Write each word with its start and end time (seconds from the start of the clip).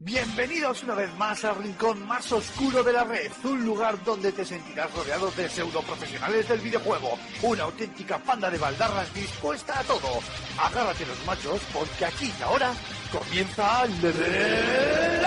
Bienvenidos 0.00 0.84
una 0.84 0.94
vez 0.94 1.12
más 1.16 1.44
al 1.44 1.56
rincón 1.56 2.06
más 2.06 2.30
oscuro 2.30 2.84
de 2.84 2.92
la 2.92 3.02
red, 3.02 3.32
un 3.42 3.64
lugar 3.64 4.00
donde 4.04 4.30
te 4.30 4.44
sentirás 4.44 4.94
rodeado 4.94 5.28
de 5.32 5.48
pseudo 5.48 5.82
profesionales 5.82 6.48
del 6.48 6.60
videojuego, 6.60 7.18
una 7.42 7.64
auténtica 7.64 8.16
panda 8.18 8.48
de 8.48 8.58
baldarras 8.58 9.12
dispuesta 9.12 9.80
a 9.80 9.82
todo. 9.82 10.20
Agárrate 10.56 11.04
los 11.04 11.26
machos 11.26 11.60
porque 11.72 12.04
aquí 12.04 12.32
y 12.38 12.42
ahora 12.44 12.72
comienza 13.10 13.86
Level 13.86 15.26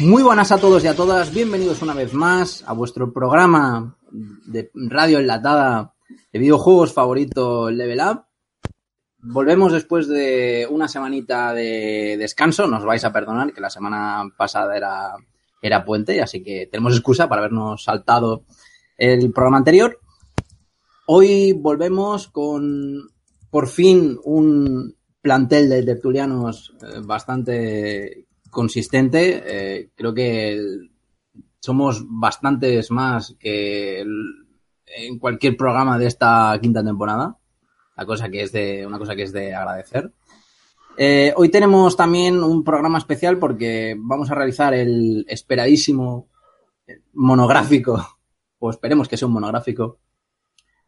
Muy 0.00 0.22
buenas 0.22 0.50
a 0.50 0.56
todos 0.56 0.82
y 0.82 0.86
a 0.86 0.96
todas, 0.96 1.30
bienvenidos 1.30 1.82
una 1.82 1.92
vez 1.92 2.14
más 2.14 2.64
a 2.66 2.72
vuestro 2.72 3.12
programa 3.12 3.98
de 4.46 4.70
radio 4.72 5.18
enlatada 5.18 5.92
de 6.32 6.38
videojuegos 6.38 6.94
favorito 6.94 7.70
Level 7.70 8.00
Up. 8.00 8.24
Volvemos 9.18 9.74
después 9.74 10.08
de 10.08 10.66
una 10.70 10.88
semanita 10.88 11.52
de 11.52 12.16
descanso, 12.18 12.66
nos 12.66 12.82
vais 12.82 13.04
a 13.04 13.12
perdonar 13.12 13.52
que 13.52 13.60
la 13.60 13.68
semana 13.68 14.24
pasada 14.38 14.74
era, 14.74 15.16
era 15.60 15.84
puente, 15.84 16.22
así 16.22 16.42
que 16.42 16.66
tenemos 16.72 16.94
excusa 16.94 17.28
para 17.28 17.42
habernos 17.42 17.84
saltado 17.84 18.44
el 18.96 19.30
programa 19.32 19.58
anterior. 19.58 20.00
Hoy 21.08 21.52
volvemos 21.52 22.28
con 22.28 23.06
por 23.50 23.68
fin 23.68 24.18
un 24.24 24.96
plantel 25.20 25.68
de 25.68 25.82
tertulianos 25.82 26.72
eh, 26.80 27.00
bastante 27.04 28.29
consistente. 28.50 29.42
Eh, 29.46 29.90
creo 29.94 30.12
que 30.12 30.60
somos 31.60 32.04
bastantes 32.08 32.90
más 32.90 33.36
que 33.38 34.00
en 34.00 35.18
cualquier 35.18 35.56
programa 35.56 35.98
de 35.98 36.06
esta 36.06 36.58
quinta 36.60 36.82
temporada. 36.82 37.36
La 37.96 38.06
cosa 38.06 38.28
que 38.28 38.42
es 38.42 38.52
de, 38.52 38.86
una 38.86 38.98
cosa 38.98 39.14
que 39.14 39.22
es 39.22 39.32
de 39.32 39.54
agradecer. 39.54 40.12
Eh, 40.96 41.32
hoy 41.36 41.48
tenemos 41.48 41.96
también 41.96 42.42
un 42.42 42.64
programa 42.64 42.98
especial 42.98 43.38
porque 43.38 43.94
vamos 43.98 44.30
a 44.30 44.34
realizar 44.34 44.74
el 44.74 45.24
esperadísimo 45.28 46.28
monográfico, 47.12 48.18
o 48.58 48.70
esperemos 48.70 49.08
que 49.08 49.16
sea 49.16 49.28
un 49.28 49.34
monográfico, 49.34 49.98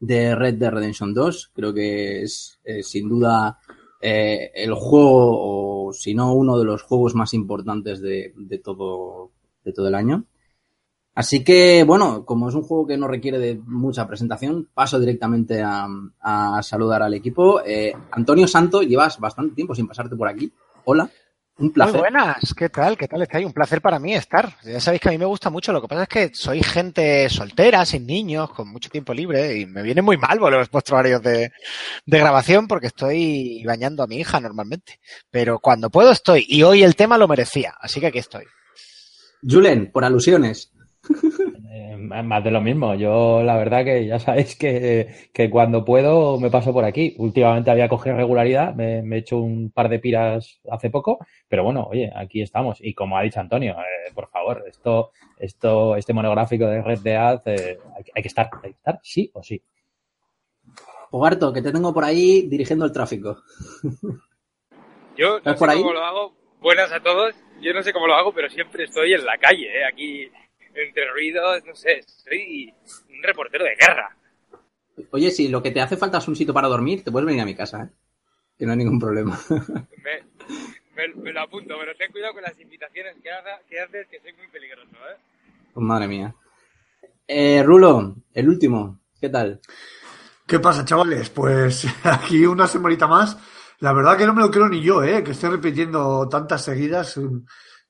de 0.01 0.34
Red 0.34 0.55
Dead 0.55 0.73
Redemption 0.73 1.14
2. 1.14 1.53
Creo 1.55 1.73
que 1.73 2.23
es 2.23 2.58
eh, 2.64 2.83
sin 2.83 3.08
duda 3.08 3.58
el 4.01 4.75
juego, 4.75 5.72
si 5.93 6.15
no 6.15 6.35
uno 6.35 6.59
de 6.59 6.65
los 6.65 6.83
juegos 6.83 7.15
más 7.15 7.35
importantes 7.35 8.01
de, 8.01 8.33
de 8.37 8.59
todo, 8.59 9.31
de 9.65 9.73
todo 9.73 9.89
el 9.89 9.95
año. 9.95 10.25
Así 11.15 11.45
que, 11.45 11.85
bueno, 11.85 12.25
como 12.25 12.48
es 12.48 12.55
un 12.55 12.62
juego 12.62 12.87
que 12.87 12.97
no 12.97 13.07
requiere 13.07 13.39
de 13.39 13.61
mucha 13.67 14.07
presentación, 14.07 14.70
paso 14.73 14.98
directamente 14.98 15.63
a, 15.63 15.87
a 16.20 16.63
saludar 16.63 17.03
al 17.03 17.13
equipo. 17.13 17.61
Eh, 17.67 17.93
Antonio 18.13 18.47
Santo, 18.47 18.83
llevas 18.83 19.20
bastante 19.20 19.55
tiempo 19.55 19.75
sin 19.75 19.87
pasarte 19.87 20.17
por 20.17 20.29
aquí. 20.29 20.51
Hola, 20.85 21.11
un 21.62 21.72
placer. 21.72 21.94
Muy 21.94 22.00
buenas, 22.00 22.55
¿qué 22.55 22.68
tal? 22.68 22.96
¿Qué 22.96 23.06
tal 23.06 23.22
estáis? 23.22 23.46
Un 23.46 23.52
placer 23.52 23.80
para 23.80 23.98
mí 23.98 24.14
estar. 24.14 24.56
Ya 24.64 24.80
sabéis 24.80 25.00
que 25.00 25.08
a 25.08 25.12
mí 25.12 25.18
me 25.18 25.24
gusta 25.24 25.50
mucho, 25.50 25.72
lo 25.72 25.80
que 25.80 25.88
pasa 25.88 26.02
es 26.02 26.08
que 26.08 26.30
soy 26.34 26.62
gente 26.62 27.28
soltera, 27.30 27.84
sin 27.86 28.06
niños, 28.06 28.50
con 28.50 28.68
mucho 28.68 28.91
tiempo 28.91 29.14
libre 29.14 29.56
y 29.58 29.66
me 29.66 29.83
viene 29.83 30.02
muy 30.02 30.16
mal 30.16 30.38
los 30.38 30.70
vuestros 30.70 30.98
horarios 30.98 31.22
de, 31.22 31.52
de 32.05 32.18
grabación 32.18 32.66
porque 32.66 32.88
estoy 32.88 33.62
bañando 33.64 34.02
a 34.02 34.06
mi 34.06 34.16
hija 34.16 34.40
normalmente. 34.40 34.98
Pero 35.30 35.60
cuando 35.60 35.90
puedo 35.90 36.10
estoy 36.10 36.44
y 36.48 36.62
hoy 36.62 36.83
el 36.83 36.96
tema 36.96 37.16
lo 37.16 37.28
merecía, 37.28 37.74
así 37.80 38.00
que 38.00 38.08
aquí 38.08 38.18
estoy. 38.18 38.44
Julen, 39.48 39.90
por 39.92 40.05
alusiones. 40.05 40.72
Eh, 41.75 41.97
más 41.97 42.45
de 42.45 42.51
lo 42.51 42.61
mismo. 42.61 42.95
Yo, 42.97 43.42
la 43.42 43.56
verdad 43.56 43.83
que 43.83 44.05
ya 44.06 44.19
sabéis 44.19 44.56
que, 44.56 45.09
que 45.33 45.48
cuando 45.48 45.87
puedo 45.87 46.39
me 46.39 46.51
paso 46.51 46.70
por 46.70 46.84
aquí. 46.84 47.14
Últimamente 47.17 47.70
había 47.70 47.89
cogido 47.89 48.14
regularidad, 48.14 48.75
me, 48.75 49.01
me 49.01 49.17
he 49.17 49.19
hecho 49.20 49.39
un 49.39 49.70
par 49.70 49.89
de 49.89 49.98
piras 49.98 50.61
hace 50.70 50.91
poco, 50.91 51.19
pero 51.48 51.64
bueno, 51.64 51.89
oye, 51.91 52.13
aquí 52.14 52.42
estamos. 52.42 52.77
Y 52.83 52.92
como 52.92 53.17
ha 53.17 53.23
dicho 53.23 53.41
Antonio, 53.41 53.73
eh, 53.73 54.13
por 54.14 54.29
favor, 54.29 54.64
esto, 54.69 55.13
esto, 55.39 55.96
este 55.96 56.13
monográfico 56.13 56.67
de 56.67 56.83
Red 56.83 56.98
Dead, 56.98 57.41
eh, 57.46 57.79
hay, 57.96 58.05
hay 58.17 58.23
que 58.23 58.29
estar, 58.29 58.51
hay 58.63 58.73
que 58.73 58.77
estar, 58.77 59.01
sí 59.02 59.30
o 59.33 59.42
sí. 59.42 59.63
Ogarto, 61.11 61.55
que 61.55 61.63
te 61.63 61.73
tengo 61.73 61.95
por 61.95 62.05
ahí 62.05 62.48
dirigiendo 62.48 62.85
el 62.85 62.92
tráfico. 62.92 63.39
Yo 65.17 65.30
no 65.30 65.36
¿Estás 65.39 65.55
sé 65.55 65.58
por 65.58 65.70
ahí? 65.70 65.79
cómo 65.79 65.95
lo 65.95 66.05
hago. 66.05 66.35
Buenas 66.61 66.92
a 66.92 67.01
todos. 67.01 67.35
Yo 67.63 67.73
no 67.73 67.83
sé 67.83 67.95
cómo 67.95 68.07
lo 68.07 68.14
hago, 68.14 68.33
pero 68.35 68.51
siempre 68.51 68.85
estoy 68.85 69.14
en 69.14 69.25
la 69.25 69.39
calle, 69.39 69.67
¿eh? 69.67 69.85
aquí 69.85 70.29
entre 70.74 71.10
ruidos, 71.10 71.62
no 71.66 71.74
sé. 71.74 72.02
Soy 72.06 72.72
un 73.10 73.22
reportero 73.22 73.64
de 73.64 73.77
guerra. 73.77 74.16
Oye, 75.10 75.30
si 75.30 75.48
lo 75.48 75.62
que 75.62 75.70
te 75.70 75.80
hace 75.80 75.96
falta 75.96 76.18
es 76.18 76.28
un 76.28 76.36
sitio 76.36 76.52
para 76.55 76.68
dormir, 76.68 77.02
te 77.02 77.10
puedes 77.10 77.27
venir 77.27 77.42
a 77.42 77.46
mi 77.46 77.55
casa, 77.55 77.83
¿eh? 77.84 77.88
Que 78.58 78.66
no 78.66 78.72
hay 78.72 78.78
ningún 78.78 78.98
problema. 79.00 79.38
Me, 80.05 81.08
me- 81.08 81.14
me 81.22 81.33
lo 81.33 81.40
apunto, 81.40 81.74
pero 81.80 81.94
ten 81.96 82.12
cuidado 82.12 82.34
con 82.34 82.42
las 82.42 82.58
invitaciones 82.60 83.16
que, 83.22 83.30
haga, 83.30 83.60
que 83.68 83.80
haces, 83.80 84.06
que 84.08 84.20
soy 84.20 84.33
muy 84.34 84.46
peligroso. 84.48 84.90
¿eh? 84.90 85.16
Pues 85.72 85.84
madre 85.86 86.06
mía. 86.06 86.34
Eh, 87.27 87.62
Rulo, 87.64 88.16
el 88.34 88.48
último, 88.48 89.00
¿qué 89.20 89.30
tal? 89.30 89.60
¿Qué 90.46 90.58
pasa, 90.60 90.84
chavales? 90.84 91.30
Pues 91.30 91.86
aquí 92.04 92.44
una 92.44 92.66
semanita 92.66 93.06
más. 93.06 93.39
La 93.80 93.92
verdad 93.94 94.18
que 94.18 94.27
no 94.27 94.34
me 94.34 94.42
lo 94.42 94.50
creo 94.50 94.68
ni 94.68 94.83
yo, 94.83 95.02
¿eh? 95.02 95.24
Que 95.24 95.30
estoy 95.33 95.50
repitiendo 95.50 96.28
tantas 96.28 96.62
seguidas. 96.64 97.18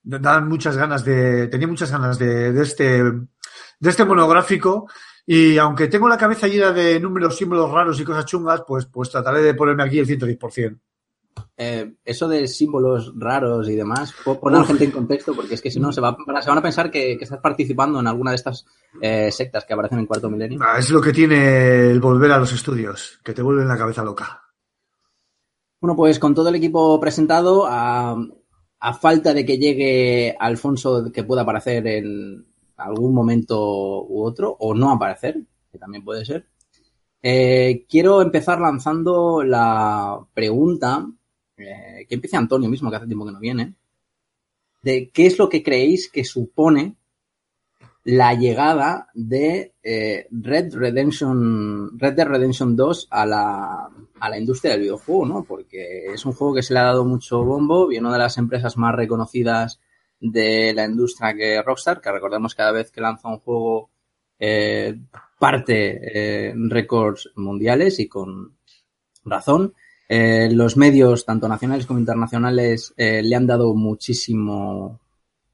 Dan 0.03 0.49
muchas 0.49 0.77
ganas 0.77 1.05
de... 1.05 1.47
Tenía 1.49 1.67
muchas 1.69 1.91
ganas 1.91 2.19
de, 2.19 2.53
de 2.53 2.63
este, 2.63 3.03
de 3.03 3.91
este 3.91 4.05
monográfico. 4.05 4.89
Y 5.25 5.57
aunque 5.59 5.87
tengo 5.89 6.09
la 6.09 6.19
cabeza 6.19 6.49
llena 6.49 6.73
de 6.73 6.99
números, 6.99 7.37
símbolos 7.37 7.71
raros 7.71 8.01
y 8.01 8.05
cosas 8.05 8.25
chungas, 8.27 8.63
pues, 8.67 8.87
pues 8.87 9.11
trataré 9.11 9.41
de 9.43 9.55
ponerme 9.55 9.85
aquí 9.85 9.99
el 10.01 10.07
110%. 10.09 10.79
Eh, 11.57 11.95
eso 12.05 12.29
de 12.29 12.47
símbolos 12.49 13.13
raros 13.17 13.69
y 13.69 13.77
demás, 13.77 14.13
po- 14.25 14.39
pon 14.41 14.55
a 14.55 14.59
la 14.59 14.65
gente 14.65 14.85
en 14.85 14.91
contexto, 14.91 15.33
porque 15.35 15.55
es 15.55 15.63
que 15.63 15.71
si 15.71 15.79
no 15.81 15.93
se, 15.93 16.01
va, 16.01 16.17
se 16.43 16.49
van 16.49 16.59
a 16.59 16.63
pensar 16.63 16.91
que, 16.91 17.17
que 17.17 17.25
estás 17.25 17.39
participando 17.41 18.01
en 18.01 18.07
alguna 18.07 18.33
de 18.33 18.37
estas 18.37 18.67
eh, 19.01 19.31
sectas 19.31 19.65
que 19.65 19.73
aparecen 19.73 20.01
en 20.01 20.07
Cuarto 20.07 20.29
Milenio. 20.29 20.59
Ah, 20.63 20.79
Es 20.79 20.91
lo 20.91 21.01
que 21.01 21.13
tiene 21.13 21.91
el 21.91 22.01
volver 22.01 22.33
a 22.33 22.39
los 22.39 22.53
estudios, 22.53 23.21
que 23.25 23.33
te 23.33 23.43
vuelven 23.43 23.69
la 23.69 23.79
cabeza 23.79 24.03
loca. 24.03 24.43
Bueno, 25.81 25.97
pues 25.97 26.19
con 26.19 26.35
todo 26.35 26.49
el 26.49 26.55
equipo 26.57 26.99
presentado, 27.01 27.67
a, 27.69 28.17
a 28.85 28.95
falta 28.95 29.33
de 29.33 29.47
que 29.47 29.59
llegue 29.59 30.37
Alfonso 30.41 31.13
que 31.13 31.23
pueda 31.23 31.43
aparecer 31.43 31.87
en 31.87 32.45
algún 32.77 33.15
momento 33.15 33.57
u 34.05 34.25
otro, 34.25 34.57
o 34.59 34.75
no 34.75 34.91
aparecer, 34.91 35.41
que 35.71 35.79
también 35.79 36.05
puede 36.05 36.25
ser, 36.25 36.49
eh, 37.23 37.87
quiero 37.89 38.21
empezar 38.21 38.61
lanzando 38.61 39.45
la 39.45 40.27
pregunta, 40.35 41.07
eh, 41.57 42.07
que 42.09 42.17
empiece 42.17 42.37
Antonio 42.37 42.69
mismo, 42.69 42.91
que 42.91 42.97
hace 42.97 43.07
tiempo 43.07 43.25
que 43.25 43.31
no 43.31 43.39
viene, 43.39 43.75
de 44.83 45.11
qué 45.11 45.27
es 45.27 45.39
lo 45.39 45.49
que 45.49 45.63
creéis 45.63 46.11
que 46.11 46.25
supone 46.25 46.97
la 48.05 48.35
llegada 48.35 49.09
de 49.15 49.75
eh, 49.83 50.27
Red 50.31 50.75
Redemption, 50.75 51.99
Red 51.99 52.15
Dead 52.15 52.27
Redemption 52.27 52.75
2 52.75 53.09
a 53.11 53.27
la, 53.27 53.89
a 54.19 54.29
la 54.29 54.39
industria 54.39 54.73
del 54.73 54.83
videojuego, 54.83 55.27
¿no? 55.27 55.45
Porque 55.45 56.07
es 56.13 56.25
un 56.25 56.33
juego 56.33 56.55
que 56.55 56.63
se 56.63 56.75
le 56.75 56.81
ha 56.81 56.85
dado 56.85 57.05
mucho 57.05 57.45
bombo 57.45 57.93
y 57.93 57.99
una 57.99 58.13
de 58.13 58.19
las 58.19 58.39
empresas 58.39 58.77
más 58.77 58.95
reconocidas 58.95 59.81
de 60.21 60.73
la 60.75 60.85
industria 60.85 61.35
que 61.35 61.63
Rockstar, 61.63 62.01
que 62.01 62.13
recordemos 62.13 62.55
cada 62.55 62.73
vez 62.73 62.91
que 62.91 63.01
lanza 63.01 63.29
un 63.29 63.39
juego 63.39 63.91
eh, 64.39 64.99
parte 65.39 66.01
eh, 66.49 66.55
récords 66.57 67.31
mundiales 67.37 67.99
y 68.01 68.09
con 68.09 68.57
razón. 69.25 69.75
Eh, 70.09 70.51
los 70.53 70.77
medios, 70.77 71.25
tanto 71.25 71.49
nacionales 71.49 71.87
como 71.87 71.99
internacionales, 71.99 72.93
eh, 72.97 73.23
le 73.23 73.35
han 73.35 73.47
dado 73.47 73.75
muchísimo 73.75 75.01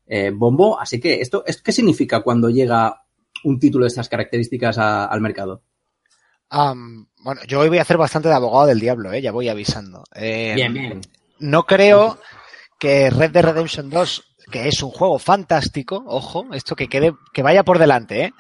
eh, 0.09 0.31
bombo. 0.35 0.81
Así 0.81 0.99
que, 0.99 1.21
esto, 1.21 1.45
¿esto 1.47 1.63
¿qué 1.65 1.73
significa 1.73 2.23
cuando 2.23 2.51
llega 2.51 3.03
un 3.45 3.59
título 3.61 3.85
de 3.85 3.89
estas 3.89 4.09
características 4.09 4.79
a- 4.79 5.05
al 5.07 5.21
mercado? 5.21 5.63
Bueno, 7.21 7.41
yo 7.47 7.61
hoy 7.61 7.69
voy 7.69 7.79
a 7.79 7.83
hacer 7.83 7.97
bastante 7.99 8.29
de 8.29 8.35
abogado 8.35 8.67
del 8.67 8.81
diablo, 8.81 9.13
¿eh? 9.13 9.21
ya 9.21 9.33
voy 9.33 9.49
avisando. 9.49 10.05
Eh, 10.15 10.53
bien. 10.73 11.01
No 11.41 11.65
creo 11.65 12.19
que 12.79 13.11
Red 13.11 13.33
Dead 13.33 13.45
Redemption 13.45 13.91
2, 13.91 14.25
que 14.51 14.69
es 14.69 14.83
un 14.83 14.91
juego 14.91 15.19
fantástico, 15.19 16.03
ojo, 16.07 16.47
esto 16.53 16.75
que 16.75 16.89
quede, 16.89 17.13
que 17.33 17.43
vaya 17.43 17.65
por 17.65 17.79
delante, 17.79 18.25
¿eh? 18.25 18.33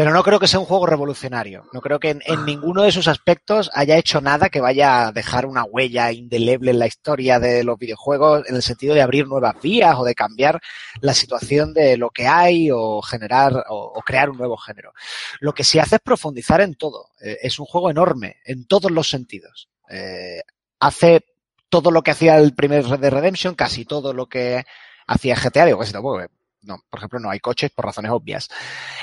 Pero 0.00 0.14
no 0.14 0.22
creo 0.22 0.40
que 0.40 0.48
sea 0.48 0.60
un 0.60 0.64
juego 0.64 0.86
revolucionario. 0.86 1.66
No 1.74 1.82
creo 1.82 2.00
que 2.00 2.18
en, 2.24 2.44
ninguno 2.46 2.80
de 2.80 2.90
sus 2.90 3.06
aspectos 3.06 3.70
haya 3.74 3.98
hecho 3.98 4.22
nada 4.22 4.48
que 4.48 4.62
vaya 4.62 5.08
a 5.08 5.12
dejar 5.12 5.44
una 5.44 5.64
huella 5.64 6.10
indeleble 6.10 6.70
en 6.70 6.78
la 6.78 6.86
historia 6.86 7.38
de 7.38 7.64
los 7.64 7.78
videojuegos, 7.78 8.48
en 8.48 8.56
el 8.56 8.62
sentido 8.62 8.94
de 8.94 9.02
abrir 9.02 9.28
nuevas 9.28 9.60
vías 9.60 9.94
o 9.98 10.04
de 10.06 10.14
cambiar 10.14 10.58
la 11.02 11.12
situación 11.12 11.74
de 11.74 11.98
lo 11.98 12.08
que 12.08 12.26
hay 12.26 12.70
o 12.72 13.02
generar 13.02 13.52
o, 13.68 13.92
o 13.94 14.00
crear 14.00 14.30
un 14.30 14.38
nuevo 14.38 14.56
género. 14.56 14.94
Lo 15.38 15.52
que 15.52 15.64
sí 15.64 15.78
hace 15.78 15.96
es 15.96 16.02
profundizar 16.02 16.62
en 16.62 16.76
todo. 16.76 17.08
Eh, 17.20 17.36
es 17.42 17.58
un 17.58 17.66
juego 17.66 17.90
enorme, 17.90 18.36
en 18.46 18.64
todos 18.64 18.90
los 18.90 19.10
sentidos. 19.10 19.68
Eh, 19.90 20.40
hace 20.78 21.26
todo 21.68 21.90
lo 21.90 22.00
que 22.00 22.12
hacía 22.12 22.38
el 22.38 22.54
primer 22.54 22.86
Red 22.86 23.00
Dead 23.00 23.12
Redemption, 23.12 23.54
casi 23.54 23.84
todo 23.84 24.14
lo 24.14 24.30
que 24.30 24.64
hacía 25.06 25.36
GTA, 25.36 25.66
digo 25.66 25.78
casi 25.78 25.92
tampoco, 25.92 26.22
No, 26.62 26.78
por 26.90 26.98
ejemplo, 26.98 27.18
no 27.18 27.30
hay 27.30 27.40
coches 27.40 27.70
por 27.70 27.86
razones 27.86 28.10
obvias. 28.10 28.48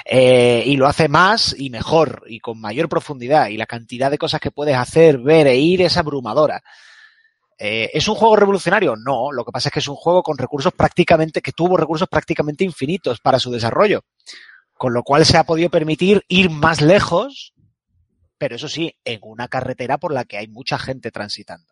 Eh, 0.05 0.63
y 0.65 0.77
lo 0.77 0.87
hace 0.87 1.07
más 1.07 1.55
y 1.57 1.69
mejor 1.69 2.23
y 2.27 2.39
con 2.39 2.59
mayor 2.61 2.87
profundidad. 2.87 3.47
Y 3.47 3.57
la 3.57 3.65
cantidad 3.65 4.11
de 4.11 4.17
cosas 4.17 4.39
que 4.39 4.51
puedes 4.51 4.75
hacer, 4.75 5.17
ver 5.17 5.47
e 5.47 5.57
ir 5.57 5.81
es 5.81 5.97
abrumadora. 5.97 6.61
Eh, 7.59 7.89
¿Es 7.93 8.07
un 8.07 8.15
juego 8.15 8.35
revolucionario? 8.35 8.95
No, 8.95 9.31
lo 9.31 9.43
que 9.43 9.51
pasa 9.51 9.69
es 9.69 9.73
que 9.73 9.79
es 9.79 9.87
un 9.87 9.95
juego 9.95 10.21
con 10.21 10.37
recursos 10.37 10.73
prácticamente, 10.73 11.41
que 11.41 11.51
tuvo 11.51 11.77
recursos 11.77 12.07
prácticamente 12.07 12.63
infinitos 12.63 13.19
para 13.19 13.39
su 13.39 13.51
desarrollo. 13.51 14.03
Con 14.73 14.93
lo 14.93 15.01
cual 15.01 15.25
se 15.25 15.37
ha 15.37 15.43
podido 15.43 15.69
permitir 15.69 16.23
ir 16.27 16.51
más 16.51 16.81
lejos, 16.81 17.53
pero 18.37 18.55
eso 18.55 18.69
sí, 18.69 18.95
en 19.03 19.19
una 19.23 19.47
carretera 19.47 19.97
por 19.97 20.13
la 20.13 20.25
que 20.25 20.37
hay 20.37 20.47
mucha 20.47 20.77
gente 20.77 21.09
transitando. 21.09 21.66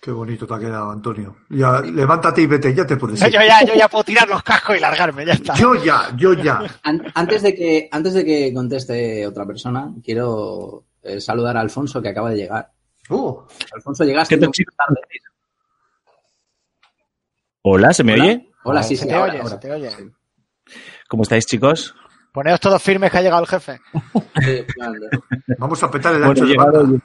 Qué 0.00 0.10
bonito 0.12 0.46
te 0.46 0.54
ha 0.54 0.58
quedado, 0.58 0.90
Antonio. 0.90 1.36
Ya, 1.50 1.80
levántate 1.82 2.40
y 2.40 2.46
vete, 2.46 2.74
ya 2.74 2.86
te 2.86 2.96
puedes 2.96 3.20
Yo 3.20 3.26
ir. 3.26 3.32
ya, 3.48 3.62
yo 3.64 3.74
ya 3.74 3.86
puedo 3.88 4.04
tirar 4.04 4.26
los 4.28 4.42
cascos 4.42 4.76
y 4.76 4.80
largarme, 4.80 5.26
ya 5.26 5.34
está. 5.34 5.54
Yo 5.54 5.74
ya, 5.74 6.10
yo 6.16 6.32
ya. 6.32 6.62
An- 6.82 7.04
Antes 7.14 7.42
de 7.42 7.54
que, 7.54 7.88
antes 7.92 8.14
de 8.14 8.24
que 8.24 8.52
conteste 8.54 9.26
otra 9.26 9.44
persona, 9.44 9.92
quiero 10.02 10.84
eh, 11.02 11.20
saludar 11.20 11.56
a 11.58 11.60
Alfonso 11.60 12.00
que 12.00 12.08
acaba 12.08 12.30
de 12.30 12.36
llegar. 12.36 12.70
Oh, 13.10 13.46
Alfonso, 13.74 14.04
llegaste. 14.04 14.38
¿Qué 14.38 14.46
te 14.46 14.50
chico 14.52 14.72
tarde? 14.76 15.00
Hola, 17.62 17.92
¿se 17.92 18.02
me 18.04 18.14
Hola. 18.14 18.24
oye? 18.24 18.50
Hola, 18.64 18.82
sí, 18.82 18.96
se 18.96 19.02
sí, 19.02 19.08
te 19.08 19.14
ahora, 19.14 19.32
oye, 19.32 19.42
ahora. 19.42 19.54
se 19.54 19.58
te 19.58 19.72
oye. 19.72 19.90
¿Cómo 21.08 21.24
estáis, 21.24 21.44
chicos? 21.44 21.94
Poneos 22.32 22.60
todos 22.60 22.80
firmes 22.82 23.10
que 23.10 23.18
ha 23.18 23.22
llegado 23.22 23.42
el 23.42 23.48
jefe. 23.48 23.80
Sí, 24.40 24.64
vamos 25.58 25.82
a 25.82 25.90
petar 25.90 26.14
el 26.14 26.20
Bueno, 26.24 26.30
ancho 26.42 26.44
he 26.44 26.48
de. 26.88 27.00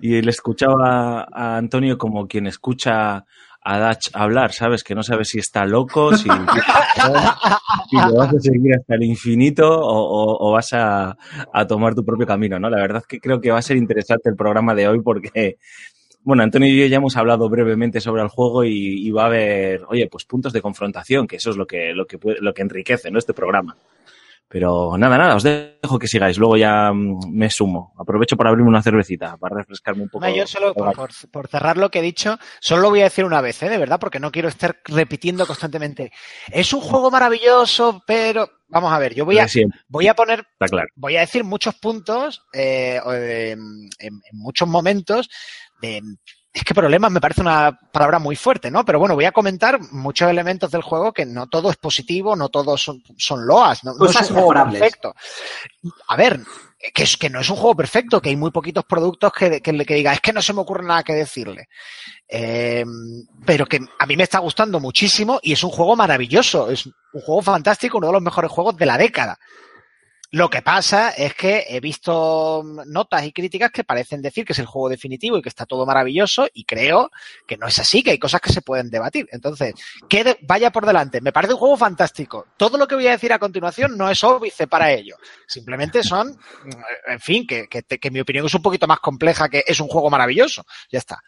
Y, 0.00 0.20
le 0.22 0.30
escuchaba 0.30 1.26
a, 1.32 1.56
Antonio 1.56 1.96
como 1.98 2.26
quien 2.26 2.46
escucha 2.46 3.24
a 3.68 3.80
Dutch 3.88 4.10
hablar, 4.12 4.52
¿sabes? 4.52 4.84
Que 4.84 4.94
no 4.94 5.02
sabe 5.02 5.24
si 5.24 5.38
está 5.38 5.64
loco, 5.66 6.16
si, 6.16 6.28
si 7.90 7.96
lo 7.96 8.14
vas 8.16 8.34
a 8.34 8.40
seguir 8.40 8.74
hasta 8.78 8.94
el 8.94 9.02
infinito 9.04 9.68
o, 9.68 9.98
o- 9.98 10.48
o 10.48 10.52
vas 10.52 10.72
a, 10.72 11.16
a 11.52 11.66
tomar 11.66 11.94
tu 11.94 12.04
propio 12.04 12.26
camino, 12.26 12.58
¿no? 12.58 12.70
La 12.70 12.78
verdad 12.80 12.98
es 13.02 13.06
que 13.06 13.20
creo 13.20 13.40
que 13.40 13.50
va 13.50 13.58
a 13.58 13.62
ser 13.62 13.76
interesante 13.76 14.28
el 14.30 14.36
programa 14.36 14.74
de 14.74 14.86
hoy 14.88 15.00
porque, 15.02 15.56
bueno, 16.22 16.42
Antonio 16.42 16.68
y 16.68 16.78
yo 16.80 16.86
ya 16.86 16.98
hemos 16.98 17.16
hablado 17.16 17.48
brevemente 17.48 18.00
sobre 18.00 18.22
el 18.22 18.28
juego 18.28 18.64
y, 18.64 19.06
y 19.06 19.10
va 19.10 19.24
a 19.24 19.26
haber, 19.26 19.82
oye, 19.88 20.08
pues 20.08 20.24
puntos 20.24 20.52
de 20.52 20.62
confrontación, 20.62 21.26
que 21.26 21.36
eso 21.36 21.50
es 21.50 21.56
lo 21.56 21.66
que, 21.66 21.92
lo 21.92 22.06
que, 22.06 22.18
puede- 22.18 22.40
lo 22.40 22.54
que 22.54 22.62
enriquece, 22.62 23.10
¿no? 23.10 23.18
Este 23.18 23.34
programa. 23.34 23.76
Pero 24.48 24.96
nada, 24.96 25.18
nada, 25.18 25.34
os 25.34 25.42
dejo 25.42 25.98
que 25.98 26.06
sigáis, 26.06 26.38
luego 26.38 26.56
ya 26.56 26.92
mm, 26.92 27.32
me 27.32 27.50
sumo. 27.50 27.92
Aprovecho 27.98 28.36
para 28.36 28.50
abrirme 28.50 28.68
una 28.70 28.82
cervecita, 28.82 29.36
para 29.38 29.56
refrescarme 29.56 30.04
un 30.04 30.08
poco. 30.08 30.24
No, 30.24 30.32
yo 30.34 30.46
solo, 30.46 30.72
por, 30.72 30.92
por- 30.94 31.10
por 31.32 31.48
cerrar 31.48 31.76
lo 31.76 31.90
que 31.90 31.98
he 31.98 32.02
dicho, 32.02 32.38
solo 32.60 32.82
lo 32.82 32.90
voy 32.90 33.00
a 33.00 33.04
decir 33.04 33.24
una 33.24 33.40
vez, 33.40 33.60
¿eh? 33.64 33.68
de 33.68 33.78
verdad, 33.78 33.98
porque 33.98 34.20
no 34.20 34.30
quiero 34.30 34.48
estar 34.48 34.76
repitiendo 34.84 35.46
constantemente. 35.46 36.12
Es 36.52 36.72
un 36.72 36.80
juego 36.80 37.10
maravilloso, 37.10 38.02
pero 38.06 38.48
vamos 38.68 38.92
a 38.92 38.98
ver, 39.00 39.14
yo 39.14 39.24
voy 39.24 39.38
a, 39.38 39.46
voy 39.88 40.06
a 40.06 40.14
poner, 40.14 40.46
está 40.52 40.66
claro. 40.68 40.88
voy 40.94 41.16
a 41.16 41.20
decir 41.20 41.42
muchos 41.42 41.74
puntos 41.74 42.42
eh, 42.52 43.00
de- 43.04 43.50
en, 43.52 43.60
en 43.98 44.20
muchos 44.32 44.68
momentos 44.68 45.28
de 45.82 46.02
es 46.56 46.64
que 46.64 46.74
problemas 46.74 47.12
me 47.12 47.20
parece 47.20 47.42
una 47.42 47.78
palabra 47.92 48.18
muy 48.18 48.34
fuerte, 48.34 48.70
¿no? 48.70 48.82
Pero 48.82 48.98
bueno, 48.98 49.14
voy 49.14 49.26
a 49.26 49.32
comentar 49.32 49.78
muchos 49.92 50.30
elementos 50.30 50.70
del 50.70 50.80
juego 50.80 51.12
que 51.12 51.26
no 51.26 51.48
todo 51.48 51.68
es 51.68 51.76
positivo, 51.76 52.34
no 52.34 52.48
todos 52.48 52.80
son, 52.80 53.02
son 53.18 53.46
loas, 53.46 53.84
no, 53.84 53.92
no 53.92 54.06
es 54.06 54.16
un 54.16 54.22
juego 54.28 54.40
mejorables. 54.40 54.80
perfecto. 54.80 55.14
A 56.08 56.16
ver, 56.16 56.40
que 56.94 57.02
es 57.02 57.18
que 57.18 57.28
no 57.28 57.40
es 57.40 57.50
un 57.50 57.56
juego 57.56 57.76
perfecto, 57.76 58.22
que 58.22 58.30
hay 58.30 58.36
muy 58.36 58.52
poquitos 58.52 58.86
productos 58.86 59.34
que, 59.34 59.60
que, 59.60 59.84
que 59.84 59.94
diga, 59.94 60.14
es 60.14 60.22
que 60.22 60.32
no 60.32 60.40
se 60.40 60.54
me 60.54 60.62
ocurre 60.62 60.82
nada 60.82 61.02
que 61.02 61.12
decirle. 61.12 61.68
Eh, 62.26 62.86
pero 63.44 63.66
que 63.66 63.78
a 63.98 64.06
mí 64.06 64.16
me 64.16 64.22
está 64.22 64.38
gustando 64.38 64.80
muchísimo 64.80 65.38
y 65.42 65.52
es 65.52 65.62
un 65.62 65.70
juego 65.70 65.94
maravilloso, 65.94 66.70
es 66.70 66.86
un 66.86 67.20
juego 67.20 67.42
fantástico, 67.42 67.98
uno 67.98 68.06
de 68.06 68.14
los 68.14 68.22
mejores 68.22 68.50
juegos 68.50 68.78
de 68.78 68.86
la 68.86 68.96
década. 68.96 69.38
Lo 70.32 70.50
que 70.50 70.60
pasa 70.60 71.10
es 71.10 71.34
que 71.34 71.64
he 71.68 71.78
visto 71.80 72.62
notas 72.86 73.24
y 73.24 73.32
críticas 73.32 73.70
que 73.70 73.84
parecen 73.84 74.20
decir 74.22 74.44
que 74.44 74.52
es 74.52 74.58
el 74.58 74.66
juego 74.66 74.88
definitivo 74.88 75.38
y 75.38 75.42
que 75.42 75.48
está 75.48 75.66
todo 75.66 75.86
maravilloso 75.86 76.48
y 76.52 76.64
creo 76.64 77.10
que 77.46 77.56
no 77.56 77.66
es 77.68 77.78
así, 77.78 78.02
que 78.02 78.10
hay 78.10 78.18
cosas 78.18 78.40
que 78.40 78.52
se 78.52 78.60
pueden 78.62 78.90
debatir. 78.90 79.28
Entonces, 79.30 79.74
que 80.08 80.24
de- 80.24 80.38
vaya 80.42 80.70
por 80.72 80.84
delante. 80.84 81.20
Me 81.20 81.32
parece 81.32 81.54
un 81.54 81.60
juego 81.60 81.76
fantástico. 81.76 82.46
Todo 82.56 82.76
lo 82.76 82.86
que 82.88 82.96
voy 82.96 83.06
a 83.06 83.12
decir 83.12 83.32
a 83.32 83.38
continuación 83.38 83.96
no 83.96 84.10
es 84.10 84.22
óbice 84.24 84.66
para 84.66 84.90
ello. 84.92 85.16
Simplemente 85.46 86.02
son, 86.02 86.28
mm, 86.30 87.10
en 87.12 87.20
fin, 87.20 87.46
que, 87.46 87.68
que, 87.68 87.82
que 87.82 88.10
mi 88.10 88.20
opinión 88.20 88.46
es 88.46 88.54
un 88.54 88.62
poquito 88.62 88.86
más 88.86 88.98
compleja 89.00 89.48
que 89.48 89.62
es 89.66 89.78
un 89.80 89.88
juego 89.88 90.10
maravilloso. 90.10 90.64
Ya 90.90 90.98
está. 90.98 91.18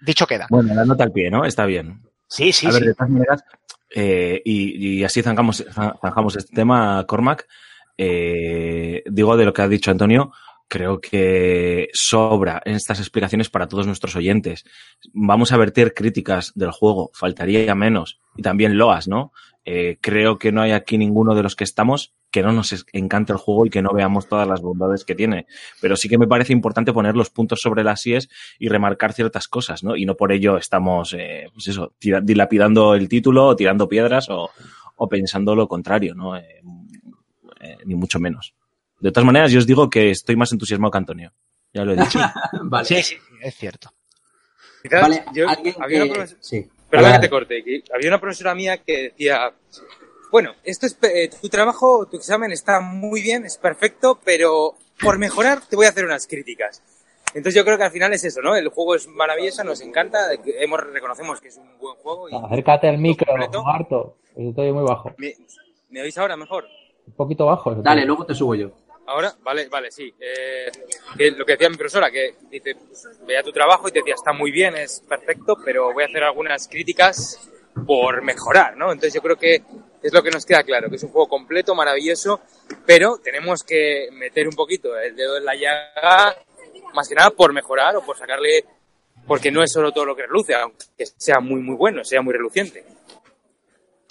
Dicho 0.00 0.26
queda. 0.26 0.46
Bueno, 0.50 0.74
la 0.74 0.84
nota 0.84 1.04
al 1.04 1.12
pie, 1.12 1.30
¿no? 1.30 1.44
Está 1.44 1.64
bien. 1.66 2.02
Sí, 2.28 2.52
sí, 2.52 2.66
a 2.66 2.70
ver, 2.72 2.82
de 2.82 2.94
todas 2.94 3.10
maneras, 3.10 3.44
eh, 3.94 4.42
y, 4.44 4.98
y 4.98 5.04
así 5.04 5.22
zanjamos, 5.22 5.64
zanjamos 5.72 6.36
este 6.36 6.52
tema, 6.54 7.04
Cormac. 7.06 7.46
Eh, 7.96 9.02
digo 9.06 9.36
de 9.36 9.44
lo 9.44 9.52
que 9.52 9.62
ha 9.62 9.68
dicho 9.68 9.90
Antonio, 9.90 10.32
creo 10.68 11.00
que 11.00 11.88
sobra 11.92 12.62
en 12.64 12.74
estas 12.74 12.98
explicaciones 12.98 13.50
para 13.50 13.68
todos 13.68 13.86
nuestros 13.86 14.16
oyentes. 14.16 14.64
Vamos 15.12 15.52
a 15.52 15.56
verter 15.56 15.94
críticas 15.94 16.52
del 16.54 16.70
juego, 16.70 17.10
faltaría 17.14 17.74
menos, 17.74 18.20
y 18.36 18.42
también 18.42 18.76
loas, 18.76 19.08
¿no? 19.08 19.32
Eh, 19.64 19.98
creo 20.00 20.38
que 20.38 20.52
no 20.52 20.60
hay 20.60 20.72
aquí 20.72 20.98
ninguno 20.98 21.34
de 21.34 21.42
los 21.42 21.56
que 21.56 21.64
estamos 21.64 22.12
que 22.34 22.42
no 22.42 22.52
nos 22.52 22.84
encante 22.92 23.32
el 23.32 23.38
juego 23.38 23.64
y 23.64 23.70
que 23.70 23.80
no 23.80 23.92
veamos 23.92 24.28
todas 24.28 24.48
las 24.48 24.60
bondades 24.60 25.04
que 25.04 25.14
tiene. 25.14 25.46
Pero 25.80 25.94
sí 25.94 26.08
que 26.08 26.18
me 26.18 26.26
parece 26.26 26.52
importante 26.52 26.92
poner 26.92 27.14
los 27.14 27.30
puntos 27.30 27.60
sobre 27.60 27.84
las 27.84 28.04
IES 28.04 28.28
y 28.58 28.68
remarcar 28.68 29.12
ciertas 29.12 29.46
cosas, 29.46 29.84
¿no? 29.84 29.94
Y 29.94 30.04
no 30.04 30.16
por 30.16 30.32
ello 30.32 30.56
estamos, 30.56 31.14
eh, 31.14 31.46
pues 31.52 31.68
eso, 31.68 31.94
dilapidando 32.00 32.96
el 32.96 33.08
título, 33.08 33.46
o 33.46 33.54
tirando 33.54 33.88
piedras 33.88 34.28
o, 34.30 34.50
o 34.96 35.08
pensando 35.08 35.54
lo 35.54 35.68
contrario, 35.68 36.16
¿no? 36.16 36.36
Eh, 36.36 36.60
eh, 37.64 37.78
ni 37.84 37.94
mucho 37.94 38.18
menos. 38.20 38.54
De 39.00 39.10
todas 39.10 39.26
maneras, 39.26 39.50
yo 39.52 39.58
os 39.58 39.66
digo 39.66 39.90
que 39.90 40.10
estoy 40.10 40.36
más 40.36 40.52
entusiasmado 40.52 40.90
que 40.92 40.98
Antonio. 40.98 41.32
Ya 41.72 41.84
lo 41.84 41.92
he 41.92 41.96
dicho. 41.96 42.18
Vale. 42.62 42.84
Sí, 42.86 43.02
sí, 43.02 43.16
es 43.40 43.54
cierto. 43.56 43.90
Quizás 44.82 45.02
Vale, 45.02 45.24
yo- 45.34 45.48
alguien 45.48 45.74
había 45.80 45.98
que... 45.98 46.04
una 46.04 46.14
profesora- 46.14 46.40
Sí. 46.42 46.68
Perdona 46.90 47.08
Vale, 47.10 47.20
que 47.20 47.26
te 47.26 47.30
corte. 47.30 47.64
que 47.64 47.82
había 47.92 48.08
una 48.08 48.20
profesora 48.20 48.54
mía 48.54 48.78
que 48.78 49.02
decía, 49.04 49.52
bueno, 50.30 50.52
esto 50.62 50.86
es 50.86 50.96
eh, 51.02 51.28
tu 51.40 51.48
trabajo, 51.48 52.06
tu 52.06 52.16
examen 52.16 52.52
está 52.52 52.80
muy 52.80 53.20
bien, 53.22 53.44
es 53.44 53.56
perfecto, 53.58 54.20
pero 54.24 54.74
por 55.00 55.18
mejorar 55.18 55.60
te 55.68 55.74
voy 55.74 55.86
a 55.86 55.88
hacer 55.88 56.04
unas 56.04 56.26
críticas. 56.28 56.82
Entonces 57.28 57.54
yo 57.56 57.64
creo 57.64 57.76
que 57.76 57.82
al 57.84 57.90
final 57.90 58.12
es 58.12 58.22
eso, 58.22 58.40
¿no? 58.42 58.54
El 58.54 58.68
juego 58.68 58.94
es 58.94 59.08
maravilloso, 59.08 59.64
nos 59.64 59.80
encanta, 59.80 60.18
hemos, 60.60 60.80
reconocemos 60.84 61.40
que 61.40 61.48
es 61.48 61.56
un 61.56 61.66
buen 61.78 61.96
juego. 61.96 62.28
Y, 62.28 62.34
Acércate 62.36 62.88
al 62.88 62.98
micro, 62.98 63.26
harto. 63.66 64.18
Estoy 64.36 64.70
muy 64.70 64.84
bajo. 64.84 65.12
¿Me, 65.18 65.34
¿Me 65.90 66.02
oís 66.02 66.16
ahora 66.16 66.36
mejor? 66.36 66.64
Un 67.06 67.14
poquito 67.14 67.46
bajo. 67.46 67.74
Dale, 67.74 68.04
luego 68.04 68.24
te 68.26 68.34
subo 68.34 68.54
yo. 68.54 68.70
¿Ahora? 69.06 69.34
Vale, 69.42 69.68
vale, 69.68 69.90
sí. 69.90 70.14
Eh, 70.18 70.70
que 71.16 71.30
lo 71.32 71.44
que 71.44 71.52
decía 71.52 71.68
mi 71.68 71.76
profesora, 71.76 72.10
que 72.10 72.36
dice, 72.50 72.74
veía 73.26 73.42
tu 73.42 73.52
trabajo 73.52 73.88
y 73.88 73.92
te 73.92 73.98
decía, 73.98 74.14
está 74.14 74.32
muy 74.32 74.50
bien, 74.50 74.76
es 74.76 75.02
perfecto, 75.06 75.58
pero 75.62 75.92
voy 75.92 76.04
a 76.04 76.06
hacer 76.06 76.24
algunas 76.24 76.68
críticas 76.68 77.50
por 77.86 78.22
mejorar, 78.22 78.76
¿no? 78.76 78.92
Entonces 78.92 79.14
yo 79.14 79.20
creo 79.20 79.36
que 79.36 79.62
es 80.02 80.12
lo 80.12 80.22
que 80.22 80.30
nos 80.30 80.46
queda 80.46 80.62
claro, 80.62 80.88
que 80.88 80.96
es 80.96 81.02
un 81.02 81.10
juego 81.10 81.28
completo, 81.28 81.74
maravilloso, 81.74 82.40
pero 82.86 83.18
tenemos 83.18 83.62
que 83.62 84.08
meter 84.12 84.48
un 84.48 84.54
poquito 84.54 84.96
el 84.98 85.16
dedo 85.16 85.36
en 85.36 85.44
la 85.44 85.54
llaga, 85.54 86.36
más 86.94 87.08
que 87.08 87.14
nada 87.14 87.30
por 87.30 87.52
mejorar 87.52 87.96
o 87.96 88.04
por 88.04 88.16
sacarle, 88.16 88.64
porque 89.26 89.50
no 89.50 89.62
es 89.62 89.72
solo 89.72 89.92
todo 89.92 90.06
lo 90.06 90.16
que 90.16 90.26
reluce, 90.26 90.54
aunque 90.54 91.06
sea 91.16 91.40
muy, 91.40 91.60
muy 91.60 91.76
bueno, 91.76 92.04
sea 92.04 92.22
muy 92.22 92.32
reluciente. 92.32 92.84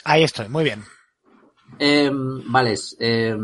Ahí 0.04 0.24
estoy, 0.24 0.50
muy 0.50 0.64
bien. 0.64 0.84
Eh, 1.80 2.12
vale, 2.48 2.76
eh, 3.00 3.36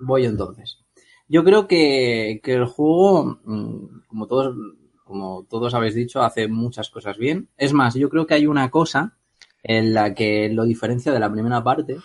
voy 0.00 0.24
entonces. 0.24 0.78
Yo 1.28 1.44
creo 1.44 1.66
que, 1.66 2.40
que 2.42 2.54
el 2.54 2.66
juego, 2.66 3.40
mm, 3.44 4.06
como 4.08 4.26
todos, 4.26 4.54
como 5.04 5.46
todos 5.48 5.74
habéis 5.74 5.94
dicho, 5.94 6.22
hace 6.22 6.48
muchas 6.48 6.90
cosas 6.90 7.16
bien. 7.16 7.48
Es 7.56 7.72
más, 7.72 7.94
yo 7.94 8.08
creo 8.08 8.26
que 8.26 8.34
hay 8.34 8.46
una 8.46 8.70
cosa 8.70 9.16
en 9.62 9.94
la 9.94 10.14
que 10.14 10.48
lo 10.48 10.64
diferencia 10.64 11.12
de 11.12 11.20
la 11.20 11.32
primera 11.32 11.62
parte, 11.62 11.98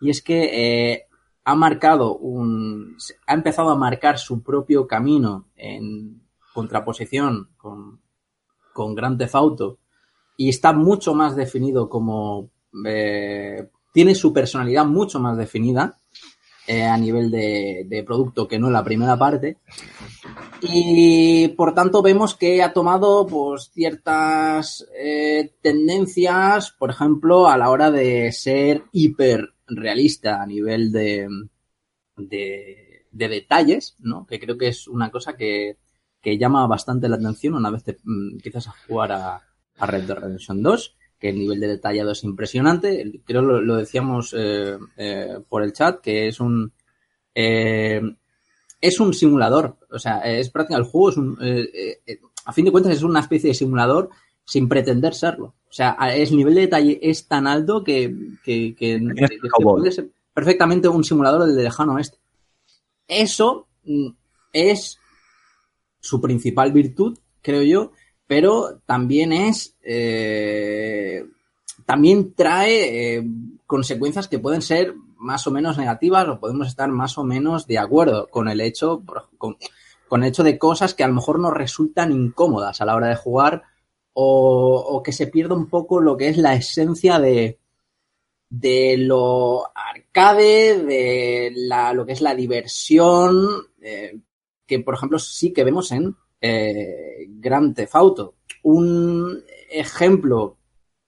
y 0.00 0.10
es 0.10 0.22
que 0.22 0.92
eh, 0.92 1.06
ha 1.44 1.54
marcado 1.54 2.16
un. 2.16 2.96
ha 3.26 3.34
empezado 3.34 3.70
a 3.70 3.76
marcar 3.76 4.18
su 4.18 4.42
propio 4.42 4.86
camino 4.86 5.48
en 5.56 6.22
contraposición 6.54 7.50
con, 7.56 8.00
con 8.72 8.94
Grand 8.94 9.18
Theft 9.18 9.34
y 10.36 10.48
está 10.48 10.72
mucho 10.72 11.14
más 11.14 11.36
definido 11.36 11.88
como. 11.88 12.50
eh, 12.86 13.68
tiene 13.92 14.14
su 14.14 14.32
personalidad 14.32 14.86
mucho 14.86 15.20
más 15.20 15.36
definida 15.36 15.98
eh, 16.66 16.84
a 16.84 16.96
nivel 16.96 17.30
de, 17.30 18.04
producto 18.06 18.46
que 18.46 18.58
no 18.58 18.68
en 18.68 18.72
la 18.72 18.84
primera 18.84 19.16
parte. 19.18 19.58
Y 20.60 21.48
por 21.48 21.74
tanto 21.74 22.02
vemos 22.02 22.36
que 22.36 22.62
ha 22.62 22.72
tomado 22.72 23.26
pues 23.26 23.70
ciertas 23.72 24.86
eh, 24.96 25.54
tendencias, 25.60 26.70
por 26.70 26.90
ejemplo, 26.90 27.48
a 27.48 27.58
la 27.58 27.68
hora 27.70 27.90
de 27.90 28.30
ser 28.32 28.84
hiper 28.92 29.54
realista 29.66 30.40
a 30.40 30.46
nivel 30.46 30.92
de, 30.92 31.28
de, 32.16 33.06
de 33.10 33.28
detalles, 33.28 33.96
¿no? 33.98 34.24
Que 34.26 34.38
creo 34.38 34.56
que 34.56 34.68
es 34.68 34.86
una 34.86 35.10
cosa 35.10 35.36
que, 35.36 35.78
que 36.20 36.38
llama 36.38 36.66
bastante 36.68 37.08
la 37.08 37.16
atención 37.16 37.54
una 37.54 37.70
vez 37.70 37.82
te 37.82 37.98
mm, 38.04 38.34
empiezas 38.34 38.68
a 38.68 38.74
jugar 38.86 39.12
a, 39.12 39.42
a 39.78 39.86
Red 39.86 40.04
Dead 40.04 40.16
Redemption 40.16 40.62
2 40.62 40.96
que 41.22 41.28
el 41.28 41.38
nivel 41.38 41.60
de 41.60 41.68
detallado 41.68 42.10
es 42.10 42.24
impresionante. 42.24 43.20
Creo 43.24 43.42
lo, 43.42 43.60
lo 43.62 43.76
decíamos 43.76 44.34
eh, 44.36 44.76
eh, 44.96 45.38
por 45.48 45.62
el 45.62 45.72
chat, 45.72 46.00
que 46.00 46.26
es 46.26 46.40
un 46.40 46.72
eh, 47.34 48.02
es 48.80 48.98
un 48.98 49.14
simulador. 49.14 49.76
O 49.92 49.98
sea, 50.00 50.18
es 50.18 50.50
prácticamente 50.50 50.86
el 50.88 50.90
juego 50.92 51.10
es 51.10 51.16
un, 51.16 51.38
a 52.44 52.52
fin 52.52 52.64
de 52.64 52.72
cuentas 52.72 52.92
es 52.92 53.04
una 53.04 53.20
especie 53.20 53.50
de 53.50 53.54
simulador 53.54 54.10
sin 54.44 54.68
pretender 54.68 55.14
serlo. 55.14 55.54
O 55.70 55.72
sea, 55.72 55.96
el 56.12 56.36
nivel 56.36 56.56
de 56.56 56.62
detalle 56.62 56.98
es 57.00 57.28
tan 57.28 57.46
alto 57.46 57.84
que, 57.84 58.12
que, 58.44 58.74
que, 58.74 59.00
que- 59.16 59.28
que 59.38 59.48
puede 59.62 59.92
ser 59.92 60.10
perfectamente 60.34 60.88
un 60.88 61.04
simulador 61.04 61.46
del 61.46 61.56
lejano 61.62 61.94
oeste. 61.94 62.18
Eso 63.06 63.68
mm, 63.84 64.08
es 64.52 64.98
su 66.00 66.20
principal 66.20 66.72
virtud, 66.72 67.16
creo 67.40 67.62
yo, 67.62 67.92
pero 68.32 68.80
también 68.86 69.30
es 69.30 69.76
eh, 69.82 71.26
también 71.84 72.32
trae 72.32 73.18
eh, 73.18 73.26
consecuencias 73.66 74.26
que 74.26 74.38
pueden 74.38 74.62
ser 74.62 74.94
más 75.18 75.46
o 75.46 75.50
menos 75.50 75.76
negativas 75.76 76.26
o 76.26 76.40
podemos 76.40 76.66
estar 76.66 76.88
más 76.88 77.18
o 77.18 77.24
menos 77.24 77.66
de 77.66 77.76
acuerdo 77.76 78.28
con 78.28 78.48
el 78.48 78.62
hecho 78.62 79.02
con, 79.36 79.58
con 80.08 80.24
hecho 80.24 80.42
de 80.42 80.56
cosas 80.56 80.94
que 80.94 81.04
a 81.04 81.08
lo 81.08 81.12
mejor 81.12 81.40
nos 81.40 81.52
resultan 81.52 82.10
incómodas 82.10 82.80
a 82.80 82.86
la 82.86 82.96
hora 82.96 83.08
de 83.08 83.16
jugar 83.16 83.64
o, 84.14 84.78
o 84.78 85.02
que 85.02 85.12
se 85.12 85.26
pierda 85.26 85.54
un 85.54 85.68
poco 85.68 86.00
lo 86.00 86.16
que 86.16 86.28
es 86.28 86.38
la 86.38 86.54
esencia 86.54 87.18
de, 87.18 87.58
de 88.48 88.96
lo 88.96 89.70
arcade, 89.76 90.82
de 90.84 91.52
la, 91.54 91.92
lo 91.92 92.06
que 92.06 92.12
es 92.12 92.22
la 92.22 92.34
diversión, 92.34 93.46
eh, 93.82 94.18
que 94.66 94.78
por 94.80 94.94
ejemplo 94.94 95.18
sí 95.18 95.52
que 95.52 95.64
vemos 95.64 95.92
en 95.92 96.16
eh, 96.42 97.26
Grand 97.28 97.74
Theft 97.74 97.94
Auto. 97.94 98.34
Un 98.64 99.42
ejemplo 99.70 100.58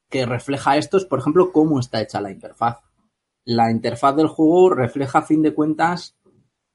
que 0.09 0.25
refleja 0.27 0.77
esto 0.79 0.97
es, 0.97 1.05
por 1.05 1.19
ejemplo, 1.19 1.53
cómo 1.53 1.79
está 1.81 2.01
hecha 2.01 2.21
la 2.21 2.31
interfaz. 2.31 2.79
La 3.45 3.71
interfaz 3.71 4.17
del 4.17 4.29
juego 4.29 4.71
refleja, 4.71 5.19
a 5.19 5.23
fin 5.23 5.43
de 5.43 5.53
cuentas, 5.53 6.17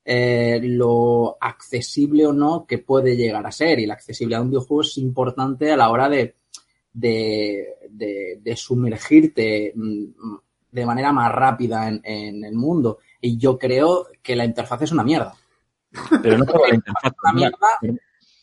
eh, 0.06 0.60
lo 0.63 1.38
accesible 1.42 2.28
o 2.28 2.34
no 2.34 2.66
que 2.68 2.78
puede 2.80 3.16
llegar 3.16 3.46
a 3.48 3.51
ser. 3.51 3.80
Y 3.80 3.86
la 3.88 3.96
accesibilidad 3.96 4.39
de 4.39 4.44
un 4.46 4.50
videojuego 4.51 4.82
es 4.82 4.98
importante 4.98 5.72
a 5.72 5.78
la 5.78 5.89
hora 5.89 6.10
de, 6.10 6.36
de, 6.94 7.66
de- 7.89 8.39
de 8.42 8.56
sumergirte 8.56 9.72
mm, 9.75 10.04
de 10.72 10.86
manera 10.86 11.12
más 11.12 11.32
rápida 11.34 11.88
en, 11.88 12.01
en 12.04 12.44
el 12.46 12.54
mundo. 12.56 13.00
Y 13.22 13.38
yo 13.38 13.58
creo 13.58 14.08
que 14.22 14.36
la 14.36 14.46
interfaz 14.46 14.84
es 14.84 14.92
una 14.92 15.04
mierda. 15.04 15.34
Pero 16.22 16.38
no 16.38 16.46
la 16.46 16.75
interfaz. 16.75 17.13
Una 17.24 17.34
mierda. 17.34 17.68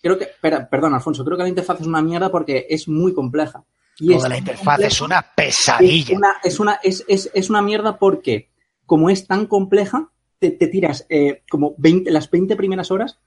Creo 0.06 0.18
que, 0.18 0.28
pera- 0.40 0.68
perdón, 0.68 0.94
Alfonso, 0.94 1.25
creo 1.25 1.36
que 1.36 1.42
la 1.42 1.48
interfaz 1.48 1.80
es 1.80 1.86
una 1.86 2.02
mierda 2.02 2.30
porque 2.30 2.66
es 2.68 2.88
muy 2.88 3.12
compleja. 3.14 3.64
Y 3.98 4.08
de 4.22 4.28
la 4.28 4.38
interfaz 4.38 4.76
compleja- 4.76 4.88
es 4.88 5.00
una 5.00 5.18
es 5.18 5.26
pesadilla. 5.34 6.16
una, 6.16 6.28
es, 6.44 6.60
una, 6.60 6.78
es, 6.82 7.04
es, 7.08 7.30
es 7.34 7.50
una 7.50 7.62
mierda 7.62 7.98
porque, 7.98 8.50
como 8.84 9.10
es 9.10 9.26
tan 9.26 9.46
compleja, 9.46 10.10
te, 10.38 10.50
te 10.50 10.66
tiras 10.68 11.06
eh, 11.08 11.42
como 11.50 11.75
20, 11.78 12.10
las 12.10 12.30
20 12.30 12.56
primeras 12.56 12.90
horas 12.90 13.18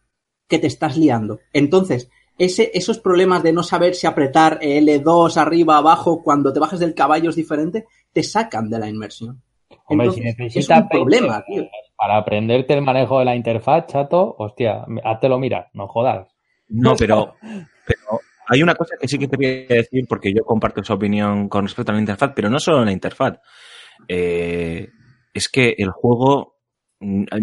que 0.47 0.59
te 0.59 0.67
estás 0.67 0.95
liando. 0.97 1.39
Entonces, 1.53 2.09
ese, 2.37 2.71
esos 2.73 2.99
problemas 2.99 3.43
de 3.43 3.51
no 3.51 3.63
saber 3.63 3.95
si 3.95 4.07
apretar 4.07 4.59
L2 4.61 5.37
arriba, 5.37 5.77
abajo, 5.77 6.23
cuando 6.23 6.53
te 6.53 6.59
bajas 6.59 6.79
del 6.79 6.93
caballo 6.93 7.29
es 7.31 7.35
diferente, 7.35 7.85
te 8.13 8.23
sacan 8.23 8.69
de 8.69 8.79
la 8.79 8.87
inmersión. 8.89 9.41
Hombre, 9.85 10.11
si 10.11 10.21
necesitas 10.21 10.77
es 10.77 10.83
un 10.83 10.89
problema, 10.89 11.43
20 11.47 11.61
tío. 11.63 11.69
Para 11.97 12.17
aprenderte 12.17 12.73
el 12.75 12.81
manejo 12.81 13.19
de 13.19 13.25
la 13.25 13.35
interfaz, 13.35 13.87
chato, 13.87 14.35
hostia, 14.37 14.85
hazte 15.03 15.27
lo 15.27 15.37
miras, 15.39 15.67
no 15.73 15.87
jodas. 15.87 16.27
No, 16.69 16.95
pero, 16.95 17.35
pero 17.85 18.21
hay 18.47 18.63
una 18.63 18.75
cosa 18.75 18.95
que 18.99 19.07
sí 19.07 19.17
que 19.17 19.27
te 19.27 19.37
voy 19.37 19.67
a 19.69 19.73
decir, 19.75 20.05
porque 20.07 20.33
yo 20.33 20.43
comparto 20.43 20.81
esa 20.81 20.93
opinión 20.93 21.49
con 21.49 21.65
respecto 21.65 21.91
a 21.91 21.95
la 21.95 22.01
interfaz, 22.01 22.31
pero 22.35 22.49
no 22.49 22.59
solo 22.59 22.83
la 22.83 22.91
interfaz. 22.91 23.39
Eh, 24.07 24.89
es 25.33 25.49
que 25.49 25.75
el 25.77 25.91
juego. 25.91 26.57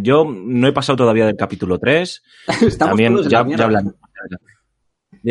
Yo 0.01 0.27
no 0.27 0.69
he 0.69 0.73
pasado 0.73 0.97
todavía 0.97 1.25
del 1.25 1.37
capítulo 1.37 1.79
3. 1.79 2.23
Estamos 2.49 2.77
También 2.77 3.13
todos 3.15 3.27
en 3.27 3.31
ya, 3.33 3.47
ya. 3.57 3.83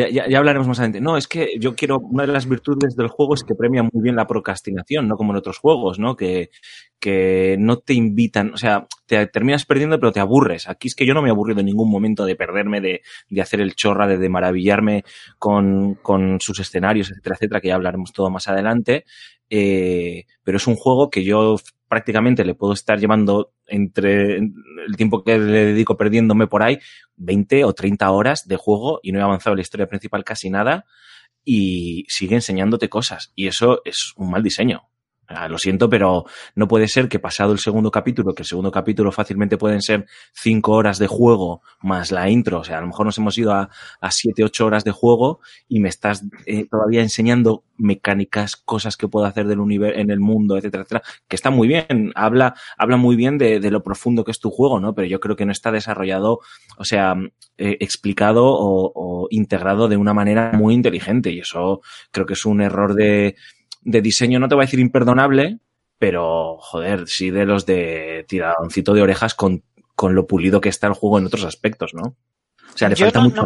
Ya- 0.08 0.28
ya 0.28 0.38
hablaremos 0.38 0.68
más 0.68 0.78
adelante. 0.78 1.00
No, 1.00 1.16
es 1.16 1.26
que 1.28 1.50
yo 1.58 1.74
quiero. 1.74 1.98
Una 2.00 2.26
de 2.26 2.32
las 2.32 2.48
virtudes 2.48 2.96
del 2.96 3.08
juego 3.08 3.34
es 3.34 3.42
que 3.44 3.54
premia 3.54 3.82
muy 3.82 4.02
bien 4.02 4.16
la 4.16 4.26
procrastinación, 4.26 5.08
no 5.08 5.16
como 5.16 5.32
en 5.32 5.38
otros 5.38 5.58
juegos, 5.58 5.98
¿no? 5.98 6.16
Que, 6.16 6.50
que 7.00 7.56
no 7.58 7.78
te 7.78 7.94
invitan, 7.94 8.52
o 8.54 8.56
sea, 8.56 8.86
te 9.06 9.26
terminas 9.26 9.64
perdiendo, 9.66 9.98
pero 10.00 10.12
te 10.12 10.20
aburres. 10.20 10.68
Aquí 10.68 10.88
es 10.88 10.94
que 10.94 11.06
yo 11.06 11.14
no 11.14 11.22
me 11.22 11.28
he 11.28 11.30
aburrido 11.32 11.60
en 11.60 11.66
ningún 11.66 11.90
momento 11.90 12.24
de 12.26 12.36
perderme, 12.36 12.80
de, 12.80 13.02
de 13.30 13.40
hacer 13.42 13.60
el 13.60 13.74
chorra, 13.74 14.06
de, 14.06 14.18
de 14.18 14.28
maravillarme 14.28 15.04
con, 15.38 15.94
con 15.96 16.40
sus 16.40 16.60
escenarios, 16.60 17.10
etcétera, 17.10 17.36
etcétera, 17.36 17.60
que 17.60 17.68
ya 17.68 17.74
hablaremos 17.76 18.12
todo 18.12 18.30
más 18.30 18.48
adelante. 18.48 19.04
Eh, 19.48 20.24
pero 20.42 20.56
es 20.56 20.66
un 20.66 20.74
juego 20.74 21.08
que 21.10 21.22
yo 21.24 21.56
prácticamente 21.88 22.44
le 22.44 22.54
puedo 22.54 22.72
estar 22.72 22.98
llevando 22.98 23.52
entre 23.66 24.36
el 24.36 24.96
tiempo 24.96 25.22
que 25.22 25.38
le 25.38 25.66
dedico 25.66 25.96
perdiéndome 25.96 26.46
por 26.46 26.62
ahí, 26.62 26.78
20 27.16 27.64
o 27.64 27.72
30 27.72 28.10
horas 28.10 28.46
de 28.46 28.56
juego 28.56 29.00
y 29.02 29.12
no 29.12 29.18
he 29.18 29.22
avanzado 29.22 29.54
en 29.54 29.58
la 29.58 29.62
historia 29.62 29.88
principal 29.88 30.24
casi 30.24 30.50
nada 30.50 30.86
y 31.44 32.04
sigue 32.08 32.34
enseñándote 32.34 32.88
cosas. 32.88 33.32
Y 33.34 33.46
eso 33.46 33.80
es 33.84 34.12
un 34.16 34.30
mal 34.30 34.42
diseño. 34.42 34.88
Ah, 35.28 35.48
Lo 35.48 35.58
siento, 35.58 35.90
pero 35.90 36.24
no 36.54 36.68
puede 36.68 36.86
ser 36.86 37.08
que 37.08 37.18
pasado 37.18 37.52
el 37.52 37.58
segundo 37.58 37.90
capítulo, 37.90 38.32
que 38.32 38.42
el 38.42 38.46
segundo 38.46 38.70
capítulo 38.70 39.10
fácilmente 39.10 39.58
pueden 39.58 39.82
ser 39.82 40.06
cinco 40.32 40.72
horas 40.72 41.00
de 41.00 41.08
juego 41.08 41.62
más 41.82 42.12
la 42.12 42.30
intro, 42.30 42.60
o 42.60 42.64
sea, 42.64 42.78
a 42.78 42.80
lo 42.80 42.86
mejor 42.86 43.06
nos 43.06 43.18
hemos 43.18 43.36
ido 43.36 43.52
a, 43.52 43.68
a 44.00 44.10
siete, 44.12 44.44
ocho 44.44 44.66
horas 44.66 44.84
de 44.84 44.92
juego 44.92 45.40
y 45.68 45.80
me 45.80 45.88
estás 45.88 46.22
eh, 46.46 46.66
todavía 46.70 47.02
enseñando 47.02 47.64
mecánicas, 47.76 48.54
cosas 48.56 48.96
que 48.96 49.08
puedo 49.08 49.26
hacer 49.26 49.48
del 49.48 49.58
universo, 49.58 49.98
en 49.98 50.10
el 50.10 50.20
mundo, 50.20 50.56
etcétera, 50.56 50.84
etcétera, 50.84 51.02
que 51.26 51.34
está 51.36 51.50
muy 51.50 51.66
bien, 51.66 52.12
habla, 52.14 52.54
habla 52.78 52.96
muy 52.96 53.16
bien 53.16 53.36
de, 53.36 53.58
de 53.58 53.70
lo 53.72 53.82
profundo 53.82 54.22
que 54.24 54.30
es 54.30 54.38
tu 54.38 54.50
juego, 54.50 54.78
¿no? 54.78 54.94
Pero 54.94 55.08
yo 55.08 55.18
creo 55.18 55.34
que 55.34 55.44
no 55.44 55.52
está 55.52 55.72
desarrollado, 55.72 56.38
o 56.78 56.84
sea, 56.84 57.16
eh, 57.58 57.76
explicado 57.80 58.44
o, 58.46 58.92
o 58.94 59.26
integrado 59.30 59.88
de 59.88 59.96
una 59.96 60.14
manera 60.14 60.52
muy 60.52 60.74
inteligente 60.74 61.30
y 61.32 61.40
eso 61.40 61.80
creo 62.12 62.26
que 62.26 62.34
es 62.34 62.46
un 62.46 62.60
error 62.60 62.94
de, 62.94 63.34
de 63.86 64.02
diseño, 64.02 64.38
no 64.38 64.48
te 64.48 64.54
voy 64.54 64.62
a 64.64 64.66
decir 64.66 64.80
imperdonable, 64.80 65.58
pero 65.98 66.58
joder, 66.58 67.08
sí 67.08 67.30
de 67.30 67.46
los 67.46 67.64
de 67.66 68.24
tiradoncito 68.28 68.92
de 68.92 69.02
orejas 69.02 69.34
con, 69.34 69.62
con 69.94 70.14
lo 70.14 70.26
pulido 70.26 70.60
que 70.60 70.68
está 70.68 70.86
el 70.88 70.92
juego 70.92 71.18
en 71.18 71.26
otros 71.26 71.44
aspectos, 71.44 71.94
¿no? 71.94 72.02
O 72.74 72.78
sea, 72.78 72.88
le 72.90 72.96
Yo 72.96 73.06
falta 73.06 73.20
no- 73.20 73.24
mucho 73.30 73.44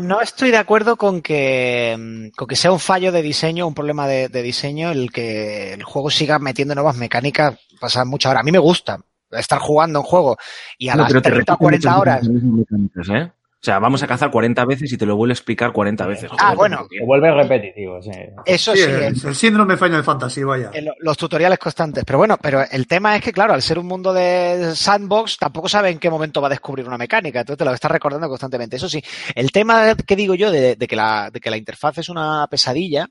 no- 0.00 0.20
estoy 0.20 0.50
de 0.50 0.56
acuerdo 0.56 0.96
con 0.96 1.20
que, 1.22 1.96
mm, 1.96 2.36
con 2.36 2.48
que 2.48 2.56
sea 2.56 2.72
un 2.72 2.80
fallo 2.80 3.12
de 3.12 3.22
diseño, 3.22 3.66
un 3.68 3.74
problema 3.74 4.08
de, 4.08 4.28
de 4.28 4.42
diseño, 4.42 4.90
el 4.90 5.12
que 5.12 5.74
el 5.74 5.84
juego 5.84 6.10
siga 6.10 6.38
metiendo 6.40 6.74
nuevas 6.74 6.96
mecánicas, 6.96 7.58
pasa 7.78 8.04
mucho 8.04 8.28
ahora. 8.28 8.40
A 8.40 8.42
mí 8.42 8.50
me 8.50 8.58
gusta 8.58 8.98
estar 9.30 9.60
jugando 9.60 10.00
un 10.00 10.06
juego 10.06 10.36
y 10.78 10.88
a 10.88 10.96
No, 10.96 11.02
las 11.02 11.12
pero 11.12 11.22
te 11.22 11.30
30 11.30 11.52
o 11.52 11.56
repite 11.56 11.62
40 11.64 11.88
muchas 11.90 12.00
horas. 12.00 12.28
mecánicas, 12.28 13.08
¿eh? 13.10 13.32
O 13.62 13.62
sea, 13.62 13.78
vamos 13.78 14.02
a 14.02 14.06
cazar 14.06 14.30
40 14.30 14.64
veces 14.64 14.90
y 14.90 14.96
te 14.96 15.04
lo 15.04 15.16
vuelvo 15.16 15.32
a 15.32 15.34
explicar 15.34 15.70
40 15.70 16.06
veces. 16.06 16.30
Ah, 16.38 16.54
bueno. 16.54 16.86
Se 16.90 17.04
vuelve 17.04 17.30
repetitivo, 17.30 18.00
sí. 18.00 18.10
Eso 18.46 18.74
Sí, 18.74 18.82
sí, 18.82 19.26
el, 19.26 19.34
síndrome 19.34 19.76
Final 19.76 20.02
Fantasy, 20.02 20.42
vaya. 20.42 20.70
el- 20.72 20.90
los 21.00 21.18
tutoriales 21.18 21.58
constantes. 21.58 22.02
Pero 22.06 22.16
bueno, 22.16 22.38
pero 22.40 22.62
el 22.70 22.86
tema 22.86 23.16
es 23.16 23.22
que, 23.22 23.32
claro, 23.32 23.52
al 23.52 23.60
ser 23.60 23.78
un 23.78 23.84
mundo 23.86 24.14
de 24.14 24.72
sandbox, 24.74 25.36
tampoco 25.36 25.68
sabe 25.68 25.90
en 25.90 25.98
qué 25.98 26.08
momento 26.08 26.40
va 26.40 26.46
a 26.46 26.50
descubrir 26.56 26.86
una 26.86 26.96
mecánica. 26.96 27.40
Entonces 27.40 27.58
te 27.58 27.64
lo 27.66 27.74
estás 27.74 27.90
recordando 27.90 28.28
constantemente. 28.28 28.76
Eso 28.76 28.88
sí, 28.88 29.02
el 29.34 29.52
tema 29.52 29.94
que 29.94 30.16
digo 30.16 30.34
yo 30.34 30.50
de, 30.50 30.76
de 30.76 30.86
que, 30.88 30.96
la, 30.96 31.30
de 31.30 31.38
que 31.38 31.50
la 31.50 31.58
interfaz 31.58 31.98
es 31.98 32.08
una 32.08 32.46
pesadilla 32.50 33.08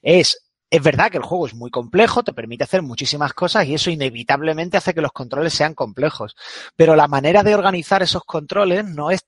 es 0.00 0.38
es 0.70 0.82
verdad 0.82 1.10
que 1.10 1.18
el 1.18 1.22
juego 1.22 1.46
es 1.46 1.54
muy 1.54 1.70
complejo, 1.70 2.22
te 2.22 2.32
permite 2.32 2.64
hacer 2.64 2.80
muchísimas 2.80 3.34
cosas 3.34 3.66
y 3.66 3.74
eso 3.74 3.90
inevitablemente 3.90 4.78
hace 4.78 4.94
que 4.94 5.02
los 5.02 5.12
controles 5.12 5.52
sean 5.52 5.74
complejos. 5.74 6.34
Pero 6.76 6.96
la 6.96 7.08
manera 7.08 7.42
de 7.42 7.54
organizar 7.54 8.02
esos 8.02 8.22
controles 8.24 8.82
no 8.86 9.10
es 9.10 9.20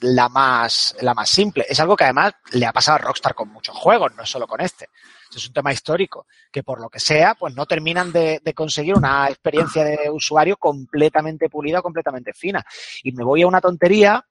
la 0.00 0.28
más, 0.28 0.96
la 1.00 1.14
más 1.14 1.28
simple. 1.28 1.66
Es 1.68 1.78
algo 1.80 1.96
que 1.96 2.04
además 2.04 2.32
le 2.52 2.66
ha 2.66 2.72
pasado 2.72 2.96
a 2.96 2.98
Rockstar 2.98 3.34
con 3.34 3.48
muchos 3.48 3.76
juegos, 3.76 4.14
no 4.16 4.24
solo 4.24 4.46
con 4.46 4.60
este. 4.60 4.88
Es 5.34 5.46
un 5.46 5.52
tema 5.52 5.72
histórico, 5.72 6.26
que 6.50 6.62
por 6.62 6.80
lo 6.80 6.88
que 6.88 6.98
sea, 6.98 7.34
pues 7.34 7.54
no 7.54 7.66
terminan 7.66 8.10
de, 8.12 8.40
conseguir 8.54 8.94
una 8.94 9.28
experiencia 9.28 9.84
de 9.84 10.10
usuario 10.10 10.56
completamente 10.56 11.48
pulida, 11.48 11.82
completamente 11.82 12.32
fina. 12.32 12.64
Y 13.02 13.12
me 13.12 13.24
voy 13.24 13.42
a 13.42 13.46
una 13.46 13.60
tontería, 13.60 14.24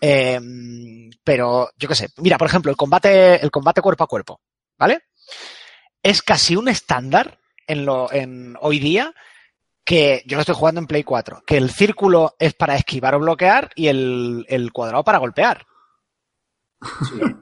eh, 0.00 0.40
pero 1.24 1.70
yo 1.76 1.88
qué 1.88 1.94
sé. 1.94 2.08
Mira, 2.18 2.36
por 2.36 2.48
ejemplo, 2.48 2.70
el 2.70 2.76
combate, 2.76 3.42
el 3.42 3.50
combate 3.50 3.80
cuerpo 3.80 4.04
a 4.04 4.08
cuerpo, 4.08 4.40
¿vale? 4.76 5.04
Es 6.02 6.22
casi 6.22 6.54
un 6.54 6.68
estándar 6.68 7.38
en 7.66 7.84
lo, 7.86 8.12
en 8.12 8.56
hoy 8.60 8.78
día 8.78 9.14
que 9.88 10.22
yo 10.26 10.36
lo 10.36 10.42
estoy 10.42 10.54
jugando 10.54 10.82
en 10.82 10.86
Play 10.86 11.02
4, 11.02 11.44
que 11.46 11.56
el 11.56 11.70
círculo 11.70 12.36
es 12.38 12.52
para 12.52 12.76
esquivar 12.76 13.14
o 13.14 13.20
bloquear 13.20 13.70
y 13.74 13.86
el, 13.88 14.44
el 14.46 14.70
cuadrado 14.70 15.02
para 15.02 15.16
golpear. 15.16 15.66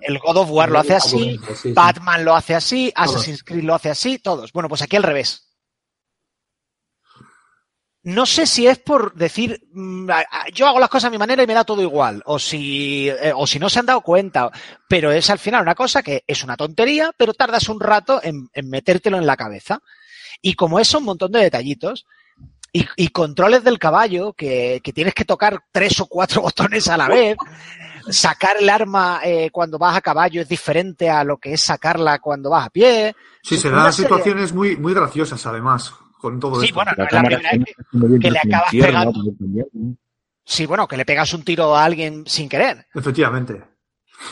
El 0.01 0.21
God 0.21 0.37
of 0.37 0.51
War 0.53 0.71
lo 0.71 0.79
hace 0.79 0.95
así, 0.95 1.41
Sí, 1.45 1.55
sí. 1.57 1.73
Batman 1.73 2.25
lo 2.25 2.37
hace 2.37 2.55
así. 2.55 2.93
Assassin's 2.95 3.43
Creed 3.43 3.65
lo 3.65 3.75
hace 3.75 3.91
así, 3.91 4.21
todos. 4.21 4.53
Bueno, 4.53 4.69
pues 4.69 4.81
aquí 4.81 4.95
al 4.95 5.03
revés. 5.03 5.43
no 8.05 8.27
sé 8.27 8.47
si 8.47 8.69
es 8.69 8.79
por 8.79 9.17
decir, 9.17 9.67
mm, 9.73 10.09
yo 10.55 10.69
hago 10.69 10.79
las 10.79 10.89
cosas 10.89 11.09
a 11.09 11.11
mi 11.11 11.19
manera 11.19 11.43
y 11.43 11.49
me 11.49 11.55
da 11.55 11.65
todo 11.65 11.83
igual, 11.83 12.23
o 12.27 12.39
si, 12.39 13.09
eh, 13.09 13.33
o 13.35 13.45
si 13.49 13.59
no 13.59 13.69
se 13.69 13.81
han 13.81 13.87
dado 13.87 14.03
cuenta, 14.03 14.53
pero 14.89 15.11
es 15.11 15.31
al 15.31 15.41
final 15.41 15.63
una 15.63 15.75
cosa 15.75 16.01
que 16.01 16.23
es 16.29 16.45
una 16.45 16.57
tontería, 16.57 17.11
pero 17.19 17.35
tardas 17.35 17.69
un 17.69 17.81
rato 17.81 18.21
en, 18.23 18.49
en 18.53 18.71
metértelo 18.71 19.19
en 19.19 19.27
la 19.27 19.37
cabeza. 19.37 19.81
Y 20.41 20.55
como 20.55 20.79
eso, 20.79 20.99
un 20.99 21.05
montón 21.07 21.33
de 21.33 21.41
detallitos. 21.41 22.07
Y, 22.79 22.87
y 22.97 23.09
controles 23.09 23.63
del 23.65 23.79
caballo, 23.79 24.33
que, 24.33 24.81
que 24.83 24.93
tienes 24.93 25.15
que 25.15 25.25
tocar 25.25 25.63
tres 25.73 25.99
o 26.01 26.07
cuatro 26.07 26.43
botones 26.49 26.89
a 26.89 26.97
la 26.97 27.09
vez. 27.09 27.37
Sacar 28.09 28.57
el 28.61 28.69
arma 28.69 29.21
eh, 29.25 29.51
cuando 29.51 29.79
vas 29.79 29.97
a 29.97 30.01
caballo 30.01 30.41
es 30.43 30.49
diferente 30.49 31.09
a 31.11 31.25
lo 31.25 31.39
que 31.39 31.55
es 31.55 31.63
sacarla 31.63 32.19
cuando 32.19 32.51
vas 32.51 32.67
a 32.67 32.71
pie. 32.71 33.15
Sí, 33.43 33.57
se 33.57 33.71
dan 33.71 33.93
serie- 33.93 34.09
situaciones 34.09 34.53
muy, 34.53 34.77
muy 34.77 34.95
graciosas, 34.95 35.45
además, 35.47 35.93
con 36.21 36.39
todo 36.39 36.61
Sí, 36.61 36.67
esto. 36.67 36.75
bueno, 36.77 36.93
no 36.97 37.03
La 37.03 37.07
es 37.09 37.13
la 37.13 37.23
primera 37.23 37.51
vez 37.51 37.65
que- 37.65 37.71
está 37.71 37.83
muy 37.93 38.09
bien 38.09 38.21
que 38.21 38.31
le 38.31 38.39
acabas 38.39 38.75
infierno, 38.75 38.99
pegando. 39.01 39.23
¿no? 39.25 39.33
También, 39.39 39.67
¿no? 39.73 39.97
Sí, 40.45 40.67
bueno, 40.67 40.87
que 40.87 40.97
le 40.97 41.05
pegas 41.05 41.35
un 41.35 41.43
tiro 41.43 41.75
a 41.77 41.85
alguien 41.85 42.25
sin 42.27 42.49
querer. 42.49 42.87
Efectivamente. 42.95 43.65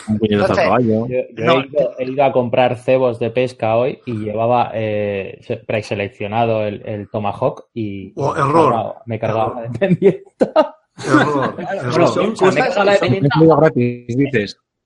Un 0.08 0.18
puñetazo 0.18 0.42
Entonces, 0.52 0.64
caballo. 0.64 1.06
Yo, 1.08 1.16
yo 1.36 1.44
No, 1.44 1.60
he, 1.60 1.66
ido, 1.66 1.90
he 1.98 2.04
ido 2.04 2.24
a 2.24 2.32
comprar 2.32 2.76
cebos 2.76 3.18
de 3.18 3.30
pesca 3.30 3.76
hoy 3.76 4.00
y 4.06 4.12
llevaba 4.18 4.70
eh, 4.74 5.38
se- 5.42 5.56
preseleccionado 5.58 6.64
el, 6.64 6.82
el 6.86 7.08
Tomahawk 7.10 7.66
y, 7.74 8.12
Oh, 8.16 8.32
me 8.34 8.38
he 8.40 8.42
error. 8.42 8.72
cargado- 8.72 8.96
me 9.06 9.14
he 9.14 9.18
cargado 9.18 9.46
Error. 9.52 9.56
la 9.56 9.62
dependienta. 9.70 10.76
Error, 11.06 11.54
he 11.58 11.64
cargado 12.54 12.84
la 12.84 12.92
dependienta, 12.92 13.40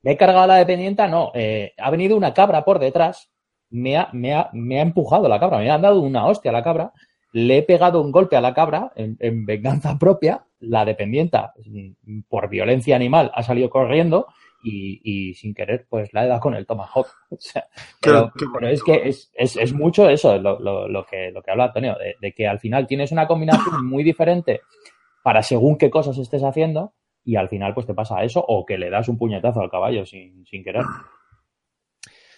me 0.03 0.13
he 0.13 0.17
cargado 0.17 0.47
la 0.47 0.55
dependienta, 0.57 1.09
no, 1.09 1.31
eh, 1.35 1.73
ha 1.77 1.91
venido 1.91 2.17
una 2.17 2.33
cabra 2.35 2.65
por 2.65 2.79
detrás, 2.79 3.31
me 3.71 3.97
ha, 3.97 4.09
me, 4.13 4.35
ha, 4.35 4.49
me 4.53 4.79
ha 4.79 4.83
empujado 4.83 5.29
la 5.29 5.39
cabra, 5.41 5.59
me 5.59 5.71
ha 5.71 5.79
dado 5.79 6.01
una 6.01 6.27
hostia 6.27 6.51
a 6.51 6.55
la 6.55 6.63
cabra, 6.63 6.93
le 7.33 7.59
he 7.59 7.63
pegado 7.63 8.01
un 8.01 8.11
golpe 8.13 8.37
a 8.37 8.41
la 8.41 8.55
cabra 8.55 8.93
en, 8.97 9.17
en 9.21 9.45
venganza 9.45 9.99
propia, 9.99 10.45
la 10.61 10.85
dependienta, 10.85 11.53
mm, 11.67 12.21
por 12.29 12.49
violencia 12.49 12.97
animal, 12.97 13.31
ha 13.35 13.43
salido 13.43 13.69
corriendo 13.69 14.27
y, 14.63 15.01
y 15.03 15.35
sin 15.35 15.55
querer, 15.55 15.87
pues 15.89 16.13
la 16.13 16.25
he 16.25 16.29
dado 16.29 16.41
con 16.41 16.55
el 16.55 16.67
tomahawk. 16.67 17.07
O 17.31 17.37
sea, 17.39 17.67
pero, 18.01 18.33
pero 18.53 18.69
es 18.69 18.83
que 18.83 19.09
es, 19.09 19.31
es, 19.35 19.57
es 19.57 19.73
mucho 19.73 20.09
eso, 20.09 20.39
lo, 20.39 20.59
lo, 20.59 20.89
lo 20.89 21.05
que, 21.05 21.31
lo 21.31 21.43
que 21.43 21.51
habla 21.51 21.67
Antonio, 21.67 21.97
de, 21.99 22.17
de 22.21 22.33
que 22.33 22.47
al 22.47 22.59
final 22.59 22.87
tienes 22.87 23.13
una 23.13 23.27
combinación 23.27 23.87
muy 23.87 24.03
diferente 24.03 24.63
para 25.23 25.43
según 25.43 25.77
qué 25.77 25.91
cosas 25.91 26.19
estés 26.19 26.43
haciendo 26.43 26.95
y 27.25 27.37
al 27.37 27.49
final 27.49 27.75
pues 27.75 27.87
te 27.87 27.95
pasa 27.95 28.23
eso 28.23 28.43
o 28.47 28.65
que 28.65 28.79
le 28.79 28.89
das 28.89 29.09
un 29.09 29.19
puñetazo 29.19 29.61
al 29.61 29.71
caballo 29.71 30.07
sin, 30.07 30.47
sin 30.47 30.65
querer. 30.65 30.85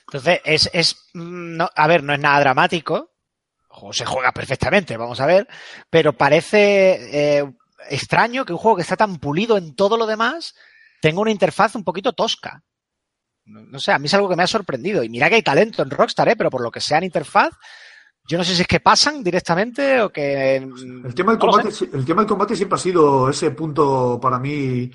Entonces, 0.08 0.40
es, 0.44 0.70
es 0.72 1.10
no, 1.14 1.68
a 1.72 1.86
ver, 1.86 2.02
no 2.02 2.12
es 2.12 2.18
nada 2.18 2.40
dramático. 2.40 3.12
O 3.68 3.92
se 3.92 4.04
juega 4.04 4.32
perfectamente, 4.32 4.96
vamos 4.96 5.20
a 5.20 5.26
ver. 5.26 5.46
Pero 5.88 6.12
parece 6.12 7.38
eh, 7.38 7.52
extraño 7.88 8.44
que 8.44 8.52
un 8.52 8.58
juego 8.58 8.76
que 8.76 8.82
está 8.82 8.96
tan 8.96 9.18
pulido 9.18 9.56
en 9.56 9.76
todo 9.76 9.96
lo 9.96 10.06
demás 10.06 10.56
tenga 11.00 11.20
una 11.20 11.30
interfaz 11.30 11.74
un 11.74 11.84
poquito 11.84 12.12
tosca. 12.12 12.62
No, 13.46 13.62
no 13.62 13.78
sé, 13.80 13.92
a 13.92 13.98
mí 13.98 14.06
es 14.06 14.14
algo 14.14 14.28
que 14.28 14.36
me 14.36 14.42
ha 14.42 14.46
sorprendido. 14.46 15.02
Y 15.02 15.08
mira 15.08 15.28
que 15.28 15.36
hay 15.36 15.42
talento 15.42 15.82
en 15.82 15.90
Rockstar, 15.90 16.28
¿eh? 16.28 16.36
pero 16.36 16.50
por 16.50 16.62
lo 16.62 16.70
que 16.70 16.80
sea 16.80 16.98
en 16.98 17.04
interfaz, 17.04 17.50
yo 18.28 18.38
no 18.38 18.44
sé 18.44 18.54
si 18.54 18.62
es 18.62 18.68
que 18.68 18.80
pasan 18.80 19.22
directamente 19.24 20.00
o 20.02 20.10
que. 20.10 20.60
mm, 20.64 21.06
El 21.06 21.14
tema, 21.14 21.32
del 21.32 21.40
combate, 21.40 21.68
el 21.92 22.04
tema 22.04 22.22
del 22.22 22.28
combate 22.28 22.54
siempre 22.54 22.76
ha 22.76 22.80
sido 22.80 23.28
ese 23.30 23.50
punto 23.50 24.18
para 24.20 24.38
mí, 24.38 24.90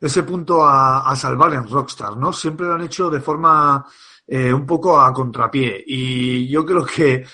ese 0.00 0.22
punto 0.22 0.64
a, 0.64 1.08
a 1.10 1.14
salvar 1.14 1.52
en 1.54 1.68
Rockstar, 1.68 2.16
¿no? 2.16 2.32
Siempre 2.32 2.66
lo 2.66 2.74
han 2.74 2.82
hecho 2.82 3.10
de 3.10 3.20
forma 3.20 3.86
eh, 4.26 4.52
un 4.52 4.66
poco 4.66 5.00
a 5.00 5.12
contrapié. 5.12 5.84
Y 5.86 6.48
yo 6.48 6.64
creo 6.64 6.84
que 6.84 7.24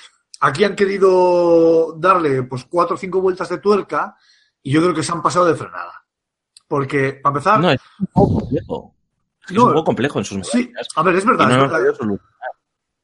aquí 0.40 0.64
han 0.64 0.74
querido 0.76 1.94
darle 1.98 2.42
pues 2.42 2.64
cuatro 2.68 2.96
o 2.96 2.98
cinco 2.98 3.20
vueltas 3.20 3.48
de 3.48 3.58
tuerca 3.58 4.16
y 4.62 4.72
yo 4.72 4.82
creo 4.82 4.94
que 4.94 5.02
se 5.02 5.12
han 5.12 5.22
pasado 5.22 5.46
de 5.46 5.54
frenada. 5.54 6.05
Porque, 6.68 7.20
para 7.22 7.34
empezar, 7.34 7.60
No, 7.60 7.70
es 7.70 7.80
un 7.98 8.06
juego 8.06 8.40
complejo. 8.40 8.94
Es, 9.48 9.54
No, 9.54 9.62
un 9.62 9.68
juego 9.68 9.84
complejo 9.84 10.18
en 10.18 10.24
sus 10.24 10.48
sí, 10.48 10.72
a 10.96 11.02
ver, 11.02 11.16
es 11.16 11.24
verdad, 11.24 11.48
no 11.48 11.64
es 11.64 11.70
verdad. 11.70 12.18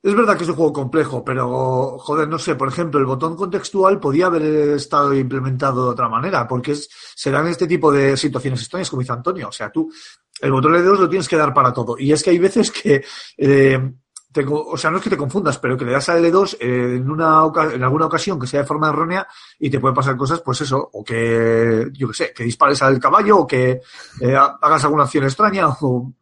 Es 0.04 0.16
verdad 0.16 0.36
que 0.36 0.42
es 0.42 0.48
un 0.48 0.56
juego 0.56 0.72
complejo, 0.72 1.24
pero 1.24 1.96
joder, 1.96 2.26
no 2.26 2.36
sé, 2.36 2.56
por 2.56 2.66
ejemplo, 2.66 2.98
el 2.98 3.06
botón 3.06 3.36
contextual 3.36 4.00
podía 4.00 4.26
haber 4.26 4.42
estado 4.74 5.14
implementado 5.14 5.84
de 5.84 5.90
otra 5.90 6.08
manera, 6.08 6.48
porque 6.48 6.72
es, 6.72 6.90
se 7.14 7.30
dan 7.30 7.46
este 7.46 7.68
tipo 7.68 7.92
de 7.92 8.16
situaciones 8.16 8.60
extrañas, 8.60 8.90
como 8.90 9.02
dice 9.02 9.12
Antonio. 9.12 9.46
O 9.46 9.52
sea, 9.52 9.70
tú, 9.70 9.92
el 10.40 10.50
botón 10.50 10.74
L2 10.74 10.98
lo 10.98 11.08
tienes 11.08 11.28
que 11.28 11.36
dar 11.36 11.54
para 11.54 11.72
todo. 11.72 11.96
Y 11.96 12.10
es 12.10 12.20
que 12.20 12.30
hay 12.30 12.38
veces 12.40 12.72
que, 12.72 13.04
eh, 13.36 13.92
te 14.32 14.44
o 14.48 14.76
sea, 14.76 14.90
no 14.90 14.96
es 14.98 15.02
que 15.02 15.10
te 15.10 15.16
confundas, 15.16 15.58
pero 15.58 15.76
que 15.76 15.84
le 15.84 15.92
das 15.92 16.08
a 16.08 16.18
L2 16.18 16.56
eh, 16.60 16.96
en, 16.96 17.10
una, 17.10 17.42
en 17.72 17.82
alguna 17.82 18.06
ocasión 18.06 18.38
que 18.40 18.46
sea 18.46 18.60
de 18.60 18.66
forma 18.66 18.88
errónea 18.88 19.26
y 19.58 19.68
te 19.70 19.78
pueden 19.80 19.94
pasar 19.94 20.16
cosas, 20.16 20.40
pues 20.40 20.60
eso, 20.62 20.88
o 20.92 21.04
que, 21.04 21.88
yo 21.92 22.08
qué 22.08 22.14
sé, 22.14 22.32
que 22.34 22.44
dispares 22.44 22.80
al 22.82 22.98
caballo 22.98 23.38
o 23.38 23.46
que 23.46 23.80
eh, 24.20 24.34
ha- 24.36 24.58
hagas 24.60 24.84
alguna 24.84 25.04
acción 25.04 25.24
extraña 25.24 25.68
o 25.68 26.12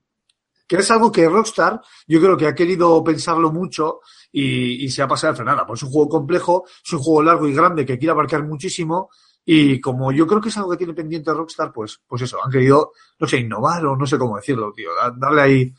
que 0.66 0.77
es 0.77 0.90
algo 0.90 1.11
que 1.11 1.29
Rockstar 1.29 1.81
yo 2.07 2.20
creo 2.20 2.37
que 2.37 2.46
ha 2.46 2.55
querido 2.55 3.03
pensarlo 3.03 3.51
mucho 3.53 4.01
y, 4.33 4.85
y 4.85 4.88
se 4.90 5.03
ha 5.03 5.09
pasado 5.09 5.33
de 5.33 5.37
frenada. 5.38 5.66
Pues 5.66 5.81
es 5.81 5.85
un 5.85 5.92
juego 5.92 6.09
complejo, 6.09 6.64
es 6.85 6.92
un 6.92 7.01
juego 7.01 7.23
largo 7.23 7.49
y 7.49 7.55
grande 7.55 7.85
que 7.85 7.99
quiere 7.99 8.12
abarcar 8.12 8.44
muchísimo 8.44 9.11
y 9.44 9.81
como 9.81 10.12
yo 10.12 10.27
creo 10.29 10.40
que 10.40 10.51
es 10.51 10.57
algo 10.59 10.70
que 10.70 10.77
tiene 10.77 10.94
pendiente 10.94 11.33
Rockstar, 11.33 11.73
pues, 11.73 12.01
pues 12.07 12.23
eso, 12.23 12.38
han 12.44 12.51
querido, 12.53 12.92
no 13.18 13.27
sé, 13.27 13.38
innovar 13.38 13.85
o 13.87 13.96
no 13.96 14.07
sé 14.07 14.16
cómo 14.18 14.37
decirlo, 14.37 14.73
tío, 14.73 14.90
da- 14.94 15.12
darle 15.16 15.42
ahí, 15.42 15.75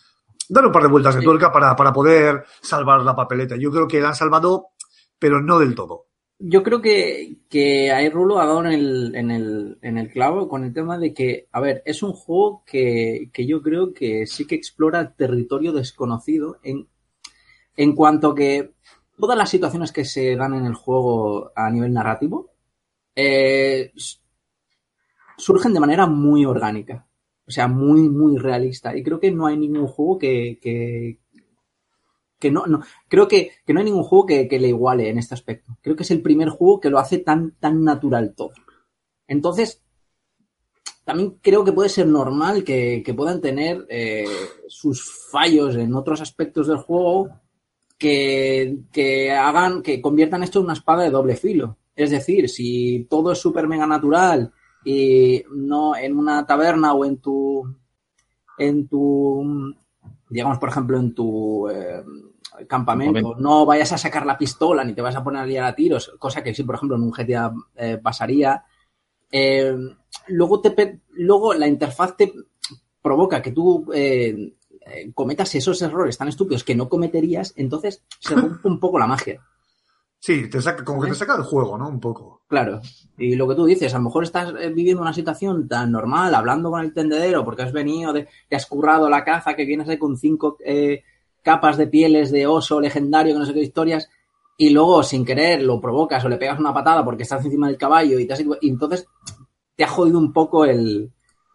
darle 0.51 0.67
un 0.67 0.73
par 0.73 0.83
de 0.83 0.89
vueltas 0.89 1.15
de 1.15 1.21
tuerca 1.21 1.51
para, 1.51 1.75
para 1.75 1.93
poder 1.93 2.43
salvar 2.61 3.01
la 3.01 3.15
papeleta. 3.15 3.55
Yo 3.55 3.71
creo 3.71 3.87
que 3.87 4.01
la 4.01 4.09
han 4.09 4.15
salvado, 4.15 4.67
pero 5.17 5.41
no 5.41 5.57
del 5.59 5.75
todo. 5.75 6.07
Yo 6.39 6.61
creo 6.63 6.81
que, 6.81 7.37
que 7.49 7.91
ahí 7.91 8.09
Rulo 8.09 8.39
ha 8.39 8.45
dado 8.45 8.65
en 8.65 8.71
el, 8.71 9.15
en, 9.15 9.31
el, 9.31 9.77
en 9.81 9.97
el 9.97 10.09
clavo 10.09 10.49
con 10.49 10.63
el 10.65 10.73
tema 10.73 10.97
de 10.97 11.13
que, 11.13 11.47
a 11.51 11.61
ver, 11.61 11.83
es 11.85 12.03
un 12.03 12.13
juego 12.13 12.63
que, 12.65 13.29
que 13.31 13.45
yo 13.45 13.61
creo 13.61 13.93
que 13.93 14.25
sí 14.25 14.45
que 14.45 14.55
explora 14.55 15.13
territorio 15.13 15.71
desconocido 15.71 16.57
en, 16.63 16.87
en 17.77 17.95
cuanto 17.95 18.35
que 18.35 18.73
todas 19.19 19.37
las 19.37 19.49
situaciones 19.49 19.91
que 19.91 20.03
se 20.03 20.35
dan 20.35 20.55
en 20.55 20.65
el 20.65 20.73
juego 20.73 21.51
a 21.55 21.69
nivel 21.69 21.93
narrativo 21.93 22.49
eh, 23.15 23.93
surgen 25.37 25.73
de 25.73 25.79
manera 25.79 26.07
muy 26.07 26.43
orgánica. 26.43 27.07
Sea, 27.51 27.67
muy, 27.67 28.09
muy 28.09 28.37
realista. 28.37 28.95
Y 28.95 29.03
creo 29.03 29.19
que 29.19 29.31
no 29.31 29.45
hay 29.45 29.57
ningún 29.57 29.87
juego 29.87 30.17
que, 30.17 30.59
que, 30.61 31.19
que 32.39 32.51
no, 32.51 32.65
no, 32.65 32.81
creo 33.07 33.27
que, 33.27 33.51
que 33.65 33.73
no 33.73 33.79
hay 33.79 33.85
ningún 33.85 34.03
juego 34.03 34.25
que, 34.25 34.47
que 34.47 34.59
le 34.59 34.69
iguale 34.69 35.09
en 35.09 35.17
este 35.17 35.35
aspecto. 35.35 35.77
Creo 35.81 35.95
que 35.95 36.03
es 36.03 36.11
el 36.11 36.21
primer 36.21 36.49
juego 36.49 36.79
que 36.79 36.89
lo 36.89 36.99
hace 36.99 37.19
tan, 37.19 37.51
tan 37.59 37.83
natural 37.83 38.33
todo. 38.35 38.51
Entonces, 39.27 39.83
también 41.03 41.37
creo 41.41 41.63
que 41.63 41.73
puede 41.73 41.89
ser 41.89 42.07
normal 42.07 42.63
que, 42.63 43.01
que 43.05 43.13
puedan 43.13 43.41
tener 43.41 43.85
eh, 43.89 44.25
sus 44.67 45.29
fallos 45.31 45.75
en 45.75 45.93
otros 45.93 46.21
aspectos 46.21 46.67
del 46.67 46.77
juego 46.77 47.29
que, 47.97 48.77
que 48.91 49.31
hagan, 49.31 49.81
que 49.81 50.01
conviertan 50.01 50.43
esto 50.43 50.59
en 50.59 50.65
una 50.65 50.73
espada 50.73 51.03
de 51.03 51.09
doble 51.09 51.35
filo. 51.35 51.77
Es 51.95 52.11
decir, 52.11 52.49
si 52.49 53.05
todo 53.09 53.31
es 53.31 53.39
súper 53.39 53.67
mega 53.67 53.85
natural 53.85 54.51
y 54.83 55.43
no 55.51 55.95
en 55.95 56.17
una 56.17 56.45
taberna 56.45 56.93
o 56.93 57.05
en 57.05 57.17
tu, 57.17 57.75
en 58.57 58.87
tu, 58.87 59.75
digamos, 60.29 60.57
por 60.57 60.69
ejemplo, 60.69 60.97
en 60.97 61.13
tu 61.13 61.69
eh, 61.69 62.03
campamento, 62.67 63.13
Campamento. 63.13 63.35
no 63.41 63.65
vayas 63.65 63.91
a 63.91 63.97
sacar 63.97 64.25
la 64.25 64.37
pistola 64.37 64.83
ni 64.83 64.93
te 64.93 65.01
vas 65.01 65.15
a 65.15 65.23
poner 65.23 65.41
a 65.41 65.45
liar 65.45 65.65
a 65.65 65.75
tiros, 65.75 66.11
cosa 66.19 66.43
que 66.43 66.53
sí, 66.53 66.63
por 66.63 66.75
ejemplo, 66.75 66.97
en 66.97 67.03
un 67.03 67.11
GTA 67.11 67.53
eh, 67.75 67.99
pasaría. 68.01 68.63
Eh, 69.31 69.75
luego, 70.27 70.61
te, 70.61 71.01
luego 71.11 71.53
la 71.53 71.67
interfaz 71.67 72.17
te 72.17 72.33
provoca 73.01 73.41
que 73.41 73.51
tú 73.51 73.89
eh, 73.93 74.53
cometas 75.13 75.55
esos 75.55 75.81
errores 75.81 76.17
tan 76.17 76.27
estúpidos 76.27 76.63
que 76.63 76.75
no 76.75 76.89
cometerías, 76.89 77.53
entonces 77.55 78.03
se 78.19 78.35
rompe 78.35 78.67
un 78.67 78.79
poco 78.79 78.99
la 78.99 79.07
magia. 79.07 79.41
Sí, 80.23 80.47
te 80.51 80.61
saca, 80.61 80.85
como 80.85 81.01
que 81.01 81.09
te 81.09 81.15
saca 81.15 81.33
del 81.35 81.43
juego, 81.45 81.79
¿no? 81.79 81.89
Un 81.89 81.99
poco. 81.99 82.43
Claro. 82.47 82.79
Y 83.17 83.35
lo 83.35 83.47
que 83.47 83.55
tú 83.55 83.65
dices, 83.65 83.91
a 83.93 83.97
lo 83.97 84.03
mejor 84.03 84.23
estás 84.23 84.53
eh, 84.59 84.69
viviendo 84.69 85.01
una 85.01 85.13
situación 85.13 85.67
tan 85.67 85.91
normal, 85.91 86.35
hablando 86.35 86.69
con 86.69 86.81
el 86.81 86.93
tendedero, 86.93 87.43
porque 87.43 87.63
has 87.63 87.73
venido, 87.73 88.13
de, 88.13 88.27
te 88.47 88.55
has 88.55 88.67
currado 88.67 89.09
la 89.09 89.23
caza, 89.23 89.55
que 89.55 89.65
vienes 89.65 89.89
ahí 89.89 89.97
con 89.97 90.17
cinco 90.17 90.57
eh, 90.63 91.01
capas 91.41 91.75
de 91.77 91.87
pieles 91.87 92.31
de 92.31 92.45
oso 92.45 92.79
legendario, 92.79 93.33
que 93.33 93.39
no 93.39 93.45
sé 93.47 93.53
qué 93.55 93.61
historias, 93.61 94.09
y 94.57 94.69
luego 94.69 95.01
sin 95.01 95.25
querer 95.25 95.63
lo 95.63 95.81
provocas 95.81 96.23
o 96.23 96.29
le 96.29 96.37
pegas 96.37 96.59
una 96.59 96.73
patada 96.73 97.03
porque 97.03 97.23
estás 97.23 97.43
encima 97.43 97.67
del 97.67 97.77
caballo 97.77 98.19
y, 98.19 98.27
te 98.27 98.33
has, 98.33 98.41
y 98.61 98.69
entonces 98.69 99.07
te 99.75 99.83
ha 99.83 99.87
jodido 99.87 100.19
un 100.19 100.33
poco 100.33 100.65
el, 100.65 101.11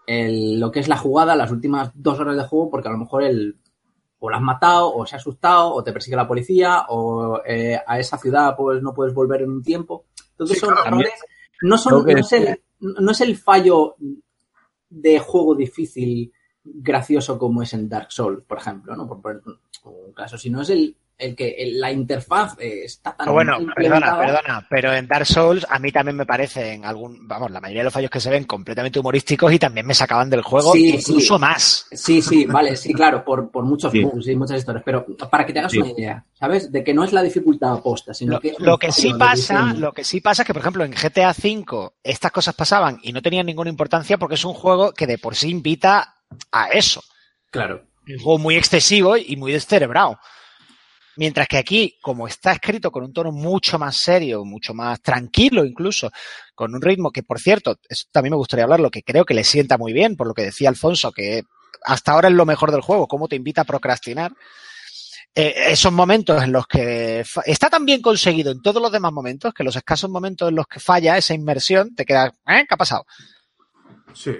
el- 0.09 0.59
lo 0.59 0.73
que 0.73 0.81
es 0.81 0.89
la 0.89 0.97
jugada 0.97 1.37
las 1.37 1.53
últimas 1.53 1.93
dos 1.95 2.19
horas 2.19 2.37
de 2.37 2.45
juego, 2.45 2.71
porque 2.71 2.89
a 2.89 2.93
lo 2.93 2.99
mejor 2.99 3.23
el 3.23 3.57
o 4.27 4.31
la 4.31 4.39
has 4.39 4.43
matado, 4.43 4.93
o 4.93 5.07
se 5.07 5.15
ha 5.15 5.19
asustado, 5.19 5.73
o 5.73 5.85
te 5.85 5.93
persigue 5.93 6.17
la 6.17 6.27
policía, 6.27 6.87
o 6.89 7.41
eh, 7.47 7.79
a 7.87 7.99
esa 7.99 8.19
ciudad 8.19 8.57
pues 8.57 8.83
no 8.83 8.93
puedes 8.93 9.15
volver 9.15 9.43
en 9.43 9.51
un 9.51 9.63
tiempo. 9.63 10.07
Entonces 10.33 10.59
Sí, 10.59 10.67
son 10.67 10.75
claro, 10.75 10.89
errores, 10.89 11.13
no 11.63 11.79
son, 11.79 12.05
no 12.05 12.19
es, 12.19 12.33
el, 12.33 12.61
no 12.81 13.11
es 13.13 13.21
el 13.21 13.37
fallo 13.37 13.95
de 14.91 15.19
juego 15.21 15.55
difícil 15.55 16.33
gracioso 16.65 17.39
como 17.39 17.63
es 17.63 17.73
en 17.75 17.89
Dark 17.89 18.11
Souls, 18.11 18.43
por 18.43 18.59
ejemplo, 18.59 18.97
¿no? 18.97 19.07
Por 19.07 19.23
poner 19.23 19.43
un 19.85 20.13
caso, 20.13 20.37
sino 20.37 20.63
es 20.63 20.71
el, 20.71 20.97
el 21.19 21.35
que 21.35 21.49
el- 21.59 21.81
la 21.81 21.91
interfaz 21.91 22.57
eh, 22.59 22.85
está 22.85 23.17
tan 23.17 23.29
Ah, 23.29 23.33
bueno, 23.33 23.59
perdona, 23.75 24.19
perdona, 24.19 24.67
pero 24.69 24.93
en 24.93 25.07
Dark 25.09 25.25
Souls 25.27 25.67
a 25.69 25.79
mí 25.79 25.91
también 25.91 26.17
me 26.17 26.27
parecen 26.27 26.85
algún, 26.85 27.27
vamos, 27.27 27.51
la 27.51 27.61
mayoría 27.61 27.81
de 27.81 27.85
los 27.85 27.93
fallos 27.95 28.11
que 28.11 28.21
se 28.21 28.29
ven 28.29 28.45
completamente 28.45 28.99
humorísticos 28.99 29.51
y 29.53 29.59
también 29.59 29.87
me 29.87 29.95
sacaban 29.95 30.29
del 30.29 30.43
juego 30.43 30.73
Sí, 30.73 30.91
incluso 30.91 31.37
sí. 31.37 31.41
más. 31.41 31.87
Sí, 31.91 32.21
sí, 32.21 32.45
vale, 32.45 32.77
sí, 32.77 32.93
claro, 32.93 33.25
por, 33.25 33.51
por 33.51 33.65
muchos 33.65 33.93
Sí. 33.93 34.03
bugs 34.03 34.29
y 34.29 34.37
muchas 34.37 34.59
historias, 34.59 34.85
pero 34.85 35.07
para 35.31 35.47
que 35.47 35.53
te 35.55 35.61
hagas 35.61 35.73
Sí. 35.73 35.79
una 35.79 35.91
idea, 35.91 36.25
¿sabes? 36.35 36.71
De 36.71 36.85
que 36.85 36.93
no 36.93 37.03
es 37.05 37.13
la 37.15 37.23
dificultad 37.23 37.73
aposta, 37.73 38.13
sino 38.13 38.35
Lo, 38.35 38.41
que 38.41 38.55
lo 38.59 38.77
que 38.79 38.93
sí 38.93 39.13
pasa, 39.19 39.73
lo 39.73 39.93
que 39.93 40.05
sí 40.05 40.21
pasa 40.21 40.43
es 40.43 40.47
que, 40.47 40.53
por 40.53 40.61
ejemplo, 40.61 40.85
en 40.85 40.93
GTA 40.93 41.31
V 41.33 41.93
estas 42.05 42.31
cosas 42.31 42.55
pasaban 42.55 42.99
y 43.03 43.13
no 43.13 43.23
tenían 43.23 43.47
ninguna 43.47 43.71
importancia 43.71 44.19
porque 44.19 44.35
es 44.35 44.45
un 44.45 44.53
juego 44.55 44.93
que 44.93 45.07
de 45.07 45.17
por 45.17 45.35
sí 45.35 45.49
invita 45.49 46.15
a 46.53 46.69
eso. 46.69 47.03
Claro. 47.51 47.83
un 48.09 48.19
juego 48.19 48.39
muy 48.39 48.55
excesivo 48.57 49.17
y 49.17 49.35
muy 49.37 49.51
descerebrado. 49.53 50.19
Mientras 51.17 51.49
que 51.49 51.57
aquí, 51.57 51.97
como 52.01 52.29
está 52.29 52.53
escrito 52.53 52.91
con 52.91 53.05
un 53.05 53.13
tono 53.13 53.33
mucho 53.33 53.79
más 53.79 53.97
serio, 53.97 54.45
mucho 54.45 54.75
más 54.75 55.01
tranquilo 55.01 55.65
incluso, 55.65 56.11
con 56.55 56.75
un 56.75 56.83
ritmo 56.83 57.11
que, 57.11 57.23
por 57.23 57.41
cierto, 57.41 57.79
eso 57.89 58.05
también 58.13 58.33
me 58.33 58.37
gustaría 58.37 58.65
hablarlo, 58.65 58.91
que 58.91 59.03
creo 59.03 59.25
que 59.25 59.35
le 59.35 59.45
sienta 59.45 59.79
muy 59.79 59.93
bien, 59.93 60.17
por 60.17 60.27
lo 60.27 60.35
que 60.35 60.43
decía 60.43 60.69
Alfonso, 60.69 61.13
que 61.13 61.43
hasta 61.85 62.13
ahora 62.13 62.29
es 62.29 62.35
lo 62.35 62.45
mejor 62.45 62.71
del 62.71 62.81
juego, 62.83 63.09
cómo 63.09 63.29
te 63.29 63.37
invita 63.37 63.63
a 63.63 63.65
procrastinar. 63.65 64.33
Eh, 65.35 65.73
esos 65.73 65.93
momentos 65.93 66.43
en 66.43 66.53
los 66.53 66.67
que 66.67 67.23
está 67.45 67.69
tan 67.69 67.85
bien 67.85 68.01
conseguido 68.01 68.51
en 68.53 68.63
todos 68.63 68.81
los 68.81 68.91
demás 68.91 69.13
momentos 69.13 69.53
que 69.53 69.65
los 69.65 69.77
escasos 69.77 70.09
momentos 70.09 70.49
en 70.49 70.55
los 70.55 70.67
que 70.67 70.81
falla 70.81 71.19
esa 71.19 71.35
inmersión 71.35 71.95
te 71.95 72.07
queda, 72.07 72.33
¿eh? 72.47 72.65
¿Qué 72.67 72.75
ha 72.75 72.77
pasado? 72.77 73.05
Sí. 74.15 74.35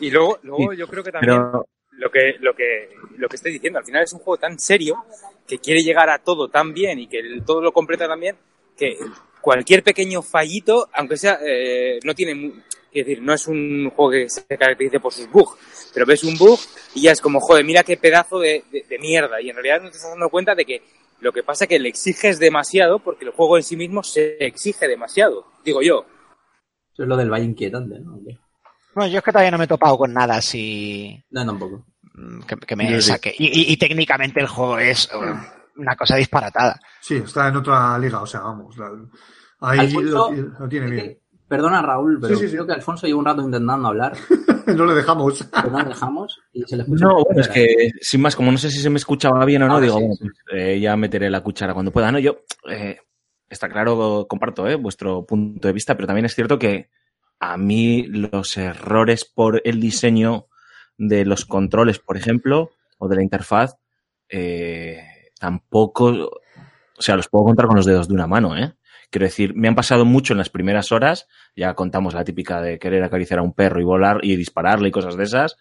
Y 0.00 0.10
luego, 0.10 0.40
luego 0.42 0.72
Sí, 0.72 0.78
yo 0.78 0.88
creo 0.88 1.04
que 1.04 1.12
también 1.12 1.36
Pero 1.36 1.66
lo 1.92 2.10
que, 2.10 2.36
lo 2.40 2.54
que, 2.54 2.88
lo 3.18 3.28
que 3.28 3.36
estoy 3.36 3.52
diciendo, 3.52 3.78
al 3.78 3.84
final 3.84 4.02
es 4.02 4.12
un 4.12 4.20
juego 4.20 4.38
tan 4.38 4.58
serio 4.58 5.04
que 5.50 5.58
quiere 5.58 5.82
llegar 5.82 6.08
a 6.08 6.18
todo 6.20 6.48
tan 6.48 6.72
bien 6.72 6.98
y 7.00 7.08
que 7.08 7.18
el- 7.18 7.44
todo 7.44 7.60
lo 7.60 7.72
completa 7.72 8.06
tan 8.06 8.20
bien 8.20 8.36
que 8.76 8.96
cualquier 9.40 9.82
pequeño 9.82 10.22
fallito, 10.22 10.88
aunque 10.94 11.16
sea, 11.16 11.38
eh, 11.44 11.98
no 12.04 12.14
tiene, 12.14 12.52
quiero 12.92 13.08
decir, 13.08 13.22
no 13.22 13.34
es 13.34 13.46
un 13.48 13.90
juego 13.94 14.12
que 14.12 14.28
se 14.30 14.44
caracterice 14.46 15.00
por 15.00 15.12
sus 15.12 15.30
bugs, 15.30 15.90
pero 15.92 16.06
ves 16.06 16.22
un 16.24 16.36
bug 16.38 16.58
y 16.94 17.02
ya 17.02 17.12
es 17.12 17.20
como, 17.20 17.40
joder, 17.40 17.64
mira 17.64 17.82
qué 17.82 17.96
pedazo 17.96 18.38
de, 18.38 18.64
de- 18.70 18.84
de 18.88 18.98
mierda. 18.98 19.40
Y 19.40 19.50
en 19.50 19.56
realidad 19.56 19.82
no 19.82 19.90
te 19.90 19.96
estás 19.96 20.10
dando 20.12 20.28
cuenta 20.30 20.54
de 20.54 20.64
que 20.64 20.82
lo 21.20 21.32
que 21.32 21.42
pasa 21.42 21.64
es 21.64 21.68
que 21.68 21.78
le 21.78 21.88
exiges 21.88 22.38
demasiado 22.38 23.00
porque 23.00 23.24
el 23.24 23.32
juego 23.32 23.56
en 23.58 23.62
sí 23.64 23.76
mismo 23.76 24.02
se 24.02 24.36
exige 24.44 24.86
demasiado, 24.88 25.46
digo 25.64 25.82
yo. 25.82 26.06
Eso 26.94 27.02
es 27.02 27.08
lo 27.08 27.16
del 27.16 27.30
valle 27.30 27.44
inquietante, 27.44 27.98
¿no? 28.00 28.18
Bueno, 28.94 29.10
yo 29.12 29.18
es 29.18 29.24
que 29.24 29.30
todavía 29.30 29.50
no 29.50 29.58
me 29.58 29.64
he 29.64 29.68
topado 29.68 29.96
con 29.98 30.12
nada 30.12 30.36
así 30.36 31.22
No, 31.30 31.44
tampoco. 31.46 31.84
Que, 32.46 32.56
que 32.56 32.76
me 32.76 33.00
sí. 33.00 33.08
saque. 33.10 33.34
Y, 33.38 33.46
y- 33.46 33.72
y 33.72 33.76
técnicamente 33.76 34.40
el 34.40 34.46
juego 34.48 34.78
es 34.78 35.08
uh, 35.14 35.80
una 35.80 35.96
cosa 35.96 36.16
disparatada. 36.16 36.80
Sí, 37.00 37.16
está 37.16 37.48
en 37.48 37.56
otra 37.56 37.98
liga, 37.98 38.20
o 38.22 38.26
sea, 38.26 38.40
vamos. 38.40 38.76
la- 38.76 38.90
ahí 39.60 39.78
Alfonso, 39.80 40.30
lo, 40.32 40.58
lo 40.60 40.68
tiene 40.68 40.90
bien. 40.90 41.18
Perdona, 41.48 41.82
Raúl, 41.82 42.18
pero 42.20 42.36
Sí, 42.36 42.42
sí, 42.42 42.46
sí. 42.48 42.54
creo 42.54 42.66
que 42.66 42.72
Alfonso 42.74 43.06
lleva 43.08 43.18
un 43.18 43.24
rato 43.24 43.42
intentando 43.42 43.88
hablar, 43.88 44.12
no 44.68 44.86
le 44.86 44.94
dejamos. 44.94 45.44
pero 45.50 45.70
no 45.70 45.78
le 45.82 45.88
dejamos 45.88 46.38
y 46.52 46.62
se 46.62 46.76
le 46.76 46.84
escucha. 46.84 47.04
No, 47.04 47.24
bueno, 47.24 47.40
es 47.40 47.48
que 47.48 47.90
sin 48.00 48.20
más, 48.20 48.36
como 48.36 48.52
no 48.52 48.58
sé 48.58 48.70
si 48.70 48.78
se 48.78 48.88
me 48.88 48.98
escuchaba 48.98 49.44
bien 49.44 49.62
o 49.62 49.66
no, 49.66 49.72
Ahora 49.74 49.82
digo, 49.84 49.98
sí, 49.98 50.00
bueno, 50.04 50.14
sí. 50.14 50.28
pues, 50.48 50.60
eh, 50.60 50.78
ya 50.80 50.96
meteré 50.96 51.28
la 51.28 51.40
cuchara 51.42 51.74
cuando 51.74 51.90
pueda. 51.90 52.12
No, 52.12 52.20
yo, 52.20 52.36
eh, 52.70 52.98
está 53.48 53.68
claro, 53.68 54.26
comparto 54.28 54.68
eh, 54.68 54.76
vuestro 54.76 55.26
punto 55.26 55.66
de 55.66 55.74
vista, 55.74 55.96
pero 55.96 56.06
también 56.06 56.26
es 56.26 56.36
cierto 56.36 56.56
que 56.56 56.88
a 57.40 57.56
mí 57.56 58.04
los 58.06 58.56
errores 58.56 59.24
por 59.24 59.60
el 59.64 59.80
diseño 59.80 60.46
de 61.00 61.24
los 61.24 61.46
controles, 61.46 61.98
por 61.98 62.18
ejemplo, 62.18 62.70
o 62.98 63.08
de 63.08 63.16
la 63.16 63.22
interfaz, 63.22 63.76
eh, 64.28 65.02
tampoco, 65.38 66.06
o 66.06 67.02
sea, 67.02 67.16
los 67.16 67.28
puedo 67.28 67.46
contar 67.46 67.66
con 67.66 67.76
los 67.76 67.86
dedos 67.86 68.06
de 68.06 68.14
una 68.14 68.26
mano, 68.26 68.56
¿eh? 68.56 68.74
Quiero 69.08 69.24
decir, 69.24 69.54
me 69.56 69.66
han 69.66 69.74
pasado 69.74 70.04
mucho 70.04 70.34
en 70.34 70.38
las 70.38 70.50
primeras 70.50 70.92
horas, 70.92 71.26
ya 71.56 71.74
contamos 71.74 72.12
la 72.12 72.22
típica 72.22 72.60
de 72.60 72.78
querer 72.78 73.02
acariciar 73.02 73.40
a 73.40 73.42
un 73.42 73.54
perro 73.54 73.80
y 73.80 73.84
volar 73.84 74.20
y 74.22 74.36
dispararle 74.36 74.88
y 74.88 74.92
cosas 74.92 75.16
de 75.16 75.24
esas, 75.24 75.56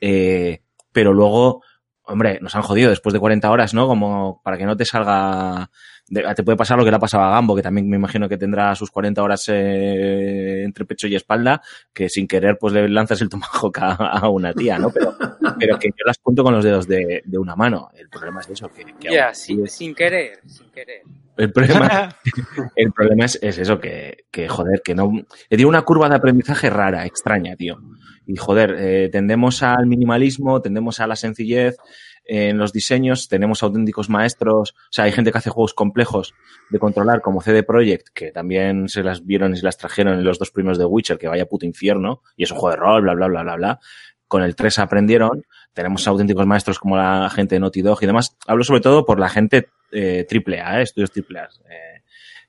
eh, 0.00 0.64
pero 0.92 1.14
luego, 1.14 1.62
hombre, 2.02 2.40
nos 2.42 2.56
han 2.56 2.62
jodido 2.62 2.90
después 2.90 3.12
de 3.12 3.20
40 3.20 3.48
horas, 3.48 3.74
¿no? 3.74 3.86
Como 3.86 4.42
para 4.42 4.58
que 4.58 4.66
no 4.66 4.76
te 4.76 4.84
salga... 4.84 5.70
de- 6.10 6.22
te 6.34 6.42
puede 6.42 6.56
pasar 6.58 6.76
lo 6.76 6.84
que 6.84 6.90
le 6.90 6.96
ha 6.96 7.00
pasado 7.00 7.24
a 7.24 7.30
Gambo, 7.30 7.56
que 7.56 7.62
también 7.62 7.88
me 7.88 7.96
imagino 7.96 8.28
que 8.28 8.36
tendrá 8.36 8.74
sus 8.74 8.90
40 8.90 9.22
horas 9.22 9.48
eh, 9.48 10.62
entre 10.64 10.84
pecho 10.84 11.06
y 11.06 11.14
espalda, 11.16 11.62
que 11.92 12.08
sin 12.08 12.26
querer 12.28 12.58
pues 12.58 12.74
le 12.74 12.88
lanzas 12.88 13.20
el 13.22 13.28
tomahawk 13.28 13.78
a, 13.78 13.92
a 13.94 14.28
una 14.28 14.52
tía, 14.52 14.78
¿no? 14.78 14.90
Pero, 14.90 15.16
pero 15.58 15.78
que 15.78 15.88
yo 15.88 16.04
las 16.04 16.18
punto 16.18 16.42
con 16.44 16.52
los 16.54 16.64
dedos 16.64 16.86
de, 16.86 17.22
de 17.24 17.38
una 17.38 17.56
mano. 17.56 17.90
El 17.96 18.08
problema 18.08 18.40
es 18.40 18.48
eso, 18.50 18.68
que, 18.68 18.84
que 18.98 19.12
Ya, 19.14 19.32
sin 19.32 19.94
querer, 19.94 20.40
sin 20.46 20.70
querer. 20.70 21.02
el 21.36 21.52
problema, 21.52 22.16
el 22.76 22.92
problema 22.92 23.24
es, 23.24 23.38
es 23.42 23.58
eso, 23.58 23.78
que, 23.80 24.24
que, 24.30 24.48
joder, 24.48 24.82
que 24.84 24.94
no... 24.94 25.10
Le 25.48 25.56
dio 25.56 25.68
una 25.68 25.82
curva 25.82 26.08
de 26.08 26.16
aprendizaje 26.16 26.68
rara, 26.70 27.06
extraña, 27.06 27.56
tío. 27.56 27.80
Y 28.26 28.36
joder, 28.36 28.76
eh, 28.78 29.08
tendemos 29.10 29.62
al 29.62 29.86
minimalismo, 29.86 30.60
tendemos 30.60 31.00
a 31.00 31.06
la 31.06 31.16
sencillez 31.16 31.76
en 32.24 32.58
los 32.58 32.72
diseños, 32.72 33.28
tenemos 33.28 33.62
auténticos 33.62 34.08
maestros, 34.08 34.72
o 34.72 34.92
sea, 34.92 35.04
hay 35.06 35.12
gente 35.12 35.32
que 35.32 35.38
hace 35.38 35.50
juegos 35.50 35.74
complejos 35.74 36.34
de 36.70 36.78
controlar 36.78 37.20
como 37.20 37.40
CD 37.40 37.62
Projekt, 37.62 38.08
que 38.14 38.30
también 38.30 38.88
se 38.88 39.02
las 39.02 39.24
vieron 39.26 39.52
y 39.54 39.56
se 39.56 39.64
las 39.64 39.76
trajeron 39.78 40.14
en 40.14 40.24
los 40.24 40.38
dos 40.38 40.50
primeros 40.50 40.78
de 40.78 40.84
Witcher, 40.84 41.18
que 41.18 41.28
vaya 41.28 41.46
puto 41.46 41.66
infierno, 41.66 42.22
y 42.36 42.44
es 42.44 42.50
un 42.52 42.58
juego 42.58 42.76
de 42.76 42.80
rol, 42.80 43.02
bla, 43.02 43.14
bla, 43.14 43.26
bla, 43.26 43.42
bla, 43.42 43.56
bla. 43.56 43.80
Con 44.28 44.42
el 44.44 44.54
3 44.54 44.78
aprendieron, 44.78 45.44
tenemos 45.72 46.06
auténticos 46.06 46.46
maestros 46.46 46.78
como 46.78 46.96
la 46.96 47.28
gente 47.30 47.56
de 47.56 47.60
Naughty 47.60 47.82
Dog 47.82 47.98
y 48.02 48.06
demás. 48.06 48.36
Hablo 48.46 48.62
sobre 48.62 48.80
todo 48.80 49.04
por 49.04 49.18
la 49.18 49.28
gente 49.28 49.70
eh, 49.90 50.24
triple 50.28 50.60
A, 50.60 50.78
eh, 50.78 50.82
estudios 50.84 51.10
triple 51.10 51.40
A. 51.40 51.44
Eh, 51.68 52.02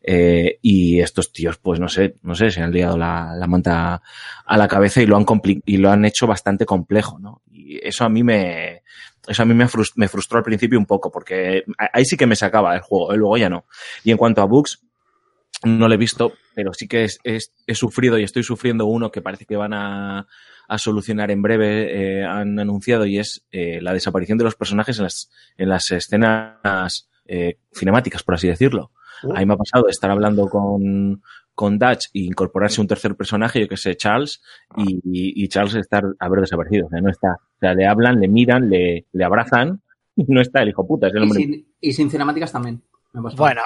eh, 0.04 0.60
y 0.62 1.00
estos 1.00 1.32
tíos, 1.32 1.58
pues 1.58 1.80
no 1.80 1.88
sé, 1.88 2.16
no 2.24 2.34
sé, 2.36 2.50
se 2.52 2.62
han 2.62 2.72
liado 2.72 2.98
la, 2.98 3.34
la 3.36 3.48
manta 3.48 4.02
a 4.46 4.58
la 4.58 4.68
cabeza 4.68 5.02
y 5.02 5.06
lo 5.08 5.16
han 5.18 5.26
compli- 5.26 5.62
y 5.66 5.78
lo 5.78 5.92
han 5.92 6.06
hecho 6.06 6.26
bastante 6.28 6.66
complejo, 6.66 7.20
¿no? 7.20 7.42
Y 7.52 7.80
eso 7.88 8.04
a 8.04 8.10
mí 8.10 8.24
me, 8.24 8.82
eso 9.32 9.44
a 9.44 9.46
mí 9.46 9.54
me, 9.54 9.66
frus- 9.68 9.94
me 9.96 10.08
frustró 10.08 10.38
al 10.38 10.44
principio 10.44 10.78
un 10.80 10.86
poco, 10.86 11.12
porque 11.12 11.64
ahí 11.94 12.06
sí 12.06 12.18
que 12.18 12.28
me 12.28 12.36
sacaba 12.36 12.76
el 12.76 12.82
juego, 12.82 13.14
¿eh? 13.14 13.18
luego 13.18 13.38
ya 13.38 13.50
no. 13.50 13.66
Y 14.04 14.12
en 14.12 14.18
cuanto 14.18 14.42
a 14.42 14.46
bugs, 14.46 14.80
no 15.64 15.88
lo 15.88 15.94
he 15.94 15.98
visto, 15.98 16.34
pero 16.56 16.74
sí 16.74 16.88
que 16.88 17.04
es- 17.04 17.20
es- 17.24 17.54
he 17.68 17.76
sufrido 17.76 18.18
y 18.18 18.24
estoy 18.24 18.44
sufriendo 18.44 18.86
uno 18.86 19.12
que 19.12 19.22
parece 19.22 19.46
que 19.46 19.56
van 19.58 19.74
a, 19.74 20.28
a 20.68 20.78
solucionar 20.78 21.30
en 21.32 21.42
breve, 21.42 22.20
eh, 22.22 22.26
han 22.26 22.58
anunciado, 22.60 23.06
y 23.06 23.20
es 23.20 23.46
eh, 23.52 23.80
la 23.82 23.94
desaparición 23.94 24.38
de 24.38 24.44
los 24.46 24.56
personajes 24.56 24.98
en 24.98 25.04
las, 25.04 25.30
en 25.58 25.70
las 25.70 25.92
escenas 25.92 27.10
eh, 27.26 27.58
cinemáticas, 27.74 28.24
por 28.24 28.36
así 28.36 28.48
decirlo. 28.48 28.92
Oh. 29.24 29.36
A 29.36 29.40
mí 29.40 29.46
me 29.46 29.54
ha 29.54 29.58
pasado 29.58 29.84
de 29.86 29.92
estar 29.92 30.10
hablando 30.10 30.48
con, 30.48 31.22
con 31.62 31.78
Dutch 31.78 32.08
e 32.14 32.22
incorporarse 32.22 32.82
un 32.82 32.88
tercer 32.88 33.16
personaje, 33.16 33.60
yo 33.62 33.68
que 33.68 33.78
sé, 33.78 33.96
Charles, 33.96 34.42
y, 34.76 34.96
y- 35.04 35.44
y 35.44 35.48
Charles 35.48 35.76
estar, 35.76 36.04
haber 36.20 36.42
desaparecido. 36.42 36.88
O 36.88 36.90
sea, 36.90 37.00
no 37.02 37.10
está. 37.12 37.34
O 37.34 37.60
sea, 37.60 37.74
le 37.76 37.86
hablan, 37.86 38.20
le 38.20 38.28
miran, 38.28 38.68
le, 38.70 39.06
le 39.12 39.24
abrazan, 39.24 39.82
y 40.16 40.24
no 40.28 40.42
está 40.42 40.62
el 40.64 40.70
hijo 40.70 40.88
puta, 40.88 41.08
es 41.08 41.14
el 41.14 41.20
Y 41.20 41.24
hombre. 41.24 41.40
sin, 41.40 41.68
y 41.80 41.94
sin 41.94 42.10
cinemáticas 42.10 42.52
también. 42.52 42.82
me. 43.14 43.22
Bueno, 43.36 43.62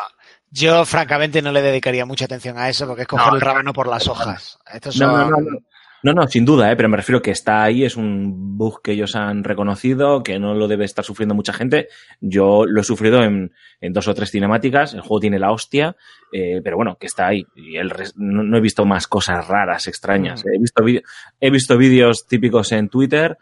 yo 0.52 0.84
francamente 0.86 1.42
no 1.42 1.52
le 1.52 1.62
dedicaría 1.62 2.06
mucha 2.06 2.26
atención 2.26 2.58
a 2.58 2.68
eso 2.70 2.86
porque 2.88 3.04
es 3.04 3.08
coger 3.08 3.28
No, 3.30 3.36
el 3.36 3.42
rábano 3.42 3.72
por 3.74 3.88
las 3.88 4.08
hojas. 4.08 4.58
Estos 4.74 4.98
No, 5.00 5.08
no, 5.08 5.22
son- 5.22 5.30
no, 5.46 5.52
no. 5.52 5.58
No, 6.06 6.14
no, 6.14 6.28
sin 6.28 6.46
duda, 6.46 6.72
¿eh? 6.72 6.76
pero 6.76 6.88
me 6.88 6.98
refiero 6.98 7.20
que 7.20 7.32
está 7.32 7.64
ahí, 7.64 7.84
es 7.84 7.98
un 7.98 8.58
bug 8.60 8.84
que 8.84 8.92
ellos 8.92 9.16
han 9.16 9.44
reconocido, 9.44 10.22
que 10.22 10.38
no 10.38 10.54
lo 10.54 10.68
debe 10.68 10.86
estar 10.86 11.04
sufriendo 11.04 11.34
mucha 11.34 11.52
gente. 11.52 11.88
Yo 12.22 12.66
lo 12.68 12.82
he 12.82 12.84
sufrido 12.84 13.24
en, 13.24 13.52
en 13.82 13.92
dos 13.92 14.08
o 14.08 14.14
tres 14.14 14.30
cinemáticas, 14.30 14.94
el 14.94 15.02
juego 15.02 15.20
tiene 15.20 15.40
la 15.40 15.52
hostia, 15.52 15.96
eh, 16.32 16.62
pero 16.64 16.76
bueno, 16.76 16.96
que 17.00 17.08
está 17.08 17.26
ahí. 17.26 17.44
Y 17.56 17.78
el 17.78 17.92
no, 18.18 18.44
no 18.44 18.58
he 18.58 18.62
visto 18.62 18.86
más 18.86 19.08
cosas 19.08 19.48
raras, 19.48 19.88
extrañas. 19.88 20.46
Mm. 20.46 20.50
He 20.54 20.60
visto 20.60 20.84
vi- 20.84 21.02
he 21.40 21.50
visto 21.50 21.76
vídeos 21.76 22.28
típicos 22.28 22.72
en 22.72 22.88
Twitter 22.88 23.38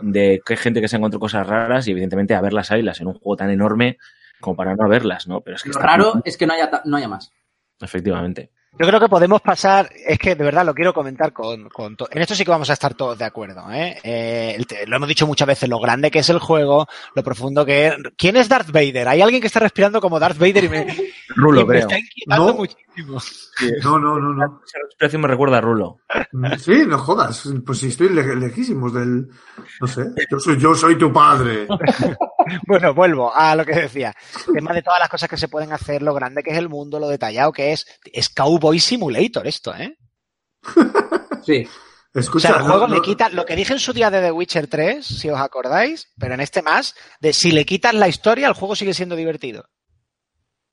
de 0.00 0.40
que 0.42 0.54
hay 0.54 0.58
gente 0.58 0.80
que 0.80 0.88
se 0.88 0.96
encontró 0.96 1.20
cosas 1.20 1.46
raras 1.46 1.86
y 1.86 1.90
evidentemente 1.90 2.34
a 2.34 2.40
verlas 2.40 2.70
en 2.70 3.06
un 3.08 3.12
juego 3.12 3.36
tan 3.36 3.50
enorme 3.50 3.98
como 4.40 4.56
para 4.56 4.74
no 4.74 4.88
verlas, 4.88 5.28
¿no? 5.28 5.42
Pero 5.42 5.56
es 5.56 5.62
que 5.62 5.68
Lo 5.68 5.72
está 5.74 5.86
raro 5.86 6.22
es 6.24 6.38
que 6.38 6.46
no 6.46 6.54
haya, 6.54 6.70
no 6.86 6.96
haya 6.96 7.08
más. 7.08 7.30
Efectivamente. 7.78 8.50
Yo 8.78 8.86
creo 8.86 9.00
que 9.00 9.08
podemos 9.08 9.40
pasar, 9.40 9.88
es 10.06 10.18
que 10.18 10.34
de 10.34 10.44
verdad 10.44 10.64
lo 10.66 10.74
quiero 10.74 10.92
comentar 10.92 11.32
con, 11.32 11.68
con 11.70 11.96
to- 11.96 12.08
en 12.10 12.20
esto 12.20 12.34
sí 12.34 12.44
que 12.44 12.50
vamos 12.50 12.68
a 12.68 12.74
estar 12.74 12.94
todos 12.94 13.16
de 13.18 13.24
acuerdo, 13.24 13.70
¿eh? 13.72 13.98
Eh, 14.02 14.64
lo 14.86 14.96
hemos 14.96 15.08
dicho 15.08 15.26
muchas 15.26 15.48
veces, 15.48 15.68
lo 15.68 15.78
grande 15.80 16.10
que 16.10 16.18
es 16.18 16.28
el 16.28 16.38
juego, 16.38 16.86
lo 17.14 17.22
profundo 17.24 17.64
que 17.64 17.86
es. 17.86 17.94
¿Quién 18.18 18.36
es 18.36 18.48
Darth 18.50 18.70
Vader? 18.70 19.08
Hay 19.08 19.22
alguien 19.22 19.40
que 19.40 19.46
está 19.46 19.60
respirando 19.60 20.00
como 20.00 20.20
Darth 20.20 20.38
Vader 20.38 20.64
y 20.64 20.68
me, 20.68 20.86
Rulo, 21.36 21.62
y 21.62 21.64
me 21.64 21.68
creo. 21.70 21.80
está 21.82 21.98
inquietando 21.98 22.46
No. 22.48 22.54
muchísimo. 22.54 23.18
No, 23.82 23.98
no, 23.98 24.18
no, 24.18 24.34
no. 24.34 24.60
Esa 24.66 24.78
respiración 24.84 25.22
me 25.22 25.28
recuerda 25.28 25.58
a 25.58 25.60
Rulo. 25.62 26.00
Sí, 26.58 26.82
no 26.86 26.98
jodas. 26.98 27.48
Pues 27.64 27.78
sí, 27.78 27.88
estoy 27.88 28.10
le- 28.10 28.36
lejísimos 28.36 28.92
del. 28.92 29.28
No 29.80 29.86
sé. 29.86 30.04
Yo 30.30 30.38
soy, 30.38 30.58
yo 30.58 30.74
soy 30.74 30.98
tu 30.98 31.10
padre. 31.12 31.66
Bueno, 32.68 32.94
vuelvo 32.94 33.34
a 33.34 33.56
lo 33.56 33.64
que 33.64 33.72
decía. 33.74 34.14
El 34.46 34.54
tema 34.54 34.72
de 34.72 34.80
todas 34.80 35.00
las 35.00 35.08
cosas 35.08 35.28
que 35.28 35.36
se 35.36 35.48
pueden 35.48 35.72
hacer, 35.72 36.00
lo 36.00 36.14
grande 36.14 36.44
que 36.44 36.52
es 36.52 36.58
el 36.58 36.68
mundo, 36.68 37.00
lo 37.00 37.08
detallado 37.08 37.50
que 37.50 37.72
es. 37.72 37.84
Es 38.12 38.28
Cowboy 38.28 38.65
Simulator 38.80 39.46
esto, 39.46 39.74
¿eh? 39.74 39.96
Sí. 41.44 41.66
Escucha, 42.14 42.48
o 42.48 42.52
sea, 42.52 42.60
el 42.62 42.66
juego 42.70 42.88
no- 42.88 42.94
le 42.94 43.02
quita 43.02 43.28
lo 43.28 43.44
que 43.44 43.54
dije 43.56 43.74
en 43.74 43.78
su 43.78 43.92
día 43.92 44.10
de 44.10 44.20
The 44.22 44.32
Witcher 44.32 44.68
3, 44.68 45.04
si 45.04 45.28
os 45.28 45.38
acordáis, 45.38 46.12
pero 46.18 46.32
en 46.34 46.40
este 46.40 46.62
más, 46.62 46.94
de 47.20 47.32
si 47.34 47.52
le 47.52 47.66
quitas 47.66 47.92
la 47.94 48.08
historia, 48.08 48.48
el 48.48 48.54
juego 48.54 48.74
sigue 48.74 48.94
siendo 48.94 49.16
divertido. 49.16 49.64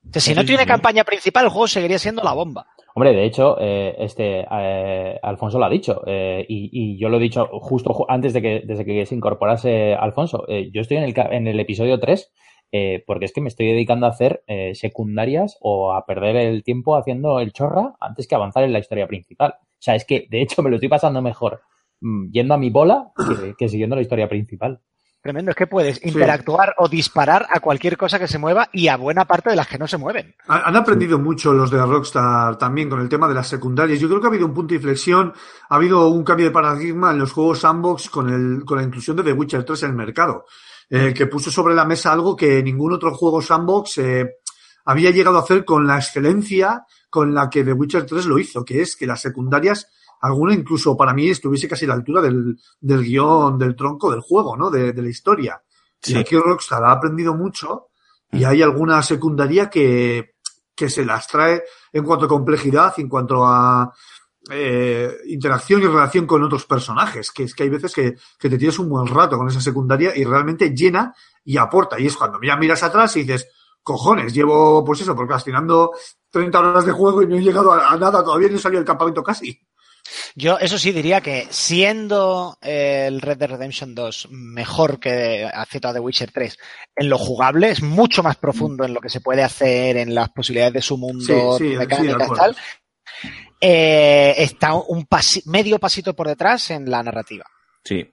O 0.07 0.09
sea, 0.13 0.21
si 0.21 0.33
no 0.33 0.41
Sí, 0.41 0.47
tiene 0.47 0.63
sí. 0.63 0.67
campaña 0.69 1.03
principal, 1.03 1.43
el 1.45 1.49
juego 1.51 1.67
seguiría 1.67 1.99
siendo 1.99 2.23
la 2.23 2.31
bomba. 2.33 2.65
Hombre, 2.95 3.11
de 3.13 3.25
hecho, 3.25 3.57
eh, 3.59 3.95
este 3.99 4.45
eh, 4.49 5.19
Alfonso 5.21 5.59
lo 5.59 5.65
ha 5.65 5.69
dicho, 5.69 6.01
eh, 6.05 6.45
y, 6.47 6.69
y 6.71 6.99
yo 6.99 7.09
lo 7.09 7.17
he 7.17 7.21
dicho 7.21 7.47
justo 7.59 7.89
ju- 7.93 8.05
antes 8.07 8.31
de 8.33 8.41
que, 8.41 8.61
desde 8.65 8.85
que 8.85 9.05
se 9.05 9.15
incorporase 9.15 9.95
Alfonso. 9.95 10.45
Eh, 10.47 10.69
yo 10.73 10.79
estoy 10.81 10.97
en 10.97 11.03
el, 11.03 11.13
en 11.17 11.47
el 11.47 11.59
episodio 11.59 11.99
3 11.99 12.31
eh, 12.75 13.03
porque 13.05 13.25
es 13.25 13.31
que 13.31 13.39
me 13.39 13.49
estoy 13.49 13.67
dedicando 13.67 14.07
a 14.07 14.09
hacer 14.09 14.43
eh, 14.47 14.73
secundarias 14.73 15.57
o 15.61 15.93
a 15.93 16.07
perder 16.07 16.35
el 16.37 16.63
tiempo 16.63 16.97
haciendo 16.97 17.39
el 17.39 17.53
chorra 17.53 17.93
antes 18.01 18.27
que 18.27 18.33
avanzar 18.33 18.63
en 18.63 18.73
la 18.73 18.79
historia 18.79 19.05
principal. 19.05 19.53
O 19.61 19.77
sea, 19.77 19.93
es 19.93 20.05
que 20.05 20.25
de 20.27 20.41
hecho 20.41 20.63
me 20.63 20.71
lo 20.71 20.77
estoy 20.77 20.89
pasando 20.89 21.21
mejor 21.21 21.61
mm, 22.01 22.31
yendo 22.31 22.55
a 22.55 22.57
mi 22.57 22.71
bola 22.71 23.11
que, 23.15 23.53
que 23.55 23.69
siguiendo 23.69 23.95
la 23.95 24.01
historia 24.01 24.27
principal. 24.27 24.81
Tremendo, 25.21 25.51
es 25.51 25.55
que 25.55 25.67
puedes 25.67 26.03
interactuar 26.03 26.73
o 26.79 26.89
disparar 26.89 27.45
a 27.49 27.59
cualquier 27.59 27.95
cosa 27.95 28.17
que 28.17 28.27
se 28.27 28.39
mueva 28.39 28.67
y 28.73 28.87
a 28.87 28.97
buena 28.97 29.23
parte 29.23 29.51
de 29.51 29.55
las 29.55 29.67
que 29.67 29.77
no 29.77 29.87
se 29.87 29.97
mueven. 29.97 30.35
Han 30.47 30.75
aprendido 30.75 31.17
mucho 31.19 31.53
los 31.53 31.69
de 31.69 31.77
Rockstar 31.77 32.57
también 32.57 32.89
con 32.89 32.99
el 32.99 33.07
tema 33.07 33.27
de 33.27 33.35
las 33.35 33.47
secundarias. 33.47 33.99
Yo 33.99 34.09
creo 34.09 34.19
que 34.19 34.27
ha 34.27 34.29
habido 34.29 34.47
un 34.47 34.53
punto 34.53 34.71
de 34.71 34.77
inflexión, 34.77 35.31
ha 35.69 35.75
habido 35.75 36.09
un 36.09 36.25
cambio 36.25 36.47
de 36.47 36.51
paradigma 36.51 37.11
en 37.11 37.19
los 37.19 37.31
juegos 37.31 37.59
sandbox 37.59 38.09
con, 38.09 38.29
el, 38.33 38.65
con 38.65 38.79
la 38.79 38.83
inclusión 38.83 39.15
de 39.15 39.23
The 39.23 39.31
Witcher 39.31 39.63
3 39.63 39.83
en 39.83 39.89
el 39.91 39.95
mercado, 39.95 40.45
eh, 40.89 41.13
que 41.13 41.27
puso 41.27 41.51
sobre 41.51 41.75
la 41.75 41.85
mesa 41.85 42.11
algo 42.11 42.35
que 42.35 42.61
ningún 42.61 42.93
otro 42.93 43.13
juego 43.13 43.41
sandbox 43.41 43.97
eh, 43.97 44.37
había 44.85 45.11
llegado 45.11 45.37
a 45.37 45.41
hacer 45.41 45.63
con 45.65 45.87
la 45.87 45.97
excelencia 45.97 46.85
con 47.09 47.33
la 47.33 47.49
que 47.49 47.63
The 47.63 47.73
Witcher 47.73 48.05
3 48.05 48.25
lo 48.25 48.39
hizo, 48.39 48.65
que 48.65 48.81
es 48.81 48.95
que 48.95 49.05
las 49.05 49.21
secundarias, 49.21 49.87
alguna 50.21 50.53
incluso 50.53 50.97
para 50.97 51.13
mí 51.13 51.29
estuviese 51.29 51.67
casi 51.67 51.85
a 51.85 51.89
la 51.89 51.93
altura 51.93 52.21
del, 52.21 52.59
del 52.79 53.03
guion, 53.03 53.57
del 53.57 53.75
tronco 53.75 54.09
del 54.11 54.21
juego, 54.21 54.57
¿no? 54.57 54.69
De, 54.69 54.93
de 54.93 55.01
la 55.01 55.09
historia. 55.09 55.61
Sí. 56.01 56.13
Y 56.13 56.17
aquí 56.17 56.35
Rockstar 56.35 56.83
ha 56.83 56.91
aprendido 56.91 57.33
mucho 57.33 57.89
y 58.31 58.43
hay 58.43 58.61
alguna 58.61 59.01
secundaria 59.03 59.69
que, 59.69 60.33
que 60.75 60.89
se 60.89 61.05
las 61.05 61.27
trae 61.27 61.63
en 61.91 62.03
cuanto 62.03 62.25
a 62.25 62.29
complejidad, 62.29 62.93
en 62.97 63.07
cuanto 63.07 63.45
a 63.45 63.93
eh, 64.51 65.09
interacción 65.27 65.81
y 65.81 65.87
relación 65.87 66.27
con 66.27 66.43
otros 66.43 66.65
personajes, 66.65 67.31
que 67.31 67.43
es 67.43 67.55
que 67.55 67.63
hay 67.63 67.69
veces 67.69 67.93
que, 67.93 68.15
que 68.37 68.49
te 68.49 68.57
tienes 68.57 68.79
un 68.79 68.89
buen 68.89 69.07
rato 69.07 69.37
con 69.37 69.47
esa 69.47 69.61
secundaria 69.61 70.15
y 70.15 70.23
realmente 70.23 70.73
llena 70.75 71.13
y 71.43 71.57
aporta. 71.57 71.99
Y 71.99 72.07
es 72.07 72.17
cuando 72.17 72.39
ya 72.41 72.57
miras 72.57 72.83
atrás 72.83 73.15
y 73.15 73.21
dices, 73.21 73.47
cojones, 73.81 74.33
llevo, 74.33 74.83
pues 74.83 75.01
eso, 75.01 75.15
procrastinando 75.15 75.91
30 76.29 76.59
horas 76.59 76.85
de 76.85 76.91
juego 76.91 77.21
y 77.21 77.27
no 77.27 77.35
he 77.35 77.41
llegado 77.41 77.71
a, 77.71 77.91
a 77.91 77.97
nada, 77.97 78.23
todavía 78.23 78.49
no 78.49 78.55
he 78.55 78.59
salido 78.59 78.79
del 78.79 78.87
campamento 78.87 79.23
casi. 79.23 79.59
Yo, 80.35 80.57
eso 80.59 80.77
sí, 80.77 80.91
diría 80.91 81.21
que 81.21 81.47
siendo 81.49 82.57
eh, 82.61 83.05
el 83.07 83.21
Red 83.21 83.37
Dead 83.37 83.51
Redemption 83.51 83.95
2 83.95 84.27
mejor 84.31 84.99
que 84.99 85.49
Z 85.69 85.93
The 85.93 85.99
Witcher 85.99 86.31
3 86.31 86.57
en 86.95 87.09
lo 87.09 87.17
jugable, 87.17 87.69
es 87.69 87.81
mucho 87.81 88.21
más 88.21 88.35
profundo 88.35 88.83
en 88.83 88.93
lo 88.93 88.99
que 88.99 89.09
se 89.09 89.21
puede 89.21 89.43
hacer, 89.43 89.97
en 89.97 90.13
las 90.13 90.29
posibilidades 90.29 90.73
de 90.73 90.81
su 90.81 90.97
mundo, 90.97 91.57
Sí, 91.57 91.65
sí, 91.65 91.69
de 91.71 91.77
mecánicas 91.77 92.29
tal. 92.35 92.57
Eh, 93.65 94.33
está 94.43 94.73
un 94.73 95.05
pasi- 95.05 95.41
medio 95.45 95.79
pasito 95.79 96.13
por 96.13 96.27
detrás 96.27 96.69
en 96.71 96.89
la 96.91 97.01
narrativa. 97.01 97.45
Sí. 97.83 98.05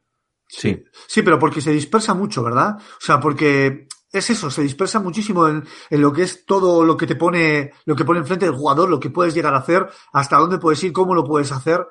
Sí. 0.47 0.83
Sí, 1.09 1.23
pero 1.23 1.39
porque 1.41 1.61
se 1.61 1.73
dispersa 1.73 2.15
mucho, 2.15 2.43
¿verdad? 2.45 2.77
O 2.79 3.01
sea, 3.05 3.19
porque 3.19 3.89
es 4.13 4.31
eso, 4.31 4.49
se 4.51 4.63
dispersa 4.63 5.01
muchísimo 5.01 5.49
en, 5.49 5.65
en 5.91 6.01
lo 6.01 6.13
que 6.13 6.23
es 6.23 6.45
todo 6.45 6.85
lo 6.85 6.97
que 6.97 7.07
te 7.07 7.17
pone, 7.17 7.73
lo 7.85 7.95
que 7.97 8.05
pone 8.05 8.21
enfrente 8.21 8.47
del 8.47 8.55
jugador, 8.55 8.89
lo 8.89 9.01
que 9.01 9.11
puedes 9.11 9.35
llegar 9.35 9.55
a 9.55 9.59
hacer, 9.59 9.89
hasta 10.13 10.37
dónde 10.37 10.59
puedes 10.59 10.83
ir, 10.85 10.93
cómo 10.93 11.15
lo 11.15 11.25
puedes 11.25 11.51
hacer. 11.53 11.85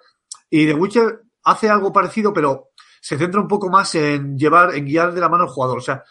Y 0.50 0.66
The 0.66 0.74
Witcher 0.74 1.22
hace 1.44 1.70
algo 1.70 1.92
parecido, 1.94 2.34
pero 2.34 2.70
se 3.02 3.18
centra 3.18 3.40
un 3.42 3.48
poco 3.48 3.70
más 3.70 3.94
en 3.96 4.38
llevar, 4.38 4.74
en 4.76 4.86
guiar 4.86 5.14
de 5.14 5.22
la 5.22 5.30
mano 5.30 5.44
al 5.44 5.50
jugador. 5.50 5.78
O 5.80 5.82
sea, 5.82 6.04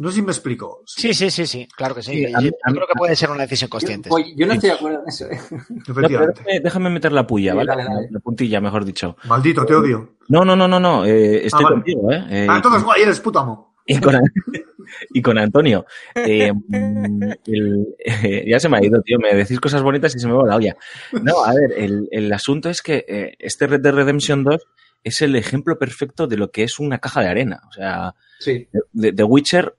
no 0.00 0.08
sé 0.10 0.16
si 0.16 0.22
me 0.22 0.30
explico. 0.32 0.82
Sí, 0.86 1.12
sí, 1.14 1.30
sí, 1.30 1.46
sí, 1.46 1.68
claro 1.76 1.94
que 1.94 2.02
sí. 2.02 2.12
Sí, 2.12 2.22
yo 2.30 2.36
a 2.36 2.40
mí- 2.40 2.48
yo 2.48 2.56
a 2.64 2.70
mí- 2.70 2.76
creo 2.76 2.86
que 2.86 2.94
puede 2.98 3.16
ser 3.16 3.30
una 3.30 3.42
decisión 3.42 3.68
consciente. 3.70 4.08
Oye, 4.12 4.34
yo 4.36 4.46
no 4.46 4.52
estoy 4.54 4.70
de 4.70 4.76
acuerdo 4.76 5.00
en 5.02 5.08
eso. 5.08 5.24
¿eh? 5.26 5.38
Efectivamente. 5.88 6.40
déjame, 6.44 6.60
déjame 6.60 6.90
meter 6.90 7.12
la 7.12 7.26
puya, 7.26 7.54
¿vale? 7.54 7.68
dale, 7.68 7.84
dale. 7.84 8.08
La 8.10 8.20
puntilla, 8.20 8.60
mejor 8.60 8.84
dicho. 8.84 9.16
Maldito, 9.24 9.64
te 9.64 9.74
odio. 9.74 10.16
No, 10.28 10.44
no, 10.44 10.54
no, 10.56 10.68
no, 10.68 10.78
no. 10.80 11.04
eh, 11.04 11.46
estoy 11.46 11.64
vale. 11.64 11.76
contigo, 11.76 12.12
¿eh? 12.12 12.24
Eh, 12.30 12.46
Ah, 12.48 12.56
entonces, 12.56 12.82
guay, 12.84 13.02
eres 13.02 13.20
puto 13.20 13.38
amo. 13.40 13.74
y 13.86 13.98
con, 14.00 14.14
y 15.14 15.22
con 15.22 15.38
Antonio. 15.38 15.86
Eh, 16.14 16.52
mm, 16.52 17.22
el- 17.46 17.86
eh, 18.04 18.44
ya 18.48 18.60
se 18.60 18.68
me 18.68 18.76
ha 18.78 18.84
ido, 18.84 19.00
tío. 19.02 19.18
Me 19.18 19.34
decís 19.34 19.58
cosas 19.60 19.82
bonitas 19.82 20.14
y 20.14 20.18
se 20.18 20.26
me 20.26 20.34
va 20.34 20.46
la 20.46 20.56
olla. 20.56 20.76
No, 21.22 21.44
a 21.44 21.54
ver, 21.54 21.72
el, 21.76 22.08
el 22.10 22.32
asunto 22.32 22.68
es 22.68 22.82
que 22.82 23.04
eh, 23.08 23.36
este 23.38 23.66
Red 23.66 23.80
Dead 23.80 23.94
Redemption 23.94 24.44
2 24.44 24.62
es 25.04 25.22
el 25.22 25.36
ejemplo 25.36 25.78
perfecto 25.78 26.26
de 26.26 26.36
lo 26.36 26.50
que 26.50 26.64
es 26.64 26.78
una 26.80 26.98
caja 26.98 27.20
de 27.22 27.28
arena. 27.28 27.60
O 27.68 27.72
sea, 27.72 28.14
Sí. 28.40 28.68
de, 28.92 29.12
The 29.12 29.24
Witcher, 29.24 29.74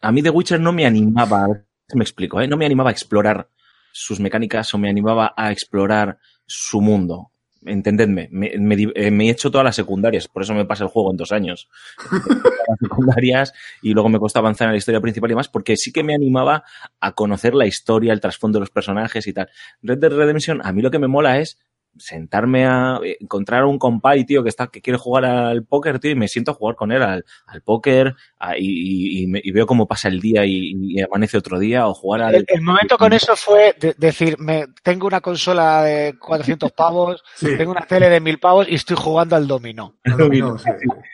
a 0.00 0.12
mí 0.12 0.22
The 0.22 0.30
Witcher 0.30 0.60
no 0.60 0.72
me 0.72 0.86
animaba, 0.86 1.48
me 1.94 2.02
explico, 2.02 2.40
¿eh? 2.40 2.48
no 2.48 2.56
me 2.56 2.66
animaba 2.66 2.90
a 2.90 2.92
explorar 2.92 3.48
sus 3.92 4.20
mecánicas 4.20 4.72
o 4.74 4.78
me 4.78 4.88
animaba 4.88 5.34
a 5.36 5.50
explorar 5.52 6.18
su 6.46 6.80
mundo. 6.80 7.30
Entendedme, 7.62 8.28
me, 8.32 8.46
eh, 8.46 8.90
he 8.94 9.30
hecho 9.30 9.50
todas 9.50 9.66
las 9.66 9.76
secundarias, 9.76 10.28
por 10.28 10.42
eso 10.42 10.54
me 10.54 10.64
pasa 10.64 10.84
el 10.84 10.90
juego 10.90 11.10
en 11.10 11.18
dos 11.18 11.30
años. 11.30 11.68
secundarias 12.80 13.52
y 13.82 13.92
luego 13.92 14.08
me 14.08 14.18
costó 14.18 14.38
avanzar 14.38 14.68
en 14.68 14.72
la 14.72 14.78
historia 14.78 15.00
principal 15.00 15.30
y 15.30 15.34
más, 15.34 15.48
porque 15.48 15.76
sí 15.76 15.92
que 15.92 16.02
me 16.02 16.14
animaba 16.14 16.64
a 17.00 17.12
conocer 17.12 17.54
la 17.54 17.66
historia, 17.66 18.14
el 18.14 18.20
trasfondo 18.20 18.58
de 18.58 18.60
los 18.60 18.70
personajes 18.70 19.26
y 19.26 19.34
tal. 19.34 19.50
Red 19.82 19.98
Dead 19.98 20.12
Redemption, 20.12 20.60
a 20.64 20.72
mí 20.72 20.80
lo 20.80 20.90
que 20.90 20.98
me 20.98 21.08
mola 21.08 21.38
es 21.38 21.58
sentarme 21.98 22.66
a 22.66 22.98
eh, 23.04 23.16
encontrar 23.20 23.62
a 23.62 23.66
un 23.66 23.78
compay, 23.78 24.24
tío, 24.24 24.42
que 24.42 24.48
está, 24.48 24.68
que 24.68 24.80
quiere 24.80 24.98
jugar 24.98 25.24
al 25.24 25.64
póker, 25.64 25.98
tío, 25.98 26.10
y 26.10 26.14
me 26.14 26.28
siento 26.28 26.50
a 26.52 26.54
jugar 26.54 26.76
con 26.76 26.92
él 26.92 27.02
al, 27.02 27.24
al 27.46 27.62
póker 27.62 28.14
a- 28.38 28.56
y, 28.56 28.62
y- 28.64 29.22
y 29.22 29.26
me- 29.26 29.40
y 29.42 29.50
veo 29.52 29.66
cómo 29.66 29.86
pasa 29.86 30.08
el 30.08 30.20
día 30.20 30.44
y, 30.46 30.72
y 30.76 31.00
amanece 31.02 31.36
otro 31.36 31.58
día, 31.58 31.86
o 31.88 31.94
jugar 31.94 32.22
al... 32.22 32.34
El, 32.36 32.44
el 32.48 32.62
momento 32.62 32.96
con 32.96 33.12
eso 33.12 33.36
fue 33.36 33.74
de- 33.78 33.94
decir, 33.98 34.36
me, 34.38 34.66
tengo 34.82 35.06
una 35.06 35.20
consola 35.20 35.82
de 35.82 36.16
400 36.18 36.72
pavos, 36.72 37.22
Sí. 37.36 37.48
tengo 37.56 37.72
una 37.72 37.86
tele 37.86 38.08
de 38.08 38.20
1000 38.20 38.38
pavos 38.38 38.66
y 38.68 38.74
estoy 38.76 38.96
jugando 38.98 39.36
al 39.36 39.46
dominó. 39.46 39.96
Al 40.04 40.16
dominó, 40.18 40.58
sí. 40.58 40.70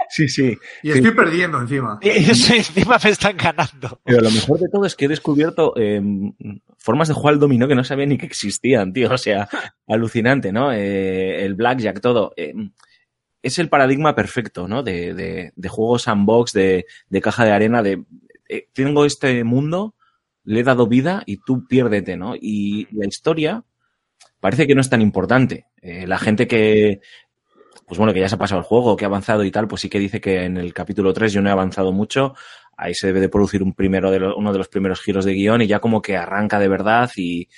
Sí, 0.08 0.28
sí. 0.28 0.58
Y 0.84 0.90
estoy 0.92 1.10
perdiendo 1.12 1.58
encima. 1.60 1.98
Y 2.02 2.08
encima 2.30 2.98
me 3.02 3.10
están 3.10 3.36
ganando. 3.36 4.00
Pero 4.04 4.20
lo 4.20 4.30
mejor 4.30 4.60
de 4.60 4.68
todo 4.68 4.84
es 4.84 4.94
que 4.94 5.06
he 5.06 5.08
descubierto 5.08 5.72
eh, 5.76 6.00
formas 6.86 7.08
de 7.08 7.14
jugar 7.14 7.34
al 7.34 7.40
dominó 7.40 7.66
que 7.66 7.74
no 7.74 7.82
sabía 7.82 8.06
ni 8.06 8.16
que 8.16 8.26
existían, 8.26 8.92
tío. 8.92 9.12
O 9.12 9.18
sea, 9.18 9.48
alucinante, 9.88 10.52
¿no? 10.52 10.72
Eh, 10.72 11.44
el 11.44 11.56
blackjack, 11.56 12.00
todo. 12.00 12.32
Eh, 12.36 12.54
es 13.42 13.58
el 13.58 13.68
paradigma 13.68 14.14
perfecto, 14.14 14.68
¿no? 14.68 14.84
De, 14.84 15.12
de, 15.12 15.52
de 15.54 15.68
juegos 15.68 16.02
sandbox, 16.02 16.52
de, 16.52 16.86
de 17.08 17.20
caja 17.20 17.44
de 17.44 17.50
arena, 17.50 17.82
de 17.82 18.04
eh, 18.48 18.68
tengo 18.72 19.04
este 19.04 19.42
mundo, 19.42 19.96
le 20.44 20.60
he 20.60 20.62
dado 20.62 20.86
vida 20.86 21.24
y 21.26 21.38
tú 21.38 21.66
piérdete, 21.66 22.16
¿no? 22.16 22.34
Y 22.40 22.86
la 22.92 23.06
historia 23.06 23.64
parece 24.38 24.68
que 24.68 24.76
no 24.76 24.80
es 24.80 24.88
tan 24.88 25.02
importante. 25.02 25.66
La 25.82 26.18
gente 26.18 26.48
que, 26.48 27.00
pues 27.86 27.98
bueno, 27.98 28.12
que 28.12 28.20
ya 28.20 28.28
se 28.28 28.34
ha 28.34 28.38
pasado 28.38 28.60
el 28.60 28.66
juego, 28.66 28.96
que 28.96 29.04
ha 29.04 29.08
avanzado 29.08 29.44
y 29.44 29.50
tal, 29.52 29.68
pues 29.68 29.82
sí 29.82 29.88
que 29.88 30.00
dice 30.00 30.20
que 30.20 30.44
en 30.44 30.56
el 30.56 30.72
capítulo 30.74 31.12
3 31.12 31.32
yo 31.32 31.42
no 31.42 31.48
he 31.48 31.52
avanzado 31.52 31.92
mucho. 31.92 32.34
Ahí 32.76 32.94
se 32.94 33.08
debe 33.08 33.20
de 33.20 33.28
producir 33.28 33.62
un 33.62 33.72
primero 33.74 34.10
de 34.10 34.20
lo- 34.20 34.36
uno 34.36 34.52
de 34.52 34.58
los 34.58 34.68
primeros 34.68 35.00
giros 35.00 35.24
de 35.24 35.32
guion 35.34 35.62
y 35.62 35.66
ya 35.66 35.80
como 35.80 36.02
que 36.02 36.16
arranca 36.16 36.58
de 36.58 36.68
verdad 36.68 37.10
y, 37.16 37.48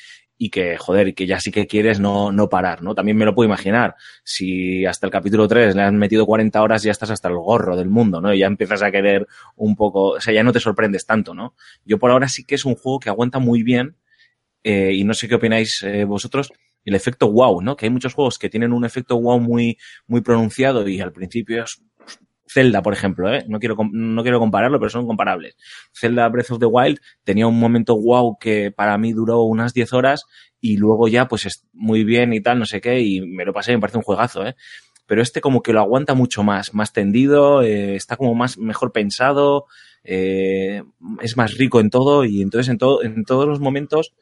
y 0.40 0.50
que, 0.50 0.76
joder, 0.76 1.14
que 1.14 1.26
ya 1.26 1.40
sí 1.40 1.50
que 1.50 1.66
quieres 1.66 1.98
no, 1.98 2.30
no 2.30 2.48
parar, 2.48 2.82
¿no? 2.82 2.94
También 2.94 3.16
me 3.16 3.24
lo 3.24 3.34
puedo 3.34 3.48
imaginar. 3.48 3.96
Si 4.22 4.86
hasta 4.86 5.06
el 5.06 5.12
capítulo 5.12 5.48
3 5.48 5.74
le 5.74 5.82
han 5.82 5.96
metido 5.96 6.26
40 6.26 6.62
horas, 6.62 6.82
ya 6.84 6.92
estás 6.92 7.10
hasta 7.10 7.28
el 7.28 7.34
gorro 7.36 7.76
del 7.76 7.88
mundo, 7.88 8.20
¿no? 8.20 8.32
Y 8.32 8.38
ya 8.38 8.46
empiezas 8.46 8.82
a 8.82 8.90
querer 8.92 9.26
un 9.56 9.74
poco, 9.74 10.10
o 10.12 10.20
sea, 10.20 10.32
ya 10.32 10.44
no 10.44 10.52
te 10.52 10.60
sorprendes 10.60 11.04
tanto, 11.06 11.34
¿no? 11.34 11.54
Yo 11.84 11.98
por 11.98 12.10
ahora 12.12 12.28
sí 12.28 12.44
que 12.44 12.54
es 12.54 12.64
un 12.64 12.76
juego 12.76 13.00
que 13.00 13.08
aguanta 13.08 13.40
muy 13.40 13.62
bien 13.64 13.96
eh, 14.64 14.92
y 14.94 15.04
no 15.04 15.14
sé 15.14 15.28
qué 15.28 15.36
opináis 15.36 15.82
eh, 15.82 16.04
vosotros, 16.04 16.52
el 16.84 16.94
efecto 16.94 17.30
wow, 17.30 17.60
¿no? 17.62 17.76
Que 17.76 17.86
hay 17.86 17.90
muchos 17.90 18.14
juegos 18.14 18.38
que 18.38 18.48
tienen 18.50 18.72
un 18.72 18.84
efecto 18.84 19.20
wow 19.20 19.38
muy, 19.40 19.78
muy 20.06 20.20
pronunciado 20.20 20.86
y 20.88 21.00
al 21.00 21.12
principio 21.12 21.64
es 21.64 21.82
Zelda, 22.48 22.82
por 22.82 22.92
ejemplo, 22.92 23.32
¿eh? 23.32 23.44
no, 23.48 23.58
quiero, 23.58 23.76
no 23.92 24.22
quiero 24.22 24.38
compararlo, 24.38 24.78
pero 24.78 24.90
son 24.90 25.06
comparables. 25.06 25.56
Zelda 25.92 26.28
Breath 26.28 26.50
of 26.50 26.58
the 26.58 26.66
Wild 26.66 26.98
tenía 27.24 27.46
un 27.46 27.58
momento 27.58 27.96
wow 27.96 28.38
que 28.38 28.70
para 28.70 28.96
mí 28.98 29.12
duró 29.12 29.42
unas 29.42 29.74
10 29.74 29.92
horas 29.92 30.24
y 30.60 30.76
luego 30.76 31.08
ya 31.08 31.28
pues 31.28 31.46
es 31.46 31.66
muy 31.72 32.04
bien 32.04 32.32
y 32.32 32.40
tal, 32.40 32.58
no 32.58 32.66
sé 32.66 32.80
qué, 32.80 33.00
y 33.00 33.20
me 33.20 33.44
lo 33.44 33.52
pasé, 33.52 33.72
me 33.72 33.80
parece 33.80 33.98
un 33.98 34.04
juegazo, 34.04 34.46
¿eh? 34.46 34.56
Pero 35.06 35.22
este 35.22 35.40
como 35.40 35.62
que 35.62 35.72
lo 35.72 35.80
aguanta 35.80 36.14
mucho 36.14 36.42
más, 36.42 36.74
más 36.74 36.92
tendido, 36.92 37.62
eh, 37.62 37.94
está 37.94 38.16
como 38.16 38.34
más 38.34 38.58
mejor 38.58 38.92
pensado, 38.92 39.66
eh, 40.04 40.82
es 41.22 41.36
más 41.36 41.56
rico 41.56 41.80
en 41.80 41.90
todo 41.90 42.24
y 42.24 42.42
entonces 42.42 42.68
en, 42.68 42.78
todo, 42.78 43.02
en 43.02 43.24
todos 43.24 43.46
los 43.46 43.60
momentos 43.60 44.14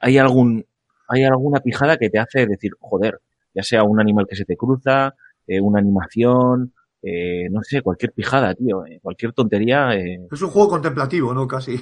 hay 0.00 0.18
algún 0.18 0.66
hay 1.08 1.24
alguna 1.24 1.60
pijada 1.60 1.98
que 1.98 2.08
te 2.08 2.18
hace 2.18 2.46
decir, 2.46 2.72
joder, 2.80 3.20
ya 3.54 3.62
sea 3.62 3.82
un 3.82 4.00
animal 4.00 4.26
que 4.26 4.36
se 4.36 4.46
te 4.46 4.56
cruza, 4.56 5.14
eh, 5.46 5.60
una 5.60 5.78
animación, 5.80 6.72
eh, 7.02 7.48
no 7.50 7.60
sé, 7.62 7.82
cualquier 7.82 8.12
pijada, 8.12 8.54
tío, 8.54 8.84
eh, 8.86 8.98
cualquier 9.02 9.32
tontería. 9.32 9.94
eh, 9.96 10.26
Es 10.30 10.42
un 10.42 10.50
juego 10.50 10.68
contemplativo, 10.70 11.34
¿no? 11.34 11.46
Casi. 11.48 11.78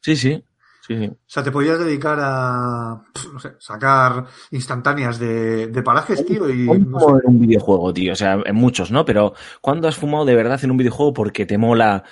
Sí, 0.00 0.16
sí, 0.16 0.44
Sí, 0.86 0.98
sí. 0.98 1.06
O 1.06 1.16
sea, 1.26 1.42
te 1.42 1.50
podías 1.50 1.78
dedicar 1.78 2.18
a, 2.20 3.02
pf, 3.14 3.28
no 3.32 3.38
sé, 3.40 3.52
sacar 3.58 4.26
instantáneas 4.50 5.18
de, 5.18 5.68
de 5.68 5.82
parajes, 5.82 6.26
tío, 6.26 6.50
y 6.50 6.66
¿Cuándo 6.66 6.90
no 6.90 7.00
sé. 7.00 7.06
en 7.26 7.34
un 7.34 7.40
videojuego, 7.40 7.92
tío? 7.94 8.12
O 8.12 8.16
sea, 8.16 8.38
en 8.44 8.54
muchos, 8.54 8.90
¿no? 8.90 9.04
Pero 9.06 9.32
¿cuándo 9.62 9.88
has 9.88 9.96
fumado 9.96 10.26
de 10.26 10.34
verdad 10.34 10.60
en 10.62 10.70
un 10.70 10.76
videojuego 10.76 11.14
porque 11.14 11.46
te 11.46 11.56
mola? 11.56 12.04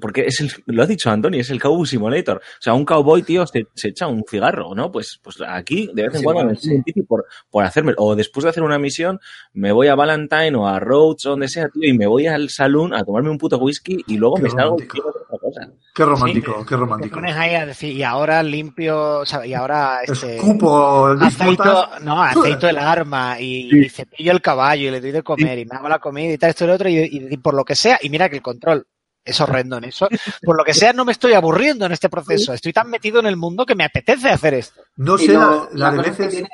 Porque 0.00 0.26
es 0.26 0.40
el, 0.40 0.52
lo 0.66 0.84
ha 0.84 0.86
dicho 0.86 1.10
Antonio, 1.10 1.40
es 1.40 1.50
el 1.50 1.60
Cowboy 1.60 1.86
Simulator. 1.86 2.36
O 2.36 2.40
sea, 2.62 2.74
un 2.74 2.84
cowboy, 2.84 3.22
tío, 3.24 3.44
se, 3.48 3.66
se 3.74 3.88
echa 3.88 4.06
un 4.06 4.22
cigarro, 4.28 4.74
¿no? 4.76 4.92
Pues, 4.92 5.18
pues 5.20 5.38
aquí, 5.46 5.90
de 5.92 6.02
vez 6.04 6.12
en 6.14 6.18
Sí, 6.20 6.24
cuando, 6.24 6.44
bueno, 6.44 6.50
me 6.84 6.92
sí. 6.92 7.02
por, 7.02 7.26
por 7.50 7.64
hacerme. 7.64 7.94
O 7.96 8.14
después 8.14 8.44
de 8.44 8.50
hacer 8.50 8.62
una 8.62 8.78
misión, 8.78 9.18
me 9.54 9.72
voy 9.72 9.88
a 9.88 9.96
Valentine 9.96 10.54
o 10.54 10.68
a 10.68 10.78
Rhodes 10.78 11.26
o 11.26 11.30
donde 11.30 11.48
sea, 11.48 11.68
tío, 11.68 11.82
y 11.88 11.98
me 11.98 12.06
voy 12.06 12.28
al 12.28 12.48
salón 12.50 12.94
a 12.94 13.02
tomarme 13.02 13.30
un 13.30 13.38
puto 13.38 13.58
whisky 13.58 14.04
y 14.06 14.18
luego 14.18 14.36
Qué 14.36 14.42
me 14.42 14.50
salgo 14.50 14.76
romántico. 14.76 15.08
otra 15.08 15.38
cosa. 15.40 15.70
Qué 15.94 16.04
romántico, 16.04 16.58
qué 16.60 16.68
Te 16.68 16.76
romántico. 16.76 17.14
pones 17.16 17.34
ahí 17.36 17.54
a 17.56 17.66
decir, 17.66 17.92
y 17.96 18.03
ahora 18.04 18.42
limpio, 18.42 19.20
o 19.20 19.26
sea, 19.26 19.44
y 19.46 19.54
ahora 19.54 20.00
este, 20.06 20.36
Escupo, 20.36 21.06
aceito, 21.08 21.88
no, 22.02 22.22
aceito 22.22 22.68
el 22.68 22.78
arma 22.78 23.40
y, 23.40 23.68
Sí. 23.70 23.78
y 23.86 23.88
cepillo 23.88 24.32
el 24.32 24.40
caballo 24.42 24.88
y 24.88 24.90
le 24.90 25.00
doy 25.00 25.10
de 25.12 25.22
comer 25.22 25.58
y 25.58 25.64
me 25.66 25.76
hago 25.76 25.88
la 25.88 25.98
comida 25.98 26.32
y 26.32 26.38
tal, 26.38 26.50
esto 26.50 26.64
y 26.64 26.66
lo 26.68 26.74
otro, 26.74 26.88
y, 26.88 26.98
y- 26.98 27.28
y 27.30 27.36
por 27.38 27.54
lo 27.54 27.64
que 27.64 27.74
sea, 27.74 27.98
y 28.02 28.08
mira 28.10 28.28
que 28.28 28.36
el 28.36 28.42
control 28.42 28.86
es 29.24 29.40
horrendo 29.40 29.78
en 29.78 29.84
eso, 29.84 30.06
por 30.42 30.56
lo 30.56 30.64
que 30.64 30.74
sea 30.74 30.92
no 30.92 31.04
me 31.04 31.12
estoy 31.12 31.32
aburriendo 31.32 31.86
en 31.86 31.92
este 31.92 32.08
proceso, 32.10 32.52
estoy 32.52 32.72
tan 32.72 32.90
metido 32.90 33.20
en 33.20 33.26
el 33.26 33.36
mundo 33.36 33.64
que 33.64 33.74
me 33.74 33.84
apetece 33.84 34.28
hacer 34.30 34.54
esto. 34.54 34.82
No 34.96 35.16
sé 35.18 35.32
lo- 35.32 35.68
la, 35.72 35.90
la 35.90 35.92
de 35.92 35.98
veces. 36.10 36.30
tiene- 36.30 36.48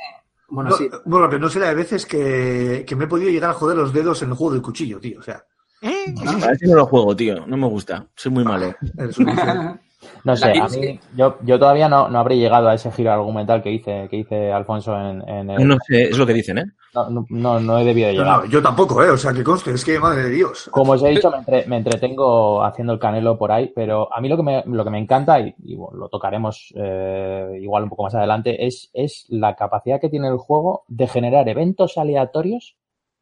Bueno, 0.49 0.71
no, 0.71 0.77
sí. 0.77 0.89
bueno, 1.05 1.29
pero 1.29 1.41
no 1.41 1.49
sé 1.49 1.59
la 1.61 1.69
de 1.69 1.75
veces 1.75 2.07
que, 2.07 2.85
que 2.87 2.97
me 2.97 3.05
he 3.05 3.09
podido 3.09 3.31
llegar 3.31 3.51
a 3.51 3.55
joder 3.55 3.77
los 3.77 3.93
dedos 3.93 4.23
en 4.23 4.31
el 4.31 4.35
juego 4.37 4.53
del 4.53 4.63
cuchillo, 4.63 4.99
tío. 5.01 5.19
O 5.21 5.23
sea, 5.23 5.43
A 5.83 6.47
ver 6.49 6.59
si 6.59 6.67
no 6.67 6.75
lo 6.77 6.87
juego, 6.87 7.17
tío. 7.17 7.47
No 7.47 7.57
me 7.57 7.67
gusta. 7.67 8.05
Soy 8.15 8.31
muy 8.33 8.45
malo. 8.45 8.75
No 10.25 10.37
sé, 10.37 10.51
a 10.51 10.67
que- 10.69 10.79
mí, 10.79 11.01
yo, 11.17 11.37
yo 11.43 11.59
todavía 11.59 11.89
no, 11.89 12.09
no 12.09 12.19
habré 12.19 12.37
llegado 12.37 12.69
a 12.69 12.75
ese 12.75 12.91
giro 12.93 13.13
argumental 13.13 13.63
que 13.63 13.71
hice, 13.73 14.07
que 14.11 14.19
hice 14.19 14.53
Alfonso 14.53 14.95
en, 14.95 15.27
en 15.29 15.51
el... 15.51 15.67
No 15.67 15.77
sé, 15.87 16.05
es 16.11 16.19
lo 16.19 16.27
que 16.27 16.35
dicen, 16.35 16.59
¿eh? 16.59 16.65
No, 16.95 17.25
no, 17.31 17.61
no, 17.61 17.79
he 17.79 17.85
debido 17.85 18.11
llegar. 18.11 18.27
no, 18.27 18.45
yo 18.47 18.61
tampoco, 18.61 19.03
¿eh? 19.03 19.11
O 19.11 19.17
sea, 19.17 19.33
que 19.33 19.45
conste, 19.45 19.71
es 19.73 19.85
que 19.85 19.99
madre 20.01 20.25
de 20.25 20.31
Dios. 20.31 20.69
Como 20.73 20.93
os 20.93 21.03
he 21.05 21.09
dicho, 21.11 21.31
me, 21.31 21.39
entre- 21.39 21.67
me 21.67 21.77
entretengo 21.77 22.65
haciendo 22.65 22.93
el 22.93 22.99
canelo 22.99 23.39
por 23.39 23.53
ahí, 23.53 23.71
pero 23.75 24.13
a 24.13 24.21
mí 24.21 24.29
lo 24.29 24.37
que 24.37 24.43
me, 24.43 24.65
lo 24.67 24.85
que 24.85 24.91
me 24.91 24.99
encanta, 24.99 25.39
y, 25.41 25.55
y, 25.65 25.77
bueno, 25.77 25.97
lo 25.99 26.09
tocaremos 26.09 26.73
eh, 26.77 27.59
igual 27.61 27.85
un 27.85 27.91
poco 27.91 28.03
más 28.03 28.15
adelante, 28.15 28.67
es, 28.67 28.91
es 28.93 29.27
la 29.29 29.55
capacidad 29.55 30.01
que 30.01 30.09
tiene 30.09 30.29
el 30.29 30.37
juego 30.39 30.85
de 30.89 31.07
generar 31.07 31.49
eventos 31.49 31.97
aleatorios 31.97 32.77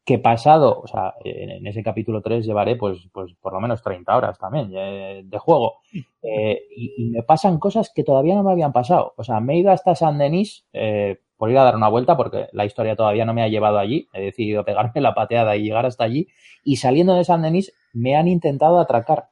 que 0.05 0.17
pasado, 0.17 0.81
o 0.81 0.87
sea, 0.87 1.13
en, 1.23 1.65
ese 1.67 1.83
capítulo 1.83 2.21
3 2.21 2.45
llevaré 2.45 2.75
pues, 2.75 2.97
pues 3.11 3.33
por 3.39 3.53
lo 3.53 3.59
menos 3.59 3.81
30 3.83 4.15
horas 4.15 4.39
también 4.39 4.71
eh, 4.75 5.21
de 5.23 5.37
juego. 5.37 5.81
Eh, 6.23 6.61
y, 6.75 6.93
y 6.97 7.09
me 7.09 7.23
pasan 7.23 7.59
cosas 7.59 7.91
que 7.93 8.03
todavía 8.03 8.35
no 8.35 8.43
me 8.43 8.51
habían 8.51 8.73
pasado. 8.73 9.13
O 9.17 9.23
sea, 9.23 9.39
me 9.39 9.53
he 9.53 9.57
ido 9.57 9.71
hasta 9.71 9.95
San 9.95 10.17
Denis 10.17 10.65
eh, 10.73 11.19
por 11.37 11.49
ir 11.51 11.57
a 11.57 11.63
dar 11.63 11.75
una 11.75 11.89
vuelta 11.89 12.17
porque 12.17 12.47
la 12.51 12.65
historia 12.65 12.95
todavía 12.95 13.23
no 13.23 13.33
me 13.33 13.43
ha 13.43 13.47
llevado 13.47 13.77
allí. 13.77 14.09
He 14.13 14.21
decidido 14.21 14.65
pegarme 14.65 14.99
la 14.99 15.13
pateada 15.13 15.55
y 15.55 15.63
llegar 15.63 15.85
hasta 15.85 16.03
allí. 16.03 16.27
Y 16.63 16.77
saliendo 16.77 17.13
de 17.15 17.23
San 17.23 17.41
Denis 17.41 17.73
me 17.93 18.15
han 18.15 18.27
intentado 18.27 18.79
atracar. 18.79 19.29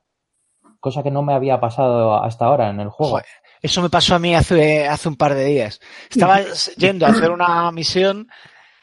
Cosa 0.80 1.02
que 1.02 1.12
no 1.12 1.24
me 1.24 1.34
había 1.34 1.60
pasado 1.60 2.24
hasta 2.24 2.46
ahora 2.46 2.70
en 2.70 2.80
el 2.80 2.90
juego. 2.90 3.14
Joder, 3.14 3.26
eso 3.62 3.82
me 3.82 3.90
pasó 3.90 4.16
a 4.16 4.20
mí 4.20 4.36
hace, 4.36 4.88
hace 4.88 5.10
un 5.10 5.16
par 5.16 5.34
de 5.34 5.46
días. 5.46 5.82
Estaba 6.10 6.40
yendo 6.78 7.06
a 7.06 7.10
hacer 7.10 7.32
una 7.32 7.72
misión 7.72 8.28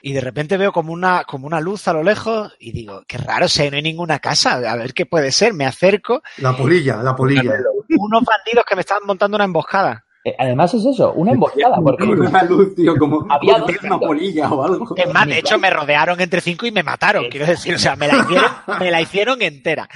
y 0.06 0.12
de 0.12 0.20
repente 0.20 0.58
veo 0.58 0.70
como 0.70 0.92
una, 0.92 1.24
como 1.24 1.46
una 1.46 1.60
luz 1.62 1.88
a 1.88 1.94
lo 1.94 2.02
lejos 2.02 2.52
y 2.60 2.72
digo, 2.72 3.04
qué 3.08 3.16
raro, 3.16 3.46
o 3.46 3.48
sea, 3.48 3.70
no 3.70 3.76
hay 3.76 3.82
ninguna 3.82 4.18
casa, 4.18 4.56
a 4.56 4.76
ver 4.76 4.92
qué 4.92 5.06
puede 5.06 5.32
ser. 5.32 5.54
Me 5.54 5.64
acerco, 5.64 6.22
La 6.36 6.54
polilla, 6.54 6.98
la 6.98 7.16
polilla. 7.16 7.54
unos 7.88 8.22
bandidos 8.22 8.66
que 8.68 8.74
me 8.74 8.82
estaban 8.82 9.04
montando 9.06 9.36
una 9.36 9.46
emboscada. 9.46 10.04
Eh, 10.26 10.34
además 10.38 10.72
es 10.72 10.86
eso, 10.86 11.12
una 11.12 11.32
emboscada, 11.32 11.76
porque 11.82 12.04
una 12.04 12.42
luz, 12.44 12.74
tío, 12.74 12.96
como 12.96 13.26
Había 13.30 13.58
dos 13.58 13.70
una 13.82 13.98
polilla 13.98 14.50
o 14.50 14.64
algo. 14.64 14.96
Es 14.96 15.12
más, 15.12 15.26
de 15.26 15.38
hecho, 15.38 15.58
me 15.58 15.68
rodearon 15.68 16.18
entre 16.18 16.40
cinco 16.40 16.64
y 16.64 16.72
me 16.72 16.82
mataron, 16.82 17.26
quiero 17.28 17.44
decir, 17.44 17.74
o 17.74 17.78
sea, 17.78 17.94
me 17.94 18.08
la 18.08 18.16
hicieron, 18.16 18.50
me 18.80 18.90
la 18.90 19.02
hicieron 19.02 19.42
entera. 19.42 19.86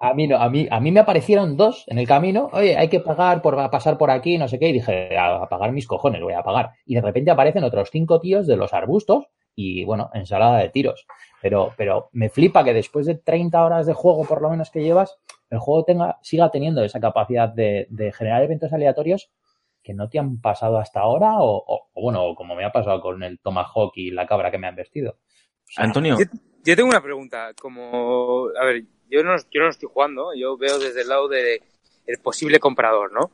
A 0.00 0.14
mí 0.14 0.28
no, 0.28 0.36
a 0.36 0.48
mí, 0.48 0.68
a 0.70 0.78
mí 0.78 0.92
me 0.92 1.00
aparecieron 1.00 1.56
dos 1.56 1.82
en 1.88 1.98
el 1.98 2.06
camino. 2.06 2.48
Oye, 2.52 2.76
hay 2.76 2.88
que 2.88 3.00
pagar 3.00 3.42
por 3.42 3.56
pasar 3.68 3.98
por 3.98 4.12
aquí, 4.12 4.38
no 4.38 4.46
sé 4.46 4.60
qué. 4.60 4.68
Y 4.68 4.74
dije, 4.74 5.18
a, 5.18 5.42
a 5.42 5.48
pagar 5.48 5.72
mis 5.72 5.88
cojones, 5.88 6.22
voy 6.22 6.34
a 6.34 6.44
pagar. 6.44 6.70
Y 6.86 6.94
de 6.94 7.00
repente 7.00 7.32
aparecen 7.32 7.64
otros 7.64 7.88
cinco 7.90 8.20
tíos 8.20 8.46
de 8.46 8.56
los 8.56 8.72
arbustos 8.72 9.24
y, 9.56 9.84
bueno, 9.84 10.10
ensalada 10.14 10.58
de 10.58 10.68
tiros. 10.68 11.06
Pero, 11.42 11.72
pero 11.76 12.08
me 12.12 12.28
flipa 12.28 12.62
que 12.62 12.72
después 12.72 13.06
de 13.06 13.16
30 13.16 13.64
horas 13.64 13.86
de 13.86 13.94
juego, 13.94 14.24
por 14.24 14.42
lo 14.42 14.50
menos 14.50 14.70
que 14.70 14.82
llevas, 14.82 15.16
el 15.50 15.58
juego 15.58 15.84
tenga, 15.84 16.18
siga 16.22 16.50
teniendo 16.50 16.84
esa 16.84 17.00
capacidad 17.00 17.48
de, 17.48 17.88
de 17.90 18.12
generar 18.12 18.44
eventos 18.44 18.72
aleatorios 18.72 19.30
que 19.86 19.94
no 19.94 20.08
te 20.08 20.18
han 20.18 20.40
pasado 20.40 20.78
hasta 20.78 20.98
ahora 20.98 21.34
o, 21.38 21.56
o- 21.64 21.88
o, 21.94 22.02
bueno, 22.02 22.34
como 22.34 22.56
me 22.56 22.64
ha 22.64 22.72
pasado 22.72 23.00
con 23.00 23.22
el 23.22 23.38
Tomahawk 23.38 23.92
y 23.94 24.10
la 24.10 24.26
cabra 24.26 24.50
que 24.50 24.58
me 24.58 24.66
han 24.66 24.74
vestido. 24.74 25.12
O 25.12 25.72
sea, 25.72 25.84
Antonio, 25.84 26.16
Yo, 26.18 26.24
yo 26.64 26.74
tengo 26.74 26.88
una 26.88 27.00
pregunta, 27.00 27.52
como, 27.60 28.48
a 28.60 28.64
ver, 28.64 28.82
yo 29.08 29.22
no, 29.22 29.36
yo 29.52 29.60
no 29.62 29.68
estoy 29.68 29.88
jugando, 29.92 30.34
yo 30.34 30.56
veo 30.56 30.80
desde 30.80 31.02
el 31.02 31.08
lado 31.08 31.28
de 31.28 31.62
el 32.04 32.18
posible 32.18 32.58
comprador, 32.58 33.12
¿no? 33.12 33.30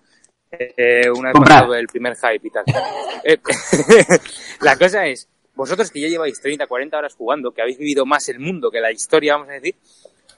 Eh, 0.51 1.09
una 1.11 1.31
vez 1.33 1.41
pasado 1.41 1.75
el 1.75 1.87
primer 1.87 2.15
hype 2.17 2.47
y 2.47 2.51
tal. 2.51 2.65
Eh, 3.25 3.39
la 4.63 4.77
cosa 4.77 5.07
es, 5.07 5.29
vosotros 5.55 5.91
que 5.91 6.01
ya 6.01 6.09
lleváis 6.09 6.41
30, 6.41 6.67
40 6.67 6.99
horas 6.99 7.15
jugando, 7.15 7.53
que 7.53 7.63
habéis 7.63 7.79
vivido 7.79 8.05
más 8.05 8.29
el 8.29 8.41
mundo 8.41 8.71
que 8.71 8.81
la 8.81 8.91
historia, 8.93 9.35
vamos 9.35 9.49
a 9.49 9.53
decir, 9.53 9.77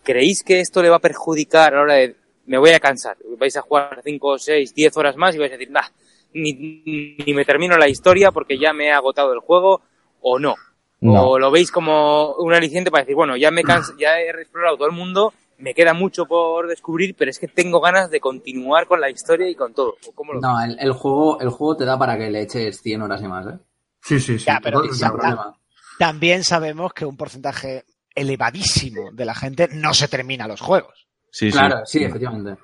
¿creéis 0.03 0.45
que 0.45 0.61
esto 0.61 0.83
le 0.83 0.91
va 0.91 0.97
a 0.97 1.01
perjudicar 1.01 1.73
a 1.73 1.77
la 1.79 1.83
hora 1.83 1.95
de, 1.95 2.15
me 2.47 2.59
voy 2.59 2.71
a 2.71 2.79
cansar, 2.81 3.17
vais 3.39 3.57
a 3.57 3.63
jugar 3.63 4.01
5, 4.05 4.39
6, 4.39 4.75
10 4.75 4.97
horas 4.99 5.17
más 5.17 5.35
y 5.35 5.39
vais 5.39 5.51
a 5.51 5.57
decir, 5.57 5.71
nah, 5.73 5.87
ni, 6.35 7.17
ni 7.25 7.35
me 7.35 7.45
termino 7.45 7.77
la 7.77 7.89
historia 7.89 8.31
porque 8.33 8.59
ya 8.59 8.73
me 8.73 8.87
he 8.87 8.93
agotado 8.93 9.33
el 9.33 9.41
juego 9.41 9.83
o 10.21 10.39
no? 10.39 10.55
No. 11.01 11.29
¿O 11.29 11.39
lo 11.39 11.51
veis 11.51 11.71
como 11.71 12.35
un 12.37 12.55
aliciente 12.55 12.91
para 12.91 13.03
decir, 13.03 13.15
bueno, 13.15 13.37
ya 13.37 13.51
me 13.51 13.63
canso, 13.63 13.93
ya 13.99 14.19
he 14.21 14.31
explorado 14.31 14.77
todo 14.77 14.89
el 14.89 14.95
mundo, 14.95 15.35
me 15.59 15.75
queda 15.75 15.93
mucho 15.93 16.27
por 16.27 16.67
descubrir, 16.67 17.15
pero 17.17 17.31
es 17.31 17.39
que 17.39 17.49
tengo 17.49 17.81
ganas 17.81 18.11
de 18.11 18.21
continuar 18.21 18.87
con 18.87 19.01
la 19.01 19.11
historia 19.11 19.49
y 19.49 19.55
con 19.55 19.75
todo? 19.75 19.97
¿O 20.07 20.13
cómo 20.13 20.33
lo 20.33 20.41
No, 20.41 20.63
el, 20.63 20.79
el 20.81 20.93
juego, 20.93 21.41
el 21.41 21.51
juego 21.51 21.77
te 21.77 21.85
da 21.85 21.99
para 21.99 22.17
que 22.17 22.31
le 22.31 22.43
eches 22.43 22.81
100 22.81 23.03
horas 23.03 23.23
y 23.23 23.29
más, 23.29 23.47
¿eh? 23.47 23.59
Sí, 24.01 24.21
sí, 24.21 24.39
sí. 24.39 24.45
Ya, 24.47 24.61
pero 24.63 24.79
acuerdo. 24.79 25.17
problema. 25.17 25.57
También 25.99 26.45
sabemos 26.45 26.93
que 26.93 27.07
un 27.07 27.17
porcentaje 27.17 27.85
elevadísimo 28.15 29.11
de 29.13 29.25
la 29.25 29.35
gente 29.35 29.69
no 29.73 29.95
se 29.95 30.09
termina 30.09 30.49
los 30.49 30.61
juegos. 30.61 31.07
Sí, 31.35 31.51
sí. 31.51 31.59
Claro, 31.59 31.85
sí, 31.85 32.05
efectivamente. 32.05 32.57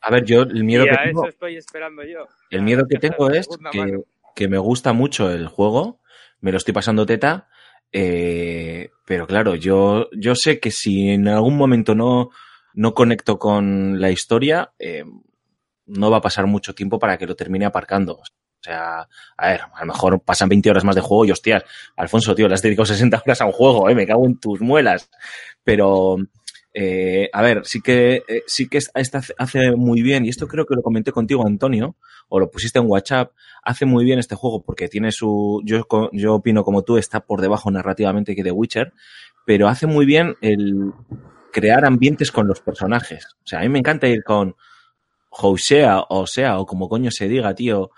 A 0.00 0.10
ver, 0.10 0.24
yo 0.24 0.42
el 0.42 0.64
miedo 0.64 0.84
Y 0.84 0.88
que 0.88 0.94
a 0.94 1.02
tengo, 1.04 1.22
eso 1.22 1.28
estoy 1.28 1.56
esperando 1.56 2.02
yo. 2.04 2.26
el 2.50 2.62
miedo 2.62 2.84
que 2.88 2.98
tengo 2.98 3.30
es 3.30 3.48
que, 3.72 4.00
que 4.36 4.48
me 4.48 4.58
gusta 4.58 4.92
mucho 4.92 5.30
el 5.30 5.48
juego, 5.48 6.00
me 6.40 6.52
lo 6.52 6.58
estoy 6.58 6.72
pasando 6.72 7.04
teta, 7.04 7.48
eh, 7.92 8.90
pero 9.04 9.26
claro, 9.26 9.54
yo, 9.54 10.08
yo 10.12 10.34
sé 10.34 10.60
que 10.60 10.70
si 10.70 11.10
en 11.10 11.28
algún 11.28 11.56
momento 11.56 11.94
no, 11.94 12.30
no 12.74 12.94
conecto 12.94 13.38
con 13.38 14.00
la 14.00 14.10
historia, 14.10 14.72
eh, 14.78 15.04
no 15.86 16.10
va 16.10 16.18
a 16.18 16.22
pasar 16.22 16.46
mucho 16.46 16.74
tiempo 16.74 16.98
para 16.98 17.18
que 17.18 17.26
lo 17.26 17.36
termine 17.36 17.66
aparcando. 17.66 18.14
O 18.14 18.64
sea, 18.64 19.08
a 19.36 19.48
ver, 19.48 19.62
a 19.74 19.80
lo 19.80 19.92
mejor 19.92 20.20
pasan 20.20 20.48
20 20.48 20.70
horas 20.70 20.84
más 20.84 20.94
de 20.94 21.00
juego 21.00 21.24
y 21.24 21.32
hostias, 21.32 21.64
Alfonso, 21.96 22.34
tío, 22.34 22.46
le 22.46 22.54
has 22.54 22.62
dedicado 22.62 22.86
60 22.86 23.20
horas 23.26 23.40
a 23.40 23.46
un 23.46 23.52
juego, 23.52 23.90
eh, 23.90 23.94
me 23.94 24.06
cago 24.06 24.24
en 24.24 24.38
tus 24.38 24.60
muelas. 24.60 25.10
Pero, 25.64 26.16
eh, 26.74 27.28
a 27.32 27.42
ver, 27.42 27.62
sí 27.64 27.80
que, 27.80 28.22
eh, 28.26 28.42
sí 28.46 28.68
que 28.68 28.78
hace 28.94 29.72
muy 29.76 30.02
bien, 30.02 30.24
y 30.24 30.30
esto 30.30 30.48
creo 30.48 30.64
que 30.64 30.74
lo 30.74 30.82
comenté 30.82 31.12
contigo, 31.12 31.46
Antonio, 31.46 31.96
o 32.28 32.40
lo 32.40 32.50
pusiste 32.50 32.78
en 32.78 32.86
WhatsApp, 32.88 33.32
hace 33.62 33.84
muy 33.84 34.04
bien 34.04 34.18
este 34.18 34.34
juego 34.34 34.62
porque 34.62 34.88
tiene 34.88 35.12
su, 35.12 35.60
yo, 35.64 35.86
yo 36.12 36.34
opino 36.34 36.64
como 36.64 36.82
tú, 36.82 36.96
está 36.96 37.20
por 37.20 37.40
debajo 37.40 37.70
narrativamente 37.70 38.34
que 38.34 38.42
The 38.42 38.52
Witcher, 38.52 38.92
pero 39.44 39.68
hace 39.68 39.86
muy 39.86 40.06
bien 40.06 40.36
el 40.40 40.92
crear 41.52 41.84
ambientes 41.84 42.32
con 42.32 42.46
los 42.48 42.60
personajes. 42.60 43.26
O 43.44 43.46
sea, 43.46 43.60
a 43.60 43.62
mí 43.62 43.68
me 43.68 43.78
encanta 43.78 44.08
ir 44.08 44.24
con 44.24 44.56
Josea, 45.28 46.04
o 46.08 46.26
sea, 46.26 46.58
o 46.58 46.66
como 46.66 46.88
coño 46.88 47.10
se 47.10 47.28
diga, 47.28 47.54
tío, 47.54 47.90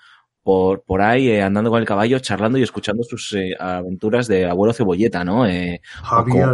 por, 0.45 0.83
por 0.83 1.01
ahí 1.01 1.31
eh, 1.31 1.43
andando 1.43 1.71
con 1.71 1.81
el 1.81 1.87
caballo, 1.87 2.19
charlando 2.19 2.59
y 2.59 2.63
escuchando 2.63 3.03
sus 3.03 3.33
eh, 3.33 3.57
aventuras 3.59 4.29
de 4.29 4.45
abuelo 4.45 4.75
cebolleta, 4.75 5.25
¿no? 5.25 5.47
Eh, 5.47 5.81
Javier. 6.03 6.49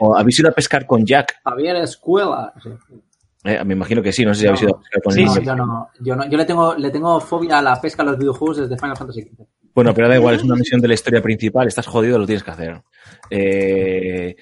O 0.00 0.16
habéis 0.18 0.40
ido 0.40 0.50
a 0.50 0.52
pescar 0.52 0.84
con 0.84 1.06
Jack. 1.06 1.40
Javier 1.44 1.76
Escuela. 1.76 2.52
Eh, 3.44 3.64
me 3.64 3.74
imagino 3.74 4.02
que 4.02 4.12
sí, 4.12 4.24
no 4.24 4.34
sé 4.34 4.40
si 4.40 4.46
habéis 4.48 4.62
ido 4.62 4.74
a 4.74 4.80
pescar 4.80 5.02
con 5.02 5.12
Sí, 5.12 5.28
sí. 5.28 5.40
yo 5.44 5.54
no, 5.54 5.90
yo 6.00 6.16
no, 6.16 6.28
yo 6.28 6.36
le 6.36 6.44
tengo, 6.44 6.74
le 6.74 6.90
tengo 6.90 7.20
fobia 7.20 7.60
a 7.60 7.62
la 7.62 7.80
pesca 7.80 8.02
a 8.02 8.06
los 8.06 8.18
videojuegos 8.18 8.56
desde 8.58 8.76
Final 8.76 8.96
Fantasy 8.96 9.22
XV. 9.22 9.46
Bueno, 9.74 9.94
pero 9.94 10.08
da 10.08 10.16
igual, 10.16 10.34
es 10.34 10.42
una 10.42 10.56
misión 10.56 10.80
de 10.80 10.88
la 10.88 10.94
historia 10.94 11.22
principal, 11.22 11.66
estás 11.66 11.86
jodido, 11.86 12.18
lo 12.18 12.26
tienes 12.26 12.42
que 12.42 12.50
hacer. 12.50 12.82
Eh, 13.30 14.36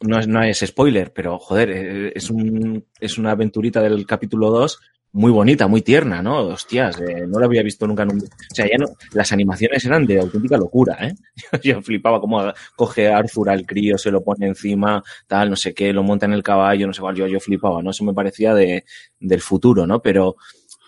no, 0.00 0.18
es, 0.18 0.28
no 0.28 0.42
es 0.42 0.58
spoiler, 0.66 1.12
pero 1.12 1.38
joder, 1.38 1.70
eh, 1.70 2.12
es, 2.14 2.30
un, 2.30 2.84
es 3.00 3.18
una 3.18 3.32
aventurita 3.32 3.80
del 3.80 4.06
capítulo 4.06 4.50
2 4.50 4.80
muy 5.16 5.32
bonita, 5.32 5.66
muy 5.66 5.80
tierna, 5.80 6.20
¿no? 6.20 6.40
Hostias, 6.48 7.00
eh, 7.00 7.26
no 7.26 7.38
la 7.38 7.46
había 7.46 7.62
visto 7.62 7.86
nunca 7.86 8.02
en 8.02 8.12
un... 8.12 8.18
O 8.18 8.54
sea, 8.54 8.66
ya 8.66 8.76
no, 8.76 8.86
las 9.12 9.32
animaciones 9.32 9.82
eran 9.86 10.04
de 10.06 10.20
auténtica 10.20 10.58
locura, 10.58 10.98
¿eh? 11.00 11.14
Yo, 11.62 11.80
flipaba 11.80 12.20
cómo 12.20 12.52
coge 12.76 13.08
a 13.08 13.16
Arthur 13.16 13.48
al 13.48 13.64
crío, 13.64 13.96
se 13.96 14.10
lo 14.10 14.22
pone 14.22 14.46
encima, 14.46 15.02
tal, 15.26 15.48
no 15.48 15.56
sé 15.56 15.72
qué, 15.72 15.92
lo 15.94 16.02
monta 16.02 16.26
en 16.26 16.34
el 16.34 16.42
caballo, 16.42 16.86
no 16.86 16.92
sé 16.92 17.00
cuál, 17.00 17.16
yo, 17.16 17.26
yo 17.26 17.40
flipaba, 17.40 17.82
¿no? 17.82 17.90
Eso 17.90 18.04
me 18.04 18.12
parecía 18.12 18.54
de, 18.54 18.84
del 19.18 19.40
futuro, 19.40 19.86
¿no? 19.86 20.02
Pero 20.02 20.36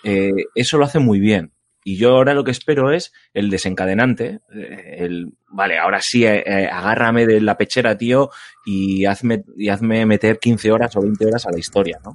eh, 0.04 0.30
eso 0.54 0.76
lo 0.76 0.84
hace 0.84 0.98
muy 0.98 1.20
bien. 1.20 1.52
Y 1.88 1.96
yo 1.96 2.10
ahora 2.10 2.34
lo 2.34 2.44
que 2.44 2.50
espero 2.50 2.92
es 2.92 3.14
el 3.32 3.48
desencadenante, 3.48 4.40
eh, 4.54 4.96
el, 4.98 5.32
vale, 5.48 5.78
ahora 5.78 6.00
sí, 6.02 6.26
eh, 6.26 6.42
eh, 6.44 6.68
agárrame 6.70 7.24
de 7.24 7.40
la 7.40 7.56
pechera, 7.56 7.96
tío, 7.96 8.28
y 8.66 9.06
hazme, 9.06 9.42
y 9.56 9.70
hazme 9.70 10.04
meter 10.04 10.38
15 10.38 10.70
horas 10.70 10.94
o 10.96 11.00
20 11.00 11.24
horas 11.24 11.46
a 11.46 11.50
la 11.50 11.58
historia, 11.58 11.98
¿no? 12.04 12.12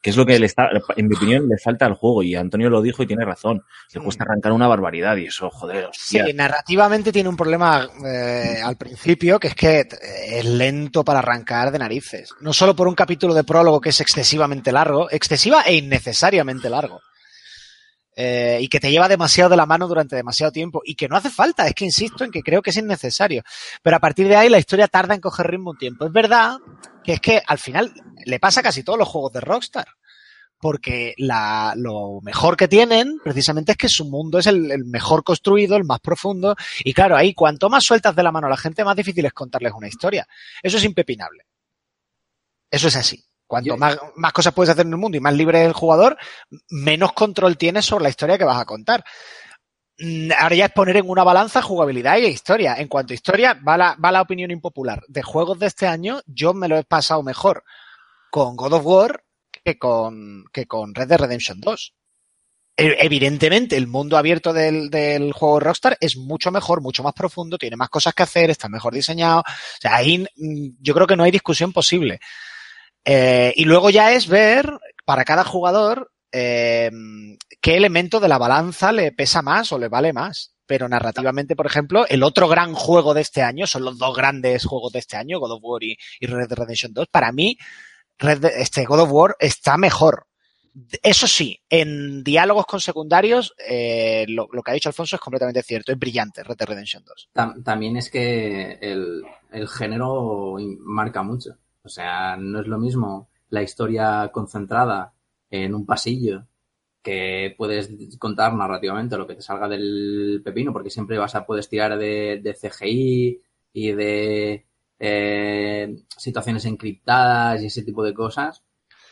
Que 0.00 0.08
es 0.08 0.16
lo 0.16 0.24
que 0.24 0.38
le 0.38 0.46
está, 0.46 0.70
en 0.96 1.08
mi 1.08 1.14
opinión, 1.14 1.46
le 1.46 1.58
falta 1.58 1.84
al 1.84 1.92
juego. 1.92 2.22
Y 2.22 2.34
Antonio 2.36 2.70
lo 2.70 2.80
dijo 2.80 3.02
y 3.02 3.06
tiene 3.06 3.26
razón. 3.26 3.62
Le 3.92 4.00
cuesta 4.00 4.24
arrancar 4.24 4.52
una 4.52 4.66
barbaridad 4.66 5.14
y 5.18 5.26
eso, 5.26 5.50
joder, 5.50 5.90
Sí, 5.92 6.18
hostia. 6.18 6.34
narrativamente 6.34 7.12
tiene 7.12 7.28
un 7.28 7.36
problema 7.36 7.86
eh, 8.06 8.62
al 8.64 8.76
principio, 8.76 9.38
que 9.38 9.48
es 9.48 9.54
que 9.54 9.86
es 10.30 10.44
lento 10.46 11.04
para 11.04 11.18
arrancar 11.18 11.70
de 11.70 11.78
narices. 11.78 12.30
No 12.40 12.54
solo 12.54 12.74
por 12.74 12.88
un 12.88 12.94
capítulo 12.94 13.34
de 13.34 13.44
prólogo 13.44 13.78
que 13.78 13.90
es 13.90 14.00
excesivamente 14.00 14.72
largo, 14.72 15.10
excesiva 15.10 15.64
e 15.66 15.74
innecesariamente 15.74 16.70
largo. 16.70 17.02
Eh, 18.14 18.58
y 18.60 18.68
que 18.68 18.78
te 18.78 18.90
lleva 18.90 19.08
demasiado 19.08 19.48
de 19.48 19.56
la 19.56 19.64
mano 19.64 19.88
durante 19.88 20.16
demasiado 20.16 20.52
tiempo 20.52 20.82
y 20.84 20.94
que 20.94 21.08
no 21.08 21.16
hace 21.16 21.30
falta, 21.30 21.66
es 21.66 21.74
que 21.74 21.86
insisto 21.86 22.24
en 22.24 22.30
que 22.30 22.42
creo 22.42 22.60
que 22.60 22.70
es 22.70 22.76
innecesario. 22.76 23.42
Pero 23.82 23.96
a 23.96 24.00
partir 24.00 24.28
de 24.28 24.36
ahí 24.36 24.48
la 24.48 24.58
historia 24.58 24.88
tarda 24.88 25.14
en 25.14 25.20
coger 25.20 25.50
ritmo 25.50 25.70
un 25.70 25.78
tiempo. 25.78 26.04
Es 26.04 26.12
verdad 26.12 26.58
que 27.02 27.14
es 27.14 27.20
que 27.20 27.42
al 27.46 27.58
final 27.58 27.92
le 28.26 28.38
pasa 28.38 28.60
a 28.60 28.62
casi 28.62 28.82
todos 28.82 28.98
los 28.98 29.08
juegos 29.08 29.32
de 29.32 29.40
Rockstar 29.40 29.86
porque 30.62 31.14
la, 31.18 31.74
lo 31.76 32.20
mejor 32.22 32.56
que 32.56 32.68
tienen 32.68 33.18
precisamente 33.24 33.72
es 33.72 33.78
que 33.78 33.88
su 33.88 34.04
mundo 34.04 34.38
es 34.38 34.46
el, 34.46 34.70
el, 34.70 34.84
mejor 34.84 35.24
construido, 35.24 35.74
el 35.74 35.82
más 35.82 35.98
profundo, 35.98 36.54
y 36.84 36.94
claro, 36.94 37.16
ahí 37.16 37.34
cuanto 37.34 37.68
más 37.68 37.82
sueltas 37.84 38.14
de 38.14 38.22
la 38.22 38.30
mano 38.30 38.46
a 38.46 38.50
la 38.50 38.56
gente, 38.56 38.84
más 38.84 38.94
difícil 38.94 39.26
es 39.26 39.32
contarles 39.32 39.72
una 39.72 39.88
historia. 39.88 40.24
Eso 40.62 40.76
es 40.76 40.84
impepinable. 40.84 41.46
Eso 42.70 42.86
es 42.86 42.94
así. 42.94 43.24
Cuanto 43.52 43.76
más, 43.76 43.98
más, 44.16 44.32
cosas 44.32 44.54
puedes 44.54 44.70
hacer 44.70 44.86
en 44.86 44.92
el 44.92 44.98
mundo 44.98 45.18
y 45.18 45.20
más 45.20 45.34
libre 45.34 45.60
es 45.60 45.66
el 45.66 45.74
jugador, 45.74 46.16
menos 46.70 47.12
control 47.12 47.58
tienes 47.58 47.84
sobre 47.84 48.04
la 48.04 48.08
historia 48.08 48.38
que 48.38 48.44
vas 48.44 48.58
a 48.58 48.64
contar. 48.64 49.04
Ahora 50.38 50.56
ya 50.56 50.64
es 50.64 50.72
poner 50.72 50.96
en 50.96 51.10
una 51.10 51.22
balanza 51.22 51.60
jugabilidad 51.60 52.16
y 52.16 52.24
historia. 52.24 52.76
En 52.78 52.88
cuanto 52.88 53.12
a 53.12 53.14
historia, 53.14 53.52
va 53.52 53.76
la, 53.76 53.94
va 54.02 54.10
la 54.10 54.22
opinión 54.22 54.50
impopular. 54.50 55.02
De 55.06 55.22
juegos 55.22 55.58
de 55.58 55.66
este 55.66 55.86
año, 55.86 56.22
yo 56.24 56.54
me 56.54 56.66
lo 56.66 56.78
he 56.78 56.84
pasado 56.84 57.22
mejor 57.22 57.62
con 58.30 58.56
God 58.56 58.72
of 58.72 58.86
War 58.86 59.22
que 59.62 59.76
con, 59.76 60.44
que 60.50 60.64
con 60.64 60.94
Red 60.94 61.08
Dead 61.08 61.20
Redemption 61.20 61.60
2. 61.60 61.94
Evidentemente, 62.74 63.76
el 63.76 63.86
mundo 63.86 64.16
abierto 64.16 64.54
del, 64.54 64.88
del, 64.88 65.34
juego 65.34 65.60
Rockstar 65.60 65.98
es 66.00 66.16
mucho 66.16 66.50
mejor, 66.50 66.80
mucho 66.80 67.02
más 67.02 67.12
profundo, 67.12 67.58
tiene 67.58 67.76
más 67.76 67.90
cosas 67.90 68.14
que 68.14 68.22
hacer, 68.22 68.48
está 68.48 68.70
mejor 68.70 68.94
diseñado. 68.94 69.40
O 69.40 69.44
sea, 69.78 69.96
ahí 69.96 70.24
yo 70.80 70.94
creo 70.94 71.06
que 71.06 71.16
no 71.16 71.24
hay 71.24 71.30
discusión 71.30 71.70
posible. 71.70 72.18
Eh, 73.04 73.52
y 73.56 73.64
luego 73.64 73.90
ya 73.90 74.12
es 74.12 74.28
ver 74.28 74.78
para 75.04 75.24
cada 75.24 75.44
jugador 75.44 76.12
eh, 76.30 76.90
qué 77.60 77.76
elemento 77.76 78.20
de 78.20 78.28
la 78.28 78.38
balanza 78.38 78.92
le 78.92 79.12
pesa 79.12 79.42
más 79.42 79.72
o 79.72 79.78
le 79.78 79.88
vale 79.88 80.12
más. 80.12 80.54
Pero 80.64 80.88
narrativamente, 80.88 81.56
por 81.56 81.66
ejemplo, 81.66 82.06
el 82.08 82.22
otro 82.22 82.48
gran 82.48 82.72
juego 82.72 83.14
de 83.14 83.20
este 83.20 83.42
año, 83.42 83.66
son 83.66 83.84
los 83.84 83.98
dos 83.98 84.16
grandes 84.16 84.64
juegos 84.64 84.92
de 84.92 85.00
este 85.00 85.16
año, 85.16 85.38
God 85.38 85.52
of 85.52 85.60
War 85.62 85.82
y, 85.82 85.98
Red 86.20 86.48
Dead 86.48 86.58
Redemption 86.58 86.94
2, 86.94 87.08
para 87.08 87.32
mí, 87.32 87.58
Red, 88.18 88.44
este 88.44 88.84
God 88.84 89.00
of 89.00 89.10
War 89.12 89.36
está 89.38 89.76
mejor. 89.76 90.28
Eso 91.02 91.26
sí, 91.26 91.60
en 91.68 92.24
diálogos 92.24 92.64
con 92.64 92.80
secundarios, 92.80 93.52
eh, 93.68 94.24
lo, 94.28 94.48
lo, 94.50 94.62
que 94.62 94.70
ha 94.70 94.74
dicho 94.74 94.88
Alfonso 94.88 95.16
es 95.16 95.20
completamente 95.20 95.62
cierto, 95.62 95.92
es 95.92 95.98
brillante 95.98 96.42
Red 96.42 96.56
Dead 96.56 96.68
Redemption 96.68 97.04
2. 97.04 97.30
También 97.64 97.96
es 97.96 98.08
que 98.08 98.78
el, 98.80 99.22
el 99.50 99.68
género 99.68 100.56
marca 100.78 101.22
mucho. 101.22 101.58
O 101.84 101.88
sea, 101.88 102.36
no 102.36 102.60
es 102.60 102.66
lo 102.66 102.78
mismo 102.78 103.28
la 103.50 103.62
historia 103.62 104.30
concentrada 104.32 105.12
en 105.50 105.74
un 105.74 105.84
pasillo 105.84 106.46
que 107.02 107.54
puedes 107.58 107.90
contar 108.18 108.54
narrativamente 108.54 109.18
lo 109.18 109.26
que 109.26 109.34
te 109.34 109.42
salga 109.42 109.68
del 109.68 110.40
pepino, 110.44 110.72
porque 110.72 110.90
siempre 110.90 111.18
vas 111.18 111.34
a 111.34 111.44
puedes 111.44 111.68
tirar 111.68 111.98
de, 111.98 112.40
de 112.42 112.54
CGI 112.54 113.42
y 113.72 113.92
de 113.92 114.66
eh, 114.98 115.96
situaciones 116.16 116.64
encriptadas 116.64 117.62
y 117.62 117.66
ese 117.66 117.82
tipo 117.82 118.04
de 118.04 118.14
cosas. 118.14 118.62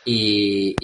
Y, 0.03 0.75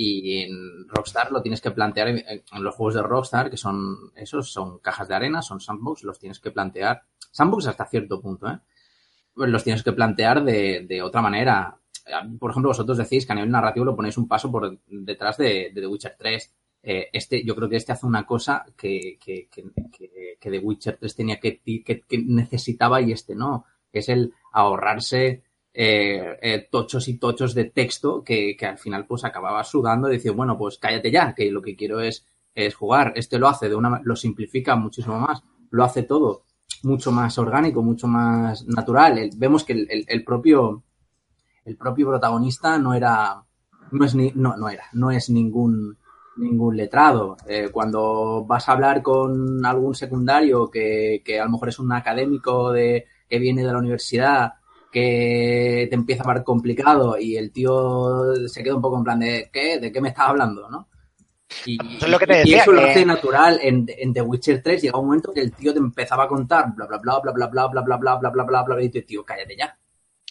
en 0.43 0.87
Rockstar 0.89 1.31
lo 1.31 1.41
tienes 1.41 1.61
que 1.61 1.71
plantear 1.71 2.09
en, 2.09 2.17
en, 2.27 2.63
los 2.63 2.75
juegos 2.75 2.95
de 2.95 3.01
Rockstar, 3.01 3.49
que 3.49 3.57
son 3.57 4.11
esos, 4.15 4.51
son 4.51 4.79
cajas 4.79 5.07
de 5.07 5.15
arena, 5.15 5.41
son 5.41 5.59
sandbox, 5.59 6.03
los 6.03 6.19
tienes 6.19 6.39
que 6.39 6.51
plantear. 6.51 7.01
Sandbox 7.31 7.67
hasta 7.67 7.85
cierto 7.85 8.21
punto, 8.21 8.47
¿eh? 8.47 8.59
Los 9.37 9.63
tienes 9.63 9.83
que 9.83 9.93
plantear 9.93 10.43
de, 10.43 10.85
de, 10.87 11.01
otra 11.01 11.21
manera. 11.21 11.77
Por 12.39 12.51
ejemplo, 12.51 12.69
vosotros 12.69 12.97
decís 12.97 13.25
que 13.25 13.31
a 13.33 13.35
nivel 13.35 13.51
narrativo 13.51 13.85
lo 13.85 13.95
ponéis 13.95 14.17
un 14.17 14.27
paso 14.27 14.51
por 14.51 14.79
detrás 14.87 15.37
de, 15.37 15.71
de 15.73 15.81
The 15.81 15.87
Witcher 15.87 16.15
3. 16.17 16.53
Eh, 16.83 17.09
este, 17.11 17.43
yo 17.43 17.55
creo 17.55 17.69
que 17.69 17.75
este 17.75 17.91
hace 17.91 18.05
una 18.05 18.25
cosa 18.25 18.65
que, 18.77 19.17
que, 19.19 19.47
que, 19.49 20.37
que 20.39 20.49
The 20.49 20.59
Witcher 20.59 20.97
3 20.97 21.15
tenía 21.15 21.39
que, 21.39 21.59
que, 21.61 22.03
necesitaba 22.25 23.01
y 23.01 23.11
este 23.11 23.35
no, 23.35 23.65
es 23.91 24.09
el 24.09 24.33
ahorrarse 24.53 25.43
eh, 25.73 26.37
eh, 26.41 26.67
tochos 26.71 27.07
y 27.07 27.17
tochos 27.17 27.53
de 27.53 27.65
texto 27.65 28.23
que, 28.23 28.55
que, 28.57 28.65
al 28.65 28.77
final 28.77 29.05
pues 29.05 29.23
acababa 29.23 29.63
sudando 29.63 30.09
y 30.09 30.13
decía, 30.13 30.31
bueno, 30.31 30.57
pues 30.57 30.77
cállate 30.77 31.11
ya, 31.11 31.35
que 31.35 31.51
lo 31.51 31.61
que 31.61 31.75
quiero 31.75 31.99
es, 31.99 32.25
es 32.55 32.73
jugar. 32.73 33.13
Este 33.15 33.37
lo 33.37 33.47
hace 33.47 33.69
de 33.69 33.75
una, 33.75 34.01
lo 34.03 34.15
simplifica 34.15 34.75
muchísimo 34.75 35.19
más, 35.19 35.43
lo 35.69 35.83
hace 35.83 36.03
todo 36.03 36.46
mucho 36.87 37.11
más 37.11 37.37
orgánico, 37.37 37.83
mucho 37.83 38.07
más 38.07 38.65
natural. 38.65 39.29
Vemos 39.35 39.63
que 39.63 39.73
el, 40.07 40.23
propio 40.23 40.83
el 41.65 41.75
propio 41.75 42.07
protagonista 42.07 42.77
no 42.79 42.93
era 42.93 43.43
no 43.91 44.05
es 44.05 44.15
ni, 44.15 44.31
no, 44.35 44.55
no 44.57 44.69
era, 44.69 44.85
no 44.93 45.11
es 45.11 45.29
ningún 45.29 45.97
ningún 46.37 46.77
letrado. 46.77 47.37
Eh, 47.47 47.69
cuando 47.71 48.45
vas 48.45 48.69
a 48.69 48.73
hablar 48.73 49.01
con 49.01 49.65
algún 49.65 49.95
secundario 49.95 50.69
que, 50.69 51.21
que 51.25 51.39
a 51.39 51.45
lo 51.45 51.51
mejor 51.51 51.69
es 51.69 51.79
un 51.79 51.91
académico 51.91 52.71
de 52.71 53.05
que 53.27 53.39
viene 53.39 53.63
de 53.63 53.71
la 53.71 53.79
universidad 53.79 54.53
que 54.91 55.87
te 55.89 55.95
empieza 55.95 56.23
a 56.23 56.33
ver 56.33 56.43
complicado 56.43 57.17
y 57.19 57.35
el 57.35 57.51
tío 57.51 58.47
se 58.47 58.63
queda 58.63 58.75
un 58.75 58.81
poco 58.81 58.97
en 58.97 59.03
plan 59.03 59.19
de 59.19 59.49
¿qué? 59.51 59.79
¿De 59.79 59.91
qué 59.91 59.99
me 59.99 60.09
estás 60.09 60.29
hablando? 60.29 60.69
¿no? 60.69 60.87
Y, 61.65 61.77
eso, 61.95 62.05
es 62.05 62.11
lo 62.11 62.19
que 62.19 62.27
te 62.27 62.37
decía, 62.37 62.57
y 62.57 62.59
eso 62.59 62.71
que... 62.71 62.77
lo 62.77 62.83
hace 62.83 63.05
natural 63.05 63.59
en, 63.61 63.85
en, 63.87 64.13
The 64.13 64.21
Witcher 64.21 64.61
3. 64.61 64.81
Llega 64.81 64.99
un 64.99 65.05
momento 65.05 65.31
que 65.33 65.41
el 65.41 65.53
tío 65.53 65.73
te 65.73 65.79
empezaba 65.79 66.25
a 66.25 66.27
contar 66.27 66.73
bla 66.75 66.85
bla 66.85 66.97
bla 66.97 67.19
bla 67.19 67.31
bla 67.31 67.47
bla 67.47 67.71
bla 67.71 67.81
bla 67.81 67.97
bla 67.97 68.15
bla 68.15 68.29
bla 68.29 68.43
bla 68.43 68.63
bla 68.63 68.83
y 68.83 68.89
te 68.89 69.01
tío, 69.03 69.23
cállate 69.23 69.55
ya. 69.57 69.77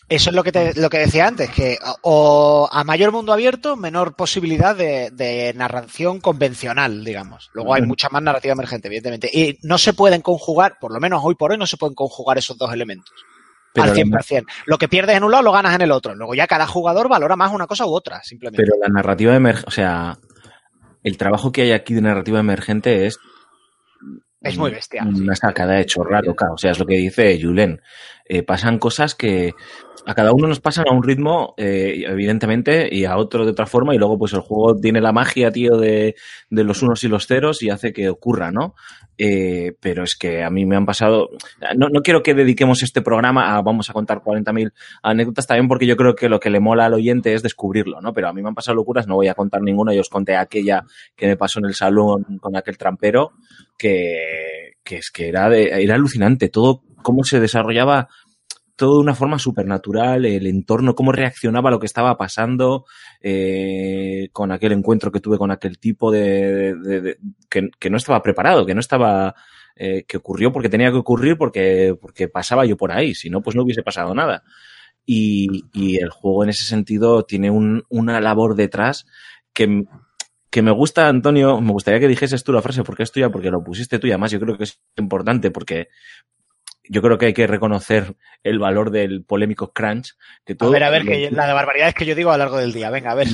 Eso 0.09 0.31
es 0.31 0.37
lo 0.37 0.45
que, 0.45 0.53
te, 0.53 0.81
lo 0.81 0.89
que 0.89 0.99
decía 0.99 1.27
antes, 1.27 1.51
que 1.51 1.79
o 2.03 2.69
a 2.71 2.85
mayor 2.85 3.11
mundo 3.11 3.33
abierto, 3.33 3.75
menor 3.75 4.15
posibilidad 4.15 4.77
de, 4.77 5.11
de 5.11 5.53
narración 5.57 6.21
convencional, 6.21 7.05
digamos. 7.05 7.51
Luego 7.55 7.75
hay 7.75 7.83
mucha 7.83 8.09
más 8.09 8.23
narrativa 8.23 8.53
emergente, 8.53 8.87
evidentemente. 8.87 9.29
Y 9.33 9.59
no 9.63 9.79
se 9.79 9.95
pueden 9.95 10.23
conjugar, 10.23 10.79
por 10.81 10.93
lo 10.93 11.01
menos 11.01 11.23
hoy 11.25 11.35
por 11.35 11.51
hoy, 11.51 11.59
no 11.59 11.67
se 11.67 11.77
pueden 11.77 11.97
conjugar 11.97 12.39
esos 12.39 12.57
dos 12.57 12.73
elementos. 12.73 13.13
Pero 13.73 13.91
al 13.91 13.97
100%. 13.97 14.31
La... 14.31 14.53
Lo 14.67 14.79
que 14.79 14.87
pierdes 14.87 15.17
en 15.17 15.25
un 15.25 15.33
lado 15.33 15.43
lo 15.43 15.51
ganas 15.51 15.75
en 15.75 15.83
el 15.83 15.91
otro. 15.91 16.15
Luego 16.15 16.37
ya 16.37 16.47
cada 16.47 16.69
jugador 16.69 17.09
valora 17.09 17.35
más 17.35 17.53
una 17.53 17.67
cosa 17.67 17.85
u 17.85 17.93
otra, 17.93 18.23
simplemente. 18.23 18.63
Pero 18.63 18.79
la 18.81 18.89
narrativa 18.89 19.35
emergente, 19.35 19.69
o 19.69 19.73
sea, 19.73 20.17
el 21.07 21.17
trabajo 21.17 21.53
que 21.53 21.63
hay 21.63 21.71
aquí 21.71 21.95
de 21.95 22.03
narrativa 22.03 22.41
emergente 22.41 23.07
es 23.07 23.21
es 24.43 24.59
muy 24.59 24.73
bestial. 24.73 25.09
Una 25.09 25.37
sacada 25.37 25.75
de 25.75 25.87
chorra 25.87 26.21
loca. 26.21 26.53
O 26.53 26.59
sea, 26.59 26.73
es 26.73 26.79
lo 26.79 26.87
que 26.87 26.97
dice 26.97 27.39
Julen. 27.41 27.81
Eh, 28.29 28.43
pasan 28.43 28.79
cosas 28.79 29.15
que 29.15 29.55
a 30.07 30.15
cada 30.15 30.33
uno 30.33 30.47
nos 30.47 30.61
pasan 30.61 30.87
a 30.89 30.95
un 30.95 31.03
ritmo, 31.03 31.55
eh, 31.57 32.05
evidentemente, 32.07 32.89
y 32.95 33.05
a 33.05 33.17
otro 33.17 33.45
de 33.45 33.51
otra 33.51 33.67
forma, 33.67 33.95
y 33.95 33.99
luego 33.99 34.17
pues 34.19 34.33
el 34.35 34.41
juego 34.41 34.77
tiene 34.77 35.01
la 35.01 35.13
magia, 35.13 35.51
tío, 35.51 35.77
de, 35.77 36.15
de 36.49 36.65
los 36.65 36.83
unos 36.83 37.03
y 37.03 37.09
los 37.09 37.27
ceros 37.27 37.63
y 37.63 37.71
hace 37.71 37.93
que 37.93 38.09
ocurra, 38.09 38.53
¿no? 38.53 38.75
Eh, 39.19 39.73
pero 39.81 40.05
es 40.05 40.15
que 40.15 40.45
a 40.45 40.51
mí 40.51 40.65
me 40.67 40.77
han 40.77 40.87
pasado... 40.87 41.31
No, 41.77 41.89
no 41.89 42.03
quiero 42.03 42.23
que 42.23 42.35
dediquemos 42.35 42.83
este 42.83 43.03
programa 43.03 43.57
a 43.57 43.63
vamos 43.63 43.91
a 43.91 43.93
contar 43.93 44.21
40.000 44.23 44.73
anécdotas 45.03 45.47
también 45.47 45.69
porque 45.69 45.87
yo 45.87 45.97
creo 45.97 46.15
que 46.15 46.29
lo 46.29 46.39
que 46.39 46.51
le 46.51 46.61
mola 46.61 46.87
al 46.87 46.95
oyente 46.95 47.35
es 47.35 47.43
descubrirlo, 47.43 48.01
¿no? 48.01 48.13
Pero 48.13 48.29
a 48.29 48.33
mí 48.33 48.43
me 48.43 48.49
han 48.49 48.55
pasado 48.55 48.77
locuras, 48.77 49.09
no 49.09 49.17
voy 49.17 49.29
a 49.29 49.35
contar 49.35 49.63
ninguna, 49.63 49.95
yo 49.95 50.03
os 50.03 50.09
conté 50.11 50.37
aquella 50.37 50.85
que 51.17 51.27
me 51.27 51.37
pasó 51.37 51.59
en 51.59 51.67
el 51.67 51.75
salón 51.75 52.39
con 52.41 52.57
aquel 52.57 52.79
trampero, 52.79 53.33
que, 53.79 54.75
que 54.85 54.97
es 54.97 55.11
que 55.11 55.29
era, 55.29 55.49
de, 55.49 55.83
era 55.83 55.95
alucinante, 55.95 56.49
todo 56.49 56.83
cómo 57.03 57.25
se 57.25 57.41
desarrollaba 57.41 58.09
todo 58.77 58.97
de 58.97 59.01
una 59.01 59.15
forma 59.15 59.39
supernatural, 59.39 60.27
el 60.27 60.47
entorno, 60.47 60.95
cómo 60.95 61.11
reaccionaba 61.11 61.71
a 61.71 61.73
lo 61.73 61.81
que 61.81 61.87
estaba 61.87 62.17
pasando 62.19 62.85
eh, 63.23 64.29
con 64.33 64.53
aquel 64.53 64.73
encuentro 64.73 65.11
que 65.11 65.21
tuve 65.21 65.39
con 65.39 65.51
aquel 65.51 65.79
tipo 65.79 66.13
de, 66.13 67.17
que, 67.49 67.91
no 67.91 67.97
estaba 67.97 68.23
preparado, 68.23 68.67
que 68.67 68.75
no 68.75 68.81
estaba, 68.81 69.35
eh, 69.75 70.05
que 70.07 70.19
ocurrió 70.19 70.53
porque 70.53 70.69
tenía 70.69 70.91
que 70.91 70.99
ocurrir 70.99 71.39
porque, 71.39 71.97
porque 71.99 72.29
pasaba 72.29 72.67
yo 72.67 72.77
por 72.77 72.93
ahí, 72.93 73.15
si 73.15 73.31
no, 73.31 73.41
pues 73.41 73.57
no 73.57 73.63
hubiese 73.63 73.83
pasado 73.83 74.15
nada. 74.15 74.43
Y, 75.07 75.65
y 75.73 75.97
el 75.97 76.11
juego 76.11 76.45
en 76.45 76.51
ese 76.51 76.65
sentido 76.65 77.25
tiene 77.25 77.51
un, 77.51 77.85
una 77.89 78.21
labor 78.21 78.57
detrás 78.57 79.07
que, 79.55 79.85
que 80.51 80.63
me 80.63 80.71
gusta, 80.71 81.09
Antonio, 81.09 81.61
me 81.61 81.73
gustaría 81.73 82.01
que 82.01 82.09
dijeses 82.09 82.45
tú 82.45 82.53
la 82.53 82.63
frase, 82.63 82.83
porque 82.83 83.05
es 83.05 83.13
tuya, 83.13 83.31
porque 83.31 83.51
lo 83.51 83.65
pusiste 83.65 83.99
tú 83.99 84.07
y 84.07 84.11
además 84.11 84.33
yo 84.33 84.41
creo 84.41 84.59
que 84.59 84.65
es 84.65 84.81
importante, 84.97 85.51
porque 85.51 85.89
yo 86.89 87.03
creo 87.03 87.19
que 87.19 87.27
hay 87.27 87.33
que 87.35 87.47
reconocer 87.47 88.17
el 88.43 88.59
valor 88.59 88.91
del 88.91 89.25
polémico 89.25 89.73
crunch. 89.73 90.15
Que 90.45 90.55
todo, 90.55 90.71
a 90.71 90.73
ver, 90.73 90.85
a 90.85 90.91
ver, 90.91 91.05
que 91.05 91.31
la 91.31 91.47
de 91.47 91.53
barbaridades 91.53 91.95
que 91.95 92.07
yo 92.07 92.15
digo 92.15 92.31
a 92.31 92.37
lo 92.37 92.45
largo 92.45 92.59
del 92.59 92.73
día. 92.73 92.91
Venga, 92.91 93.11
a 93.13 93.15
ver. 93.15 93.29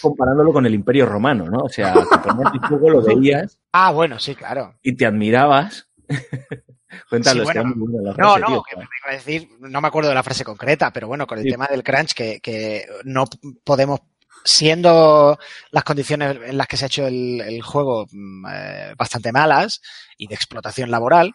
Comparándolo 0.00 0.52
con 0.52 0.66
el 0.66 0.74
Imperio 0.74 1.06
Romano, 1.06 1.46
¿no? 1.50 1.58
O 1.64 1.68
sea, 1.68 1.94
te 1.94 2.18
ponías 2.18 2.52
el 2.54 2.60
juego, 2.60 2.90
lo 2.90 3.02
veías. 3.02 3.58
Ah, 3.78 3.92
bueno, 3.92 4.18
sí, 4.18 4.34
claro. 4.34 4.74
Y 4.82 4.96
te 4.96 5.04
admirabas. 5.04 5.86
Cuéntalo, 7.10 7.40
Sí, 7.40 7.44
bueno, 7.44 7.74
la 8.02 8.14
frase, 8.14 8.20
No, 8.22 8.38
no, 8.38 8.46
tío. 8.46 8.62
que 8.70 8.76
me 8.76 8.82
iba 8.84 9.10
a 9.10 9.12
decir, 9.12 9.48
no 9.60 9.80
me 9.82 9.88
acuerdo 9.88 10.08
de 10.08 10.14
la 10.14 10.22
frase 10.22 10.44
concreta, 10.44 10.90
pero 10.92 11.08
bueno, 11.08 11.26
con 11.26 11.36
el 11.38 11.44
Sí. 11.44 11.50
tema 11.50 11.66
del 11.66 11.82
crunch, 11.82 12.14
que, 12.14 12.40
que 12.40 12.86
no 13.04 13.24
podemos, 13.64 14.00
siendo 14.44 15.38
las 15.72 15.84
condiciones 15.84 16.38
en 16.46 16.56
las 16.56 16.66
que 16.68 16.76
se 16.76 16.84
ha 16.84 16.86
hecho 16.86 17.06
el, 17.06 17.40
el 17.42 17.60
juego 17.60 18.06
mm, 18.10 18.46
eh, 18.50 18.94
bastante 18.96 19.32
malas 19.32 19.82
y 20.16 20.28
de 20.28 20.34
explotación 20.36 20.90
laboral, 20.90 21.34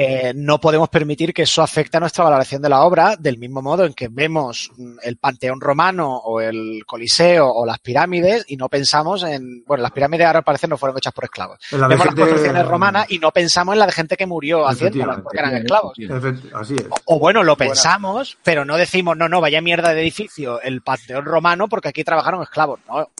eh, 0.00 0.32
no 0.32 0.60
podemos 0.60 0.88
permitir 0.88 1.34
que 1.34 1.42
eso 1.42 1.60
afecte 1.60 1.96
a 1.96 2.00
nuestra 2.00 2.22
valoración 2.22 2.62
de 2.62 2.68
la 2.68 2.82
obra, 2.82 3.16
del 3.16 3.36
mismo 3.36 3.60
modo 3.62 3.84
en 3.84 3.94
que 3.94 4.06
vemos 4.06 4.70
mm, 4.76 4.98
el 5.02 5.16
Panteón 5.16 5.60
Romano 5.60 6.18
o 6.18 6.40
el 6.40 6.84
Coliseo 6.86 7.48
o 7.48 7.66
las 7.66 7.80
pirámides 7.80 8.44
y 8.46 8.56
no 8.56 8.68
pensamos 8.68 9.24
en, 9.24 9.64
bueno, 9.66 9.82
las 9.82 9.90
pirámides 9.90 10.28
ahora 10.28 10.38
al 10.38 10.44
parecer 10.44 10.70
no 10.70 10.76
fueron 10.76 10.96
hechas 10.98 11.12
por 11.12 11.24
esclavos. 11.24 11.58
La 11.72 11.88
Vemos 11.88 12.06
las 12.06 12.14
construcciones 12.14 12.64
romanas 12.64 13.06
y 13.08 13.18
no 13.18 13.32
pensamos 13.32 13.72
en 13.72 13.80
la 13.80 13.86
de 13.86 13.92
gente 13.92 14.16
que 14.16 14.26
murió 14.26 14.68
haciéndolas 14.68 15.20
porque 15.20 15.38
eran 15.38 15.56
esclavos. 15.56 15.98
Así 16.54 16.76
es. 16.76 16.86
O 17.06 17.18
bueno, 17.18 17.42
lo 17.42 17.56
pensamos, 17.56 18.38
pero 18.44 18.64
no 18.64 18.76
decimos, 18.76 19.16
no, 19.16 19.28
no, 19.28 19.40
vaya 19.40 19.60
mierda 19.60 19.94
de 19.94 20.02
edificio, 20.02 20.60
el 20.62 20.80
Panteón 20.80 21.24
Romano, 21.24 21.66
porque 21.66 21.88
aquí 21.88 22.04
trabajaron 22.04 22.40
esclavos. 22.40 22.78
No. 22.86 23.10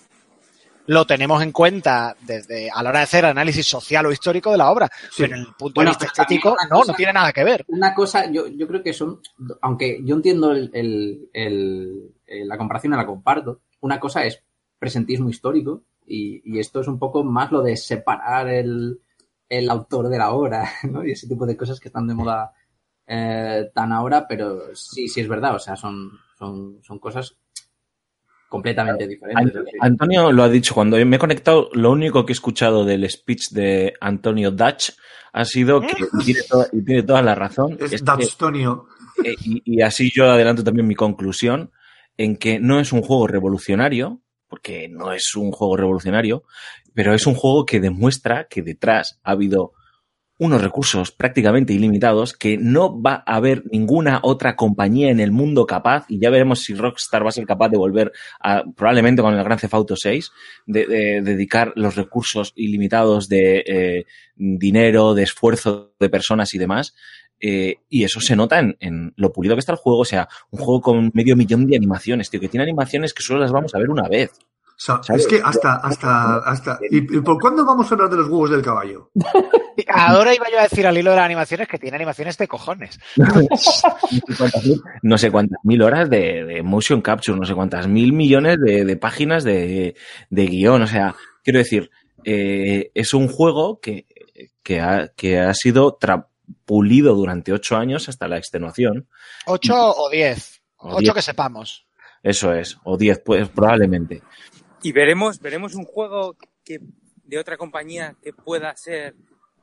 Lo 0.89 1.05
tenemos 1.07 1.43
en 1.43 1.53
cuenta 1.53 2.17
desde 2.23 2.71
a 2.71 2.83
la 2.83 2.91
hora 2.91 2.99
de 3.01 3.05
hacer 3.05 3.25
análisis 3.27 3.67
social 3.67 4.07
o 4.07 4.11
histórico 4.13 4.51
de 4.51 4.59
la 4.59 4.71
obra, 4.71 4.89
Sí. 5.11 5.23
pero 5.23 5.35
en 5.37 5.41
el 5.43 5.47
punto 5.55 5.75
Bueno, 5.77 5.91
de 5.93 5.97
vista 5.97 6.07
estético, 6.07 6.57
no, 6.71 6.83
tiene 6.95 7.13
nada 7.13 7.33
que 7.33 7.45
ver. 7.45 7.65
Una 7.69 7.95
cosa, 7.95 8.31
yo, 8.31 8.47
yo 8.49 8.67
creo 8.67 8.83
que 8.83 8.93
son, 8.93 9.21
aunque 9.61 10.01
yo 10.05 10.15
entiendo 10.17 10.51
el, 10.53 10.71
el- 10.73 11.29
el- 11.33 12.15
el- 12.27 12.49
la 12.49 12.57
comparación, 12.59 12.93
la 12.95 13.07
comparto. 13.07 13.61
Una 13.81 14.01
cosa 14.01 14.25
es 14.25 14.43
presentismo 14.79 15.29
histórico 15.29 15.85
y, 16.07 16.41
y 16.45 16.59
esto 16.59 16.81
es 16.81 16.89
un 16.89 16.99
poco 16.99 17.23
más 17.23 17.53
lo 17.53 17.63
de 17.63 17.77
separar 17.77 18.49
el, 18.49 19.01
el 19.49 19.71
autor 19.71 20.09
de 20.09 20.19
la 20.19 20.31
obra, 20.33 20.69
¿no? 20.91 21.05
Y 21.05 21.13
ese 21.13 21.29
tipo 21.29 21.45
de 21.47 21.57
cosas 21.57 21.81
que 21.81 21.89
están 21.89 22.07
de 22.07 22.15
moda 22.15 22.53
eh, 23.07 23.71
tan 23.75 23.93
ahora, 23.93 24.27
pero 24.29 24.75
sí, 24.75 25.09
sí 25.09 25.21
es 25.21 25.29
verdad, 25.29 25.55
o 25.55 25.59
sea, 25.59 25.77
son, 25.77 26.11
son, 26.39 26.79
son 26.83 26.99
cosas 26.99 27.37
completamente 28.49 29.07
diferentes. 29.07 29.63
Antonio 29.81 30.33
lo 30.33 30.43
ha 30.43 30.49
dicho, 30.49 30.75
cuando 30.75 30.97
me 31.05 31.17
he 31.17 31.19
conectado, 31.19 31.69
lo 31.75 31.91
único 31.93 32.25
que 32.25 32.33
he 32.33 32.35
escuchado 32.35 32.85
del 32.85 33.09
speech 33.09 33.51
de 33.51 33.95
Antonio 34.01 34.51
Dutch 34.51 34.91
ha 35.33 35.45
sido 35.45 35.81
que 35.81 35.95
y 36.21 36.25
tiene, 36.25 36.41
toda, 36.49 36.67
y 36.73 36.83
tiene 36.83 37.03
toda 37.03 37.23
la 37.23 37.35
razón. 37.35 37.77
Es 37.79 37.93
es 37.93 38.01
que- 38.01 38.07
Datstonio. 38.07 38.87
eh, 39.23 39.35
y, 39.45 39.63
y 39.65 39.83
así 39.83 40.11
yo 40.15 40.31
adelanto 40.31 40.65
también 40.65 40.87
mi 40.87 40.95
conclusión 40.95 41.71
en 42.17 42.37
que 42.37 42.59
no 42.59 42.81
es 42.81 42.93
un 42.93 43.03
juego 43.03 43.27
revolucionario, 43.27 44.21
porque 44.49 44.89
no 44.89 45.13
es 45.13 45.35
un 45.37 45.53
juego 45.53 45.77
revolucionario, 45.77 46.45
pero 46.95 47.13
es 47.15 47.27
un 47.27 47.35
juego 47.35 47.67
que 47.67 47.81
demuestra 47.81 48.49
que 48.49 48.63
detrás 48.63 49.21
ha 49.23 49.33
habido 49.33 49.75
unos 50.39 50.63
recursos 50.63 51.11
prácticamente 51.11 51.73
ilimitados 51.73 52.33
que 52.33 52.57
no 52.59 53.01
va 53.03 53.25
a 53.27 53.37
haber 53.37 53.65
ninguna 53.71 54.21
otra 54.23 54.55
compañía 54.57 55.11
en 55.11 55.21
el 55.21 55.33
mundo 55.33 55.67
capaz, 55.67 56.05
y 56.09 56.19
ya 56.21 56.31
veremos 56.31 56.61
si 56.61 56.75
Rockstar 56.75 57.25
va 57.25 57.31
a 57.31 57.33
ser 57.33 57.45
capaz 57.47 57.69
de 57.69 57.77
volver 57.77 58.13
a, 58.41 58.63
probablemente 58.77 59.21
con 59.21 59.35
el 59.35 59.45
Gran 59.45 59.59
Theft 59.59 59.75
Auto 59.75 59.97
6, 59.97 60.31
de, 60.67 60.87
de 60.87 61.21
dedicar 61.23 61.73
los 61.77 61.97
recursos 61.97 62.53
ilimitados 62.57 63.29
de 63.29 63.65
eh, 63.67 64.05
dinero, 64.37 65.15
de 65.15 65.25
esfuerzo 65.25 65.93
de 65.99 66.09
personas 66.09 66.55
y 66.55 66.59
demás. 66.59 66.95
eh, 67.41 67.77
y 67.89 68.05
eso 68.05 68.21
se 68.21 68.37
nota 68.37 68.59
en, 68.59 68.77
en 68.81 69.13
lo 69.17 69.33
pulido 69.33 69.55
que 69.55 69.61
está 69.61 69.73
el 69.73 69.79
juego, 69.79 70.01
o 70.01 70.05
sea, 70.05 70.29
un 70.51 70.61
juego 70.61 70.81
con 70.81 71.11
medio 71.15 71.37
millón 71.37 71.67
de 71.67 71.77
animaciones, 71.77 72.31
tío, 72.31 72.41
que 72.41 72.49
tiene 72.49 72.65
animaciones 72.65 73.15
que 73.15 73.23
solo 73.23 73.41
las 73.41 73.53
vamos 73.53 73.75
a 73.75 73.79
ver 73.79 73.91
una 73.91 74.09
vez. 74.09 74.31
O 74.79 74.81
sea, 74.81 75.03
¿Sabes? 75.03 75.23
es 75.23 75.29
que 75.29 75.41
hasta, 75.43 75.75
hasta, 75.75 76.37
hasta. 76.37 76.79
¿Y, 76.89 76.99
y 76.99 77.21
por 77.21 77.41
cuándo 77.41 77.65
vamos 77.65 77.91
a 77.91 77.95
hablar 77.95 78.11
de 78.11 78.17
los 78.19 78.29
huevos 78.29 78.51
del 78.51 78.63
caballo? 78.63 79.11
Ahora 79.89 80.33
iba 80.33 80.47
yo 80.51 80.61
a 80.61 80.63
decir 80.63 80.87
al 80.87 80.97
hilo 80.97 81.11
de 81.11 81.17
las 81.17 81.25
animaciones 81.25 81.67
que 81.67 81.79
tiene 81.79 81.97
animaciones 81.97 82.39
de 82.39 82.47
cojones. 82.47 82.99
no 85.03 85.19
sé 85.19 85.33
cuántas 85.33 85.59
mil 85.65 85.83
horas 85.83 86.09
de, 86.09 86.45
de 86.45 86.63
motion 86.63 87.01
capture, 87.01 87.37
no 87.37 87.45
sé 87.45 87.55
cuántas 87.55 87.89
mil 87.89 88.13
millones 88.13 88.59
de, 88.61 88.85
de 88.85 88.97
páginas 88.97 89.43
de, 89.43 89.97
de 90.31 90.47
guion. 90.47 90.83
O 90.83 90.87
sea, 90.87 91.15
quiero 91.43 91.59
decir, 91.59 91.91
eh, 92.25 92.93
es 92.95 93.15
un 93.15 93.27
juego 93.27 93.81
que, 93.81 94.07
que, 94.63 94.81
ha, 94.81 95.09
que 95.09 95.41
ha 95.41 95.55
sido 95.55 95.99
pulido 96.65 97.15
durante 97.15 97.53
ocho 97.53 97.77
años 97.77 98.09
hasta 98.09 98.29
la 98.29 98.39
extenuación. 98.39 99.09
¿Ocho 99.47 99.75
o 99.75 100.09
diez? 100.09 100.61
O 100.77 100.91
Ocho 100.91 101.01
diez. 101.01 101.15
que 101.15 101.23
sepamos. 101.23 101.87
Eso 102.23 102.53
es, 102.53 102.77
o 102.85 102.97
diez, 102.97 103.21
pues 103.25 103.49
probablemente. 103.49 104.23
Y 104.83 104.93
veremos, 104.93 105.41
veremos 105.41 105.75
un 105.75 105.85
juego 105.85 106.37
que 106.65 106.79
de 107.25 107.39
otra 107.39 107.57
compañía 107.57 108.15
que 108.23 108.33
pueda 108.33 108.75
ser 108.77 109.15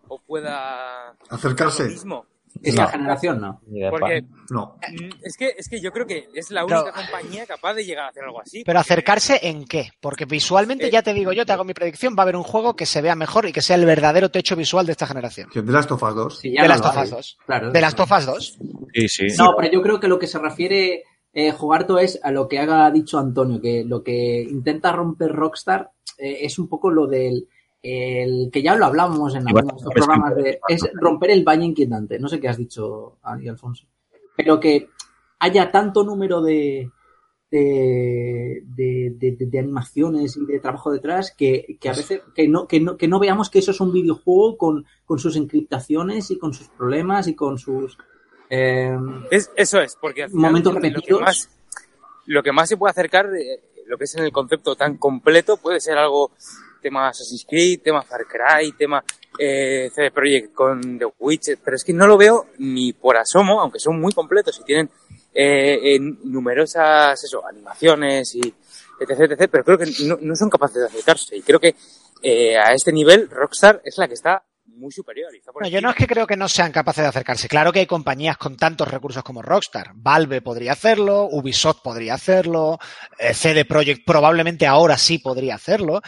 o 0.08 0.20
pueda 0.20 1.16
Acercarse. 1.30 1.84
lo 1.86 1.90
mismo. 1.90 2.26
esta 2.62 2.84
no. 2.84 2.90
generación 2.90 3.42
no. 3.42 3.62
Porque. 3.90 4.24
No. 4.52 4.78
mm, 4.88 5.10
es 5.24 5.36
que 5.36 5.54
es 5.58 5.68
que 5.68 5.82
yo 5.82 5.92
creo 5.92 6.06
que 6.06 6.28
es 6.36 6.52
la 6.52 6.64
única 6.64 6.92
compañía 6.92 7.46
capaz 7.48 7.74
de 7.74 7.84
llegar 7.86 8.06
a 8.06 8.10
hacer 8.10 8.24
algo 8.24 8.40
así. 8.40 8.64
Pero 8.64 8.80
acercarse 8.80 9.40
en 9.48 9.66
qué? 9.66 9.90
Porque 10.00 10.26
visualmente, 10.26 10.88
Eh, 10.88 10.92
ya 10.92 11.02
te 11.02 11.14
digo 11.14 11.32
yo, 11.34 11.46
te 11.46 11.54
hago 11.54 11.64
mi 11.64 11.74
predicción, 11.74 12.14
va 12.16 12.22
a 12.22 12.24
haber 12.24 12.36
un 12.36 12.44
juego 12.44 12.76
que 12.76 12.86
se 12.86 13.02
vea 13.02 13.16
mejor 13.16 13.48
y 13.48 13.52
que 13.52 13.62
sea 13.62 13.78
el 13.78 13.86
verdadero 13.86 14.30
techo 14.30 14.56
visual 14.56 14.86
de 14.86 14.92
esta 14.92 15.08
generación. 15.08 15.50
De 15.54 15.64
Last 15.72 15.92
of 15.92 16.04
Us 16.04 16.16
2. 16.16 16.40
Sí, 16.40 16.54
ya 16.54 16.62
de 16.62 16.68
las. 16.68 16.82
Tofas 16.82 17.10
2. 17.10 17.38
Claro. 17.48 17.72
De 17.72 17.82
las 17.82 17.96
Tofas 17.96 18.26
2. 18.28 18.58
Sí, 18.94 19.08
sí. 19.10 19.28
No, 19.40 19.56
pero 19.58 19.72
yo 19.74 19.82
creo 19.82 20.00
que 20.00 20.08
lo 20.08 20.20
que 20.20 20.28
se 20.28 20.38
refiere 20.40 21.04
eh, 21.36 21.52
Jogarto 21.52 22.00
es 22.00 22.20
a 22.24 22.32
lo 22.32 22.48
que 22.48 22.58
ha 22.58 22.90
dicho 22.90 23.20
Antonio, 23.20 23.62
que 23.62 23.84
lo 23.86 24.02
que 24.02 24.42
intenta 24.42 24.92
romper 24.92 25.32
Rockstar 25.32 25.92
eh, 26.18 26.38
es 26.42 26.58
un 26.58 26.68
poco 26.68 26.90
lo 26.90 27.06
del 27.06 27.48
el 27.84 28.50
que 28.52 28.64
ya 28.64 28.74
lo 28.76 28.86
hablamos 28.88 29.36
en 29.36 29.48
algunos 29.48 29.84
programas 29.94 30.36
de 30.38 30.60
es 30.68 30.82
romper 30.96 31.30
el 31.30 31.44
valle 31.44 31.66
inquietante. 31.66 32.18
No 32.18 32.28
sé 32.28 32.40
qué 32.40 32.48
has 32.50 32.58
dicho, 32.58 33.20
Ari 33.22 33.48
Alfonso. 33.48 33.86
Pero 34.36 34.60
que 34.60 34.90
haya 35.38 35.70
tanto 35.72 36.04
número 36.04 36.42
de 36.42 36.90
de, 37.52 38.64
de, 38.66 39.14
de- 39.18 39.32
de- 39.34 39.46
de 39.46 39.60
animaciones 39.60 40.36
y 40.36 40.46
de 40.46 40.60
trabajo 40.60 40.92
detrás 40.92 41.32
que, 41.38 41.78
que 41.80 41.90
a 41.90 41.94
veces 41.94 42.22
que 42.34 42.48
no, 42.48 42.68
que 42.68 42.80
no, 42.80 42.98
que 42.98 43.08
no 43.08 43.20
veamos 43.20 43.50
que 43.52 43.60
eso 43.60 43.70
es 43.72 43.80
un 43.80 43.94
videojuego 43.94 44.58
con, 44.58 44.86
con 45.06 45.20
sus 45.20 45.36
encriptaciones 45.36 46.32
y 46.32 46.40
con 46.40 46.54
sus 46.54 46.68
problemas 46.70 47.28
y 47.28 47.36
con 47.36 47.58
sus 47.60 47.98
eh, 48.50 48.98
Es, 49.32 49.52
eso 49.56 49.80
es, 49.80 49.98
porque 50.00 50.24
al 50.24 50.30
final 50.30 50.52
Momentos 50.52 50.74
lo 50.74 50.82
que 50.82 51.14
más, 51.14 51.50
lo 52.26 52.44
que 52.44 52.52
más 52.52 52.70
se 52.70 52.78
puede 52.78 52.92
acercar, 52.92 53.28
eh, 53.36 53.62
lo 53.88 53.98
que 53.98 54.06
es 54.06 54.16
en 54.16 54.24
el 54.24 54.32
concepto 54.32 54.76
tan 54.76 54.98
completo, 54.98 55.58
puede 55.58 55.80
ser 55.80 55.98
algo 55.98 56.32
tema 56.82 57.10
Assassin's 57.10 57.46
Creed, 57.48 57.82
tema 57.82 58.04
Far 58.04 58.26
Cry, 58.28 58.72
tema 58.74 59.04
eh, 59.40 59.90
CD 59.94 60.12
Projekt 60.12 60.54
con 60.54 61.00
The 61.00 61.08
Witcher, 61.20 61.58
pero 61.64 61.76
es 61.76 61.84
que 61.84 61.94
no 61.94 62.06
lo 62.06 62.18
veo 62.18 62.48
ni 62.60 62.94
por 62.94 63.18
asomo, 63.18 63.60
aunque 63.60 63.80
son 63.80 64.00
muy 64.00 64.14
completos 64.14 64.60
y 64.60 64.64
tienen 64.64 64.90
eh, 65.34 65.96
en 65.96 66.20
numerosas 66.32 67.22
eso, 67.24 67.46
animaciones 67.46 68.36
y 68.36 68.54
etc, 69.00 69.32
etc, 69.32 69.50
pero 69.52 69.64
creo 69.64 69.78
que 69.78 69.92
no, 70.06 70.18
no 70.22 70.36
son 70.36 70.50
capaces 70.50 70.78
de 70.78 70.86
acercarse. 70.86 71.36
Y 71.36 71.42
creo 71.42 71.60
que 71.60 71.76
eh, 72.22 72.58
a 72.58 72.74
este 72.74 72.92
nivel 72.92 73.30
Rockstar 73.30 73.82
es 73.84 73.98
la 73.98 74.08
que 74.08 74.14
está 74.14 74.44
muy 74.76 74.92
superior. 74.92 75.34
y 75.34 75.38
está 75.38 75.52
por 75.52 75.64
No, 75.64 75.68
yo 75.68 75.82
no 75.82 75.90
es 75.90 75.96
que 75.96 76.08
creo 76.08 76.28
que 76.28 76.38
no 76.38 76.48
sean 76.48 76.72
capaces 76.72 77.04
de 77.04 77.10
acercarse. 77.10 77.48
Claro 77.48 77.72
que 77.72 77.80
hay 77.80 77.86
compañías 77.86 78.38
con 78.38 78.58
tantos 78.58 78.88
recursos 78.88 79.24
como 79.24 79.42
Rockstar. 79.42 79.92
Valve 79.96 80.42
podría 80.42 80.74
hacerlo, 80.74 81.28
Ubisoft 81.32 81.82
podría 81.84 82.14
hacerlo, 82.16 82.78
eh, 83.18 83.34
CD 83.34 83.66
Projekt 83.66 84.06
probablemente 84.06 84.68
ahora 84.68 84.98
sí 84.98 85.20
podría 85.20 85.56
hacerlo. 85.56 86.02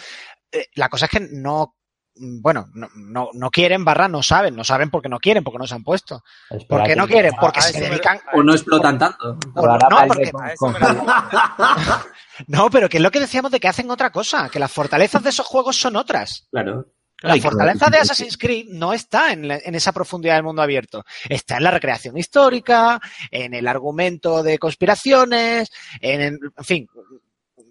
Eh, 0.51 0.67
la 0.75 0.89
cosa 0.89 1.05
es 1.05 1.11
que 1.11 1.27
no, 1.31 1.75
mm, 2.15 2.41
bueno, 2.41 2.67
no, 2.73 2.87
no, 2.95 3.29
no 3.33 3.49
quieren, 3.49 3.83
barra, 3.83 4.07
no 4.07 4.23
saben, 4.23 4.55
no 4.55 4.63
saben 4.63 4.89
porque 4.89 5.09
no 5.09 5.19
quieren, 5.19 5.43
porque 5.43 5.57
no 5.59 5.67
se 5.67 5.75
han 5.75 5.83
puesto. 5.83 6.21
¿Por 6.69 6.83
qué 6.83 6.95
no 6.95 7.07
quieren? 7.07 7.33
Porque 7.39 7.61
se 7.61 7.79
dedican... 7.81 8.19
o 8.33 8.43
no 8.43 8.53
explotan 8.53 8.97
tanto. 8.97 9.37
no, 9.55 10.07
porque- 10.07 10.31
no, 12.47 12.69
pero 12.69 12.89
que 12.89 12.97
es 12.97 13.03
lo 13.03 13.11
que 13.11 13.19
decíamos 13.19 13.51
de 13.51 13.59
que 13.59 13.67
hacen 13.67 13.89
otra 13.91 14.11
cosa, 14.11 14.49
que 14.49 14.59
las 14.59 14.71
fortalezas 14.71 15.23
de 15.23 15.29
esos 15.29 15.45
juegos 15.45 15.77
son 15.79 15.95
otras. 15.95 16.47
Claro. 16.51 16.85
La 17.23 17.33
Ay, 17.33 17.41
fortaleza 17.41 17.89
de 17.89 17.97
Assassin's 17.97 18.37
Creed 18.37 18.67
no 18.69 18.93
está 18.93 19.31
en, 19.33 19.47
la- 19.47 19.57
en 19.57 19.73
esa 19.73 19.91
profundidad 19.91 20.35
del 20.35 20.43
mundo 20.43 20.61
abierto. 20.61 21.03
Está 21.27 21.57
en 21.57 21.63
la 21.63 21.71
recreación 21.71 22.17
histórica, 22.17 22.99
en 23.31 23.53
el 23.55 23.67
argumento 23.67 24.43
de 24.43 24.59
conspiraciones, 24.59 25.71
en, 25.99 26.21
en 26.21 26.39
fin, 26.63 26.87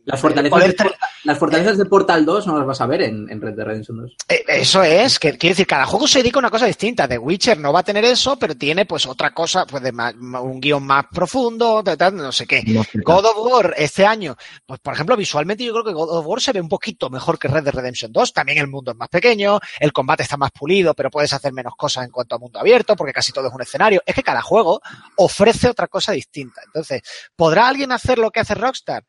Las 0.06 0.20
fortalezas, 0.20 0.50
poder 0.58 0.70
de, 0.70 0.76
Portal- 0.76 0.98
las 1.24 1.38
fortalezas 1.38 1.78
de 1.78 1.84
Portal 1.84 2.24
2 2.24 2.46
no 2.46 2.56
las 2.58 2.66
vas 2.66 2.80
a 2.80 2.86
ver 2.86 3.02
en, 3.02 3.28
en 3.28 3.40
Red 3.40 3.54
Dead 3.54 3.66
Redemption 3.66 3.98
2. 3.98 4.16
Eh, 4.28 4.44
Eso 4.48 4.82
es, 4.82 5.18
que 5.18 5.36
quiere 5.36 5.52
decir, 5.52 5.66
cada 5.66 5.84
juego 5.84 6.06
se 6.06 6.20
dedica 6.20 6.38
a 6.38 6.40
una 6.40 6.50
cosa 6.50 6.66
distinta. 6.66 7.08
The 7.08 7.18
Witcher 7.18 7.58
no 7.58 7.72
va 7.72 7.80
a 7.80 7.84
tener 7.84 8.04
eso, 8.04 8.38
pero 8.38 8.54
tiene 8.56 8.86
pues 8.86 9.04
otra 9.06 9.34
cosa, 9.34 9.66
pues 9.66 9.82
de 9.82 9.92
más- 9.92 10.14
un 10.14 10.60
guion 10.60 10.84
más 10.86 11.06
profundo, 11.12 11.82
de 11.82 11.96
no 12.12 12.30
sé 12.32 12.46
qué. 12.46 12.62
No. 12.66 12.82
God 13.04 13.24
of 13.26 13.36
War 13.52 13.74
este 13.76 14.06
año, 14.06 14.36
pues 14.64 14.80
por 14.80 14.94
ejemplo, 14.94 15.16
visualmente 15.16 15.64
yo 15.64 15.72
creo 15.72 15.84
que 15.84 15.92
God 15.92 16.18
of 16.18 16.26
War 16.26 16.40
se 16.40 16.52
ve 16.52 16.60
un 16.60 16.68
poquito 16.68 17.10
mejor 17.10 17.38
que 17.38 17.48
Red 17.48 17.64
Dead 17.64 17.74
Redemption 17.74 18.12
2. 18.12 18.32
También 18.32 18.58
el 18.58 18.68
mundo 18.68 18.92
es 18.92 18.96
más 18.96 19.08
pequeño, 19.08 19.58
el 19.80 19.92
combate 19.92 20.22
está 20.22 20.36
más 20.36 20.52
pulido, 20.52 20.94
pero 20.94 21.10
puedes 21.10 21.32
hacer 21.32 21.52
menos 21.52 21.74
cosas 21.76 22.04
en 22.04 22.10
cuanto 22.12 22.36
a 22.36 22.38
mundo 22.38 22.60
abierto, 22.60 22.94
porque 22.94 23.12
casi 23.12 23.32
todo 23.32 23.48
es 23.48 23.52
un 23.54 23.62
escenario. 23.62 24.00
Es 24.06 24.14
que 24.14 24.22
cada 24.22 24.40
juego 24.42 24.80
ofrece 25.16 25.68
otra 25.68 25.88
cosa 25.88 26.12
distinta. 26.12 26.60
Entonces, 26.64 27.02
¿podrá 27.34 27.66
alguien 27.68 27.90
hacer 27.90 28.18
lo 28.18 28.30
que 28.30 28.40
hace 28.40 28.54
Rockstar? 28.54 29.04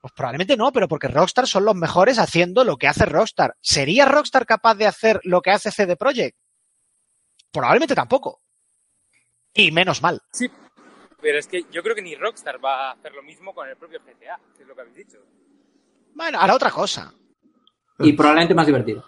Pues 0.00 0.12
probablemente 0.14 0.56
no, 0.56 0.72
pero 0.72 0.86
porque 0.86 1.08
Rockstar 1.08 1.46
son 1.46 1.64
los 1.64 1.74
mejores 1.74 2.18
haciendo 2.18 2.62
lo 2.64 2.76
que 2.76 2.86
hace 2.86 3.04
Rockstar. 3.04 3.54
¿Sería 3.60 4.04
Rockstar 4.04 4.46
capaz 4.46 4.74
de 4.76 4.86
hacer 4.86 5.20
lo 5.24 5.40
que 5.40 5.50
hace 5.50 5.72
CD 5.72 5.96
Projekt? 5.96 6.38
Probablemente 7.50 7.94
tampoco. 7.94 8.40
Y 9.52 9.72
menos 9.72 10.00
mal. 10.00 10.20
Sí, 10.32 10.48
pero 11.20 11.38
es 11.38 11.48
que 11.48 11.64
yo 11.72 11.82
creo 11.82 11.96
que 11.96 12.02
ni 12.02 12.14
Rockstar 12.14 12.64
va 12.64 12.88
a 12.88 12.92
hacer 12.92 13.12
lo 13.12 13.22
mismo 13.22 13.52
con 13.52 13.68
el 13.68 13.76
propio 13.76 13.98
GTA, 14.00 14.38
que 14.56 14.62
es 14.62 14.68
lo 14.68 14.74
que 14.74 14.80
habéis 14.82 14.96
dicho. 14.96 15.18
Bueno, 16.14 16.40
hará 16.40 16.54
otra 16.54 16.70
cosa. 16.70 17.12
Y 17.98 18.12
probablemente 18.12 18.54
más 18.54 18.66
divertido. 18.66 19.04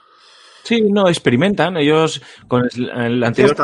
Sí, 0.62 0.82
no, 0.82 1.08
experimentan. 1.08 1.76
Ellos 1.76 2.22
con 2.48 2.68
el, 2.74 3.22
anterior 3.24 3.56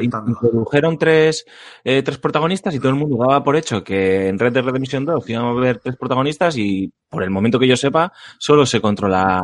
introdujeron 0.00 0.98
tres, 0.98 1.44
eh, 1.82 2.02
tres 2.02 2.18
protagonistas 2.18 2.74
y 2.74 2.78
todo 2.78 2.90
el 2.90 2.96
mundo 2.96 3.16
daba 3.18 3.42
por 3.42 3.56
hecho 3.56 3.82
que 3.82 4.28
en 4.28 4.38
Red 4.38 4.52
Dead 4.52 4.64
Redemption 4.64 5.04
2 5.04 5.28
iban 5.30 5.44
a 5.44 5.50
haber 5.50 5.78
tres 5.78 5.96
protagonistas 5.96 6.56
y 6.56 6.92
por 7.08 7.22
el 7.22 7.30
momento 7.30 7.58
que 7.58 7.68
yo 7.68 7.76
sepa 7.76 8.12
solo 8.38 8.66
se 8.66 8.80
controla 8.80 9.42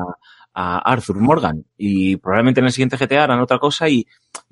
Arthur 0.61 1.17
Morgan 1.17 1.65
y 1.77 2.17
probablemente 2.17 2.61
en 2.61 2.67
el 2.67 2.73
siguiente 2.73 2.97
GTA 2.97 3.25
harán 3.25 3.41
otra 3.41 3.59
cosa 3.59 3.89
y, 3.89 4.07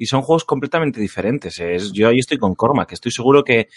son 0.06 0.22
juegos 0.22 0.44
completamente 0.44 1.00
diferentes. 1.00 1.58
Es, 1.58 1.92
yo 1.92 2.08
ahí 2.08 2.18
estoy 2.18 2.38
con 2.38 2.54
Cormac, 2.54 2.92
estoy 2.92 3.10
seguro 3.10 3.42
que 3.42 3.68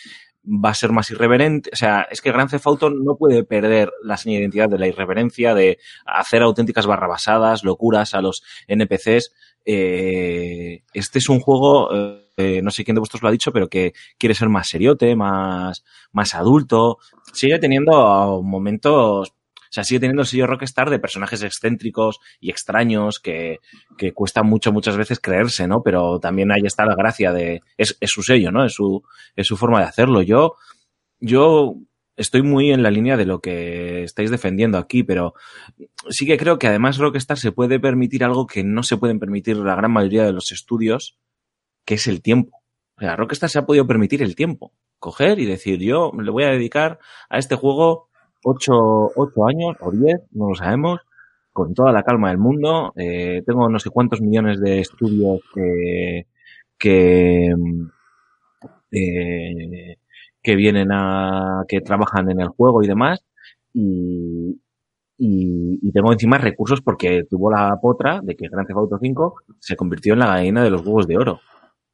va 0.44 0.70
a 0.70 0.76
ser 0.76 0.92
más 0.92 1.10
irreverente. 1.12 1.70
O 1.74 1.76
sea, 1.76 2.08
es 2.10 2.22
que 2.22 2.32
Grand 2.32 2.50
Theft 2.50 2.68
Auto 2.68 2.90
no 2.90 3.16
puede 3.16 3.44
perder 3.44 3.92
la 4.04 4.18
seña 4.18 4.36
de 4.36 4.42
identidad 4.42 4.70
de 4.70 4.80
la 4.80 4.88
irreverencia, 4.88 5.54
de 5.54 5.80
hacer 6.06 6.42
auténticas 6.42 6.86
barrabasadas, 6.88 7.64
locuras 7.64 8.14
a 8.14 8.22
los 8.22 8.44
NPCs. 8.68 9.34
Eh, 9.66 10.84
este 10.94 11.20
es 11.20 11.30
un 11.30 11.40
juego, 11.40 11.90
eh, 12.38 12.62
no 12.64 12.72
sé 12.72 12.84
quién 12.84 12.96
de 12.96 13.00
vosotros 13.00 13.22
lo 13.22 13.30
ha 13.30 13.32
dicho, 13.32 13.52
pero 13.52 13.70
que 13.70 13.94
quiere 14.18 14.36
ser 14.36 14.50
más 14.50 14.68
seriote, 14.70 15.16
más, 15.16 15.84
más 16.12 16.36
adulto. 16.36 16.98
Sigue 17.34 17.60
teniendo 17.60 18.42
momentos, 18.44 19.34
sea, 19.74 19.84
sigue 19.84 20.01
teniendo 20.01 20.22
el 20.22 20.28
sello 20.28 20.47
Rockstar 20.47 20.89
de 20.89 20.99
personajes 20.99 21.43
excéntricos 21.43 22.19
y 22.39 22.49
extraños 22.49 23.19
que, 23.19 23.59
que 23.97 24.11
cuesta 24.11 24.43
mucho 24.43 24.72
muchas 24.72 24.97
veces 24.97 25.19
creerse, 25.19 25.67
¿no? 25.67 25.82
Pero 25.82 26.19
también 26.19 26.51
ahí 26.51 26.63
está 26.65 26.86
la 26.86 26.95
gracia 26.95 27.32
de, 27.32 27.61
es, 27.78 27.97
es 27.99 28.09
su 28.09 28.22
sello, 28.22 28.51
¿no? 28.51 28.65
Es 28.65 28.74
su, 28.74 29.03
es 29.36 29.47
su 29.47 29.55
forma 29.57 29.80
de 29.80 29.86
hacerlo. 29.86 30.22
Yo, 30.22 30.55
yo 31.19 31.76
estoy 32.17 32.41
muy 32.43 32.72
en 32.72 32.84
la 32.84 32.91
línea 32.91 33.17
de 33.17 33.26
lo 33.26 33.39
que 33.39 34.03
estáis 34.03 34.30
defendiendo 34.30 34.78
aquí, 34.78 35.03
pero 35.03 35.34
sí 36.09 36.26
que 36.26 36.38
creo 36.38 36.59
que 36.59 36.67
además 36.67 36.97
Rockstar 36.97 37.38
se 37.38 37.51
puede 37.51 37.80
permitir 37.80 38.24
algo 38.24 38.47
que 38.47 38.63
no 38.63 38.84
se 38.84 38.97
pueden 38.97 39.19
permitir 39.19 39.57
la 39.57 39.76
gran 39.76 39.91
mayoría 39.91 40.24
de 40.24 40.34
los 40.34 40.51
estudios, 40.51 41.17
que 41.86 41.95
es 41.95 42.07
el 42.07 42.22
tiempo. 42.22 42.61
O 42.97 43.01
sea, 43.01 43.15
Rockstar 43.15 43.49
se 43.49 43.59
ha 43.59 43.65
podido 43.65 43.88
permitir 43.88 44.22
el 44.22 44.36
tiempo. 44.36 44.74
Coger 44.99 45.39
y 45.39 45.45
decir, 45.45 45.80
yo 45.80 46.11
le 46.15 46.30
voy 46.30 46.43
a 46.43 46.51
dedicar 46.51 46.99
a 47.30 47.39
este 47.39 47.55
juego 47.55 48.11
ocho, 48.44 49.12
ocho 49.16 49.46
años 49.48 49.76
o 49.82 49.92
diez, 49.92 50.22
no 50.32 50.50
lo 50.50 50.56
sabemos, 50.56 51.00
con 51.54 51.74
toda 51.74 51.92
la 51.92 52.04
calma 52.04 52.30
del 52.30 52.38
mundo. 52.38 52.94
Eh, 52.96 53.44
tengo 53.46 53.70
no 53.70 53.80
sé 53.80 53.89
cuántos 53.89 54.22
millones 54.22 54.60
de 54.62 54.80
estudios 54.80 55.42
que, 55.54 56.28
que, 56.78 57.54
eh, 58.92 59.98
que 60.42 60.56
vienen 60.56 60.92
a, 60.92 61.64
que 61.68 61.82
trabajan 61.82 62.30
en 62.32 62.42
el 62.42 62.50
juego 62.50 62.84
y 62.84 62.88
demás. 62.88 63.24
Y, 63.74 64.62
y, 65.18 65.80
y 65.82 65.92
tengo 65.92 66.12
encima 66.12 66.38
recursos 66.38 66.82
porque 66.82 67.24
tuvo 67.30 67.52
la 67.52 67.78
potra 67.82 68.22
de 68.22 68.36
que 68.36 68.48
Grand 68.50 68.68
Theft 68.68 68.78
Auto 68.78 68.98
5 69.02 69.36
se 69.60 69.76
convirtió 69.76 70.14
en 70.14 70.20
la 70.20 70.28
gallina 70.28 70.64
de 70.64 70.72
los 70.72 70.82
huevos 70.86 71.08
de 71.08 71.18
oro. 71.18 71.39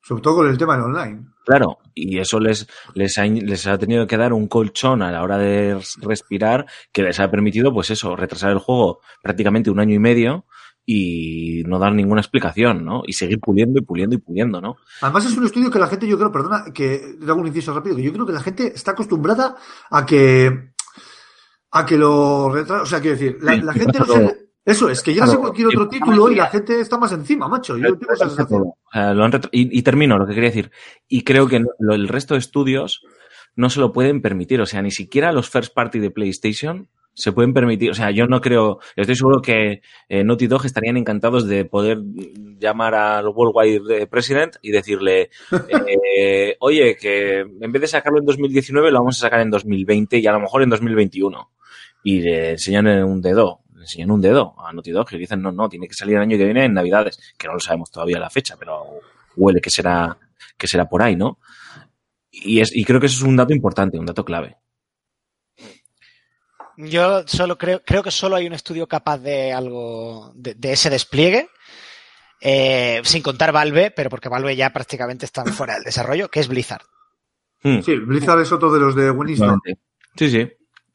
Sobre 0.07 0.21
todo 0.21 0.37
con 0.37 0.47
el 0.47 0.57
tema 0.57 0.77
del 0.77 0.85
online. 0.85 1.25
Claro, 1.45 1.79
y 1.93 2.17
eso 2.17 2.39
les, 2.39 2.65
les, 2.93 3.17
ha, 3.17 3.25
les 3.25 3.67
ha 3.67 3.77
tenido 3.77 4.07
que 4.07 4.15
dar 4.15 4.31
un 4.31 4.47
colchón 4.47 5.01
a 5.01 5.11
la 5.11 5.21
hora 5.21 5.37
de 5.37 5.77
respirar 6.01 6.65
que 6.93 7.03
les 7.03 7.19
ha 7.19 7.29
permitido, 7.29 7.73
pues 7.73 7.89
eso, 7.89 8.15
retrasar 8.15 8.51
el 8.51 8.59
juego 8.59 9.01
prácticamente 9.21 9.69
un 9.69 9.81
año 9.81 9.95
y 9.95 9.99
medio 9.99 10.45
y 10.85 11.63
no 11.65 11.77
dar 11.77 11.93
ninguna 11.93 12.21
explicación, 12.21 12.85
¿no? 12.85 13.01
Y 13.05 13.11
seguir 13.11 13.41
puliendo 13.41 13.79
y 13.79 13.81
puliendo 13.83 14.15
y 14.15 14.19
puliendo, 14.19 14.61
¿no? 14.61 14.77
Además 15.01 15.25
es 15.25 15.35
un 15.35 15.45
estudio 15.45 15.69
que 15.69 15.79
la 15.79 15.87
gente, 15.87 16.07
yo 16.07 16.17
creo, 16.17 16.31
perdona, 16.31 16.63
que 16.73 17.17
hago 17.27 17.41
un 17.41 17.47
inciso 17.47 17.73
rápido, 17.73 17.97
que 17.97 18.03
yo 18.03 18.13
creo 18.13 18.25
que 18.25 18.31
la 18.31 18.41
gente 18.41 18.71
está 18.73 18.91
acostumbrada 18.91 19.57
a 19.91 20.05
que 20.05 20.71
a 21.71 21.85
que 21.85 21.97
lo 21.97 22.49
retra... 22.49 22.83
O 22.83 22.85
sea, 22.85 23.01
quiero 23.01 23.17
decir, 23.17 23.39
la, 23.41 23.55
Sí, 23.55 23.61
la 23.61 23.73
que 23.73 23.79
gente 23.81 23.99
no 23.99 24.05
se... 24.05 24.46
Eso 24.67 24.89
es, 24.89 25.01
que 25.01 25.13
llegas 25.13 25.29
a 25.29 25.33
Claro, 25.33 25.41
cualquier 25.43 25.67
otro 25.69 25.87
título 25.87 26.29
y 26.29 26.35
la 26.35 26.47
gente 26.47 26.79
está 26.81 26.97
más 26.97 27.13
encima, 27.13 27.47
macho. 27.47 27.77
Yo 27.77 27.97
tengo 27.97 28.13
esa 28.13 28.27
sensación. 28.27 28.63
O 28.63 28.75
sea, 28.91 29.13
lo 29.13 29.23
han 29.23 29.31
retra- 29.31 29.49
y, 29.53 29.79
y 29.79 29.81
termino 29.81 30.17
lo 30.17 30.27
que 30.27 30.33
quería 30.35 30.49
decir. 30.49 30.71
Y 31.07 31.23
creo 31.23 31.47
que 31.47 31.59
lo- 31.79 31.95
el 31.95 32.07
resto 32.09 32.33
de 32.33 32.39
estudios 32.41 33.01
no 33.55 33.69
se 33.69 33.79
lo 33.79 33.93
pueden 33.93 34.21
permitir. 34.21 34.59
O 34.61 34.65
sea, 34.65 34.81
ni 34.81 34.91
siquiera 34.91 35.31
los 35.31 35.49
first 35.49 35.73
party 35.73 35.99
de 35.99 36.11
PlayStation 36.11 36.89
se 37.13 37.31
pueden 37.31 37.53
permitir. 37.53 37.89
O 37.91 37.93
sea, 37.93 38.11
yo 38.11 38.27
no 38.27 38.41
creo. 38.41 38.79
Estoy 38.97 39.15
seguro 39.15 39.41
que 39.41 39.81
eh, 40.09 40.23
Naughty 40.25 40.47
Dog 40.47 40.65
estarían 40.65 40.97
encantados 40.97 41.47
de 41.47 41.63
poder 41.65 41.99
llamar 42.59 42.93
al 42.93 43.27
Worldwide 43.29 44.01
eh, 44.03 44.07
President 44.07 44.57
y 44.61 44.71
decirle: 44.71 45.29
eh, 45.87 46.55
Oye, 46.59 46.95
que 46.97 47.39
en 47.39 47.71
vez 47.71 47.81
de 47.81 47.87
sacarlo 47.87 48.19
en 48.19 48.25
2019, 48.25 48.91
lo 48.91 48.99
vamos 48.99 49.17
a 49.17 49.21
sacar 49.21 49.39
en 49.39 49.49
2020 49.49 50.17
y 50.19 50.27
a 50.27 50.31
lo 50.33 50.41
mejor 50.41 50.61
en 50.63 50.69
2021. 50.69 51.49
Y 52.03 52.19
le 52.21 52.51
enseñan 52.51 52.87
un 53.03 53.21
dedo. 53.21 53.61
Enseñan 53.87 54.11
un 54.11 54.21
dedo 54.21 54.53
a 54.59 54.73
Naughty 54.73 54.91
Dog 54.91 55.07
y 55.13 55.17
dicen: 55.17 55.41
No, 55.41 55.51
no, 55.51 55.69
tiene 55.69 55.87
que 55.87 55.93
salir 55.93 56.17
el 56.17 56.21
año 56.23 56.37
que 56.37 56.43
viene 56.43 56.65
en 56.65 56.73
Navidades. 56.73 57.17
Que 57.37 57.47
no 57.47 57.53
lo 57.53 57.59
sabemos 57.61 57.89
todavía 57.89 58.19
la 58.19 58.29
fecha, 58.29 58.57
pero 58.57 58.85
huele 59.37 59.61
que 59.61 59.69
será, 59.69 60.17
que 60.57 60.67
será 60.67 60.89
por 60.89 61.01
ahí, 61.01 61.15
¿no? 61.15 61.39
Y, 62.29 62.59
es, 62.59 62.75
y 62.75 62.83
creo 62.83 62.99
que 62.99 63.05
eso 63.05 63.17
es 63.17 63.23
un 63.23 63.37
dato 63.37 63.53
importante, 63.53 63.97
un 63.97 64.05
dato 64.05 64.25
clave. 64.25 64.57
Yo 66.75 67.25
solo 67.27 67.57
creo, 67.57 67.81
creo 67.83 68.03
que 68.03 68.11
solo 68.11 68.35
hay 68.35 68.45
un 68.45 68.53
estudio 68.53 68.87
capaz 68.87 69.17
de 69.19 69.51
algo, 69.51 70.31
de, 70.35 70.53
de 70.53 70.73
ese 70.73 70.89
despliegue, 70.89 71.49
eh, 72.41 73.01
sin 73.03 73.23
contar 73.23 73.51
Valve, 73.51 73.89
pero 73.91 74.09
porque 74.09 74.29
Valve 74.29 74.55
ya 74.55 74.71
prácticamente 74.71 75.25
está 75.25 75.43
fuera 75.45 75.75
del 75.75 75.83
desarrollo, 75.83 76.29
que 76.29 76.39
es 76.39 76.47
Blizzard. 76.47 76.83
Hmm, 77.63 77.79
Sí, 77.79 77.95
Blizzard 77.95 78.41
es 78.41 78.51
otro 78.51 78.71
de 78.71 78.79
los 78.79 78.95
de 78.95 79.09
efectivamente. 79.09 79.79
Sí, 80.15 80.29
sí, 80.29 80.47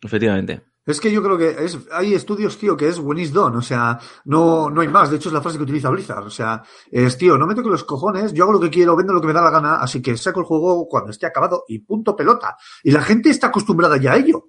efectivamente. 0.03 0.63
Es 0.85 1.01
que 1.01 1.13
yo 1.13 1.23
creo 1.23 1.39
que 1.39 1.65
es, 1.65 1.79
hay 1.93 2.15
estudios, 2.15 2.59
tío, 2.59 2.77
que 2.77 2.89
es 2.89 2.99
when 2.99 3.19
is 3.19 3.33
done. 3.33 3.57
O 3.57 3.63
sea, 3.63 4.01
no, 4.25 4.69
no 4.69 4.81
hay 4.81 4.89
más. 4.89 5.11
De 5.11 5.17
hecho, 5.17 5.29
es 5.29 5.33
la 5.33 5.41
frase 5.41 5.57
que 5.57 5.63
utiliza 5.65 5.91
Blizzard. 5.91 6.25
O 6.27 6.31
sea, 6.31 6.63
es, 6.91 7.17
tío, 7.17 7.39
no 7.39 7.47
me 7.47 7.55
toque 7.55 7.69
los 7.69 7.85
cojones, 7.85 8.33
yo 8.33 8.45
hago 8.45 8.55
lo 8.55 8.61
que 8.61 8.71
quiero, 8.71 8.97
vendo 8.97 9.13
lo 9.13 9.21
que 9.21 9.29
me 9.29 9.33
da 9.33 9.43
la 9.43 9.51
gana, 9.51 9.77
así 9.77 10.03
que 10.03 10.17
saco 10.17 10.41
el 10.41 10.47
juego 10.47 10.89
cuando 10.89 11.11
esté 11.11 11.27
acabado 11.27 11.65
y 11.69 11.79
punto 11.81 12.17
pelota. 12.17 12.57
Y 12.83 12.91
la 12.91 13.03
gente 13.03 13.31
está 13.31 13.47
acostumbrada 13.49 13.97
ya 13.97 14.13
a 14.15 14.17
ello. 14.17 14.49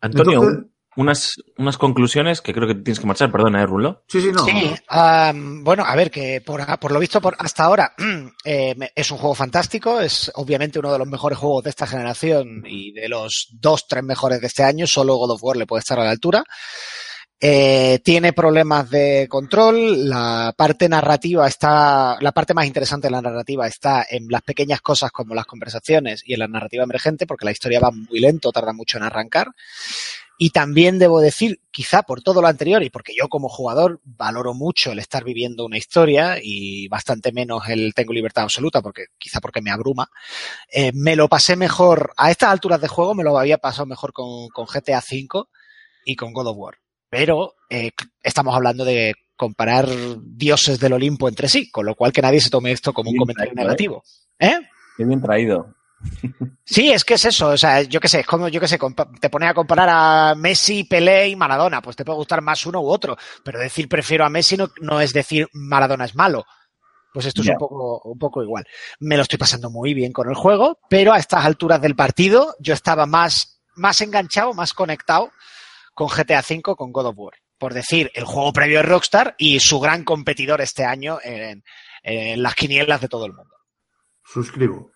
Antonio, 0.00 0.42
Entonces- 0.42 0.66
unas, 0.96 1.34
unas 1.56 1.78
conclusiones 1.78 2.40
que 2.40 2.52
creo 2.52 2.68
que 2.68 2.74
tienes 2.74 3.00
que 3.00 3.06
marchar, 3.06 3.30
perdona, 3.30 3.62
¿eh, 3.62 3.66
Rulo? 3.66 4.04
Sí, 4.08 4.20
sí, 4.20 4.30
no. 4.32 4.44
Sí, 4.44 4.74
am, 4.88 5.64
bueno, 5.64 5.84
a 5.84 5.94
ver, 5.96 6.10
que 6.10 6.40
por, 6.40 6.64
por 6.78 6.92
lo 6.92 6.98
visto 6.98 7.20
por 7.20 7.36
hasta 7.38 7.64
ahora 7.64 7.94
eh, 8.44 8.74
es 8.94 9.10
un 9.10 9.18
juego 9.18 9.34
fantástico, 9.34 10.00
es 10.00 10.30
obviamente 10.34 10.78
uno 10.78 10.92
de 10.92 10.98
los 10.98 11.08
mejores 11.08 11.38
juegos 11.38 11.64
de 11.64 11.70
esta 11.70 11.86
generación 11.86 12.64
y 12.66 12.92
de 12.92 13.08
los 13.08 13.48
dos, 13.52 13.86
tres 13.88 14.04
mejores 14.04 14.40
de 14.40 14.46
este 14.46 14.62
año, 14.62 14.86
solo 14.86 15.16
God 15.16 15.32
of 15.32 15.42
War 15.42 15.56
le 15.56 15.66
puede 15.66 15.80
estar 15.80 15.98
a 15.98 16.04
la 16.04 16.10
altura. 16.10 16.44
Eh, 17.44 17.98
tiene 18.04 18.32
problemas 18.32 18.88
de 18.88 19.26
control, 19.28 20.08
la 20.08 20.54
parte 20.56 20.88
narrativa 20.88 21.48
está, 21.48 22.16
la 22.20 22.30
parte 22.30 22.54
más 22.54 22.66
interesante 22.66 23.08
de 23.08 23.10
la 23.10 23.20
narrativa 23.20 23.66
está 23.66 24.06
en 24.08 24.28
las 24.28 24.42
pequeñas 24.42 24.80
cosas 24.80 25.10
como 25.10 25.34
las 25.34 25.46
conversaciones 25.46 26.22
y 26.24 26.34
en 26.34 26.38
la 26.38 26.46
narrativa 26.46 26.84
emergente, 26.84 27.26
porque 27.26 27.44
la 27.44 27.50
historia 27.50 27.80
va 27.80 27.90
muy 27.90 28.20
lento, 28.20 28.52
tarda 28.52 28.72
mucho 28.72 28.96
en 28.96 29.02
arrancar. 29.02 29.48
Y 30.44 30.50
también 30.50 30.98
debo 30.98 31.20
decir, 31.20 31.60
quizá 31.70 32.02
por 32.02 32.20
todo 32.20 32.42
lo 32.42 32.48
anterior 32.48 32.82
y 32.82 32.90
porque 32.90 33.12
yo 33.16 33.28
como 33.28 33.48
jugador 33.48 34.00
valoro 34.02 34.54
mucho 34.54 34.90
el 34.90 34.98
estar 34.98 35.22
viviendo 35.22 35.64
una 35.64 35.78
historia 35.78 36.38
y 36.42 36.88
bastante 36.88 37.30
menos 37.30 37.68
el 37.68 37.94
tengo 37.94 38.12
libertad 38.12 38.42
absoluta, 38.42 38.82
porque 38.82 39.04
quizá 39.18 39.40
porque 39.40 39.62
me 39.62 39.70
abruma, 39.70 40.10
eh, 40.68 40.90
me 40.94 41.14
lo 41.14 41.28
pasé 41.28 41.54
mejor, 41.54 42.12
a 42.16 42.32
estas 42.32 42.50
alturas 42.50 42.80
de 42.80 42.88
juego 42.88 43.14
me 43.14 43.22
lo 43.22 43.38
había 43.38 43.58
pasado 43.58 43.86
mejor 43.86 44.12
con, 44.12 44.48
con 44.48 44.66
GTA 44.66 44.98
V 44.98 45.44
y 46.06 46.16
con 46.16 46.32
God 46.32 46.48
of 46.48 46.56
War. 46.58 46.74
Pero 47.08 47.54
eh, 47.70 47.92
estamos 48.20 48.56
hablando 48.56 48.84
de 48.84 49.14
comparar 49.36 49.88
dioses 50.24 50.80
del 50.80 50.94
Olimpo 50.94 51.28
entre 51.28 51.48
sí, 51.48 51.70
con 51.70 51.86
lo 51.86 51.94
cual 51.94 52.12
que 52.12 52.22
nadie 52.22 52.40
se 52.40 52.50
tome 52.50 52.72
esto 52.72 52.92
como 52.92 53.10
un 53.10 53.16
comentario 53.16 53.52
traído, 53.54 53.62
¿eh? 53.62 53.64
negativo. 53.64 54.04
¿Eh? 54.40 54.58
Qué 54.96 55.04
bien 55.04 55.22
traído. 55.22 55.72
Sí, 56.64 56.90
es 56.90 57.04
que 57.04 57.14
es 57.14 57.24
eso, 57.24 57.48
o 57.48 57.56
sea, 57.56 57.82
yo 57.82 58.00
qué 58.00 58.08
sé, 58.08 58.20
es 58.20 58.26
como, 58.26 58.48
yo 58.48 58.60
qué 58.60 58.68
sé, 58.68 58.78
te 59.20 59.30
pone 59.30 59.46
a 59.46 59.54
comparar 59.54 59.88
a 59.90 60.34
Messi, 60.34 60.84
Pelé 60.84 61.28
y 61.28 61.36
Maradona, 61.36 61.82
pues 61.82 61.96
te 61.96 62.04
puede 62.04 62.16
gustar 62.16 62.40
más 62.40 62.64
uno 62.66 62.80
u 62.80 62.88
otro, 62.88 63.16
pero 63.44 63.58
decir 63.58 63.88
prefiero 63.88 64.24
a 64.24 64.30
Messi 64.30 64.56
no, 64.56 64.68
no 64.80 65.00
es 65.00 65.12
decir 65.12 65.48
Maradona 65.52 66.04
es 66.04 66.14
malo. 66.14 66.44
Pues 67.12 67.26
esto 67.26 67.42
es 67.42 67.48
un 67.48 67.58
poco, 67.58 68.00
un 68.04 68.18
poco 68.18 68.42
igual. 68.42 68.64
Me 69.00 69.16
lo 69.16 69.22
estoy 69.22 69.38
pasando 69.38 69.68
muy 69.68 69.92
bien 69.92 70.12
con 70.12 70.30
el 70.30 70.34
juego, 70.34 70.78
pero 70.88 71.12
a 71.12 71.18
estas 71.18 71.44
alturas 71.44 71.80
del 71.82 71.94
partido 71.94 72.54
yo 72.58 72.72
estaba 72.72 73.04
más, 73.04 73.60
más 73.74 74.00
enganchado, 74.00 74.54
más 74.54 74.72
conectado 74.72 75.30
con 75.92 76.08
GTA 76.08 76.40
V, 76.40 76.62
con 76.74 76.90
God 76.90 77.06
of 77.08 77.18
War. 77.18 77.34
Por 77.58 77.74
decir, 77.74 78.10
el 78.14 78.24
juego 78.24 78.54
previo 78.54 78.78
de 78.78 78.84
Rockstar 78.84 79.34
y 79.36 79.60
su 79.60 79.78
gran 79.78 80.04
competidor 80.04 80.62
este 80.62 80.86
año 80.86 81.18
en, 81.22 81.62
en 82.02 82.42
las 82.42 82.54
quinielas 82.54 83.02
de 83.02 83.08
todo 83.08 83.26
el 83.26 83.34
mundo. 83.34 83.54
Suscribo. 84.24 84.90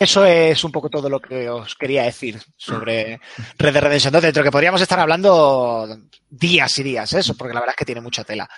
Eso 0.00 0.24
es 0.24 0.64
un 0.64 0.72
poco 0.72 0.88
todo 0.88 1.10
lo 1.10 1.20
que 1.20 1.50
os 1.50 1.74
quería 1.74 2.04
decir 2.04 2.40
sobre 2.56 3.20
Red 3.58 3.72
Dead 3.74 3.82
Redemption 3.82 4.12
2, 4.14 4.22
dentro 4.22 4.42
que 4.42 4.50
podríamos 4.50 4.80
estar 4.80 4.98
hablando 4.98 5.86
días 6.30 6.78
y 6.78 6.82
días, 6.82 7.12
eso, 7.12 7.36
porque 7.36 7.52
la 7.52 7.60
verdad 7.60 7.74
es 7.74 7.78
que 7.78 7.84
tiene 7.84 8.00
mucha 8.00 8.24
tela. 8.24 8.48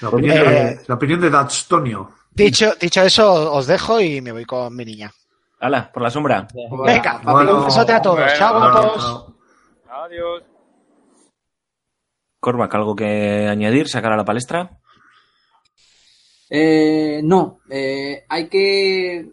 La 0.00 0.08
opinión, 0.08 0.36
Eh, 0.36 0.40
de, 0.50 0.80
la 0.88 0.94
opinión 0.96 1.20
de 1.20 1.30
Datstonio. 1.30 2.10
Dicho, 2.32 2.74
dicho 2.80 3.02
eso, 3.02 3.52
os 3.52 3.68
dejo 3.68 4.00
y 4.00 4.20
me 4.20 4.32
voy 4.32 4.44
con 4.44 4.74
mi 4.74 4.84
niña. 4.84 5.12
Hala, 5.60 5.92
por 5.92 6.02
la 6.02 6.10
sombra. 6.10 6.48
Venga, 6.84 7.20
Bueno. 7.22 7.58
un 7.60 7.64
besote 7.66 7.92
a 7.92 8.02
todos. 8.02 8.18
Bueno, 8.18 8.32
Chao, 8.36 8.58
guapos. 8.58 9.02
no. 9.86 9.94
Adiós. 9.94 10.42
Cormac, 12.40 12.74
¿algo 12.74 12.96
que 12.96 13.46
añadir? 13.48 13.88
¿Sacar 13.88 14.12
a 14.12 14.16
la 14.16 14.24
palestra? 14.24 14.70
Eh, 16.50 17.20
no, 17.22 17.60
eh, 17.70 18.24
hay 18.28 18.48
que 18.48 19.26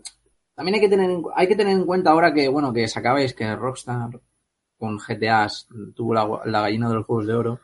también 0.56 0.76
hay 0.76 0.82
que 0.82 0.90
tener 0.90 1.10
en, 1.12 1.24
hay 1.36 1.48
que 1.48 1.56
tener 1.56 1.74
en 1.78 1.86
cuenta 1.86 2.12
ahora 2.12 2.34
que 2.34 2.48
bueno 2.48 2.74
que 2.74 2.88
sacabais 2.88 3.34
que 3.34 3.56
Rockstar 3.56 4.20
con 4.78 4.98
GTA 4.98 5.48
tuvo 5.96 6.14
la, 6.14 6.42
la 6.46 6.62
gallina 6.62 6.90
de 6.90 6.96
los 6.96 7.06
juegos 7.06 7.28
de 7.28 7.34
oro 7.34 7.60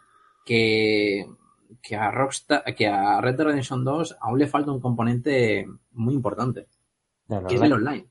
que 0.45 1.25
que 1.81 1.95
a 1.95 2.11
Rockstar 2.11 2.63
que 2.75 2.87
a 2.87 3.21
Red 3.21 3.35
Dead 3.37 3.45
Redemption 3.47 3.83
2 3.83 4.17
aún 4.21 4.39
le 4.39 4.47
falta 4.47 4.71
un 4.71 4.81
componente 4.81 5.67
muy 5.93 6.13
importante 6.13 6.67
que 7.47 7.55
es 7.55 7.61
el 7.61 7.73
online. 7.73 8.07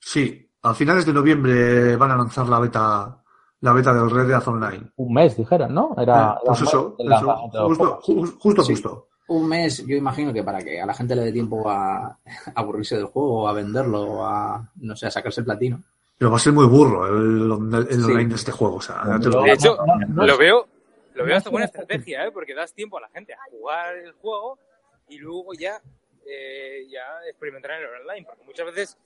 Sí, 0.00 0.50
a 0.62 0.74
finales 0.74 1.06
de 1.06 1.12
noviembre 1.12 1.96
van 1.96 2.10
a 2.10 2.16
lanzar 2.16 2.48
la 2.48 2.58
beta 2.58 3.22
la 3.60 3.72
beta 3.72 3.94
del 3.94 4.10
Red 4.10 4.26
Dead 4.28 4.48
Online. 4.48 4.90
Un 4.96 5.14
mes, 5.14 5.36
dijeron, 5.36 5.72
¿no? 5.72 5.94
Era, 5.96 6.32
Eh, 6.34 6.44
pues 6.44 6.60
era 6.60 6.68
eso, 6.68 6.96
mes 6.98 7.20
justo, 7.68 8.00
justo, 8.38 8.62
Sí. 8.62 8.72
justo. 8.74 9.08
Un 9.28 9.48
mes, 9.48 9.84
yo 9.86 9.96
imagino 9.96 10.32
que 10.32 10.44
para 10.44 10.62
que 10.62 10.80
a 10.80 10.86
la 10.86 10.94
gente 10.94 11.16
le 11.16 11.22
dé 11.22 11.32
tiempo 11.32 11.68
a, 11.68 12.06
a 12.06 12.18
aburrirse 12.54 12.96
del 12.96 13.06
juego, 13.06 13.48
a 13.48 13.52
venderlo, 13.52 14.02
o 14.02 14.24
a 14.24 14.70
no 14.76 14.94
sé, 14.96 15.06
a 15.06 15.10
sacarse 15.10 15.40
el 15.40 15.46
platino. 15.46 15.82
Pero 16.18 16.30
va 16.30 16.36
a 16.36 16.40
ser 16.40 16.52
muy 16.52 16.66
burro 16.66 17.06
el, 17.08 17.86
el 17.90 17.98
Sí. 17.98 18.04
online 18.04 18.28
de 18.30 18.34
este 18.36 18.52
juego. 18.52 18.76
O 18.76 18.80
sea, 18.80 19.02
te 19.20 19.28
lo 19.28 19.42
De 19.42 19.52
hecho, 19.52 19.76
no, 19.84 19.96
no, 19.96 20.06
no. 20.06 20.26
lo 20.26 20.38
veo, 20.38 20.66
lo 21.14 21.24
veo 21.24 21.36
hasta 21.36 21.50
buena 21.50 21.66
estrategia, 21.66 22.24
¿eh? 22.26 22.30
Porque 22.32 22.54
das 22.54 22.72
tiempo 22.72 22.96
a 22.98 23.02
la 23.02 23.08
gente 23.10 23.34
a 23.34 23.38
jugar 23.50 23.96
el 23.96 24.12
juego 24.12 24.58
y 25.08 25.18
luego 25.18 25.52
ya, 25.54 25.80
eh, 26.26 26.86
ya 26.88 27.02
experimentar 27.28 27.72
en 27.72 27.82
el 27.82 28.00
online. 28.00 28.24
Porque 28.26 28.44
muchas 28.44 28.66
veces 28.66 28.96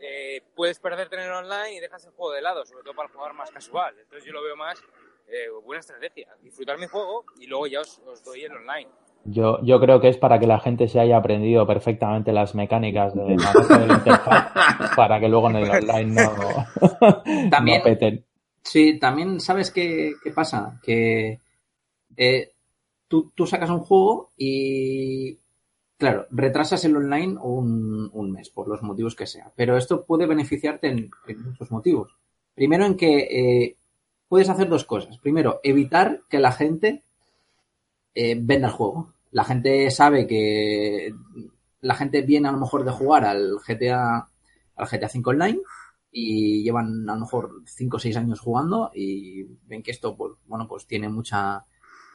eh, 0.00 0.42
puedes 0.54 0.78
perderte 0.78 1.16
en 1.16 1.22
el 1.22 1.32
online 1.32 1.74
y 1.74 1.80
dejas 1.80 2.04
el 2.04 2.12
juego 2.12 2.32
de 2.34 2.42
lado, 2.42 2.64
sobre 2.66 2.84
todo 2.84 2.94
para 2.94 3.08
el 3.08 3.12
jugador 3.14 3.34
más 3.34 3.50
casual. 3.50 3.96
Entonces 3.98 4.24
yo 4.24 4.32
lo 4.32 4.42
veo 4.44 4.54
más 4.56 4.80
eh, 5.26 5.48
buena 5.64 5.80
estrategia. 5.80 6.28
Disfrutar 6.42 6.78
mi 6.78 6.86
juego 6.86 7.24
y 7.40 7.46
luego 7.48 7.66
ya 7.66 7.80
os, 7.80 7.98
os 8.06 8.22
doy 8.22 8.44
el 8.44 8.52
online. 8.52 8.88
Yo, 9.24 9.58
yo 9.62 9.78
creo 9.80 10.00
que 10.00 10.08
es 10.08 10.16
para 10.16 10.38
que 10.38 10.46
la 10.46 10.58
gente 10.60 10.88
se 10.88 10.98
haya 10.98 11.18
aprendido 11.18 11.66
perfectamente 11.66 12.32
las 12.32 12.54
mecánicas 12.54 13.14
de 13.14 13.22
manejo 13.36 13.78
de 13.78 13.86
la 13.86 13.94
interfaz 13.94 14.52
para 14.96 15.20
que 15.20 15.28
luego 15.28 15.50
en 15.50 15.56
el 15.56 15.70
online 15.70 16.22
no, 16.22 16.30
También- 17.50 17.78
no 17.78 17.84
peten. 17.84 18.24
Sí, 18.62 18.98
también 18.98 19.40
sabes 19.40 19.70
qué, 19.70 20.12
qué 20.22 20.30
pasa, 20.32 20.78
que 20.82 21.38
eh, 22.16 22.50
tú, 23.08 23.32
tú 23.34 23.46
sacas 23.46 23.70
un 23.70 23.80
juego 23.80 24.30
y, 24.36 25.38
claro, 25.96 26.26
retrasas 26.30 26.84
el 26.84 26.94
online 26.96 27.36
un, 27.40 28.10
un 28.12 28.32
mes, 28.32 28.50
por 28.50 28.68
los 28.68 28.82
motivos 28.82 29.16
que 29.16 29.26
sea. 29.26 29.50
Pero 29.56 29.76
esto 29.78 30.04
puede 30.04 30.26
beneficiarte 30.26 30.88
en, 30.88 31.10
en 31.26 31.42
muchos 31.42 31.70
motivos. 31.70 32.14
Primero 32.54 32.84
en 32.84 32.96
que 32.96 33.18
eh, 33.30 33.76
puedes 34.28 34.50
hacer 34.50 34.68
dos 34.68 34.84
cosas. 34.84 35.16
Primero, 35.18 35.60
evitar 35.62 36.20
que 36.28 36.38
la 36.38 36.52
gente 36.52 37.02
eh, 38.14 38.36
venda 38.40 38.68
el 38.68 38.74
juego. 38.74 39.14
La 39.32 39.44
gente 39.44 39.90
sabe 39.90 40.26
que 40.26 41.12
la 41.80 41.94
gente 41.94 42.22
viene 42.22 42.48
a 42.48 42.52
lo 42.52 42.58
mejor 42.58 42.84
de 42.84 42.90
jugar 42.90 43.24
al 43.24 43.58
GTA, 43.60 44.28
al 44.76 44.86
GTA 44.86 45.08
5 45.08 45.30
Online 45.30 45.60
y 46.12 46.62
llevan 46.64 47.08
a 47.08 47.14
lo 47.14 47.20
mejor 47.20 47.62
5 47.66 47.96
o 47.96 48.00
6 48.00 48.16
años 48.16 48.40
jugando 48.40 48.90
y 48.94 49.44
ven 49.66 49.82
que 49.82 49.92
esto, 49.92 50.16
pues, 50.16 50.32
bueno, 50.46 50.66
pues 50.68 50.86
tiene 50.86 51.08
mucha 51.08 51.64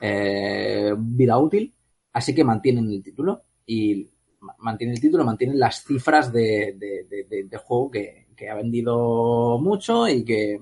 eh, 0.02 0.94
vida 0.98 1.38
útil, 1.38 1.74
así 2.14 2.36
que 2.36 2.44
mantienen 2.44 2.90
el 2.92 3.02
título 3.04 3.44
y 3.66 4.10
ma- 4.42 4.56
mantienen 4.60 4.96
el 4.96 5.02
título, 5.02 5.24
mantienen 5.24 5.58
las 5.60 5.84
cifras 5.84 6.32
de, 6.34 6.76
de- 6.78 7.06
de- 7.30 7.44
de- 7.46 7.58
juego 7.58 7.90
que, 7.92 8.28
que 8.36 8.50
ha 8.50 8.56
vendido 8.56 9.58
mucho 9.60 10.08
y 10.08 10.24
que, 10.26 10.62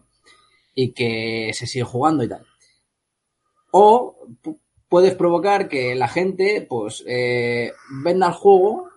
y 0.75 0.93
que 0.93 1.51
se 1.53 1.67
sigue 1.67 1.85
jugando 1.85 2.23
y 2.23 2.29
tal. 2.29 2.45
O 3.71 3.83
puedes 4.93 5.15
provocar 5.15 5.69
que 5.69 5.95
la 5.95 6.07
gente 6.07 6.67
pues 6.69 7.03
eh, 7.07 7.71
venda 8.03 8.27
el 8.27 8.33
juego 8.33 8.91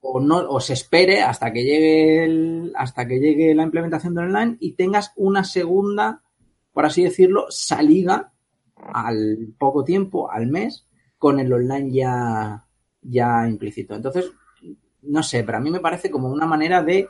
o 0.00 0.18
no 0.18 0.38
o 0.38 0.58
se 0.58 0.72
espere 0.72 1.22
hasta 1.22 1.52
que 1.52 1.62
llegue 1.62 2.72
hasta 2.74 3.06
que 3.06 3.20
llegue 3.20 3.54
la 3.54 3.62
implementación 3.62 4.16
del 4.16 4.24
online 4.24 4.56
y 4.58 4.72
tengas 4.72 5.12
una 5.14 5.44
segunda 5.44 6.24
por 6.72 6.84
así 6.84 7.04
decirlo 7.04 7.46
salida 7.48 8.32
al 8.74 9.54
poco 9.56 9.84
tiempo 9.84 10.28
al 10.28 10.48
mes 10.48 10.88
con 11.16 11.38
el 11.38 11.52
online 11.52 11.92
ya 11.92 12.66
ya 13.00 13.46
implícito. 13.46 13.94
Entonces 13.94 14.32
no 15.02 15.22
sé 15.22 15.44
pero 15.44 15.58
a 15.58 15.60
mí 15.60 15.70
me 15.70 15.78
parece 15.78 16.10
como 16.10 16.28
una 16.28 16.46
manera 16.46 16.82
de 16.82 17.08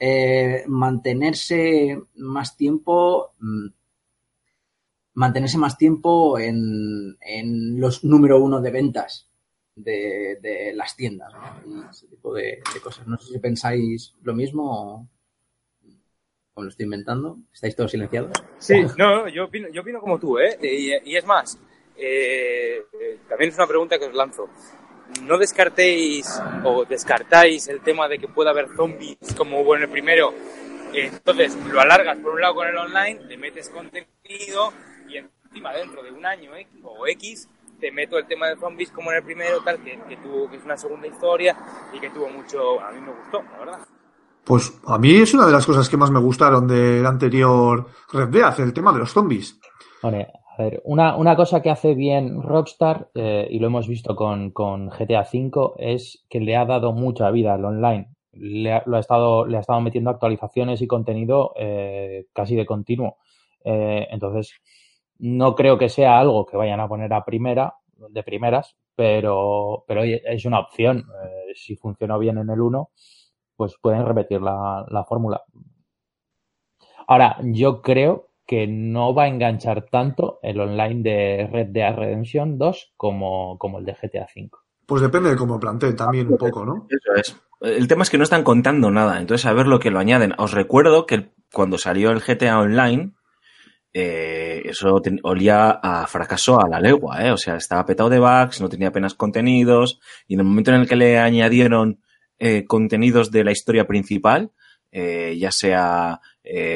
eh, 0.00 0.64
mantenerse 0.68 2.00
más 2.14 2.56
tiempo 2.56 3.32
mm, 3.40 3.66
mantenerse 5.14 5.58
más 5.58 5.78
tiempo 5.78 6.38
en, 6.38 7.16
en 7.20 7.80
los 7.80 8.04
número 8.04 8.40
uno 8.40 8.60
de 8.60 8.70
ventas 8.70 9.28
de, 9.76 10.38
de 10.40 10.72
las 10.74 10.96
tiendas 10.96 11.32
¿no? 11.66 11.90
ese 11.90 12.06
tipo 12.08 12.32
de, 12.34 12.60
cosas. 12.82 13.06
No 13.06 13.16
sé 13.18 13.32
si 13.32 13.38
pensáis 13.38 14.14
lo 14.22 14.34
mismo 14.34 14.64
o, 14.64 15.08
o 16.54 16.62
lo 16.62 16.68
estoy 16.68 16.84
inventando. 16.84 17.38
¿Estáis 17.52 17.76
todos 17.76 17.90
silenciados? 17.90 18.32
Sí, 18.58 18.84
no, 18.98 19.28
yo 19.28 19.44
opino, 19.44 19.68
yo 19.68 19.82
opino 19.82 20.00
como 20.00 20.18
tú, 20.18 20.38
¿eh? 20.38 20.58
Y, 20.62 21.16
es 21.16 21.26
más, 21.26 21.58
eh, 21.96 22.82
también 23.28 23.50
es 23.50 23.56
una 23.56 23.66
pregunta 23.66 23.98
que 23.98 24.06
os 24.06 24.14
lanzo. 24.14 24.48
¿No 25.22 25.38
descartéis 25.38 26.40
o 26.64 26.84
descartáis 26.84 27.68
el 27.68 27.80
tema 27.82 28.08
de 28.08 28.18
que 28.18 28.26
pueda 28.26 28.50
haber 28.50 28.68
zombies 28.74 29.18
como 29.36 29.60
hubo 29.60 29.76
en 29.76 29.82
el 29.82 29.88
primero? 29.88 30.32
Entonces, 30.92 31.56
lo 31.70 31.80
alargas 31.80 32.18
por 32.18 32.34
un 32.34 32.40
lado 32.40 32.54
con 32.54 32.68
el 32.68 32.76
online, 32.76 33.20
te 33.28 33.36
metes 33.36 33.68
contenido 33.68 34.72
encima 35.54 35.72
dentro 35.72 36.02
de 36.02 36.10
un 36.10 36.26
año 36.26 36.54
X, 36.56 36.80
o 36.82 37.06
X 37.06 37.48
te 37.80 37.92
meto 37.92 38.18
el 38.18 38.26
tema 38.26 38.48
de 38.48 38.56
zombies 38.56 38.90
como 38.90 39.12
en 39.12 39.18
el 39.18 39.22
primero, 39.22 39.60
tal, 39.64 39.78
que, 39.82 39.98
que 40.08 40.16
tuvo, 40.16 40.50
que 40.50 40.56
es 40.56 40.64
una 40.64 40.76
segunda 40.76 41.06
historia 41.06 41.56
y 41.92 42.00
que 42.00 42.10
tuvo 42.10 42.28
mucho, 42.28 42.80
a 42.80 42.90
mí 42.90 43.00
me 43.00 43.12
gustó, 43.12 43.42
la 43.42 43.58
verdad. 43.58 43.78
Pues 44.44 44.80
a 44.86 44.98
mí 44.98 45.14
es 45.14 45.32
una 45.32 45.46
de 45.46 45.52
las 45.52 45.64
cosas 45.64 45.88
que 45.88 45.96
más 45.96 46.10
me 46.10 46.18
gustaron 46.18 46.66
del 46.66 47.06
anterior 47.06 47.86
Red 48.12 48.28
Dead, 48.28 48.60
el 48.60 48.72
tema 48.72 48.92
de 48.92 48.98
los 48.98 49.12
zombies. 49.12 49.60
Vale, 50.02 50.28
a 50.56 50.62
ver, 50.62 50.82
una, 50.84 51.16
una 51.16 51.36
cosa 51.36 51.62
que 51.62 51.70
hace 51.70 51.94
bien 51.94 52.42
Rockstar, 52.42 53.10
eh, 53.14 53.46
y 53.48 53.58
lo 53.60 53.68
hemos 53.68 53.86
visto 53.86 54.16
con, 54.16 54.50
con 54.50 54.88
GTA 54.88 55.26
V, 55.32 55.74
es 55.78 56.24
que 56.28 56.40
le 56.40 56.56
ha 56.56 56.64
dado 56.64 56.92
mucha 56.92 57.30
vida 57.30 57.54
al 57.54 57.64
online. 57.64 58.08
Le 58.32 58.72
ha, 58.72 58.82
lo 58.86 58.96
ha 58.96 59.00
estado, 59.00 59.46
le 59.46 59.56
ha 59.56 59.60
estado 59.60 59.80
metiendo 59.80 60.10
actualizaciones 60.10 60.82
y 60.82 60.88
contenido 60.88 61.52
eh, 61.56 62.26
casi 62.32 62.56
de 62.56 62.66
continuo. 62.66 63.18
Eh, 63.64 64.06
entonces, 64.10 64.52
no 65.18 65.54
creo 65.54 65.78
que 65.78 65.88
sea 65.88 66.18
algo 66.18 66.46
que 66.46 66.56
vayan 66.56 66.80
a 66.80 66.88
poner 66.88 67.12
a 67.12 67.24
primera, 67.24 67.74
de 68.10 68.22
primeras, 68.22 68.76
pero, 68.94 69.84
pero 69.86 70.02
es 70.04 70.44
una 70.44 70.60
opción. 70.60 70.98
Eh, 70.98 71.52
si 71.54 71.76
funcionó 71.76 72.18
bien 72.18 72.38
en 72.38 72.50
el 72.50 72.60
1, 72.60 72.90
pues 73.56 73.76
pueden 73.80 74.04
repetir 74.04 74.40
la, 74.40 74.84
la 74.88 75.04
fórmula. 75.04 75.42
Ahora, 77.06 77.36
yo 77.42 77.82
creo 77.82 78.30
que 78.46 78.66
no 78.66 79.14
va 79.14 79.24
a 79.24 79.28
enganchar 79.28 79.86
tanto 79.90 80.38
el 80.42 80.60
online 80.60 81.02
de 81.02 81.48
Red 81.50 81.68
Dead 81.68 81.94
Redemption 81.94 82.58
2 82.58 82.94
como, 82.96 83.58
como 83.58 83.78
el 83.78 83.84
de 83.84 83.94
GTA 83.94 84.26
V. 84.34 84.50
Pues 84.86 85.00
depende 85.00 85.30
de 85.30 85.36
cómo 85.36 85.58
planteen 85.58 85.96
también 85.96 86.28
un 86.28 86.36
poco, 86.36 86.64
¿no? 86.64 86.86
Eso 86.90 87.14
es. 87.14 87.40
El 87.60 87.88
tema 87.88 88.02
es 88.02 88.10
que 88.10 88.18
no 88.18 88.24
están 88.24 88.44
contando 88.44 88.90
nada, 88.90 89.18
entonces 89.18 89.46
a 89.46 89.54
ver 89.54 89.66
lo 89.66 89.80
que 89.80 89.90
lo 89.90 89.98
añaden. 89.98 90.34
Os 90.36 90.52
recuerdo 90.52 91.06
que 91.06 91.30
cuando 91.52 91.78
salió 91.78 92.10
el 92.10 92.20
GTA 92.20 92.58
Online, 92.58 93.14
eh, 93.94 94.62
eso 94.66 95.00
ten- 95.00 95.20
olía 95.22 95.70
a 95.70 96.06
fracaso 96.06 96.60
a 96.60 96.68
la 96.68 96.80
legua, 96.80 97.24
¿eh? 97.24 97.30
O 97.32 97.36
sea, 97.38 97.56
estaba 97.56 97.86
petado 97.86 98.10
de 98.10 98.18
bugs, 98.18 98.60
no 98.60 98.68
tenía 98.68 98.88
apenas 98.88 99.14
contenidos, 99.14 100.00
y 100.26 100.34
en 100.34 100.40
el 100.40 100.46
momento 100.46 100.72
en 100.72 100.80
el 100.82 100.88
que 100.88 100.96
le 100.96 101.18
añadieron 101.18 102.00
eh, 102.38 102.64
contenidos 102.66 103.30
de 103.30 103.44
la 103.44 103.52
historia 103.52 103.86
principal, 103.86 104.50
eh, 104.92 105.36
ya 105.38 105.50
sea 105.50 106.20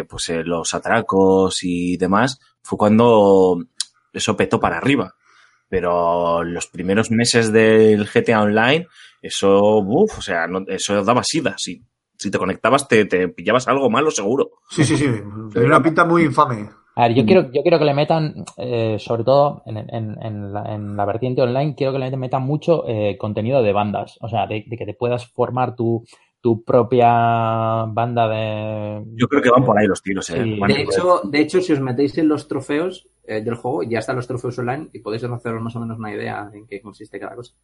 pues 0.08 0.30
los 0.44 0.72
atracos 0.74 1.58
y 1.62 1.98
demás, 1.98 2.40
fue 2.62 2.78
cuando 2.78 3.62
eso 4.14 4.34
petó 4.36 4.58
para 4.58 4.78
arriba. 4.78 5.14
Pero 5.68 6.42
los 6.44 6.66
primeros 6.68 7.10
meses 7.10 7.52
del 7.52 8.06
GTA 8.08 8.40
Online, 8.42 8.86
eso, 9.20 9.78
uff, 9.80 10.18
o 10.18 10.22
sea, 10.22 10.46
no, 10.46 10.64
eso 10.68 11.04
daba 11.04 11.22
sida. 11.22 11.54
Si, 11.58 11.82
si 12.16 12.30
te 12.30 12.38
conectabas, 12.38 12.88
te, 12.88 13.04
te 13.04 13.28
pillabas 13.28 13.68
algo 13.68 13.90
malo 13.90 14.10
seguro. 14.10 14.52
Sí, 14.70 14.84
sí, 14.84 14.96
sí. 14.96 15.04
Tenía 15.52 15.68
una 15.68 15.82
pinta 15.82 16.04
muy 16.06 16.22
infame. 16.24 16.70
A 16.98 17.06
ver, 17.06 17.14
yo 17.14 17.24
quiero, 17.24 17.52
yo 17.52 17.62
quiero 17.62 17.78
que 17.78 17.84
le 17.84 17.94
metan, 17.94 18.44
eh, 18.56 18.96
sobre 18.98 19.22
todo 19.22 19.62
en, 19.66 19.76
en, 19.76 20.20
en, 20.20 20.52
la, 20.52 20.74
en, 20.74 20.96
la, 20.96 21.04
vertiente 21.04 21.40
online, 21.40 21.76
quiero 21.76 21.92
que 21.92 22.00
le 22.00 22.16
metan 22.16 22.42
mucho 22.42 22.88
eh, 22.88 23.16
contenido 23.16 23.62
de 23.62 23.72
bandas. 23.72 24.18
O 24.20 24.28
sea, 24.28 24.48
de, 24.48 24.64
de, 24.66 24.76
que 24.76 24.84
te 24.84 24.94
puedas 24.94 25.24
formar 25.28 25.76
tu, 25.76 26.04
tu 26.40 26.64
propia 26.64 27.84
banda 27.86 28.26
de. 28.26 29.04
Yo 29.14 29.28
creo 29.28 29.40
que 29.40 29.48
van 29.48 29.64
por 29.64 29.78
ahí 29.78 29.86
los 29.86 30.02
tiros, 30.02 30.28
¿eh? 30.30 30.42
Sí. 30.42 30.58
De, 30.58 30.82
hecho, 30.82 31.20
de 31.22 31.40
hecho, 31.40 31.60
si 31.60 31.72
os 31.72 31.80
metéis 31.80 32.18
en 32.18 32.26
los 32.26 32.48
trofeos 32.48 33.08
eh, 33.22 33.42
del 33.42 33.54
juego, 33.54 33.84
ya 33.84 34.00
están 34.00 34.16
los 34.16 34.26
trofeos 34.26 34.58
online 34.58 34.88
y 34.92 34.98
podéis 34.98 35.22
haceros 35.22 35.62
más 35.62 35.76
o 35.76 35.80
menos 35.80 36.00
una 36.00 36.12
idea 36.12 36.50
en 36.52 36.66
qué 36.66 36.80
consiste 36.80 37.20
cada 37.20 37.36
cosa. 37.36 37.54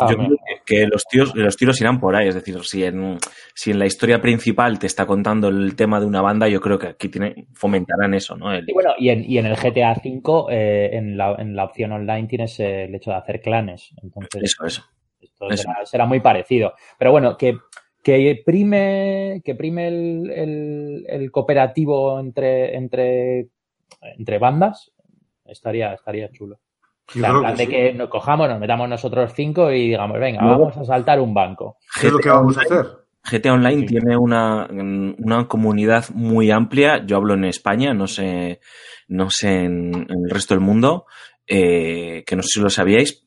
Ah, 0.00 0.06
Yo 0.10 0.16
creo 0.16 0.36
que 0.64 0.86
los 0.86 1.04
tiros, 1.04 1.34
los 1.34 1.56
tiros 1.56 1.78
irán 1.80 2.00
por 2.00 2.16
ahí, 2.16 2.28
es 2.28 2.34
decir, 2.34 2.58
si 2.64 2.84
en, 2.84 3.18
si 3.54 3.70
en 3.70 3.78
la 3.78 3.84
historia 3.84 4.20
principal 4.20 4.78
te 4.78 4.86
está 4.86 5.04
contando 5.04 5.48
el 5.48 5.76
tema 5.76 6.00
de 6.00 6.06
una 6.06 6.22
banda, 6.22 6.48
yo 6.48 6.60
creo 6.60 6.78
que 6.78 6.86
aquí 6.86 7.08
tiene, 7.10 7.46
fomentarán 7.52 8.14
eso, 8.14 8.34
¿no? 8.34 8.50
El... 8.50 8.64
Y 8.66 8.72
bueno, 8.72 8.92
y 8.98 9.10
en, 9.10 9.30
y 9.30 9.36
en 9.36 9.46
el 9.46 9.56
GTA 9.56 9.92
V, 10.02 10.46
eh, 10.50 10.90
en, 10.96 11.18
la, 11.18 11.34
en 11.38 11.54
la 11.54 11.64
opción 11.64 11.92
online 11.92 12.28
tienes 12.28 12.58
eh, 12.60 12.84
el 12.84 12.94
hecho 12.94 13.10
de 13.10 13.16
hacer 13.16 13.42
clanes. 13.42 13.92
Entonces, 14.02 14.42
eso, 14.42 14.64
eso. 14.64 14.84
Esto 15.20 15.50
eso. 15.50 15.62
Será, 15.64 15.84
será, 15.84 16.06
muy 16.06 16.20
parecido. 16.20 16.72
Pero 16.98 17.10
bueno, 17.10 17.36
que, 17.36 17.58
que 18.02 18.42
prime, 18.44 19.42
que 19.44 19.54
prime 19.54 19.88
el, 19.88 20.30
el, 20.30 21.06
el 21.08 21.30
cooperativo 21.30 22.18
entre, 22.18 22.74
entre, 22.74 23.48
entre 24.16 24.38
bandas, 24.38 24.92
estaría, 25.44 25.92
estaría 25.92 26.30
chulo. 26.30 26.58
O 27.10 27.18
sea, 27.18 27.30
en 27.30 27.40
plan 27.40 27.56
de 27.56 27.64
sí. 27.64 27.70
que 27.70 27.92
nos 27.92 28.08
cojamos, 28.08 28.48
nos 28.48 28.60
metamos 28.60 28.88
nosotros 28.88 29.32
cinco 29.34 29.70
y 29.70 29.88
digamos, 29.88 30.18
venga, 30.18 30.42
no. 30.42 30.58
vamos 30.58 30.76
a 30.76 30.84
saltar 30.84 31.20
un 31.20 31.34
banco. 31.34 31.76
¿Qué 32.00 32.06
es 32.06 32.12
lo 32.12 32.18
que 32.18 32.28
vamos 32.28 32.56
a 32.56 32.62
hacer? 32.62 32.86
GTA 33.22 33.52
Online 33.52 33.80
sí. 33.80 33.86
tiene 33.86 34.16
una, 34.16 34.66
una, 34.70 35.46
comunidad 35.46 36.06
muy 36.14 36.50
amplia. 36.50 37.04
Yo 37.04 37.16
hablo 37.16 37.34
en 37.34 37.44
España, 37.44 37.92
no 37.92 38.06
sé, 38.06 38.60
no 39.08 39.28
sé 39.28 39.64
en, 39.64 39.94
en 39.94 40.24
el 40.24 40.30
resto 40.30 40.54
del 40.54 40.62
mundo, 40.62 41.06
eh, 41.46 42.24
que 42.26 42.36
no 42.36 42.42
sé 42.42 42.48
si 42.54 42.60
lo 42.60 42.70
sabíais, 42.70 43.26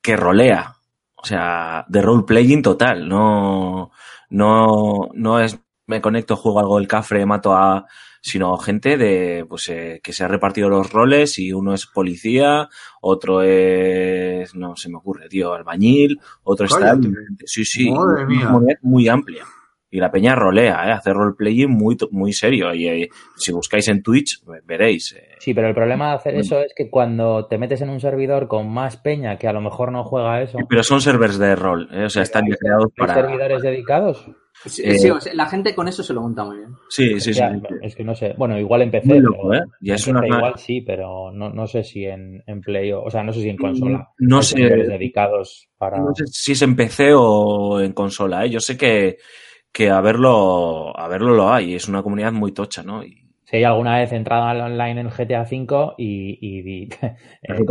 que 0.00 0.16
rolea. 0.16 0.76
O 1.16 1.24
sea, 1.24 1.84
de 1.88 2.02
role 2.02 2.24
playing 2.26 2.62
total. 2.62 3.08
No, 3.08 3.90
no, 4.30 5.08
no 5.14 5.40
es 5.40 5.58
me 5.86 6.00
conecto, 6.00 6.36
juego 6.36 6.60
algo 6.60 6.78
del 6.78 6.88
cafre, 6.88 7.26
mato 7.26 7.54
a, 7.54 7.86
sino 8.24 8.56
gente 8.56 8.96
de, 8.96 9.44
pues, 9.46 9.68
eh, 9.68 10.00
que 10.02 10.14
se 10.14 10.24
ha 10.24 10.28
repartido 10.28 10.70
los 10.70 10.90
roles 10.90 11.38
y 11.38 11.52
uno 11.52 11.74
es 11.74 11.84
policía, 11.84 12.70
otro 13.02 13.42
es, 13.42 14.54
no 14.54 14.76
se 14.76 14.88
me 14.88 14.96
ocurre, 14.96 15.28
tío, 15.28 15.52
albañil, 15.52 16.18
otro 16.42 16.64
está, 16.64 16.96
sí, 17.44 17.66
sí, 17.66 17.90
muy, 17.90 18.74
muy 18.80 19.08
amplia. 19.08 19.44
Y 19.90 20.00
la 20.00 20.10
peña 20.10 20.34
rolea, 20.34 20.88
¿eh? 20.88 20.92
hace 20.92 21.12
roleplaying 21.12 21.70
muy, 21.70 21.96
muy 22.10 22.32
serio. 22.32 22.74
Y 22.74 22.88
eh, 22.88 23.08
si 23.36 23.52
buscáis 23.52 23.86
en 23.88 24.02
Twitch, 24.02 24.42
veréis. 24.64 25.12
Eh. 25.12 25.36
Sí, 25.38 25.54
pero 25.54 25.68
el 25.68 25.74
problema 25.74 26.08
de 26.08 26.14
hacer 26.14 26.34
eso 26.34 26.58
es 26.60 26.72
que 26.74 26.90
cuando 26.90 27.46
te 27.46 27.58
metes 27.58 27.80
en 27.82 27.90
un 27.90 28.00
servidor 28.00 28.48
con 28.48 28.68
más 28.68 28.96
peña 28.96 29.36
que 29.36 29.46
a 29.46 29.52
lo 29.52 29.60
mejor 29.60 29.92
no 29.92 30.02
juega 30.02 30.42
eso. 30.42 30.58
Sí, 30.58 30.64
pero 30.68 30.82
son 30.82 31.00
servers 31.00 31.38
de 31.38 31.54
rol, 31.54 31.88
¿eh? 31.92 32.06
o 32.06 32.08
sea, 32.08 32.22
están 32.22 32.46
creados 32.46 32.90
para. 32.96 33.14
servidores 33.14 33.62
dedicados? 33.62 34.26
Sí, 34.66 34.82
eh, 34.84 34.98
sí, 34.98 35.10
o 35.10 35.20
sea, 35.20 35.34
la 35.34 35.46
gente 35.46 35.74
con 35.74 35.88
eso 35.88 36.02
se 36.02 36.14
lo 36.14 36.22
monta 36.22 36.44
muy 36.44 36.58
bien. 36.58 36.70
Sí, 36.88 37.20
sí, 37.20 37.34
sí. 37.34 37.42
Es 37.82 37.94
que 37.94 38.04
no 38.04 38.14
sé. 38.14 38.34
Bueno, 38.38 38.58
igual 38.58 38.82
empecé. 38.82 39.08
Muy 39.08 39.20
loco, 39.20 39.52
¿eh? 39.52 39.62
Ya 39.80 39.94
es 39.94 40.06
una... 40.06 40.26
Igual 40.26 40.54
sí, 40.56 40.80
pero 40.80 41.30
no, 41.32 41.50
no 41.50 41.66
sé 41.66 41.82
si 41.82 42.04
en, 42.04 42.42
en 42.46 42.60
Play 42.60 42.92
o, 42.92 43.02
o 43.02 43.10
sea, 43.10 43.22
no 43.22 43.32
sé 43.32 43.42
si 43.42 43.50
en 43.50 43.56
consola. 43.56 44.08
No 44.18 44.42
sé. 44.42 44.60
dedicados 44.60 45.68
para. 45.76 45.98
No 45.98 46.14
sé 46.14 46.26
si 46.26 46.52
es 46.52 46.62
en 46.62 46.76
PC 46.76 47.12
o 47.14 47.80
en 47.80 47.92
consola, 47.92 48.46
¿eh? 48.46 48.50
Yo 48.50 48.60
sé 48.60 48.78
que, 48.78 49.18
que 49.70 49.90
a 49.90 50.00
verlo, 50.00 50.98
a 50.98 51.08
verlo 51.08 51.34
lo 51.34 51.52
hay. 51.52 51.74
Es 51.74 51.88
una 51.88 52.02
comunidad 52.02 52.32
muy 52.32 52.52
tocha, 52.52 52.82
¿no? 52.82 53.04
Y... 53.04 53.28
Si 53.44 53.56
hay 53.56 53.64
alguna 53.64 53.98
vez 53.98 54.12
entrado 54.12 54.44
al 54.44 54.60
online 54.60 55.02
en 55.02 55.10
GTA 55.10 55.42
V 55.42 55.94
y. 55.98 56.38
y, 56.40 56.60
y 56.60 56.82
eh, 56.84 57.64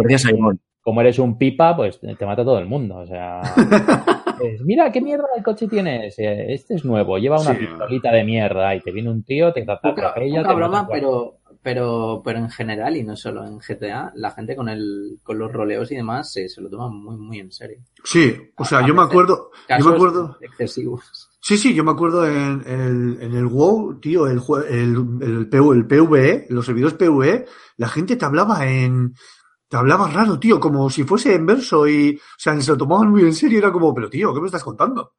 como 0.81 0.99
eres 1.01 1.17
un 1.17 1.37
pipa, 1.37 1.75
pues 1.75 1.99
te 1.99 2.25
mata 2.25 2.43
todo 2.43 2.59
el 2.59 2.67
mundo. 2.67 2.97
O 2.97 3.05
sea. 3.07 3.41
Mira 4.63 4.91
qué 4.91 5.01
mierda 5.01 5.25
de 5.35 5.43
coche 5.43 5.67
tienes. 5.67 6.15
Este 6.17 6.75
es 6.75 6.85
nuevo, 6.85 7.17
lleva 7.17 7.39
una 7.39 7.53
sí. 7.53 7.65
pistolita 7.65 8.11
de 8.11 8.23
mierda 8.23 8.75
y 8.75 8.81
te 8.81 8.91
viene 8.91 9.09
un 9.09 9.23
tío, 9.23 9.51
te 9.53 9.63
trata 9.63 9.89
poca, 9.89 10.13
poca 10.13 10.53
broma, 10.53 10.87
pero, 10.87 11.39
pero, 11.61 12.21
pero 12.23 12.39
en 12.39 12.49
general 12.49 12.97
y 12.97 13.03
no 13.03 13.15
solo 13.15 13.45
en 13.45 13.59
GTA, 13.59 14.11
la 14.15 14.31
gente 14.31 14.55
con 14.55 14.69
el, 14.69 15.19
con 15.23 15.39
los 15.39 15.51
roleos 15.51 15.91
y 15.91 15.95
demás 15.95 16.31
se, 16.31 16.49
se 16.49 16.61
lo 16.61 16.69
toma 16.69 16.89
muy, 16.89 17.15
muy 17.17 17.39
en 17.39 17.51
serio. 17.51 17.77
Sí, 18.03 18.35
o 18.57 18.65
sea, 18.65 18.79
a 18.79 18.87
yo 18.87 18.93
me 18.93 19.03
acuerdo, 19.03 19.51
yo 19.79 19.89
me 19.89 19.95
acuerdo. 19.95 20.37
Excesivos. 20.41 21.29
Sí, 21.39 21.57
sí, 21.57 21.73
yo 21.73 21.83
me 21.83 21.91
acuerdo 21.91 22.25
en, 22.25 22.63
en, 22.65 23.17
en 23.21 23.33
el 23.35 23.47
WoW, 23.47 23.99
tío, 23.99 24.27
el, 24.27 24.39
el, 24.69 24.95
el, 25.21 25.49
el 25.51 25.87
PvE, 25.87 26.47
los 26.49 26.65
servidores 26.65 26.97
PvE, 26.97 27.45
la 27.77 27.89
gente 27.89 28.15
te 28.15 28.25
hablaba 28.25 28.65
en, 28.65 29.13
te 29.73 29.77
hablaba 29.77 30.07
raro, 30.07 30.37
tío, 30.37 30.59
como 30.59 30.87
si 30.87 31.03
fuese 31.03 31.33
en 31.33 31.47
verso 31.47 31.87
y, 31.87 32.15
o 32.15 32.37
sea, 32.37 32.61
se 32.61 32.73
lo 32.73 32.77
tomaban 32.77 33.09
muy 33.09 33.23
en 33.23 33.33
serio, 33.33 33.57
era 33.57 33.71
como, 33.71 33.91
pero 33.91 34.07
tío, 34.07 34.31
¿qué 34.31 34.39
me 34.39 34.45
estás 34.45 34.63
contando? 34.63 35.15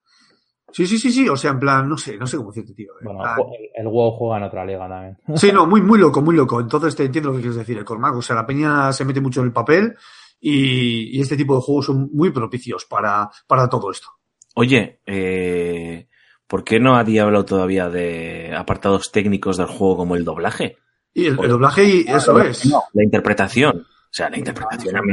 Sí, 0.70 0.86
sí, 0.86 0.96
sí, 0.96 1.10
sí, 1.10 1.28
o 1.28 1.36
sea, 1.36 1.50
en 1.50 1.58
plan, 1.58 1.88
no 1.88 1.98
sé, 1.98 2.16
no 2.16 2.24
sé 2.24 2.36
cómo 2.36 2.52
decirte, 2.52 2.72
tío. 2.72 2.92
Bueno, 3.02 3.18
plan... 3.18 3.36
el, 3.58 3.82
el 3.84 3.88
WoW 3.88 4.12
juega 4.12 4.36
en 4.36 4.42
otra 4.44 4.64
liga 4.64 4.88
también. 4.88 5.18
Sí, 5.34 5.50
no, 5.50 5.66
muy, 5.66 5.82
muy 5.82 5.98
loco, 5.98 6.22
muy 6.22 6.36
loco. 6.36 6.60
Entonces 6.60 6.94
te 6.94 7.04
entiendo 7.04 7.30
lo 7.30 7.34
que 7.34 7.40
quieres 7.42 7.58
decir, 7.58 7.76
el 7.76 7.84
Cormac. 7.84 8.14
O 8.14 8.22
sea, 8.22 8.36
la 8.36 8.46
peña 8.46 8.92
se 8.92 9.04
mete 9.04 9.20
mucho 9.20 9.40
en 9.40 9.46
el 9.46 9.52
papel 9.52 9.96
y, 10.38 11.18
y 11.18 11.20
este 11.20 11.36
tipo 11.36 11.56
de 11.56 11.62
juegos 11.62 11.86
son 11.86 12.10
muy 12.12 12.30
propicios 12.30 12.84
para, 12.84 13.28
para 13.48 13.68
todo 13.68 13.90
esto. 13.90 14.06
Oye, 14.54 15.00
eh, 15.04 16.06
¿por 16.46 16.62
qué 16.62 16.78
no 16.78 16.94
ha 16.94 17.00
hablado 17.00 17.44
todavía 17.44 17.88
de 17.88 18.54
apartados 18.56 19.10
técnicos 19.10 19.56
del 19.56 19.66
juego 19.66 19.96
como 19.96 20.14
el 20.14 20.24
doblaje? 20.24 20.76
Y 21.12 21.26
el, 21.26 21.40
el 21.42 21.48
doblaje, 21.48 21.84
y 21.84 22.04
eso 22.06 22.40
es. 22.40 22.66
No, 22.66 22.84
la 22.92 23.02
interpretación. 23.02 23.84
O 24.14 24.16
sea, 24.16 24.30
la 24.30 24.38
interpretación 24.38 24.96
a 24.96 25.02
mí, 25.02 25.12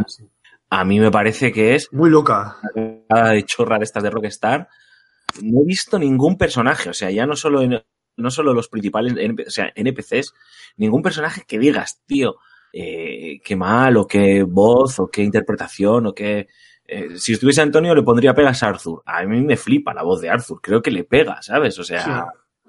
a 0.70 0.86
mí 0.86 1.00
me 1.00 1.10
parece 1.10 1.52
que 1.52 1.74
es... 1.74 1.92
Muy 1.92 2.12
loca. 2.12 2.58
De 2.76 3.44
chorra 3.48 3.80
de 3.80 3.86
estas 3.86 4.04
de 4.04 4.12
Rockstar. 4.12 4.70
No 5.42 5.62
he 5.64 5.66
visto 5.66 5.98
ningún 5.98 6.38
personaje, 6.38 6.92
o 6.92 6.94
sea, 6.94 7.10
ya 7.10 7.26
no 7.26 7.36
solo, 7.36 7.64
en, 7.64 7.82
no 8.18 8.30
solo 8.30 8.54
los 8.54 8.70
principales, 8.70 9.16
o 9.48 9.50
sea, 9.50 9.72
NPCs, 9.74 10.36
ningún 10.78 11.02
personaje 11.02 11.42
que 11.48 11.58
digas, 11.58 12.04
tío, 12.06 12.36
eh, 12.72 13.40
qué 13.44 13.56
mal, 13.56 13.98
o 13.98 14.06
qué 14.06 14.44
voz, 14.48 15.00
o 15.00 15.08
qué 15.08 15.24
interpretación, 15.24 16.06
o 16.06 16.14
qué... 16.14 16.48
Eh, 16.86 17.18
si 17.18 17.34
estuviese 17.34 17.62
Antonio 17.62 17.96
le 17.96 18.04
pondría 18.04 18.36
pegas 18.36 18.62
a 18.62 18.68
Arthur. 18.68 19.02
A 19.08 19.24
mí 19.24 19.42
me 19.42 19.58
flipa 19.58 19.96
la 19.96 20.04
voz 20.04 20.22
de 20.22 20.30
Arthur, 20.30 20.62
creo 20.62 20.84
que 20.84 20.92
le 20.92 21.06
pega, 21.06 21.42
¿sabes? 21.42 21.80
O 21.80 21.84
sea... 21.84 22.04
Sí. 22.04 22.12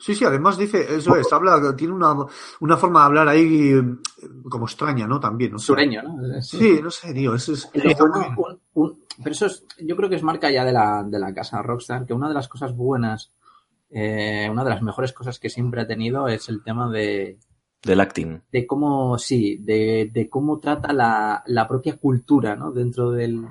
Sí, 0.03 0.17
sí, 0.17 0.25
además 0.25 0.59
dice, 0.59 0.97
eso 0.97 1.15
es, 1.15 1.33
habla, 1.33 1.77
tiene 1.77 1.95
una, 1.95 2.13
una 2.59 2.77
forma 2.77 2.99
de 2.99 3.07
hablar 3.07 3.29
ahí 3.29 3.73
como 4.51 4.65
extraña, 4.65 5.07
¿no? 5.07 5.21
También, 5.21 5.53
¿no? 5.53 5.61
Sureño, 5.61 6.03
¿no? 6.03 6.43
Sí, 6.43 6.59
sí 6.59 6.81
no 6.83 6.91
sé, 6.91 7.15
tío, 7.15 7.37
eso 7.37 7.53
es... 7.53 7.71
Pero, 7.73 8.07
un, 8.07 8.59
un, 8.75 8.99
pero 9.19 9.31
eso 9.31 9.47
es, 9.47 9.65
yo 9.79 9.95
creo 9.95 10.11
que 10.11 10.17
es 10.17 10.25
marca 10.25 10.51
ya 10.51 10.65
de 10.65 10.73
la, 10.73 11.05
de 11.07 11.21
la 11.21 11.33
casa 11.33 11.63
Rockstar, 11.63 12.05
que 12.05 12.15
una 12.15 12.27
de 12.27 12.35
las 12.35 12.49
cosas 12.49 12.75
buenas, 12.75 13.33
eh, 13.91 14.49
una 14.51 14.65
de 14.65 14.71
las 14.71 14.83
mejores 14.83 15.13
cosas 15.13 15.39
que 15.39 15.49
siempre 15.49 15.83
ha 15.83 15.87
tenido 15.87 16.27
es 16.27 16.49
el 16.49 16.65
tema 16.65 16.91
de... 16.91 17.39
Del 17.85 18.01
acting. 18.01 18.41
De 18.51 18.67
cómo, 18.67 19.17
sí, 19.19 19.59
de, 19.59 20.11
de 20.13 20.29
cómo 20.29 20.59
trata 20.59 20.93
la, 20.93 21.45
la 21.47 21.69
propia 21.69 21.97
cultura, 21.97 22.57
¿no? 22.57 22.73
Dentro 22.73 23.13
del, 23.13 23.47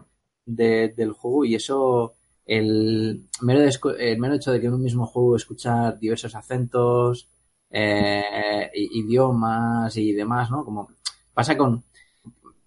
de, 0.46 0.94
del 0.98 1.14
juego 1.14 1.46
y 1.46 1.56
eso 1.56 2.16
el 2.52 3.30
mero, 3.42 3.62
el 3.98 4.20
mero 4.20 4.34
hecho 4.36 4.52
de 4.52 4.60
que 4.60 4.68
en 4.68 4.74
un 4.74 4.84
mismo 4.84 5.06
juego 5.06 5.38
escuchar 5.38 5.98
diversos 5.98 6.36
acentos, 6.36 7.30
eh, 7.70 8.70
idiomas 8.74 9.96
y 9.96 10.12
demás, 10.12 10.52
¿no? 10.52 10.66
Como 10.66 10.90
pasa 11.34 11.56
con 11.56 11.86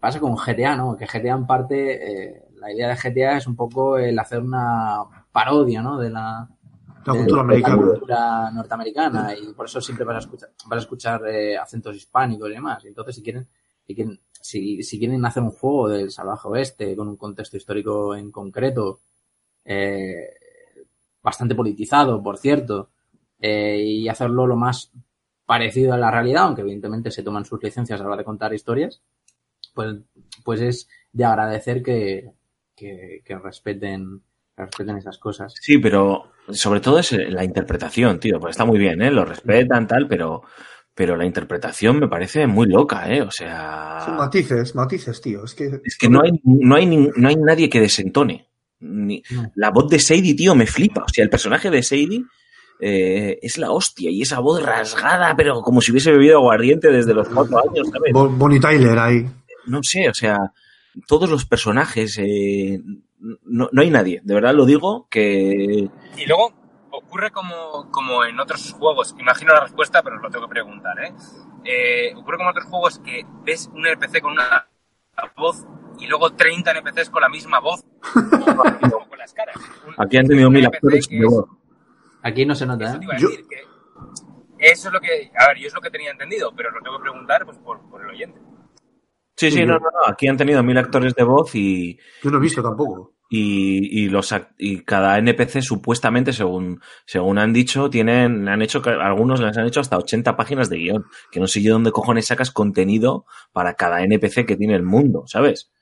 pasa 0.00 0.20
con 0.20 0.36
GTA, 0.36 0.76
¿no? 0.76 0.96
Que 0.96 1.04
GTA 1.04 1.34
en 1.34 1.46
parte, 1.46 2.32
eh, 2.32 2.44
la 2.56 2.72
idea 2.72 2.88
de 2.88 2.96
GTA 2.96 3.36
es 3.36 3.46
un 3.46 3.56
poco 3.56 3.98
el 3.98 4.18
hacer 4.18 4.40
una 4.40 5.02
parodia, 5.30 5.82
¿no? 5.82 5.98
De 5.98 6.08
la, 6.08 6.48
la 7.04 7.12
cultura 7.12 7.42
de. 7.42 7.56
De 7.56 7.60
la 7.60 7.76
cultura 7.76 8.50
norteamericana 8.52 9.34
y 9.36 9.52
por 9.52 9.66
eso 9.66 9.82
siempre 9.82 10.06
vas 10.06 10.16
a 10.16 10.20
escuchar, 10.20 10.50
vas 10.66 10.78
a 10.78 10.80
escuchar 10.80 11.26
eh, 11.28 11.58
acentos 11.58 11.94
hispánicos 11.94 12.48
y 12.48 12.54
demás. 12.54 12.82
Y 12.86 12.88
entonces 12.88 13.16
si 13.16 13.22
quieren, 13.22 13.46
si 13.86 13.94
quieren, 13.94 14.18
si, 14.32 14.82
si 14.82 14.98
quieren 14.98 15.22
hacer 15.26 15.42
un 15.42 15.50
juego 15.50 15.90
del 15.90 16.10
salvaje 16.10 16.48
oeste 16.48 16.96
con 16.96 17.08
un 17.08 17.16
contexto 17.18 17.58
histórico 17.58 18.16
en 18.16 18.32
concreto, 18.32 19.00
eh, 19.64 20.28
bastante 21.22 21.54
politizado, 21.54 22.22
por 22.22 22.38
cierto, 22.38 22.90
eh, 23.40 23.78
y 23.82 24.08
hacerlo 24.08 24.46
lo 24.46 24.56
más 24.56 24.92
parecido 25.46 25.92
a 25.92 25.98
la 25.98 26.10
realidad, 26.10 26.44
aunque 26.44 26.62
evidentemente 26.62 27.10
se 27.10 27.22
toman 27.22 27.44
sus 27.44 27.62
licencias 27.62 28.00
a 28.00 28.02
la 28.02 28.10
hora 28.10 28.18
de 28.18 28.24
contar 28.24 28.54
historias, 28.54 29.02
pues, 29.74 29.96
pues 30.44 30.60
es 30.60 30.88
de 31.12 31.24
agradecer 31.24 31.82
que, 31.82 32.30
que, 32.74 33.22
que 33.24 33.38
respeten, 33.38 34.22
respeten 34.56 34.96
esas 34.96 35.18
cosas. 35.18 35.54
Sí, 35.60 35.78
pero 35.78 36.32
sobre 36.50 36.80
todo 36.80 36.98
es 36.98 37.12
la 37.12 37.44
interpretación, 37.44 38.18
tío, 38.20 38.38
pues 38.40 38.52
está 38.52 38.64
muy 38.64 38.78
bien, 38.78 39.02
¿eh? 39.02 39.10
Lo 39.10 39.24
respetan, 39.24 39.86
tal, 39.86 40.06
pero, 40.08 40.42
pero 40.94 41.16
la 41.16 41.26
interpretación 41.26 41.98
me 41.98 42.08
parece 42.08 42.46
muy 42.46 42.66
loca, 42.66 43.12
¿eh? 43.12 43.22
O 43.22 43.30
sea... 43.30 44.00
Son 44.04 44.16
matices, 44.16 44.74
matices, 44.74 45.20
tío. 45.20 45.44
Es 45.44 45.54
que, 45.54 45.80
es 45.84 45.98
que 45.98 46.08
no, 46.08 46.20
hay, 46.22 46.32
no, 46.44 46.76
hay, 46.76 46.86
no 46.86 47.28
hay 47.28 47.36
nadie 47.36 47.68
que 47.68 47.80
desentone. 47.80 48.48
Ni, 48.84 49.22
La 49.54 49.70
voz 49.70 49.88
de 49.88 49.98
Sadie, 49.98 50.34
tío, 50.34 50.54
me 50.54 50.66
flipa. 50.66 51.04
O 51.04 51.08
sea, 51.08 51.24
el 51.24 51.30
personaje 51.30 51.70
de 51.70 51.82
Sadie 51.82 52.24
eh, 52.80 53.38
es 53.42 53.58
la 53.58 53.70
hostia. 53.70 54.10
Y 54.10 54.22
esa 54.22 54.40
voz 54.40 54.62
rasgada, 54.62 55.34
pero 55.36 55.62
como 55.62 55.80
si 55.80 55.90
hubiese 55.90 56.12
bebido 56.12 56.38
aguardiente 56.38 56.90
desde 56.90 57.14
los 57.14 57.28
cuatro 57.28 57.58
años, 57.58 57.88
¿sabes? 57.90 58.12
Bonnie 58.12 58.60
Tyler 58.60 58.98
ahí. 58.98 59.26
No 59.66 59.82
sé, 59.82 60.08
o 60.08 60.14
sea, 60.14 60.38
todos 61.06 61.30
los 61.30 61.46
personajes, 61.46 62.18
eh, 62.18 62.80
no, 63.18 63.68
no, 63.72 63.82
hay 63.82 63.90
nadie, 63.90 64.20
de 64.22 64.34
verdad 64.34 64.54
lo 64.54 64.66
digo, 64.66 65.08
que... 65.10 65.88
Y 66.16 66.26
luego 66.26 66.52
ocurre 66.90 67.30
como, 67.30 67.90
como 67.90 68.24
en 68.24 68.38
otros 68.38 68.72
juegos, 68.72 69.14
imagino 69.18 69.52
la 69.52 69.60
respuesta, 69.60 70.02
pero 70.02 70.16
os 70.16 70.22
lo 70.22 70.30
tengo 70.30 70.46
que 70.46 70.52
preguntar, 70.52 70.98
¿eh? 71.00 71.14
¿eh? 71.64 72.14
Ocurre 72.16 72.36
como 72.36 72.50
en 72.50 72.56
otros 72.56 72.70
juegos 72.70 72.98
que 72.98 73.24
ves 73.44 73.70
un 73.72 73.86
NPC 73.86 74.20
con 74.20 74.32
una 74.32 74.68
voz 75.36 75.64
y 75.98 76.06
luego 76.06 76.32
30 76.32 76.70
NPCs 76.70 77.10
con 77.10 77.22
la 77.22 77.28
misma 77.28 77.60
voz 77.60 77.84
con 78.12 79.18
las 79.18 79.32
caras. 79.34 79.56
Aquí 79.98 80.16
han 80.16 80.26
tenido 80.26 80.50
mil 80.50 80.66
actores 80.66 81.08
de 81.08 81.24
voz. 81.24 81.46
Aquí 82.22 82.46
no 82.46 82.54
se 82.54 82.66
nota, 82.66 82.86
eso 82.86 82.96
¿eh? 82.96 82.98
te 82.98 83.04
iba 83.04 83.14
a 83.14 83.18
decir, 83.18 83.46
que 83.48 83.74
eso 84.58 84.88
es 84.88 84.94
lo 84.94 85.00
que, 85.00 85.30
a 85.38 85.48
ver, 85.48 85.58
yo 85.58 85.66
es 85.66 85.74
lo 85.74 85.80
que 85.80 85.90
tenía 85.90 86.10
entendido, 86.10 86.52
pero 86.56 86.70
lo 86.70 86.80
tengo 86.80 86.96
que 86.96 87.02
preguntar 87.02 87.44
pues 87.44 87.58
por, 87.58 87.88
por 87.90 88.02
el 88.02 88.08
oyente. 88.08 88.40
Sí, 89.36 89.50
sí, 89.50 89.66
no, 89.66 89.74
no, 89.74 89.80
no. 89.80 90.10
Aquí 90.12 90.28
han 90.28 90.36
tenido 90.36 90.62
mil 90.62 90.78
actores 90.78 91.14
de 91.14 91.24
voz 91.24 91.54
y. 91.54 91.98
Yo 92.22 92.30
no 92.30 92.38
he 92.38 92.40
visto 92.40 92.62
tampoco. 92.62 93.14
Y, 93.28 94.04
y 94.04 94.08
los 94.08 94.32
y 94.58 94.84
cada 94.84 95.18
NPC 95.18 95.60
supuestamente, 95.60 96.32
según, 96.32 96.80
según 97.04 97.38
han 97.38 97.52
dicho, 97.52 97.90
tienen, 97.90 98.48
han 98.48 98.62
hecho, 98.62 98.80
algunos 98.84 99.40
les 99.40 99.56
han 99.56 99.66
hecho 99.66 99.80
hasta 99.80 99.98
80 99.98 100.36
páginas 100.36 100.70
de 100.70 100.76
guion. 100.76 101.04
Que 101.32 101.40
no 101.40 101.48
sé 101.48 101.60
yo 101.60 101.72
dónde 101.72 101.90
cojones 101.90 102.26
sacas 102.26 102.52
contenido 102.52 103.26
para 103.52 103.74
cada 103.74 104.02
NPC 104.02 104.46
que 104.46 104.56
tiene 104.56 104.76
el 104.76 104.84
mundo, 104.84 105.24
¿sabes? 105.26 105.72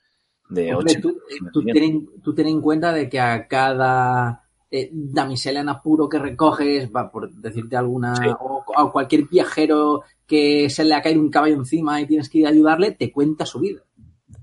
De 0.49 0.73
Hombre, 0.73 0.95
tú, 0.95 1.17
tú, 1.51 1.63
ten, 1.63 2.09
tú 2.21 2.33
ten 2.33 2.47
en 2.47 2.61
cuenta 2.61 2.91
de 2.91 3.09
que 3.09 3.19
a 3.19 3.47
cada 3.47 4.43
eh, 4.69 4.89
damisela 4.91 5.61
en 5.61 5.69
apuro 5.69 6.09
que 6.09 6.19
recoges, 6.19 6.89
va 6.93 7.11
por 7.11 7.31
decirte 7.31 7.77
alguna, 7.77 8.15
sí. 8.15 8.23
o 8.39 8.63
a 8.75 8.91
cualquier 8.91 9.27
viajero 9.27 10.03
que 10.25 10.69
se 10.69 10.83
le 10.83 10.95
ha 10.95 11.01
caído 11.01 11.21
un 11.21 11.29
caballo 11.29 11.55
encima 11.55 12.01
y 12.01 12.07
tienes 12.07 12.29
que 12.29 12.39
ir 12.39 12.47
a 12.47 12.49
ayudarle, 12.49 12.91
te 12.91 13.11
cuenta 13.11 13.45
su 13.45 13.59
vida. 13.59 13.81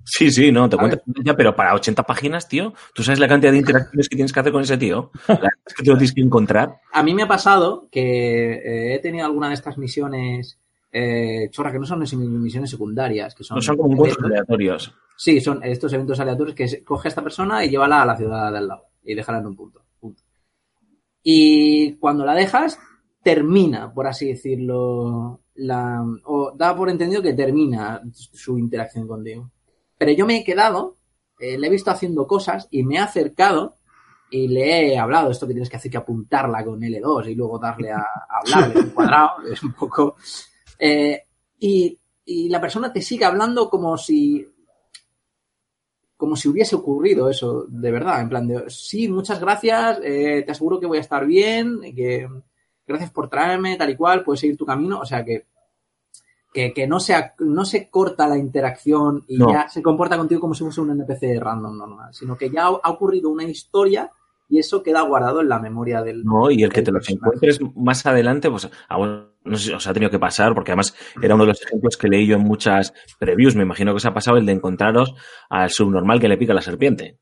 Sí, 0.05 0.31
sí, 0.31 0.51
no, 0.51 0.69
te 0.69 0.77
cuenta 0.77 1.03
ya, 1.25 1.37
pero 1.37 1.55
para 1.55 1.75
80 1.75 2.03
páginas, 2.05 2.49
tío, 2.49 2.75
¿tú 2.95 3.03
sabes 3.03 3.19
la 3.19 3.29
cantidad 3.29 3.53
de 3.53 3.59
interacciones 3.59 4.09
que 4.09 4.17
tienes 4.17 4.33
que 4.33 4.41
hacer 4.41 4.53
con 4.53 4.63
ese 4.63 4.77
tío? 4.77 5.11
La 5.29 5.51
es 5.67 5.75
que 5.75 5.83
te 5.83 5.91
lo 5.91 5.97
tienes 5.97 6.15
que 6.15 6.21
encontrar. 6.21 6.77
A 6.93 7.03
mí 7.03 7.15
me 7.15 7.23
ha 7.23 7.29
pasado 7.29 7.89
que 7.91 8.53
eh, 8.55 8.95
he 8.95 8.99
tenido 9.01 9.27
alguna 9.27 9.49
de 9.49 9.55
estas 9.55 9.79
misiones, 9.79 10.59
eh, 10.93 11.49
chorra, 11.51 11.73
que 11.73 11.79
no 11.79 11.87
son 11.87 12.01
misiones 12.01 12.71
secundarias, 12.71 13.35
que 13.35 13.45
son... 13.45 13.57
No 13.57 13.63
son 13.63 13.77
como 13.77 13.93
encuentros 13.93 14.25
aleatorios. 14.25 14.95
Sí, 15.23 15.39
son 15.43 15.63
estos 15.63 15.93
eventos 15.93 16.19
aleatorios 16.19 16.57
que 16.57 16.83
coge 16.83 17.09
a 17.09 17.11
esta 17.11 17.23
persona 17.23 17.63
y 17.63 17.69
llévala 17.69 18.01
a 18.01 18.07
la 18.07 18.17
ciudad 18.17 18.51
de 18.51 18.57
al 18.57 18.69
lado 18.69 18.87
y 19.05 19.15
déjala 19.15 19.41
en 19.41 19.49
un 19.49 19.55
punto. 19.55 19.85
Y 21.23 21.97
cuando 21.97 22.25
la 22.25 22.35
dejas, 22.35 22.79
termina, 23.23 23.93
por 23.93 24.07
así 24.07 24.29
decirlo, 24.29 25.43
o 26.25 26.53
da 26.57 26.75
por 26.75 26.89
entendido 26.89 27.21
que 27.21 27.35
termina 27.35 28.01
su 28.15 28.57
interacción 28.57 29.07
contigo. 29.07 29.51
Pero 29.99 30.13
yo 30.13 30.25
me 30.25 30.39
he 30.39 30.45
quedado, 30.45 30.97
eh, 31.39 31.59
le 31.59 31.67
he 31.67 31.71
visto 31.71 31.91
haciendo 31.91 32.27
cosas 32.27 32.67
y 32.71 32.83
me 32.83 32.95
he 32.95 33.01
acercado 33.01 33.77
y 34.31 34.49
le 34.49 34.95
he 34.95 34.99
hablado 34.99 35.31
esto 35.31 35.47
que 35.47 35.53
tienes 35.53 35.69
que 35.69 35.77
hacer 35.77 35.91
que 35.91 35.99
apuntarla 35.99 36.65
con 36.65 36.81
L2 36.81 37.29
y 37.29 37.35
luego 37.35 37.59
darle 37.59 37.93
a, 37.93 37.99
a 37.99 38.41
hablar 38.41 38.71
en 38.71 38.85
un 38.85 38.91
cuadrado, 38.93 39.33
es 39.53 39.63
un 39.63 39.75
poco... 39.75 40.17
Eh, 40.79 41.25
y 41.59 42.49
la 42.49 42.59
persona 42.59 42.91
te 42.91 43.03
sigue 43.03 43.27
hablando 43.27 43.69
como 43.69 43.99
si 43.99 44.49
como 46.21 46.37
si 46.37 46.49
hubiese 46.49 46.77
ocurrido 46.77 47.31
eso 47.31 47.65
de 47.67 47.91
verdad, 47.91 48.21
en 48.21 48.29
plan 48.29 48.47
de, 48.47 48.69
sí, 48.69 49.09
muchas 49.09 49.41
gracias, 49.41 50.01
eh, 50.05 50.43
te 50.45 50.53
aseguro 50.53 50.79
que 50.79 50.85
voy 50.85 50.99
a 50.99 51.01
estar 51.01 51.25
bien, 51.25 51.81
que 51.97 52.29
gracias 52.87 53.11
por 53.11 53.31
traerme, 53.31 53.79
tal 53.79 53.89
y 53.89 53.97
cual, 53.97 54.23
puedes 54.23 54.41
seguir 54.41 54.59
tu 54.59 54.67
camino, 54.67 55.01
o 55.01 55.07
sea 55.07 55.25
que 55.25 55.47
que, 56.53 56.75
que 56.75 56.87
no, 56.87 57.01
se, 57.01 57.15
no 57.39 57.65
se 57.65 57.89
corta 57.89 58.29
la 58.29 58.37
interacción 58.37 59.25
y 59.29 59.39
no. 59.39 59.51
ya 59.51 59.69
se 59.69 59.81
comporta 59.81 60.19
contigo 60.19 60.43
como 60.43 60.53
si 60.53 60.65
fuese 60.65 60.83
un 60.83 60.91
NPC 60.91 61.41
random 61.41 61.79
normal, 61.79 62.13
sino 62.13 62.37
que 62.37 62.51
ya 62.51 62.65
ha 62.65 62.91
ocurrido 62.91 63.31
una 63.31 63.45
historia 63.45 64.11
y 64.49 64.59
eso 64.59 64.83
queda 64.83 65.01
guardado 65.03 65.41
en 65.41 65.49
la 65.49 65.61
memoria 65.61 66.03
del. 66.03 66.23
No, 66.23 66.51
y 66.51 66.65
el 66.65 66.73
que 66.73 66.83
te 66.83 66.93
los 66.93 67.09
encuentres 67.09 67.61
más 67.77 68.05
adelante, 68.05 68.51
pues 68.51 68.69
aún 68.89 69.30
no 69.45 69.57
sé 69.57 69.69
si 69.69 69.73
os 69.73 69.87
ha 69.87 69.93
tenido 69.93 70.11
que 70.11 70.19
pasar, 70.19 70.55
porque 70.55 70.73
además 70.73 70.95
era 71.23 71.35
uno 71.35 71.45
de 71.45 71.49
los 71.49 71.63
ejemplos 71.63 71.97
que 71.97 72.09
leí 72.09 72.27
yo 72.27 72.37
en 72.37 72.43
muchas 72.43 72.93
previews. 73.19 73.57
Me 73.57 73.63
imagino 73.63 73.93
que 73.93 73.97
os 73.97 74.07
ha 74.07 74.15
pasado 74.15 74.37
el 74.37 74.47
de 74.47 74.53
encontraros 74.53 75.15
al 75.49 75.71
subnormal 75.71 76.21
que 76.21 76.29
le 76.29 76.37
pica 76.37 76.55
la 76.55 76.63
serpiente. 76.63 77.19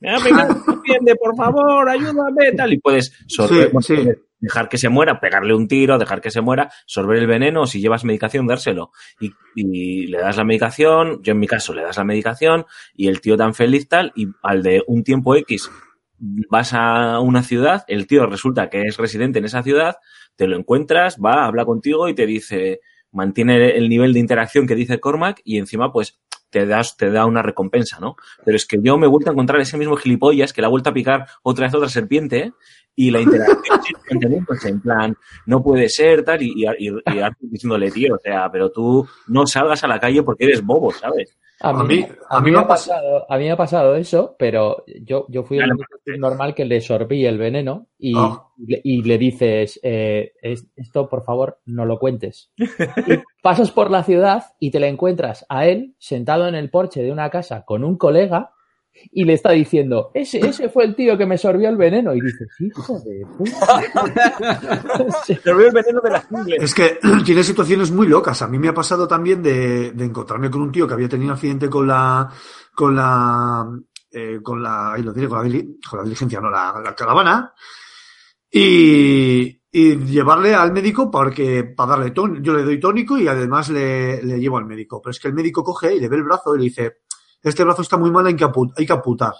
¡Me 0.00 0.14
ha 0.14 0.16
picado 0.16 0.54
la 0.54 0.64
serpiente, 0.64 1.14
por 1.16 1.36
favor, 1.36 1.88
ayúdame! 1.88 2.52
Tal, 2.56 2.72
y 2.72 2.78
puedes 2.78 3.12
sorber, 3.28 3.70
sí, 3.80 3.96
sí. 3.96 4.08
dejar 4.38 4.70
que 4.70 4.78
se 4.78 4.88
muera, 4.88 5.20
pegarle 5.20 5.54
un 5.54 5.68
tiro, 5.68 5.98
dejar 5.98 6.22
que 6.22 6.30
se 6.30 6.40
muera, 6.40 6.72
sorber 6.86 7.18
el 7.18 7.26
veneno, 7.26 7.62
o 7.62 7.66
si 7.66 7.80
llevas 7.80 8.04
medicación, 8.04 8.46
dárselo. 8.46 8.92
Y, 9.20 9.32
y, 9.54 10.06
le 10.06 10.18
das 10.18 10.38
la 10.38 10.44
medicación, 10.44 11.22
yo 11.22 11.32
en 11.32 11.38
mi 11.38 11.46
caso 11.46 11.74
le 11.74 11.82
das 11.82 11.98
la 11.98 12.04
medicación, 12.04 12.64
y 12.94 13.08
el 13.08 13.20
tío 13.20 13.36
tan 13.36 13.52
feliz 13.52 13.88
tal, 13.88 14.12
y 14.16 14.28
al 14.42 14.62
de 14.62 14.82
un 14.86 15.04
tiempo 15.04 15.36
X 15.36 15.70
vas 16.50 16.72
a 16.74 17.20
una 17.20 17.42
ciudad, 17.42 17.84
el 17.88 18.06
tío 18.06 18.26
resulta 18.26 18.68
que 18.68 18.82
es 18.82 18.96
residente 18.96 19.38
en 19.38 19.46
esa 19.46 19.62
ciudad, 19.62 19.96
te 20.40 20.46
lo 20.46 20.56
encuentras, 20.56 21.18
va, 21.22 21.44
habla 21.44 21.66
contigo 21.66 22.08
y 22.08 22.14
te 22.14 22.24
dice, 22.24 22.80
mantiene 23.12 23.76
el 23.76 23.90
nivel 23.90 24.14
de 24.14 24.20
interacción 24.20 24.66
que 24.66 24.74
dice 24.74 24.98
Cormac 24.98 25.42
y 25.44 25.58
encima 25.58 25.92
pues 25.92 26.18
te 26.48 26.64
das, 26.64 26.96
te 26.96 27.10
da 27.10 27.26
una 27.26 27.42
recompensa, 27.42 28.00
¿no? 28.00 28.16
Pero 28.42 28.56
es 28.56 28.64
que 28.64 28.78
yo 28.80 28.96
me 28.96 29.04
he 29.04 29.08
vuelto 29.10 29.28
a 29.28 29.34
encontrar 29.34 29.60
ese 29.60 29.76
mismo 29.76 29.96
gilipollas 29.96 30.54
que 30.54 30.62
le 30.62 30.66
ha 30.66 30.70
vuelto 30.70 30.88
a 30.88 30.94
picar 30.94 31.26
otra 31.42 31.66
vez 31.66 31.74
otra 31.74 31.90
serpiente 31.90 32.54
y 32.96 33.10
la 33.10 33.20
interacción 33.20 34.46
pues 34.46 34.64
en 34.64 34.80
plan, 34.80 35.14
no 35.44 35.62
puede 35.62 35.90
ser, 35.90 36.24
tal, 36.24 36.40
y, 36.40 36.64
y, 36.78 36.88
y, 36.88 37.20
diciéndole, 37.42 37.90
tío, 37.90 38.14
o 38.14 38.18
sea, 38.18 38.50
pero 38.50 38.72
tú 38.72 39.06
no 39.26 39.46
salgas 39.46 39.84
a 39.84 39.88
la 39.88 40.00
calle 40.00 40.22
porque 40.22 40.44
eres 40.44 40.64
bobo, 40.64 40.90
¿sabes? 40.90 41.36
A 41.62 41.74
mí, 41.74 41.80
a 41.80 41.84
mí, 41.84 42.06
a 42.30 42.40
mí 42.40 42.50
me 42.50 42.58
ha 42.58 42.66
pasado, 42.66 43.26
a 43.28 43.36
mí 43.36 43.44
me 43.44 43.50
ha 43.50 43.56
pasado 43.56 43.94
eso, 43.94 44.34
pero 44.38 44.82
yo, 45.02 45.26
yo 45.28 45.42
fui 45.42 45.58
el 45.58 46.18
normal 46.18 46.54
que 46.54 46.64
le 46.64 46.80
sorbí 46.80 47.26
el 47.26 47.36
veneno 47.36 47.88
y, 47.98 48.16
oh. 48.16 48.52
y, 48.56 49.02
le 49.02 49.18
dices, 49.18 49.78
eh, 49.82 50.32
esto 50.42 51.08
por 51.08 51.22
favor 51.22 51.60
no 51.66 51.84
lo 51.84 51.98
cuentes. 51.98 52.50
y 52.56 52.64
pasas 53.42 53.70
por 53.70 53.90
la 53.90 54.04
ciudad 54.04 54.44
y 54.58 54.70
te 54.70 54.80
le 54.80 54.88
encuentras 54.88 55.44
a 55.50 55.66
él 55.66 55.94
sentado 55.98 56.48
en 56.48 56.54
el 56.54 56.70
porche 56.70 57.02
de 57.02 57.12
una 57.12 57.28
casa 57.28 57.66
con 57.66 57.84
un 57.84 57.98
colega 57.98 58.54
y 59.12 59.24
le 59.24 59.34
está 59.34 59.52
diciendo, 59.52 60.10
ese, 60.14 60.38
ese 60.38 60.68
fue 60.68 60.84
el 60.84 60.94
tío 60.94 61.16
que 61.16 61.26
me 61.26 61.38
sorbió 61.38 61.68
el 61.68 61.76
veneno. 61.76 62.14
Y 62.14 62.20
dices, 62.20 62.48
hijo 62.60 62.98
de 63.00 63.22
puta. 63.36 63.80
Se 65.24 65.36
sorbió 65.36 65.68
el 65.68 65.72
veneno 65.72 66.00
de 66.00 66.10
la 66.10 66.20
jungla. 66.20 66.56
Es 66.56 66.74
que 66.74 66.98
tiene 67.24 67.42
situaciones 67.42 67.90
muy 67.90 68.06
locas. 68.06 68.42
A 68.42 68.48
mí 68.48 68.58
me 68.58 68.68
ha 68.68 68.74
pasado 68.74 69.08
también 69.08 69.42
de, 69.42 69.92
de 69.92 70.04
encontrarme 70.04 70.50
con 70.50 70.62
un 70.62 70.72
tío 70.72 70.86
que 70.86 70.94
había 70.94 71.08
tenido 71.08 71.28
un 71.28 71.34
accidente 71.34 71.68
con 71.68 71.86
la, 71.86 72.28
con 72.74 72.94
la, 72.94 73.66
eh, 74.10 74.40
con 74.42 74.62
la, 74.62 74.92
ahí 74.92 75.02
lo 75.02 75.12
diré, 75.12 75.28
con 75.28 75.38
la, 75.38 75.62
con 75.88 75.98
la 75.98 76.04
diligencia, 76.04 76.40
no, 76.40 76.50
la, 76.50 76.80
la 76.84 76.94
caravana. 76.94 77.54
Y, 78.52 79.60
y 79.72 79.96
llevarle 79.96 80.54
al 80.54 80.72
médico 80.72 81.10
porque 81.10 81.64
para 81.64 81.90
darle 81.90 82.10
tónico, 82.10 82.42
yo 82.42 82.54
le 82.54 82.64
doy 82.64 82.80
tónico 82.80 83.16
y 83.16 83.28
además 83.28 83.70
le, 83.70 84.22
le 84.22 84.38
llevo 84.38 84.58
al 84.58 84.66
médico. 84.66 85.00
Pero 85.00 85.10
es 85.12 85.20
que 85.20 85.28
el 85.28 85.34
médico 85.34 85.62
coge 85.62 85.94
y 85.94 86.00
le 86.00 86.08
ve 86.08 86.16
el 86.16 86.24
brazo 86.24 86.54
y 86.54 86.58
le 86.58 86.64
dice, 86.64 86.96
este 87.42 87.64
brazo 87.64 87.82
está 87.82 87.96
muy 87.96 88.10
mal, 88.10 88.26
hay 88.26 88.36
que, 88.36 88.46
hay 88.76 88.86
que 88.86 88.92
amputar. 88.92 89.34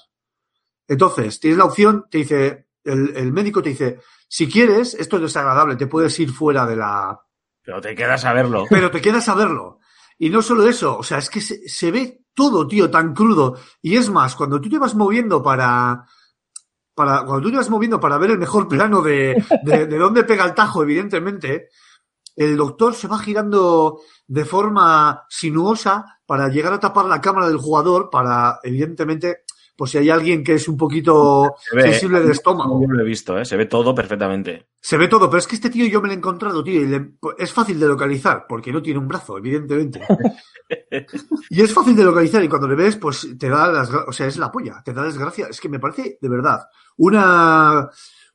Entonces, 0.88 1.38
tienes 1.38 1.58
la 1.58 1.66
opción, 1.66 2.06
te 2.10 2.18
dice, 2.18 2.68
el, 2.84 3.16
el, 3.16 3.32
médico 3.32 3.62
te 3.62 3.70
dice, 3.70 4.00
si 4.28 4.48
quieres, 4.48 4.94
esto 4.94 5.16
es 5.16 5.22
desagradable, 5.22 5.76
te 5.76 5.86
puedes 5.86 6.18
ir 6.18 6.30
fuera 6.32 6.66
de 6.66 6.76
la... 6.76 7.20
Pero 7.62 7.80
te 7.80 7.94
quedas 7.94 8.24
a 8.24 8.32
verlo. 8.32 8.64
Pero 8.68 8.90
te 8.90 9.00
quedas 9.00 9.28
a 9.28 9.34
verlo. 9.34 9.78
Y 10.18 10.30
no 10.30 10.42
solo 10.42 10.66
eso, 10.66 10.98
o 10.98 11.02
sea, 11.02 11.18
es 11.18 11.30
que 11.30 11.40
se, 11.40 11.68
se 11.68 11.90
ve 11.90 12.24
todo, 12.34 12.66
tío, 12.66 12.90
tan 12.90 13.14
crudo. 13.14 13.56
Y 13.80 13.96
es 13.96 14.10
más, 14.10 14.34
cuando 14.34 14.60
tú 14.60 14.68
te 14.68 14.78
vas 14.78 14.94
moviendo 14.94 15.42
para, 15.42 16.04
para, 16.94 17.24
cuando 17.24 17.42
tú 17.42 17.50
te 17.50 17.56
vas 17.56 17.70
moviendo 17.70 18.00
para 18.00 18.18
ver 18.18 18.32
el 18.32 18.38
mejor 18.38 18.66
plano 18.66 19.02
de, 19.02 19.42
de, 19.62 19.86
de 19.86 19.98
dónde 19.98 20.24
pega 20.24 20.44
el 20.44 20.54
tajo, 20.54 20.82
evidentemente, 20.82 21.68
el 22.36 22.56
doctor 22.56 22.94
se 22.94 23.08
va 23.08 23.18
girando 23.18 24.00
de 24.30 24.44
forma 24.44 25.26
sinuosa 25.28 26.20
para 26.24 26.46
llegar 26.48 26.72
a 26.72 26.78
tapar 26.78 27.06
la 27.06 27.20
cámara 27.20 27.48
del 27.48 27.56
jugador 27.56 28.10
para, 28.10 28.60
evidentemente, 28.62 29.38
pues 29.76 29.90
si 29.90 29.98
hay 29.98 30.08
alguien 30.08 30.44
que 30.44 30.54
es 30.54 30.68
un 30.68 30.76
poquito 30.76 31.56
ve, 31.74 31.82
sensible 31.82 32.20
de 32.20 32.30
estómago. 32.30 32.80
Yo 32.80 32.86
lo 32.86 33.00
he 33.00 33.04
visto, 33.04 33.36
¿eh? 33.36 33.44
se 33.44 33.56
ve 33.56 33.66
todo 33.66 33.92
perfectamente. 33.92 34.68
Se 34.80 34.96
ve 34.96 35.08
todo, 35.08 35.28
pero 35.28 35.40
es 35.40 35.48
que 35.48 35.56
este 35.56 35.68
tío 35.68 35.84
yo 35.86 36.00
me 36.00 36.06
lo 36.06 36.14
he 36.14 36.16
encontrado, 36.16 36.62
tío, 36.62 36.80
y 36.80 36.86
le, 36.86 37.14
es 37.38 37.52
fácil 37.52 37.80
de 37.80 37.88
localizar, 37.88 38.46
porque 38.48 38.72
no 38.72 38.80
tiene 38.80 39.00
un 39.00 39.08
brazo, 39.08 39.36
evidentemente. 39.36 40.00
y 41.50 41.60
es 41.60 41.74
fácil 41.74 41.96
de 41.96 42.04
localizar, 42.04 42.44
y 42.44 42.48
cuando 42.48 42.68
le 42.68 42.76
ves, 42.76 42.98
pues 42.98 43.36
te 43.36 43.48
da 43.48 43.66
las, 43.66 43.90
o 43.90 44.12
sea, 44.12 44.28
es 44.28 44.36
la 44.36 44.52
polla, 44.52 44.80
te 44.84 44.92
da 44.92 45.02
desgracia. 45.02 45.48
Es 45.50 45.60
que 45.60 45.68
me 45.68 45.80
parece, 45.80 46.18
de 46.20 46.28
verdad, 46.28 46.68
una, 46.98 47.90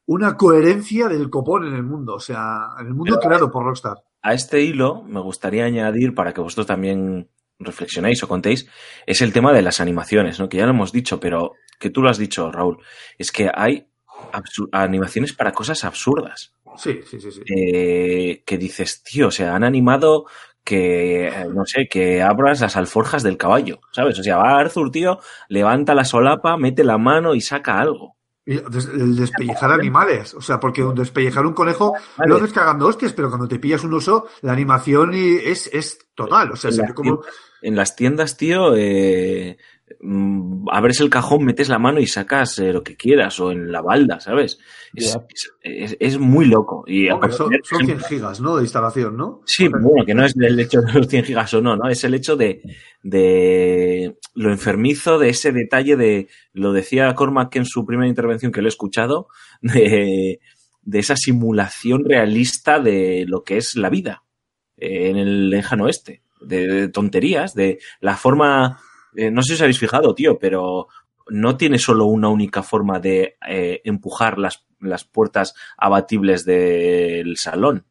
una 0.08 0.36
coherencia 0.36 1.08
del 1.08 1.30
copón 1.30 1.68
en 1.68 1.74
el 1.74 1.84
mundo, 1.84 2.16
o 2.16 2.20
sea, 2.20 2.72
en 2.82 2.88
el 2.88 2.94
mundo 2.94 3.16
Pero- 3.16 3.30
creado 3.30 3.50
por 3.50 3.64
Rockstar. 3.64 3.96
A 4.26 4.34
este 4.34 4.62
hilo 4.62 5.04
me 5.04 5.22
gustaría 5.22 5.66
añadir, 5.66 6.16
para 6.16 6.34
que 6.34 6.42
vosotros 6.42 6.66
también 6.66 7.30
reflexionéis 7.60 8.24
o 8.24 8.28
contéis, 8.28 8.68
es 9.06 9.22
el 9.22 9.32
tema 9.32 9.54
de 9.54 9.62
las 9.62 9.80
animaciones, 9.80 10.40
¿no? 10.40 10.50
Que 10.50 10.58
ya 10.58 10.66
lo 10.66 10.72
hemos 10.72 10.92
dicho, 10.92 11.20
pero 11.20 11.54
que 11.80 11.92
tú 11.92 12.02
lo 12.02 12.10
has 12.10 12.18
dicho, 12.18 12.52
Raúl, 12.52 12.80
es 13.20 13.32
que 13.32 13.52
hay 13.54 13.86
animaciones 14.72 15.32
para 15.34 15.52
cosas 15.52 15.84
absurdas. 15.84 16.56
Sí, 16.76 17.02
sí, 17.08 17.20
sí, 17.20 17.32
sí. 17.32 17.42
eh, 17.56 18.42
que 18.48 18.58
dices, 18.58 19.04
tío, 19.04 19.28
o 19.28 19.32
sea, 19.32 19.54
han 19.54 19.64
animado 19.64 20.26
que, 20.64 21.28
eh, 21.28 21.46
no 21.54 21.64
sé, 21.68 21.88
que 21.88 22.24
abras 22.24 22.62
las 22.62 22.76
alforjas 22.78 23.22
del 23.22 23.38
caballo, 23.38 23.80
¿sabes? 23.92 24.18
O 24.18 24.24
sea, 24.24 24.38
va 24.38 24.58
Arthur, 24.58 24.90
tío, 24.90 25.20
levanta 25.50 25.94
la 25.94 26.04
solapa, 26.04 26.58
mete 26.58 26.84
la 26.84 26.98
mano 26.98 27.36
y 27.36 27.42
saca 27.42 27.80
algo. 27.80 28.15
El 28.46 29.16
despellejar 29.16 29.72
animales, 29.72 30.36
o 30.36 30.42
sea, 30.42 30.60
porque 30.60 30.84
un 30.84 30.94
despellejar 30.94 31.48
un 31.48 31.54
conejo 31.54 31.94
Vale. 32.16 32.30
lo 32.30 32.38
haces 32.38 32.54
cagando 32.54 32.86
hostias, 32.86 33.14
pero 33.14 33.30
cuando 33.30 33.48
te 33.48 33.58
pillas 33.58 33.84
un 33.84 33.94
oso, 33.96 34.28
la 34.42 34.54
animación 34.54 35.14
es, 35.16 35.68
es 35.74 35.98
total, 36.14 36.52
o 36.52 36.56
sea, 36.56 36.70
En 36.70 36.76
se 36.76 36.82
las, 36.82 36.90
ve 36.90 36.94
como... 36.94 37.16
tiendas, 37.16 37.34
en 37.64 37.76
las 37.76 37.96
tiendas, 37.96 38.38
tío, 38.38 38.76
eh, 38.76 39.58
abres 40.72 41.00
el 41.02 41.10
cajón, 41.10 41.46
metes 41.46 41.70
la 41.70 41.80
mano 41.80 42.00
y 42.00 42.08
sacas 42.08 42.60
eh, 42.60 42.72
lo 42.74 42.84
que 42.84 42.96
quieras, 42.96 43.40
o 43.40 43.52
en 43.52 43.72
la 43.72 43.82
balda, 43.82 44.20
¿sabes? 44.20 44.60
Es, 44.94 45.18
es- 45.30 45.52
es- 45.62 45.98
es 46.00 46.18
muy 46.20 46.46
loco. 46.46 46.84
Y 46.88 47.10
Hombre, 47.10 47.32
son, 47.32 47.52
son 47.64 47.80
100 47.80 47.90
ejemplo- 47.90 48.08
gigas, 48.08 48.42
¿no? 48.42 48.56
De 48.58 48.64
instalación, 48.64 49.18
¿no? 49.18 49.42
Sí, 49.46 49.68
bueno, 49.68 50.06
que 50.06 50.14
no 50.14 50.24
es 50.26 50.36
el 50.38 50.60
hecho 50.60 50.82
de 50.82 50.94
los 50.94 51.08
100 51.08 51.24
gigas 51.26 51.54
o 51.54 51.62
no, 51.62 51.76
¿no? 51.76 51.90
Es 51.90 52.04
el 52.04 52.14
hecho 52.14 52.36
de, 52.36 52.62
de 53.16 54.18
lo 54.34 54.52
enfermizo, 54.52 55.18
de 55.20 55.30
ese 55.30 55.52
detalle 55.52 55.96
de, 55.96 56.28
lo 56.54 56.74
decía 56.74 57.14
Cormac 57.16 57.56
en 57.56 57.66
su 57.66 57.86
primera 57.86 58.08
intervención 58.10 58.52
que 58.52 58.62
lo 58.62 58.68
he 58.68 58.70
escuchado, 58.70 59.28
de, 59.62 60.40
de 60.82 61.00
esa 61.00 61.16
simulación 61.16 62.04
realista 62.06 62.80
de 62.80 63.26
lo 63.28 63.44
que 63.44 63.58
es 63.58 63.76
la 63.76 63.90
vida 63.90 64.24
eh, 64.78 65.10
en 65.10 65.18
el 65.18 65.50
lejano 65.50 65.86
oeste, 65.86 66.22
de, 66.42 66.68
de 66.68 66.88
tonterías, 66.90 67.54
de 67.54 67.80
la 68.02 68.18
forma, 68.18 68.80
eh, 69.16 69.32
no 69.32 69.42
sé 69.42 69.50
si 69.50 69.54
os 69.54 69.62
habéis 69.62 69.80
fijado, 69.80 70.14
tío, 70.14 70.38
pero 70.40 70.88
no 71.28 71.58
tiene 71.58 71.80
solo 71.80 72.06
una 72.06 72.30
única 72.30 72.64
forma 72.64 73.00
de 73.00 73.38
eh, 73.48 73.82
empujar 73.84 74.38
las, 74.38 74.66
las 74.80 75.04
puertas 75.04 75.56
abatibles 75.78 76.46
del 76.46 77.38
salón. 77.38 77.86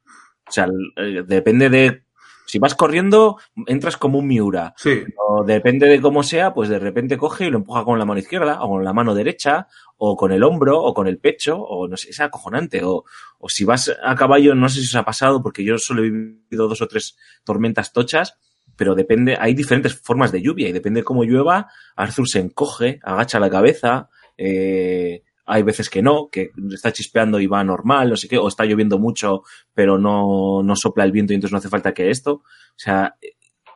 O 0.47 0.53
sea, 0.53 0.69
eh, 0.97 1.25
depende 1.27 1.69
de. 1.71 2.05
Si 2.47 2.59
vas 2.59 2.75
corriendo, 2.75 3.39
entras 3.67 3.97
como 3.97 4.19
un 4.19 4.29
Miura. 4.29 4.75
Sí. 4.77 5.03
O 5.17 5.45
depende 5.45 5.87
de 5.87 6.01
cómo 6.01 6.23
sea, 6.23 6.53
pues 6.53 6.69
de 6.69 6.79
repente 6.79 7.17
coge 7.17 7.47
y 7.47 7.51
lo 7.51 7.57
empuja 7.57 7.85
con 7.85 7.99
la 7.99 8.05
mano 8.05 8.21
izquierda, 8.21 8.63
o 8.63 8.69
con 8.69 8.85
la 8.85 8.93
mano 8.93 9.15
derecha, 9.15 9.67
o 9.97 10.15
con 10.15 10.31
el 10.31 10.45
hombro, 10.45 10.81
o 10.81 10.93
con 10.93 11.07
el 11.07 11.19
pecho, 11.19 11.59
o 11.59 11.89
no 11.89 11.97
sé, 11.97 12.11
es 12.11 12.21
acojonante. 12.21 12.85
O, 12.85 13.05
o 13.39 13.49
si 13.49 13.65
vas 13.65 13.91
a 14.01 14.15
caballo, 14.15 14.55
no 14.55 14.69
sé 14.69 14.81
si 14.81 14.87
os 14.87 14.95
ha 14.95 15.05
pasado, 15.05 15.43
porque 15.43 15.65
yo 15.65 15.79
solo 15.79 16.05
he 16.05 16.11
vivido 16.11 16.69
dos 16.69 16.83
o 16.83 16.87
tres 16.87 17.17
tormentas 17.45 17.93
tochas, 17.93 18.39
pero 18.77 18.95
depende, 18.95 19.37
hay 19.39 19.55
diferentes 19.55 19.95
formas 19.95 20.33
de 20.33 20.43
lluvia, 20.43 20.69
y 20.69 20.73
depende 20.73 21.01
de 21.01 21.05
cómo 21.05 21.25
llueva, 21.25 21.69
Arthur 21.97 22.29
se 22.29 22.41
encoge, 22.41 23.01
agacha 23.03 23.39
la 23.41 23.51
cabeza, 23.51 24.09
eh, 24.37 25.23
hay 25.47 25.63
veces 25.63 25.91
que 25.91 26.03
no, 26.03 26.29
que 26.31 26.51
está 26.73 26.93
chispeando 26.93 27.39
y 27.41 27.47
va 27.47 27.63
normal, 27.65 28.11
no 28.11 28.17
sé 28.17 28.29
qué, 28.29 28.39
o 28.39 28.49
está 28.49 28.65
lloviendo 28.65 28.99
mucho, 28.99 29.43
pero 29.75 29.99
no, 29.99 30.63
no 30.63 30.77
sopla 30.77 31.05
el 31.05 31.13
viento 31.13 31.33
y 31.33 31.37
entonces 31.37 31.53
no 31.53 31.59
hace 31.59 31.69
falta 31.69 31.93
que 31.93 32.11
esto. 32.11 32.33
O 32.33 32.79
sea, 32.79 33.17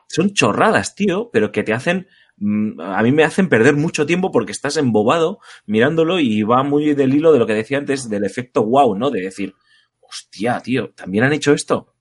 son 0.07 0.33
chorradas, 0.33 0.95
tío, 0.95 1.29
pero 1.31 1.51
que 1.51 1.63
te 1.63 1.73
hacen, 1.73 2.07
mm, 2.37 2.81
a 2.81 3.03
mí 3.03 3.11
me 3.11 3.23
hacen 3.23 3.49
perder 3.49 3.75
mucho 3.75 4.05
tiempo 4.05 4.31
porque 4.31 4.51
estás 4.51 4.77
embobado 4.77 5.39
mirándolo 5.67 6.19
y 6.19 6.41
va 6.41 6.63
muy 6.63 6.95
del 6.95 7.13
hilo 7.13 7.31
de 7.31 7.39
lo 7.39 7.45
que 7.45 7.53
decía 7.53 7.77
antes 7.77 8.09
del 8.09 8.23
efecto 8.25 8.65
wow, 8.65 8.95
¿no? 8.95 9.11
De 9.11 9.21
decir, 9.21 9.53
hostia, 10.01 10.59
tío, 10.61 10.91
¿también 10.95 11.23
han 11.23 11.33
hecho 11.33 11.53
esto? 11.53 11.93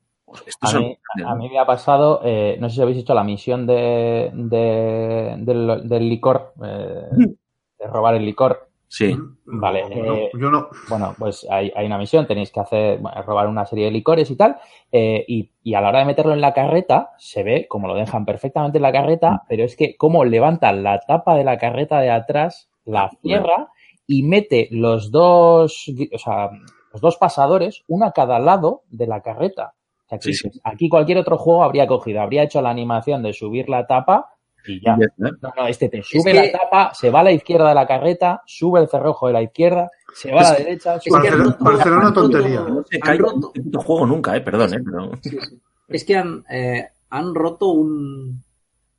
Esto 0.47 0.67
A 0.67 0.71
son- 0.71 0.83
mí, 0.85 0.99
a 1.25 1.35
mí 1.35 1.49
me 1.51 1.59
ha 1.59 1.67
pasado, 1.67 2.21
eh, 2.25 2.57
no 2.61 2.69
sé 2.69 2.77
si 2.77 2.83
habéis 2.83 2.99
hecho 2.99 3.15
la 3.15 3.25
misión 3.25 3.67
de, 3.67 4.31
de- 4.35 5.35
del, 5.39 5.89
del 5.89 6.09
licor, 6.09 6.53
eh, 6.65 7.07
de 7.79 7.87
robar 7.87 8.15
el 8.15 8.25
licor. 8.25 8.69
Sí. 8.91 9.15
Vale, 9.45 9.83
No, 9.89 10.05
no, 10.05 10.15
eh, 10.15 10.31
yo 10.35 10.51
no. 10.51 10.69
Bueno, 10.89 11.15
pues 11.19 11.47
hay, 11.51 11.71
hay 11.75 11.87
una 11.87 11.99
misión, 11.99 12.27
tenéis 12.27 12.51
que 12.51 12.61
hacer, 12.61 12.99
bueno, 12.99 13.23
robar 13.23 13.47
una 13.47 13.65
serie 13.67 13.87
de 13.87 13.91
licores 13.91 14.31
y 14.31 14.37
tal, 14.37 14.57
eh, 14.93 15.25
y, 15.29 15.51
y 15.63 15.75
a 15.75 15.81
la 15.81 15.89
hora 15.91 15.99
de 16.01 16.05
meterlo 16.07 16.33
en 16.33 16.41
la 16.41 16.53
carreta, 16.55 17.11
se 17.19 17.43
ve 17.43 17.67
como 17.69 17.87
lo 17.89 17.95
dejan 17.95 18.25
perfectamente 18.25 18.79
en 18.79 18.83
la 18.83 18.93
carreta, 18.93 19.43
pero 19.49 19.65
es 19.65 19.77
que 19.77 19.97
como 19.97 20.25
levantan 20.25 20.83
la 20.83 21.01
tapa 21.01 21.35
de 21.35 21.45
la 21.45 21.59
carreta 21.59 22.01
de 22.01 22.11
atrás, 22.11 22.71
la 22.85 23.11
cierra 23.23 23.69
y 24.07 24.23
mete 24.23 24.69
los 24.71 25.11
dos, 25.11 25.91
o 26.15 26.19
sea, 26.19 26.51
los 26.93 27.01
dos 27.03 27.17
pasadores, 27.19 27.85
uno 27.89 28.07
a 28.07 28.13
cada 28.13 28.39
lado 28.39 28.83
de 28.89 29.07
la 29.07 29.21
carreta. 29.21 29.75
O 30.09 30.11
sea, 30.11 30.19
que 30.19 30.25
Sí, 30.25 30.35
sí. 30.35 30.49
dices, 30.49 30.61
aquí 30.65 30.89
cualquier 30.89 31.19
otro 31.19 31.37
juego 31.37 31.63
habría 31.63 31.87
cogido, 31.87 32.21
habría 32.23 32.43
hecho 32.45 32.63
la 32.63 32.71
animación 32.71 33.23
de 33.23 33.33
subir 33.35 33.69
la 33.69 33.87
tapa 33.87 34.31
y 34.67 34.81
ya. 34.85 34.95
Está. 35.01 35.13
No, 35.19 35.53
no, 35.57 35.67
este 35.67 35.89
te 35.91 36.03
sube 36.03 36.33
la 36.35 36.51
tapa, 36.51 36.93
se 36.95 37.11
va 37.11 37.21
a 37.21 37.25
la 37.25 37.33
izquierda 37.33 37.69
de 37.69 37.75
la 37.75 37.87
carreta, 37.87 38.43
sube 38.47 38.81
el 38.81 38.89
cerrojo 38.89 39.27
de 39.27 39.33
la 39.35 39.43
izquierda, 39.43 39.91
se 40.15 40.33
va 40.33 40.41
a 40.41 40.45
la 40.45 40.55
derecha, 40.55 40.99
sube 41.01 41.91
una 41.91 42.13
tontería. 42.13 42.61
No 42.61 42.83
se 42.85 42.99
roto- 43.19 43.49
este 43.55 43.63
puto 43.63 43.81
juego 43.81 44.07
nunca, 44.07 44.37
eh, 44.37 44.41
perdón, 44.41 44.75
eh, 44.75 44.79
pero... 44.85 45.11
Sí, 45.23 45.31
sí. 45.31 45.61
Es 45.89 46.05
que 46.05 46.17
han, 46.17 46.45
eh, 46.51 46.89
han 47.11 47.35
roto 47.35 47.69
un, 47.69 48.43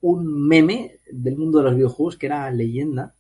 un 0.02 0.48
meme 0.48 1.00
del 1.12 1.38
mundo 1.38 1.60
de 1.60 1.66
los 1.66 1.76
videojuegos 1.76 2.18
que 2.18 2.26
era 2.28 2.50
leyenda, 2.52 3.14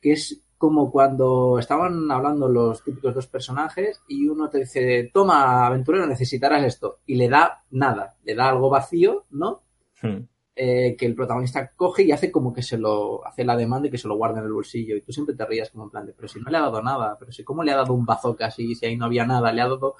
que 0.00 0.12
es 0.12 0.42
como 0.58 0.90
cuando 0.90 1.58
estaban 1.58 2.10
hablando 2.10 2.48
los 2.48 2.82
típicos 2.82 3.14
dos 3.14 3.26
personajes 3.26 4.00
y 4.08 4.28
uno 4.28 4.48
te 4.48 4.58
dice, 4.60 5.10
toma, 5.12 5.66
aventurero, 5.66 6.06
necesitarás 6.06 6.64
esto, 6.64 6.98
y 7.06 7.16
le 7.16 7.28
da 7.28 7.62
nada, 7.70 8.14
le 8.24 8.34
da 8.34 8.48
algo 8.48 8.70
vacío, 8.70 9.24
¿no? 9.30 9.62
Hmm. 10.02 10.26
Eh, 10.56 10.94
que 10.96 11.06
el 11.06 11.16
protagonista 11.16 11.72
coge 11.74 12.04
y 12.04 12.12
hace 12.12 12.30
como 12.30 12.52
que 12.52 12.62
se 12.62 12.78
lo 12.78 13.26
hace 13.26 13.44
la 13.44 13.56
demanda 13.56 13.88
y 13.88 13.90
que 13.90 13.98
se 13.98 14.06
lo 14.06 14.14
guarda 14.14 14.38
en 14.38 14.46
el 14.46 14.52
bolsillo 14.52 14.94
y 14.94 15.00
tú 15.02 15.12
siempre 15.12 15.34
te 15.34 15.44
rías 15.44 15.70
como 15.70 15.82
en 15.84 15.90
plan 15.90 16.06
de, 16.06 16.12
pero 16.12 16.28
si 16.28 16.38
no 16.38 16.48
le 16.48 16.56
ha 16.58 16.60
dado 16.60 16.80
nada, 16.80 17.16
pero 17.18 17.32
si 17.32 17.42
cómo 17.42 17.64
le 17.64 17.72
ha 17.72 17.76
dado 17.76 17.92
un 17.92 18.06
bazooka 18.06 18.46
así, 18.46 18.72
si 18.76 18.86
ahí 18.86 18.96
no 18.96 19.06
había 19.06 19.26
nada, 19.26 19.52
le 19.52 19.60
ha 19.62 19.64
dado 19.68 19.96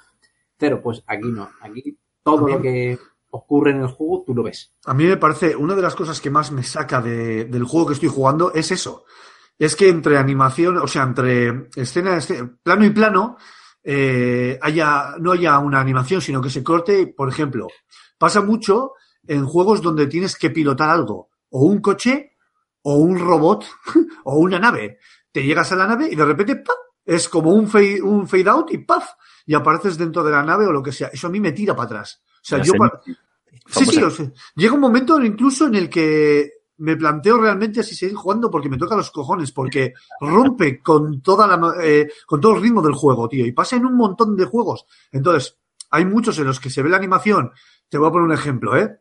cero, 0.57 0.79
pues 0.81 1.03
aquí 1.07 1.27
no, 1.27 1.49
aquí 1.59 1.97
todo 2.23 2.47
lo 2.47 2.61
que 2.61 2.97
ocurre 3.31 3.71
en 3.71 3.81
el 3.81 3.87
juego 3.87 4.23
tú 4.25 4.33
lo 4.33 4.43
ves. 4.43 4.71
A 4.85 4.93
mí 4.93 5.03
me 5.03 5.17
parece, 5.17 5.57
una 5.57 5.75
de 5.75 5.81
las 5.81 5.93
cosas 5.93 6.21
que 6.21 6.29
más 6.29 6.53
me 6.53 6.63
saca 6.63 7.01
de- 7.01 7.43
del 7.43 7.65
juego 7.65 7.87
que 7.87 7.93
estoy 7.95 8.07
jugando 8.07 8.53
es 8.53 8.71
eso. 8.71 9.03
Es 9.57 9.75
que 9.75 9.89
entre 9.89 10.17
animación, 10.17 10.77
o 10.77 10.87
sea, 10.87 11.03
entre 11.03 11.69
escena, 11.75 12.17
escena- 12.17 12.51
plano 12.61 12.85
y 12.85 12.89
plano, 12.89 13.37
eh, 13.83 14.57
haya, 14.61 15.15
no 15.19 15.31
haya 15.31 15.59
una 15.59 15.79
animación, 15.79 16.21
sino 16.21 16.41
que 16.41 16.49
se 16.49 16.63
corte. 16.63 17.07
Por 17.07 17.29
ejemplo, 17.29 17.67
pasa 18.17 18.41
mucho 18.41 18.93
en 19.27 19.45
juegos 19.45 19.81
donde 19.81 20.07
tienes 20.07 20.37
que 20.37 20.49
pilotar 20.49 20.89
algo, 20.89 21.29
o 21.49 21.61
un 21.65 21.79
coche, 21.79 22.33
o 22.81 22.95
un 22.95 23.17
robot, 23.17 23.65
o 24.25 24.37
una 24.37 24.59
nave. 24.59 24.99
Te 25.31 25.43
llegas 25.43 25.71
a 25.71 25.75
la 25.75 25.87
nave 25.87 26.09
y 26.11 26.15
de 26.15 26.25
repente, 26.25 26.55
¡paf! 26.57 26.75
es 27.05 27.29
como 27.29 27.51
un 27.51 27.67
fade, 27.67 28.01
un 28.01 28.27
fade 28.27 28.49
out 28.49 28.71
y 28.71 28.79
¡paf! 28.79 29.05
y 29.45 29.53
apareces 29.53 29.97
dentro 29.97 30.23
de 30.23 30.31
la 30.31 30.43
nave 30.43 30.65
o 30.65 30.71
lo 30.71 30.81
que 30.81 30.91
sea. 30.91 31.09
Eso 31.13 31.27
a 31.27 31.29
mí 31.29 31.39
me 31.39 31.51
tira 31.51 31.75
para 31.75 31.85
atrás. 31.85 32.23
O 32.27 32.39
sea, 32.41 32.57
La 32.57 32.63
yo, 32.63 32.73
Sí, 33.67 33.85
sí, 33.85 34.01
o 34.03 34.09
sea, 34.11 34.31
llega 34.55 34.73
un 34.73 34.79
momento 34.79 35.19
incluso 35.23 35.67
en 35.67 35.75
el 35.75 35.89
que 35.89 36.51
me 36.77 36.95
planteo 36.97 37.37
realmente 37.37 37.83
si 37.83 37.95
seguir 37.95 38.15
jugando 38.15 38.49
porque 38.49 38.69
me 38.69 38.77
toca 38.77 38.95
los 38.95 39.11
cojones, 39.11 39.51
porque 39.51 39.93
rompe 40.19 40.81
con 40.81 41.21
toda 41.21 41.47
la 41.47 41.75
eh, 41.81 42.09
con 42.25 42.41
todo 42.41 42.55
el 42.55 42.61
ritmo 42.61 42.81
del 42.81 42.93
juego, 42.93 43.27
tío, 43.29 43.45
y 43.45 43.51
pasa 43.51 43.75
en 43.75 43.85
un 43.85 43.95
montón 43.95 44.35
de 44.35 44.45
juegos. 44.45 44.85
Entonces, 45.11 45.57
hay 45.91 46.05
muchos 46.05 46.37
en 46.39 46.45
los 46.45 46.59
que 46.59 46.69
se 46.69 46.83
ve 46.83 46.89
la 46.89 46.97
animación. 46.97 47.51
Te 47.87 47.97
voy 47.97 48.09
a 48.09 48.11
poner 48.11 48.27
un 48.27 48.33
ejemplo, 48.33 48.75
¿eh? 48.75 48.99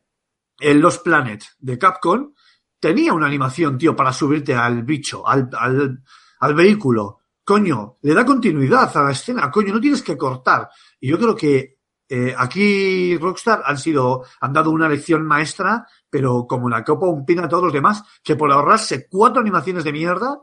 El 0.58 0.78
Los 0.78 0.98
Planet 0.98 1.42
de 1.58 1.78
Capcom 1.78 2.32
tenía 2.78 3.12
una 3.12 3.26
animación, 3.26 3.78
tío, 3.78 3.96
para 3.96 4.12
subirte 4.12 4.54
al 4.54 4.82
bicho, 4.82 5.26
al, 5.26 5.48
al, 5.58 6.02
al 6.40 6.54
vehículo. 6.54 7.20
Coño, 7.42 7.98
le 8.02 8.14
da 8.14 8.24
continuidad 8.24 8.96
a 8.96 9.02
la 9.04 9.10
escena, 9.10 9.50
coño, 9.50 9.74
no 9.74 9.80
tienes 9.80 10.02
que 10.02 10.16
cortar. 10.16 10.68
Y 11.00 11.08
yo 11.08 11.18
creo 11.18 11.34
que 11.34 11.73
eh, 12.14 12.34
aquí 12.36 13.16
Rockstar 13.16 13.62
han 13.66 13.76
sido, 13.76 14.24
han 14.40 14.52
dado 14.52 14.70
una 14.70 14.88
lección 14.88 15.26
maestra, 15.26 15.86
pero 16.08 16.46
como 16.46 16.68
la 16.68 16.84
copa 16.84 17.08
un 17.08 17.26
pin 17.26 17.40
a 17.40 17.48
todos 17.48 17.64
los 17.64 17.72
demás, 17.72 18.04
que 18.22 18.36
por 18.36 18.52
ahorrarse 18.52 19.08
cuatro 19.08 19.40
animaciones 19.40 19.82
de 19.82 19.92
mierda, 19.92 20.38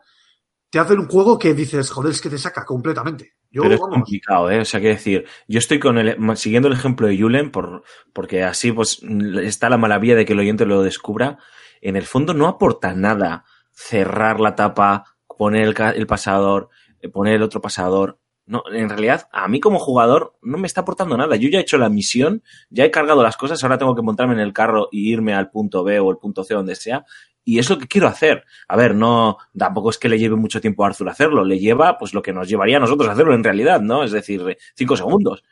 te 0.69 0.79
hacen 0.79 0.99
un 0.99 1.07
juego 1.07 1.39
que 1.39 1.53
dices, 1.53 1.89
joder, 1.89 2.11
es 2.11 2.21
que 2.21 2.29
te 2.29 2.37
saca 2.37 2.65
completamente. 2.65 3.35
Yo, 3.49 3.63
Pero 3.63 3.75
es 3.75 3.79
vamos, 3.79 3.95
complicado, 3.95 4.51
¿eh? 4.51 4.59
O 4.59 4.65
sea, 4.65 4.81
quiero 4.81 4.95
decir, 4.95 5.25
yo 5.47 5.59
estoy 5.59 5.79
con 5.79 5.97
el, 5.97 6.37
siguiendo 6.37 6.67
el 6.67 6.73
ejemplo 6.73 7.07
de 7.07 7.17
Julen, 7.17 7.51
por, 7.51 7.83
porque 8.13 8.43
así 8.43 8.71
pues 8.71 9.01
está 9.41 9.69
la 9.69 9.77
maravilla 9.77 10.15
de 10.15 10.25
que 10.25 10.33
el 10.33 10.39
oyente 10.39 10.65
lo 10.65 10.83
descubra. 10.83 11.37
En 11.81 11.95
el 11.95 12.03
fondo 12.03 12.33
no 12.33 12.47
aporta 12.47 12.93
nada 12.93 13.45
cerrar 13.71 14.39
la 14.39 14.55
tapa, 14.55 15.05
poner 15.37 15.73
el 15.95 16.07
pasador, 16.07 16.69
eh, 17.01 17.09
poner 17.09 17.35
el 17.35 17.43
otro 17.43 17.61
pasador. 17.61 18.20
No, 18.47 18.63
en 18.73 18.89
realidad, 18.89 19.27
a 19.31 19.47
mí 19.47 19.59
como 19.59 19.79
jugador 19.79 20.33
no 20.41 20.57
me 20.57 20.67
está 20.67 20.81
aportando 20.81 21.15
nada. 21.15 21.35
Yo 21.35 21.49
ya 21.49 21.59
he 21.59 21.61
hecho 21.61 21.77
la 21.77 21.89
misión, 21.89 22.43
ya 22.69 22.83
he 22.85 22.91
cargado 22.91 23.23
las 23.23 23.37
cosas, 23.37 23.63
ahora 23.63 23.77
tengo 23.77 23.95
que 23.95 24.01
montarme 24.01 24.33
en 24.33 24.39
el 24.39 24.51
carro 24.53 24.89
y 24.91 25.11
irme 25.11 25.33
al 25.33 25.49
punto 25.51 25.83
B 25.83 25.99
o 25.99 26.11
el 26.11 26.17
punto 26.17 26.43
C 26.43 26.53
donde 26.53 26.75
sea 26.75 27.05
Y 27.43 27.59
es 27.59 27.69
lo 27.69 27.77
que 27.77 27.87
quiero 27.87 28.07
hacer. 28.07 28.43
A 28.67 28.75
ver, 28.75 28.95
no, 28.95 29.37
tampoco 29.57 29.89
es 29.91 29.97
que 29.97 30.09
le 30.09 30.19
lleve 30.19 30.35
mucho 30.35 30.59
tiempo 30.59 30.83
a 30.83 30.87
Arthur 30.87 31.09
hacerlo, 31.09 31.45
le 31.45 31.59
lleva 31.59 31.97
pues 31.97 32.13
lo 32.13 32.21
que 32.21 32.33
nos 32.33 32.49
llevaría 32.49 32.77
a 32.77 32.79
nosotros 32.79 33.09
a 33.09 33.13
hacerlo 33.13 33.33
en 33.35 33.43
realidad, 33.43 33.79
¿no? 33.81 34.03
Es 34.03 34.11
decir, 34.11 34.57
cinco 34.75 34.97
segundos. 34.97 35.43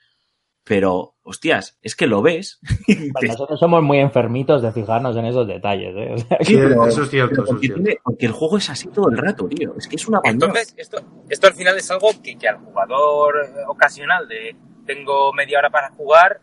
Pero, 0.70 1.16
hostias, 1.24 1.80
es 1.82 1.96
que 1.96 2.06
lo 2.06 2.22
ves. 2.22 2.60
Pues 3.14 3.32
nosotros 3.32 3.60
somos 3.60 3.82
muy 3.82 3.98
enfermitos 3.98 4.62
de 4.62 4.72
fijarnos 4.72 5.18
en 5.18 5.26
esos 5.26 5.48
detalles, 5.48 5.96
¿eh? 5.98 6.14
O 6.14 6.18
sea, 6.20 6.38
Sí, 6.42 6.56
pero- 6.56 6.86
eso 6.86 7.02
es 7.04 7.10
cierto. 7.10 7.30
Pero 7.32 7.44
Eso 7.44 7.44
es 7.44 7.50
porque, 7.50 7.66
cierto. 7.68 7.84
tiene- 7.84 8.00
porque 8.04 8.26
el 8.28 8.32
juego 8.34 8.58
es 8.58 8.70
así 8.70 8.88
todo 8.90 9.10
el 9.10 9.18
rato, 9.18 9.48
tío. 9.48 9.74
Es 9.76 9.88
que 9.88 9.96
es 9.96 10.08
una 10.08 10.20
bañada. 10.20 10.46
Entonces, 10.46 10.76
esto, 10.78 11.02
esto 11.28 11.48
al 11.48 11.54
final 11.56 11.76
es 11.76 11.90
algo 11.90 12.10
que, 12.24 12.38
que 12.38 12.48
al 12.48 12.58
jugador 12.60 13.34
ocasional 13.68 14.28
de 14.28 14.56
tengo 14.86 15.34
media 15.34 15.58
hora 15.58 15.72
para 15.72 15.90
jugar, 15.90 16.42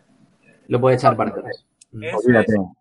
Lo 0.66 0.80
puede 0.80 0.96
echar 0.96 1.16
para 1.16 1.30
atrás. 1.30 1.64
No 1.92 2.08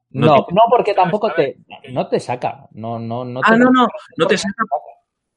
No, 0.09 0.61
porque 0.69 0.95
tampoco 0.95 1.31
te, 1.33 1.59
no 1.91 2.07
te 2.07 2.19
saca. 2.19 2.67
No, 2.71 2.97
no, 2.97 3.23
no 3.23 3.41
te 3.41 3.47
Ah, 3.51 3.55
no, 3.55 3.69
no, 3.69 3.87
no 4.17 4.25
te 4.27 4.35
saca. 4.37 4.63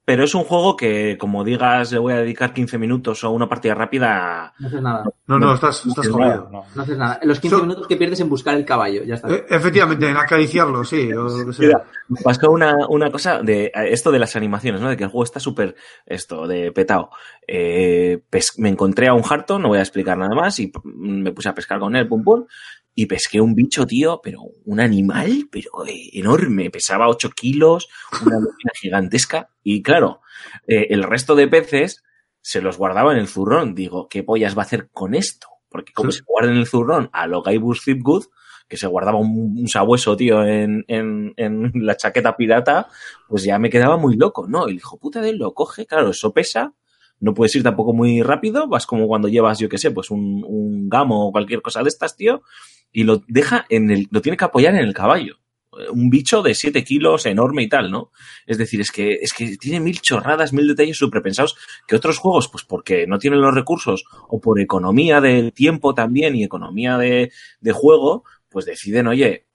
Pero 0.09 0.25
es 0.25 0.35
un 0.35 0.45
juego 0.45 0.75
que, 0.75 1.19
como 1.19 1.45
digas, 1.45 1.93
le 1.93 1.99
voy 1.99 2.15
a 2.15 2.17
dedicar 2.17 2.55
15 2.55 2.79
minutos 2.79 3.23
a 3.25 3.29
una 3.29 3.47
partida 3.47 3.75
rápida. 3.75 4.55
No 4.59 4.69
haces 4.69 4.81
nada. 4.81 5.05
No, 5.27 5.39
no, 5.39 5.53
estás, 5.53 5.85
estás 5.85 6.07
no, 6.09 6.13
jodido. 6.15 6.49
No, 6.51 6.65
No 6.75 6.83
haces 6.83 6.97
nada. 6.97 7.21
Los 7.25 7.39
15 7.41 7.57
So- 7.57 7.63
minutos 7.63 7.87
que 7.87 7.97
pierdes 7.97 8.19
en 8.21 8.31
buscar 8.31 8.55
el 8.57 8.65
caballo, 8.65 9.05
ya 9.05 9.17
está. 9.17 9.29
Eh, 9.29 9.45
Efectivamente, 9.51 10.09
en 10.09 10.17
acariciarlo, 10.17 10.83
sí. 10.83 11.13
o 11.13 11.25
lo 11.29 11.47
que 11.49 11.53
sea. 11.53 11.67
Mira, 11.67 11.85
me 12.09 12.23
pasó 12.23 12.51
una, 12.51 12.75
una 12.89 13.11
cosa 13.11 13.43
de 13.43 13.71
esto 13.75 14.11
de 14.11 14.19
las 14.19 14.35
animaciones, 14.35 14.81
¿no? 14.81 14.89
De 14.89 14.97
que 14.97 15.05
el 15.05 15.11
juego 15.11 15.25
está 15.25 15.41
súper, 15.41 15.77
esto, 16.07 16.47
de 16.47 16.73
petado. 16.73 17.11
Eh, 17.47 18.23
me 18.57 18.71
encontré 18.71 19.09
a 19.09 19.13
un 19.13 19.23
harto, 19.29 19.59
no 19.59 19.69
voy 19.69 19.79
a 19.79 19.83
explicar 19.83 20.17
nada 20.17 20.35
más, 20.35 20.59
y 20.59 20.69
p- 20.69 20.81
me 20.85 21.33
puse 21.33 21.51
a 21.51 21.55
pescar 21.55 21.79
con 21.81 21.95
él, 21.97 22.09
pum 22.09 22.25
pum, 22.25 22.45
y 23.01 23.07
pesqué 23.07 23.41
un 23.41 23.55
bicho, 23.55 23.87
tío, 23.87 24.21
pero 24.21 24.41
un 24.65 24.81
animal, 24.81 25.49
pero 25.53 25.87
eh, 25.87 26.11
enorme, 26.15 26.69
pesaba 26.69 27.09
8 27.09 27.31
kilos, 27.31 27.89
una 28.27 28.41
máquina 28.41 28.73
gigantesca, 28.81 29.51
y 29.63 29.83
claro, 29.83 30.21
eh, 30.67 30.89
el 30.91 31.05
resto 31.05 31.37
de 31.37 31.47
peces 31.47 32.03
se 32.41 32.61
los 32.61 32.77
guardaba 32.77 33.13
en 33.13 33.19
el 33.21 33.29
zurrón. 33.29 33.77
Digo, 33.77 34.09
¿qué 34.09 34.25
pollas 34.25 34.57
va 34.59 34.63
a 34.63 34.67
hacer 34.67 34.89
con 34.91 35.15
esto? 35.15 35.47
Porque 35.69 35.93
como 35.93 36.11
Sí. 36.11 36.19
se 36.19 36.25
guarda 36.27 36.51
en 36.51 36.57
el 36.59 36.67
zurrón 36.67 37.09
a 37.13 37.29
lo 37.29 37.43
Guybrush 37.45 37.83
Threepwood, 37.85 38.25
que 38.69 38.77
se 38.77 38.89
guardaba 38.89 39.19
un, 39.19 39.55
un 39.57 39.69
sabueso, 39.69 40.17
tío, 40.17 40.45
en, 40.45 40.85
en, 40.89 41.35
en 41.37 41.71
la 41.75 41.97
chaqueta 41.97 42.37
pirata, 42.37 42.89
pues 43.29 43.45
ya 43.45 43.61
me 43.61 43.71
quedaba 43.71 43.97
muy 43.97 44.17
loco. 44.17 44.49
No, 44.49 44.67
el 44.67 44.75
hijo 44.75 44.99
puta 44.99 45.21
de 45.21 45.31
él 45.31 45.37
lo 45.39 45.55
coge, 45.55 45.87
claro, 45.87 46.11
eso 46.11 46.33
pesa, 46.33 46.75
no 47.21 47.35
puedes 47.35 47.55
ir 47.57 47.63
tampoco 47.63 47.93
muy 47.93 48.23
rápido, 48.23 48.69
vas 48.69 48.87
como 48.87 49.07
cuando 49.07 49.29
llevas, 49.29 49.59
yo 49.59 49.69
qué 49.69 49.79
sé, 49.79 49.91
pues 49.91 50.11
un, 50.11 50.45
un 50.47 50.89
gamo 50.89 51.29
o 51.29 51.33
cualquier 51.33 51.63
cosa 51.63 51.83
de 51.83 51.89
estas, 51.89 52.17
tío, 52.17 52.43
y 52.93 53.05
lo 53.05 53.23
deja 53.27 53.67
en 53.69 53.91
el, 53.91 54.09
lo 54.11 54.23
tiene 54.23 54.37
que 54.37 54.45
apoyar 54.45 54.75
en 54.75 54.81
el 54.81 54.95
caballo. 54.95 55.39
Un 55.93 56.11
bicho 56.11 56.43
de 56.43 56.55
7 56.55 56.83
kilos, 56.83 57.27
enorme 57.27 57.63
y 57.63 57.69
tal, 57.69 57.91
¿no? 57.91 58.11
Es 58.47 58.59
decir, 58.59 58.81
es 58.81 58.91
que, 58.91 59.13
es 59.21 59.33
que 59.33 59.59
tiene 59.59 59.81
mil 59.81 60.01
chorradas, 60.01 60.53
mil 60.53 60.67
detalles 60.67 60.97
súper 60.97 61.23
pensados 61.23 61.57
que 61.87 61.95
otros 61.95 62.19
juegos, 62.19 62.49
pues 62.49 62.65
porque 62.65 63.07
no 63.07 63.19
tienen 63.19 63.41
los 63.41 63.55
recursos 63.55 64.05
o 64.29 64.41
por 64.41 64.59
economía 64.61 65.21
del 65.21 65.53
tiempo 65.53 65.95
también 65.95 66.35
y 66.35 66.43
economía 66.43 66.97
de, 66.97 67.31
de 67.61 67.73
juego, 67.73 68.25
pues 68.49 68.65
deciden, 68.65 69.07
oye, 69.07 69.47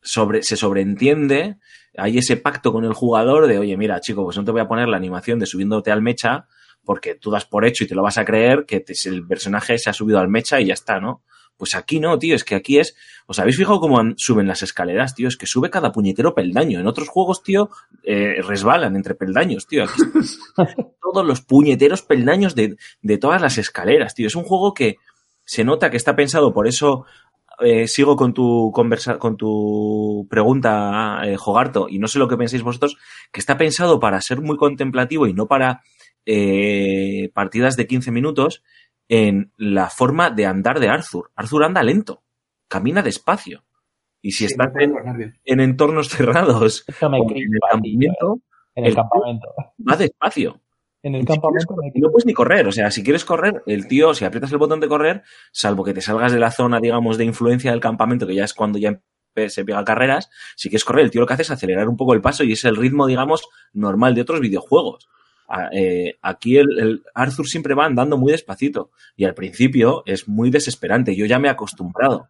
sobre, 0.00 0.42
se 0.42 0.56
sobreentiende, 0.56 1.58
hay 1.96 2.18
ese 2.18 2.36
pacto 2.36 2.72
con 2.72 2.84
el 2.84 2.94
jugador 2.94 3.46
de, 3.46 3.58
oye, 3.58 3.76
mira, 3.76 4.00
chico, 4.00 4.24
pues 4.24 4.36
no 4.36 4.44
te 4.44 4.52
voy 4.52 4.60
a 4.60 4.68
poner 4.68 4.88
la 4.88 4.96
animación 4.96 5.38
de 5.38 5.46
subiéndote 5.46 5.90
al 5.90 6.02
mecha, 6.02 6.46
porque 6.88 7.14
tú 7.14 7.30
das 7.30 7.44
por 7.44 7.66
hecho 7.66 7.84
y 7.84 7.86
te 7.86 7.94
lo 7.94 8.02
vas 8.02 8.16
a 8.16 8.24
creer 8.24 8.64
que 8.66 8.80
te- 8.80 8.94
el 9.10 9.26
personaje 9.26 9.76
se 9.76 9.90
ha 9.90 9.92
subido 9.92 10.18
al 10.18 10.28
mecha 10.28 10.58
y 10.58 10.64
ya 10.68 10.72
está, 10.72 11.00
¿no? 11.00 11.22
Pues 11.58 11.74
aquí 11.74 12.00
no, 12.00 12.18
tío, 12.18 12.34
es 12.34 12.44
que 12.44 12.54
aquí 12.54 12.78
es. 12.78 12.94
¿Os 13.26 13.38
habéis 13.40 13.56
fijado 13.58 13.78
cómo 13.80 14.00
suben 14.16 14.46
las 14.46 14.62
escaleras, 14.62 15.14
tío? 15.14 15.28
Es 15.28 15.36
que 15.36 15.46
sube 15.46 15.68
cada 15.68 15.92
puñetero 15.92 16.34
peldaño. 16.34 16.80
En 16.80 16.86
otros 16.86 17.08
juegos, 17.08 17.42
tío, 17.42 17.68
eh, 18.04 18.40
resbalan 18.42 18.96
entre 18.96 19.14
peldaños, 19.16 19.66
tío. 19.66 19.84
Aquí 19.84 20.00
todos 21.02 21.26
los 21.26 21.42
puñeteros 21.42 22.02
peldaños 22.02 22.54
de, 22.54 22.76
de 23.02 23.18
todas 23.18 23.42
las 23.42 23.58
escaleras, 23.58 24.14
tío. 24.14 24.26
Es 24.28 24.34
un 24.36 24.44
juego 24.44 24.72
que 24.72 24.96
se 25.44 25.64
nota 25.64 25.90
que 25.90 25.96
está 25.98 26.16
pensado, 26.16 26.54
por 26.54 26.68
eso 26.68 27.04
eh, 27.60 27.88
sigo 27.88 28.14
con 28.16 28.32
tu 28.34 28.70
conversa 28.72 29.18
con 29.18 29.36
tu 29.36 30.26
pregunta, 30.30 31.20
eh, 31.24 31.36
Jogarto, 31.36 31.88
y 31.88 31.98
no 31.98 32.06
sé 32.06 32.18
lo 32.20 32.28
que 32.28 32.36
pensáis 32.36 32.62
vosotros, 32.62 32.96
que 33.32 33.40
está 33.40 33.58
pensado 33.58 33.98
para 33.98 34.20
ser 34.20 34.40
muy 34.40 34.56
contemplativo 34.56 35.26
y 35.26 35.34
no 35.34 35.46
para 35.46 35.82
eh, 36.26 37.30
partidas 37.34 37.76
de 37.76 37.86
15 37.86 38.10
minutos 38.10 38.62
en 39.08 39.52
la 39.56 39.88
forma 39.90 40.30
de 40.30 40.46
andar 40.46 40.80
de 40.80 40.88
Arthur. 40.88 41.30
Arthur 41.34 41.64
anda 41.64 41.82
lento, 41.82 42.22
camina 42.68 43.02
despacio. 43.02 43.64
Y 44.20 44.32
si 44.32 44.38
Sí, 44.46 44.52
estás 44.52 44.72
en, 44.80 44.94
en 45.44 45.60
entornos 45.60 46.08
cerrados 46.08 46.84
en 47.00 47.14
el 47.14 47.60
campamento, 47.70 48.40
En 48.74 48.84
el 48.84 48.90
el- 48.90 48.96
campamento. 48.96 49.48
va 49.88 49.96
despacio. 49.96 50.60
En 51.00 51.14
el 51.14 51.20
si 51.22 51.26
campamento 51.28 51.76
no 51.94 52.10
puedes 52.10 52.26
ni 52.26 52.34
correr. 52.34 52.66
O 52.66 52.72
sea, 52.72 52.90
si 52.90 53.04
quieres 53.04 53.24
correr, 53.24 53.62
el 53.66 53.86
tío, 53.86 54.14
si 54.14 54.24
aprietas 54.24 54.50
el 54.50 54.58
botón 54.58 54.80
de 54.80 54.88
correr, 54.88 55.22
salvo 55.52 55.84
que 55.84 55.94
te 55.94 56.00
salgas 56.00 56.32
de 56.32 56.40
la 56.40 56.50
zona, 56.50 56.80
digamos, 56.80 57.16
de 57.16 57.24
influencia 57.24 57.70
del 57.70 57.80
campamento, 57.80 58.26
que 58.26 58.34
ya 58.34 58.44
es 58.44 58.52
cuando 58.52 58.78
ya 58.78 59.00
se 59.46 59.64
pega 59.64 59.84
carreras, 59.84 60.28
si 60.56 60.68
quieres 60.68 60.84
correr, 60.84 61.04
el 61.04 61.12
tío 61.12 61.20
lo 61.20 61.26
que 61.28 61.34
hace 61.34 61.42
es 61.42 61.50
acelerar 61.52 61.88
un 61.88 61.96
poco 61.96 62.12
el 62.14 62.20
paso 62.20 62.42
y 62.42 62.52
es 62.52 62.64
el 62.64 62.74
ritmo, 62.74 63.06
digamos, 63.06 63.46
normal 63.72 64.16
de 64.16 64.22
otros 64.22 64.40
videojuegos. 64.40 65.08
Eh, 65.72 66.16
aquí 66.22 66.58
el, 66.58 66.66
el 66.78 67.02
Arthur 67.14 67.46
siempre 67.46 67.74
va 67.74 67.86
andando 67.86 68.18
muy 68.18 68.32
despacito 68.32 68.90
y 69.16 69.24
al 69.24 69.34
principio 69.34 70.02
es 70.06 70.28
muy 70.28 70.50
desesperante. 70.50 71.16
Yo 71.16 71.24
ya 71.26 71.38
me 71.38 71.48
he 71.48 71.50
acostumbrado 71.50 72.28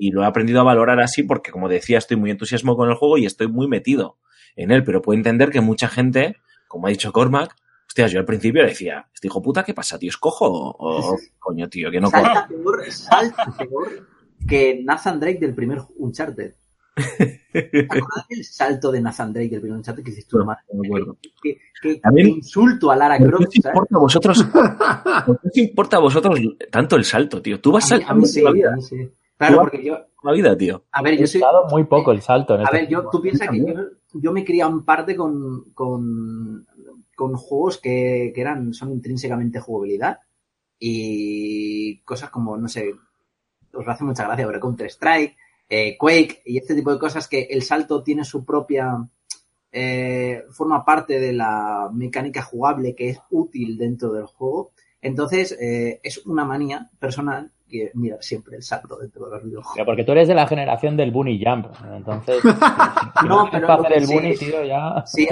y 0.00 0.10
lo 0.10 0.22
he 0.22 0.26
aprendido 0.26 0.60
a 0.60 0.64
valorar 0.64 1.00
así 1.00 1.22
porque, 1.22 1.50
como 1.50 1.68
decía, 1.68 1.98
estoy 1.98 2.16
muy 2.16 2.30
entusiasmado 2.30 2.76
con 2.78 2.88
el 2.88 2.94
juego 2.96 3.18
y 3.18 3.26
estoy 3.26 3.48
muy 3.48 3.68
metido 3.68 4.16
en 4.56 4.70
él, 4.70 4.84
pero 4.84 5.02
puedo 5.02 5.16
entender 5.16 5.50
que 5.50 5.60
mucha 5.60 5.86
gente, 5.88 6.36
como 6.66 6.86
ha 6.86 6.90
dicho 6.90 7.12
Cormac, 7.12 7.54
hostias, 7.86 8.10
yo 8.10 8.18
al 8.20 8.24
principio 8.24 8.64
decía, 8.64 9.06
este 9.14 9.28
hijo 9.28 9.42
puta, 9.42 9.62
¿qué 9.62 9.74
pasa, 9.74 9.98
tío? 9.98 10.08
¿Es 10.08 10.16
cojo 10.16 10.46
o, 10.50 10.70
o- 10.78 11.16
coño, 11.38 11.68
tío, 11.68 11.90
que 11.90 12.00
no 12.00 12.10
cojo? 12.10 12.24
Salta 12.24 12.48
peor, 12.48 12.90
salta 12.90 13.54
peor 13.58 14.06
que 14.48 14.80
Nathan 14.82 15.20
Drake 15.20 15.38
del 15.40 15.54
primer 15.54 15.78
Uncharted. 15.98 16.54
¿Te 16.96 17.42
acuerdas 17.90 18.26
del 18.28 18.44
salto 18.44 18.90
de 18.90 19.00
Nathan 19.02 19.32
Drake 19.32 19.50
del 19.50 19.60
primer 19.60 19.76
Uncharted 19.78 20.02
que 20.02 20.10
dices 20.10 20.26
tú, 20.26 20.38
No, 20.38 20.46
madre? 20.46 20.62
no 20.72 20.80
me 20.80 20.88
acuerdo. 20.88 21.16
Que, 21.42 21.58
que- 21.82 22.00
que 22.00 22.20
insulto 22.22 22.90
a 22.90 22.96
Lara 22.96 23.18
¿Por 23.18 23.26
qué 23.26 23.30
Croft, 23.36 23.46
os 23.48 23.54
¿sabes? 23.62 23.66
importa 23.66 23.96
a 23.96 23.98
vosotros? 24.00 24.44
¿Por 25.26 25.40
qué 25.40 25.48
os 25.48 25.56
importa 25.58 25.96
a 25.98 26.00
vosotros 26.00 26.40
tanto 26.70 26.96
el 26.96 27.04
salto, 27.04 27.42
tío? 27.42 27.60
Tú 27.60 27.72
vas 27.72 27.92
A 27.92 27.98
mí, 27.98 28.04
a 28.08 28.14
mí 28.14 28.26
sí, 28.26 28.42
la 28.42 28.50
a 28.50 28.52
vida, 28.52 28.76
mí 28.76 28.82
sí. 28.82 29.10
Claro, 29.36 29.58
porque 29.60 29.84
yo, 29.84 29.98
la 30.22 30.32
vida, 30.32 30.56
tío. 30.56 30.84
a 30.92 31.02
ver, 31.02 31.14
He 31.14 31.18
yo 31.18 31.26
soy, 31.26 31.40
usado 31.42 31.66
muy 31.68 31.84
poco 31.84 32.10
el 32.12 32.22
salto 32.22 32.54
en 32.54 32.62
A 32.62 32.64
este 32.64 32.76
ver, 32.78 32.88
yo, 32.88 33.10
tú 33.10 33.20
piensas 33.20 33.50
que 33.50 33.58
yo, 33.58 33.74
yo 34.14 34.32
me 34.32 34.42
crié 34.46 34.62
en 34.62 34.82
parte 34.82 35.14
con, 35.14 35.72
con, 35.74 36.66
con 37.14 37.34
juegos 37.36 37.76
que, 37.78 38.32
que 38.34 38.40
eran, 38.40 38.72
son 38.72 38.92
intrínsecamente 38.92 39.60
jugabilidad 39.60 40.20
y 40.78 42.00
cosas 42.02 42.30
como, 42.30 42.56
no 42.56 42.68
sé, 42.68 42.94
os 43.74 43.86
hace 43.86 44.04
mucha 44.04 44.24
gracia, 44.24 44.46
pero 44.46 44.60
Counter 44.60 44.86
Strike, 44.86 45.36
eh, 45.68 45.96
Quake 45.98 46.42
y 46.44 46.58
este 46.58 46.74
tipo 46.74 46.92
de 46.92 46.98
cosas 46.98 47.28
que 47.28 47.42
el 47.50 47.62
salto 47.62 48.02
tiene 48.02 48.24
su 48.24 48.44
propia, 48.44 49.08
eh, 49.72 50.44
forma 50.50 50.84
parte 50.84 51.18
de 51.18 51.32
la 51.32 51.90
mecánica 51.92 52.42
jugable 52.42 52.94
que 52.94 53.10
es 53.10 53.20
útil 53.30 53.76
dentro 53.76 54.12
del 54.12 54.26
juego. 54.26 54.72
Entonces, 55.00 55.56
eh, 55.60 56.00
es 56.02 56.24
una 56.26 56.44
manía 56.44 56.90
personal 56.98 57.50
que 57.68 57.90
mira 57.94 58.16
siempre 58.20 58.56
el 58.56 58.62
salto 58.62 58.96
dentro 58.96 59.26
de 59.26 59.32
los 59.32 59.44
videojuegos. 59.44 59.74
Pero 59.74 59.86
porque 59.86 60.04
tú 60.04 60.12
eres 60.12 60.28
de 60.28 60.34
la 60.34 60.46
generación 60.46 60.96
del 60.96 61.10
bunny 61.10 61.42
jump. 61.44 61.66
Entonces, 61.92 62.40
si 63.20 63.26
No, 63.26 63.48
pero 63.50 63.72
hacer 63.72 63.92
el 63.94 64.06
sí 64.06 64.14
bunny, 64.14 64.36
tío, 64.36 64.64
ya. 64.64 65.04
Sí, 65.04 65.28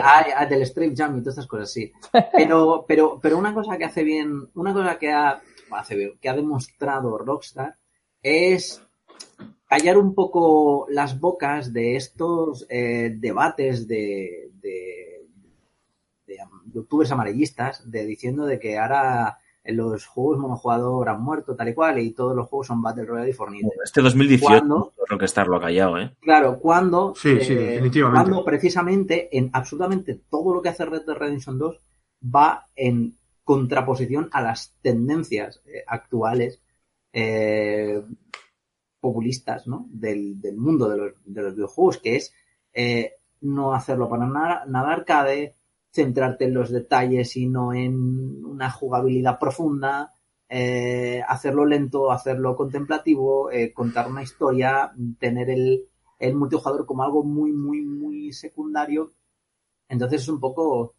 del 0.48 0.66
Strafe 0.66 0.94
Jam 0.96 1.16
y 1.16 1.20
todas 1.20 1.34
estas 1.34 1.46
cosas, 1.46 1.70
sí. 1.70 1.92
Pero, 2.36 2.84
pero, 2.86 3.20
pero 3.22 3.38
una 3.38 3.54
cosa 3.54 3.78
que 3.78 3.84
hace 3.84 4.02
bien, 4.02 4.48
una 4.54 4.72
cosa 4.72 4.98
que 4.98 5.12
ha, 5.12 5.40
hace 5.70 5.94
bien, 5.94 6.12
que 6.20 6.28
ha 6.28 6.34
demostrado 6.34 7.16
Rockstar 7.18 7.76
es 8.20 8.84
callar 9.78 9.98
un 9.98 10.14
poco 10.14 10.86
las 10.88 11.18
bocas 11.18 11.72
de 11.72 11.96
estos 11.96 12.64
eh, 12.68 13.12
debates 13.18 13.88
de, 13.88 14.50
de, 14.60 15.26
de 16.26 16.36
youtubers 16.72 17.10
amarillistas, 17.10 17.90
de 17.90 18.06
diciendo 18.06 18.46
de 18.46 18.60
que 18.60 18.78
ahora 18.78 19.38
los 19.64 20.06
juegos 20.06 20.38
monojugador 20.38 21.08
han 21.08 21.22
muerto, 21.22 21.56
tal 21.56 21.70
y 21.70 21.74
cual, 21.74 21.98
y 21.98 22.12
todos 22.12 22.36
los 22.36 22.46
juegos 22.48 22.68
son 22.68 22.82
Battle 22.82 23.06
Royale 23.06 23.30
y 23.30 23.32
Fortnite. 23.32 23.68
Este 23.82 24.00
2018 24.02 24.46
¿Cuándo? 24.46 24.92
Rockstar 25.08 25.48
lo 25.48 25.56
ha 25.56 25.60
callado, 25.60 25.98
¿eh? 25.98 26.14
Claro, 26.20 26.60
cuando, 26.60 27.14
Sí, 27.16 27.40
sí, 27.40 27.54
definitivamente. 27.54 28.30
cuando 28.30 28.44
precisamente 28.44 29.36
en 29.36 29.50
absolutamente 29.52 30.20
todo 30.30 30.54
lo 30.54 30.62
que 30.62 30.68
hace 30.68 30.84
Red 30.84 31.02
Dead 31.06 31.16
Redemption 31.16 31.58
2 31.58 31.80
va 32.34 32.68
en 32.76 33.16
contraposición 33.42 34.28
a 34.32 34.40
las 34.40 34.76
tendencias 34.82 35.62
eh, 35.66 35.82
actuales 35.86 36.60
eh, 37.12 38.02
populistas 39.04 39.66
¿no? 39.66 39.86
del, 39.90 40.40
del 40.40 40.56
mundo 40.56 40.88
de 40.88 40.96
los, 40.96 41.12
de 41.26 41.42
los 41.42 41.54
videojuegos, 41.54 41.98
que 41.98 42.16
es 42.16 42.32
eh, 42.72 43.12
no 43.42 43.74
hacerlo 43.74 44.08
para 44.08 44.26
nada, 44.26 44.64
nada 44.66 44.94
arcade, 44.94 45.54
centrarte 45.92 46.46
en 46.46 46.54
los 46.54 46.70
detalles 46.70 47.36
y 47.36 47.46
no 47.46 47.74
en 47.74 48.42
una 48.46 48.70
jugabilidad 48.70 49.38
profunda, 49.38 50.14
eh, 50.48 51.22
hacerlo 51.28 51.66
lento, 51.66 52.10
hacerlo 52.10 52.56
contemplativo, 52.56 53.50
eh, 53.50 53.74
contar 53.74 54.08
una 54.08 54.22
historia, 54.22 54.92
tener 55.18 55.50
el, 55.50 55.84
el 56.18 56.34
multijugador 56.34 56.86
como 56.86 57.02
algo 57.02 57.22
muy, 57.22 57.52
muy, 57.52 57.82
muy 57.82 58.32
secundario. 58.32 59.12
Entonces 59.86 60.22
es 60.22 60.28
un 60.30 60.40
poco 60.40 60.94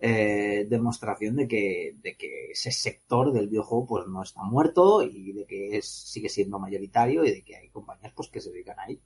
eh, 0.00 0.66
demostración 0.68 1.36
de 1.36 1.48
que, 1.48 1.96
de 2.00 2.16
que 2.16 2.52
ese 2.52 2.70
sector 2.70 3.32
del 3.32 3.48
videojuego 3.48 3.86
pues 3.86 4.06
no 4.06 4.22
está 4.22 4.42
muerto 4.44 5.02
y 5.02 5.32
de 5.32 5.44
que 5.44 5.76
es, 5.76 5.88
sigue 5.88 6.28
siendo 6.28 6.58
mayoritario 6.58 7.24
y 7.24 7.32
de 7.32 7.42
que 7.42 7.56
hay 7.56 7.68
compañías 7.70 8.12
pues 8.14 8.28
que 8.28 8.40
se 8.40 8.52
dedican 8.52 8.78
ahí. 8.78 9.00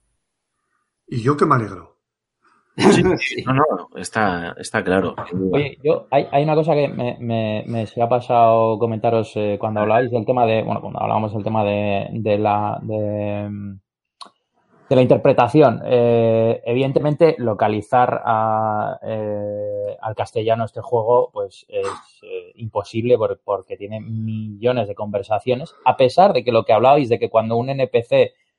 Y 1.07 1.23
yo 1.23 1.37
que 1.37 1.47
me 1.47 1.55
alegro. 1.55 1.99
Sí, 3.19 3.43
No, 3.45 3.53
no, 3.53 3.89
está, 3.97 4.55
está 4.59 4.83
claro. 4.83 5.15
Oye, 5.53 5.79
yo, 5.85 6.07
hay, 6.11 6.27
hay 6.33 6.45
una 6.45 6.55
cosa 6.55 6.73
que 6.73 6.89
me, 6.89 7.19
me, 7.21 7.65
me 7.67 7.87
se 7.87 8.01
ha 8.01 8.09
pasado 8.09 8.79
comentaros 8.79 9.33
eh, 9.37 9.59
cuando 9.61 9.81
habláis 9.81 10.11
del 10.11 10.25
tema 10.25 10.47
de, 10.47 10.63
bueno, 10.63 10.81
cuando 10.81 11.01
hablábamos 11.01 11.35
del 11.35 11.45
tema 11.45 11.65
de, 11.65 12.09
de 12.13 12.39
la, 12.39 12.79
de, 12.83 13.77
de 14.93 14.97
la 14.97 15.03
interpretación. 15.03 15.81
Eh, 15.87 16.61
evidentemente, 16.67 17.35
localizar 17.39 18.21
a, 18.25 18.99
eh, 19.03 19.97
al 20.01 20.15
castellano 20.15 20.65
este 20.65 20.81
juego, 20.83 21.31
pues 21.33 21.65
es 21.69 21.87
eh, 22.23 22.53
imposible 22.57 23.17
por- 23.17 23.41
porque 23.43 23.77
tiene 23.77 24.01
millones 24.01 24.87
de 24.89 24.95
conversaciones, 24.95 25.75
a 25.85 25.97
pesar 25.97 26.33
de 26.35 26.45
que 26.45 26.53
lo 26.53 26.65
que 26.65 26.73
hablabais 26.75 27.09
de 27.09 27.19
que 27.19 27.31
cuando 27.31 27.57
un 27.57 27.71
NPC 27.71 28.13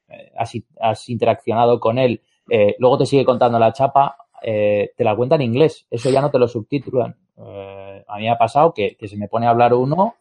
eh, 0.10 0.32
has, 0.38 0.54
has 0.80 1.08
interaccionado 1.10 1.80
con 1.80 1.98
él, 2.00 2.22
eh, 2.50 2.76
luego 2.80 2.98
te 2.98 3.06
sigue 3.06 3.26
contando 3.26 3.60
la 3.60 3.72
chapa, 3.74 4.18
te 4.42 4.94
la 5.06 5.16
cuenta 5.16 5.36
en 5.36 5.42
inglés, 5.44 5.88
eso 5.90 6.10
ya 6.10 6.20
no 6.20 6.30
te 6.30 6.38
lo 6.38 6.50
subtitulan. 6.50 7.16
A 7.38 8.18
mí 8.18 8.24
me 8.24 8.30
ha 8.30 8.38
pasado 8.38 8.74
que, 8.74 8.98
que 8.98 9.08
se 9.08 9.16
me 9.16 9.30
pone 9.30 9.46
a 9.48 9.52
hablar 9.52 9.74
uno 9.74 10.16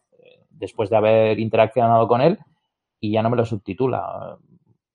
después 0.49 0.89
de 0.89 0.95
haber 0.95 1.39
interaccionado 1.41 2.07
con 2.07 2.21
él 2.21 2.39
y 3.01 3.11
ya 3.11 3.21
no 3.21 3.29
me 3.29 3.35
lo 3.35 3.43
subtitula. 3.43 4.37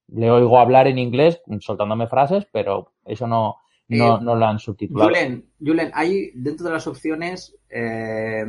Le 0.09 0.31
oigo 0.31 0.59
hablar 0.59 0.87
en 0.89 0.99
inglés 0.99 1.41
soltándome 1.61 2.07
frases, 2.07 2.47
pero 2.53 2.93
eso 3.05 3.27
no, 3.27 3.57
no, 3.89 4.17
Eh, 4.17 4.21
no 4.23 4.35
lo 4.35 4.47
han 4.47 4.59
subtitulado. 4.59 5.09
Julen, 5.11 5.45
Julen, 5.61 5.91
hay 5.95 6.31
dentro 6.35 6.67
de 6.67 6.73
las 6.73 6.87
opciones, 6.87 7.55
eh, 7.71 8.45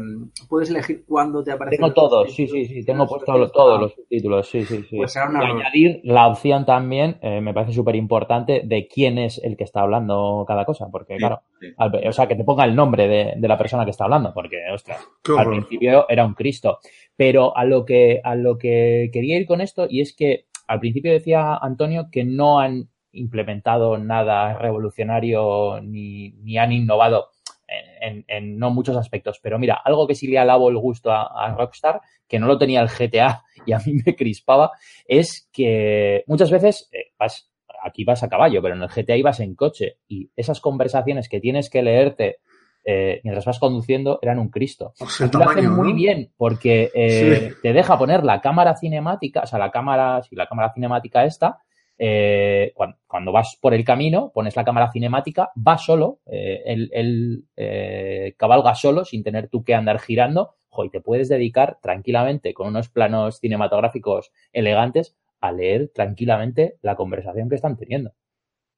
puedes 0.48 0.70
elegir 0.70 1.04
cuándo 1.06 1.44
te 1.44 1.52
aparece. 1.52 1.78
Tengo 1.78 1.94
todos, 1.94 2.34
sí, 2.34 2.48
sí, 2.48 2.66
sí, 2.66 2.86
tengo 2.86 3.06
puesto 3.08 3.52
todos 3.52 3.82
los 3.82 3.94
subtítulos, 3.94 4.48
sí, 4.50 4.64
sí, 4.66 4.84
sí. 4.90 4.98
Pues 4.98 5.12
será 5.12 5.28
un 5.30 5.36
y 5.36 5.44
error. 5.44 5.62
añadir 5.62 6.02
la 6.04 6.28
opción 6.28 6.66
también, 6.66 7.18
eh, 7.22 7.42
me 7.42 7.54
parece 7.54 7.74
súper 7.74 7.96
importante, 7.98 8.62
de 8.64 8.88
quién 8.88 9.18
es 9.18 9.38
el 9.44 9.58
que 9.58 9.64
está 9.66 9.82
hablando 9.82 10.46
cada 10.48 10.64
cosa, 10.66 10.88
porque 10.92 11.14
Sí, 11.16 11.20
claro, 11.20 11.42
sí. 11.60 11.68
al- 11.78 12.08
o 12.08 12.12
sea, 12.14 12.28
que 12.28 12.36
te 12.36 12.44
ponga 12.46 12.64
el 12.66 12.76
nombre 12.76 13.08
de, 13.08 13.34
de 13.38 13.48
la 13.48 13.58
persona 13.58 13.84
que 13.86 13.92
está 13.92 14.06
hablando, 14.06 14.34
porque, 14.34 14.58
ostras, 14.74 15.06
Qué 15.24 15.32
al 15.34 15.40
horror. 15.40 15.54
principio 15.66 16.06
era 16.10 16.26
un 16.26 16.34
Cristo. 16.34 16.80
Pero 17.18 17.56
a 17.58 17.66
lo 17.66 17.84
que, 17.86 18.22
a 18.24 18.36
lo 18.36 18.58
que 18.58 19.10
quería 19.12 19.38
ir 19.38 19.46
con 19.46 19.60
esto, 19.60 19.88
y 19.90 20.00
es 20.02 20.16
que 20.16 20.46
al 20.70 20.80
principio 20.80 21.12
decía 21.12 21.56
Antonio 21.56 22.08
que 22.12 22.24
no 22.24 22.60
han 22.60 22.90
implementado 23.12 23.98
nada 23.98 24.58
revolucionario 24.58 25.82
ni, 25.82 26.32
ni 26.44 26.58
han 26.58 26.72
innovado 26.72 27.30
en, 28.02 28.26
en- 28.28 28.58
no 28.58 28.70
muchos 28.72 28.96
aspectos. 28.98 29.40
Pero 29.42 29.60
mira, 29.60 29.76
algo 29.84 30.08
que 30.08 30.16
sí 30.16 30.28
le 30.28 30.40
alabo 30.40 30.70
el 30.70 30.78
gusto 30.78 31.12
a, 31.12 31.24
a 31.24 31.56
Rockstar, 31.56 32.02
que 32.28 32.40
no 32.40 32.48
lo 32.48 32.58
tenía 32.58 32.82
el 32.82 32.90
GTA 32.90 33.44
y 33.66 33.74
a 33.74 33.80
mí 33.80 33.94
me 34.06 34.16
crispaba, 34.16 34.72
es 35.06 35.50
que 35.52 36.24
muchas 36.28 36.52
veces 36.52 36.90
eh, 36.92 37.12
vas, 37.18 37.52
aquí 37.84 38.04
vas 38.04 38.24
a 38.24 38.30
caballo, 38.30 38.62
pero 38.62 38.76
en 38.76 38.82
el 38.84 38.90
GTA 38.90 39.18
ibas 39.18 39.40
en 39.40 39.56
coche 39.56 39.98
y 40.08 40.30
esas 40.36 40.62
conversaciones 40.62 41.30
que 41.30 41.40
tienes 41.40 41.70
que 41.70 41.84
leerte 41.84 42.38
eh, 42.92 43.22
mientras 43.24 43.46
vas 43.46 43.60
conduciendo 43.60 44.18
eran 44.20 44.40
un 44.40 44.50
Cristo. 44.50 44.94
Lo 45.32 45.44
hacen 45.48 45.70
muy 45.70 45.90
¿no? 45.90 45.96
bien 45.96 46.32
porque 46.36 46.90
eh, 46.96 47.50
Sí. 47.52 47.56
te 47.62 47.72
deja 47.72 48.00
poner 48.00 48.24
la 48.24 48.42
cámara 48.42 48.76
cinemática, 48.76 49.42
o 49.42 49.46
sea, 49.46 49.60
la 49.60 49.70
cámara, 49.70 50.24
si 50.24 50.36
la 50.36 50.48
cámara 50.48 50.74
cinemática 50.74 51.24
esta, 51.24 51.60
eh, 52.00 52.72
cuando, 52.74 52.98
cuando 53.06 53.32
vas 53.32 53.60
por 53.62 53.76
el 53.76 53.84
camino, 53.84 54.32
pones 54.34 54.56
la 54.56 54.66
cámara 54.66 54.92
cinemática, 54.92 55.52
va 55.56 55.78
solo, 55.78 56.22
él, 56.26 56.90
él, 56.92 58.34
cabalga 58.38 58.74
solo 58.74 59.06
sin 59.06 59.22
tener 59.22 59.50
tú 59.50 59.64
que 59.64 59.76
andar 59.76 60.00
girando, 60.00 60.56
jo, 60.70 60.84
y 60.84 60.90
te 60.90 61.00
puedes 61.00 61.30
dedicar 61.30 61.78
tranquilamente 61.84 62.56
con 62.56 62.70
unos 62.70 62.90
planos 62.90 63.40
cinematográficos 63.40 64.32
elegantes 64.52 65.16
a 65.42 65.52
leer 65.52 65.92
tranquilamente 65.94 66.80
la 66.82 66.96
conversación 66.96 67.50
que 67.50 67.56
están 67.56 67.78
teniendo. 67.78 68.14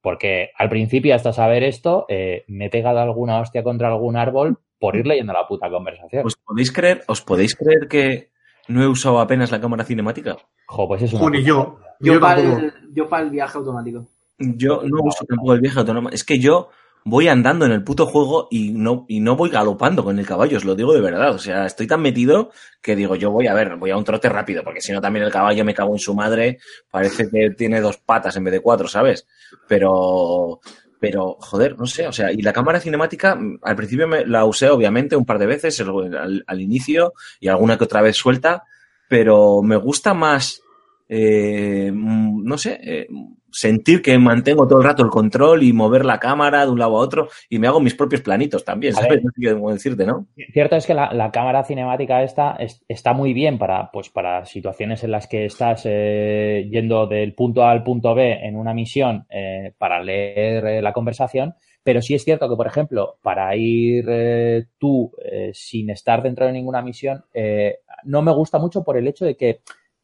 Porque 0.02 0.50
al 0.58 0.68
principio, 0.68 1.14
hasta 1.14 1.32
saber 1.32 1.62
esto, 1.62 2.06
eh, 2.08 2.44
me 2.48 2.66
he 2.66 2.70
pegado 2.70 2.98
alguna 2.98 3.40
hostia 3.40 3.62
contra 3.62 3.88
algún 3.88 4.16
árbol 4.16 4.58
por 4.78 4.96
ir 4.96 5.06
leyendo 5.06 5.32
la 5.32 5.46
puta 5.46 5.70
conversación. 5.70 6.26
¿Os 6.26 6.36
podéis 6.36 6.72
creer, 6.72 7.04
os 7.06 7.22
podéis 7.22 7.54
creer 7.54 7.86
que 7.88 8.30
no 8.66 8.82
he 8.82 8.88
usado 8.88 9.20
apenas 9.20 9.52
la 9.52 9.60
cámara 9.60 9.84
cinemática? 9.84 10.36
Jo, 10.66 10.88
pues 10.88 11.02
es 11.02 11.12
una 11.12 11.38
yo. 11.38 11.78
Yo, 12.00 12.14
Yo 12.14 12.20
para 12.20 12.40
el, 12.40 12.72
yo 12.92 13.08
para 13.08 13.22
el 13.22 13.30
viaje 13.30 13.58
automático. 13.58 14.08
Yo 14.38 14.82
no 14.82 15.02
uso 15.04 15.24
tampoco 15.24 15.54
el 15.54 15.60
viaje 15.60 15.78
autónomo. 15.78 16.08
Es 16.08 16.24
que 16.24 16.40
yo 16.40 16.70
voy 17.04 17.28
andando 17.28 17.66
en 17.66 17.72
el 17.72 17.82
puto 17.82 18.06
juego 18.06 18.48
y 18.50 18.70
no, 18.70 19.04
y 19.08 19.20
no 19.20 19.36
voy 19.36 19.50
galopando 19.50 20.04
con 20.04 20.18
el 20.18 20.26
caballo, 20.26 20.56
os 20.56 20.64
lo 20.64 20.74
digo 20.74 20.92
de 20.94 21.00
verdad. 21.00 21.34
O 21.34 21.38
sea, 21.38 21.66
estoy 21.66 21.86
tan 21.86 22.00
metido 22.00 22.50
que 22.80 22.96
digo, 22.96 23.16
yo 23.16 23.30
voy 23.30 23.46
a 23.46 23.54
ver, 23.54 23.76
voy 23.76 23.90
a 23.90 23.96
un 23.96 24.04
trote 24.04 24.28
rápido, 24.28 24.62
porque 24.62 24.80
si 24.80 24.92
no 24.92 25.00
también 25.00 25.24
el 25.24 25.32
caballo 25.32 25.64
me 25.64 25.74
cago 25.74 25.92
en 25.92 25.98
su 25.98 26.14
madre, 26.14 26.58
parece 26.90 27.28
que 27.30 27.50
tiene 27.50 27.80
dos 27.80 27.98
patas 27.98 28.36
en 28.36 28.44
vez 28.44 28.52
de 28.52 28.60
cuatro, 28.60 28.88
¿sabes? 28.88 29.26
Pero, 29.66 30.60
pero, 31.00 31.36
joder, 31.40 31.78
no 31.78 31.86
sé, 31.86 32.06
o 32.06 32.12
sea, 32.12 32.30
y 32.30 32.42
la 32.42 32.52
cámara 32.52 32.80
cinemática, 32.80 33.34
mm, 33.34 33.58
al 33.62 33.76
principio 33.76 34.06
me, 34.06 34.24
la 34.24 34.44
usé 34.44 34.70
obviamente 34.70 35.16
un 35.16 35.24
par 35.24 35.38
de 35.38 35.46
veces 35.46 35.80
al, 35.80 36.44
al 36.46 36.60
inicio 36.60 37.14
y 37.40 37.48
alguna 37.48 37.76
que 37.76 37.84
otra 37.84 38.02
vez 38.02 38.16
suelta, 38.16 38.64
pero 39.08 39.62
me 39.62 39.76
gusta 39.76 40.14
más, 40.14 40.62
eh, 41.08 41.90
mm, 41.92 42.44
no 42.44 42.56
sé, 42.56 42.80
eh, 42.82 43.08
sentir 43.52 44.02
que 44.02 44.18
mantengo 44.18 44.66
todo 44.66 44.80
el 44.80 44.84
rato 44.84 45.02
el 45.02 45.10
control 45.10 45.62
y 45.62 45.72
mover 45.72 46.04
la 46.04 46.18
cámara 46.18 46.64
de 46.64 46.72
un 46.72 46.78
lado 46.78 46.96
a 46.96 47.00
otro 47.00 47.28
y 47.48 47.58
me 47.58 47.66
hago 47.68 47.80
mis 47.80 47.94
propios 47.94 48.22
planitos 48.22 48.64
también, 48.64 48.94
¿sabes? 48.94 49.10
ver. 49.10 49.24
No 49.24 49.30
sé 49.36 49.54
cómo 49.54 49.72
decirte, 49.72 50.06
¿no? 50.06 50.26
Cierto 50.52 50.76
es 50.76 50.86
que 50.86 50.94
la, 50.94 51.12
la 51.12 51.30
cámara 51.30 51.62
cinemática 51.64 52.22
esta 52.22 52.56
es- 52.56 52.82
está 52.88 53.12
muy 53.12 53.32
bien 53.32 53.58
para, 53.58 53.90
pues, 53.92 54.08
para 54.08 54.44
situaciones 54.46 55.04
en 55.04 55.10
las 55.12 55.26
que 55.28 55.44
estás 55.44 55.82
eh, 55.84 56.66
yendo 56.70 57.06
del 57.06 57.34
punto 57.34 57.62
A 57.64 57.70
al 57.70 57.82
punto 57.84 58.14
B 58.14 58.32
en 58.42 58.56
una 58.56 58.74
misión 58.74 59.26
eh, 59.30 59.72
para 59.78 60.02
leer 60.02 60.66
eh, 60.66 60.82
la 60.82 60.92
conversación, 60.92 61.54
pero 61.84 62.00
sí 62.00 62.14
es 62.14 62.24
cierto 62.24 62.48
que, 62.48 62.56
por 62.56 62.66
ejemplo, 62.66 63.18
para 63.22 63.54
ir 63.56 64.04
eh, 64.08 64.64
tú 64.78 65.12
eh, 65.24 65.50
sin 65.52 65.90
estar 65.90 66.22
dentro 66.22 66.46
de 66.46 66.52
ninguna 66.52 66.80
misión, 66.82 67.24
eh, 67.34 67.78
no 68.04 68.22
me 68.22 68.32
gusta 68.32 68.58
mucho 68.58 68.82
por 68.84 68.96
el 68.96 69.06
hecho 69.08 69.24
de 69.24 69.36
que 69.36 69.60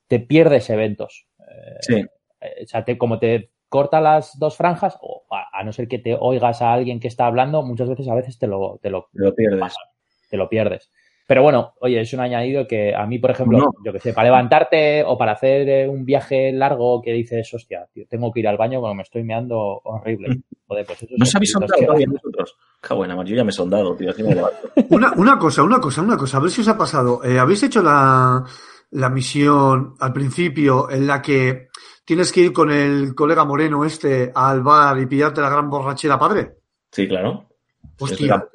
te 0.06 0.20
pierdes 0.20 0.70
eventos. 0.70 1.26
Sí. 1.80 2.04
O 2.40 2.66
sea, 2.66 2.84
te- 2.84 2.96
como 2.98 3.18
te 3.18 3.50
corta 3.68 4.00
las 4.00 4.38
dos 4.38 4.56
franjas, 4.56 4.98
o 5.02 5.24
a, 5.30 5.58
a 5.60 5.64
no 5.64 5.72
ser 5.72 5.88
que 5.88 5.98
te 5.98 6.16
oigas 6.18 6.62
a 6.62 6.72
alguien 6.72 7.00
que 7.00 7.08
está 7.08 7.26
hablando, 7.26 7.62
muchas 7.62 7.88
veces 7.88 8.08
a 8.08 8.14
veces 8.14 8.38
te 8.38 8.46
lo, 8.46 8.78
te 8.82 8.90
lo, 8.90 9.08
Lo 9.12 9.34
pierdes. 9.34 9.74
te 10.30 10.36
lo 10.36 10.48
pierdes. 10.48 10.90
Pero 11.26 11.42
bueno, 11.42 11.74
oye, 11.80 12.00
es 12.00 12.10
un 12.14 12.20
añadido 12.20 12.66
que 12.66 12.94
a 12.94 13.04
mí, 13.04 13.18
por 13.18 13.30
ejemplo, 13.30 13.58
No. 13.58 13.70
yo 13.84 13.92
que 13.92 14.00
sé, 14.00 14.14
para 14.14 14.28
levantarte 14.30 15.04
o 15.04 15.18
para 15.18 15.32
hacer 15.32 15.68
eh, 15.68 15.86
un 15.86 16.06
viaje 16.06 16.52
largo 16.52 17.02
que 17.02 17.12
dices, 17.12 17.52
hostia, 17.52 17.86
tío, 17.92 18.06
tengo 18.08 18.32
que 18.32 18.40
ir 18.40 18.48
al 18.48 18.56
baño 18.56 18.80
cuando 18.80 18.94
me 18.94 19.02
estoy 19.02 19.24
meando 19.24 19.58
horrible. 19.84 20.38
Joder, 20.66 20.86
pues 20.86 21.02
esos 21.02 21.18
¿No 21.18 21.24
os 21.24 21.34
habéis 21.34 21.54
que- 21.54 21.84
todavía 21.84 22.06
nosotros? 22.06 22.56
Qué 22.80 22.94
buena, 22.94 23.14
yo 23.26 23.36
ya 23.36 23.44
me 23.44 23.50
he 23.50 23.52
soldado, 23.52 23.94
tío, 23.94 24.08
así 24.08 24.22
me 24.22 24.34
levanto. 24.34 24.70
Una, 24.88 25.12
una 25.18 25.38
cosa, 25.38 25.62
una 25.62 25.78
cosa, 25.80 26.00
una 26.00 26.16
cosa, 26.16 26.38
a 26.38 26.40
ver 26.40 26.50
si 26.50 26.62
os 26.62 26.68
ha 26.68 26.78
pasado. 26.78 27.22
Eh, 27.22 27.38
¿Habéis 27.38 27.62
hecho 27.62 27.82
la, 27.82 28.42
la 28.92 29.10
misión 29.10 29.96
al 30.00 30.14
principio 30.14 30.88
en 30.90 31.06
la 31.06 31.20
que 31.20 31.67
tienes 32.08 32.32
que 32.32 32.40
ir 32.40 32.54
con 32.54 32.70
el 32.70 33.14
colega 33.14 33.44
moreno 33.44 33.84
este 33.84 34.32
al 34.34 34.62
bar 34.62 34.98
y 34.98 35.04
pillarte 35.04 35.42
la 35.42 35.50
gran 35.50 35.68
borrachera 35.68 36.18
padre? 36.18 36.56
Sí, 36.90 37.06
claro. 37.06 37.44
Hostia. 38.00 38.48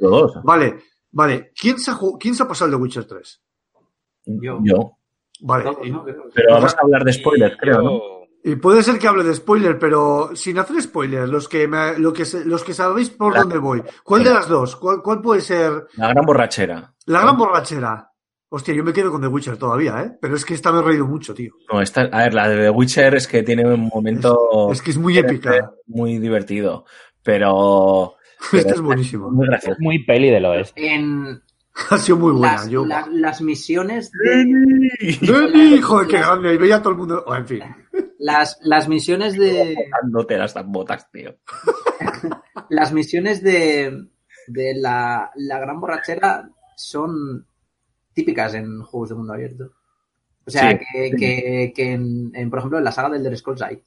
Vale, 0.44 0.80
vale. 1.12 1.52
¿Quién 1.56 1.78
se 1.78 1.92
ha, 1.92 1.98
¿Quién 2.20 2.34
se 2.34 2.42
ha 2.42 2.48
pasado 2.48 2.66
el 2.66 2.72
de 2.72 2.78
Witcher 2.82 3.06
3? 3.06 3.42
Yo. 4.26 4.60
Yo. 4.64 4.98
Vale. 5.42 5.66
Pero 6.34 6.54
vamos 6.56 6.74
a 6.74 6.82
hablar 6.82 7.04
de 7.04 7.14
spoilers, 7.14 7.56
creo, 7.60 7.82
¿no? 7.84 8.02
Y 8.44 8.56
puede 8.56 8.82
ser 8.82 8.98
que 8.98 9.08
hable 9.08 9.24
de 9.24 9.36
spoiler, 9.36 9.78
pero 9.78 10.32
sin 10.34 10.58
hacer 10.58 10.82
spoiler, 10.82 11.30
los 11.30 11.48
que, 11.48 11.68
me- 11.68 11.98
lo 12.00 12.12
que 12.12 12.26
se- 12.26 12.44
los 12.46 12.64
que 12.64 12.74
sabéis 12.74 13.10
por 13.12 13.34
La- 13.34 13.42
dónde 13.42 13.58
voy. 13.60 13.84
¿Cuál 14.04 14.24
de 14.24 14.32
las 14.34 14.48
dos? 14.50 14.76
¿Cuál, 14.78 15.02
cuál 15.04 15.22
puede 15.22 15.42
ser 15.42 15.86
La 15.96 16.10
gran 16.10 16.26
borrachera. 16.26 16.94
la 17.06 17.22
gran 17.22 17.38
borrachera? 17.38 18.10
Hostia, 18.56 18.76
yo 18.76 18.84
me 18.84 18.94
quedo 18.94 19.12
con 19.12 19.20
The 19.20 19.28
Witcher 19.28 19.58
todavía, 19.58 20.00
¿eh? 20.04 20.12
Pero 20.22 20.36
es 20.36 20.46
que 20.46 20.54
esta 20.54 20.72
me 20.72 20.80
he 20.80 20.84
reído 20.84 21.08
mucho, 21.08 21.34
tío. 21.34 21.54
No, 21.72 21.82
esta, 21.82 22.02
a 22.02 22.20
ver, 22.26 22.34
la 22.36 22.48
de 22.48 22.58
The 22.66 22.70
Witcher 22.70 23.16
es 23.16 23.26
que 23.28 23.42
tiene 23.42 23.66
un 23.66 23.90
momento 23.94 24.72
Es 24.72 24.82
que 24.82 24.92
es 24.92 24.98
muy 24.98 25.18
épica. 25.18 25.72
muy 25.88 26.20
divertido, 26.20 26.86
pero, 27.24 28.14
pero 28.52 28.62
Esta 28.62 28.74
es 28.76 28.82
buenísima. 28.82 29.28
muy 29.30 29.48
gracioso. 29.48 29.78
Muy 29.80 30.06
peli 30.06 30.30
del 30.30 30.46
oeste. 30.46 30.94
En 30.94 31.42
Ha 31.90 31.98
sido 31.98 32.18
muy 32.20 32.32
buena. 32.34 32.54
las, 32.54 32.70
yo... 32.70 32.86
las- 32.86 33.08
las 33.08 33.42
misiones 33.42 34.12
de, 34.12 34.46
¡Dani! 35.22 35.82
Joder, 35.82 36.08
qué 36.08 36.18
grande. 36.20 36.54
Y 36.54 36.58
veía 36.58 36.76
a 36.76 36.82
todo 36.84 36.92
el 36.92 37.00
mundo. 37.00 37.24
Oh, 37.26 37.34
en 37.36 37.48
fin. 37.48 37.60
las, 38.20 38.60
las 38.62 38.88
misiones 38.88 39.34
de 39.36 39.76
Dándote 40.04 40.38
las 40.38 40.54
botas, 40.68 41.10
tío. 41.12 41.36
las 42.70 42.94
misiones 42.94 43.42
de, 43.42 44.10
de 44.48 44.74
la, 44.76 45.32
la 45.36 45.60
gran 45.60 45.80
borrachera 45.80 46.50
son 46.76 47.48
típicas 48.14 48.54
en 48.54 48.82
juegos 48.82 49.10
de 49.10 49.16
mundo 49.16 49.34
abierto. 49.34 49.72
O 50.46 50.50
sea, 50.52 50.72
Sí, 50.72 50.78
que, 50.78 51.10
sí. 51.10 51.16
que, 51.18 51.74
que 51.76 51.92
en, 51.94 52.32
en, 52.34 52.50
por 52.50 52.60
ejemplo, 52.60 52.78
en 52.78 52.84
la 52.84 52.92
saga 52.92 53.10
del 53.10 53.22
Elder 53.22 53.38
Scrolls 53.38 53.62
hay. 53.62 53.82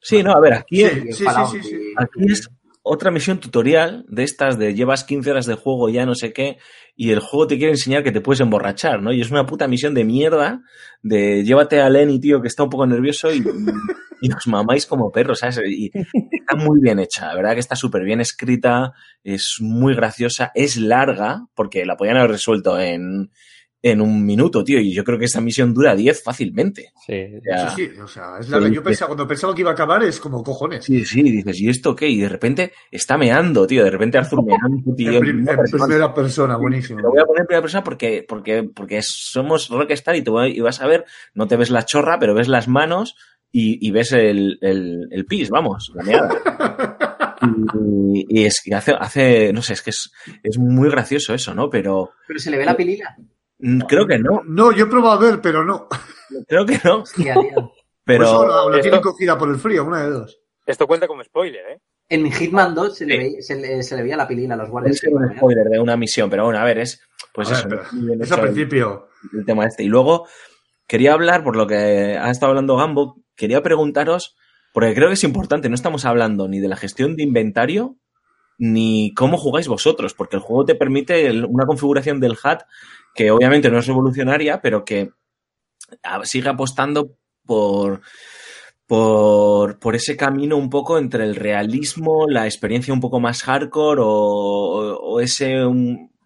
Sí, 0.00 0.22
no, 0.22 0.32
a 0.32 0.40
ver, 0.40 0.54
aquí, 0.54 0.80
Sí, 0.80 0.84
Y 0.84 1.00
sí, 1.00 1.12
sí, 1.14 1.24
Fallout 1.24 1.50
sí, 1.50 1.62
sí. 1.62 1.76
y- 1.76 1.94
aquí 1.96 2.32
es 2.32 2.48
otra 2.82 3.10
misión 3.10 3.40
tutorial 3.40 4.04
de 4.08 4.24
estas 4.24 4.58
de 4.58 4.74
llevas 4.74 5.04
15 5.04 5.30
horas 5.30 5.46
de 5.46 5.54
juego 5.54 5.88
ya 5.88 6.04
no 6.04 6.14
sé 6.14 6.34
qué 6.34 6.58
y 6.94 7.12
el 7.12 7.20
juego 7.20 7.46
te 7.46 7.56
quiere 7.56 7.72
enseñar 7.72 8.02
que 8.04 8.12
te 8.12 8.20
puedes 8.20 8.40
emborrachar, 8.40 9.00
¿no? 9.00 9.10
Y 9.10 9.22
es 9.22 9.30
una 9.30 9.46
puta 9.46 9.66
misión 9.66 9.94
de 9.94 10.04
mierda 10.04 10.62
de 11.02 11.42
llévate 11.44 11.80
a 11.80 11.88
Lenny, 11.88 12.20
tío, 12.20 12.42
que 12.42 12.48
está 12.48 12.62
un 12.62 12.68
poco 12.68 12.86
nervioso 12.86 13.32
y, 13.32 13.42
y 14.28 14.32
os 14.32 14.46
mamáis 14.46 14.86
como 14.86 15.10
perros, 15.12 15.38
¿sabes? 15.40 15.60
Y 15.68 15.90
está 16.32 16.56
muy 16.56 16.80
bien 16.80 16.98
hecha, 16.98 17.26
la 17.28 17.34
verdad 17.36 17.54
que 17.54 17.60
está 17.60 17.76
súper 17.76 18.02
bien 18.04 18.20
escrita, 18.20 18.92
es 19.22 19.56
muy 19.60 19.94
graciosa, 19.94 20.50
es 20.54 20.76
larga, 20.76 21.46
porque 21.54 21.84
la 21.84 21.96
podían 21.96 22.16
haber 22.16 22.30
resuelto 22.32 22.80
en, 22.80 23.30
en 23.82 24.00
un 24.00 24.24
minuto, 24.24 24.64
tío, 24.64 24.80
y 24.80 24.94
yo 24.94 25.04
creo 25.04 25.18
que 25.18 25.26
esta 25.26 25.42
misión 25.42 25.74
dura 25.74 25.94
10 25.94 26.22
fácilmente. 26.22 26.92
Sí, 27.06 27.22
Ya. 27.46 27.68
Sí, 27.68 27.86
sí, 27.92 28.00
o 28.00 28.06
sea, 28.08 28.38
es 28.40 28.48
larga. 28.48 28.68
Yo 28.70 28.82
pensaba, 28.82 29.08
cuando 29.08 29.28
pensaba 29.28 29.54
que 29.54 29.60
iba 29.60 29.70
a 29.70 29.74
acabar, 29.74 30.02
es 30.04 30.18
como 30.18 30.42
cojones. 30.42 30.86
Sí, 30.86 31.04
sí, 31.04 31.22
dices, 31.22 31.60
¿y 31.60 31.68
esto 31.68 31.94
qué? 31.94 32.08
Y 32.08 32.18
de 32.20 32.30
repente 32.30 32.72
está 32.90 33.18
meando, 33.18 33.66
tío, 33.66 33.84
de 33.84 33.90
repente 33.90 34.16
Arthur 34.16 34.42
meando, 34.42 34.94
tío. 34.96 35.12
En, 35.12 35.20
prim- 35.20 35.38
en 35.48 35.56
primera 35.70 36.14
persona, 36.14 36.56
buenísimo. 36.56 37.00
Lo 37.00 37.10
voy 37.10 37.20
a 37.20 37.26
poner 37.26 37.42
en 37.42 37.46
primera 37.46 37.60
persona 37.62 37.84
porque, 37.84 38.24
porque, 38.26 38.62
porque 38.74 39.02
somos 39.02 39.68
Rockstar 39.68 40.16
y, 40.16 40.22
te 40.22 40.30
voy- 40.30 40.56
y 40.56 40.60
vas 40.60 40.80
a 40.80 40.86
ver, 40.86 41.04
no 41.34 41.46
te 41.46 41.56
ves 41.56 41.68
la 41.68 41.84
chorra, 41.84 42.18
pero 42.18 42.32
ves 42.34 42.48
las 42.48 42.68
manos 42.68 43.16
y, 43.54 43.86
y 43.86 43.90
ves 43.92 44.12
el, 44.12 44.58
el, 44.60 45.08
el 45.10 45.26
pis, 45.26 45.48
vamos, 45.50 45.92
la 45.94 46.02
meada. 46.02 47.36
Y, 47.74 48.40
y 48.40 48.44
es 48.46 48.60
que 48.64 48.74
hace, 48.74 48.92
hace, 48.98 49.52
no 49.52 49.62
sé, 49.62 49.74
es 49.74 49.82
que 49.82 49.90
es, 49.90 50.10
es 50.42 50.58
muy 50.58 50.88
gracioso 50.90 51.34
eso, 51.34 51.54
¿no? 51.54 51.68
Pero 51.70 52.10
Pero 52.26 52.38
se 52.38 52.50
le 52.50 52.58
ve 52.58 52.64
la 52.64 52.76
pilila. 52.76 53.14
mm, 53.58 53.80
creo 53.80 54.06
que 54.06 54.18
no, 54.18 54.42
No, 54.46 54.72
yo 54.72 54.84
he 54.84 54.88
probado 54.88 55.20
a 55.26 55.30
ver, 55.30 55.40
pero 55.40 55.64
no. 55.64 55.88
creo 56.48 56.64
que 56.66 56.78
no, 56.84 56.98
Hostia, 57.02 57.34
pero... 58.04 58.18
Pues 58.24 58.28
o 58.30 58.68
la, 58.70 58.76
Esto- 58.76 58.82
tienen 58.82 59.00
cogida 59.00 59.38
por 59.38 59.48
el 59.50 59.56
frío, 59.56 59.84
una 59.84 60.02
de 60.04 60.10
dos. 60.10 60.38
Esto 60.66 60.86
cuenta 60.86 61.06
como 61.06 61.22
spoiler, 61.22 61.62
¿eh? 61.72 61.80
En 62.08 62.30
Hitman 62.30 62.74
2 62.74 62.96
se 62.98 63.06
le, 63.06 63.12
Sí. 63.14 63.18
veía, 63.18 63.42
se, 63.42 63.54
le, 63.56 63.82
se 63.82 63.96
le 63.96 64.02
veía 64.02 64.16
la 64.16 64.28
pilila 64.28 64.54
a 64.54 64.56
los 64.58 64.68
guardias. 64.70 65.02
Es 65.02 65.10
un 65.12 65.36
spoiler 65.36 65.66
de 65.68 65.78
una 65.80 65.96
misión, 65.96 66.28
pero 66.30 66.44
bueno, 66.44 66.58
a 66.58 66.64
ver, 66.64 66.78
es, 66.78 67.00
pues 67.32 67.50
A 67.50 67.54
eso, 67.54 67.68
ver, 67.68 67.80
Es 68.20 68.32
al 68.32 68.38
el- 68.40 68.44
principio. 68.46 69.08
el 69.32 69.44
tema 69.46 69.64
este. 69.66 69.84
Y 69.84 69.88
luego 69.88 70.26
quería 70.86 71.14
hablar, 71.14 71.42
por 71.44 71.56
lo 71.56 71.66
que 71.66 71.76
ha 72.18 72.30
estado 72.30 72.50
hablando 72.50 72.76
Gambo, 72.76 73.22
quería 73.36 73.62
preguntaros, 73.62 74.36
porque 74.72 74.94
creo 74.94 75.08
que 75.08 75.14
es 75.14 75.24
importante, 75.24 75.68
no 75.68 75.74
estamos 75.74 76.04
hablando 76.04 76.48
ni 76.48 76.60
de 76.60 76.68
la 76.68 76.76
gestión 76.76 77.16
de 77.16 77.22
inventario, 77.22 77.96
ni 78.58 79.12
cómo 79.14 79.36
jugáis 79.36 79.68
vosotros, 79.68 80.14
porque 80.14 80.36
el 80.36 80.42
juego 80.42 80.64
te 80.64 80.74
permite 80.74 81.30
una 81.44 81.66
configuración 81.66 82.20
del 82.20 82.36
HAT 82.40 82.62
que 83.14 83.30
obviamente 83.30 83.70
no 83.70 83.78
es 83.78 83.86
revolucionaria, 83.86 84.60
pero 84.60 84.84
que 84.84 85.10
sigue 86.24 86.48
apostando 86.48 87.16
por, 87.46 88.00
por, 88.86 89.94
ese 89.94 90.16
camino 90.16 90.56
un 90.56 90.70
poco 90.70 90.98
entre 90.98 91.24
el 91.24 91.36
realismo, 91.36 92.26
la 92.28 92.46
experiencia 92.46 92.94
un 92.94 93.00
poco 93.00 93.20
más 93.20 93.42
hardcore 93.42 94.00
o, 94.04 95.20
ese 95.20 95.62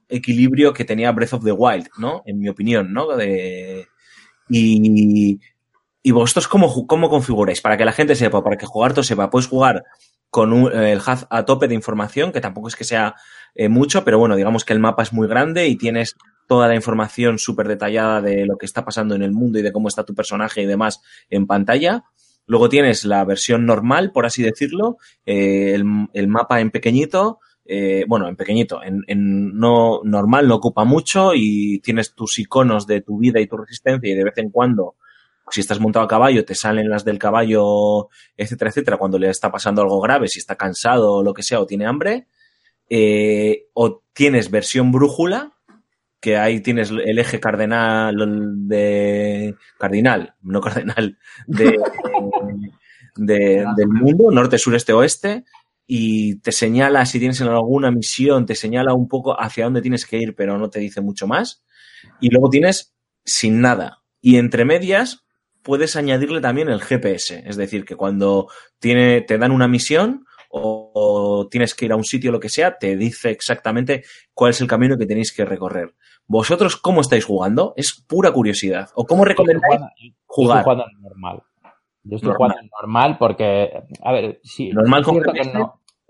equilibrio 0.09 0.73
que 0.73 0.85
tenía 0.85 1.13
Breath 1.13 1.35
of 1.35 1.45
the 1.45 1.53
Wild, 1.53 1.89
¿no? 1.99 2.23
En 2.25 2.39
mi 2.39 2.49
opinión, 2.49 2.93
¿no? 2.93 3.15
De, 3.17 3.87
y, 4.49 5.39
y 6.09 6.11
vosotros 6.11 6.49
cómo, 6.49 6.87
cómo 6.87 7.09
configuráis? 7.11 7.61
Para 7.61 7.77
que 7.77 7.85
la 7.85 7.93
gente 7.93 8.15
sepa, 8.15 8.43
para 8.43 8.57
que 8.57 8.67
jugar 8.67 8.93
todo 8.95 9.03
sepa, 9.03 9.29
puedes 9.31 9.47
jugar 9.49 9.85
con 10.31 10.53
un- 10.53 10.73
el 10.73 10.99
HUD 10.99 11.27
a 11.31 11.45
tope 11.45 11.69
de 11.69 11.75
información, 11.75 12.33
que 12.33 12.41
tampoco 12.41 12.69
es 12.69 12.77
que 12.77 12.85
sea 12.85 13.15
eh, 13.55 13.69
mucho, 13.69 14.05
pero 14.05 14.19
bueno, 14.19 14.37
digamos 14.37 14.65
que 14.65 14.73
el 14.73 14.79
mapa 14.81 15.03
es 15.03 15.13
muy 15.13 15.27
grande 15.27 15.67
y 15.69 15.77
tienes 15.77 16.15
toda 16.47 16.69
la 16.69 16.75
información 16.75 17.39
súper 17.39 17.67
detallada 17.69 18.21
de 18.23 18.47
lo 18.47 18.57
que 18.57 18.67
está 18.67 18.85
pasando 18.85 19.15
en 19.15 19.23
el 19.23 19.33
mundo 19.33 19.59
y 19.59 19.63
de 19.63 19.73
cómo 19.73 19.89
está 19.89 20.05
tu 20.05 20.15
personaje 20.15 20.63
y 20.63 20.67
demás 20.67 21.01
en 21.29 21.47
pantalla. 21.47 22.05
Luego 22.47 22.69
tienes 22.71 23.05
la 23.05 23.25
versión 23.25 23.67
normal, 23.67 24.13
por 24.13 24.25
así 24.25 24.43
decirlo, 24.43 24.97
eh, 25.27 25.75
el, 25.75 26.29
mapa 26.29 26.61
en 26.61 26.71
pequeñito, 26.71 27.41
eh, 27.67 28.05
bueno, 28.09 28.29
en 28.29 28.37
pequeñito, 28.37 28.83
en, 28.83 29.03
en 29.09 29.59
no 29.59 30.01
normal, 30.05 30.49
no 30.49 30.55
ocupa 30.55 30.85
mucho 30.85 31.33
y 31.35 31.81
tienes 31.81 32.15
tus 32.15 32.39
iconos 32.39 32.87
de 32.87 33.03
tu 33.03 33.19
vida 33.19 33.41
y 33.41 33.47
tu 33.47 33.59
resistencia 33.59 34.11
y 34.11 34.15
de 34.15 34.25
vez 34.25 34.39
en 34.39 34.51
cuando, 34.51 34.97
si 35.51 35.61
estás 35.61 35.81
montado 35.81 36.05
a 36.05 36.09
caballo, 36.09 36.45
te 36.45 36.55
salen 36.55 36.89
las 36.89 37.05
del 37.05 37.19
caballo, 37.19 38.09
etcétera, 38.37 38.71
etcétera, 38.71 38.97
cuando 38.97 39.19
le 39.19 39.31
está 39.31 39.51
pasando 39.51 39.83
algo 39.83 40.01
grave, 40.01 40.29
si 40.29 40.39
está 40.39 40.57
cansado 40.57 41.15
o 41.15 41.23
lo 41.23 41.35
que 41.35 41.43
sea, 41.43 41.61
o 41.61 41.67
tiene 41.67 41.87
hambre. 41.87 42.27
Eh, 42.91 43.67
o 43.75 44.03
tienes 44.13 44.51
versión 44.51 44.91
brújula, 44.93 45.53
que 46.21 46.37
ahí 46.37 46.61
tienes 46.61 46.91
el 46.91 47.19
eje 47.19 47.39
cardenal 47.39 48.15
de 48.67 49.55
cardinal, 49.79 50.35
no 50.43 50.61
cardenal, 50.61 51.19
de, 51.47 51.79
de- 53.17 53.65
del 53.77 53.89
mundo, 53.89 54.31
norte, 54.31 54.59
sureste, 54.59 54.93
oeste, 54.93 55.45
y 55.87 56.37
te 56.41 56.53
señala, 56.53 57.07
si 57.07 57.19
tienes 57.19 57.41
en 57.41 57.49
alguna 57.49 57.91
misión, 57.91 58.47
te 58.47 58.55
señala 58.55 58.93
un 58.95 59.09
poco 59.09 59.41
hacia 59.41 59.65
dónde 59.65 59.81
tienes 59.83 60.05
que 60.07 60.19
ir, 60.19 60.35
pero 60.35 60.59
no 60.59 60.69
te 60.69 60.81
dice 60.81 61.01
mucho 61.01 61.27
más. 61.27 61.65
Y 62.21 62.29
luego 62.31 62.51
tienes 62.51 62.95
sin 63.25 63.61
nada. 63.61 64.03
Y 64.21 64.37
entre 64.37 64.65
medias 64.67 65.25
puedes 65.69 65.97
añadirle 65.97 66.41
también 66.41 66.71
el 66.71 66.81
GPS, 66.81 67.43
es 67.47 67.57
decir, 67.59 67.85
que 67.85 67.95
cuando 67.95 68.49
tiene, 68.79 69.21
te 69.21 69.37
dan 69.37 69.53
una 69.53 69.69
misión 69.69 70.25
o, 70.49 70.93
o 70.95 71.49
tienes 71.49 71.75
que 71.75 71.85
ir 71.85 71.93
a 71.93 71.97
un 71.97 72.05
sitio, 72.05 72.33
lo 72.33 72.41
que 72.41 72.49
sea, 72.49 72.79
te 72.79 72.97
dice 72.97 73.29
exactamente 73.29 74.03
cuál 74.33 74.53
es 74.53 74.63
el 74.63 74.67
camino 74.67 74.97
que 74.97 75.05
tenéis 75.05 75.31
que 75.31 75.45
recorrer. 75.45 75.95
¿Vosotros 76.27 76.77
cómo 76.77 77.03
estáis 77.03 77.27
jugando? 77.27 77.75
Es 77.77 78.03
pura 78.09 78.33
curiosidad. 78.33 78.89
¿O 78.95 79.05
cómo 79.05 79.27
recomendáis 79.27 79.79
Yo 79.79 79.87
estoy 80.07 80.15
jugar? 80.27 80.65
jugando 80.65 80.87
normal. 81.01 81.43
Yo 82.03 82.17
estoy 82.17 82.31
Normal. 82.31 82.51
jugando 82.53 82.71
normal 82.81 83.17
porque, 83.19 83.71
a 84.03 84.13
ver, 84.13 84.41
sí, 84.43 84.71
¿Normal 84.71 85.05
con 85.05 85.21
que 85.21 85.31
GPS? 85.33 85.53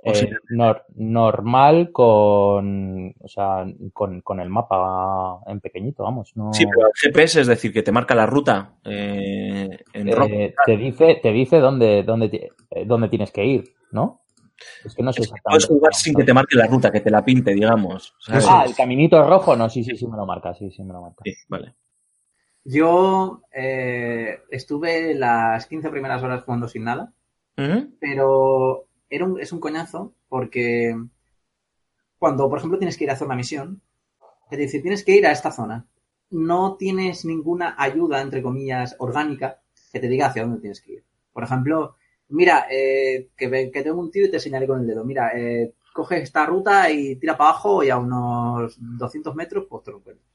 No. 0.05 0.11
¿O 0.11 0.15
eh, 0.15 0.31
nor- 0.51 0.85
normal 0.95 1.91
con, 1.93 3.15
o 3.21 3.29
sea, 3.29 3.67
con, 3.93 4.21
con 4.23 4.41
el 4.41 4.49
mapa 4.49 5.41
en 5.47 5.61
pequeñito, 5.61 6.05
vamos. 6.05 6.33
No, 6.37 6.53
Sí, 6.53 6.67
pero 6.67 6.87
el 6.87 6.93
GPS, 6.95 7.41
es 7.41 7.47
decir, 7.47 7.73
que 7.73 7.83
te 7.83 7.93
marca 7.93 8.15
la 8.15 8.27
ruta 8.27 8.75
eh, 8.85 9.69
en 9.93 10.13
rojo. 10.13 10.29
eh, 10.31 10.55
te 10.67 10.77
dice, 10.77 11.19
te 11.23 11.33
dice 11.33 11.59
dónde, 11.59 12.03
dónde, 12.05 12.53
eh, 12.71 12.85
dónde 12.87 13.09
tienes 13.09 13.31
que 13.33 13.45
ir, 13.45 13.65
¿no? 13.93 14.23
Es 14.85 14.95
que 14.95 15.03
no 15.03 15.13
sé 15.13 15.23
Puedes 15.23 15.35
exactamente. 15.35 15.69
jugar 15.69 15.95
sin 15.95 16.15
que 16.15 16.25
te 16.25 16.35
marque 16.35 16.57
la 16.57 16.67
ruta, 16.67 16.91
que 16.91 17.01
te 17.01 17.11
la 17.11 17.25
pinte, 17.25 17.53
digamos. 17.53 18.15
Ah, 18.29 18.63
es. 18.65 18.71
el 18.71 18.75
caminito 18.77 19.23
rojo, 19.27 19.57
no, 19.57 19.69
sí, 19.69 19.85
sí, 19.85 19.97
sí 19.97 20.07
me 20.07 20.17
lo 20.17 20.27
marca, 20.27 20.55
sí, 20.55 20.71
sí 20.71 20.83
me 20.83 20.93
lo 20.93 21.03
marca. 21.03 21.23
Sí, 21.25 21.35
vale. 21.49 21.75
Yo 22.65 23.43
eh, 23.53 24.41
estuve 24.51 25.15
las 25.15 25.67
15 25.67 25.91
primeras 25.91 26.23
horas 26.23 26.45
jugando 26.45 26.69
sin 26.69 26.85
nada, 26.85 27.13
Ujú. 27.57 27.93
pero 28.01 28.88
era 29.11 29.25
un- 29.27 29.41
es 29.41 29.53
un 29.53 29.61
coñazo 29.61 30.15
porque 30.29 30.95
cuando, 32.19 32.49
por 32.49 32.59
ejemplo, 32.59 32.79
tienes 32.79 32.97
que 32.97 33.05
ir 33.05 33.11
a 33.11 33.15
hacer 33.15 33.27
una 33.27 33.37
misión, 33.37 33.81
es 34.51 34.59
decir, 34.59 34.83
tienes 34.83 35.05
que 35.05 35.17
ir 35.17 35.27
a 35.27 35.33
esta 35.33 35.53
zona, 35.53 35.87
no 36.31 36.77
tienes 36.77 37.25
ninguna 37.25 37.75
ayuda, 37.79 38.21
entre 38.23 38.43
comillas, 38.43 38.97
orgánica 38.99 39.61
que 39.93 40.01
te 40.01 40.09
diga 40.09 40.29
hacia 40.29 40.43
dónde 40.45 40.61
tienes 40.61 40.81
que 40.83 40.95
ir. 40.95 41.05
Por 41.33 41.45
ejemplo, 41.45 41.97
mira, 42.29 42.67
eh, 42.71 43.31
que, 43.37 43.71
que 43.73 43.83
tengo 43.83 44.01
un 44.01 44.11
tío 44.11 44.27
y 44.27 44.31
te 44.31 44.41
señalé 44.41 44.67
con 44.67 44.81
el 44.81 44.87
dedo, 44.87 45.05
mira, 45.05 45.33
eh, 45.39 45.75
coge 45.95 46.23
esta 46.23 46.47
ruta 46.47 46.91
y 46.91 47.17
tira 47.17 47.37
para 47.39 47.51
abajo 47.51 47.83
y 47.85 47.91
a 47.91 47.99
unos 47.99 48.77
200 48.81 49.35
metros, 49.35 49.67
pues 49.69 49.85
te 49.85 49.91
lo 49.93 49.99
encuentras. 49.99 50.29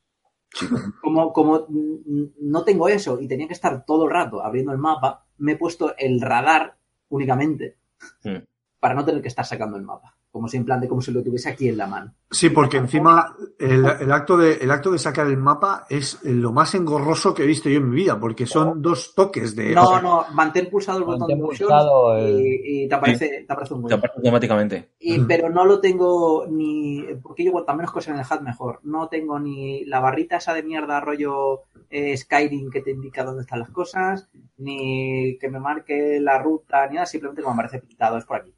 Como, 1.01 1.33
como 1.33 1.67
no 1.69 2.63
tengo 2.63 2.87
eso 2.87 3.19
y 3.19 3.27
tenía 3.27 3.47
que 3.47 3.53
estar 3.53 3.85
todo 3.85 4.05
el 4.05 4.11
rato 4.11 4.43
abriendo 4.43 4.71
el 4.71 4.77
mapa, 4.77 5.25
me 5.37 5.53
he 5.53 5.57
puesto 5.57 5.95
el 5.97 6.21
radar 6.21 6.75
únicamente 7.09 7.77
Mm. 8.25 8.37
Para 8.83 8.95
no 8.95 9.05
tener 9.05 9.21
que 9.21 9.29
estar 9.29 9.45
sacando 9.45 9.77
el 9.77 9.83
mapa. 9.83 10.13
Como 10.29 10.49
si 10.49 10.57
en 10.57 10.65
plan 10.65 10.81
de 10.81 10.89
como 10.89 10.99
si 11.01 11.13
lo 11.13 11.23
tuviese 11.23 11.47
aquí 11.47 11.69
en 11.69 11.77
la 11.77 11.87
mano. 11.87 12.13
Sí, 12.29 12.49
porque 12.49 12.75
encima 12.75 13.33
el, 13.57 13.85
el 13.85 14.11
acto 14.11 14.35
de, 14.35 14.55
el 14.55 14.69
acto 14.71 14.91
de 14.91 14.99
sacar 14.99 15.27
el 15.27 15.37
mapa 15.37 15.85
es 15.89 16.19
lo 16.23 16.51
más 16.51 16.75
engorroso 16.75 17.33
que 17.33 17.43
he 17.43 17.47
visto 17.47 17.69
yo 17.69 17.77
en 17.77 17.89
mi 17.89 17.95
vida, 17.95 18.19
porque 18.19 18.45
son 18.45 18.81
dos 18.81 19.15
toques 19.15 19.55
de... 19.55 19.73
No, 19.73 20.01
no, 20.01 20.25
mantén 20.33 20.69
pulsado 20.69 20.97
el 20.97 21.05
botón 21.05 21.29
de 21.29 21.33
el- 21.35 22.41
y, 22.41 22.83
y 22.83 22.87
te 22.89 22.95
aparece, 22.95 23.45
te 23.47 23.53
aparece 23.53 23.73
un 23.73 23.85
Te 23.87 23.93
aparece 23.93 24.17
automáticamente. 24.17 24.89
Y, 24.99 25.19
Mm. 25.19 25.27
pero 25.27 25.49
no 25.49 25.63
lo 25.63 25.79
tengo 25.79 26.45
ni. 26.49 27.05
Porque 27.21 27.45
yo, 27.45 27.53
cuanto 27.53 27.73
menos 27.75 27.91
cosas 27.91 28.13
en 28.15 28.19
el 28.19 28.25
HUD, 28.25 28.41
mejor. 28.43 28.79
No 28.83 29.07
tengo 29.07 29.39
ni 29.39 29.85
la 29.85 30.01
barrita 30.01 30.37
esa 30.37 30.53
de 30.53 30.63
mierda, 30.63 30.99
rollo 30.99 31.61
eh, 31.89 32.17
Skyrim, 32.17 32.69
que 32.69 32.81
te 32.81 32.91
indica 32.91 33.23
dónde 33.23 33.43
están 33.43 33.59
las 33.59 33.69
cosas, 33.69 34.27
ni 34.57 35.37
que 35.39 35.49
me 35.49 35.59
marque 35.59 36.19
la 36.19 36.39
ruta, 36.39 36.87
ni 36.87 36.95
nada. 36.95 37.05
Simplemente 37.05 37.41
como 37.43 37.55
me 37.55 37.61
aparece 37.63 37.85
pintado, 37.85 38.17
es 38.17 38.25
por 38.25 38.37
aquí. 38.37 38.53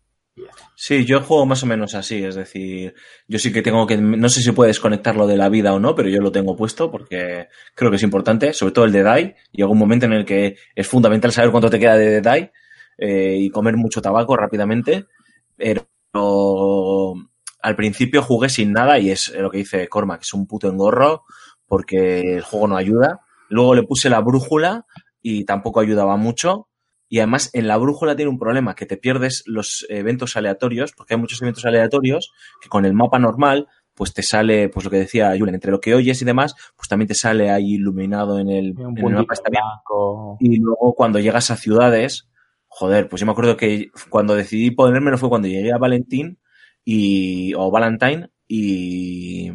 Sí, 0.75 1.05
yo 1.05 1.21
juego 1.21 1.45
más 1.45 1.63
o 1.63 1.65
menos 1.65 1.95
así, 1.95 2.23
es 2.23 2.35
decir, 2.35 2.93
yo 3.27 3.39
sí 3.39 3.53
que 3.53 3.61
tengo 3.61 3.87
que, 3.87 3.97
no 3.97 4.27
sé 4.27 4.41
si 4.41 4.51
puedes 4.51 4.79
conectarlo 4.79 5.25
de 5.27 5.37
la 5.37 5.47
vida 5.49 5.73
o 5.73 5.79
no, 5.79 5.95
pero 5.95 6.09
yo 6.09 6.21
lo 6.21 6.31
tengo 6.31 6.55
puesto 6.55 6.91
porque 6.91 7.47
creo 7.73 7.89
que 7.89 7.97
es 7.97 8.03
importante, 8.03 8.53
sobre 8.53 8.73
todo 8.73 8.85
el 8.85 8.91
de 8.91 9.03
DAI. 9.03 9.35
Llega 9.51 9.69
un 9.69 9.77
momento 9.77 10.05
en 10.05 10.13
el 10.13 10.25
que 10.25 10.57
es 10.75 10.87
fundamental 10.87 11.31
saber 11.31 11.51
cuánto 11.51 11.69
te 11.69 11.79
queda 11.79 11.97
de 11.97 12.21
DAI 12.21 12.51
eh, 12.97 13.37
y 13.39 13.49
comer 13.49 13.77
mucho 13.77 14.01
tabaco 14.01 14.35
rápidamente, 14.35 15.05
pero 15.55 15.87
al 17.61 17.75
principio 17.75 18.21
jugué 18.21 18.49
sin 18.49 18.73
nada 18.73 18.99
y 18.99 19.11
es 19.11 19.33
lo 19.33 19.49
que 19.49 19.59
dice 19.59 19.87
Cormac, 19.87 20.21
es 20.21 20.33
un 20.33 20.45
puto 20.45 20.67
engorro 20.67 21.23
porque 21.67 22.35
el 22.35 22.41
juego 22.41 22.67
no 22.67 22.77
ayuda. 22.77 23.21
Luego 23.49 23.75
le 23.75 23.83
puse 23.83 24.09
la 24.09 24.19
brújula 24.19 24.85
y 25.21 25.45
tampoco 25.45 25.79
ayudaba 25.79 26.17
mucho. 26.17 26.67
Y 27.07 27.19
además 27.19 27.49
en 27.53 27.67
la 27.67 27.77
brújula 27.77 28.15
tiene 28.15 28.31
un 28.31 28.39
problema, 28.39 28.75
que 28.75 28.85
te 28.85 28.97
pierdes 28.97 29.43
los 29.45 29.85
eventos 29.89 30.37
aleatorios, 30.37 30.91
porque 30.93 31.13
hay 31.13 31.19
muchos 31.19 31.41
eventos 31.41 31.65
aleatorios 31.65 32.31
que 32.61 32.69
con 32.69 32.85
el 32.85 32.93
mapa 32.93 33.19
normal 33.19 33.67
pues 33.93 34.13
te 34.13 34.23
sale, 34.23 34.67
pues 34.67 34.83
lo 34.83 34.91
que 34.91 34.97
decía 34.97 35.33
Julen, 35.37 35.55
entre 35.55 35.71
lo 35.71 35.79
que 35.79 35.95
oyes 35.95 36.21
y 36.21 36.25
demás, 36.25 36.53
pues 36.75 36.89
también 36.89 37.07
te 37.07 37.15
sale 37.15 37.49
ahí 37.49 37.75
iluminado 37.75 38.39
en 38.39 38.49
el, 38.49 38.75
en 38.77 38.97
el 38.97 39.13
mapa. 39.13 39.33
Está 39.33 39.49
Y 40.39 40.59
luego 40.59 40.93
cuando 40.93 41.19
llegas 41.19 41.49
a 41.49 41.55
ciudades, 41.55 42.27
joder, 42.67 43.07
pues 43.07 43.21
yo 43.21 43.25
me 43.25 43.31
acuerdo 43.31 43.55
que 43.55 43.91
cuando 44.09 44.35
decidí 44.35 44.71
ponérmelo 44.71 45.17
fue 45.17 45.29
cuando 45.29 45.47
llegué 45.47 45.71
a 45.71 45.77
Valentín 45.77 46.39
y, 46.83 47.53
o 47.53 47.71
Valentine 47.71 48.29
y, 48.49 49.51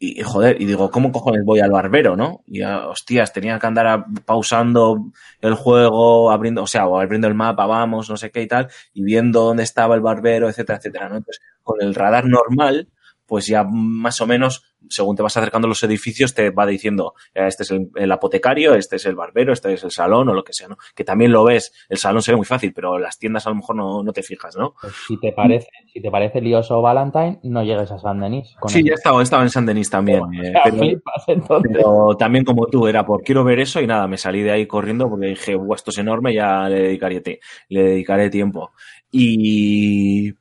y, 0.00 0.22
joder, 0.22 0.60
y 0.62 0.64
digo, 0.64 0.90
¿cómo 0.90 1.10
cojones 1.10 1.44
voy 1.44 1.58
al 1.58 1.72
barbero, 1.72 2.14
no? 2.14 2.42
Y 2.46 2.62
hostias, 2.62 3.32
tenía 3.32 3.58
que 3.58 3.66
andar 3.66 4.04
pausando 4.24 5.10
el 5.40 5.54
juego, 5.54 6.30
abriendo, 6.30 6.62
o 6.62 6.66
sea, 6.68 6.82
abriendo 6.82 7.26
el 7.26 7.34
mapa, 7.34 7.66
vamos, 7.66 8.08
no 8.08 8.16
sé 8.16 8.30
qué 8.30 8.42
y 8.42 8.46
tal, 8.46 8.68
y 8.94 9.02
viendo 9.02 9.42
dónde 9.42 9.64
estaba 9.64 9.96
el 9.96 10.00
barbero, 10.00 10.48
etcétera, 10.48 10.78
etcétera, 10.78 11.08
¿no? 11.08 11.16
Entonces, 11.16 11.42
con 11.64 11.82
el 11.82 11.94
radar 11.96 12.26
normal, 12.26 12.88
pues 13.28 13.46
ya 13.46 13.62
más 13.62 14.20
o 14.22 14.26
menos, 14.26 14.64
según 14.88 15.14
te 15.14 15.22
vas 15.22 15.36
acercando 15.36 15.66
a 15.66 15.68
los 15.68 15.82
edificios, 15.84 16.34
te 16.34 16.48
va 16.48 16.66
diciendo, 16.66 17.12
eh, 17.34 17.46
este 17.46 17.62
es 17.62 17.74
el, 17.94 18.10
apotecario, 18.10 18.74
este 18.74 18.96
es 18.96 19.04
el 19.04 19.14
barbero, 19.14 19.52
este 19.52 19.74
es 19.74 19.84
el 19.84 19.90
salón 19.90 20.30
o 20.30 20.34
lo 20.34 20.42
que 20.42 20.54
sea, 20.54 20.66
¿no? 20.66 20.78
Que 20.94 21.04
también 21.04 21.30
lo 21.30 21.44
ves, 21.44 21.72
el 21.90 21.98
salón 21.98 22.22
se 22.22 22.32
ve 22.32 22.38
muy 22.38 22.46
fácil, 22.46 22.72
pero 22.72 22.98
las 22.98 23.18
tiendas 23.18 23.46
a 23.46 23.50
lo 23.50 23.56
mejor 23.56 23.76
no, 23.76 24.02
no 24.02 24.12
te 24.12 24.22
fijas, 24.22 24.56
¿no? 24.56 24.74
Pues 24.80 24.94
si 25.06 25.20
te 25.20 25.32
parece, 25.32 25.68
si 25.92 26.00
te 26.00 26.10
parece 26.10 26.40
lioso 26.40 26.80
Valentine, 26.80 27.38
no 27.42 27.62
llegues 27.62 27.90
a 27.90 27.98
San 27.98 28.18
Denis. 28.18 28.56
sí, 28.66 28.82
ya 28.82 28.92
he 28.92 28.94
estado, 28.94 29.20
he 29.20 29.24
estado 29.24 29.42
en 29.42 29.50
San 29.50 29.66
Denis 29.66 29.90
también. 29.90 30.22
Eh, 30.42 30.54
pero, 31.62 32.16
también 32.18 32.46
como 32.46 32.66
tú, 32.66 32.86
era 32.86 33.04
por 33.04 33.22
quiero 33.22 33.44
ver 33.44 33.60
eso 33.60 33.82
y 33.82 33.86
nada, 33.86 34.08
me 34.08 34.16
salí 34.16 34.42
de 34.42 34.52
ahí 34.52 34.66
corriendo 34.66 35.08
porque 35.10 35.26
dije, 35.26 35.54
esto 35.74 35.90
es 35.90 35.98
enorme, 35.98 36.32
ya 36.32 36.66
le 36.68 36.80
dedicaré, 36.80 37.40
le 37.68 37.82
dedicaré 37.82 38.30
tiempo. 38.30 38.72
Y 39.10 40.34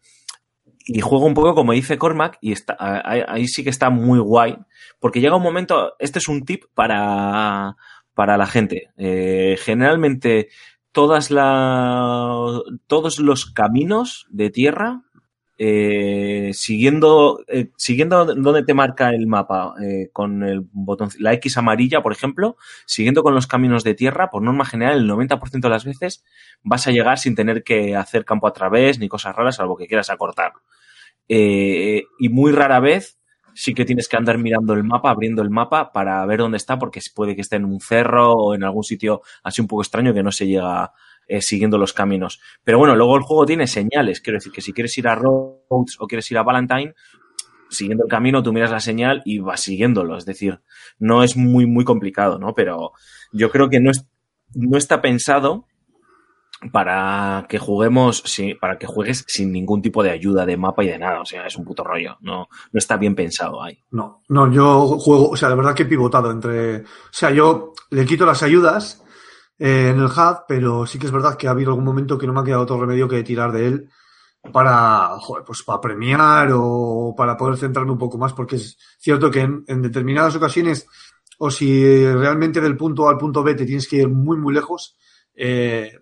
y 0.88 1.02
juego 1.02 1.26
un 1.26 1.34
poco 1.34 1.54
como 1.54 1.74
dice 1.74 1.98
Cormac 1.98 2.38
y 2.42 2.54
está, 2.54 2.76
ahí, 2.80 3.48
sí 3.48 3.64
que 3.64 3.70
está 3.70 3.90
muy 3.90 4.20
guay, 4.20 4.58
porque 5.00 5.20
llega 5.20 5.36
un 5.36 5.44
momento, 5.44 5.94
este 6.00 6.20
es 6.20 6.28
un 6.28 6.46
tip 6.46 6.64
para, 6.74 7.76
para 8.14 8.38
la 8.38 8.48
gente. 8.48 8.90
Eh, 8.98 9.58
generalmente 9.60 10.48
todas 10.92 11.30
la, 11.30 12.62
todos 12.88 13.20
los 13.20 13.46
caminos 13.46 14.26
de 14.30 14.50
tierra, 14.50 15.04
eh, 15.60 16.52
siguiendo, 16.54 17.44
eh, 17.48 17.72
siguiendo 17.78 18.26
donde 18.26 18.64
te 18.64 18.76
marca 18.76 19.10
el 19.10 19.26
mapa 19.26 19.74
eh, 19.82 20.10
con 20.14 20.44
el 20.44 20.62
botón, 20.72 21.10
la 21.20 21.34
X 21.34 21.58
amarilla, 21.58 22.02
por 22.02 22.12
ejemplo, 22.12 22.58
siguiendo 22.86 23.24
con 23.24 23.34
los 23.34 23.48
caminos 23.48 23.84
de 23.84 23.96
tierra, 23.96 24.30
por 24.30 24.44
norma 24.44 24.66
general, 24.66 25.00
el 25.00 25.10
90% 25.10 25.60
de 25.62 25.70
las 25.70 25.84
veces 25.86 26.24
vas 26.62 26.88
a 26.88 26.92
llegar 26.92 27.18
sin 27.18 27.36
tener 27.36 27.64
que 27.64 27.96
hacer 27.96 28.24
campo 28.24 28.48
a 28.48 28.54
través 28.54 29.00
ni 29.00 29.10
cosas 29.10 29.36
raras, 29.36 29.56
salvo 29.56 29.78
que 29.78 29.88
quieras 29.88 30.10
acortar. 30.10 30.54
Y 31.28 32.30
muy 32.30 32.52
rara 32.52 32.80
vez 32.80 33.18
sí 33.58 33.74
que 33.74 33.86
tienes 33.86 34.08
que 34.08 34.16
andar 34.16 34.38
mirando 34.38 34.74
el 34.74 34.84
mapa, 34.84 35.10
abriendo 35.10 35.42
el 35.42 35.50
mapa 35.50 35.92
para 35.92 36.24
ver 36.28 36.40
dónde 36.40 36.58
está, 36.58 36.78
porque 36.78 37.02
puede 37.16 37.36
que 37.36 37.42
esté 37.42 37.56
en 37.56 37.66
un 37.66 37.82
cerro 37.82 38.34
o 38.34 38.54
en 38.54 38.64
algún 38.64 38.84
sitio 38.84 39.24
así 39.44 39.62
un 39.62 39.68
poco 39.68 39.82
extraño 39.82 40.14
que 40.14 40.22
no 40.22 40.32
se 40.32 40.46
llega 40.46 40.94
eh, 41.28 41.42
siguiendo 41.42 41.78
los 41.78 41.94
caminos. 41.94 42.40
Pero 42.64 42.78
bueno, 42.78 42.96
luego 42.96 43.16
el 43.18 43.24
juego 43.24 43.46
tiene 43.46 43.68
señales. 43.68 44.22
Quiero 44.22 44.38
decir 44.38 44.52
que 44.52 44.62
si 44.62 44.74
quieres 44.74 44.98
ir 44.98 45.08
a 45.08 45.16
Rhodes 45.16 45.98
o 46.00 46.08
quieres 46.08 46.30
ir 46.32 46.38
a 46.38 46.44
Valentine, 46.44 46.94
siguiendo 47.70 48.06
el 48.06 48.10
camino, 48.10 48.44
tú 48.44 48.54
miras 48.54 48.72
la 48.72 48.80
señal 48.80 49.22
y 49.26 49.40
vas 49.40 49.62
siguiéndolo. 49.62 50.18
Es 50.18 50.26
decir, 50.26 50.62
no 51.00 51.24
es 51.24 51.36
muy, 51.36 51.66
muy 51.66 51.84
complicado, 51.84 52.40
¿no? 52.40 52.54
Pero 52.54 52.94
yo 53.32 53.52
creo 53.52 53.70
que 53.70 53.80
no, 53.80 53.92
es, 53.92 54.06
no 54.54 54.78
está 54.78 55.02
pensado 55.02 55.66
para 56.72 57.46
que 57.48 57.60
juguemos, 57.60 58.24
sí, 58.26 58.56
para 58.56 58.80
que 58.80 58.88
juegues 58.88 59.24
sin 59.28 59.52
ningún 59.52 59.82
tipo 59.82 60.02
de 60.02 60.10
ayuda 60.10 60.46
de 60.46 60.58
mapa 60.58 60.84
y 60.84 60.88
de 60.88 60.98
nada. 60.98 61.22
O 61.22 61.26
sea, 61.26 61.46
es 61.46 61.56
un 61.56 61.66
puto 61.66 61.84
rollo. 61.84 62.18
No, 62.22 62.48
no 62.72 62.78
está 62.78 62.98
bien 62.98 63.16
pensado 63.16 63.62
ahí. 63.62 63.84
No, 63.92 64.24
no, 64.30 64.52
yo 64.52 64.98
juego, 64.98 65.30
o 65.30 65.38
sea, 65.38 65.50
la 65.50 65.56
verdad 65.56 65.76
que 65.76 65.84
he 65.84 65.88
pivotado 65.88 66.32
entre. 66.32 66.78
O 66.78 67.12
sea, 67.12 67.32
yo 67.32 67.74
le 67.92 68.06
quito 68.06 68.26
las 68.26 68.44
ayudas 68.44 69.04
eh, 69.60 69.90
en 69.90 70.00
el 70.00 70.06
HUD, 70.06 70.38
pero 70.48 70.86
sí 70.86 71.00
que 71.00 71.08
es 71.08 71.12
verdad 71.12 71.38
que 71.38 71.48
ha 71.48 71.52
habido 71.52 71.72
algún 71.72 71.86
momento 71.86 72.18
que 72.18 72.28
no 72.28 72.34
me 72.34 72.42
ha 72.42 72.44
quedado 72.44 72.64
otro 72.64 72.80
remedio 72.80 73.08
que 73.08 73.24
tirar 73.24 73.52
de 73.52 73.68
él 73.68 73.90
para, 74.52 75.10
joder, 75.20 75.44
pues 75.44 75.64
para 75.64 75.82
premiar 75.82 76.50
o 76.54 77.14
para 77.18 77.36
poder 77.36 77.58
centrarme 77.58 77.92
un 77.92 77.98
poco 77.98 78.18
más, 78.18 78.34
porque 78.34 78.58
es 78.58 78.78
cierto 78.98 79.30
que 79.30 79.42
en, 79.42 79.64
en 79.68 79.82
determinadas 79.82 80.36
ocasiones, 80.36 80.88
o 81.40 81.52
si 81.52 82.06
realmente 82.06 82.62
del 82.62 82.78
punto 82.78 83.08
A 83.08 83.12
al 83.12 83.18
punto 83.18 83.44
B 83.44 83.56
te 83.56 83.66
tienes 83.66 83.88
que 83.88 83.98
ir 83.98 84.10
muy, 84.10 84.38
muy 84.38 84.54
lejos, 84.54 84.96
eh, 85.36 86.00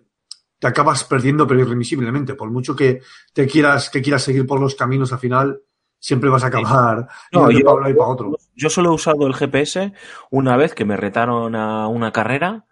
te 0.58 0.66
acabas 0.66 1.04
perdiendo 1.04 1.46
pero 1.46 1.60
irremisiblemente. 1.60 2.34
Por 2.34 2.50
mucho 2.50 2.74
que 2.74 3.02
te 3.32 3.46
quieras, 3.46 3.90
que 3.90 4.02
quieras 4.02 4.22
seguir 4.22 4.46
por 4.46 4.60
los 4.60 4.74
caminos 4.74 5.12
al 5.12 5.18
final, 5.18 5.60
siempre 5.98 6.30
vas 6.30 6.44
a 6.44 6.48
acabar 6.48 7.08
no, 7.32 7.50
yo, 7.50 7.64
para 7.64 7.92
otro. 8.06 8.36
Yo 8.54 8.70
solo 8.70 8.90
he 8.90 8.94
usado 8.94 9.26
el 9.26 9.34
GPS 9.34 9.92
una 10.30 10.56
vez 10.56 10.74
que 10.74 10.84
me 10.84 10.96
retaron 10.96 11.54
a 11.54 11.88
una 11.88 12.12
carrera 12.12 12.66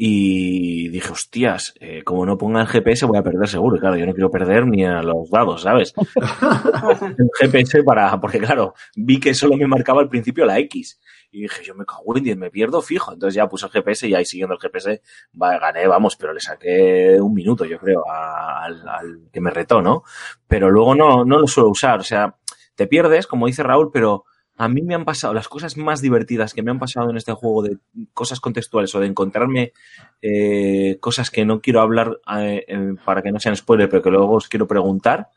y 0.00 0.88
dije, 0.90 1.10
hostias, 1.10 1.74
eh, 1.80 2.04
como 2.04 2.24
no 2.24 2.38
ponga 2.38 2.60
el 2.60 2.68
GPS 2.68 3.04
voy 3.04 3.18
a 3.18 3.22
perder 3.24 3.48
seguro. 3.48 3.80
claro, 3.80 3.96
yo 3.96 4.06
no 4.06 4.14
quiero 4.14 4.30
perder 4.30 4.64
ni 4.64 4.84
a 4.84 5.02
los 5.02 5.28
dados, 5.28 5.62
¿sabes? 5.62 5.92
el 7.18 7.28
GPS 7.36 7.82
para, 7.82 8.20
porque 8.20 8.38
claro, 8.38 8.74
vi 8.94 9.18
que 9.18 9.34
solo 9.34 9.56
me 9.56 9.66
marcaba 9.66 10.00
al 10.00 10.08
principio 10.08 10.46
la 10.46 10.60
X. 10.60 11.00
Y 11.32 11.42
dije, 11.42 11.64
yo 11.64 11.74
me 11.74 11.84
cago 11.84 12.16
en 12.16 12.22
10, 12.22 12.36
me 12.36 12.48
pierdo 12.48 12.80
fijo. 12.80 13.12
Entonces 13.12 13.34
ya 13.34 13.48
puse 13.48 13.66
el 13.66 13.72
GPS 13.72 14.06
y 14.06 14.14
ahí 14.14 14.24
siguiendo 14.24 14.54
el 14.54 14.60
GPS 14.60 15.02
va, 15.42 15.58
gané, 15.58 15.88
vamos, 15.88 16.14
pero 16.14 16.32
le 16.32 16.40
saqué 16.40 17.20
un 17.20 17.34
minuto, 17.34 17.64
yo 17.64 17.78
creo, 17.80 18.04
al, 18.08 18.88
al 18.88 19.28
que 19.32 19.40
me 19.40 19.50
retó, 19.50 19.82
¿no? 19.82 20.04
Pero 20.46 20.70
luego 20.70 20.94
no, 20.94 21.24
no 21.24 21.40
lo 21.40 21.48
suelo 21.48 21.70
usar. 21.70 21.98
O 21.98 22.04
sea, 22.04 22.36
te 22.76 22.86
pierdes, 22.86 23.26
como 23.26 23.48
dice 23.48 23.64
Raúl, 23.64 23.90
pero 23.92 24.26
a 24.58 24.68
mí 24.68 24.82
me 24.82 24.94
han 24.94 25.04
pasado 25.04 25.32
las 25.32 25.48
cosas 25.48 25.76
más 25.76 26.02
divertidas 26.02 26.52
que 26.52 26.62
me 26.62 26.72
han 26.72 26.80
pasado 26.80 27.10
en 27.10 27.16
este 27.16 27.32
juego 27.32 27.62
de 27.62 27.78
cosas 28.12 28.40
contextuales 28.40 28.92
o 28.94 29.00
de 29.00 29.06
encontrarme 29.06 29.72
eh, 30.20 30.98
cosas 31.00 31.30
que 31.30 31.44
no 31.44 31.60
quiero 31.60 31.80
hablar 31.80 32.18
eh, 32.36 32.94
para 33.04 33.22
que 33.22 33.30
no 33.30 33.38
sean 33.38 33.56
spoiler, 33.56 33.88
pero 33.88 34.02
que 34.02 34.10
luego 34.10 34.34
os 34.34 34.48
quiero 34.48 34.66
preguntar, 34.66 35.28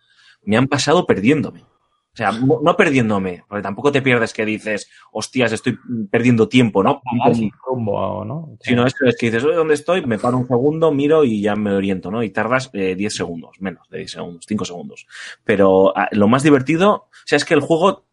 me 0.43 0.57
han 0.57 0.67
pasado 0.67 1.05
perdiéndome. 1.05 1.61
O 2.13 2.17
sea, 2.17 2.31
no 2.33 2.75
perdiéndome, 2.75 3.45
porque 3.47 3.61
tampoco 3.61 3.89
te 3.89 4.01
pierdes 4.01 4.33
que 4.33 4.43
dices, 4.43 4.89
hostias, 5.13 5.53
estoy 5.53 5.77
perdiendo 6.09 6.49
tiempo, 6.49 6.83
¿no? 6.83 7.01
rumbo, 7.65 8.25
¿no? 8.25 8.57
Sino 8.59 8.85
esto 8.85 9.05
es 9.05 9.15
que 9.17 9.27
dices, 9.27 9.45
oye, 9.45 9.55
¿dónde 9.55 9.75
estoy? 9.75 10.05
Me 10.05 10.19
paro 10.19 10.37
un 10.37 10.47
segundo, 10.47 10.91
miro 10.91 11.23
y 11.23 11.41
ya 11.41 11.55
me 11.55 11.71
oriento, 11.71 12.11
¿no? 12.11 12.21
Y 12.21 12.31
tardas 12.31 12.69
eh, 12.73 12.95
10 12.95 13.15
segundos, 13.15 13.61
menos 13.61 13.87
de 13.89 13.99
10 13.99 14.11
segundos, 14.11 14.45
5 14.45 14.65
segundos. 14.65 15.07
Pero 15.45 15.97
ah, 15.97 16.09
lo 16.11 16.27
más 16.27 16.43
divertido, 16.43 16.91
o 16.91 17.09
sea, 17.25 17.37
es 17.37 17.45
que 17.45 17.53
el 17.53 17.61
juego 17.61 18.03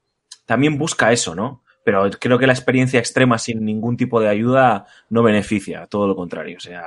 también 0.49 0.79
busca 0.79 1.13
eso, 1.13 1.35
¿no? 1.35 1.63
Pero 1.85 2.09
creo 2.19 2.39
que 2.39 2.47
la 2.47 2.55
experiencia 2.55 2.99
extrema 2.99 3.37
sin 3.37 3.63
ningún 3.67 3.99
tipo 3.99 4.19
de 4.19 4.29
ayuda 4.29 4.87
no 5.11 5.23
beneficia, 5.23 5.87
todo 5.87 6.07
lo 6.09 6.17
contrario, 6.17 6.57
o 6.57 6.61
sea, 6.61 6.87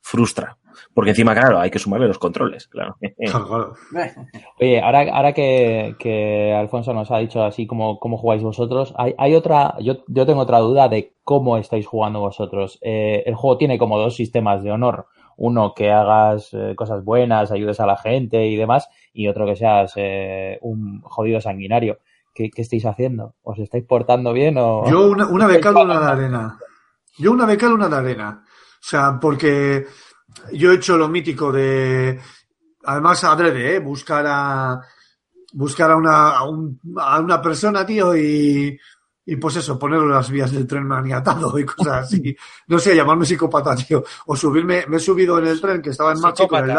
frustra. 0.00 0.56
Porque 0.92 1.10
encima, 1.10 1.32
claro, 1.32 1.60
hay 1.60 1.70
que 1.70 1.78
sumarle 1.78 2.08
los 2.08 2.18
controles, 2.18 2.66
claro. 2.66 2.96
Oye, 4.60 4.80
ahora, 4.80 5.06
ahora 5.12 5.32
que, 5.32 6.52
Alfonso 6.58 6.92
nos 6.92 7.12
ha 7.12 7.18
dicho 7.18 7.44
así 7.44 7.68
como 7.68 8.00
cómo 8.00 8.18
jugáis 8.18 8.42
vosotros, 8.42 8.92
hay, 8.98 9.14
hay 9.18 9.36
otra, 9.36 9.76
yo, 9.80 9.98
yo 10.08 10.26
tengo 10.26 10.40
otra 10.40 10.58
duda 10.58 10.88
de 10.88 11.14
cómo 11.22 11.58
estáis 11.58 11.86
jugando 11.86 12.18
vosotros. 12.18 12.80
Eh, 12.82 13.22
el 13.24 13.36
juego 13.36 13.56
tiene 13.56 13.78
como 13.78 13.98
dos 13.98 14.16
sistemas 14.16 14.64
de 14.64 14.72
honor. 14.72 15.06
Uno 15.36 15.74
que 15.74 15.92
hagas 15.92 16.52
eh, 16.54 16.74
cosas 16.74 17.04
buenas, 17.04 17.52
ayudes 17.52 17.78
a 17.78 17.86
la 17.86 17.96
gente 17.96 18.48
y 18.48 18.56
demás, 18.56 18.88
y 19.12 19.28
otro 19.28 19.46
que 19.46 19.54
seas 19.54 19.92
eh, 19.94 20.58
un 20.60 21.02
jodido 21.02 21.40
sanguinario. 21.40 21.98
¿Qué, 22.36 22.50
estáis 22.54 22.84
haciendo? 22.84 23.34
¿Os 23.42 23.58
estáis 23.58 23.84
portando 23.84 24.34
bien 24.34 24.56
o...? 24.58 24.88
Yo 24.90 25.10
una, 25.10 25.26
una 25.26 25.48
de 25.52 25.58
cal, 25.58 25.74
una 25.74 25.98
de 25.98 26.06
arena. 26.06 26.58
Yo 27.16 27.32
una 27.32 27.46
de 27.46 27.56
cal, 27.56 27.72
una 27.72 27.88
de 27.88 27.96
arena. 27.96 28.44
O 28.44 28.88
sea, 28.88 29.18
porque 29.18 29.86
yo 30.52 30.70
he 30.70 30.74
hecho 30.74 30.98
lo 30.98 31.08
mítico 31.08 31.50
de... 31.50 32.20
Además, 32.84 33.24
adrede, 33.24 33.76
¿eh? 33.76 33.78
Buscar 33.80 34.26
a... 34.28 34.80
Buscar 35.54 35.90
a 35.90 35.96
una, 35.96 36.36
a, 36.36 37.20
una 37.20 37.40
persona, 37.40 37.86
tío, 37.86 38.14
y, 38.14 38.78
y 39.24 39.36
pues 39.36 39.56
eso, 39.56 39.78
ponerlo 39.78 40.04
en 40.04 40.12
las 40.12 40.30
vías 40.30 40.52
del 40.52 40.66
tren 40.66 40.84
maniatado 40.84 41.58
y 41.58 41.64
cosas 41.64 42.04
así. 42.04 42.36
No 42.66 42.78
sé, 42.78 42.94
llamarme 42.94 43.24
psicópata, 43.24 43.74
tío. 43.74 44.04
O 44.26 44.36
subirme, 44.36 44.84
me 44.88 44.98
he 44.98 45.00
subido 45.00 45.38
en 45.38 45.46
el 45.46 45.60
tren 45.60 45.80
que 45.80 45.90
estaba 45.90 46.12
en 46.12 46.20
marcha 46.20 46.44
y 46.44 46.48
con 46.48 46.68
el, 46.68 46.76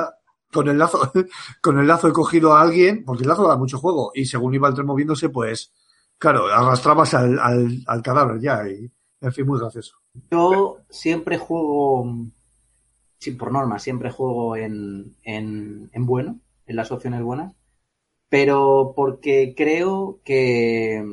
con 0.51 0.67
el 0.69 0.77
lazo, 0.77 1.11
con 1.61 1.79
el 1.79 1.87
lazo 1.87 2.07
he 2.07 2.13
cogido 2.13 2.53
a 2.53 2.61
alguien, 2.61 3.03
porque 3.03 3.23
el 3.23 3.29
lazo 3.29 3.47
da 3.47 3.57
mucho 3.57 3.77
juego, 3.77 4.11
y 4.13 4.25
según 4.25 4.53
iba 4.53 4.67
el 4.67 4.73
tren 4.73 4.87
moviéndose, 4.87 5.29
pues, 5.29 5.73
claro, 6.17 6.47
arrastrabas 6.47 7.13
al, 7.13 7.39
al, 7.85 8.01
cadáver 8.01 8.39
ya, 8.39 8.67
y 8.67 8.91
en 9.21 9.33
fin, 9.33 9.45
muy 9.45 9.59
gracioso. 9.59 9.97
Yo 10.31 10.77
siempre 10.89 11.37
juego, 11.37 12.05
sí, 13.19 13.31
por 13.31 13.51
norma, 13.51 13.79
siempre 13.79 14.11
juego 14.11 14.55
en, 14.55 15.15
en, 15.23 15.89
en 15.93 16.05
bueno, 16.05 16.39
en 16.65 16.75
las 16.75 16.91
opciones 16.91 17.21
buenas, 17.21 17.53
pero 18.29 18.93
porque 18.95 19.53
creo 19.55 20.19
que, 20.23 21.03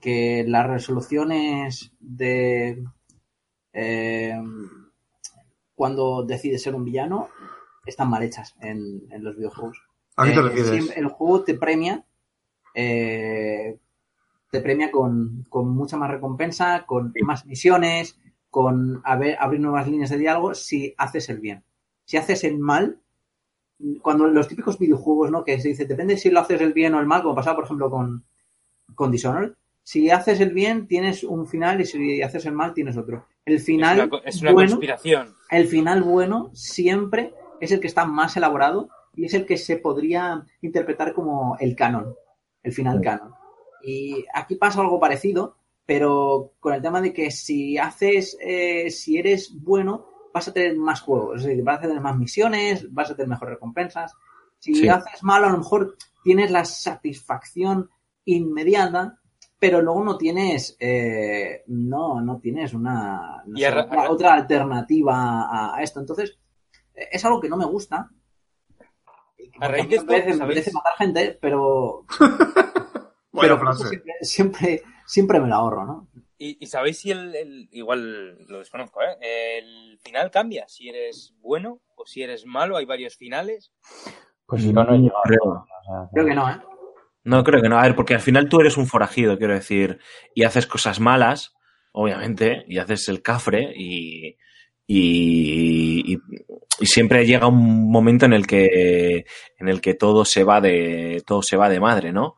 que 0.00 0.44
las 0.46 0.66
resoluciones 0.66 1.92
de 2.00 2.84
eh, 3.72 4.40
cuando 5.74 6.22
decides 6.22 6.62
ser 6.62 6.74
un 6.74 6.84
villano 6.84 7.28
están 7.86 8.08
mal 8.10 8.22
hechas 8.22 8.54
en, 8.60 9.02
en 9.10 9.24
los 9.24 9.36
videojuegos. 9.36 9.82
¿A 10.16 10.24
qué 10.26 10.32
te 10.32 10.38
Eh, 10.38 10.42
refieres? 10.42 10.70
siempre- 10.70 10.98
el 11.00 11.06
juego 11.08 11.42
te 11.42 11.54
premia, 11.54 12.04
eh, 12.74 13.78
te 14.50 14.60
premia 14.60 14.90
con, 14.90 15.46
con 15.48 15.68
mucha 15.68 15.96
más 15.96 16.10
recompensa, 16.10 16.84
con 16.86 17.12
más 17.24 17.46
misiones, 17.46 18.18
con 18.50 19.00
haber- 19.04 19.36
abrir 19.40 19.60
nuevas 19.60 19.88
líneas 19.88 20.10
de 20.10 20.18
diálogo 20.18 20.54
si 20.54 20.94
haces 20.98 21.28
el 21.30 21.38
bien. 21.38 21.64
Si 22.04 22.16
haces 22.16 22.44
el 22.44 22.58
mal, 22.58 22.98
cuando 24.02 24.26
los 24.28 24.46
típicos 24.48 24.78
videojuegos, 24.78 25.30
¿no? 25.30 25.42
Que 25.44 25.58
se 25.60 25.68
dice, 25.68 25.86
depende 25.86 26.16
si 26.16 26.30
lo 26.30 26.40
haces 26.40 26.60
el 26.60 26.72
bien 26.72 26.94
o 26.94 27.00
el 27.00 27.06
mal, 27.06 27.22
como 27.22 27.34
pasaba, 27.34 27.56
por 27.56 27.64
ejemplo, 27.64 27.90
con, 27.90 28.24
con 28.94 29.10
Dishonored. 29.10 29.52
Si 29.82 30.10
haces 30.10 30.38
el 30.40 30.52
bien, 30.52 30.86
tienes 30.86 31.24
un 31.24 31.46
final 31.48 31.80
y 31.80 31.86
si 31.86 32.22
haces 32.22 32.44
el 32.46 32.52
mal, 32.52 32.74
tienes 32.74 32.96
otro. 32.96 33.26
El 33.44 33.54
Es 33.54 33.64
final 33.64 34.08
una, 34.08 34.18
es 34.24 34.40
una 34.42 34.52
bueno, 34.52 34.70
conspiración. 34.70 35.34
el 35.50 35.66
final 35.66 36.02
bueno 36.04 36.50
siempre 36.52 37.34
es 37.64 37.70
el 37.72 37.80
que 37.80 37.86
está 37.86 38.04
más 38.04 38.36
elaborado 38.36 38.88
y 39.14 39.24
es 39.26 39.34
el 39.34 39.46
que 39.46 39.56
se 39.56 39.76
podría 39.76 40.44
interpretar 40.62 41.12
como 41.12 41.56
el 41.60 41.76
canon, 41.76 42.14
el 42.62 42.72
final 42.72 43.00
canon. 43.00 43.32
Y 43.84 44.24
aquí 44.34 44.56
pasa 44.56 44.80
algo 44.80 44.98
parecido, 44.98 45.56
pero 45.86 46.52
con 46.58 46.74
el 46.74 46.82
tema 46.82 47.00
de 47.00 47.12
que 47.12 47.30
si 47.30 47.78
haces, 47.78 48.36
eh, 48.40 48.90
si 48.90 49.16
eres 49.18 49.54
bueno, 49.60 50.06
vas 50.34 50.48
a 50.48 50.52
tener 50.52 50.76
más 50.76 51.00
juegos, 51.02 51.40
es 51.40 51.46
decir, 51.46 51.62
vas 51.62 51.78
a 51.78 51.82
tener 51.82 52.00
más 52.00 52.16
misiones, 52.16 52.92
vas 52.92 53.10
a 53.10 53.14
tener 53.14 53.28
mejores 53.28 53.54
recompensas. 53.54 54.12
Si 54.58 54.74
Sí. 54.74 54.88
haces 54.88 55.22
mal, 55.22 55.44
a 55.44 55.50
lo 55.50 55.58
mejor 55.58 55.96
tienes 56.24 56.50
la 56.50 56.64
satisfacción 56.64 57.90
inmediata, 58.24 59.18
pero 59.58 59.80
luego 59.80 60.02
no 60.02 60.16
tienes, 60.18 60.76
eh, 60.80 61.62
no, 61.68 62.20
no 62.20 62.38
tienes 62.38 62.74
una, 62.74 63.42
no 63.46 63.56
sé, 63.56 63.68
otra, 64.08 64.32
alternativa 64.34 65.42
a, 65.42 65.76
a 65.76 65.82
esto. 65.82 66.00
Entonces, 66.00 66.38
es 66.94 67.24
algo 67.24 67.40
que 67.40 67.48
no 67.48 67.56
me 67.56 67.64
gusta. 67.66 68.10
A 69.60 69.68
raíz 69.68 69.88
me 69.88 69.96
apetece, 69.96 70.30
esto, 70.30 70.38
me 70.38 70.44
apetece 70.44 70.70
¿sabéis? 70.70 70.74
matar 70.74 70.92
gente, 70.98 71.38
pero, 71.40 72.04
pero 73.40 73.58
frase. 73.58 73.88
siempre, 73.88 74.12
siempre, 74.22 74.82
siempre 75.06 75.40
me 75.40 75.48
la 75.48 75.56
ahorro, 75.56 75.84
¿no? 75.86 76.08
¿Y, 76.38 76.58
y 76.60 76.66
sabéis 76.66 76.98
si 76.98 77.10
el, 77.10 77.34
el- 77.34 77.68
Igual 77.72 78.44
lo 78.48 78.58
desconozco, 78.58 79.00
¿eh? 79.02 79.58
¿El 79.58 79.98
final 80.00 80.30
cambia? 80.30 80.66
Si 80.68 80.88
eres 80.88 81.34
bueno 81.40 81.80
o 81.96 82.04
si 82.06 82.22
eres 82.22 82.46
malo. 82.46 82.76
Hay 82.76 82.84
varios 82.84 83.16
finales. 83.16 83.72
Pues 84.46 84.64
yo 84.64 84.72
no 84.72 84.82
he 84.92 84.98
llegado. 84.98 85.20
creo. 85.24 85.66
Creo 86.12 86.26
que 86.26 86.34
no, 86.34 86.50
¿eh? 86.50 86.56
No, 87.24 87.44
creo 87.44 87.62
que 87.62 87.68
no. 87.68 87.78
A 87.78 87.82
ver, 87.82 87.94
porque 87.94 88.14
al 88.14 88.20
final 88.20 88.48
tú 88.48 88.60
eres 88.60 88.76
un 88.76 88.86
forajido, 88.88 89.38
quiero 89.38 89.54
decir, 89.54 90.00
y 90.34 90.42
haces 90.42 90.66
cosas 90.66 90.98
malas, 90.98 91.54
obviamente, 91.92 92.64
y 92.66 92.78
haces 92.78 93.08
el 93.08 93.22
cafre 93.22 93.72
y, 93.76 94.36
y, 94.88 96.14
y- 96.14 96.18
y 96.80 96.86
siempre 96.86 97.26
llega 97.26 97.46
un 97.46 97.90
momento 97.90 98.26
en 98.26 98.32
el 98.32 98.46
que 98.46 99.24
en 99.58 99.68
el 99.68 99.80
que 99.80 99.94
todo 99.94 100.24
se 100.24 100.44
va 100.44 100.60
de 100.60 101.22
todo 101.26 101.42
se 101.42 101.56
va 101.56 101.68
de 101.68 101.80
madre, 101.80 102.12
¿no? 102.12 102.36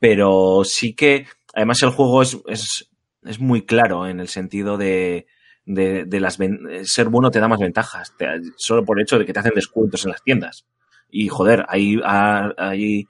Pero 0.00 0.62
sí 0.64 0.94
que 0.94 1.26
además 1.54 1.82
el 1.82 1.90
juego 1.90 2.22
es, 2.22 2.38
es, 2.48 2.90
es 3.22 3.38
muy 3.40 3.64
claro 3.64 4.06
en 4.06 4.20
el 4.20 4.28
sentido 4.28 4.76
de 4.76 5.26
de, 5.66 6.04
de 6.04 6.20
las 6.20 6.38
ser 6.84 7.08
bueno 7.08 7.30
te 7.30 7.40
da 7.40 7.48
más 7.48 7.58
ventajas, 7.60 8.14
te- 8.18 8.26
solo 8.56 8.84
por 8.84 8.98
el 8.98 9.04
hecho 9.04 9.18
de 9.18 9.24
que 9.24 9.32
te 9.32 9.40
hacen 9.40 9.52
descuentos 9.54 10.04
en 10.04 10.10
las 10.10 10.22
tiendas. 10.22 10.66
Y 11.10 11.28
joder, 11.28 11.64
hay, 11.68 11.98
hay 12.04 13.06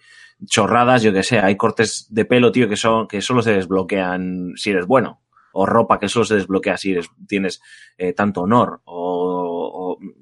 chorradas, 0.46 1.02
yo 1.02 1.12
que 1.12 1.22
sé, 1.22 1.38
hay 1.38 1.56
cortes 1.56 2.06
de 2.10 2.24
pelo, 2.24 2.52
tío, 2.52 2.68
que 2.68 2.76
son 2.76 3.08
que 3.08 3.20
solo 3.22 3.42
se 3.42 3.52
desbloquean 3.54 4.52
si 4.56 4.70
eres 4.70 4.86
bueno. 4.86 5.20
O 5.56 5.66
ropa 5.66 6.00
que 6.00 6.08
solo 6.08 6.24
se 6.24 6.34
desbloquea 6.34 6.76
si 6.76 6.90
eres, 6.92 7.06
tienes 7.28 7.60
eh, 7.96 8.12
tanto 8.12 8.40
honor 8.42 8.80
o, 8.86 9.43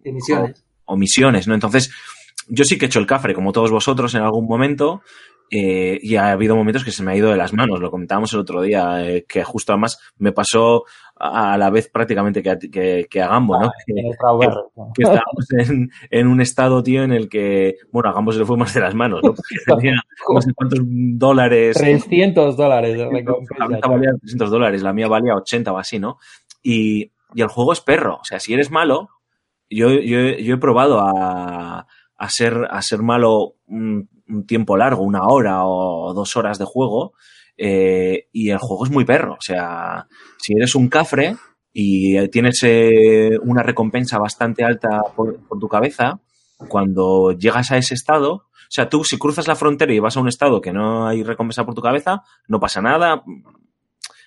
o- 0.03 0.05
De 0.05 0.13
misiones. 0.13 0.65
o 0.85 0.97
misiones, 0.97 1.49
¿no? 1.49 1.55
Entonces, 1.55 1.93
yo 2.49 2.65
sí 2.65 2.79
que 2.79 2.87
he 2.87 2.89
hecho 2.89 2.99
el 2.99 3.07
cafre, 3.07 3.35
como 3.35 3.53
todos 3.53 3.71
vosotros, 3.71 4.15
en 4.15 4.23
algún 4.23 4.47
momento, 4.47 5.03
eh, 5.51 5.99
y 6.03 6.17
ha 6.17 6.31
habido 6.33 6.57
momentos 6.57 6.83
que 6.85 6.91
se 6.93 7.03
me 7.03 7.13
ha 7.13 7.17
ido 7.17 7.31
de 7.31 7.37
las 7.37 7.53
manos, 7.53 7.79
lo 7.79 7.91
comentábamos 7.91 8.33
el 8.33 8.41
otro 8.41 8.63
día, 8.63 9.07
eh, 9.07 9.27
que 9.29 9.45
justo 9.45 9.73
además 9.73 9.99
me 10.17 10.33
pasó 10.33 10.85
a 11.15 11.57
la 11.59 11.71
vez 11.71 11.89
prácticamente 11.89 12.43
que 12.43 12.51
a, 12.51 12.59
que, 12.59 13.07
que 13.09 13.23
a 13.23 13.29
Gambo, 13.29 13.61
¿no? 13.61 13.71
Que, 13.87 13.93
¿no? 13.93 14.93
que 14.95 15.03
estábamos 15.03 15.47
en, 15.57 15.91
en 16.11 16.27
un 16.27 16.41
estado, 16.41 16.83
tío, 16.83 17.05
en 17.05 17.13
el 17.13 17.29
que, 17.29 17.77
bueno, 17.93 18.09
a 18.09 18.13
Gambo 18.15 18.33
se 18.33 18.39
le 18.41 18.47
fue 18.47 18.57
más 18.57 18.73
de 18.75 18.81
las 18.81 18.95
manos, 18.95 19.21
¿no? 19.23 19.35
Porque 19.67 19.77
tenía 19.77 20.01
no 20.35 20.41
sé 20.41 20.53
cuántos 20.55 20.79
dólares. 20.83 21.77
300 21.77 22.57
dólares 22.57 22.99
La 23.59 23.69
venta 23.69 23.89
valía 23.89 24.11
300 24.21 24.51
dólares, 24.51 24.83
la 24.83 24.93
mía 24.95 25.07
valía 25.07 25.35
80 25.37 25.71
o 25.73 25.79
así, 25.79 25.99
¿no? 25.99 26.19
Y, 26.63 27.13
y 27.35 27.43
el 27.43 27.49
juego 27.49 27.73
es 27.75 27.81
perro. 27.83 28.17
O 28.21 28.25
sea, 28.25 28.41
si 28.41 28.55
eres 28.55 28.71
malo, 28.71 29.11
yo, 29.75 29.91
yo, 29.91 30.55
he 30.55 30.59
probado 30.59 31.01
a, 31.01 31.87
a, 32.17 32.29
ser, 32.29 32.67
a 32.71 32.81
ser 32.83 33.03
malo 33.03 33.57
un, 33.67 34.09
tiempo 34.47 34.77
largo, 34.77 35.03
una 35.03 35.27
hora 35.27 35.65
o 35.65 36.15
dos 36.15 36.37
horas 36.37 36.59
de 36.59 36.65
juego, 36.65 37.13
eh, 37.57 38.29
y 38.33 38.51
el 38.51 38.59
juego 38.59 38.87
es 38.87 38.91
muy 38.91 39.05
perro. 39.05 39.35
O 39.35 39.43
sea, 39.43 40.07
si 40.39 40.55
eres 40.55 40.75
un 40.75 40.89
cafre 40.89 41.37
y 41.73 42.29
tienes 42.29 42.61
eh, 42.63 43.31
una 43.43 43.63
recompensa 43.63 44.19
bastante 44.19 44.65
alta 44.65 45.03
por 45.15 45.59
tu 45.61 45.69
cabeza, 45.69 46.21
cuando 46.69 47.33
llegas 47.33 47.71
a 47.73 47.77
ese 47.77 47.95
estado, 47.95 48.47
o 48.73 48.75
sea, 48.75 48.89
tú 48.89 49.05
si 49.05 49.19
cruzas 49.19 49.49
la 49.49 49.55
frontera 49.55 49.93
y 49.93 49.99
vas 49.99 50.17
a 50.17 50.21
un 50.21 50.29
estado 50.29 50.61
que 50.63 50.73
no 50.73 51.07
hay 51.07 51.23
recompensa 51.23 51.65
por 51.65 51.75
tu 51.75 51.83
cabeza, 51.83 52.23
no 52.49 52.59
pasa 52.59 52.81
nada. 52.81 53.23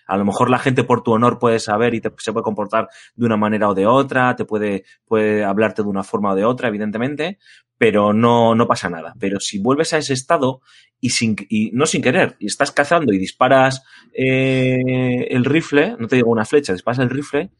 A 0.05 0.17
lo 0.17 0.25
mejor 0.25 0.49
la 0.49 0.59
gente 0.59 0.83
por 0.83 1.03
tu 1.03 1.11
honor 1.11 1.39
puede 1.39 1.59
saber 1.59 1.93
y 1.93 2.01
te, 2.01 2.11
se 2.17 2.31
puede 2.31 2.43
comportar 2.43 2.89
de 3.15 3.25
una 3.25 3.37
manera 3.37 3.69
o 3.69 3.73
de 3.73 3.85
otra, 3.87 4.35
te 4.35 4.45
puede, 4.45 4.83
puede 5.05 5.43
hablarte 5.43 5.83
de 5.83 5.89
una 5.89 6.03
forma 6.03 6.31
o 6.31 6.35
de 6.35 6.45
otra, 6.45 6.67
evidentemente, 6.67 7.39
pero 7.77 8.13
no, 8.13 8.55
no 8.55 8.67
pasa 8.67 8.89
nada. 8.89 9.13
Pero 9.19 9.39
si 9.39 9.59
vuelves 9.59 9.93
a 9.93 9.97
ese 9.97 10.13
estado 10.13 10.61
y, 10.99 11.09
sin, 11.09 11.35
y 11.49 11.71
no 11.71 11.85
sin 11.85 12.01
querer, 12.01 12.35
y 12.39 12.47
estás 12.47 12.71
cazando 12.71 13.13
y 13.13 13.17
disparas 13.17 13.83
eh, 14.13 15.27
el 15.29 15.45
rifle, 15.45 15.95
no 15.99 16.07
te 16.07 16.15
digo 16.17 16.31
una 16.31 16.45
flecha, 16.45 16.73
disparas 16.73 16.99
el 16.99 17.09
rifle, 17.09 17.51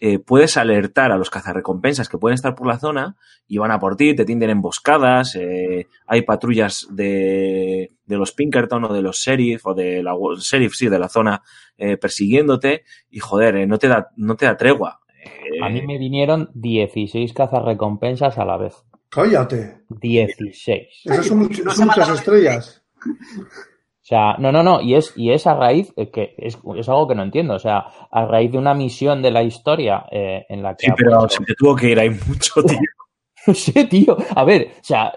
eh, 0.00 0.18
puedes 0.18 0.56
alertar 0.56 1.12
a 1.12 1.18
los 1.18 1.30
cazarrecompensas 1.30 2.08
que 2.08 2.18
pueden 2.18 2.34
estar 2.34 2.54
por 2.54 2.66
la 2.66 2.78
zona 2.78 3.16
y 3.46 3.58
van 3.58 3.70
a 3.70 3.78
por 3.78 3.96
ti, 3.96 4.14
te 4.14 4.24
tienden 4.24 4.50
emboscadas, 4.50 5.36
eh, 5.36 5.86
hay 6.06 6.22
patrullas 6.22 6.86
de, 6.90 7.92
de 8.06 8.16
los 8.16 8.32
Pinkerton 8.32 8.84
o 8.84 8.92
de 8.92 9.02
los 9.02 9.18
Sheriff 9.18 9.66
o 9.66 9.74
de 9.74 10.02
la 10.02 10.14
Sheriff, 10.38 10.74
sí, 10.74 10.88
de 10.88 10.98
la 10.98 11.08
zona 11.08 11.42
eh, 11.76 11.96
persiguiéndote 11.96 12.84
y 13.10 13.20
joder, 13.20 13.56
eh, 13.56 13.66
no, 13.66 13.78
te 13.78 13.88
da, 13.88 14.10
no 14.16 14.36
te 14.36 14.46
da 14.46 14.56
tregua. 14.56 15.00
Eh, 15.22 15.62
A 15.62 15.68
mí 15.68 15.82
me 15.86 15.98
vinieron 15.98 16.50
16 16.54 17.32
cazarrecompensas 17.32 18.38
a 18.38 18.44
la 18.44 18.56
vez. 18.56 18.74
Cállate. 19.10 19.82
16. 19.88 20.86
Esas 21.04 21.26
son, 21.26 21.38
muchas 21.40 22.08
estrellas. 22.08 22.82
O 24.10 24.12
sea, 24.12 24.34
no, 24.38 24.50
no, 24.50 24.64
no, 24.64 24.80
y 24.80 24.94
es, 24.96 25.12
y 25.16 25.30
es 25.30 25.46
a 25.46 25.54
raíz, 25.54 25.92
eh, 25.96 26.10
que 26.10 26.34
es, 26.36 26.58
es 26.76 26.88
algo 26.88 27.06
que 27.06 27.14
no 27.14 27.22
entiendo, 27.22 27.54
o 27.54 27.58
sea, 27.60 27.86
a 28.10 28.26
raíz 28.26 28.50
de 28.50 28.58
una 28.58 28.74
misión 28.74 29.22
de 29.22 29.30
la 29.30 29.44
historia 29.44 30.04
eh, 30.10 30.46
en 30.48 30.64
la 30.64 30.74
que... 30.74 30.86
sí, 30.86 30.92
pero 30.96 31.10
puesto- 31.20 31.28
se 31.28 31.44
te 31.44 31.54
tuvo 31.54 31.76
que 31.76 31.90
ir 31.90 32.00
ahí 32.00 32.10
mucho, 32.10 32.54
tío. 32.66 32.78
No 33.46 33.54
sé, 33.54 33.84
tío. 33.84 34.16
A 34.34 34.42
ver, 34.42 34.72
o 34.80 34.82
sea, 34.84 35.12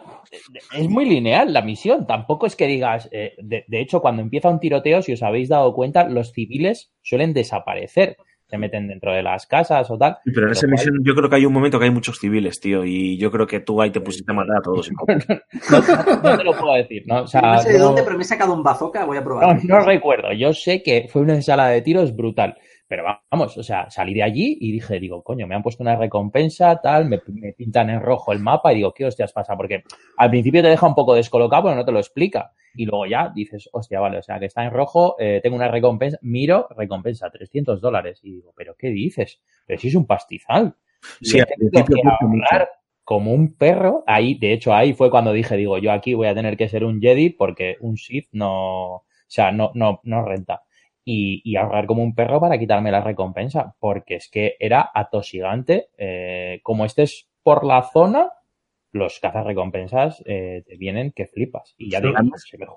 es 0.78 0.88
muy 0.88 1.06
lineal 1.06 1.52
la 1.52 1.61
misión. 1.64 2.06
Tampoco 2.06 2.45
es 2.45 2.56
que 2.56 2.68
digas. 2.68 3.10
eh, 3.11 3.34
de, 3.40 3.65
de 3.68 3.82
hecho, 3.82 3.99
cuando 3.99 4.22
empieza 4.22 4.49
un 4.49 4.60
tiroteo, 4.60 5.02
si 5.02 5.14
os 5.14 5.24
habéis 5.24 5.49
dado 5.49 5.74
cuenta, 5.74 6.07
los 6.07 6.32
civiles 6.32 6.94
suelen 7.02 7.34
desaparecer. 7.34 8.15
Se 8.53 8.57
meten 8.59 8.88
dentro 8.88 9.11
de 9.11 9.23
las 9.23 9.47
casas 9.47 9.89
o 9.89 9.97
tal. 9.97 10.17
Sí, 10.23 10.31
pero 10.31 10.45
en 10.45 10.51
esa 10.51 10.61
cual- 10.67 10.71
misión 10.73 10.99
yo 11.03 11.15
creo 11.15 11.27
que 11.27 11.38
hay 11.38 11.45
un 11.47 11.53
momento 11.53 11.80
que 11.80 11.85
hay 11.85 11.91
muchos 11.91 12.19
civiles, 12.19 12.59
tío, 12.59 12.85
y 12.85 13.17
yo 13.17 13.31
creo 13.31 13.47
que 13.47 13.61
tú 13.61 13.81
ahí 13.81 13.89
te 13.89 13.99
pusiste 13.99 14.31
a 14.31 14.35
matar 14.35 14.57
a 14.57 14.61
todos. 14.61 14.91
No, 15.71 15.80
no- 15.80 16.21
no 16.31 16.38
te 16.38 16.43
lo 16.43 16.51
puedo 16.55 16.75
decir, 16.75 17.01
¿no? 17.07 17.23
O 17.23 17.27
sea, 17.27 17.41
no 17.41 17.59
sé 17.59 17.73
de 17.73 17.80
no- 17.80 17.85
dónde, 17.85 18.03
pero 18.03 18.15
me 18.15 18.21
he 18.21 18.25
sacado 18.27 18.53
un 18.53 18.61
bazooka, 18.61 19.05
voy 19.05 19.17
a 19.17 19.23
probar. 19.23 19.63
No, 19.65 19.80
no 19.80 19.85
recuerdo. 19.85 20.31
Yo 20.34 20.53
sé 20.53 20.84
que 20.84 21.07
fue 21.11 21.23
una 21.23 21.34
ensalada 21.34 21.69
de 21.69 21.81
tiros 21.81 22.15
brutal. 22.15 22.57
Pero 22.88 23.03
vamos, 23.31 23.57
o 23.57 23.64
sea, 23.64 23.89
salí 23.89 24.14
de 24.14 24.23
allí 24.23 24.57
y 24.60 24.72
dije, 24.72 24.99
digo, 24.99 25.23
coño, 25.23 25.47
me 25.47 25.55
han 25.55 25.64
puesto 25.64 25.84
una 25.84 25.95
recompensa, 25.95 26.80
tal, 26.81 27.05
me, 27.05 27.22
me 27.27 27.53
pintan 27.53 27.89
en 27.89 28.01
rojo 28.01 28.31
el 28.34 28.39
mapa 28.39 28.72
y 28.72 28.77
digo, 28.77 28.93
¿qué 28.93 29.05
hostias 29.05 29.31
pasa? 29.31 29.55
Porque 29.55 29.84
al 30.18 30.30
principio 30.30 30.61
te 30.61 30.68
deja 30.68 30.85
un 30.85 30.95
poco 30.95 31.15
descolocado, 31.15 31.64
pero 31.64 31.76
no 31.76 31.85
te 31.85 31.91
lo 31.91 31.99
explica. 31.99 32.51
Y 32.76 32.85
luego 32.85 33.05
ya 33.05 33.31
dices, 33.34 33.69
hostia, 33.72 33.99
vale, 33.99 34.18
o 34.18 34.22
sea, 34.22 34.39
que 34.39 34.45
está 34.45 34.64
en 34.64 34.72
rojo, 34.72 35.15
eh, 35.19 35.39
tengo 35.41 35.55
una 35.55 35.69
recompensa, 35.69 36.18
miro, 36.22 36.68
recompensa, 36.76 37.30
300 37.30 37.80
dólares. 37.81 38.19
Y 38.23 38.35
digo, 38.35 38.53
¿pero 38.55 38.76
qué 38.77 38.89
dices? 38.89 39.41
Pero 39.65 39.80
si 39.80 39.88
es 39.88 39.95
un 39.95 40.05
pastizal. 40.05 40.76
Sí, 41.22 41.39
al 41.39 41.47
principio 41.47 41.97
como 43.03 43.34
un 43.34 43.55
perro. 43.55 44.03
Ahí, 44.07 44.35
de 44.35 44.53
hecho, 44.53 44.73
ahí 44.73 44.93
fue 44.93 45.10
cuando 45.10 45.34
dije, 45.34 45.55
digo, 45.55 45.77
yo 45.77 45.91
aquí 45.91 46.14
voy 46.14 46.27
a 46.27 46.35
tener 46.35 46.57
que 46.57 46.69
ser 46.69 46.84
un 46.84 47.01
Jedi 47.01 47.30
porque 47.30 47.77
un 47.81 47.97
Sith 47.97 48.30
no, 48.31 48.95
o 48.95 49.05
sea, 49.27 49.51
no, 49.51 49.72
no, 49.76 49.99
no 50.03 50.26
renta. 50.26 50.64
Y, 51.05 51.41
y 51.43 51.57
ahorrar 51.57 51.85
como 51.85 52.01
un 52.03 52.15
perro 52.15 52.39
para 52.39 52.57
quitarme 52.57 52.91
la 52.91 53.01
recompensa, 53.01 53.75
porque 53.80 54.15
es 54.15 54.30
que 54.31 54.55
era 54.59 54.89
atosigante. 54.93 55.89
Eh, 55.97 56.59
como 56.63 56.85
estés 56.85 57.27
por 57.43 57.65
la 57.65 57.84
zona, 57.91 58.30
los 58.93 59.19
cazarrecompensas 59.19 60.23
eh, 60.25 60.63
te 60.65 60.77
vienen 60.77 61.11
que 61.11 61.25
flipas. 61.27 61.73
Y 61.77 61.89
ya 61.91 61.99
Sí, 61.99 62.07
digamos, 62.07 62.19
además- 62.21 62.45
se 62.49 62.57
me- 62.57 62.67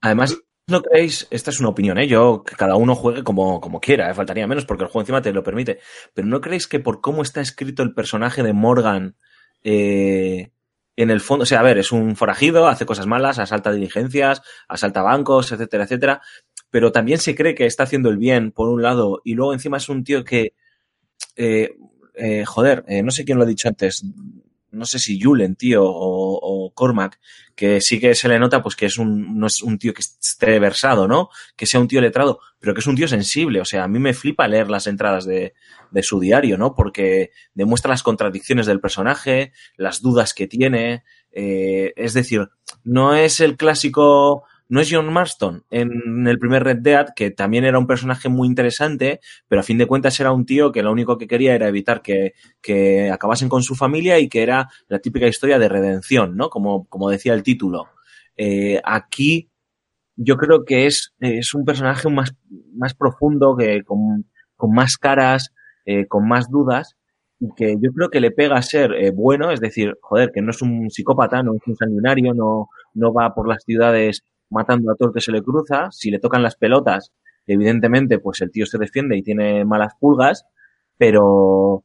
Además, 0.00 0.38
no 0.68 0.80
creéis, 0.82 1.28
esta 1.30 1.50
es 1.50 1.60
una 1.60 1.68
opinión, 1.68 1.98
¿eh? 1.98 2.06
yo, 2.06 2.42
que 2.44 2.56
cada 2.56 2.76
uno 2.76 2.94
juegue 2.94 3.22
como, 3.22 3.60
como 3.60 3.78
quiera, 3.80 4.10
¿eh? 4.10 4.14
faltaría 4.14 4.46
menos 4.46 4.64
porque 4.64 4.84
el 4.84 4.88
juego 4.90 5.02
encima 5.02 5.22
te 5.22 5.32
lo 5.32 5.42
permite, 5.42 5.78
pero 6.14 6.26
¿no 6.26 6.40
creéis 6.40 6.66
que 6.66 6.80
por 6.80 7.00
cómo 7.00 7.22
está 7.22 7.40
escrito 7.40 7.82
el 7.82 7.94
personaje 7.94 8.42
de 8.42 8.52
Morgan, 8.52 9.16
eh, 9.64 10.50
en 10.98 11.10
el 11.10 11.20
fondo, 11.20 11.42
o 11.42 11.46
sea, 11.46 11.60
a 11.60 11.62
ver, 11.62 11.76
es 11.78 11.92
un 11.92 12.16
forajido, 12.16 12.68
hace 12.68 12.86
cosas 12.86 13.06
malas, 13.06 13.38
asalta 13.38 13.70
diligencias, 13.70 14.40
asalta 14.66 15.02
bancos, 15.02 15.52
etcétera, 15.52 15.84
etcétera, 15.84 16.22
pero 16.70 16.92
también 16.92 17.18
se 17.18 17.34
cree 17.34 17.54
que 17.54 17.66
está 17.66 17.84
haciendo 17.84 18.08
el 18.10 18.18
bien, 18.18 18.52
por 18.52 18.68
un 18.68 18.82
lado, 18.82 19.20
y 19.24 19.34
luego 19.34 19.52
encima 19.52 19.76
es 19.76 19.88
un 19.88 20.04
tío 20.04 20.24
que, 20.24 20.54
eh, 21.36 21.70
eh, 22.14 22.44
joder, 22.44 22.84
eh, 22.88 23.02
no 23.02 23.10
sé 23.10 23.24
quién 23.24 23.38
lo 23.38 23.44
ha 23.44 23.48
dicho 23.48 23.68
antes, 23.68 24.04
no 24.76 24.84
sé 24.84 24.98
si 24.98 25.20
Julen, 25.20 25.56
tío, 25.56 25.84
o, 25.84 26.38
o, 26.40 26.70
Cormac, 26.72 27.18
que 27.54 27.80
sí 27.80 27.98
que 27.98 28.14
se 28.14 28.28
le 28.28 28.38
nota 28.38 28.62
pues 28.62 28.76
que 28.76 28.86
es 28.86 28.98
un, 28.98 29.38
no 29.38 29.46
es 29.46 29.62
un 29.62 29.78
tío 29.78 29.94
que 29.94 30.02
esté 30.02 30.58
versado, 30.58 31.08
¿no? 31.08 31.30
Que 31.56 31.66
sea 31.66 31.80
un 31.80 31.88
tío 31.88 32.00
letrado, 32.00 32.40
pero 32.60 32.74
que 32.74 32.80
es 32.80 32.86
un 32.86 32.96
tío 32.96 33.08
sensible. 33.08 33.60
O 33.60 33.64
sea, 33.64 33.84
a 33.84 33.88
mí 33.88 33.98
me 33.98 34.14
flipa 34.14 34.46
leer 34.46 34.68
las 34.68 34.86
entradas 34.86 35.24
de, 35.24 35.54
de 35.90 36.02
su 36.02 36.20
diario, 36.20 36.58
¿no? 36.58 36.74
Porque 36.74 37.30
demuestra 37.54 37.90
las 37.90 38.02
contradicciones 38.02 38.66
del 38.66 38.80
personaje, 38.80 39.52
las 39.76 40.02
dudas 40.02 40.34
que 40.34 40.46
tiene. 40.46 41.02
Eh, 41.32 41.92
es 41.96 42.12
decir, 42.12 42.48
no 42.84 43.14
es 43.14 43.40
el 43.40 43.56
clásico 43.56 44.44
no 44.68 44.80
es 44.80 44.88
John 44.90 45.12
Marston 45.12 45.64
en 45.70 46.26
el 46.26 46.38
primer 46.38 46.64
Red 46.64 46.78
Dead, 46.78 47.06
que 47.14 47.30
también 47.30 47.64
era 47.64 47.78
un 47.78 47.86
personaje 47.86 48.28
muy 48.28 48.48
interesante, 48.48 49.20
pero 49.48 49.60
a 49.60 49.64
fin 49.64 49.78
de 49.78 49.86
cuentas 49.86 50.18
era 50.18 50.32
un 50.32 50.44
tío 50.44 50.72
que 50.72 50.82
lo 50.82 50.92
único 50.92 51.18
que 51.18 51.28
quería 51.28 51.54
era 51.54 51.68
evitar 51.68 52.02
que, 52.02 52.34
que 52.60 53.10
acabasen 53.10 53.48
con 53.48 53.62
su 53.62 53.74
familia 53.74 54.18
y 54.18 54.28
que 54.28 54.42
era 54.42 54.68
la 54.88 54.98
típica 54.98 55.28
historia 55.28 55.58
de 55.58 55.68
redención, 55.68 56.36
¿no? 56.36 56.50
Como, 56.50 56.86
como 56.88 57.10
decía 57.10 57.34
el 57.34 57.42
título. 57.42 57.86
Eh, 58.36 58.80
aquí 58.84 59.50
yo 60.16 60.36
creo 60.36 60.64
que 60.64 60.86
es, 60.86 61.14
es 61.20 61.54
un 61.54 61.64
personaje 61.64 62.08
más, 62.10 62.34
más 62.74 62.94
profundo, 62.94 63.56
que 63.56 63.82
con, 63.84 64.26
con 64.56 64.72
más 64.72 64.96
caras, 64.96 65.52
eh, 65.84 66.06
con 66.06 66.26
más 66.26 66.50
dudas, 66.50 66.96
y 67.38 67.48
que 67.54 67.76
yo 67.80 67.92
creo 67.92 68.08
que 68.08 68.20
le 68.20 68.30
pega 68.30 68.56
a 68.56 68.62
ser 68.62 68.92
eh, 68.94 69.10
bueno, 69.10 69.50
es 69.50 69.60
decir, 69.60 69.96
joder, 70.00 70.32
que 70.32 70.40
no 70.42 70.50
es 70.50 70.62
un 70.62 70.90
psicópata, 70.90 71.42
no 71.42 71.54
es 71.54 71.60
un 71.66 71.76
sanguinario, 71.76 72.34
no, 72.34 72.68
no 72.94 73.12
va 73.12 73.34
por 73.34 73.46
las 73.46 73.62
ciudades 73.64 74.22
matando 74.50 74.90
a 74.90 74.94
todo 74.94 75.08
el 75.08 75.14
que 75.14 75.20
se 75.20 75.32
le 75.32 75.42
cruza. 75.42 75.90
Si 75.90 76.10
le 76.10 76.18
tocan 76.18 76.42
las 76.42 76.56
pelotas, 76.56 77.12
evidentemente, 77.46 78.18
pues 78.18 78.40
el 78.40 78.50
tío 78.50 78.66
se 78.66 78.78
defiende 78.78 79.16
y 79.16 79.22
tiene 79.22 79.64
malas 79.64 79.94
pulgas, 79.98 80.46
pero, 80.96 81.84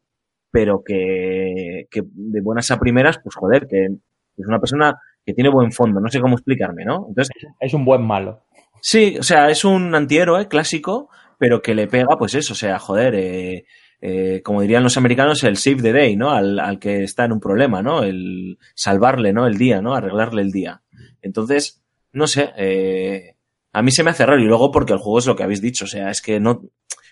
pero 0.52 0.84
que, 0.84 1.88
que 1.90 2.02
de 2.06 2.42
buenas 2.42 2.72
a 2.72 2.80
primeras, 2.80 3.20
pues 3.24 3.36
joder, 3.36 3.68
que 3.68 3.86
es 3.86 4.48
una 4.48 4.60
persona 4.60 5.00
que 5.26 5.34
tiene 5.34 5.50
buen 5.50 5.72
fondo. 5.72 6.00
No 6.00 6.10
sé 6.10 6.20
cómo 6.20 6.36
explicarme, 6.36 6.86
¿no? 6.86 7.06
Entonces. 7.10 7.30
Es 7.60 7.74
un 7.74 7.86
buen 7.86 8.02
malo. 8.02 8.42
Sí, 8.82 9.18
o 9.20 9.24
sea, 9.24 9.50
es 9.50 9.64
un 9.64 9.94
antihéroe 9.94 10.48
clásico, 10.48 11.10
pero 11.38 11.62
que 11.62 11.76
le 11.76 11.88
pega, 11.88 12.18
pues 12.18 12.34
eso, 12.34 12.54
o 12.54 12.56
sea, 12.56 12.80
joder, 12.80 13.14
eh, 13.16 13.66
eh, 14.02 14.42
como 14.44 14.62
dirían 14.62 14.84
los 14.84 14.98
americanos, 14.98 15.44
el 15.44 15.58
save 15.58 15.84
the 15.84 15.94
day, 15.94 16.16
¿no? 16.16 16.32
Al, 16.32 16.60
al 16.60 16.80
que 16.80 17.04
está 17.04 17.26
en 17.26 17.34
un 17.34 17.40
problema, 17.40 17.84
¿no? 17.84 18.04
El 18.04 18.58
salvarle, 18.74 19.34
¿no? 19.34 19.46
El 19.46 19.58
día, 19.58 19.82
¿no? 19.82 19.94
Arreglarle 19.94 20.42
el 20.42 20.52
día. 20.52 20.82
Entonces, 21.22 21.81
no 22.14 22.28
sé, 22.28 22.52
eh, 22.58 23.36
a 23.74 23.82
mí 23.82 23.92
se 23.92 24.04
me 24.04 24.12
hace 24.12 24.26
raro. 24.26 24.42
Y 24.42 24.46
luego 24.46 24.72
porque 24.72 24.94
el 24.94 25.00
juego 25.00 25.20
es 25.20 25.26
lo 25.26 25.36
que 25.36 25.44
habéis 25.44 25.62
dicho, 25.62 25.86
o 25.86 25.88
sea, 25.88 26.10
es 26.10 26.22
que 26.22 26.40
no, 26.40 26.62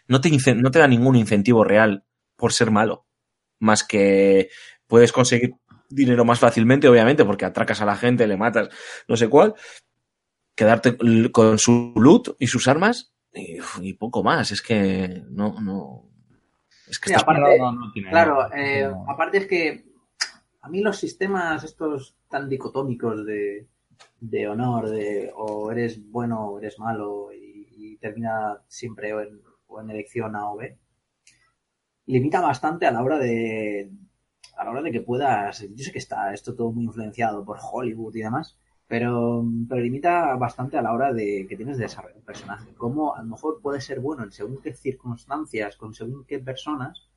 no, 0.08 0.22
te, 0.22 0.30
no 0.56 0.72
te 0.72 0.80
da 0.80 0.88
ningún 0.88 1.16
incentivo 1.16 1.64
real 1.64 2.04
por 2.36 2.54
ser 2.54 2.72
malo. 2.72 3.06
Más 3.60 3.84
que 3.84 4.50
puedes 4.88 5.12
conseguir 5.12 5.56
dinero 5.90 6.26
más 6.26 6.40
fácilmente, 6.40 6.88
obviamente, 6.88 7.26
porque 7.26 7.46
atracas 7.46 7.82
a 7.82 7.86
la 7.86 7.96
gente, 7.96 8.28
le 8.28 8.38
matas, 8.38 8.70
no 9.08 9.18
sé 9.18 9.28
cuál. 9.28 9.54
Quedarte 10.56 10.98
con 11.32 11.58
su 11.58 11.94
loot 11.96 12.36
y 12.40 12.48
sus 12.48 12.68
armas 12.68 13.14
y, 13.34 13.58
y 13.82 13.94
poco 13.94 14.24
más. 14.24 14.52
Es 14.52 14.62
que 14.62 15.24
no, 15.30 15.60
no. 15.62 16.06
Es 16.88 17.00
que 17.00 17.10
sí, 17.10 17.16
aparte, 17.16 17.58
no, 17.60 17.72
no, 17.72 17.92
tiene 17.92 18.10
claro, 18.10 18.52
eh, 18.52 18.92
aparte 19.08 19.38
es 19.38 19.46
que 19.46 19.86
a 20.62 20.70
mí 20.70 20.82
los 20.82 20.98
sistemas 20.98 21.64
estos 21.64 22.16
tan 22.28 22.50
dicotómicos 22.50 23.26
de, 23.28 23.68
de 24.22 24.48
honor, 24.48 24.90
de 24.90 25.32
o 25.36 25.72
eres 25.72 26.00
bueno 26.12 26.50
o 26.50 26.60
eres 26.60 26.80
malo 26.80 27.30
y, 27.34 27.98
termina 27.98 28.62
siempre 28.68 29.14
o 29.14 29.22
en, 29.22 29.90
elección 29.90 30.36
A 30.36 30.52
o 30.52 30.58
B, 30.58 30.78
limita 32.06 32.40
bastante 32.41 32.86
a 32.86 32.91
la 32.91 33.04
hora 33.04 33.18
de 33.20 33.91
a 34.58 34.64
la 34.66 34.72
hora 34.72 34.82
de 34.82 34.91
que 34.91 35.02
puedas, 35.02 35.62
yo 35.62 35.84
sé 35.84 35.91
que 35.91 36.00
está 36.00 36.34
esto 36.34 36.56
todo 36.56 36.72
muy 36.72 36.86
influenciado 36.86 37.46
por 37.46 37.58
Hollywood 37.62 38.16
y 38.16 38.22
demás, 38.22 38.58
pero, 38.88 39.46
pero 39.70 39.82
limita 39.82 40.36
bastante 40.36 40.78
a 40.78 40.82
la 40.82 40.94
hora 40.94 41.14
de 41.14 41.46
que 41.48 41.56
tienes 41.56 41.78
de 41.78 41.84
desarrollar 41.84 42.18
un 42.18 42.24
personaje. 42.26 42.74
Cómo 42.76 43.16
a 43.16 43.22
lo 43.22 43.30
mejor 43.30 43.62
puede 43.62 43.82
ser 43.82 44.00
bueno 44.00 44.24
en 44.24 44.32
según 44.32 44.62
qué 44.62 44.74
circunstancias, 44.74 45.78
con 45.78 45.94
según 45.94 46.26
qué 46.26 46.40
personas, 46.40 47.10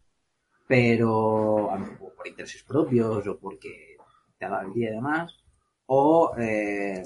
pero 0.66 1.70
por 2.16 2.28
intereses 2.28 2.62
propios 2.62 3.26
o 3.26 3.38
porque 3.38 3.96
te 4.38 4.44
ha 4.44 4.50
dado 4.50 4.68
el 4.68 4.74
día 4.74 4.90
y 4.90 4.94
demás, 4.94 5.41
o 5.86 6.32
eh, 6.38 7.02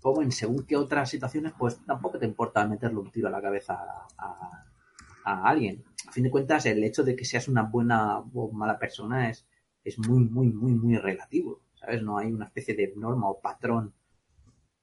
como 0.00 0.22
en 0.22 0.32
según 0.32 0.64
qué 0.66 0.76
otras 0.76 1.08
situaciones, 1.08 1.54
pues 1.58 1.78
tampoco 1.86 2.18
te 2.18 2.26
importa 2.26 2.66
meterle 2.66 2.98
un 2.98 3.10
tiro 3.10 3.28
a 3.28 3.30
la 3.30 3.40
cabeza 3.40 3.78
a, 4.18 5.48
alguien. 5.48 5.82
A 6.06 6.12
fin 6.12 6.24
de 6.24 6.30
cuentas, 6.30 6.66
el 6.66 6.84
hecho 6.84 7.02
de 7.02 7.16
que 7.16 7.24
seas 7.24 7.48
una 7.48 7.62
buena 7.62 8.18
o 8.18 8.52
mala 8.52 8.78
persona 8.78 9.30
es, 9.30 9.46
es 9.82 9.98
muy, 9.98 10.24
muy, 10.24 10.48
muy, 10.48 10.72
muy 10.74 10.98
relativo. 10.98 11.62
¿Sabes? 11.74 12.02
No 12.02 12.18
hay 12.18 12.30
una 12.30 12.44
especie 12.44 12.74
de 12.74 12.92
norma 12.96 13.30
o 13.30 13.40
patrón 13.40 13.94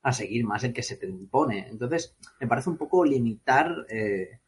a 0.01 0.11
seguir 0.11 0.43
más 0.45 0.63
el 0.63 0.73
que 0.73 0.81
se 0.81 0.97
te 0.97 1.07
impone. 1.07 1.67
Entonces, 1.67 2.15
me 2.39 2.47
parece 2.47 2.71
un 2.71 2.77
poco 2.77 3.05
limitar 3.05 3.85
eh, 3.89 4.39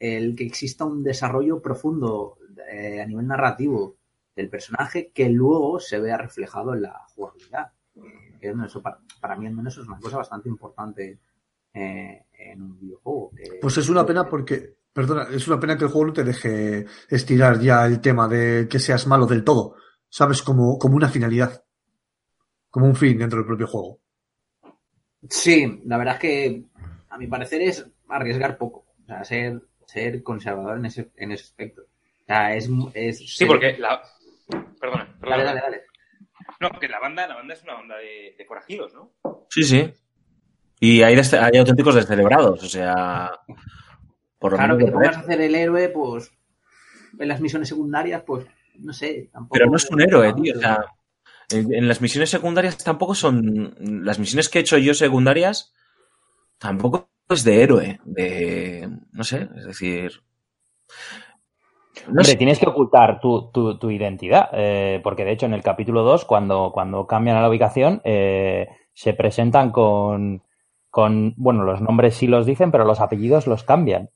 el 0.00 0.34
que 0.34 0.44
exista 0.44 0.84
un 0.84 1.02
desarrollo 1.02 1.62
profundo 1.62 2.38
eh, 2.72 3.00
a 3.00 3.06
nivel 3.06 3.26
narrativo 3.26 3.96
del 4.34 4.48
personaje 4.48 5.10
que 5.12 5.28
luego 5.28 5.78
se 5.80 6.00
vea 6.00 6.16
reflejado 6.16 6.74
en 6.74 6.82
la 6.82 7.04
jugabilidad. 7.14 7.72
Eh, 8.40 8.54
eso 8.64 8.82
para, 8.82 8.98
para, 9.20 9.36
mí 9.36 9.46
al 9.46 9.54
menos 9.54 9.76
es 9.76 9.86
una 9.86 9.98
cosa 9.98 10.18
bastante 10.18 10.48
importante 10.48 11.18
eh, 11.74 12.24
en 12.38 12.62
un 12.62 12.78
videojuego. 12.78 13.30
Que, 13.30 13.58
pues 13.60 13.76
es 13.78 13.88
una 13.88 14.04
pena 14.06 14.28
porque, 14.28 14.76
perdona, 14.92 15.28
es 15.30 15.46
una 15.48 15.60
pena 15.60 15.76
que 15.76 15.84
el 15.84 15.90
juego 15.90 16.06
no 16.08 16.12
te 16.12 16.24
deje 16.24 16.86
estirar 17.08 17.60
ya 17.60 17.86
el 17.86 18.00
tema 18.00 18.28
de 18.28 18.66
que 18.68 18.78
seas 18.78 19.06
malo 19.06 19.26
del 19.26 19.44
todo, 19.44 19.76
¿sabes? 20.08 20.42
Como, 20.42 20.78
como 20.78 20.96
una 20.96 21.08
finalidad, 21.08 21.64
como 22.70 22.86
un 22.86 22.96
fin 22.96 23.18
dentro 23.18 23.38
del 23.38 23.46
propio 23.46 23.66
juego. 23.66 24.00
Sí, 25.28 25.82
la 25.84 25.98
verdad 25.98 26.14
es 26.14 26.20
que 26.20 26.64
a 27.10 27.18
mi 27.18 27.26
parecer 27.26 27.62
es 27.62 27.86
arriesgar 28.08 28.56
poco, 28.56 28.86
o 29.02 29.06
sea, 29.06 29.24
ser, 29.24 29.60
ser 29.86 30.22
conservador 30.22 30.78
en 30.78 30.86
ese, 30.86 31.10
en 31.16 31.32
ese 31.32 31.44
aspecto. 31.44 31.82
O 31.82 32.26
sea, 32.26 32.54
es, 32.54 32.68
es 32.94 33.18
sí, 33.18 33.28
ser... 33.28 33.48
porque 33.48 33.76
la... 33.78 34.00
Perdona, 34.80 35.16
perdona. 35.20 35.36
Dale, 35.36 35.44
dale, 35.44 35.60
dale. 35.60 35.87
No, 36.60 36.70
porque 36.70 36.88
la 36.88 36.98
banda, 36.98 37.26
la 37.26 37.36
banda 37.36 37.54
es 37.54 37.62
una 37.62 37.74
banda 37.74 37.96
de, 37.96 38.34
de 38.36 38.44
forajidos, 38.44 38.92
¿no? 38.94 39.12
Sí, 39.48 39.62
sí. 39.62 39.92
Y 40.80 41.02
hay, 41.02 41.16
hay 41.16 41.58
auténticos 41.58 41.94
descelebrados, 41.94 42.62
o 42.62 42.68
sea. 42.68 43.30
Por 44.38 44.54
claro, 44.54 44.78
que 44.78 44.84
te 44.84 44.92
pongas 44.92 45.16
a 45.16 45.20
hacer 45.20 45.40
el 45.40 45.54
héroe, 45.54 45.88
pues. 45.88 46.32
En 47.18 47.28
las 47.28 47.40
misiones 47.40 47.68
secundarias, 47.68 48.22
pues. 48.24 48.46
No 48.76 48.92
sé. 48.92 49.28
Tampoco 49.32 49.52
Pero 49.54 49.70
no 49.70 49.76
es 49.76 49.90
un 49.90 50.00
héroe, 50.00 50.32
tío. 50.34 50.54
O 50.56 50.60
sea, 50.60 50.84
en, 51.50 51.74
en, 51.74 51.88
las 51.88 52.00
misiones 52.00 52.30
secundarias 52.30 52.78
tampoco 52.78 53.14
son. 53.14 53.74
Las 54.04 54.18
misiones 54.18 54.48
que 54.48 54.58
he 54.58 54.62
hecho 54.62 54.78
yo 54.78 54.94
secundarias. 54.94 55.72
Tampoco 56.58 57.10
es 57.28 57.42
de 57.42 57.62
héroe. 57.62 58.00
De. 58.04 58.88
No 59.12 59.24
sé, 59.24 59.48
es 59.56 59.64
decir. 59.64 60.22
No 62.06 62.20
Hombre, 62.20 62.36
tienes 62.36 62.58
que 62.58 62.68
ocultar 62.68 63.20
tu, 63.20 63.50
tu, 63.50 63.78
tu 63.78 63.90
identidad, 63.90 64.48
eh, 64.52 65.00
porque 65.02 65.24
de 65.24 65.32
hecho 65.32 65.46
en 65.46 65.54
el 65.54 65.62
capítulo 65.62 66.02
2, 66.02 66.24
cuando, 66.24 66.70
cuando 66.72 67.06
cambian 67.06 67.36
a 67.36 67.42
la 67.42 67.48
ubicación, 67.48 68.00
eh, 68.04 68.68
se 68.94 69.14
presentan 69.14 69.70
con, 69.70 70.42
con, 70.90 71.34
bueno, 71.36 71.64
los 71.64 71.80
nombres 71.80 72.14
sí 72.14 72.26
los 72.26 72.46
dicen, 72.46 72.70
pero 72.70 72.84
los 72.84 73.00
apellidos 73.00 73.46
los 73.46 73.64
cambian. 73.64 74.10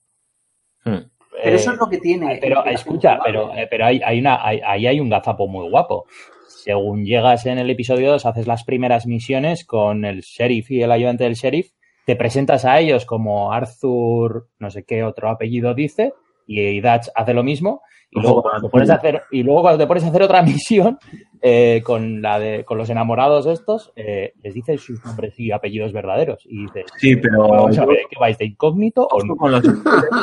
Hmm. 0.84 1.10
Pero 1.42 1.56
eso 1.56 1.72
es 1.72 1.78
lo 1.78 1.88
que 1.88 1.98
tiene. 1.98 2.38
Pero 2.40 2.64
escucha, 2.66 3.18
pero, 3.24 3.50
pero 3.70 3.86
hay, 3.86 4.00
hay 4.04 4.20
una, 4.20 4.46
hay, 4.46 4.60
ahí 4.64 4.86
hay 4.86 5.00
un 5.00 5.08
gazapo 5.08 5.48
muy 5.48 5.68
guapo. 5.68 6.06
Según 6.46 7.04
llegas 7.04 7.46
en 7.46 7.58
el 7.58 7.70
episodio 7.70 8.12
2, 8.12 8.26
haces 8.26 8.46
las 8.46 8.64
primeras 8.64 9.06
misiones 9.06 9.64
con 9.64 10.04
el 10.04 10.20
sheriff 10.20 10.70
y 10.70 10.82
el 10.82 10.92
ayudante 10.92 11.24
del 11.24 11.34
sheriff, 11.34 11.72
te 12.06 12.16
presentas 12.16 12.64
a 12.64 12.78
ellos 12.78 13.06
como 13.06 13.52
Arthur, 13.52 14.48
no 14.58 14.70
sé 14.70 14.84
qué 14.84 15.04
otro 15.04 15.28
apellido 15.28 15.74
dice, 15.74 16.12
y 16.58 16.80
Dutch 16.80 17.08
hace 17.14 17.34
lo 17.34 17.42
mismo. 17.42 17.82
Y 18.14 18.20
luego, 18.20 18.42
cuando 18.42 18.66
te 18.68 18.70
pones 18.70 18.90
a 18.90 18.94
hacer, 18.96 19.22
y 19.30 19.42
luego 19.42 19.62
cuando 19.62 19.78
te 19.78 19.86
pones 19.86 20.04
a 20.04 20.08
hacer 20.08 20.22
otra 20.22 20.42
misión 20.42 20.98
eh, 21.40 21.80
con 21.82 22.20
la 22.20 22.38
de 22.38 22.62
con 22.64 22.76
los 22.76 22.90
enamorados 22.90 23.46
estos, 23.46 23.90
eh, 23.96 24.34
les 24.42 24.52
dices 24.52 24.82
sus 24.82 25.02
nombres 25.04 25.38
y 25.40 25.50
apellidos 25.50 25.92
verdaderos. 25.94 26.44
Y 26.46 26.62
dices, 26.66 26.84
sí, 26.98 27.16
pero 27.16 27.48
vamos 27.48 27.78
a 27.78 27.86
ver, 27.86 28.00
¿qué 28.10 28.16
vais 28.20 28.36
de 28.36 28.44
incógnito 28.44 29.08
o 29.10 29.24
no? 29.24 29.34
Con 29.36 29.50
los... 29.52 29.62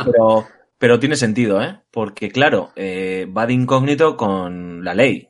pero, 0.06 0.46
pero 0.78 1.00
tiene 1.00 1.16
sentido, 1.16 1.62
¿eh? 1.64 1.80
Porque 1.90 2.30
claro, 2.30 2.70
eh, 2.76 3.28
va 3.36 3.48
de 3.48 3.54
incógnito 3.54 4.16
con 4.16 4.84
la 4.84 4.94
ley. 4.94 5.28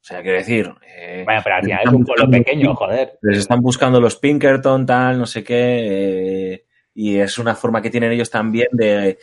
O 0.00 0.04
sea, 0.08 0.22
quiero 0.22 0.38
decir. 0.38 0.72
Eh, 0.96 1.22
Bueno, 1.24 1.40
pero 1.42 1.56
al 1.56 1.62
final 1.64 1.80
es 1.84 1.92
un 1.92 2.04
pueblo 2.04 2.30
pequeño, 2.30 2.74
joder. 2.76 3.18
Les 3.22 3.38
están 3.38 3.60
buscando 3.60 4.00
los 4.00 4.16
Pinkerton, 4.16 4.86
tal, 4.86 5.18
no 5.18 5.26
sé 5.26 5.42
qué. 5.42 6.52
eh, 6.54 6.64
y 7.00 7.16
es 7.20 7.38
una 7.38 7.54
forma 7.54 7.80
que 7.80 7.90
tienen 7.90 8.10
ellos 8.10 8.28
también 8.28 8.66
de. 8.72 9.18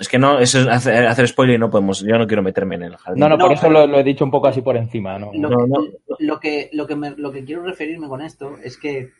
Es 0.00 0.08
que 0.08 0.18
no, 0.18 0.40
eso 0.40 0.58
es 0.60 0.66
hacer, 0.66 1.06
hacer 1.06 1.28
spoiler 1.28 1.54
y 1.54 1.58
no 1.60 1.70
podemos. 1.70 2.00
Yo 2.00 2.18
no 2.18 2.26
quiero 2.26 2.42
meterme 2.42 2.74
en 2.74 2.82
el 2.82 2.96
jardín. 2.96 3.20
No, 3.20 3.28
no, 3.28 3.36
No, 3.36 3.44
por 3.44 3.52
eso 3.52 3.70
lo, 3.70 3.86
lo 3.86 4.00
he 4.00 4.02
dicho 4.02 4.24
un 4.24 4.32
poco 4.32 4.48
así 4.48 4.60
por 4.60 4.76
encima, 4.76 5.16
¿no? 5.16 5.30
Lo, 5.32 5.48
No, 5.48 5.56
que, 5.56 5.68
no. 5.68 5.78
lo 6.18 6.40
que, 6.40 6.68
lo, 6.72 6.84
que 6.88 6.96
me- 6.96 7.14
lo 7.16 7.30
que 7.30 7.44
quiero 7.44 7.62
referirme 7.62 8.08
con 8.08 8.22
esto 8.22 8.56
es 8.60 8.76
que 8.76 9.12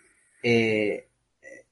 eh, 0.42 1.06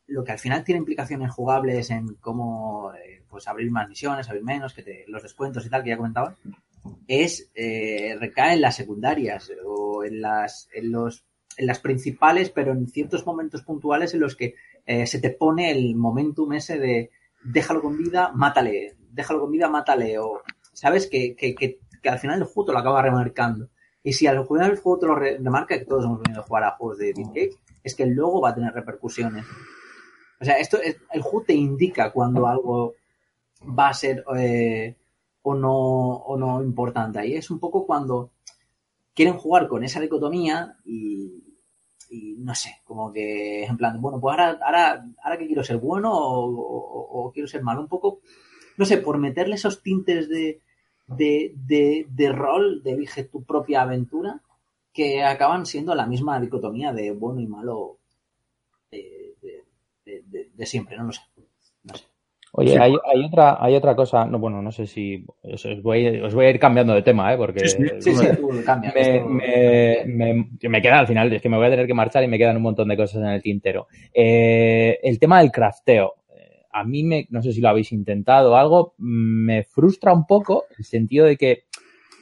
lo 0.07 0.23
que 0.23 0.31
al 0.33 0.39
final 0.39 0.63
tiene 0.63 0.79
implicaciones 0.79 1.33
jugables 1.33 1.91
en 1.91 2.15
cómo 2.21 2.93
eh, 2.95 3.23
pues 3.29 3.49
abrir 3.49 3.73
más 3.73 3.89
misiones, 3.89 4.29
abrir 4.29 4.45
menos, 4.45 4.73
que 4.73 4.85
te- 4.85 5.05
los 5.09 5.21
descuentos 5.23 5.67
y 5.67 5.69
tal 5.71 5.83
que 5.83 5.91
ya 5.91 5.97
comentabas, 5.97 6.37
es 7.09 7.51
eh, 7.57 8.17
recae 8.21 8.55
en 8.55 8.61
las 8.61 8.77
secundarias 8.77 9.51
o 9.67 10.05
en 10.05 10.21
las, 10.21 10.69
en 10.75 10.93
los 10.93 11.25
en 11.57 11.67
las 11.67 11.79
principales, 11.79 12.51
pero 12.51 12.73
en 12.73 12.89
ciertos 12.89 13.25
momentos 13.27 13.63
puntuales 13.63 14.13
en 14.15 14.19
los 14.21 14.35
que 14.35 14.55
eh, 14.87 15.07
se 15.07 15.21
te 15.21 15.31
pone 15.31 15.71
el 15.71 15.97
momentum 15.97 16.53
ese 16.53 16.79
de 16.79 17.11
déjalo 17.43 17.81
con 17.83 17.97
vida, 17.97 18.33
mátale, 18.35 18.97
déjalo 19.11 19.41
con 19.41 19.51
vida, 19.51 19.69
mátale, 19.69 20.19
o 20.19 20.41
sabes 20.73 21.07
que, 21.09 21.35
que, 21.37 21.55
que, 21.55 21.79
que 22.03 22.09
al 22.09 22.19
final 22.19 22.39
el 22.41 22.45
juego 22.47 22.67
te 22.67 22.73
lo 22.73 22.79
acaba 22.79 23.03
remarcando. 23.03 23.69
Y 24.03 24.13
si 24.13 24.27
al 24.27 24.47
final 24.47 24.71
el 24.73 24.79
juego 24.79 24.99
te 24.99 25.07
lo 25.07 25.15
re- 25.15 25.39
remarca, 25.39 25.79
que 25.79 25.85
todos 25.87 26.05
hemos 26.05 26.21
venido 26.21 26.41
a 26.41 26.45
jugar 26.45 26.65
a 26.65 26.71
juegos 26.77 26.99
de 26.99 27.13
Cake, 27.15 27.57
es 27.83 27.95
que 27.95 28.07
luego 28.07 28.41
va 28.41 28.51
a 28.51 28.55
tener 28.55 28.73
repercusiones. 28.73 29.45
O 30.41 30.45
sea, 30.45 30.59
esto 30.59 30.79
es- 30.81 30.97
el 31.13 31.23
juego 31.23 31.45
te 31.47 31.55
indica 31.55 32.11
cuando 32.13 32.47
algo 32.47 32.95
va 33.79 33.89
a 33.89 33.95
ser 33.95 34.23
eh, 34.37 34.95
o 35.43 35.55
no 35.55 35.73
o 35.73 36.37
no 36.37 36.63
importante. 36.63 37.19
Ahí 37.19 37.35
es 37.35 37.51
un 37.51 37.59
poco 37.59 37.87
cuando 37.87 38.31
quieren 39.15 39.35
jugar 39.35 39.69
con 39.69 39.85
esa 39.85 40.01
dicotomía 40.01 40.77
y, 40.85 41.54
y 42.11 42.35
no 42.39 42.55
sé, 42.55 42.81
como 42.85 43.13
que 43.13 43.65
en 43.65 43.77
plan, 43.77 44.01
bueno, 44.01 44.21
pues 44.21 44.33
ahora, 44.33 44.59
ahora, 44.65 45.05
ahora 45.23 45.39
que 45.39 45.47
quiero 45.47 45.63
ser 45.65 45.79
bueno 45.79 46.11
o, 46.13 47.31
quiero 47.33 47.49
ser 47.49 47.63
malo, 47.63 47.81
un 47.81 47.89
poco, 47.89 48.21
no 48.77 48.85
sé, 48.85 48.99
por 48.99 49.19
meterle 49.19 49.55
esos 49.57 49.83
tintes 49.83 50.29
de, 50.29 50.61
de, 51.07 51.53
de, 51.57 52.07
de 52.11 52.33
rol, 52.33 52.83
de 52.83 52.93
elige 52.93 53.25
tu 53.25 53.43
propia 53.45 53.83
aventura, 53.83 54.41
que 54.93 55.25
acaban 55.25 55.67
siendo 55.67 55.95
la 55.95 56.07
misma 56.07 56.39
dicotomía 56.41 56.93
de 56.93 57.11
bueno 57.13 57.41
y 57.41 57.47
malo 57.47 57.99
de- 58.91 59.35
de- 60.05 60.23
de- 60.27 60.51
de 60.55 60.67
siempre, 60.67 60.97
no 60.97 61.05
lo 61.05 61.13
sé. 61.13 61.23
Oye, 62.57 62.79
hay, 62.79 62.93
hay 63.13 63.25
otra, 63.25 63.57
hay 63.59 63.75
otra 63.75 63.97
cosa, 63.97 64.27
no, 64.27 64.39
bueno, 64.39 64.63
no 64.63 64.71
sé 64.71 64.87
si 64.87 65.25
os, 65.43 65.65
os 65.67 65.83
voy, 65.83 66.21
os 66.21 66.33
voy 66.35 66.47
a 66.47 66.51
ir 66.51 66.61
cambiando 66.61 66.95
de 66.95 67.03
tema, 67.03 67.33
¿eh? 67.33 67.37
Porque 67.37 67.67
Sí, 67.67 67.83
sí. 67.99 68.13
Cambia. 68.65 68.93
me, 68.95 70.05
me, 70.07 70.49
me 70.69 70.81
queda 70.83 71.01
al 71.01 71.09
final, 71.09 71.33
es 71.33 71.43
que 71.43 71.49
me 71.49 71.57
voy 71.57 71.67
a 71.67 71.71
tener 71.71 71.87
que 71.89 71.95
marchar 71.95 72.23
y 72.23 72.29
me 72.29 72.39
quedan 72.39 72.57
un 72.57 72.63
montón 72.63 72.87
de 72.89 72.97
cosas 72.97 73.23
en 73.23 73.29
el 73.29 73.43
tintero. 73.43 73.89
Eh, 74.13 75.01
el 75.03 75.19
tema 75.19 75.41
del 75.41 75.51
crafteo. 75.51 76.15
Eh, 76.33 76.63
A 76.71 76.85
mí, 76.85 77.03
me, 77.03 77.27
no 77.31 77.43
sé 77.43 77.53
si 77.53 77.61
lo 77.61 77.71
habéis 77.71 77.91
intentado 77.91 78.53
o 78.53 78.57
algo, 78.57 78.95
me 78.99 79.65
frustra 79.65 80.13
un 80.13 80.25
poco 80.25 80.65
el 80.79 80.85
sentido 80.85 81.27
de 81.27 81.37
que 81.37 81.65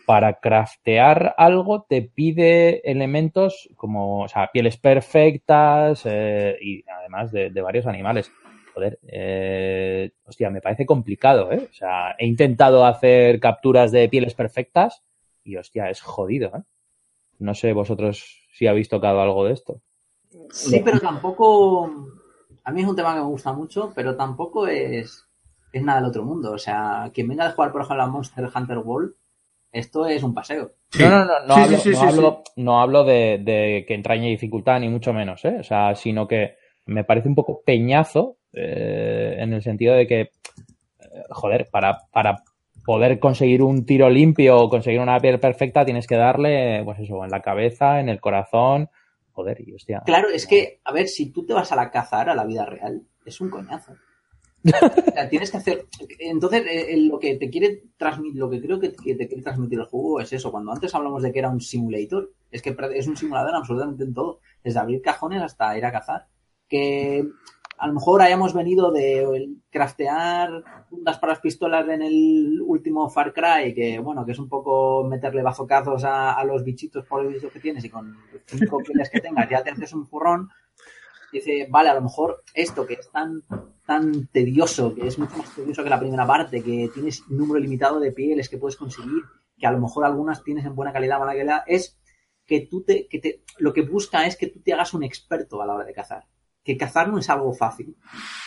para 0.07 0.41
craftear 0.41 1.35
algo 1.37 1.87
te 1.89 2.03
pide 2.03 2.81
elementos 2.91 3.69
como, 3.77 4.23
o 4.23 4.29
sea, 4.29 4.49
pieles 4.53 4.77
perfectas 4.77 6.03
eh, 6.07 6.57
y 6.61 6.83
además 6.89 7.31
de, 7.33 7.51
de 7.51 7.61
varios 7.61 7.87
animales. 7.87 8.33
Joder, 8.75 8.99
eh, 9.07 10.13
hostia, 10.25 10.51
me 10.51 10.61
parece 10.61 10.87
complicado, 10.87 11.53
¿eh? 11.53 11.69
O 11.71 11.75
sea, 11.75 12.15
he 12.19 12.27
intentado 12.27 12.87
hacer 12.87 13.39
capturas 13.39 13.93
de 13.93 14.09
pieles 14.09 14.35
perfectas 14.35 15.03
y, 15.45 15.57
hostia, 15.57 15.91
es 15.91 16.01
jodido, 16.01 16.49
¿eh? 16.57 16.63
No 17.39 17.55
sé 17.55 17.73
vosotros 17.73 18.47
si 18.53 18.67
habéis 18.67 18.89
tocado 18.89 19.21
algo 19.21 19.45
de 19.45 19.53
esto. 19.53 19.81
Sí, 20.51 20.81
pero 20.85 21.01
tampoco. 21.01 21.91
A 22.65 22.71
mí 22.71 22.83
es 22.83 22.87
un 22.87 22.97
tema 22.97 23.15
que 23.15 23.21
me 23.21 23.27
gusta 23.27 23.53
mucho, 23.53 23.93
pero 23.95 24.17
tampoco 24.17 24.67
es, 24.69 25.27
es 25.73 25.83
nada 25.83 26.01
del 26.01 26.11
otro 26.11 26.23
mundo. 26.25 26.53
O 26.53 26.59
sea, 26.59 27.11
quien 27.13 27.29
venga 27.29 27.47
de 27.49 27.55
jugar, 27.55 27.73
por 27.73 27.83
ejemplo, 27.83 28.05
a 28.05 28.07
Monster 28.07 28.49
Hunter 28.55 28.79
World, 28.79 29.15
esto 29.73 30.07
es 30.07 30.23
un 30.23 30.33
paseo. 30.33 30.73
Sí. 30.91 31.03
No, 31.03 31.11
no, 31.11 31.25
no, 31.25 31.47
no 31.47 31.55
Sí, 31.55 31.61
hablo, 31.61 31.77
sí, 31.79 31.83
sí, 31.83 31.91
no 31.91 32.01
sí, 32.01 32.07
hablo, 32.07 32.43
no 32.57 32.81
hablo 32.81 33.05
de, 33.05 33.41
de 33.43 33.85
que 33.89 33.95
entrañe 33.95 34.29
dificultad, 34.29 34.79
ni 34.79 34.89
mucho 34.89 35.13
menos, 35.13 35.45
¿eh? 35.45 35.57
O 35.59 35.65
sea, 35.65 35.95
sino 35.97 36.29
que 36.29 36.57
me 36.87 37.05
parece 37.05 37.29
un 37.29 37.35
poco 37.35 37.63
peñazo 37.65 38.37
eh, 38.53 39.37
en 39.39 39.53
el 39.53 39.63
sentido 39.63 39.95
de 39.95 40.07
que, 40.07 40.21
eh, 40.21 40.31
joder, 41.31 41.69
para, 41.71 42.01
para 42.13 42.43
poder 42.85 43.19
conseguir 43.19 43.63
un 43.63 43.87
tiro 43.87 44.11
limpio 44.11 44.59
o 44.59 44.69
conseguir 44.69 45.01
una 45.01 45.21
piel 45.21 45.39
perfecta 45.39 45.85
tienes 45.85 46.07
que 46.07 46.17
darle, 46.17 46.83
pues 46.85 46.99
eso, 46.99 47.25
en 47.25 47.31
la 47.31 47.43
cabeza, 47.43 48.01
en 48.01 48.09
el 48.09 48.21
corazón, 48.21 48.89
joder, 49.33 49.61
y 49.67 49.73
hostia. 49.73 50.03
Claro, 50.05 50.29
es 50.29 50.47
que, 50.47 50.81
a 50.85 50.93
ver, 50.93 51.09
si 51.09 51.31
tú 51.31 51.45
te 51.45 51.55
vas 51.55 51.71
a 51.73 51.77
la 51.77 51.91
cazar 51.91 52.29
a 52.29 52.35
la 52.35 52.45
vida 52.45 52.67
real, 52.67 53.03
es 53.25 53.41
un 53.41 53.51
coñazo. 53.51 53.93
O 54.65 55.13
sea, 55.13 55.29
tienes 55.29 55.51
que 55.51 55.57
hacer. 55.57 55.87
Entonces, 56.21 56.63
eh, 56.69 56.97
lo 56.97 57.19
que 57.19 57.37
te 57.37 57.51
quiere 57.51 57.83
transmitir, 57.97 58.39
lo 58.39 58.49
que 58.49 58.61
creo 58.61 58.79
que, 58.79 58.93
que 58.93 59.17
te 59.17 59.27
quiere 59.27 59.43
transmitir 59.43 59.79
el 59.79 59.87
juego 59.87 60.21
es 60.21 60.33
eso. 60.33 60.53
Cuando 60.53 60.73
antes 60.73 60.95
hablamos 60.95 61.23
de 61.23 61.33
que 61.33 61.41
era 61.41 61.49
un 61.49 61.61
simulator, 61.61 62.31
es 62.51 62.63
que 62.63 62.77
es 62.95 63.09
un 63.09 63.17
simulador 63.17 63.55
absolutamente 63.55 64.05
en 64.05 64.15
todo, 64.15 64.39
desde 64.63 64.79
abrir 64.79 65.03
cajones 65.03 65.43
hasta 65.43 65.77
ir 65.77 65.85
a 65.85 65.93
cazar. 65.93 66.27
Que 66.69 67.25
a 67.83 67.89
lo 67.89 67.95
mejor 67.95 68.23
hayamos 68.23 68.55
venido 68.55 68.93
de 68.93 69.25
el 69.25 69.57
craftear 69.69 70.63
puntas 70.89 71.19
para 71.19 71.33
las 71.33 71.41
pistolas 71.41 71.89
en 71.89 72.03
el 72.03 72.61
último 72.65 73.11
Far 73.11 73.33
Cry, 73.33 73.75
que 73.75 73.99
bueno, 73.99 74.25
que 74.25 74.31
es 74.31 74.39
un 74.39 74.49
poco 74.49 75.03
meterle 75.03 75.43
bazocazos 75.43 76.05
a, 76.05 76.35
a 76.35 76.45
los 76.45 76.63
bichitos 76.63 77.05
por 77.05 77.27
el 77.27 77.33
bicho 77.33 77.51
que 77.51 77.59
tienes 77.59 77.85
y 77.85 77.91
con 77.91 78.17
cinco 78.47 78.79
pieles 78.87 79.11
que 79.11 79.19
tengas 79.19 79.51
ya 79.51 79.65
te 79.65 79.71
haces 79.71 79.93
un 79.95 80.07
furrón. 80.07 80.49
Dice, 81.33 81.67
vale, 81.71 81.89
a 81.89 81.95
lo 81.95 82.03
mejor 82.03 82.45
esto 82.55 82.87
que 82.87 82.95
es 82.95 83.11
tan, 83.11 83.43
tan 83.85 84.29
tedioso, 84.29 84.95
que 84.95 85.09
es 85.09 85.19
mucho 85.19 85.37
más 85.39 85.53
tedioso 85.53 85.83
que 85.83 85.91
la 85.91 85.99
primera 85.99 86.25
parte, 86.25 86.63
que 86.63 86.89
tienes 86.95 87.23
un 87.29 87.37
número 87.37 87.59
limitado 87.59 87.99
de 87.99 88.13
pieles 88.13 88.49
que 88.49 88.59
puedes 88.59 88.77
conseguir, 88.77 89.25
que 89.59 89.67
a 89.67 89.73
lo 89.73 89.81
mejor 89.81 90.05
algunas 90.05 90.45
tienes 90.45 90.65
en 90.67 90.77
buena 90.77 90.93
calidad, 90.93 91.19
mala 91.19 91.35
calidad, 91.35 91.65
es 91.67 91.99
que 92.47 92.61
tú 92.61 92.85
te, 92.85 93.09
que 93.09 93.19
te, 93.19 93.43
lo 93.59 93.73
que 93.73 93.83
busca 93.83 94.25
es 94.25 94.37
que 94.37 94.47
tú 94.47 94.61
te 94.61 94.73
hagas 94.73 94.95
un 94.95 95.03
experto 95.03 95.61
a 95.61 95.67
la 95.67 95.75
hora 95.75 95.85
de 95.85 95.95
cazar. 95.95 96.29
Que 96.65 96.77
cazar 96.77 97.09
no 97.09 97.19
es 97.19 97.29
algo 97.29 97.53
fácil, 97.53 97.97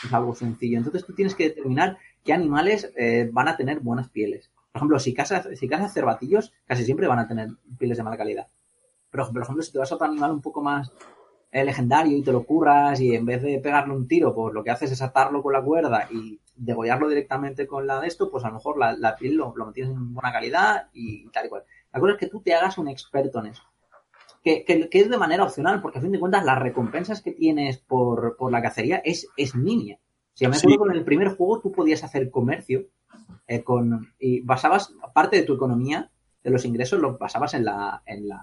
es 0.04 0.12
algo 0.12 0.34
sencillo. 0.34 0.78
Entonces 0.78 1.04
tú 1.04 1.12
tienes 1.14 1.34
que 1.34 1.50
determinar 1.50 1.98
qué 2.24 2.32
animales 2.32 2.92
eh, 2.96 3.28
van 3.32 3.48
a 3.48 3.56
tener 3.56 3.80
buenas 3.80 4.08
pieles. 4.08 4.50
Por 4.72 4.80
ejemplo, 4.80 4.98
si 4.98 5.14
cazas, 5.14 5.48
si 5.54 5.68
cazas 5.68 5.92
cervatillos, 5.92 6.52
casi 6.66 6.84
siempre 6.84 7.06
van 7.06 7.18
a 7.18 7.28
tener 7.28 7.48
pieles 7.78 7.98
de 7.98 8.04
mala 8.04 8.16
calidad. 8.16 8.48
Pero, 9.10 9.32
por 9.32 9.42
ejemplo, 9.42 9.62
si 9.62 9.72
te 9.72 9.78
vas 9.78 9.90
a 9.90 9.94
otro 9.94 10.06
animal 10.06 10.32
un 10.32 10.42
poco 10.42 10.62
más 10.62 10.92
eh, 11.50 11.64
legendario 11.64 12.16
y 12.16 12.22
te 12.22 12.32
lo 12.32 12.44
curras 12.44 13.00
y 13.00 13.14
en 13.14 13.24
vez 13.24 13.42
de 13.42 13.58
pegarle 13.60 13.94
un 13.94 14.06
tiro, 14.06 14.34
pues 14.34 14.52
lo 14.52 14.62
que 14.62 14.70
haces 14.70 14.92
es 14.92 15.00
atarlo 15.00 15.42
con 15.42 15.52
la 15.54 15.62
cuerda 15.62 16.08
y 16.10 16.38
degollarlo 16.54 17.08
directamente 17.08 17.66
con 17.66 17.86
la 17.86 18.00
de 18.00 18.08
esto, 18.08 18.30
pues 18.30 18.44
a 18.44 18.48
lo 18.48 18.54
mejor 18.54 18.78
la, 18.78 19.16
piel 19.16 19.36
lo, 19.36 19.54
lo 19.56 19.64
mantienes 19.64 19.94
en 19.94 20.12
buena 20.12 20.32
calidad 20.32 20.88
y 20.92 21.28
tal 21.28 21.46
y 21.46 21.48
cual. 21.48 21.64
La 21.92 22.00
cosa 22.00 22.12
es 22.12 22.18
que 22.18 22.26
tú 22.26 22.40
te 22.40 22.54
hagas 22.54 22.76
un 22.76 22.88
experto 22.88 23.40
en 23.40 23.46
eso. 23.46 23.62
Que, 24.46 24.64
que, 24.64 24.88
que 24.88 25.00
es 25.00 25.10
de 25.10 25.18
manera 25.18 25.42
opcional, 25.42 25.82
porque 25.82 25.98
a 25.98 26.00
fin 26.00 26.12
de 26.12 26.20
cuentas 26.20 26.44
las 26.44 26.60
recompensas 26.60 27.20
que 27.20 27.32
tienes 27.32 27.78
por, 27.78 28.36
por 28.36 28.52
la 28.52 28.62
cacería 28.62 29.02
es, 29.04 29.26
es 29.36 29.56
niña. 29.56 29.98
Si 30.34 30.44
me 30.46 30.54
acuerdo 30.56 30.70
Sí. 30.70 30.78
con 30.78 30.92
el 30.92 31.04
primer 31.04 31.28
juego 31.36 31.58
tú 31.60 31.72
podías 31.72 32.04
hacer 32.04 32.30
comercio 32.30 32.84
eh, 33.48 33.64
con 33.64 34.06
y 34.20 34.42
basabas 34.42 34.94
parte 35.12 35.36
de 35.38 35.42
tu 35.42 35.54
economía 35.54 36.10
de 36.44 36.50
los 36.50 36.64
ingresos 36.64 37.00
los 37.00 37.18
basabas 37.18 37.54
en 37.54 37.64
la 37.64 38.02
en 38.06 38.28
la 38.28 38.40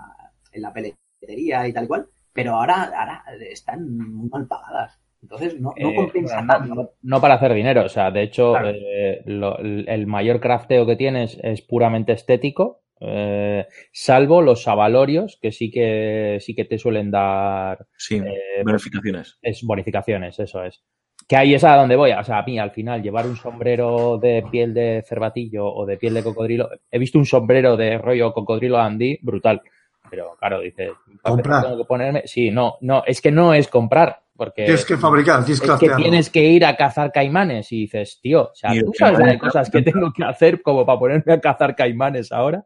en 0.51 0.61
la 0.61 0.73
peletería 0.73 1.67
y 1.69 1.73
tal 1.73 1.87
cual 1.87 2.07
pero 2.33 2.55
ahora 2.55 2.83
ahora 2.83 3.23
están 3.49 3.87
muy 3.97 4.27
mal 4.27 4.45
pagadas 4.47 4.99
entonces 5.21 5.57
no, 5.57 5.73
no 5.79 5.89
Eh, 5.89 5.95
compensa 5.95 6.41
no, 6.41 6.53
tanto 6.53 6.75
no- 6.75 6.89
no 7.01 7.21
para 7.21 7.35
hacer 7.35 7.53
dinero, 7.53 7.85
o 7.85 7.89
sea, 7.89 8.11
de 8.11 8.23
hecho, 8.23 8.51
Claro. 8.51 8.71
eh, 8.73 9.21
lo- 9.25 9.57
el 9.57 10.05
mayor 10.05 10.41
crafteo 10.41 10.85
que 10.85 10.97
tienes 10.97 11.39
es 11.41 11.61
puramente 11.61 12.11
estético, 12.11 12.81
eh, 13.05 13.67
salvo 13.91 14.41
los 14.41 14.67
avalorios, 14.67 15.37
que 15.41 15.51
sí 15.51 15.69
que 15.69 16.37
sí 16.41 16.55
que 16.55 16.65
te 16.65 16.77
suelen 16.77 17.11
dar 17.11 17.85
Sí, 17.97 18.15
Eh, 18.17 18.63
bonificaciones. 18.63 19.37
es 19.41 19.61
bonificaciones, 19.63 20.39
eso 20.39 20.63
es. 20.63 20.81
Que 21.27 21.37
ahí 21.37 21.53
es 21.53 21.63
a 21.63 21.75
donde 21.77 21.95
voy. 21.95 22.11
O 22.11 22.23
sea, 22.23 22.39
a 22.39 22.43
mí 22.43 22.59
al 22.59 22.71
final 22.71 23.01
llevar 23.01 23.25
un 23.27 23.37
sombrero 23.37 24.17
de 24.17 24.43
piel 24.51 24.73
de 24.73 25.03
cervatillo 25.07 25.65
o 25.65 25.85
de 25.85 25.97
piel 25.97 26.13
de 26.15 26.23
cocodrilo. 26.23 26.69
He 26.91 26.99
visto 26.99 27.17
un 27.17 27.25
sombrero 27.25 27.77
de 27.77 27.97
rollo 27.97 28.33
cocodrilo 28.33 28.77
andí 28.79 29.17
brutal. 29.21 29.61
Pero 30.09 30.35
claro, 30.37 30.59
dices, 30.59 30.91
¿para 31.21 31.35
qué 31.37 31.41
Comprar. 31.41 31.63
tengo 31.63 31.77
que 31.77 31.85
ponerme? 31.85 32.21
Sí, 32.25 32.51
no, 32.51 32.77
no, 32.81 33.03
es 33.05 33.21
que 33.21 33.31
no 33.31 33.53
es 33.53 33.67
comprar. 33.67 34.19
Porque 34.35 34.63
Tienes 34.65 34.83
que 34.83 34.97
fabricar, 34.97 35.45
tienes 35.45 35.61
que 35.61 35.67
es 35.67 35.79
que 35.79 35.89
tienes 35.95 36.29
que 36.31 36.43
ir 36.43 36.65
a 36.65 36.75
cazar 36.75 37.11
caimanes 37.11 37.71
y 37.71 37.81
dices, 37.81 38.19
tío, 38.19 38.49
o 38.49 38.55
sea, 38.55 38.71
tú 38.83 38.91
sabes 38.97 39.19
las 39.19 39.37
cosas 39.37 39.69
que 39.69 39.83
tengo 39.83 40.11
que 40.11 40.23
hacer 40.23 40.61
como 40.63 40.83
para 40.87 40.97
ponerme 40.99 41.33
a 41.33 41.39
cazar 41.39 41.75
caimanes 41.75 42.31
ahora. 42.31 42.65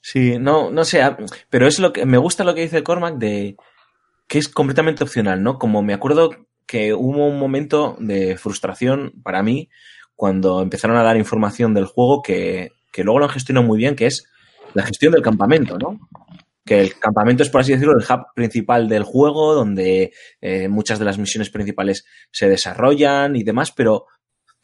Sí, 0.00 0.38
no, 0.38 0.70
no 0.70 0.84
sé, 0.84 1.02
ah, 1.02 1.16
pero 1.50 1.66
es 1.66 1.78
lo 1.78 1.92
que 1.92 2.06
me 2.06 2.18
gusta 2.18 2.44
lo 2.44 2.54
que 2.54 2.62
dice 2.62 2.82
Cormac 2.82 3.18
de 3.18 3.56
que 4.26 4.38
es 4.38 4.48
completamente 4.48 5.04
opcional, 5.04 5.42
¿no? 5.42 5.58
Como 5.58 5.82
me 5.82 5.92
acuerdo 5.92 6.30
que 6.66 6.94
hubo 6.94 7.26
un 7.26 7.38
momento 7.38 7.96
de 7.98 8.36
frustración 8.36 9.12
para 9.22 9.42
mí 9.42 9.68
cuando 10.14 10.62
empezaron 10.62 10.96
a 10.96 11.02
dar 11.02 11.16
información 11.16 11.74
del 11.74 11.86
juego 11.86 12.22
que, 12.22 12.70
que 12.92 13.02
luego 13.04 13.18
lo 13.18 13.28
gestionó 13.28 13.62
muy 13.62 13.78
bien, 13.78 13.96
que 13.96 14.06
es 14.06 14.24
la 14.74 14.84
gestión 14.84 15.12
del 15.12 15.22
campamento, 15.22 15.76
¿no? 15.78 15.98
que 16.64 16.80
el 16.80 16.98
campamento 17.00 17.42
es, 17.42 17.50
por 17.50 17.62
así 17.62 17.72
decirlo, 17.72 17.94
el 17.98 18.04
hub 18.04 18.26
principal 18.34 18.88
del 18.88 19.02
juego, 19.02 19.54
donde 19.54 20.12
eh, 20.40 20.68
muchas 20.68 21.00
de 21.00 21.04
las 21.04 21.18
misiones 21.18 21.50
principales 21.50 22.04
se 22.30 22.48
desarrollan 22.48 23.34
y 23.34 23.42
demás, 23.42 23.72
pero 23.72 24.06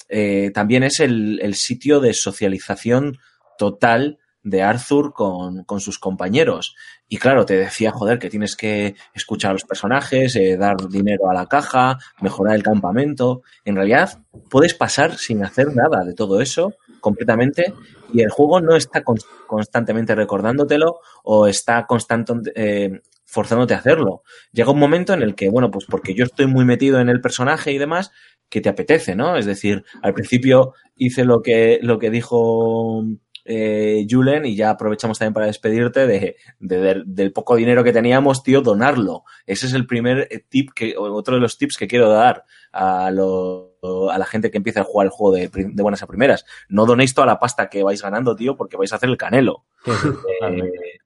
eh, 0.09 0.53
también 0.55 0.85
es 0.85 1.01
el, 1.01 1.41
el, 1.43 1.57
sitio 1.57 1.99
de 1.99 2.15
socialización 2.15 3.19
total 3.59 4.21
de 4.47 4.63
Arthur 4.63 5.13
con, 5.13 5.65
con, 5.65 5.81
sus 5.81 5.99
compañeros. 5.99 6.77
Y 7.09 7.17
claro, 7.17 7.45
te 7.45 7.57
decía, 7.57 7.91
joder, 7.91 8.21
que 8.21 8.31
tienes 8.31 8.55
que 8.55 8.95
escuchar 9.13 9.51
a 9.51 9.55
los 9.55 9.65
personajes, 9.65 10.37
eh, 10.37 10.57
dar 10.57 10.77
dinero 10.89 11.29
a 11.29 11.35
la 11.35 11.47
caja, 11.47 11.99
mejorar 12.21 12.55
el 12.55 12.63
campamento. 12.63 13.43
En 13.65 13.75
realidad, 13.75 14.21
puedes 14.49 14.73
pasar 14.73 15.17
sin 15.17 15.45
hacer 15.45 15.75
nada 15.75 16.05
de 16.05 16.15
todo 16.15 16.41
eso 16.41 16.75
completamente 17.01 17.75
y 18.13 18.23
el 18.23 18.31
juego 18.31 18.61
no 18.61 18.77
está 18.77 19.03
con, 19.03 19.17
constantemente 19.49 20.15
recordándotelo 20.15 21.01
o 21.25 21.49
está 21.49 21.85
constante, 21.87 22.53
eh, 22.55 23.01
forzándote 23.25 23.75
a 23.75 23.79
hacerlo. 23.79 24.23
Llega 24.53 24.71
un 24.71 24.79
momento 24.79 25.13
en 25.13 25.23
el 25.23 25.35
que, 25.35 25.51
bueno, 25.51 25.73
pues 25.73 25.87
porque 25.87 26.15
yo 26.15 26.25
estoy 26.25 26.47
muy 26.47 26.65
metido 26.65 27.01
en 27.01 27.09
el 27.09 27.21
personaje 27.21 27.73
y 27.73 27.79
demás, 27.79 28.13
que 28.49 28.61
te 28.61 28.69
apetece, 28.69 29.17
¿no? 29.17 29.37
Es 29.37 29.45
decir, 29.45 29.85
al 30.03 30.15
principio 30.15 30.75
hice 30.95 31.25
lo 31.25 31.43
que, 31.43 31.81
lo 31.83 31.99
que 31.99 32.11
dijo 32.11 33.05
eh, 33.47 34.07
Julen 34.09 34.45
y 34.45 34.57
ya 34.57 34.71
aprovechamos 34.71 35.19
también 35.19 35.35
para 35.35 35.47
despedirte 35.47 36.07
de, 36.07 36.37
de, 36.59 36.79
de, 36.79 37.03
del 37.07 37.33
poco 37.33 37.57
dinero 37.57 37.85
que 37.85 37.93
teníamos, 37.93 38.43
tío, 38.43 38.61
donarlo. 38.61 39.25
Ese 39.47 39.67
es 39.67 39.73
el 39.73 39.87
primer 39.87 40.29
tip 40.49 40.71
que, 40.75 40.95
otro 40.97 41.37
de 41.37 41.41
los 41.41 41.57
tips 41.57 41.77
que 41.77 41.87
quiero 41.87 42.11
dar 42.11 42.45
a, 42.73 43.11
lo, 43.11 43.79
a 44.11 44.19
la 44.19 44.27
gente 44.27 44.51
que 44.51 44.59
empieza 44.59 44.81
a 44.81 44.85
jugar 44.85 45.07
el 45.07 45.11
juego 45.11 45.35
de, 45.37 45.49
de, 45.49 45.83
buenas 45.83 46.03
a 46.03 46.07
primeras. 46.07 46.45
No 46.69 46.87
donéis 46.87 47.15
toda 47.15 47.27
la 47.27 47.39
pasta 47.39 47.69
que 47.69 47.83
vais 47.83 48.03
ganando, 48.03 48.37
tío, 48.37 48.57
porque 48.57 48.77
vais 48.77 48.93
a 48.93 48.97
hacer 48.97 49.09
el 49.09 49.17
canelo. 49.17 49.65
eh, 49.87 50.99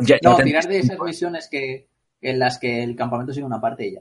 ya, 0.00 0.16
no, 0.22 0.36
ya 0.38 0.44
tirar 0.44 0.68
de 0.68 0.78
esas 0.78 0.98
misiones 0.98 1.48
que, 1.48 1.88
en 2.20 2.38
las 2.38 2.58
que 2.58 2.82
el 2.82 2.96
campamento 2.96 3.32
sigue 3.32 3.46
una 3.46 3.60
parte 3.60 3.86
y 3.86 3.94
ya. 3.94 4.00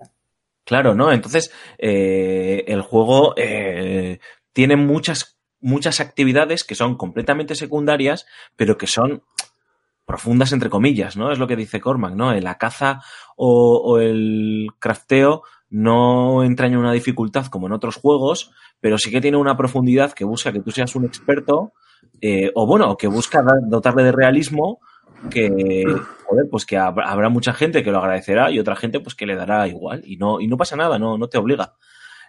Claro, 0.65 0.95
¿no? 0.95 1.11
Entonces, 1.11 1.51
eh, 1.77 2.63
el 2.67 2.81
juego 2.81 3.33
eh, 3.35 4.19
tiene 4.53 4.75
muchas, 4.75 5.37
muchas 5.63 5.99
actividades 5.99 6.63
que 6.63 6.75
son 6.75 6.95
completamente 6.95 7.55
secundarias, 7.55 8.27
pero 8.55 8.77
que 8.77 8.85
son 8.87 9.23
profundas 10.05 10.51
entre 10.51 10.69
comillas, 10.69 11.15
¿no? 11.15 11.31
Es 11.31 11.39
lo 11.39 11.47
que 11.47 11.55
dice 11.55 11.79
Cormac, 11.79 12.13
¿no? 12.13 12.33
La 12.33 12.57
caza 12.57 13.01
o, 13.37 13.97
el 13.99 14.67
crafteo 14.77 15.43
no 15.69 16.43
entraña 16.43 16.77
una 16.77 16.91
dificultad 16.91 17.47
como 17.47 17.67
en 17.67 17.73
otros 17.73 17.95
juegos, 17.95 18.51
pero 18.79 18.97
sí 18.97 19.09
que 19.09 19.21
tiene 19.21 19.37
una 19.37 19.57
profundidad 19.57 20.11
que 20.11 20.25
busca 20.25 20.51
que 20.51 20.59
tú 20.59 20.71
seas 20.71 20.95
un 20.95 21.05
experto, 21.05 21.71
eh, 22.21 22.51
o 22.53 22.67
bueno, 22.67 22.95
que 22.97 23.07
busca 23.07 23.43
dotarle 23.67 24.03
de 24.03 24.11
realismo 24.11 24.79
que, 25.29 25.85
joder, 26.25 26.45
pues 26.51 26.65
que 26.65 26.77
habrá 26.77 27.29
mucha 27.29 27.53
gente 27.53 27.81
que 27.81 27.91
lo 27.91 27.99
agradecerá 27.99 28.51
y 28.51 28.59
otra 28.59 28.75
gente 28.75 28.99
pues 28.99 29.15
que 29.15 29.25
le 29.25 29.35
dará 29.35 29.67
igual 29.67 30.03
y 30.05 30.17
no, 30.17 30.41
y 30.41 30.47
no 30.47 30.57
pasa 30.57 30.75
nada, 30.75 30.99
no, 30.99 31.17
no 31.17 31.27
te 31.27 31.37
obliga. 31.37 31.73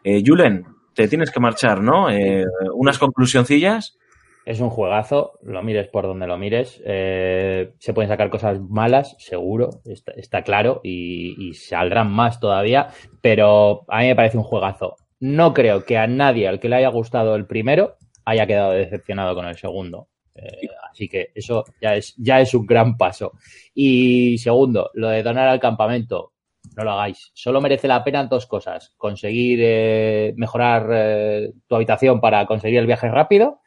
Eh, 0.04 0.22
Julen, 0.24 0.64
te 0.94 1.08
tienes 1.08 1.30
que 1.30 1.40
marchar, 1.40 1.80
¿no? 1.82 2.10
Eh, 2.10 2.44
unas 2.74 2.98
conclusioncillas. 2.98 3.98
Es 4.46 4.60
un 4.60 4.68
juegazo, 4.68 5.38
lo 5.42 5.62
mires 5.62 5.88
por 5.88 6.04
donde 6.04 6.26
lo 6.26 6.36
mires. 6.36 6.82
Eh, 6.84 7.72
se 7.78 7.94
pueden 7.94 8.10
sacar 8.10 8.28
cosas 8.28 8.60
malas, 8.60 9.16
seguro, 9.18 9.80
está, 9.86 10.12
está 10.12 10.42
claro, 10.42 10.80
y, 10.84 11.48
y, 11.48 11.54
saldrán 11.54 12.12
más 12.12 12.40
todavía, 12.40 12.88
pero 13.22 13.84
a 13.88 14.00
mí 14.00 14.08
me 14.08 14.16
parece 14.16 14.36
un 14.36 14.44
juegazo. 14.44 14.96
No 15.20 15.54
creo 15.54 15.84
que 15.86 15.96
a 15.96 16.06
nadie 16.06 16.46
al 16.46 16.60
que 16.60 16.68
le 16.68 16.76
haya 16.76 16.88
gustado 16.88 17.36
el 17.36 17.46
primero 17.46 17.96
haya 18.26 18.46
quedado 18.46 18.72
decepcionado 18.72 19.34
con 19.34 19.46
el 19.46 19.56
segundo. 19.56 20.08
Eh, 20.34 20.68
así 20.90 21.08
que 21.08 21.30
eso 21.34 21.64
ya 21.80 21.94
es, 21.94 22.14
ya 22.16 22.40
es 22.40 22.54
un 22.54 22.66
gran 22.66 22.96
paso. 22.96 23.32
Y 23.74 24.38
segundo, 24.38 24.90
lo 24.94 25.08
de 25.08 25.22
donar 25.22 25.48
al 25.48 25.60
campamento, 25.60 26.32
no 26.76 26.84
lo 26.84 26.92
hagáis. 26.92 27.30
Solo 27.34 27.60
merece 27.60 27.88
la 27.88 28.04
pena 28.04 28.24
dos 28.24 28.46
cosas. 28.46 28.92
Conseguir 28.96 29.60
eh, 29.62 30.34
mejorar 30.36 30.88
eh, 30.92 31.52
tu 31.66 31.74
habitación 31.74 32.20
para 32.20 32.46
conseguir 32.46 32.78
el 32.78 32.86
viaje 32.86 33.08
rápido 33.08 33.60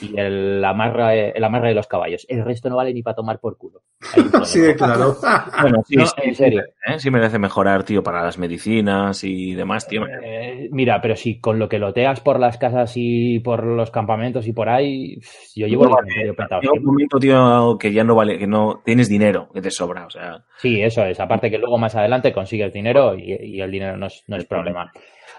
y 0.00 0.18
el 0.18 0.64
amarre, 0.64 1.30
el 1.36 1.44
amarre 1.44 1.68
de 1.68 1.74
los 1.74 1.86
caballos. 1.86 2.26
El 2.28 2.44
resto 2.44 2.68
no 2.68 2.76
vale 2.76 2.92
ni 2.92 3.02
para 3.02 3.16
tomar 3.16 3.38
por 3.40 3.56
culo. 3.56 3.82
Sí, 4.44 4.60
claro. 4.76 5.16
bueno, 5.60 5.82
sí, 5.86 5.96
no, 5.96 6.06
sí, 6.06 6.12
en 6.22 6.34
serio. 6.34 6.62
¿eh? 6.86 6.98
Sí 6.98 7.10
merece 7.10 7.38
mejorar, 7.38 7.82
tío, 7.84 8.02
para 8.02 8.22
las 8.22 8.38
medicinas 8.38 9.24
y 9.24 9.54
demás, 9.54 9.86
tío. 9.88 10.02
Eh, 10.22 10.68
mira, 10.70 11.00
pero 11.00 11.16
si 11.16 11.40
con 11.40 11.58
lo 11.58 11.68
que 11.68 11.78
loteas 11.78 12.20
por 12.20 12.38
las 12.38 12.58
casas 12.58 12.92
y 12.96 13.40
por 13.40 13.64
los 13.64 13.90
campamentos 13.90 14.46
y 14.46 14.52
por 14.52 14.68
ahí, 14.68 15.18
yo 15.56 15.66
llevo 15.66 15.84
no, 15.84 15.96
el 15.98 16.06
vale. 16.06 16.34
petado. 16.34 16.60
un 16.72 16.84
momento, 16.84 17.18
tío, 17.18 17.76
que 17.78 17.92
ya 17.92 18.04
no 18.04 18.14
vale, 18.14 18.38
que 18.38 18.46
no 18.46 18.82
tienes 18.84 19.08
dinero, 19.08 19.48
que 19.52 19.62
te 19.62 19.70
sobra, 19.70 20.06
o 20.06 20.10
sea. 20.10 20.44
Sí, 20.58 20.82
eso 20.82 21.04
es. 21.04 21.18
Aparte 21.20 21.50
que 21.50 21.58
luego 21.58 21.78
más 21.78 21.94
adelante 21.96 22.32
consigues 22.32 22.72
dinero 22.72 23.14
y, 23.16 23.32
y 23.40 23.60
el 23.60 23.70
dinero 23.70 23.96
no 23.96 24.06
es, 24.06 24.24
no 24.26 24.36
es 24.36 24.44
problema. 24.44 24.92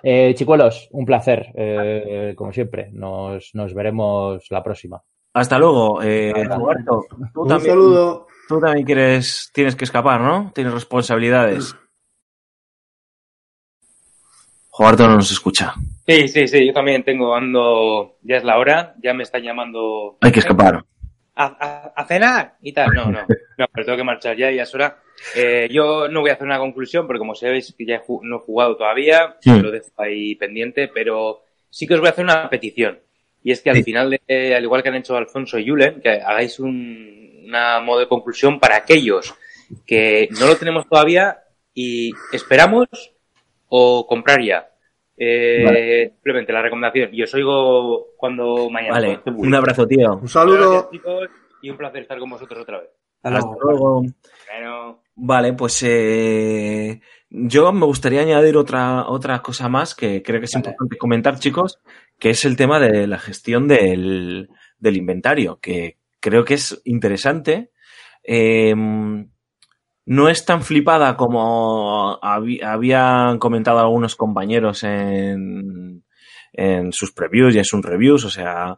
Eh, 0.07 0.35
chicuelos, 0.35 0.87
un 0.91 1.03
placer, 1.03 1.47
eh, 1.55 2.35
como 2.37 2.53
siempre. 2.53 2.91
Nos, 2.91 3.49
nos, 3.55 3.73
veremos 3.73 4.45
la 4.51 4.61
próxima. 4.61 5.01
Hasta 5.33 5.57
luego, 5.57 5.99
eh, 6.03 6.31
Roberto. 6.31 7.05
Tú 7.33 7.41
un 7.41 7.47
también, 7.47 7.71
saludo. 7.71 8.27
Tú 8.47 8.59
también 8.59 8.85
quieres, 8.85 9.49
tienes 9.51 9.75
que 9.75 9.85
escapar, 9.85 10.21
¿no? 10.21 10.51
Tienes 10.53 10.75
responsabilidades. 10.75 11.75
Roberto 14.77 15.07
no 15.07 15.15
nos 15.15 15.31
escucha. 15.31 15.73
Sí, 16.05 16.27
sí, 16.27 16.47
sí, 16.47 16.67
yo 16.67 16.73
también 16.73 17.03
tengo, 17.03 17.33
ando, 17.33 18.17
ya 18.21 18.35
es 18.37 18.43
la 18.43 18.59
hora, 18.59 18.93
ya 19.01 19.15
me 19.15 19.23
están 19.23 19.41
llamando. 19.41 20.19
Hay 20.21 20.31
que 20.31 20.39
escapar. 20.39 20.85
A, 21.35 21.45
a, 21.45 21.93
a 21.95 22.05
cenar 22.05 22.55
y 22.61 22.71
tal. 22.71 22.93
No, 22.93 23.05
no, 23.11 23.25
no, 23.57 23.65
pero 23.73 23.85
tengo 23.85 23.97
que 23.97 24.03
marchar 24.03 24.37
ya, 24.37 24.51
ya 24.51 24.63
es 24.63 24.73
hora. 24.73 24.99
Eh, 25.35 25.67
yo 25.71 26.07
no 26.07 26.21
voy 26.21 26.29
a 26.29 26.33
hacer 26.33 26.45
una 26.45 26.59
conclusión 26.59 27.07
porque 27.07 27.19
como 27.19 27.35
sabéis 27.35 27.73
que 27.77 27.85
ya 27.85 27.95
he 27.95 28.01
no 28.21 28.37
he 28.37 28.39
jugado 28.39 28.77
todavía, 28.77 29.35
sí. 29.39 29.51
lo 29.59 29.71
dejo 29.71 29.87
ahí 29.97 30.35
pendiente, 30.35 30.87
pero 30.87 31.43
sí 31.69 31.87
que 31.87 31.93
os 31.95 31.99
voy 31.99 32.07
a 32.07 32.11
hacer 32.11 32.25
una 32.25 32.49
petición. 32.49 32.99
Y 33.43 33.51
es 33.51 33.61
que 33.61 33.69
al 33.69 33.77
sí. 33.77 33.83
final, 33.83 34.09
de, 34.27 34.55
al 34.55 34.63
igual 34.63 34.81
que 34.81 34.89
han 34.89 34.95
hecho 34.95 35.15
Alfonso 35.15 35.59
y 35.59 35.67
Julen, 35.67 36.01
que 36.01 36.09
hagáis 36.09 36.59
un, 36.59 37.43
una 37.45 37.79
modo 37.79 37.99
de 37.99 38.07
conclusión 38.07 38.59
para 38.59 38.77
aquellos 38.77 39.35
que 39.85 40.29
no 40.39 40.47
lo 40.47 40.55
tenemos 40.57 40.87
todavía 40.87 41.43
y 41.73 42.11
esperamos 42.31 42.87
o 43.67 44.07
comprar 44.07 44.41
ya. 44.41 44.69
Eh, 45.17 45.63
vale. 45.63 46.09
Simplemente 46.09 46.53
la 46.53 46.61
recomendación. 46.61 47.09
Y 47.13 47.23
os 47.23 47.33
oigo 47.33 48.07
cuando 48.17 48.69
mañana. 48.69 48.93
Vale, 48.93 49.19
un 49.25 49.53
abrazo, 49.53 49.87
tío. 49.87 50.17
Un 50.21 50.27
saludo. 50.27 50.71
Gracias, 50.71 50.91
chicos, 50.91 51.29
y 51.61 51.69
un 51.69 51.77
placer 51.77 52.01
estar 52.01 52.19
con 52.19 52.29
vosotros 52.29 52.61
otra 52.61 52.79
vez. 52.79 52.89
Hasta 53.23 53.55
luego. 53.63 54.01
Bueno. 54.01 55.01
Vale, 55.15 55.53
pues 55.53 55.81
eh, 55.87 56.99
yo 57.29 57.71
me 57.71 57.85
gustaría 57.85 58.21
añadir 58.21 58.57
otra, 58.57 59.07
otra 59.07 59.41
cosa 59.41 59.69
más 59.69 59.95
que 59.95 60.21
creo 60.21 60.39
que 60.39 60.45
es 60.45 60.53
vale. 60.53 60.67
importante 60.67 60.97
comentar, 60.97 61.39
chicos, 61.39 61.79
que 62.19 62.31
es 62.31 62.43
el 62.45 62.57
tema 62.57 62.79
de 62.79 63.07
la 63.07 63.17
gestión 63.17 63.67
del, 63.67 64.49
del 64.77 64.97
inventario, 64.97 65.57
que 65.61 65.97
creo 66.19 66.43
que 66.43 66.55
es 66.55 66.81
interesante. 66.83 67.71
Eh, 68.23 68.75
no 70.05 70.29
es 70.29 70.45
tan 70.45 70.61
flipada 70.61 71.17
como 71.17 72.19
hab 72.21 72.43
habían 72.63 73.39
comentado 73.39 73.79
algunos 73.79 74.15
compañeros 74.15 74.83
en, 74.83 76.03
en 76.53 76.93
sus 76.93 77.11
previews 77.11 77.55
y 77.55 77.57
en 77.57 77.65
sus 77.65 77.83
reviews, 77.83 78.23
o 78.23 78.29
sea, 78.29 78.77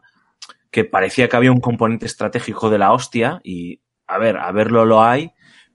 que 0.70 0.84
parecía 0.84 1.28
que 1.28 1.36
había 1.36 1.52
un 1.52 1.60
componente 1.60 2.06
estratégico 2.06 2.70
de 2.70 2.78
la 2.78 2.92
hostia 2.92 3.40
y, 3.44 3.82
a 4.06 4.18
ver, 4.18 4.38
a 4.38 4.50
verlo 4.52 4.84
lo 4.84 5.02
hay, 5.02 5.32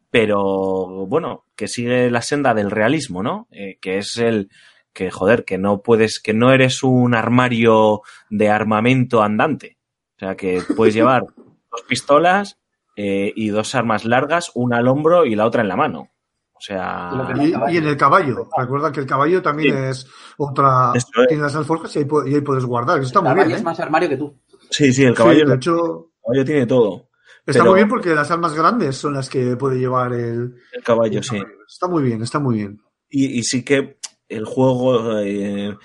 pero 0.10 1.08
bueno, 1.08 1.46
que 1.56 1.68
sigue 1.68 2.10
la 2.12 2.22
senda 2.22 2.54
del 2.54 2.72
realismo, 2.72 3.24
¿no? 3.24 3.48
Eh, 3.52 3.78
que 3.82 3.98
es 3.98 4.18
el 4.18 4.50
que, 4.94 5.10
joder, 5.10 5.46
que 5.46 5.58
no 5.58 5.82
puedes, 5.82 6.20
que 6.20 6.34
no 6.34 6.52
eres 6.52 6.84
un 6.84 7.16
armario 7.16 8.02
de 8.30 8.50
armamento 8.50 9.24
andante. 9.24 9.78
O 10.18 10.20
sea, 10.20 10.36
que 10.36 10.62
puedes 10.76 10.94
llevar 10.96 11.24
dos 11.72 11.82
pistolas 11.88 12.60
eh, 12.96 13.32
y 13.36 13.50
dos 13.50 13.76
armas 13.76 14.06
largas, 14.06 14.52
una 14.56 14.78
al 14.78 14.88
hombro 14.88 15.26
y 15.26 15.36
la 15.36 15.46
otra 15.46 15.62
en 15.62 15.68
la 15.68 15.76
mano. 15.76 16.10
O 16.54 16.62
sea. 16.62 17.12
Y, 17.36 17.74
y 17.74 17.78
en 17.78 17.88
el 17.88 17.98
caballo. 17.98 18.48
Recuerda 18.58 18.92
que 18.92 19.02
el 19.02 19.06
caballo 19.06 19.42
también 19.42 19.76
sí. 19.76 19.84
es 19.90 20.08
otra. 20.38 20.92
Es. 20.94 21.06
Tiene 21.28 21.44
las 21.44 21.56
alforjas 21.56 21.96
y 21.96 22.00
ahí, 22.00 22.08
y 22.28 22.36
ahí, 22.36 22.42
puedes 22.42 22.66
guardar. 22.66 23.00
Eso 23.00 23.08
está 23.08 23.20
el 23.20 23.26
muy 23.26 23.36
bien. 23.36 23.52
es 23.52 23.62
¿eh? 23.62 23.64
más 23.64 23.80
armario 23.80 24.10
que 24.10 24.18
tú. 24.18 24.40
Sí, 24.70 24.94
sí, 24.94 25.04
el 25.04 25.14
caballo. 25.14 25.42
Sí, 25.42 25.46
de 25.46 25.56
hecho. 25.56 25.74
El 25.74 26.22
caballo 26.24 26.46
tiene 26.46 26.66
todo. 26.66 27.10
Está 27.46 27.60
pero... 27.60 27.72
muy 27.72 27.80
bien 27.80 27.90
porque 27.90 28.16
las 28.16 28.32
armas 28.32 28.54
grandes 28.54 28.96
son 28.96 29.14
las 29.14 29.30
que 29.30 29.58
puede 29.58 29.78
llevar 29.78 30.14
el, 30.14 30.56
el 30.72 30.84
caballo, 30.84 31.18
el 31.18 31.24
sí. 31.24 31.38
Está 31.68 31.88
muy 31.88 32.04
bien, 32.04 32.22
está 32.22 32.40
muy 32.40 32.56
bien. 32.56 32.82
Y, 33.10 33.40
y 33.40 33.44
sí 33.44 33.66
que 33.66 33.98
el 34.30 34.46
juego 34.46 35.20
eh, 35.20 35.78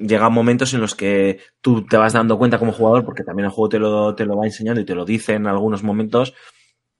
llega 0.00 0.28
momentos 0.28 0.74
en 0.74 0.80
los 0.80 0.94
que 0.94 1.40
tú 1.60 1.86
te 1.86 1.96
vas 1.96 2.12
dando 2.12 2.38
cuenta 2.38 2.58
como 2.58 2.72
jugador, 2.72 3.04
porque 3.04 3.24
también 3.24 3.46
el 3.46 3.52
juego 3.52 3.68
te 3.68 3.78
lo, 3.78 4.14
te 4.14 4.24
lo 4.24 4.36
va 4.36 4.46
enseñando 4.46 4.80
y 4.80 4.84
te 4.84 4.94
lo 4.94 5.04
dice 5.04 5.34
en 5.34 5.46
algunos 5.46 5.82
momentos, 5.82 6.34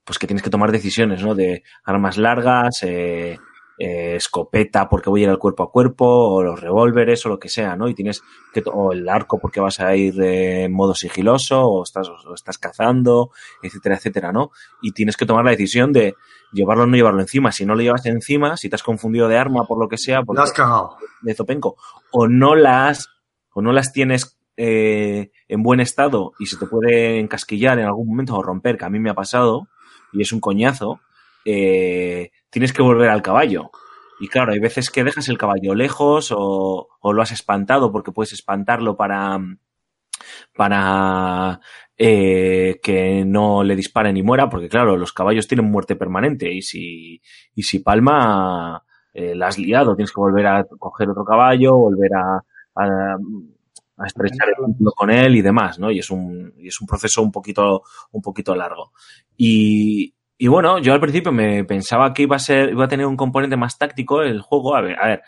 pues 0.03 0.19
que 0.19 0.27
tienes 0.27 0.43
que 0.43 0.49
tomar 0.49 0.71
decisiones, 0.71 1.23
¿no? 1.23 1.35
De 1.35 1.63
armas 1.83 2.17
largas, 2.17 2.83
eh, 2.83 3.37
eh, 3.77 4.15
escopeta 4.15 4.87
porque 4.87 5.09
voy 5.09 5.21
a 5.21 5.23
ir 5.23 5.29
al 5.29 5.39
cuerpo 5.39 5.63
a 5.63 5.71
cuerpo, 5.71 6.05
o 6.05 6.43
los 6.43 6.59
revólveres, 6.61 7.25
o 7.25 7.29
lo 7.29 7.39
que 7.39 7.49
sea, 7.49 7.75
¿no? 7.75 7.87
Y 7.87 7.95
tienes 7.95 8.21
que, 8.53 8.61
o 8.71 8.91
el 8.91 9.07
arco 9.09 9.39
porque 9.39 9.59
vas 9.59 9.79
a 9.79 9.95
ir 9.95 10.21
en 10.21 10.71
modo 10.71 10.93
sigiloso, 10.93 11.63
o 11.63 11.83
estás, 11.83 12.09
o 12.09 12.33
estás 12.33 12.57
cazando, 12.57 13.31
etcétera, 13.61 13.95
etcétera, 13.95 14.31
¿no? 14.31 14.51
Y 14.81 14.91
tienes 14.91 15.17
que 15.17 15.25
tomar 15.25 15.45
la 15.45 15.51
decisión 15.51 15.93
de 15.93 16.15
llevarlo 16.51 16.83
o 16.83 16.87
no 16.87 16.95
llevarlo 16.95 17.21
encima. 17.21 17.51
Si 17.51 17.65
no 17.65 17.75
lo 17.75 17.81
llevas 17.81 18.05
encima, 18.05 18.57
si 18.57 18.69
te 18.69 18.75
has 18.75 18.83
confundido 18.83 19.27
de 19.27 19.37
arma 19.37 19.65
por 19.65 19.79
lo 19.79 19.87
que 19.87 19.97
sea, 19.97 20.21
La 20.33 20.43
has 20.43 20.53
cagado. 20.53 20.97
de 21.21 21.33
Zopenco, 21.33 21.77
o 22.11 22.27
no 22.27 22.55
las, 22.55 23.09
o 23.53 23.61
no 23.61 23.71
las 23.71 23.91
tienes 23.93 24.37
eh, 24.57 25.31
en 25.47 25.63
buen 25.63 25.79
estado 25.79 26.33
y 26.39 26.45
se 26.45 26.57
te 26.57 26.65
puede 26.65 27.19
encasquillar 27.19 27.79
en 27.79 27.85
algún 27.85 28.07
momento 28.09 28.35
o 28.35 28.43
romper, 28.43 28.77
que 28.77 28.85
a 28.85 28.89
mí 28.89 28.99
me 28.99 29.09
ha 29.09 29.15
pasado, 29.15 29.67
y 30.11 30.21
es 30.21 30.31
un 30.31 30.39
coñazo, 30.39 30.99
eh, 31.45 32.31
tienes 32.49 32.73
que 32.73 32.81
volver 32.81 33.09
al 33.09 33.21
caballo. 33.21 33.71
Y 34.19 34.27
claro, 34.27 34.51
hay 34.51 34.59
veces 34.59 34.91
que 34.91 35.03
dejas 35.03 35.29
el 35.29 35.37
caballo 35.39 35.73
lejos 35.73 36.31
o, 36.31 36.89
o 36.99 37.13
lo 37.13 37.21
has 37.23 37.31
espantado 37.31 37.91
porque 37.91 38.11
puedes 38.11 38.33
espantarlo 38.33 38.95
para, 38.95 39.39
para 40.55 41.59
eh, 41.97 42.79
que 42.81 43.23
no 43.25 43.63
le 43.63 43.75
dispare 43.75 44.11
ni 44.11 44.23
muera, 44.23 44.49
porque 44.49 44.69
claro, 44.69 44.97
los 44.97 45.13
caballos 45.13 45.47
tienen 45.47 45.69
muerte 45.69 45.95
permanente 45.95 46.51
y 46.51 46.61
si, 46.61 47.21
y 47.55 47.63
si 47.63 47.79
palma, 47.79 48.83
eh, 49.13 49.35
la 49.35 49.47
has 49.47 49.57
liado, 49.57 49.95
tienes 49.95 50.11
que 50.11 50.21
volver 50.21 50.47
a 50.47 50.63
coger 50.63 51.09
otro 51.09 51.25
caballo, 51.25 51.75
volver 51.75 52.11
a, 52.15 52.43
a, 52.75 53.17
a 53.97 54.07
estrechar 54.07 54.49
el 54.49 54.65
vínculo 54.65 54.91
con 54.91 55.11
él 55.11 55.35
y 55.35 55.41
demás, 55.41 55.77
¿no? 55.79 55.91
Y 55.91 55.99
es 55.99 56.09
un, 56.09 56.53
y 56.57 56.67
es 56.69 56.81
un 56.81 56.87
proceso 56.87 57.21
un 57.21 57.31
poquito, 57.31 57.83
un 58.11 58.21
poquito 58.21 58.55
largo. 58.55 58.93
Y, 59.37 60.15
y 60.37 60.47
bueno, 60.47 60.79
yo 60.79 60.93
al 60.93 60.99
principio 60.99 61.31
me 61.31 61.63
pensaba 61.65 62.13
que 62.13 62.23
iba 62.23 62.35
a 62.35 62.39
ser, 62.39 62.71
iba 62.71 62.85
a 62.85 62.87
tener 62.87 63.05
un 63.05 63.17
componente 63.17 63.57
más 63.57 63.77
táctico 63.77 64.23
el 64.23 64.41
juego. 64.41 64.75
A 64.75 64.81
ver, 64.81 64.97
a 64.99 65.07
ver, 65.07 65.21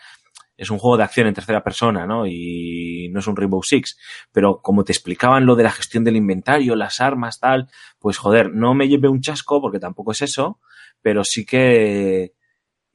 es 0.56 0.70
un 0.70 0.78
juego 0.78 0.96
de 0.96 1.04
acción 1.04 1.26
en 1.26 1.34
tercera 1.34 1.62
persona, 1.62 2.06
¿no? 2.06 2.26
Y 2.26 3.08
no 3.12 3.20
es 3.20 3.26
un 3.26 3.36
Rainbow 3.36 3.62
Six. 3.62 3.98
Pero 4.32 4.60
como 4.62 4.84
te 4.84 4.92
explicaban 4.92 5.46
lo 5.46 5.56
de 5.56 5.64
la 5.64 5.70
gestión 5.70 6.04
del 6.04 6.16
inventario, 6.16 6.76
las 6.76 7.00
armas, 7.00 7.40
tal, 7.40 7.68
pues 7.98 8.18
joder, 8.18 8.52
no 8.52 8.74
me 8.74 8.88
llevé 8.88 9.08
un 9.08 9.20
chasco 9.20 9.60
porque 9.60 9.80
tampoco 9.80 10.12
es 10.12 10.22
eso, 10.22 10.60
pero 11.02 11.22
sí 11.24 11.44
que 11.44 12.34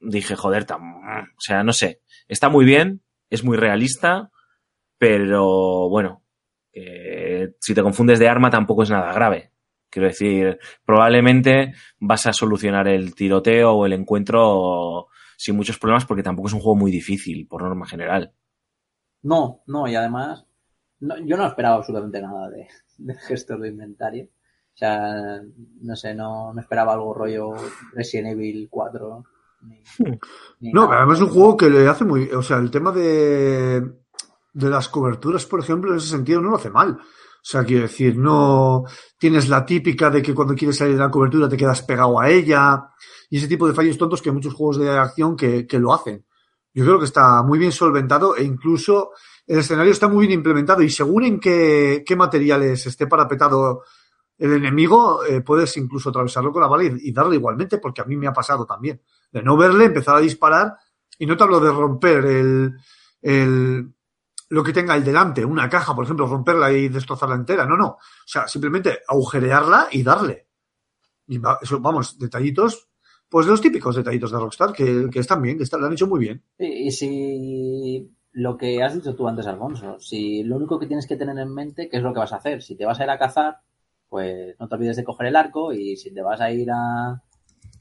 dije, 0.00 0.36
joder, 0.36 0.64
tam, 0.64 0.96
o 0.96 1.40
sea, 1.40 1.62
no 1.62 1.72
sé, 1.72 2.00
está 2.28 2.48
muy 2.48 2.64
bien, 2.64 3.02
es 3.28 3.44
muy 3.44 3.56
realista, 3.56 4.30
pero 4.98 5.88
bueno, 5.88 6.24
eh, 6.72 7.54
si 7.60 7.74
te 7.74 7.82
confundes 7.82 8.18
de 8.18 8.28
arma 8.28 8.50
tampoco 8.50 8.82
es 8.82 8.90
nada 8.90 9.12
grave. 9.12 9.52
Quiero 9.90 10.08
decir, 10.08 10.58
probablemente 10.84 11.74
vas 11.98 12.26
a 12.26 12.32
solucionar 12.32 12.86
el 12.86 13.14
tiroteo 13.14 13.72
o 13.72 13.86
el 13.86 13.92
encuentro 13.92 15.08
sin 15.40 15.56
muchos 15.56 15.78
problemas 15.78 16.04
porque 16.04 16.22
tampoco 16.22 16.48
es 16.48 16.52
un 16.54 16.60
juego 16.60 16.76
muy 16.76 16.90
difícil, 16.90 17.46
por 17.48 17.62
norma 17.62 17.86
general. 17.86 18.34
No, 19.22 19.62
no, 19.66 19.88
y 19.88 19.94
además, 19.94 20.44
no, 21.00 21.16
yo 21.24 21.38
no 21.38 21.46
esperaba 21.46 21.76
absolutamente 21.76 22.20
nada 22.20 22.50
de, 22.50 22.68
del 22.98 23.18
gestor 23.18 23.58
de 23.60 23.68
inventario. 23.70 24.24
O 24.26 24.76
sea, 24.76 25.40
no 25.80 25.96
sé, 25.96 26.14
no, 26.14 26.52
no 26.52 26.60
esperaba 26.60 26.92
algo 26.92 27.14
rollo 27.14 27.54
Resident 27.94 28.32
Evil 28.32 28.68
4. 28.70 29.24
Ni, 29.62 29.82
ni 30.60 30.72
No, 30.72 30.82
nada. 30.82 30.98
además 30.98 31.16
es 31.18 31.24
un 31.24 31.30
juego 31.30 31.56
que 31.56 31.70
le 31.70 31.88
hace 31.88 32.04
muy. 32.04 32.30
O 32.32 32.42
sea, 32.42 32.58
el 32.58 32.70
tema 32.70 32.92
de, 32.92 33.80
de 34.52 34.70
las 34.70 34.90
coberturas, 34.90 35.46
por 35.46 35.60
ejemplo, 35.60 35.90
en 35.90 35.96
ese 35.96 36.08
sentido 36.08 36.42
no 36.42 36.50
lo 36.50 36.56
hace 36.56 36.70
mal. 36.70 36.98
O 37.40 37.42
sea, 37.42 37.64
quiero 37.64 37.82
decir, 37.82 38.16
no 38.16 38.84
tienes 39.18 39.48
la 39.48 39.64
típica 39.64 40.10
de 40.10 40.20
que 40.20 40.34
cuando 40.34 40.54
quieres 40.54 40.76
salir 40.76 40.94
de 40.94 41.00
la 41.00 41.10
cobertura 41.10 41.48
te 41.48 41.56
quedas 41.56 41.82
pegado 41.82 42.20
a 42.20 42.28
ella 42.28 42.90
y 43.30 43.38
ese 43.38 43.48
tipo 43.48 43.66
de 43.66 43.74
fallos 43.74 43.96
tontos 43.96 44.20
que 44.20 44.28
hay 44.28 44.34
muchos 44.34 44.54
juegos 44.54 44.78
de 44.78 44.90
acción 44.90 45.36
que, 45.36 45.66
que 45.66 45.78
lo 45.78 45.94
hacen. 45.94 46.24
Yo 46.72 46.84
creo 46.84 46.98
que 46.98 47.06
está 47.06 47.42
muy 47.42 47.58
bien 47.58 47.72
solventado 47.72 48.36
e 48.36 48.44
incluso 48.44 49.10
el 49.46 49.58
escenario 49.58 49.90
está 49.90 50.06
muy 50.06 50.26
bien 50.26 50.38
implementado 50.38 50.82
y 50.82 50.90
según 50.90 51.24
en 51.24 51.40
qué, 51.40 52.04
qué 52.06 52.14
materiales 52.14 52.86
esté 52.86 53.06
parapetado 53.06 53.82
el 54.40 54.54
enemigo, 54.54 55.24
eh, 55.24 55.42
puedes 55.42 55.76
incluso 55.76 56.08
atravesarlo 56.08 56.50
con 56.50 56.62
la 56.62 56.68
bala 56.68 56.84
y, 56.84 57.12
darle 57.12 57.36
igualmente, 57.36 57.76
porque 57.76 58.00
a 58.00 58.06
mí 58.06 58.16
me 58.16 58.26
ha 58.26 58.32
pasado 58.32 58.64
también. 58.64 59.02
De 59.30 59.42
no 59.42 59.54
verle, 59.56 59.84
empezar 59.84 60.16
a 60.16 60.20
disparar 60.20 60.76
y 61.18 61.26
no 61.26 61.36
te 61.36 61.44
hablo 61.44 61.60
de 61.60 61.70
romper 61.70 62.24
el, 62.24 62.76
el, 63.20 63.92
lo 64.50 64.62
que 64.62 64.72
tenga 64.72 64.94
el 64.96 65.04
delante, 65.04 65.44
una 65.44 65.68
caja, 65.68 65.94
por 65.94 66.04
ejemplo, 66.04 66.26
romperla 66.26 66.72
y 66.72 66.88
destrozarla 66.88 67.36
entera. 67.36 67.64
No, 67.66 67.76
no. 67.76 67.86
O 67.88 67.98
sea, 68.26 68.46
simplemente 68.48 69.00
agujerearla 69.08 69.88
y 69.92 70.02
darle. 70.02 70.48
Y 71.26 71.38
va- 71.38 71.58
eso, 71.62 71.80
vamos, 71.80 72.18
detallitos, 72.18 72.88
pues 73.28 73.46
los 73.46 73.60
típicos 73.60 73.96
detallitos 73.96 74.32
de 74.32 74.38
Rockstar, 74.38 74.72
que, 74.72 75.08
que 75.10 75.20
están 75.20 75.40
bien, 75.42 75.56
que 75.56 75.64
están, 75.64 75.80
lo 75.80 75.86
han 75.86 75.92
hecho 75.92 76.08
muy 76.08 76.20
bien. 76.20 76.42
Y, 76.58 76.88
y 76.88 76.90
si 76.90 78.10
lo 78.32 78.56
que 78.56 78.82
has 78.82 78.94
dicho 78.94 79.14
tú 79.14 79.28
antes, 79.28 79.46
Alfonso, 79.46 79.98
si 80.00 80.42
lo 80.42 80.56
único 80.56 80.78
que 80.78 80.86
tienes 80.86 81.06
que 81.06 81.16
tener 81.16 81.38
en 81.38 81.54
mente, 81.54 81.88
¿qué 81.88 81.98
es 81.98 82.02
lo 82.02 82.12
que 82.12 82.20
vas 82.20 82.32
a 82.32 82.36
hacer? 82.36 82.62
Si 82.62 82.76
te 82.76 82.84
vas 82.86 82.98
a 83.00 83.04
ir 83.04 83.10
a 83.10 83.18
cazar, 83.18 83.58
pues 84.08 84.56
no 84.58 84.68
te 84.68 84.74
olvides 84.74 84.96
de 84.96 85.04
coger 85.04 85.28
el 85.28 85.36
arco 85.36 85.72
y 85.72 85.96
si 85.96 86.12
te 86.12 86.22
vas 86.22 86.40
a 86.40 86.50
ir 86.52 86.68
a, 86.72 87.22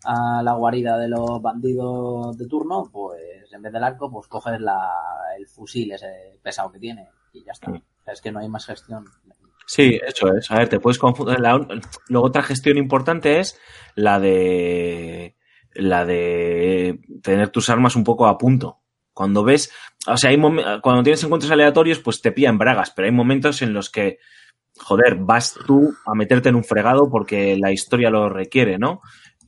a 0.06 0.42
la 0.44 0.54
guarida 0.54 0.98
de 0.98 1.10
los 1.10 1.42
bandidos 1.42 2.38
de 2.38 2.48
turno, 2.48 2.90
pues 2.92 3.52
en 3.52 3.62
vez 3.62 3.74
del 3.74 3.84
arco, 3.84 4.12
pues 4.12 4.28
coges 4.28 4.60
la, 4.60 4.92
el 5.38 5.48
fusil 5.48 5.92
ese 5.92 6.40
pesado 6.42 6.72
que 6.72 6.80
tiene 6.80 7.10
y 7.34 7.44
ya 7.44 7.52
está. 7.52 7.72
Sí. 7.72 7.78
O 7.78 8.04
sea, 8.04 8.14
es 8.14 8.22
que 8.22 8.32
no 8.32 8.40
hay 8.40 8.50
más 8.50 8.66
gestión. 8.66 9.06
Sí, 9.66 10.00
eso 10.06 10.34
es. 10.34 10.50
A 10.50 10.58
ver, 10.58 10.70
te 10.70 10.80
puedes 10.80 10.98
confundir. 10.98 11.40
La, 11.40 11.58
luego 12.08 12.28
otra 12.28 12.42
gestión 12.42 12.78
importante 12.78 13.40
es 13.40 13.60
la 13.96 14.20
de 14.20 15.36
la 15.74 16.06
de 16.06 17.00
tener 17.22 17.50
tus 17.50 17.70
armas 17.70 17.96
un 17.96 18.04
poco 18.04 18.26
a 18.26 18.38
punto. 18.38 18.80
Cuando 19.14 19.44
ves, 19.44 19.72
o 20.08 20.18
sea, 20.18 20.30
hay 20.30 20.40
cuando 20.82 21.04
tienes 21.04 21.24
encuentros 21.24 21.52
aleatorios, 21.52 22.00
pues 22.00 22.22
te 22.22 22.32
pillan 22.32 22.58
bragas, 22.58 22.92
pero 22.92 23.08
hay 23.08 23.12
momentos 23.12 23.62
en 23.62 23.74
los 23.74 23.90
que, 23.90 24.18
joder, 24.80 25.18
vas 25.18 25.58
tú 25.68 25.94
a 26.06 26.16
meterte 26.16 26.50
en 26.50 26.56
un 26.56 26.64
fregado 26.64 27.10
porque 27.10 27.58
la 27.58 27.72
historia 27.72 28.10
lo 28.10 28.30
requiere, 28.30 28.78
¿no? 28.78 29.02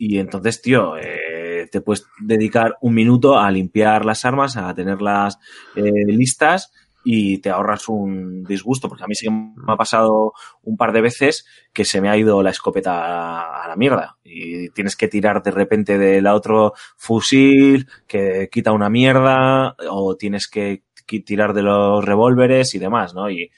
Y 0.03 0.17
entonces, 0.17 0.63
tío, 0.63 0.97
eh, 0.97 1.67
te 1.71 1.79
puedes 1.79 2.07
dedicar 2.19 2.75
un 2.81 2.95
minuto 2.95 3.37
a 3.37 3.51
limpiar 3.51 4.03
las 4.03 4.25
armas, 4.25 4.57
a 4.57 4.73
tenerlas 4.73 5.37
eh, 5.75 5.91
listas 6.07 6.73
y 7.03 7.37
te 7.37 7.51
ahorras 7.51 7.87
un 7.87 8.43
disgusto, 8.43 8.89
porque 8.89 9.03
a 9.03 9.07
mí 9.07 9.13
sí 9.13 9.27
que 9.27 9.31
me 9.31 9.73
ha 9.73 9.77
pasado 9.77 10.33
un 10.63 10.75
par 10.75 10.91
de 10.91 11.01
veces 11.01 11.45
que 11.71 11.85
se 11.85 12.01
me 12.01 12.09
ha 12.09 12.17
ido 12.17 12.41
la 12.41 12.49
escopeta 12.49 13.63
a, 13.63 13.67
la 13.67 13.75
mierda 13.75 14.17
y 14.23 14.69
tienes 14.69 14.95
que 14.95 15.07
tirar 15.07 15.43
de 15.43 15.51
repente 15.51 15.99
del 15.99 16.25
otro 16.25 16.73
fusil 16.97 17.87
que 18.07 18.49
quita 18.51 18.71
una 18.71 18.89
mierda 18.89 19.75
o 19.87 20.15
tienes 20.15 20.47
que 20.47 20.81
tirar 21.23 21.53
de 21.53 21.61
los 21.61 22.03
revólveres 22.03 22.73
y 22.73 22.79
demás, 22.79 23.13
¿no? 23.13 23.29
Y 23.29 23.51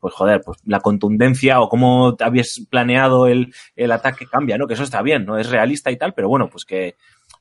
pues 0.00 0.14
joder, 0.14 0.40
pues 0.44 0.58
la 0.64 0.80
contundencia 0.80 1.60
o 1.60 1.68
cómo 1.68 2.14
te 2.14 2.24
habías 2.24 2.60
planeado 2.70 3.26
el, 3.26 3.54
el 3.76 3.92
ataque 3.92 4.26
cambia, 4.26 4.58
¿no? 4.58 4.66
Que 4.66 4.74
eso 4.74 4.84
está 4.84 5.02
bien, 5.02 5.24
¿no? 5.24 5.38
Es 5.38 5.50
realista 5.50 5.90
y 5.90 5.96
tal, 5.96 6.14
pero 6.14 6.28
bueno, 6.28 6.48
pues 6.48 6.64
que, 6.64 6.96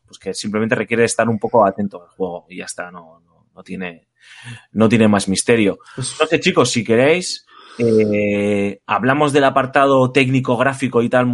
pues 0.05 0.19
que 0.19 0.34
simplemente 0.34 0.75
requiere 0.75 1.03
estar 1.03 1.29
un 1.29 1.39
poco 1.39 1.65
atento 1.65 2.01
al 2.01 2.09
juego 2.09 2.45
y 2.49 2.57
ya 2.57 2.65
está, 2.65 2.91
no, 2.91 3.19
no, 3.25 3.45
no 3.53 3.63
tiene, 3.63 4.07
no 4.71 4.89
tiene 4.89 5.07
más 5.07 5.27
misterio. 5.27 5.79
Pues, 5.95 6.15
No 6.19 6.25
sé, 6.27 6.39
chicos, 6.39 6.71
si 6.71 6.84
queréis, 6.84 7.45
eh, 7.79 8.81
hablamos 8.85 9.33
del 9.33 9.43
apartado 9.43 10.11
técnico, 10.11 10.57
gráfico 10.57 11.01
y 11.01 11.09
tal, 11.09 11.27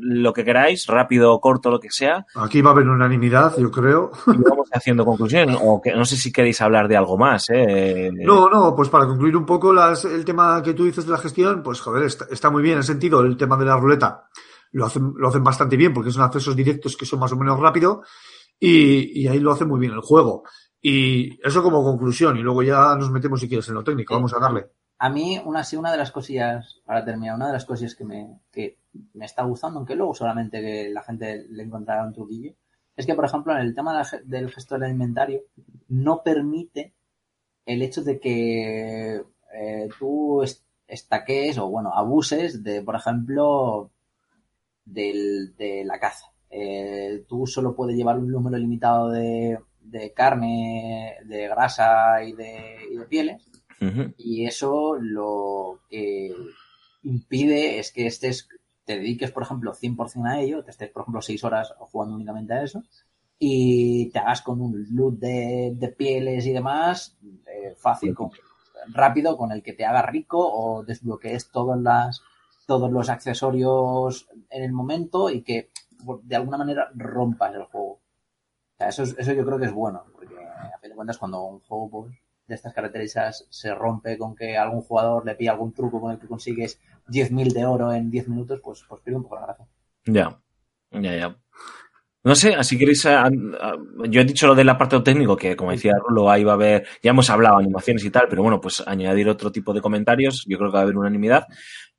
lo 0.00 0.32
que 0.32 0.44
queráis, 0.44 0.86
rápido, 0.86 1.40
corto, 1.40 1.70
lo 1.70 1.80
que 1.80 1.90
sea, 1.90 2.26
aquí 2.36 2.62
va 2.62 2.70
a 2.70 2.72
haber 2.72 2.88
unanimidad, 2.88 3.56
yo 3.58 3.70
creo. 3.70 4.12
y 4.26 4.42
vamos 4.42 4.68
haciendo 4.72 5.04
conclusiones. 5.04 5.58
O 5.62 5.80
que 5.80 5.92
no 5.92 6.04
sé 6.04 6.16
si 6.16 6.32
queréis 6.32 6.60
hablar 6.60 6.88
de 6.88 6.96
algo 6.96 7.16
más, 7.16 7.46
¿eh? 7.50 8.10
No, 8.12 8.48
no, 8.48 8.74
pues 8.74 8.88
para 8.88 9.06
concluir 9.06 9.36
un 9.36 9.46
poco 9.46 9.72
las, 9.72 10.04
el 10.04 10.24
tema 10.24 10.62
que 10.62 10.74
tú 10.74 10.84
dices 10.84 11.06
de 11.06 11.12
la 11.12 11.18
gestión, 11.18 11.62
pues 11.62 11.80
joder, 11.80 12.04
está, 12.04 12.26
está 12.30 12.50
muy 12.50 12.62
bien 12.62 12.74
en 12.74 12.78
el 12.78 12.84
sentido, 12.84 13.20
el 13.20 13.36
tema 13.36 13.56
de 13.56 13.64
la 13.64 13.76
ruleta 13.76 14.28
lo 14.74 14.86
hacen, 14.86 15.14
lo 15.16 15.28
hacen 15.28 15.44
bastante 15.44 15.76
bien 15.76 15.94
porque 15.94 16.10
son 16.10 16.22
accesos 16.22 16.56
directos 16.56 16.96
que 16.96 17.06
son 17.06 17.20
más 17.20 17.32
o 17.32 17.36
menos 17.36 17.58
rápido 17.58 18.02
y, 18.58 19.22
y 19.22 19.28
ahí 19.28 19.38
lo 19.38 19.52
hace 19.52 19.64
muy 19.64 19.80
bien 19.80 19.92
el 19.92 20.00
juego. 20.00 20.44
Y 20.82 21.40
eso 21.46 21.62
como 21.62 21.82
conclusión, 21.82 22.36
y 22.36 22.42
luego 22.42 22.62
ya 22.62 22.94
nos 22.96 23.10
metemos 23.10 23.40
si 23.40 23.48
quieres 23.48 23.66
en 23.68 23.74
lo 23.74 23.84
técnico, 23.84 24.14
vamos 24.14 24.34
a 24.34 24.38
darle. 24.38 24.66
A 24.98 25.10
mí, 25.10 25.40
una, 25.44 25.64
sí, 25.64 25.76
una 25.76 25.90
de 25.92 25.98
las 25.98 26.12
cosillas, 26.12 26.80
para 26.84 27.04
terminar, 27.04 27.34
una 27.36 27.48
de 27.48 27.52
las 27.52 27.64
cosillas 27.64 27.94
que 27.94 28.04
me, 28.04 28.40
que 28.50 28.78
me 29.12 29.24
está 29.26 29.42
gustando, 29.44 29.78
aunque 29.78 29.96
luego 29.96 30.14
solamente 30.14 30.60
que 30.60 30.88
la 30.90 31.02
gente 31.02 31.46
le 31.50 31.62
encontrará 31.64 32.04
un 32.06 32.12
truquillo, 32.12 32.54
es 32.96 33.04
que, 33.06 33.14
por 33.14 33.24
ejemplo, 33.24 33.52
en 33.54 33.58
el 33.60 33.74
tema 33.74 34.02
del 34.24 34.50
gestor 34.50 34.80
de 34.80 34.90
inventario, 34.90 35.42
no 35.88 36.22
permite 36.22 36.94
el 37.66 37.82
hecho 37.82 38.02
de 38.02 38.20
que 38.20 39.22
eh, 39.54 39.88
tú 39.98 40.42
est- 40.42 40.64
estaques 40.86 41.58
o, 41.58 41.68
bueno, 41.68 41.92
abuses 41.94 42.62
de, 42.62 42.82
por 42.82 42.94
ejemplo, 42.96 43.90
del, 44.84 45.54
de 45.56 45.84
la 45.84 45.98
caza. 45.98 46.26
Eh, 46.50 47.24
tú 47.28 47.46
solo 47.46 47.74
puedes 47.74 47.96
llevar 47.96 48.18
un 48.18 48.30
número 48.30 48.56
limitado 48.58 49.10
de, 49.10 49.58
de 49.80 50.12
carne, 50.12 51.16
de 51.26 51.48
grasa 51.48 52.22
y 52.22 52.32
de 52.32 53.06
pieles 53.08 53.50
Y 54.16 54.46
eso 54.46 54.96
lo 55.00 55.80
que 55.88 56.34
impide 57.02 57.78
es 57.78 57.92
que 57.92 58.06
estés, 58.06 58.48
te 58.84 58.96
dediques, 58.98 59.30
por 59.32 59.42
ejemplo, 59.42 59.72
100% 59.74 60.26
a 60.26 60.40
ello, 60.40 60.64
te 60.64 60.70
estés, 60.70 60.90
por 60.90 61.02
ejemplo, 61.02 61.22
6 61.22 61.42
horas 61.44 61.72
jugando 61.78 62.14
únicamente 62.14 62.54
a 62.54 62.62
eso, 62.62 62.82
y 63.38 64.10
te 64.10 64.18
hagas 64.20 64.42
con 64.42 64.60
un 64.60 64.86
loot 64.90 65.18
de, 65.18 65.72
de 65.76 65.88
pieles 65.88 66.46
y 66.46 66.52
demás 66.52 67.16
eh, 67.46 67.74
fácil, 67.76 68.14
con- 68.14 68.30
rápido, 68.88 69.36
con 69.36 69.50
el 69.52 69.62
que 69.62 69.72
te 69.72 69.84
haga 69.84 70.02
rico 70.02 70.38
o 70.38 70.84
desbloquees 70.84 71.50
todas 71.50 71.80
las, 71.80 72.20
todos 72.66 72.90
los 72.90 73.08
accesorios 73.08 74.28
en 74.50 74.62
el 74.62 74.72
momento 74.72 75.30
y 75.30 75.42
que 75.42 75.70
de 76.22 76.36
alguna 76.36 76.58
manera 76.58 76.90
rompas 76.94 77.54
el 77.54 77.64
juego. 77.64 77.92
O 77.92 78.00
sea, 78.78 78.88
eso, 78.88 79.02
es- 79.04 79.16
eso 79.18 79.32
yo 79.32 79.44
creo 79.44 79.58
que 79.58 79.66
es 79.66 79.72
bueno, 79.72 80.04
porque 80.12 80.36
a 80.36 80.78
fin 80.80 80.90
de 80.90 80.96
cuentas 80.96 81.18
cuando 81.18 81.42
un 81.44 81.60
juego 81.60 81.88
pues, 81.90 82.14
de 82.46 82.54
estas 82.54 82.74
características 82.74 83.46
se 83.50 83.74
rompe 83.74 84.18
con 84.18 84.34
que 84.34 84.56
algún 84.56 84.82
jugador 84.82 85.24
le 85.24 85.34
pilla 85.34 85.52
algún 85.52 85.72
truco 85.72 86.00
con 86.00 86.12
el 86.12 86.18
que 86.18 86.26
consigues 86.26 86.78
10.000 87.08 87.52
de 87.52 87.64
oro 87.64 87.92
en 87.92 88.10
10 88.10 88.28
minutos, 88.28 88.60
pues, 88.62 88.84
pues 88.88 89.00
pierde 89.02 89.16
un 89.18 89.22
poco 89.24 89.36
la 89.36 89.46
gracia. 89.46 89.66
Ya, 90.06 90.38
ya, 90.90 91.16
ya. 91.16 91.36
No 92.22 92.34
sé, 92.34 92.54
así 92.54 92.78
queréis. 92.78 93.04
a- 93.06 93.24
a- 93.26 93.30
yo 94.08 94.20
he 94.20 94.24
dicho 94.24 94.46
lo 94.46 94.54
del 94.54 94.68
apartado 94.70 95.02
técnico, 95.02 95.36
que 95.36 95.54
como 95.56 95.72
decía 95.72 95.92
Rulo, 96.06 96.30
ahí 96.30 96.42
va 96.42 96.52
a 96.52 96.54
haber. 96.54 96.86
Ya 97.02 97.10
hemos 97.10 97.28
hablado 97.28 97.58
animaciones 97.58 98.02
y 98.04 98.10
tal, 98.10 98.26
pero 98.30 98.42
bueno, 98.42 98.60
pues 98.60 98.82
añadir 98.86 99.28
otro 99.28 99.52
tipo 99.52 99.74
de 99.74 99.82
comentarios. 99.82 100.44
Yo 100.48 100.56
creo 100.56 100.70
que 100.70 100.74
va 100.74 100.80
a 100.80 100.82
haber 100.84 100.96
unanimidad 100.96 101.46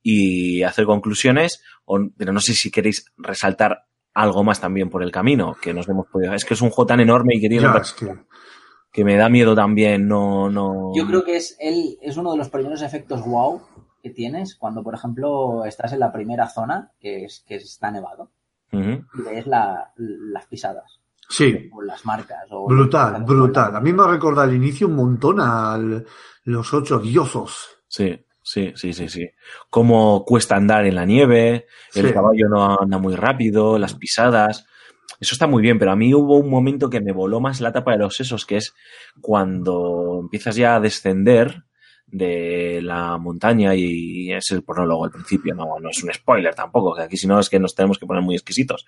y 0.02 0.64
hacer 0.64 0.86
conclusiones. 0.86 1.62
o- 1.88 2.00
pero 2.18 2.34
no 2.34 2.40
sé 2.40 2.56
si 2.56 2.72
queréis 2.72 3.06
resaltar 3.18 3.84
algo 4.16 4.44
más 4.44 4.60
también 4.60 4.90
por 4.90 5.04
el 5.04 5.12
camino, 5.12 5.56
que 5.62 5.72
nos 5.72 5.88
hemos 5.88 6.08
podido. 6.08 6.34
Es 6.34 6.44
que 6.44 6.56
es 6.56 6.62
un 6.64 6.72
juego 6.72 6.88
tan 6.88 7.00
enorme 7.00 7.36
y 7.36 7.42
que 7.42 7.48
tiene 7.50 7.64
Ya, 7.66 7.78
es 7.78 7.94
que. 7.94 8.08
Que 8.96 9.04
me 9.04 9.18
da 9.18 9.28
miedo 9.30 9.54
también. 9.54 10.08
No, 10.08 10.50
no. 10.50 10.94
Yo 10.96 11.06
creo 11.06 11.24
que 11.26 11.36
es 11.36 11.58
el, 11.60 11.98
es 12.02 12.16
uno 12.18 12.32
de 12.32 12.38
los 12.38 12.50
primeros 12.50 12.82
efectos 12.82 13.24
wow 13.26 13.62
que 14.02 14.10
tienes 14.10 14.56
cuando, 14.56 14.84
por 14.84 14.94
ejemplo, 14.96 15.66
estás 15.66 15.92
en 15.92 16.00
la 16.00 16.14
primera 16.14 16.48
zona, 16.48 16.92
que 17.00 17.26
es 17.26 17.44
que 17.46 17.56
está 17.56 17.92
nevado, 17.92 18.32
y 18.72 18.78
ves 19.24 19.48
la- 19.48 19.92
las 19.98 20.46
pisadas, 20.46 21.00
Sí, 21.28 21.70
o 21.74 21.82
las 21.82 22.06
marcas. 22.06 22.46
O 22.52 22.68
brutal, 22.68 23.24
brutal. 23.24 23.76
A 23.76 23.82
mí 23.82 23.92
me 23.92 24.04
ha 24.04 24.08
recordado 24.08 24.48
al 24.48 24.56
inicio 24.56 24.88
un 24.88 24.96
montón 24.96 25.38
a 25.40 25.78
los 26.44 26.74
ocho 26.74 27.00
diosos. 27.00 27.80
Sí, 27.88 28.24
sí, 28.44 28.74
sí, 28.76 28.94
sí, 28.94 29.10
sí. 29.10 29.28
Cómo 29.72 30.24
cuesta 30.24 30.56
andar 30.56 30.86
en 30.86 30.96
la 30.96 31.06
nieve, 31.06 31.66
el 31.96 32.08
Sí. 32.08 32.14
caballo 32.14 32.48
no 32.48 32.80
anda 32.80 32.98
muy 33.00 33.16
rápido, 33.16 33.78
las 33.80 33.96
pisadas. 33.96 34.68
Eso 35.20 35.34
está 35.34 35.48
muy 35.48 35.62
bien, 35.62 35.80
pero 35.80 35.92
a 35.92 35.96
mí 35.96 36.14
hubo 36.14 36.38
un 36.38 36.50
momento 36.50 36.90
que 36.90 37.00
me 37.02 37.14
voló 37.14 37.40
más 37.40 37.62
la 37.62 37.72
tapa 37.72 37.92
de 37.94 38.00
los 38.00 38.16
sesos, 38.16 38.46
que 38.46 38.58
es 38.58 38.74
cuando 39.22 40.20
empiezas 40.22 40.56
ya 40.56 40.76
a 40.76 40.80
descender 40.80 41.64
de 42.08 42.82
la 42.84 43.18
montaña 43.18 43.74
y 43.76 44.32
es 44.32 44.52
el 44.52 44.64
pronólogo 44.64 45.06
al 45.06 45.12
principio, 45.12 45.56
no, 45.56 45.80
no 45.80 45.90
es 45.90 46.04
un 46.04 46.14
spoiler 46.14 46.54
tampoco, 46.54 46.94
que 46.96 47.04
aquí 47.04 47.18
si 47.18 47.28
no 47.28 47.40
es 47.40 47.50
que 47.50 47.60
nos 47.60 47.76
tenemos 47.76 47.98
que 47.98 48.06
poner 48.06 48.24
muy 48.24 48.36
exquisitos. 48.36 48.86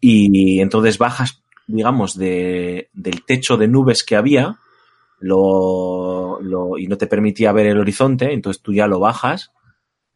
Y 0.00 0.60
entonces 0.60 0.98
bajas, 0.98 1.42
digamos, 1.66 2.16
de, 2.16 2.90
del 2.94 3.24
techo 3.24 3.56
de 3.56 3.68
nubes 3.68 4.04
que 4.04 4.16
había 4.16 4.58
lo, 5.20 6.40
lo- 6.40 6.78
y 6.78 6.86
no 6.86 6.96
te 6.98 7.06
permitía 7.06 7.52
ver 7.52 7.66
el 7.66 7.78
horizonte, 7.80 8.32
entonces 8.32 8.62
tú 8.62 8.72
ya 8.72 8.86
lo 8.86 9.00
bajas 9.00 9.52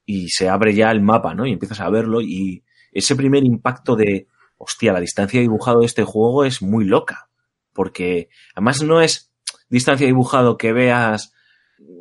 y 0.06 0.28
se 0.30 0.48
abre 0.48 0.74
ya 0.74 0.90
el 0.90 1.00
mapa, 1.02 1.34
¿no? 1.34 1.46
Y 1.46 1.52
empiezas 1.52 1.80
a 1.80 1.90
verlo 1.90 2.20
y 2.20 2.62
ese 2.92 3.16
primer 3.16 3.44
impacto 3.44 3.96
de, 3.96 4.26
hostia, 4.64 4.92
la 4.92 5.00
distancia 5.00 5.38
de 5.40 5.42
dibujado 5.42 5.80
de 5.80 5.86
este 5.86 6.04
juego 6.04 6.44
es 6.44 6.62
muy 6.62 6.84
loca, 6.84 7.28
porque 7.72 8.28
además 8.54 8.82
no 8.82 9.00
es 9.00 9.32
distancia 9.68 10.04
de 10.06 10.12
dibujado 10.12 10.56
que 10.56 10.72
veas 10.72 11.32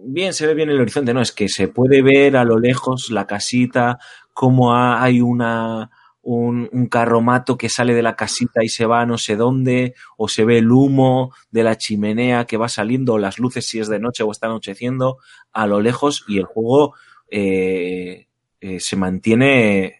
bien, 0.06 0.34
se 0.34 0.48
ve 0.48 0.54
bien 0.54 0.70
el 0.70 0.80
horizonte, 0.80 1.14
no, 1.14 1.22
es 1.22 1.32
que 1.32 1.50
se 1.50 1.68
puede 1.68 2.02
ver 2.02 2.38
a 2.38 2.44
lo 2.44 2.60
lejos 2.60 3.10
la 3.12 3.26
casita, 3.28 4.00
cómo 4.34 4.74
ha- 4.76 5.02
hay 5.04 5.22
una, 5.22 5.90
un, 6.22 6.70
un 6.72 6.88
carromato 6.88 7.58
que 7.58 7.70
sale 7.70 7.94
de 7.94 8.02
la 8.04 8.16
casita 8.16 8.64
y 8.64 8.70
se 8.70 8.86
va 8.86 9.02
a 9.02 9.06
no 9.06 9.18
sé 9.18 9.36
dónde, 9.36 9.96
o 10.18 10.28
se 10.28 10.46
ve 10.46 10.60
el 10.60 10.72
humo 10.72 11.34
de 11.52 11.64
la 11.64 11.78
chimenea 11.78 12.46
que 12.46 12.58
va 12.58 12.70
saliendo, 12.70 13.14
o 13.14 13.18
las 13.20 13.40
luces 13.40 13.66
si 13.66 13.80
es 13.80 13.88
de 13.88 14.00
noche 14.00 14.24
o 14.24 14.32
está 14.32 14.48
anocheciendo, 14.48 15.18
a 15.52 15.68
lo 15.68 15.82
lejos, 15.82 16.26
y 16.28 16.38
el 16.38 16.46
juego 16.46 16.94
eh, 17.30 18.28
eh, 18.60 18.80
se 18.80 18.96
mantiene 18.96 19.96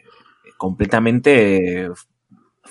completamente 0.58 1.90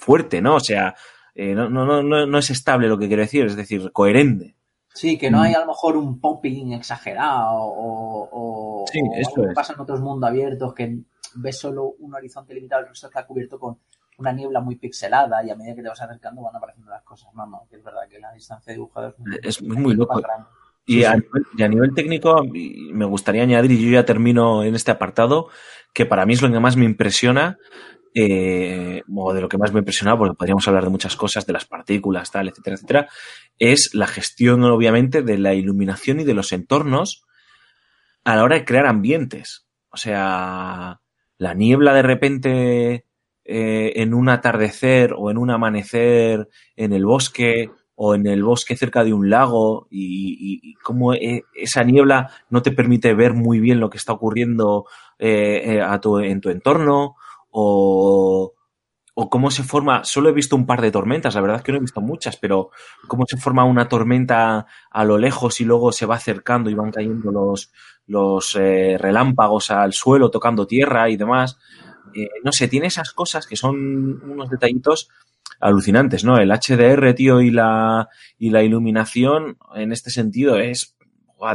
fuerte, 0.01 0.40
¿no? 0.40 0.56
O 0.56 0.60
sea, 0.60 0.94
eh, 1.35 1.55
no, 1.55 1.68
no, 1.68 2.02
no, 2.02 2.27
no 2.27 2.39
es 2.39 2.51
estable 2.51 2.89
lo 2.89 2.98
que 2.98 3.06
quiero 3.06 3.22
decir, 3.22 3.47
es 3.47 3.56
decir, 3.56 3.93
coherente. 3.93 4.56
Sí, 4.93 5.16
que 5.16 5.31
no 5.31 5.40
hay 5.40 5.55
a 5.55 5.60
lo 5.60 5.66
mejor 5.66 5.97
un 5.97 6.20
popping 6.20 6.72
exagerado 6.72 7.55
o, 7.55 8.28
o, 8.32 8.85
Sí, 8.90 9.01
o 9.01 9.14
eso 9.14 9.31
algo 9.36 9.48
que 9.48 9.55
pasa 9.55 9.74
en 9.74 9.81
otros 9.81 10.01
mundos 10.01 10.28
abiertos 10.28 10.74
que 10.74 10.98
ves 11.36 11.59
solo 11.59 11.94
un 12.01 12.12
horizonte 12.14 12.55
limitado, 12.55 12.82
el 12.82 12.89
resto 12.89 13.06
está 13.06 13.24
cubierto 13.24 13.59
con 13.60 13.78
una 14.18 14.32
niebla 14.32 14.60
muy 14.60 14.77
pixelada 14.77 15.44
y 15.44 15.51
a 15.51 15.55
medida 15.55 15.77
que 15.77 15.82
te 15.82 15.89
vas 15.89 16.01
acercando 16.02 16.43
van 16.43 16.56
apareciendo 16.56 16.90
las 16.90 17.02
cosas. 17.02 17.32
No, 17.35 17.47
no, 17.47 17.66
que 17.70 17.77
es 17.77 17.85
verdad 17.85 18.01
que 18.10 18.18
la 18.18 18.32
distancia 18.32 18.72
de 18.72 18.78
dibujado 18.78 19.09
es 19.09 19.18
muy, 19.18 19.39
Es 19.43 19.62
muy, 19.62 19.77
muy 19.77 19.94
loco. 19.94 20.20
Y, 20.86 20.94
Sí, 20.94 21.05
a, 21.05 21.12
sí. 21.12 21.18
nivel, 21.20 21.47
y 21.56 21.62
a 21.62 21.68
nivel 21.68 21.94
técnico, 21.94 22.43
me 22.44 23.05
gustaría 23.05 23.43
añadir, 23.43 23.70
y 23.70 23.85
yo 23.85 23.93
ya 23.93 24.05
termino 24.05 24.64
en 24.64 24.74
este 24.74 24.90
apartado, 24.90 25.48
que 25.94 26.05
para 26.05 26.27
mí 26.27 26.32
es 26.35 26.43
lo 26.43 26.51
que 26.51 26.59
más 26.59 26.77
me 26.77 26.85
impresiona, 26.85 27.59
eh, 28.15 29.03
o 29.15 29.32
de 29.32 29.41
lo 29.41 29.49
que 29.49 29.59
más 29.59 29.73
me 29.73 29.78
impresiona, 29.81 30.16
porque 30.19 30.35
podríamos 30.35 30.66
hablar 30.69 30.85
de 30.85 30.91
muchas 30.91 31.16
cosas, 31.16 31.47
de 31.47 31.53
las 31.53 31.65
partículas, 31.65 32.31
tal, 32.31 32.49
etcétera, 32.49 32.74
etcétera, 32.77 33.09
es 33.59 33.91
la 33.95 34.07
gestión, 34.07 34.65
obviamente, 34.65 35.23
de 35.23 35.39
la 35.39 35.55
iluminación 35.55 36.20
y 36.20 36.24
de 36.24 36.35
los 36.35 36.53
entornos 36.53 37.24
a 38.24 38.37
la 38.37 38.45
hora 38.45 38.57
de 38.57 38.65
crear 38.65 38.87
ambientes. 38.87 39.66
O 39.91 39.97
sea, 39.97 41.01
la 41.39 41.55
niebla 41.55 41.95
de 41.95 42.03
repente 42.03 43.05
eh, 43.45 43.93
en 43.97 44.15
un 44.15 44.28
atardecer 44.28 45.15
o 45.16 45.31
en 45.31 45.39
un 45.39 45.51
amanecer 45.51 46.49
en 46.77 46.93
el 46.93 47.05
bosque 47.07 47.70
o 47.95 48.15
en 48.15 48.27
el 48.27 48.43
bosque 48.43 48.77
cerca 48.77 49.05
de 49.05 49.12
un 49.12 49.28
lago 49.31 49.87
y, 49.91 50.32
y- 50.62 50.70
y 50.70 50.74
cómo 50.74 51.12
eh, 51.15 51.45
esa 51.55 51.82
niebla 51.82 52.31
no 52.49 52.62
te 52.62 52.70
permite 52.73 53.12
ver 53.15 53.35
muy 53.35 53.59
bien 53.61 53.81
lo 53.81 53.91
que 53.91 53.99
está 53.99 54.12
ocurriendo 54.12 54.87
eh, 55.19 55.62
eh, 55.77 55.82
a 55.82 56.01
tu, 56.01 56.19
en 56.19 56.41
tu 56.41 56.49
entorno 56.51 57.16
o, 57.51 58.55
o 59.14 59.31
cómo 59.31 59.51
se 59.51 59.62
forma, 59.62 60.05
solo 60.05 60.28
he 60.28 60.32
visto 60.32 60.56
un 60.56 60.66
par 60.66 60.81
de 60.81 60.90
tormentas, 60.90 61.35
la 61.35 61.40
verdad 61.40 61.59
es 61.59 61.62
que 61.62 61.72
no 61.72 61.78
he 61.78 61.82
visto 61.82 62.01
muchas, 62.01 62.36
pero 62.36 62.70
cómo 63.06 63.24
se 63.27 63.36
forma 63.36 63.64
una 63.64 63.89
tormenta 63.89 64.66
a 64.90 65.05
lo 65.05 65.18
lejos 65.18 65.60
y 65.60 65.64
luego 65.64 65.93
se 65.93 66.06
va 66.06 66.16
acercando 66.16 66.70
y 66.70 66.74
van 66.74 66.90
cayendo 66.90 67.31
los, 67.31 67.72
los 68.06 68.56
eh, 68.56 68.97
relámpagos 68.98 69.70
al 69.70 69.93
suelo 69.93 70.31
tocando 70.31 70.66
tierra 70.66 71.10
y 71.10 71.16
demás. 71.16 71.59
Eh, 72.14 72.28
no 72.44 72.52
sé, 72.52 72.68
tiene 72.68 72.86
esas 72.86 73.12
cosas 73.12 73.47
que 73.47 73.56
son 73.56 74.22
unos 74.22 74.48
detallitos 74.51 75.09
alucinantes, 75.60 76.24
¿no? 76.24 76.39
El 76.39 76.51
HDR, 76.51 77.14
tío, 77.14 77.40
y 77.40 77.51
la, 77.51 78.09
y 78.39 78.51
la 78.51 78.62
iluminación 78.62 79.59
en 79.74 79.93
este 79.93 80.10
sentido 80.10 80.56
es 80.59 80.97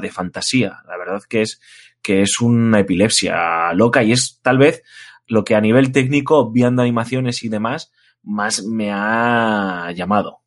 de 0.02 0.12
fantasía. 0.12 0.80
La 0.88 0.98
verdad 0.98 1.22
que 1.28 1.42
es, 1.42 1.62
que 2.02 2.22
es 2.22 2.40
una 2.40 2.80
epilepsia 2.80 3.74
loca 3.74 4.04
y 4.04 4.12
es 4.12 4.40
tal 4.42 4.58
vez 4.58 4.84
lo 5.28 5.44
que 5.44 5.56
a 5.56 5.62
nivel 5.62 5.92
técnico, 5.92 6.52
viendo 6.52 6.82
animaciones 6.82 7.44
y 7.44 7.50
demás, 7.50 7.92
más 8.24 8.64
me 8.64 8.92
ha 8.92 9.92
llamado 9.92 10.42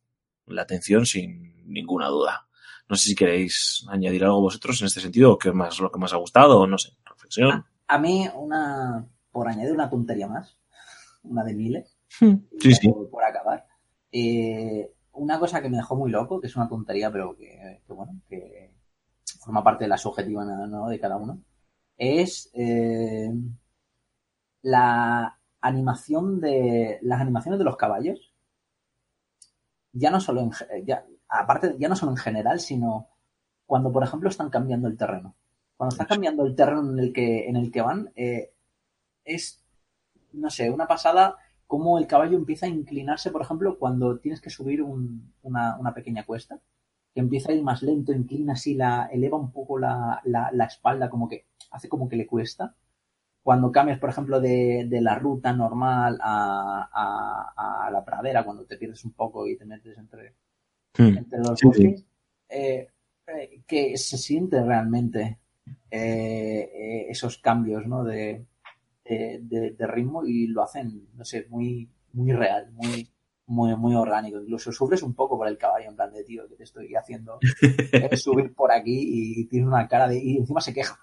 la 0.45 0.63
atención 0.63 1.05
sin 1.05 1.65
ninguna 1.71 2.07
duda. 2.07 2.47
No 2.87 2.95
sé 2.95 3.09
si 3.09 3.15
queréis 3.15 3.85
añadir 3.89 4.23
algo 4.23 4.41
vosotros 4.41 4.81
en 4.81 4.87
este 4.87 5.01
sentido, 5.01 5.33
o 5.33 5.37
qué 5.37 5.51
más, 5.51 5.79
lo 5.79 5.91
que 5.91 5.99
más 5.99 6.13
ha 6.13 6.17
gustado, 6.17 6.65
no 6.65 6.77
sé, 6.77 6.93
reflexión. 7.05 7.65
A 7.87 7.97
mí, 7.99 8.27
una, 8.35 9.05
por 9.31 9.47
añadir 9.47 9.73
una 9.73 9.89
tontería 9.89 10.27
más, 10.27 10.57
una 11.23 11.43
de 11.43 11.53
miles, 11.53 11.99
Sí, 12.09 12.69
y 12.69 12.73
sí. 12.73 12.89
Por, 12.89 13.09
por 13.09 13.23
acabar. 13.23 13.65
Eh, 14.11 14.91
una 15.13 15.39
cosa 15.39 15.61
que 15.61 15.69
me 15.69 15.77
dejó 15.77 15.95
muy 15.95 16.09
loco, 16.09 16.39
que 16.39 16.47
es 16.47 16.55
una 16.55 16.67
tontería, 16.67 17.11
pero 17.11 17.35
que, 17.35 17.81
que, 17.85 17.93
bueno, 17.93 18.19
que 18.27 18.73
forma 19.39 19.63
parte 19.63 19.83
de 19.83 19.89
la 19.89 19.97
subjetiva 19.97 20.43
¿no? 20.45 20.87
de 20.87 20.99
cada 20.99 21.17
uno, 21.17 21.41
es 21.97 22.49
eh, 22.53 23.31
la 24.61 25.39
animación 25.61 26.39
de 26.41 26.99
las 27.01 27.21
animaciones 27.21 27.59
de 27.59 27.65
los 27.65 27.77
caballos. 27.77 28.33
Ya 29.93 30.11
no 30.11 30.19
solo 30.21 30.41
en 30.41 30.51
ya, 30.85 31.05
aparte, 31.27 31.75
ya 31.79 31.89
no 31.89 31.95
solo 31.95 32.11
en 32.11 32.17
general, 32.17 32.59
sino 32.59 33.07
cuando, 33.65 33.91
por 33.91 34.03
ejemplo, 34.03 34.29
están 34.29 34.49
cambiando 34.49 34.87
el 34.87 34.97
terreno. 34.97 35.35
Cuando 35.77 35.93
están 35.93 36.07
cambiando 36.07 36.45
el 36.45 36.55
terreno 36.55 36.91
en 36.91 36.99
el 36.99 37.13
que, 37.13 37.47
en 37.49 37.55
el 37.55 37.71
que 37.71 37.81
van, 37.81 38.11
eh, 38.15 38.51
es, 39.25 39.63
no 40.33 40.49
sé, 40.49 40.71
una 40.71 40.87
pasada 40.87 41.37
cómo 41.67 41.99
el 41.99 42.07
caballo 42.07 42.37
empieza 42.37 42.67
a 42.67 42.69
inclinarse, 42.69 43.31
por 43.31 43.41
ejemplo, 43.43 43.79
cuando 43.79 44.19
tienes 44.19 44.41
que 44.41 44.49
subir 44.51 44.81
un- 44.83 45.33
una, 45.43 45.77
una 45.79 45.93
pequeña 45.93 46.25
cuesta, 46.25 46.59
que 47.13 47.21
empieza 47.21 47.51
a 47.51 47.55
ir 47.55 47.63
más 47.63 47.83
lento, 47.83 48.13
inclina 48.13 48.53
así, 48.53 48.75
la, 48.75 49.07
eleva 49.07 49.37
un 49.37 49.51
poco 49.51 49.79
la, 49.79 50.21
la- 50.25 50.51
la 50.53 50.65
espalda, 50.65 51.09
como 51.09 51.29
que 51.29 51.47
hace 51.71 51.89
como 51.89 52.09
que 52.09 52.17
le 52.17 52.27
cuesta. 52.27 52.75
Cuando 53.43 53.71
cambias, 53.71 53.99
por 53.99 54.09
ejemplo, 54.09 54.39
de, 54.39 54.85
de 54.89 55.01
la 55.01 55.15
ruta 55.15 55.53
normal 55.53 56.19
a, 56.21 56.89
a- 56.93 57.87
a 57.87 57.91
la 57.91 58.03
pradera, 58.05 58.43
cuando 58.43 58.65
te 58.65 58.77
pierdes 58.77 59.03
un 59.05 59.13
poco 59.13 59.47
y 59.47 59.57
te 59.57 59.65
metes 59.65 59.97
entre, 59.97 60.35
Hmm. 60.97 61.17
entre 61.17 61.39
los 61.39 61.59
Sí, 61.59 61.65
bosques, 61.67 62.05
eh, 62.49 62.87
eh, 63.27 63.61
que 63.67 63.97
se 63.97 64.17
siente 64.17 64.61
realmente 64.63 65.39
eh, 65.91 67.05
esos 67.09 67.37
cambios 67.37 67.85
¿no? 67.87 68.03
de, 68.03 68.45
de, 69.05 69.39
de- 69.43 69.71
de 69.71 69.87
ritmo 69.87 70.25
y 70.25 70.47
lo 70.47 70.63
hacen, 70.63 71.07
no 71.15 71.23
sé, 71.25 71.45
muy, 71.49 71.89
muy 72.13 72.31
real, 72.33 72.71
muy, 72.73 73.09
muy, 73.47 73.75
muy 73.75 73.95
orgánico. 73.95 74.39
Incluso 74.41 74.71
sufres 74.71 75.03
un 75.03 75.13
poco 75.13 75.37
por 75.37 75.47
el 75.47 75.57
caballo, 75.57 75.89
en 75.89 75.95
plan 75.95 76.11
de 76.13 76.23
tío, 76.23 76.47
que 76.49 76.55
te 76.55 76.63
estoy 76.63 76.93
haciendo 76.95 77.39
subir 78.17 78.53
por 78.53 78.71
aquí 78.71 79.41
y 79.41 79.45
tiene 79.47 79.67
una 79.67 79.87
cara 79.87 80.07
de. 80.07 80.17
y 80.19 80.37
encima 80.37 80.61
se 80.61 80.73
queja. 80.73 80.99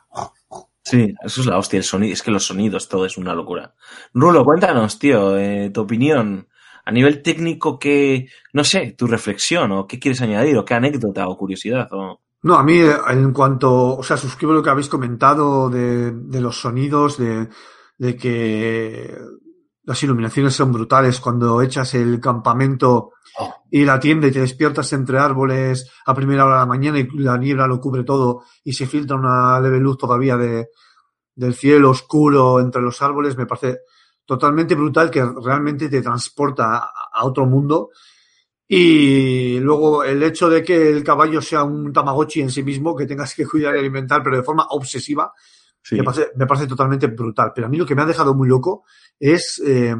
Sí, 0.88 1.12
eso 1.20 1.40
es 1.40 1.46
la 1.48 1.58
hostia, 1.58 1.78
el 1.78 1.82
sonido, 1.82 2.12
es 2.12 2.22
que 2.22 2.30
los 2.30 2.46
sonidos, 2.46 2.88
todo 2.88 3.06
es 3.06 3.18
una 3.18 3.34
locura. 3.34 3.74
Rulo, 4.14 4.44
cuéntanos, 4.44 5.00
tío, 5.00 5.36
eh, 5.36 5.70
tu 5.74 5.80
opinión. 5.80 6.46
A 6.84 6.92
nivel 6.92 7.22
técnico, 7.22 7.76
¿qué, 7.76 8.28
no 8.52 8.62
sé, 8.62 8.94
tu 8.96 9.08
reflexión 9.08 9.72
o 9.72 9.88
qué 9.88 9.98
quieres 9.98 10.22
añadir 10.22 10.56
o 10.56 10.64
qué 10.64 10.74
anécdota 10.74 11.26
o 11.26 11.36
curiosidad 11.36 11.88
o... 11.90 12.20
No, 12.42 12.54
a 12.54 12.62
mí, 12.62 12.78
en 12.78 13.32
cuanto, 13.32 13.96
o 13.96 14.02
sea, 14.04 14.16
suscribo 14.16 14.52
lo 14.52 14.62
que 14.62 14.70
habéis 14.70 14.88
comentado 14.88 15.68
de, 15.68 16.12
de 16.12 16.40
los 16.40 16.60
sonidos, 16.60 17.18
de, 17.18 17.48
de 17.98 18.16
que 18.16 19.12
las 19.86 20.02
iluminaciones 20.02 20.54
son 20.54 20.72
brutales 20.72 21.20
cuando 21.20 21.62
echas 21.62 21.94
el 21.94 22.20
campamento 22.20 23.12
y 23.70 23.84
la 23.84 24.00
tienda 24.00 24.26
y 24.26 24.32
te 24.32 24.40
despiertas 24.40 24.92
entre 24.92 25.18
árboles 25.18 25.90
a 26.06 26.14
primera 26.14 26.44
hora 26.44 26.54
de 26.54 26.60
la 26.60 26.66
mañana 26.66 26.98
y 26.98 27.08
la 27.18 27.38
niebla 27.38 27.68
lo 27.68 27.80
cubre 27.80 28.02
todo 28.02 28.42
y 28.64 28.72
se 28.72 28.86
filtra 28.86 29.16
una 29.16 29.60
leve 29.60 29.78
luz 29.78 29.96
todavía 29.96 30.36
de, 30.36 30.70
del 31.36 31.54
cielo 31.54 31.90
oscuro 31.90 32.58
entre 32.58 32.82
los 32.82 33.00
árboles, 33.00 33.36
me 33.36 33.46
parece 33.46 33.80
totalmente 34.24 34.74
brutal 34.74 35.08
que 35.08 35.24
realmente 35.24 35.88
te 35.88 36.02
transporta 36.02 36.78
a, 36.78 36.90
a 37.12 37.24
otro 37.24 37.46
mundo. 37.46 37.90
Y 38.66 39.60
luego 39.60 40.02
el 40.02 40.20
hecho 40.24 40.48
de 40.48 40.64
que 40.64 40.90
el 40.90 41.04
caballo 41.04 41.40
sea 41.40 41.62
un 41.62 41.92
tamagotchi 41.92 42.40
en 42.40 42.50
sí 42.50 42.64
mismo, 42.64 42.96
que 42.96 43.06
tengas 43.06 43.32
que 43.34 43.46
cuidar 43.46 43.76
y 43.76 43.78
alimentar, 43.78 44.24
pero 44.24 44.36
de 44.36 44.42
forma 44.42 44.66
obsesiva, 44.70 45.32
Sí. 45.86 45.94
me, 45.94 46.02
parece, 46.02 46.32
me 46.34 46.46
parece 46.46 46.66
totalmente 46.66 47.06
brutal. 47.06 47.52
Pero 47.54 47.68
a 47.68 47.70
mí 47.70 47.76
lo 47.76 47.86
que 47.86 47.94
me 47.94 48.02
ha 48.02 48.06
dejado 48.06 48.34
muy 48.34 48.48
loco 48.48 48.84
es, 49.20 49.62
eh, 49.64 49.94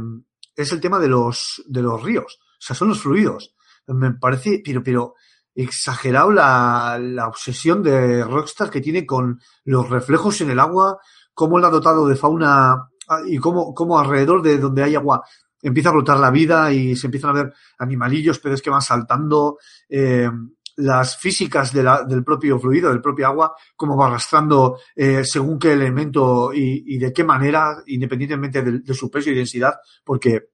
es 0.56 0.72
el 0.72 0.80
tema 0.80 0.98
de 0.98 1.06
los, 1.06 1.62
de 1.68 1.80
los 1.80 2.02
ríos. 2.02 2.40
O 2.40 2.58
sea, 2.58 2.74
son 2.74 2.88
los 2.88 3.00
fluidos. 3.00 3.54
Me 3.86 4.14
parece, 4.14 4.60
pero, 4.64 4.82
pero 4.82 5.14
exagerado 5.54 6.32
la, 6.32 6.98
la 7.00 7.28
obsesión 7.28 7.84
de 7.84 8.24
Rockstar 8.24 8.68
que 8.68 8.80
tiene 8.80 9.06
con 9.06 9.40
los 9.64 9.88
reflejos 9.88 10.40
en 10.40 10.50
el 10.50 10.58
agua, 10.58 10.98
cómo 11.32 11.60
lo 11.60 11.68
ha 11.68 11.70
dotado 11.70 12.08
de 12.08 12.16
fauna 12.16 12.88
ah, 13.08 13.20
y 13.24 13.38
cómo, 13.38 13.72
cómo 13.72 13.96
alrededor 13.96 14.42
de 14.42 14.58
donde 14.58 14.82
hay 14.82 14.96
agua 14.96 15.22
empieza 15.62 15.90
a 15.90 15.92
brotar 15.92 16.18
la 16.18 16.32
vida 16.32 16.72
y 16.72 16.96
se 16.96 17.06
empiezan 17.06 17.30
a 17.30 17.44
ver 17.44 17.54
animalillos, 17.78 18.40
peces 18.40 18.60
que 18.60 18.70
van 18.70 18.82
saltando, 18.82 19.58
eh, 19.88 20.28
las 20.76 21.16
físicas 21.16 21.72
de 21.72 21.82
la, 21.82 22.02
del 22.04 22.22
propio 22.22 22.58
fluido, 22.58 22.90
del 22.90 23.00
propio 23.00 23.26
agua, 23.26 23.54
cómo 23.74 23.96
va 23.96 24.08
arrastrando 24.08 24.78
eh, 24.94 25.24
según 25.24 25.58
qué 25.58 25.72
elemento 25.72 26.52
y, 26.52 26.84
y, 26.94 26.98
de 26.98 27.12
qué 27.12 27.24
manera, 27.24 27.82
independientemente 27.86 28.62
de, 28.62 28.80
de, 28.80 28.94
su 28.94 29.10
peso 29.10 29.30
y 29.30 29.34
densidad, 29.34 29.74
porque 30.04 30.50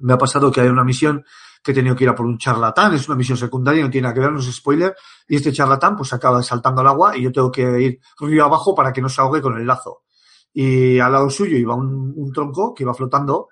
me 0.00 0.12
ha 0.12 0.18
pasado 0.18 0.52
que 0.52 0.60
hay 0.60 0.68
una 0.68 0.84
misión 0.84 1.24
que 1.62 1.72
he 1.72 1.74
tenido 1.74 1.96
que 1.96 2.04
ir 2.04 2.10
a 2.10 2.14
por 2.14 2.26
un 2.26 2.38
charlatán, 2.38 2.94
es 2.94 3.08
una 3.08 3.16
misión 3.16 3.38
secundaria, 3.38 3.82
no 3.82 3.90
tiene 3.90 4.04
nada 4.04 4.14
que 4.14 4.20
ver, 4.20 4.30
no 4.30 4.38
es 4.38 4.54
spoiler, 4.54 4.94
y 5.26 5.36
este 5.36 5.52
charlatán 5.52 5.96
pues 5.96 6.12
acaba 6.12 6.42
saltando 6.42 6.80
al 6.80 6.86
agua 6.86 7.16
y 7.16 7.22
yo 7.22 7.32
tengo 7.32 7.50
que 7.50 7.80
ir 7.80 8.00
río 8.20 8.44
abajo 8.44 8.74
para 8.74 8.92
que 8.92 9.02
no 9.02 9.08
se 9.08 9.20
ahogue 9.20 9.42
con 9.42 9.56
el 9.56 9.66
lazo. 9.66 10.02
Y 10.52 10.98
al 11.00 11.12
lado 11.12 11.28
suyo 11.28 11.56
iba 11.56 11.74
un, 11.74 12.14
un 12.16 12.32
tronco 12.32 12.72
que 12.72 12.84
iba 12.84 12.94
flotando 12.94 13.48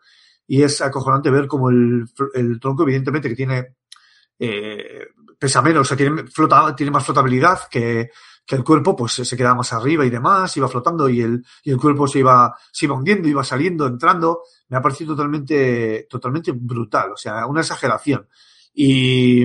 y 0.46 0.62
es 0.62 0.80
acojonante 0.80 1.30
ver 1.30 1.46
como 1.46 1.70
el, 1.70 2.04
el 2.34 2.60
tronco, 2.60 2.82
evidentemente, 2.82 3.28
que 3.28 3.34
tiene 3.34 3.74
eh, 4.38 5.06
pesa 5.38 5.62
menos, 5.62 5.82
o 5.82 5.84
sea, 5.84 5.96
tiene, 5.96 6.24
tiene 6.76 6.92
más 6.92 7.04
flotabilidad 7.04 7.68
que, 7.70 8.10
el 8.48 8.62
cuerpo, 8.62 8.94
pues 8.94 9.12
se 9.14 9.36
queda 9.36 9.54
más 9.54 9.72
arriba 9.72 10.04
y 10.04 10.10
demás, 10.10 10.54
iba 10.56 10.68
flotando 10.68 11.08
y 11.08 11.22
el, 11.22 11.44
y 11.62 11.70
el 11.70 11.78
cuerpo 11.78 12.06
se 12.06 12.18
iba, 12.18 12.54
se 12.70 12.84
iba 12.84 12.94
hundiendo, 12.94 13.26
iba 13.26 13.42
saliendo, 13.42 13.86
entrando. 13.86 14.42
Me 14.68 14.76
ha 14.76 14.82
parecido 14.82 15.14
totalmente, 15.14 16.06
totalmente 16.10 16.52
brutal, 16.52 17.12
o 17.12 17.16
sea, 17.16 17.46
una 17.46 17.62
exageración. 17.62 18.28
Y, 18.74 19.44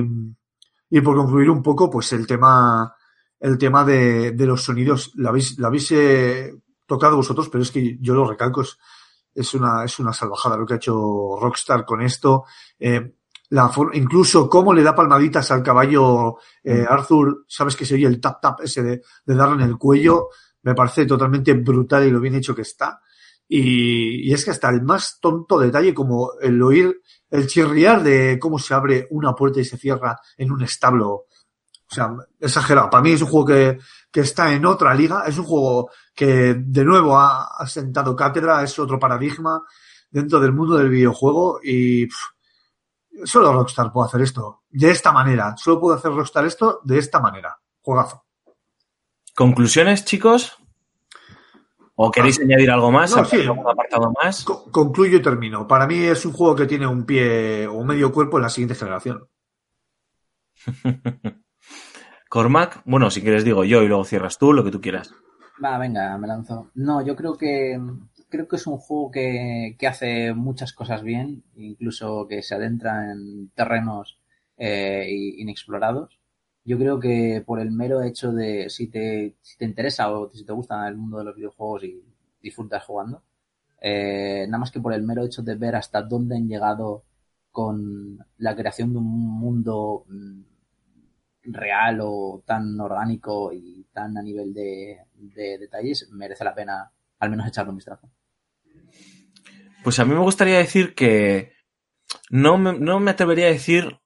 y 0.90 1.02
por 1.02 1.16
concluir 1.16 1.49
un 1.49 1.64
poco, 1.64 1.90
pues 1.90 2.11
el 2.14 2.28
tema, 2.28 2.94
el 3.40 3.57
tema 3.57 3.86
de, 3.86 4.32
de 4.32 4.45
los 4.45 4.64
sonidos, 4.64 5.11
lo 5.16 5.30
habéis, 5.30 5.57
lo 5.57 5.68
habéis 5.68 5.91
eh, 5.91 6.53
tocado 6.86 7.16
vosotros, 7.16 7.48
pero 7.49 7.61
es 7.64 7.72
que 7.72 7.98
yo 8.02 8.14
lo 8.14 8.28
recalco, 8.28 8.61
es, 8.61 8.78
es 9.34 9.53
una, 9.53 9.86
es 9.86 9.99
una 9.99 10.11
salvajada 10.11 10.57
lo 10.57 10.66
que 10.66 10.74
ha 10.74 10.78
hecho 10.78 11.38
Rockstar 11.40 11.86
con 11.86 12.02
esto. 12.02 12.44
Eh, 12.78 13.14
la 13.49 13.71
incluso 13.93 14.47
cómo 14.47 14.73
le 14.73 14.84
da 14.84 14.95
palmaditas 14.95 15.49
al 15.51 15.63
caballo 15.63 16.38
eh, 16.63 16.85
Arthur, 16.88 17.45
sabes 17.47 17.76
que 17.76 17.85
se 17.85 17.95
oye 17.95 18.05
el 18.05 18.21
tap 18.21 18.41
tap 18.41 18.61
ese 18.61 18.84
de, 18.84 19.01
de, 19.26 19.35
darle 19.35 19.63
en 19.63 19.69
el 19.69 19.77
cuello, 19.77 20.30
me 20.63 20.76
parece 20.76 21.05
totalmente 21.05 21.53
brutal 21.53 22.05
y 22.05 22.11
lo 22.11 22.19
bien 22.19 22.35
hecho 22.35 22.55
que 22.55 22.61
está. 22.61 23.01
Y, 23.47 24.30
y, 24.30 24.34
es 24.34 24.45
que 24.45 24.51
hasta 24.51 24.69
el 24.69 24.84
más 24.84 25.17
tonto 25.19 25.57
detalle 25.57 25.93
como 25.95 26.34
el 26.39 26.61
oír, 26.61 27.01
el 27.31 27.47
chirriar 27.47 28.03
de 28.03 28.38
cómo 28.39 28.59
se 28.59 28.76
abre 28.76 29.07
una 29.09 29.34
puerta 29.34 29.59
y 29.59 29.65
se 29.65 29.77
cierra 29.77 30.19
en 30.38 30.51
un 30.51 30.61
establo. 30.61 31.26
O 31.91 31.95
sea, 31.95 32.15
exagerado. 32.39 32.91
Para 32.91 33.01
mí 33.01 33.13
es 33.13 33.21
un 33.23 33.30
juego 33.30 33.47
que, 33.47 33.80
que 34.11 34.19
está 34.19 34.53
en 34.53 34.63
otra 34.67 34.93
liga, 34.93 35.23
es 35.26 35.39
un 35.39 35.45
juego 35.45 35.89
que 36.13 36.53
de 36.53 36.85
nuevo 36.85 37.17
ha, 37.17 37.47
ha 37.57 37.65
sentado 37.65 38.15
cátedra, 38.15 38.61
es 38.63 38.77
otro 38.77 38.99
paradigma 38.99 39.63
dentro 40.11 40.39
del 40.39 40.53
mundo 40.53 40.77
del 40.77 40.89
videojuego 40.89 41.59
y 41.63 42.05
pff, 42.05 42.15
solo 43.25 43.53
Rockstar 43.53 43.91
puede 43.91 44.07
hacer 44.07 44.21
esto 44.21 44.63
de 44.69 44.91
esta 44.91 45.11
manera. 45.11 45.55
Solo 45.57 45.79
puede 45.79 45.97
hacer 45.97 46.11
Rockstar 46.11 46.45
esto 46.45 46.81
de 46.83 46.97
esta 46.97 47.19
manera. 47.19 47.57
Juegazo. 47.81 48.25
¿Conclusiones, 49.35 50.05
chicos? 50.05 50.57
¿O 51.95 52.11
queréis 52.11 52.39
ah, 52.39 52.43
añadir 52.43 52.71
algo 52.71 52.91
más? 52.91 53.15
No, 53.15 53.25
sí. 53.25 53.41
¿Algún 53.41 53.67
apartado 53.67 54.13
más? 54.21 54.43
Co 54.45 54.71
concluyo 54.71 55.17
y 55.17 55.21
termino. 55.21 55.67
Para 55.67 55.85
mí 55.85 55.97
es 55.97 56.25
un 56.25 56.31
juego 56.31 56.55
que 56.55 56.65
tiene 56.65 56.87
un 56.87 57.05
pie 57.05 57.67
o 57.67 57.83
medio 57.83 58.11
cuerpo 58.11 58.37
en 58.37 58.43
la 58.43 58.49
siguiente 58.49 58.75
generación. 58.75 59.27
Cormac, 62.29 62.81
bueno, 62.85 63.09
si 63.11 63.21
quieres 63.21 63.43
digo 63.43 63.63
yo 63.63 63.81
y 63.81 63.87
luego 63.87 64.05
cierras 64.05 64.37
tú, 64.37 64.53
lo 64.53 64.63
que 64.63 64.71
tú 64.71 64.79
quieras. 64.79 65.13
Va, 65.63 65.77
venga, 65.77 66.17
me 66.17 66.27
lanzo. 66.27 66.69
No, 66.75 67.05
yo 67.05 67.15
creo 67.15 67.37
que 67.37 67.77
creo 68.30 68.47
que 68.47 68.56
es 68.57 68.68
un 68.68 68.77
juego 68.77 69.11
que, 69.11 69.76
hace 69.88 70.34
muchas 70.34 70.73
cosas 70.73 71.03
bien, 71.03 71.43
incluso 71.56 72.27
que 72.27 72.43
se 72.43 72.56
adentra 72.56 73.11
en 73.11 73.49
terrenos 73.56 74.19
eh, 74.57 75.07
inexplorados. 75.38 76.19
Yo 76.65 76.77
creo 76.77 76.99
que 76.99 77.43
por 77.45 77.60
el 77.60 77.72
mero 77.72 78.01
hecho 78.03 78.31
de 78.31 78.69
si 78.69 78.88
te, 78.88 79.35
si 79.41 79.57
te 79.57 79.65
interesa 79.65 80.11
o 80.11 80.31
si 80.34 80.45
te 80.45 80.53
gusta 80.53 80.88
el 80.88 80.97
mundo 80.97 81.19
de 81.19 81.26
los 81.26 81.35
videojuegos 81.35 81.84
y 81.84 82.03
disfrutas 82.41 82.85
jugando, 82.85 83.23
eh, 83.81 84.45
nada 84.47 84.60
más 84.60 84.72
que 84.72 84.81
por 84.81 84.93
el 84.93 85.03
mero 85.03 85.23
hecho 85.26 85.41
de 85.43 85.56
ver 85.56 85.76
hasta 85.76 86.01
dónde 86.03 86.35
han 86.38 86.47
llegado 86.47 87.03
con 87.51 88.19
la 88.38 88.56
creación 88.56 88.93
de 88.93 88.99
un 88.99 89.06
mundo 89.39 90.06
mm, 90.07 90.41
real 91.43 91.99
o 92.01 92.43
tan 92.45 92.80
orgánico 92.80 93.51
y 93.53 93.85
tan 93.93 94.18
a 94.18 94.22
nivel 94.22 94.53
de, 94.53 94.99
de 95.15 95.57
detalles, 95.57 96.10
merece 96.11 96.43
la 96.43 96.56
pena 96.56 96.91
al 97.19 97.30
menos 97.30 97.47
echarle 97.47 97.72
un 97.72 97.77
vistazo. 97.77 98.10
Pues 99.84 99.99
a 99.99 100.06
mí 100.06 100.14
me 100.14 100.19
gustaría 100.19 100.57
decir 100.57 100.93
que 100.93 101.53
no 102.30 102.57
me, 102.57 102.73
no 102.73 102.99
me 102.99 103.11
atrevería 103.11 103.47
a 103.47 103.51
decir, 103.51 103.99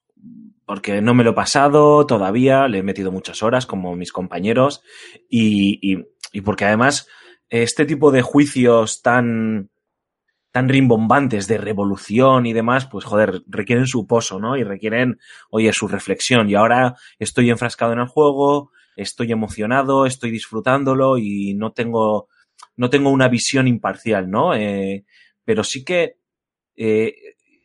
porque 0.66 1.02
no 1.02 1.14
me 1.14 1.24
lo 1.24 1.32
he 1.32 1.36
pasado 1.36 2.06
todavía, 2.06 2.68
le 2.68 2.80
he 2.80 2.84
metido 2.84 3.12
muchas 3.12 3.44
horas 3.44 3.66
como 3.66 3.96
mis 3.96 4.12
compañeros, 4.12 4.82
y, 5.30 5.80
y, 5.82 6.06
y 6.32 6.42
porque 6.42 6.66
además 6.66 7.08
este 7.50 7.86
tipo 7.86 8.12
de 8.12 8.22
juicios 8.22 9.02
tan, 9.02 9.70
tan 10.52 10.70
rimbombantes 10.70 11.48
de 11.48 11.58
revolución 11.58 12.46
y 12.46 12.54
demás, 12.54 12.86
pues 12.86 13.06
joder, 13.06 13.42
requieren 13.48 13.88
su 13.88 14.08
pozo, 14.08 14.40
¿no? 14.40 14.56
Y 14.56 14.64
requieren, 14.64 15.20
oye, 15.50 15.74
su 15.74 15.88
reflexión. 15.88 16.50
Y 16.50 16.56
ahora 16.56 16.96
estoy 17.20 17.50
enfrascado 17.50 17.94
en 17.94 18.00
el 18.00 18.08
juego, 18.08 18.72
estoy 18.96 19.32
emocionado, 19.32 20.06
estoy 20.06 20.32
disfrutándolo 20.32 21.18
y 21.18 21.56
no 21.56 21.72
tengo, 21.72 22.28
no 22.76 22.90
tengo 22.90 23.10
una 23.10 23.28
visión 23.28 23.68
imparcial, 23.68 24.30
¿no? 24.30 24.56
Eh, 24.56 25.06
pero 25.46 25.64
sí 25.64 25.84
que 25.84 26.18
eh, 26.76 27.16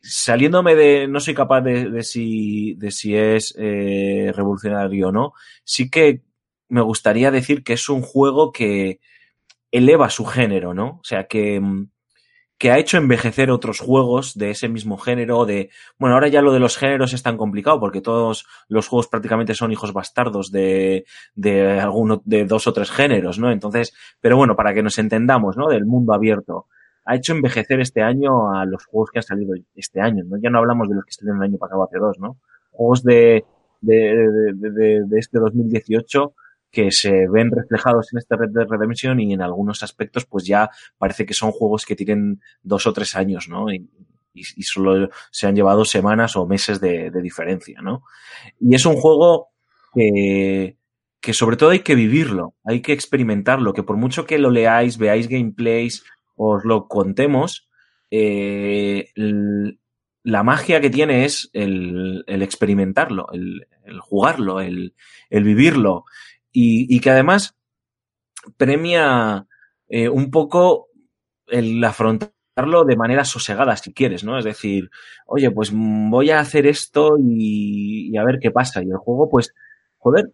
saliéndome 0.01 0.75
de 0.75 1.07
no 1.07 1.19
soy 1.19 1.33
capaz 1.33 1.61
de, 1.61 1.89
de 1.89 2.03
si 2.03 2.75
de 2.75 2.91
si 2.91 3.15
es 3.15 3.55
eh, 3.57 4.31
revolucionario 4.35 5.09
o 5.09 5.11
no 5.11 5.33
sí 5.63 5.89
que 5.89 6.23
me 6.69 6.81
gustaría 6.81 7.31
decir 7.31 7.63
que 7.63 7.73
es 7.73 7.89
un 7.89 8.01
juego 8.01 8.51
que 8.51 8.99
eleva 9.71 10.09
su 10.09 10.25
género 10.25 10.73
no 10.73 10.87
o 10.87 11.03
sea 11.03 11.27
que 11.27 11.61
que 12.57 12.71
ha 12.71 12.77
hecho 12.77 12.97
envejecer 12.97 13.51
otros 13.51 13.79
juegos 13.79 14.37
de 14.37 14.51
ese 14.51 14.69
mismo 14.69 14.97
género 14.97 15.45
de 15.45 15.69
bueno 15.97 16.15
ahora 16.15 16.27
ya 16.29 16.41
lo 16.41 16.53
de 16.53 16.59
los 16.59 16.77
géneros 16.77 17.13
es 17.13 17.23
tan 17.23 17.37
complicado 17.37 17.79
porque 17.79 18.01
todos 18.01 18.45
los 18.67 18.87
juegos 18.87 19.07
prácticamente 19.07 19.53
son 19.55 19.71
hijos 19.71 19.91
bastardos 19.91 20.51
de 20.51 21.05
de 21.35 21.79
alguno 21.79 22.21
de 22.25 22.45
dos 22.45 22.67
o 22.67 22.73
tres 22.73 22.91
géneros 22.91 23.37
no 23.37 23.51
entonces 23.51 23.93
pero 24.21 24.37
bueno 24.37 24.55
para 24.55 24.73
que 24.73 24.83
nos 24.83 24.97
entendamos 24.97 25.57
no 25.57 25.67
del 25.67 25.85
mundo 25.85 26.13
abierto 26.13 26.67
ha 27.09 27.15
hecho 27.15 27.33
envejecer 27.33 27.79
este 27.79 28.03
año 28.03 28.53
a 28.53 28.65
los 28.65 28.85
juegos 28.85 29.09
que 29.09 29.17
han 29.17 29.23
salido 29.23 29.55
este 29.73 29.99
año, 29.99 30.23
¿no? 30.25 30.37
Ya 30.39 30.51
no 30.51 30.59
hablamos 30.59 30.87
de 30.87 30.93
los 30.93 31.05
que 31.05 31.11
salieron 31.11 31.41
el 31.41 31.49
año 31.49 31.57
pasado 31.57 31.83
hace 31.83 31.97
dos, 31.97 32.19
¿no? 32.19 32.37
Juegos 32.69 33.03
de, 33.03 33.45
de, 33.81 33.95
de, 33.95 34.69
de, 34.69 35.03
de 35.07 35.19
este 35.19 35.39
2018 35.39 36.35
que 36.69 36.91
se 36.91 37.27
ven 37.27 37.49
reflejados 37.49 38.13
en 38.13 38.19
este 38.19 38.35
Red 38.35 38.51
Dead 38.51 38.67
Redemption 38.67 39.19
y 39.19 39.33
en 39.33 39.41
algunos 39.41 39.81
aspectos 39.81 40.27
pues 40.27 40.45
ya 40.45 40.69
parece 40.99 41.25
que 41.25 41.33
son 41.33 41.51
juegos 41.51 41.83
que 41.83 41.95
tienen 41.95 42.41
dos 42.61 42.85
o 42.85 42.93
tres 42.93 43.15
años, 43.15 43.47
¿no? 43.49 43.71
Y 43.71 43.89
solo 44.61 45.09
se 45.31 45.47
han 45.47 45.55
llevado 45.55 45.85
semanas 45.85 46.35
o 46.35 46.45
meses 46.45 46.79
de, 46.79 47.09
de 47.09 47.21
diferencia, 47.23 47.81
¿no? 47.81 48.03
Y 48.59 48.75
es 48.75 48.85
un 48.85 48.97
juego 48.97 49.47
que, 49.95 50.77
que 51.19 51.33
sobre 51.33 51.57
todo 51.57 51.71
hay 51.71 51.79
que 51.79 51.95
vivirlo, 51.95 52.53
hay 52.63 52.81
que 52.81 52.93
experimentarlo, 52.93 53.73
que 53.73 53.81
por 53.81 53.97
mucho 53.97 54.25
que 54.27 54.37
lo 54.37 54.51
leáis, 54.51 54.99
veáis 54.99 55.27
gameplays, 55.27 56.03
os 56.41 56.63
lo 56.63 56.87
contemos, 56.87 57.69
eh, 58.09 59.11
la 60.23 60.43
magia 60.43 60.79
que 60.79 60.89
tiene 60.89 61.25
es 61.25 61.49
el, 61.51 62.23
experimentarlo, 62.27 63.27
el, 63.33 63.67
jugarlo, 63.99 64.61
el, 64.61 64.93
vivirlo, 65.29 66.05
y, 66.51 66.99
que 67.01 67.09
además 67.09 67.57
premia 68.55 69.47
eh, 69.89 70.07
un 70.07 70.31
poco 70.31 70.87
el 71.47 71.83
afrontarlo 71.83 72.85
de 72.85 72.95
manera 72.95 73.25
sosegada, 73.25 73.75
si 73.75 73.93
quieres, 73.93 74.23
¿no? 74.23 74.37
Es 74.37 74.45
decir, 74.45 74.89
oye, 75.25 75.51
pues 75.51 75.71
voy 75.73 76.29
a 76.29 76.39
hacer 76.39 76.67
esto 76.67 77.17
y, 77.19 78.11
y 78.13 78.17
a 78.17 78.23
ver 78.23 78.39
qué 78.39 78.51
pasa. 78.51 78.81
Y 78.81 78.89
el 78.89 78.97
juego, 78.97 79.29
pues, 79.29 79.53
joder, 79.97 80.31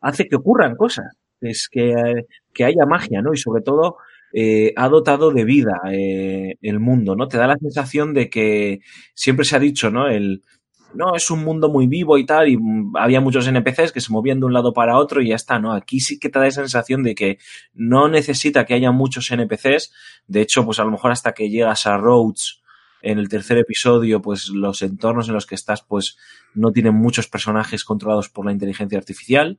hace 0.00 0.26
que 0.26 0.36
ocurran 0.36 0.74
cosas, 0.74 1.16
es 1.40 1.68
que, 1.68 2.26
que 2.52 2.64
haya 2.64 2.84
magia, 2.84 3.22
¿no? 3.22 3.32
Y 3.32 3.36
sobre 3.36 3.62
todo 3.62 3.98
eh, 4.38 4.74
ha 4.76 4.90
dotado 4.90 5.30
de 5.30 5.46
vida 5.46 5.80
eh, 5.90 6.58
el 6.60 6.78
mundo, 6.78 7.16
¿no? 7.16 7.26
Te 7.26 7.38
da 7.38 7.46
la 7.46 7.56
sensación 7.56 8.12
de 8.12 8.28
que 8.28 8.80
siempre 9.14 9.46
se 9.46 9.56
ha 9.56 9.58
dicho, 9.58 9.90
¿no? 9.90 10.08
El, 10.08 10.44
no, 10.92 11.16
es 11.16 11.30
un 11.30 11.42
mundo 11.42 11.70
muy 11.70 11.86
vivo 11.86 12.18
y 12.18 12.26
tal, 12.26 12.46
y 12.46 12.58
mm, 12.58 12.98
había 12.98 13.22
muchos 13.22 13.48
NPCs 13.48 13.92
que 13.92 14.02
se 14.02 14.12
movían 14.12 14.38
de 14.38 14.44
un 14.44 14.52
lado 14.52 14.74
para 14.74 14.98
otro 14.98 15.22
y 15.22 15.28
ya 15.28 15.36
está, 15.36 15.58
¿no? 15.58 15.72
Aquí 15.72 16.00
sí 16.00 16.18
que 16.18 16.28
te 16.28 16.38
da 16.38 16.46
esa 16.46 16.60
sensación 16.60 17.02
de 17.02 17.14
que 17.14 17.38
no 17.72 18.10
necesita 18.10 18.66
que 18.66 18.74
haya 18.74 18.90
muchos 18.90 19.30
NPCs, 19.30 19.90
de 20.26 20.42
hecho, 20.42 20.66
pues 20.66 20.78
a 20.80 20.84
lo 20.84 20.90
mejor 20.90 21.12
hasta 21.12 21.32
que 21.32 21.48
llegas 21.48 21.86
a 21.86 21.96
Rhodes 21.96 22.60
en 23.00 23.18
el 23.18 23.30
tercer 23.30 23.56
episodio, 23.56 24.20
pues 24.20 24.50
los 24.50 24.82
entornos 24.82 25.28
en 25.28 25.34
los 25.34 25.46
que 25.46 25.54
estás, 25.54 25.80
pues 25.80 26.18
no 26.52 26.72
tienen 26.72 26.94
muchos 26.94 27.26
personajes 27.26 27.84
controlados 27.84 28.28
por 28.28 28.44
la 28.44 28.52
inteligencia 28.52 28.98
artificial, 28.98 29.58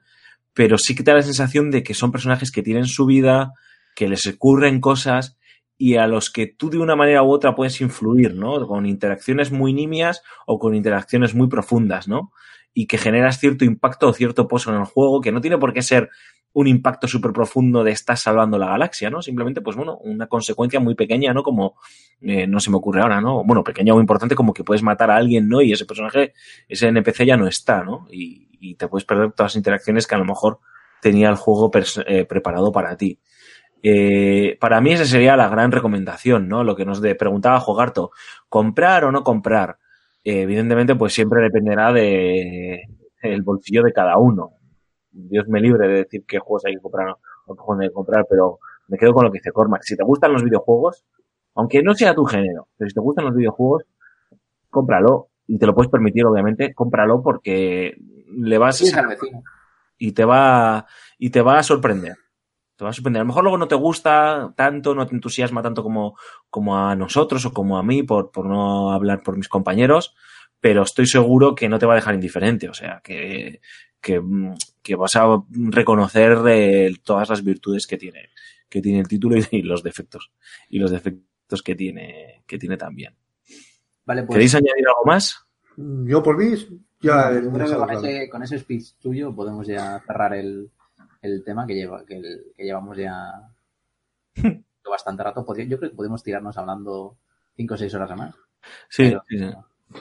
pero 0.53 0.77
sí 0.77 0.93
que 0.93 1.01
te 1.01 1.09
da 1.09 1.17
la 1.17 1.23
sensación 1.23 1.71
de 1.71 1.81
que 1.81 1.95
son 1.95 2.11
personajes 2.11 2.51
que 2.51 2.61
tienen 2.61 2.85
su 2.85 3.07
vida, 3.07 3.53
que 3.97 4.07
les 4.07 4.27
ocurren 4.27 4.79
cosas 4.79 5.39
y 5.75 5.95
a 5.95 6.05
los 6.05 6.29
que 6.29 6.45
tú 6.45 6.69
de 6.69 6.77
una 6.77 6.95
manera 6.95 7.23
u 7.23 7.31
otra 7.31 7.55
puedes 7.55 7.81
influir, 7.81 8.35
¿no? 8.35 8.67
Con 8.67 8.85
interacciones 8.85 9.51
muy 9.51 9.73
nimias 9.73 10.21
o 10.45 10.59
con 10.59 10.75
interacciones 10.75 11.33
muy 11.33 11.47
profundas, 11.47 12.07
¿no? 12.07 12.31
Y 12.75 12.85
que 12.85 12.99
generas 12.99 13.39
cierto 13.39 13.65
impacto 13.65 14.07
o 14.07 14.13
cierto 14.13 14.47
pozo 14.47 14.69
en 14.69 14.81
el 14.81 14.85
juego, 14.85 15.19
que 15.19 15.31
no 15.31 15.41
tiene 15.41 15.57
por 15.57 15.73
qué 15.73 15.81
ser 15.81 16.11
un 16.53 16.67
impacto 16.67 17.07
súper 17.07 17.33
profundo 17.33 17.83
de 17.83 17.89
estás 17.89 18.21
salvando 18.21 18.59
la 18.59 18.67
galaxia, 18.67 19.09
¿no? 19.09 19.23
Simplemente, 19.23 19.61
pues 19.61 19.75
bueno, 19.75 19.97
una 19.97 20.27
consecuencia 20.27 20.79
muy 20.79 20.93
pequeña, 20.93 21.33
¿no? 21.33 21.41
Como, 21.41 21.79
eh, 22.21 22.45
no 22.45 22.59
se 22.59 22.69
me 22.69 22.77
ocurre 22.77 23.01
ahora, 23.01 23.19
¿no? 23.19 23.43
Bueno, 23.43 23.63
pequeña 23.63 23.95
o 23.95 23.99
importante, 23.99 24.35
como 24.35 24.53
que 24.53 24.63
puedes 24.63 24.83
matar 24.83 25.09
a 25.09 25.15
alguien, 25.15 25.49
¿no? 25.49 25.59
Y 25.63 25.71
ese 25.71 25.85
personaje, 25.85 26.33
ese 26.67 26.89
NPC 26.89 27.25
ya 27.25 27.35
no 27.35 27.47
está, 27.47 27.83
¿no? 27.83 28.05
Y, 28.11 28.47
y 28.59 28.75
te 28.75 28.87
puedes 28.87 29.05
perder 29.05 29.31
todas 29.31 29.53
las 29.53 29.55
interacciones 29.55 30.05
que 30.05 30.13
a 30.13 30.19
lo 30.19 30.25
mejor 30.25 30.59
tenía 31.01 31.29
el 31.29 31.35
juego 31.35 31.71
eh, 32.05 32.25
preparado 32.25 32.71
para 32.71 32.95
ti. 32.95 33.19
Eh, 33.83 34.57
para 34.59 34.81
mí 34.81 34.91
esa 34.93 35.05
sería 35.05 35.35
la 35.37 35.49
gran 35.49 35.71
recomendación, 35.71 36.47
¿no? 36.47 36.63
Lo 36.63 36.75
que 36.75 36.85
nos 36.85 36.99
preguntaba 37.17 37.59
Jogarto, 37.59 38.11
¿comprar 38.49 39.05
o 39.05 39.11
no 39.11 39.23
comprar? 39.23 39.77
Eh, 40.23 40.41
evidentemente, 40.41 40.95
pues 40.95 41.13
siempre 41.13 41.41
dependerá 41.41 41.93
de 41.93 42.83
el 43.21 43.41
bolsillo 43.43 43.83
de 43.83 43.93
cada 43.93 44.17
uno. 44.17 44.51
Dios 45.11 45.47
me 45.47 45.59
libre 45.61 45.87
de 45.87 45.93
decir 45.95 46.23
qué 46.27 46.39
juegos 46.39 46.65
hay 46.65 46.75
que 46.75 46.81
comprar 46.81 47.09
o 47.45 47.55
qué 47.55 47.61
juegos 47.61 47.81
hay 47.81 47.87
que 47.89 47.93
comprar, 47.93 48.25
pero 48.29 48.59
me 48.87 48.97
quedo 48.97 49.13
con 49.13 49.25
lo 49.25 49.31
que 49.31 49.39
dice 49.39 49.51
Cormac. 49.51 49.81
Si 49.83 49.95
te 49.95 50.03
gustan 50.03 50.33
los 50.33 50.43
videojuegos, 50.43 51.05
aunque 51.55 51.81
no 51.81 51.93
sea 51.95 52.13
tu 52.13 52.25
género, 52.25 52.67
pero 52.77 52.89
si 52.89 52.93
te 52.93 52.99
gustan 53.01 53.25
los 53.25 53.35
videojuegos, 53.35 53.83
cómpralo 54.69 55.29
y 55.47 55.57
te 55.57 55.65
lo 55.65 55.73
puedes 55.73 55.89
permitir, 55.89 56.25
obviamente, 56.25 56.73
cómpralo 56.73 57.21
porque 57.23 57.95
le 58.29 58.57
vas 58.57 58.77
Sí, 58.77 58.91
vecino. 59.07 59.43
y 59.97 60.11
te 60.11 60.25
va 60.25 60.85
y 61.17 61.29
te 61.29 61.41
va 61.41 61.57
a 61.59 61.63
sorprender. 61.63 62.15
Te 62.77 62.83
va 62.83 62.91
a 62.91 62.93
sorprender. 62.93 63.21
A 63.21 63.23
lo 63.23 63.27
mejor 63.27 63.43
luego 63.43 63.57
no 63.57 63.67
te 63.67 63.75
gusta 63.75 64.53
tanto, 64.55 64.93
no 64.93 65.07
te 65.07 65.15
entusiasma 65.15 65.63
tanto 65.63 65.81
como, 65.81 66.15
como 66.49 66.77
a 66.77 66.95
nosotros 66.95 67.43
o 67.45 67.51
como 67.51 67.77
a 67.77 67.83
mí, 67.83 68.03
por, 68.03 68.31
por 68.31 68.45
no 68.45 68.91
hablar 68.91 69.23
por 69.23 69.35
mis 69.35 69.49
compañeros, 69.49 70.15
pero 70.59 70.83
estoy 70.83 71.07
seguro 71.07 71.55
que 71.55 71.69
no 71.69 71.79
te 71.79 71.87
va 71.87 71.93
a 71.93 71.95
dejar 71.95 72.13
indiferente. 72.13 72.69
O 72.69 72.75
sea, 72.75 73.01
que, 73.03 73.61
que, 73.99 74.21
que 74.83 74.95
vas 74.95 75.15
a 75.15 75.43
reconocer 75.49 76.37
eh, 76.47 76.93
todas 77.03 77.29
las 77.29 77.43
virtudes 77.43 77.87
que 77.87 77.97
tiene, 77.97 78.29
que 78.69 78.79
tiene 78.79 78.99
el 78.99 79.07
título 79.07 79.37
y, 79.37 79.45
y 79.49 79.61
los 79.63 79.81
defectos. 79.81 80.31
Y 80.69 80.77
los 80.77 80.91
defectos 80.91 81.63
que 81.63 81.75
tiene, 81.75 82.43
que 82.45 82.59
tiene 82.59 82.77
también. 82.77 83.15
Vale, 84.05 84.23
pues. 84.23 84.35
¿Queréis 84.35 84.53
añadir 84.53 84.87
algo 84.87 85.03
más? 85.05 85.45
Yo 85.77 86.21
por 86.21 86.37
mí, 86.37 86.55
ya 87.01 87.31
yo 87.31 87.39
hemos 87.39 87.53
creo 87.53 87.67
que 87.67 87.73
con 87.73 87.81
hablado. 87.89 88.05
ese, 88.05 88.29
con 88.29 88.43
ese 88.43 88.59
speech 88.59 88.93
tuyo 88.99 89.35
podemos 89.35 89.67
ya 89.67 90.01
cerrar 90.05 90.33
el, 90.33 90.71
el 91.21 91.43
tema 91.43 91.65
que, 91.67 91.75
lleva, 91.75 92.05
que, 92.05 92.15
el- 92.17 92.53
que 92.55 92.63
llevamos 92.63 92.97
ya 92.97 93.49
bastante 94.89 95.23
rato. 95.23 95.45
Yo 95.67 95.77
creo 95.79 95.89
que 95.91 95.95
podemos 95.95 96.23
tirarnos 96.23 96.57
hablando 96.57 97.17
5 97.55 97.73
o 97.73 97.77
6 97.77 97.93
horas 97.95 98.15
más. 98.17 98.35
Sí, 98.89 99.03
Pero- 99.09 99.23
sí, 99.27 99.37
sí. 99.39 99.45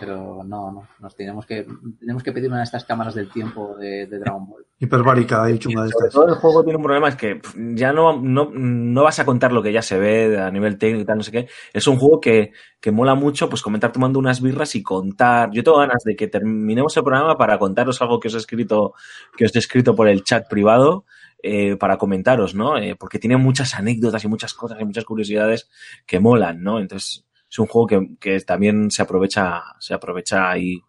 Pero 0.00 0.42
no, 0.44 0.72
no. 0.72 0.88
Nos 0.98 1.14
tenemos 1.14 1.46
que, 1.46 1.64
tenemos 2.00 2.22
que 2.22 2.32
pedir 2.32 2.48
una 2.48 2.58
de 2.58 2.64
estas 2.64 2.84
cámaras 2.84 3.14
del 3.14 3.30
tiempo 3.30 3.76
de, 3.78 4.06
de 4.06 4.18
Dragon 4.18 4.46
Ball. 4.46 4.66
Hiperbárica 4.78 5.48
y 5.50 5.58
chunga 5.58 5.84
de 5.84 5.90
Sobre 5.90 6.06
estas. 6.08 6.12
todo 6.12 6.28
el 6.28 6.34
juego 6.34 6.64
tiene 6.64 6.76
un 6.76 6.82
problema, 6.82 7.08
es 7.08 7.16
que 7.16 7.40
ya 7.54 7.92
no, 7.92 8.20
no, 8.20 8.50
no 8.52 9.02
vas 9.04 9.18
a 9.20 9.24
contar 9.24 9.52
lo 9.52 9.62
que 9.62 9.72
ya 9.72 9.82
se 9.82 9.98
ve 9.98 10.38
a 10.38 10.50
nivel 10.50 10.76
técnico 10.76 11.02
y 11.02 11.06
tal, 11.06 11.18
no 11.18 11.22
sé 11.22 11.30
qué. 11.32 11.48
Es 11.72 11.86
un 11.86 11.98
juego 11.98 12.20
que, 12.20 12.52
que 12.80 12.90
mola 12.90 13.14
mucho, 13.14 13.48
pues 13.48 13.62
comentar 13.62 13.92
tomando 13.92 14.18
unas 14.18 14.42
birras 14.42 14.74
y 14.74 14.82
contar. 14.82 15.50
Yo 15.52 15.62
tengo 15.62 15.78
ganas 15.78 16.02
de 16.04 16.16
que 16.16 16.26
terminemos 16.26 16.96
el 16.96 17.04
programa 17.04 17.38
para 17.38 17.58
contaros 17.58 18.02
algo 18.02 18.18
que 18.18 18.28
os 18.28 18.34
he 18.34 18.38
escrito, 18.38 18.94
que 19.36 19.44
os 19.44 19.54
he 19.54 19.58
escrito 19.60 19.94
por 19.94 20.08
el 20.08 20.24
chat 20.24 20.48
privado, 20.48 21.04
eh, 21.42 21.76
para 21.76 21.98
comentaros, 21.98 22.54
¿no? 22.54 22.76
Eh, 22.78 22.96
porque 22.98 23.18
tiene 23.18 23.36
muchas 23.36 23.74
anécdotas 23.74 24.24
y 24.24 24.28
muchas 24.28 24.52
cosas 24.54 24.80
y 24.80 24.84
muchas 24.84 25.04
curiosidades 25.04 25.68
que 26.06 26.18
molan, 26.18 26.62
¿no? 26.62 26.80
Entonces, 26.80 27.25
es 27.56 27.58
un 27.58 27.66
juego 27.66 27.86
que, 27.86 28.16
que 28.20 28.38
también 28.40 28.90
se 28.90 29.02
aprovecha, 29.02 29.62
se 29.78 29.94
aprovecha 29.94 30.50
ahí 30.50 30.82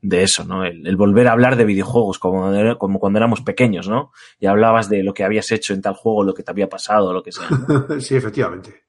de 0.00 0.22
eso, 0.22 0.44
¿no? 0.44 0.64
El, 0.64 0.86
el 0.86 0.96
volver 0.96 1.28
a 1.28 1.32
hablar 1.32 1.56
de 1.56 1.64
videojuegos 1.64 2.18
como, 2.18 2.50
como 2.78 2.98
cuando 2.98 3.18
éramos 3.18 3.42
pequeños, 3.42 3.88
¿no? 3.88 4.12
Y 4.38 4.46
hablabas 4.46 4.88
de 4.88 5.02
lo 5.02 5.12
que 5.12 5.24
habías 5.24 5.50
hecho 5.52 5.74
en 5.74 5.82
tal 5.82 5.94
juego, 5.94 6.24
lo 6.24 6.32
que 6.32 6.42
te 6.42 6.50
había 6.50 6.68
pasado, 6.68 7.12
lo 7.12 7.22
que 7.22 7.32
sea. 7.32 7.48
¿no? 7.50 8.00
sí, 8.00 8.16
efectivamente. 8.16 8.84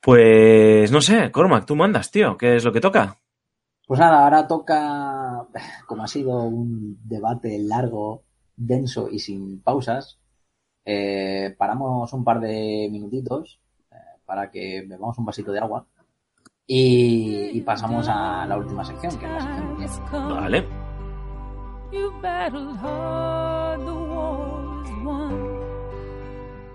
Pues 0.00 0.92
no 0.92 1.00
sé, 1.00 1.32
Cormac, 1.32 1.66
tú 1.66 1.74
mandas, 1.74 2.12
tío, 2.12 2.36
¿qué 2.36 2.56
es 2.56 2.64
lo 2.64 2.72
que 2.72 2.80
toca? 2.80 3.18
Pues 3.86 3.98
nada, 3.98 4.22
ahora 4.22 4.46
toca, 4.46 5.46
como 5.86 6.04
ha 6.04 6.08
sido 6.08 6.42
un 6.44 7.00
debate 7.02 7.58
largo, 7.58 8.22
denso 8.54 9.08
y 9.10 9.18
sin 9.18 9.62
pausas, 9.62 10.20
eh, 10.84 11.56
paramos 11.58 12.12
un 12.12 12.22
par 12.22 12.40
de 12.40 12.88
minutitos 12.92 13.60
eh, 13.90 13.96
para 14.24 14.50
que 14.50 14.84
bebamos 14.86 15.18
un 15.18 15.24
vasito 15.24 15.50
de 15.50 15.58
agua 15.58 15.86
y, 16.68 17.50
y 17.54 17.60
pasamos 17.62 18.06
a 18.08 18.46
la 18.46 18.58
última 18.58 18.84
sección, 18.84 19.16
que 19.18 19.24
es 19.26 19.32
la 19.32 19.40
sección 19.40 19.78
de 19.78 19.88
tiempo. 19.88 20.34
Vale. 20.34 20.68
You 21.90 22.12
battled 22.20 22.76
hard, 22.76 23.80
the 23.86 23.94
war 23.94 24.84
is 24.84 24.90
won. 25.02 25.32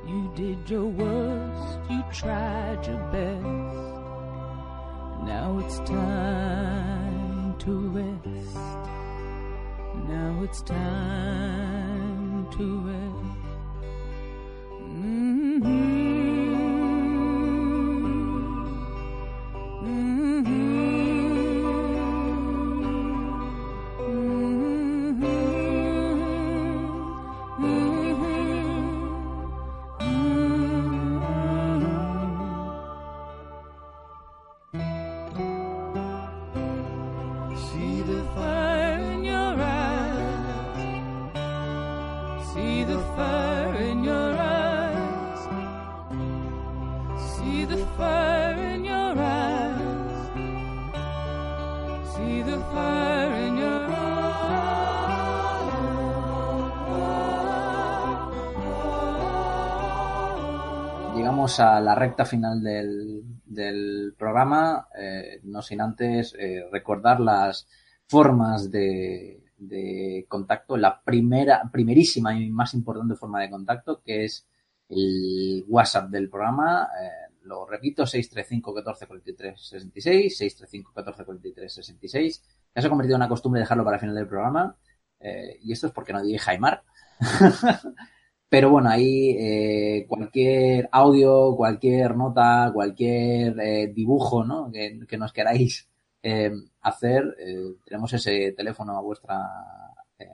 You 0.07 0.31
did 0.35 0.67
your 0.67 0.85
worst, 0.85 1.79
you 1.89 2.03
tried 2.11 2.83
your 2.87 2.97
best. 3.11 3.43
Now 5.25 5.59
it's 5.59 5.77
time 5.85 7.55
to 7.59 7.71
rest. 7.93 8.57
Now 10.09 10.43
it's 10.43 10.61
time 10.63 12.47
to 12.57 12.63
rest. 12.87 13.43
See 15.63 16.12
A 61.59 61.79
la 61.79 61.93
recta 61.93 62.25
final 62.25 62.63
del, 62.63 63.21
del 63.45 64.15
programa, 64.17 64.87
eh, 64.97 65.39
no 65.43 65.61
sin 65.61 65.81
antes 65.81 66.33
eh, 66.39 66.65
recordar 66.71 67.19
las 67.19 67.67
formas 68.07 68.71
de, 68.71 69.43
de 69.57 70.25
contacto. 70.27 70.77
La 70.77 71.01
primera, 71.01 71.61
primerísima 71.71 72.33
y 72.35 72.49
más 72.49 72.73
importante 72.73 73.15
forma 73.15 73.39
de 73.39 73.51
contacto, 73.51 74.01
que 74.01 74.25
es 74.25 74.47
el 74.89 75.63
WhatsApp 75.67 76.09
del 76.09 76.29
programa. 76.29 76.89
eh, 76.99 77.33
lo 77.43 77.67
repito, 77.67 78.07
635 78.07 78.73
14 78.73 79.05
43 79.05 79.61
66, 79.61 80.37
635 80.37 80.93
14 80.93 81.25
43 81.25 81.73
66. 81.73 82.43
Ya 82.73 82.81
se 82.81 82.87
ha 82.87 82.89
convertido 82.89 83.15
en 83.15 83.21
una 83.21 83.29
costumbre 83.29 83.61
dejarlo 83.61 83.83
para 83.83 83.97
el 83.97 84.01
final 84.01 84.15
del 84.15 84.27
programa. 84.27 84.75
y 85.61 85.71
esto 85.71 85.87
es 85.87 85.93
porque 85.93 86.13
no 86.13 86.21
dije 86.23 86.39
Jaimar. 86.39 86.83
Pero 88.53 88.69
bueno, 88.69 88.87
ahí 88.87 89.35
eh, 89.39 90.05
cualquier 90.07 90.87
audio, 90.91 91.55
cualquier 91.55 92.15
nota, 92.15 92.69
cualquier 92.71 93.59
eh, 93.59 93.87
dibujo 93.87 94.45
¿no? 94.45 94.71
que, 94.71 95.17
nos 95.17 95.33
queráis 95.33 95.89
eh, 96.21 96.51
hacer, 96.81 97.35
tenemos 97.83 98.13
ese 98.13 98.51
teléfono 98.51 98.95
a 98.95 99.01
vuestra 99.01 99.41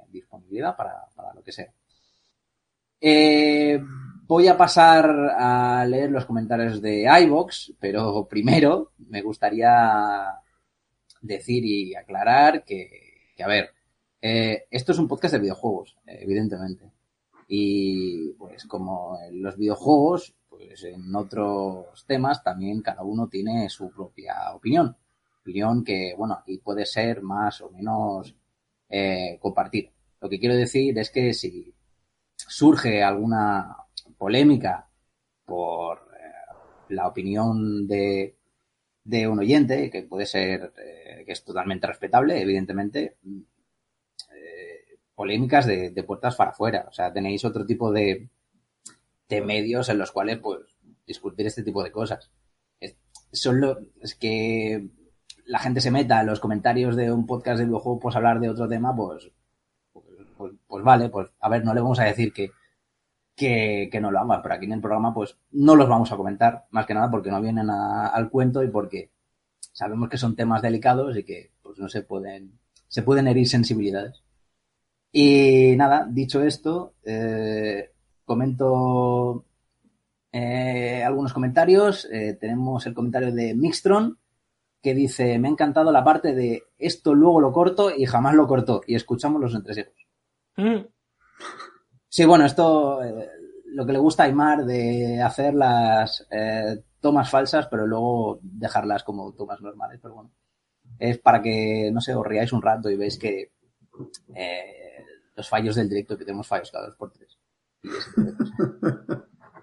disponibilidad 0.10 0.76
para, 0.76 1.06
para 1.16 1.34
lo 1.34 1.42
que 1.42 1.54
sea. 1.54 1.72
Voy 4.28 4.48
a 4.50 4.58
pasar 4.58 5.10
a 5.38 5.86
leer 5.86 6.12
los 6.12 6.26
comentarios 6.26 6.82
de 6.82 7.08
iVox, 7.24 7.72
pero 7.80 8.28
primero 8.30 8.92
me 8.98 9.22
gustaría 9.22 10.42
decir 11.22 11.64
y 11.64 11.96
aclarar 11.96 12.66
que, 12.66 13.34
a 13.42 13.48
ver, 13.48 13.70
esto 14.20 14.92
es 14.92 15.00
un 15.00 15.08
podcast 15.08 15.36
de 15.36 15.40
videojuegos, 15.40 15.96
evidentemente. 16.06 16.99
Y 17.52 18.34
pues 18.34 18.66
como 18.66 19.20
en 19.28 19.42
los 19.42 19.58
videojuegos, 19.58 20.36
pues 20.48 20.84
en 20.84 21.16
otros 21.16 22.06
temas 22.06 22.44
también 22.44 22.82
cada 22.82 23.02
uno 23.02 23.28
tiene 23.28 23.68
su 23.70 23.90
propia 23.90 24.54
opinión. 24.54 24.96
Opinión 25.42 25.84
que, 25.84 26.14
bueno, 26.16 26.36
aquí 26.36 26.60
puede 26.60 26.86
ser 26.86 27.24
más 27.24 27.60
o 27.62 27.72
menos 27.72 28.36
eh, 28.88 29.40
compartida. 29.42 29.90
Lo 30.22 30.30
que 30.30 30.40
quiero 30.40 30.56
decir 30.56 30.98
es 31.00 31.10
que 31.10 31.34
si 31.34 31.74
surge 32.36 33.02
alguna 33.02 33.76
polémica 34.16 34.88
por 35.44 35.98
eh, 35.98 36.54
la 36.90 37.08
opinión 37.08 37.88
de, 37.88 38.38
de 39.04 39.28
un 39.28 39.40
oyente, 39.40 39.90
que 39.90 40.04
puede 40.04 40.28
ser, 40.28 40.72
eh, 40.78 41.24
que 41.26 41.32
es 41.32 41.44
totalmente 41.44 41.88
respetable, 41.88 42.40
evidentemente, 42.40 43.18
polémicas 45.20 45.66
de, 45.66 45.92
puertas 46.08 46.38
para 46.38 46.52
afuera. 46.52 46.86
O 46.90 46.94
sea, 46.94 47.12
tenéis 47.12 47.44
otro 47.44 47.66
tipo 47.66 47.92
de, 47.92 48.30
de 49.28 49.42
medios 49.42 49.90
en 49.90 49.98
los 49.98 50.12
cuales, 50.14 50.38
pues, 50.40 50.60
discutir 51.06 51.46
este 51.46 51.62
tipo 51.62 51.84
de 51.84 51.92
cosas. 51.92 52.32
Es, 52.80 52.96
son 53.34 53.60
lo- 53.60 53.80
es 54.00 54.16
que 54.16 54.88
la 55.46 55.60
gente 55.60 55.82
se 55.82 55.92
meta 55.92 56.22
en 56.22 56.28
los 56.28 56.40
comentarios 56.40 56.96
de 56.96 57.12
un 57.12 57.26
podcast 57.28 57.60
de 57.60 57.66
videojuego, 57.66 58.00
pues 58.00 58.16
hablar 58.16 58.40
de 58.40 58.50
otro 58.50 58.68
tema, 58.70 58.96
pues, 58.96 59.30
pues, 60.38 60.54
pues, 60.68 60.84
vale, 60.86 61.10
pues 61.10 61.28
a 61.42 61.50
ver, 61.50 61.66
no 61.66 61.74
le 61.74 61.82
vamos 61.82 62.00
a 62.00 62.06
decir 62.06 62.32
que, 62.32 62.52
que, 63.36 63.90
que 63.92 64.00
no 64.00 64.12
lo 64.12 64.20
hagan, 64.20 64.42
pero 64.42 64.56
aquí 64.56 64.66
en 64.66 64.72
el 64.74 64.82
programa, 64.82 65.14
pues 65.14 65.38
no 65.52 65.76
los 65.76 65.90
vamos 65.90 66.12
a 66.14 66.18
comentar, 66.18 66.66
más 66.72 66.86
que 66.86 66.94
nada 66.94 67.12
porque 67.12 67.30
no 67.32 67.42
vienen 67.42 67.70
a- 67.70 68.08
al 68.08 68.30
cuento 68.30 68.64
y 68.64 68.70
porque 68.70 69.12
sabemos 69.74 70.08
que 70.10 70.18
son 70.18 70.36
temas 70.38 70.62
delicados 70.62 71.18
y 71.18 71.24
que 71.26 71.52
pues 71.62 71.78
no 71.78 71.90
se 71.90 72.04
pueden, 72.04 72.58
se 72.88 73.04
pueden 73.04 73.28
herir 73.28 73.48
sensibilidades. 73.50 74.24
Y 75.12 75.76
nada, 75.76 76.08
dicho 76.10 76.44
esto, 76.44 76.94
eh, 77.04 77.92
comento 78.26 79.46
eh, 80.32 81.04
algunos 81.04 81.34
comentarios. 81.34 82.08
Eh, 82.12 82.38
tenemos 82.40 82.86
el 82.86 82.94
comentario 82.94 83.32
de 83.34 83.56
Mixtron 83.56 84.18
que 84.82 84.94
dice, 84.94 85.38
me 85.40 85.50
ha 85.50 85.52
encantado 85.52 85.92
la 85.92 86.04
parte 86.04 86.34
de 86.34 86.64
esto 86.78 87.14
luego 87.14 87.42
lo 87.42 87.52
corto 87.52 87.92
y 87.96 88.06
jamás 88.06 88.36
lo 88.36 88.48
cortó. 88.48 88.82
Y 88.88 88.96
escuchamos 88.96 89.42
los 89.42 89.54
entresijos. 89.54 89.94
Sí, 92.08 92.26
bueno, 92.26 92.46
esto 92.46 93.00
lo 93.66 93.86
que 93.86 93.94
le 93.94 94.00
gusta 94.00 94.24
a 94.24 94.26
Aymar 94.28 94.66
de 94.66 95.22
hacer 95.22 95.54
las 95.54 96.26
tomas 97.00 97.30
falsas, 97.30 97.68
pero 97.68 97.88
luego 97.88 98.40
dejarlas 98.42 99.04
como 99.04 99.34
tomas 99.34 99.62
normales, 99.62 100.00
pero 100.02 100.16
bueno. 100.16 100.32
Es 100.98 101.18
para 101.18 101.42
que, 101.42 101.90
no 101.94 102.02
sé, 102.02 102.14
os 102.14 102.26
riáis 102.26 102.52
un 102.52 102.62
rato 102.62 102.90
y 102.90 102.98
veis 102.98 103.18
que 103.18 103.52
eh, 104.36 104.99
los 105.40 105.48
fallos 105.48 105.76
del 105.76 105.88
directo, 105.88 106.18
que 106.18 106.26
tenemos 106.26 106.48
fallos 106.48 106.70
cada 106.70 106.88
dos 106.88 106.96
por 106.98 107.12
tres. 107.12 107.38
Y 107.82 107.88
ese 107.88 108.12
tipo 108.12 108.22
de 108.24 108.36
cosas. 108.36 108.60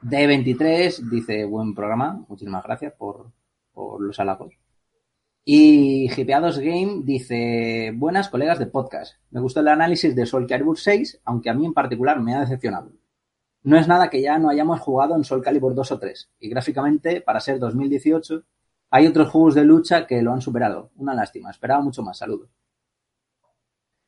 D23 0.02 1.10
dice, 1.10 1.44
buen 1.44 1.74
programa, 1.74 2.24
muchísimas 2.28 2.64
gracias 2.64 2.94
por, 2.94 3.30
por 3.72 4.00
los 4.00 4.18
halagos. 4.18 4.54
Y 5.44 6.10
Hipeados 6.10 6.58
Game 6.58 7.02
dice, 7.04 7.92
buenas 7.94 8.30
colegas 8.30 8.58
de 8.58 8.66
podcast. 8.66 9.16
Me 9.30 9.40
gustó 9.40 9.60
el 9.60 9.68
análisis 9.68 10.16
de 10.16 10.24
Soul 10.24 10.46
Calibur 10.46 10.78
6, 10.78 11.20
aunque 11.24 11.50
a 11.50 11.54
mí 11.54 11.66
en 11.66 11.74
particular 11.74 12.20
me 12.20 12.34
ha 12.34 12.40
decepcionado. 12.40 12.92
No 13.62 13.76
es 13.76 13.86
nada 13.86 14.08
que 14.08 14.22
ya 14.22 14.38
no 14.38 14.48
hayamos 14.48 14.80
jugado 14.80 15.14
en 15.14 15.24
Soul 15.24 15.42
Calibur 15.42 15.74
2 15.74 15.92
o 15.92 15.98
3, 15.98 16.30
y 16.40 16.48
gráficamente, 16.48 17.20
para 17.20 17.40
ser 17.40 17.58
2018, 17.58 18.44
hay 18.90 19.06
otros 19.06 19.28
juegos 19.28 19.54
de 19.54 19.64
lucha 19.64 20.06
que 20.06 20.22
lo 20.22 20.32
han 20.32 20.40
superado. 20.40 20.90
Una 20.96 21.12
lástima, 21.12 21.50
esperaba 21.50 21.82
mucho 21.82 22.02
más. 22.02 22.16
Saludos. 22.16 22.48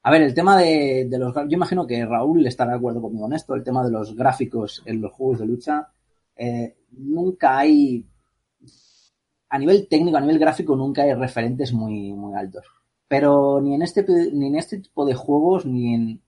A 0.02 0.10
ver, 0.10 0.22
el 0.22 0.34
tema 0.34 0.56
de, 0.58 1.06
de 1.08 1.18
los... 1.18 1.34
Yo 1.34 1.56
imagino 1.56 1.86
que 1.86 2.04
Raúl 2.04 2.46
estará 2.46 2.72
de 2.72 2.78
acuerdo 2.78 3.02
conmigo 3.02 3.26
en 3.26 3.34
esto, 3.34 3.54
el 3.54 3.64
tema 3.64 3.84
de 3.84 3.90
los 3.90 4.14
gráficos 4.16 4.82
en 4.86 5.00
los 5.00 5.12
juegos 5.12 5.38
de 5.40 5.46
lucha. 5.46 5.88
eh, 6.36 6.76
nunca 6.92 7.58
hay 7.58 8.06
a 9.50 9.58
nivel 9.58 9.88
técnico, 9.88 10.16
a 10.16 10.20
nivel 10.20 10.38
gráfico, 10.38 10.76
nunca 10.76 11.02
hay 11.02 11.14
referentes 11.14 11.72
muy, 11.72 12.12
muy 12.12 12.34
altos. 12.34 12.64
Pero 13.08 13.60
ni 13.60 13.74
en 13.74 13.82
este, 13.82 14.04
ni 14.32 14.48
en 14.48 14.56
este 14.56 14.78
tipo 14.78 15.06
de 15.06 15.14
juegos, 15.14 15.64
ni 15.66 15.94
en, 15.94 16.22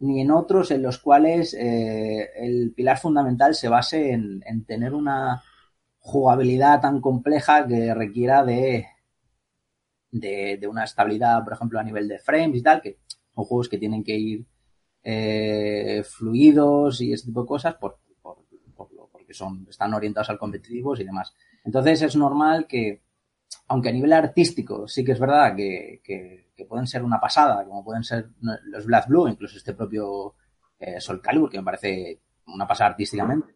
ni 0.00 0.20
en 0.20 0.30
otros 0.30 0.70
en 0.70 0.82
los 0.82 0.98
cuales 0.98 1.54
eh, 1.54 2.28
el 2.36 2.72
pilar 2.74 2.98
fundamental 2.98 3.54
se 3.54 3.68
base 3.68 4.12
en, 4.12 4.42
en 4.46 4.64
tener 4.64 4.94
una 4.94 5.42
jugabilidad 6.00 6.80
tan 6.80 7.00
compleja 7.00 7.66
que 7.66 7.94
requiera 7.94 8.44
de, 8.44 8.86
de, 10.10 10.66
una 10.68 10.84
estabilidad, 10.84 11.44
por 11.44 11.54
ejemplo, 11.54 11.78
a 11.78 11.82
nivel 11.84 12.08
de 12.08 12.18
frames 12.18 12.58
y 12.58 12.62
tal, 12.62 12.80
que 12.82 12.98
son 13.34 13.44
juegos 13.44 13.68
que 13.68 13.78
tienen 13.78 14.02
que 14.04 14.16
ir 14.16 14.46
eh, 15.02 16.02
fluidos 16.04 17.00
y 17.00 17.12
ese 17.12 17.26
tipo 17.26 17.42
de 17.42 17.46
cosas 17.48 17.74
por, 17.76 17.98
lo- 18.92 19.08
porque 19.12 19.34
son, 19.34 19.66
están 19.68 19.94
orientados 19.94 20.30
al 20.30 20.38
competitivo 20.38 20.94
y 20.96 21.04
demás. 21.04 21.32
Entonces 21.64 22.02
es 22.02 22.16
normal 22.16 22.66
que, 22.66 23.02
aunque 23.68 23.88
a 23.90 23.92
nivel 23.92 24.12
artístico 24.12 24.88
sí 24.88 25.04
que 25.04 25.12
es 25.12 25.20
verdad 25.20 25.56
que, 25.56 26.00
que- 26.04 26.46
pueden 26.68 26.86
ser 26.86 27.04
una 27.04 27.20
pasada, 27.20 27.64
como 27.66 27.84
pueden 27.84 28.02
ser 28.02 28.30
los 28.64 28.86
Black 28.86 29.08
Blue, 29.08 29.28
incluso 29.28 29.56
este 29.58 29.74
propio 29.74 30.34
eh, 30.80 31.00
Soul 31.00 31.20
Calibur, 31.20 31.50
que 31.50 31.58
me 31.58 31.64
parece 31.64 32.20
una 32.46 32.66
pasada 32.66 32.90
artísticamente, 32.90 33.54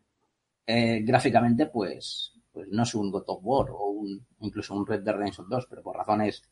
eh, 0.66 1.00
gráficamente 1.02 1.66
pues, 1.66 2.32
pues 2.52 2.68
no 2.70 2.82
es 2.82 2.94
un 2.94 3.10
God 3.10 3.24
of 3.26 3.40
War 3.42 3.70
o 3.70 3.90
un, 3.90 4.26
incluso 4.40 4.74
un 4.74 4.86
Red 4.86 5.02
Dead 5.02 5.14
Redemption 5.14 5.48
2, 5.48 5.66
pero 5.68 5.82
por 5.82 5.96
razones 5.96 6.42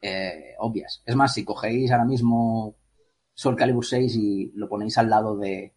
eh, 0.00 0.54
obvias. 0.58 1.02
Es 1.06 1.16
más, 1.16 1.32
si 1.32 1.44
cogéis 1.44 1.90
ahora 1.90 2.04
mismo 2.04 2.76
Soul 3.32 3.56
Calibur 3.56 3.84
6 3.84 4.16
y 4.16 4.52
lo 4.54 4.68
ponéis 4.68 4.98
al 4.98 5.10
lado 5.10 5.36
de, 5.36 5.74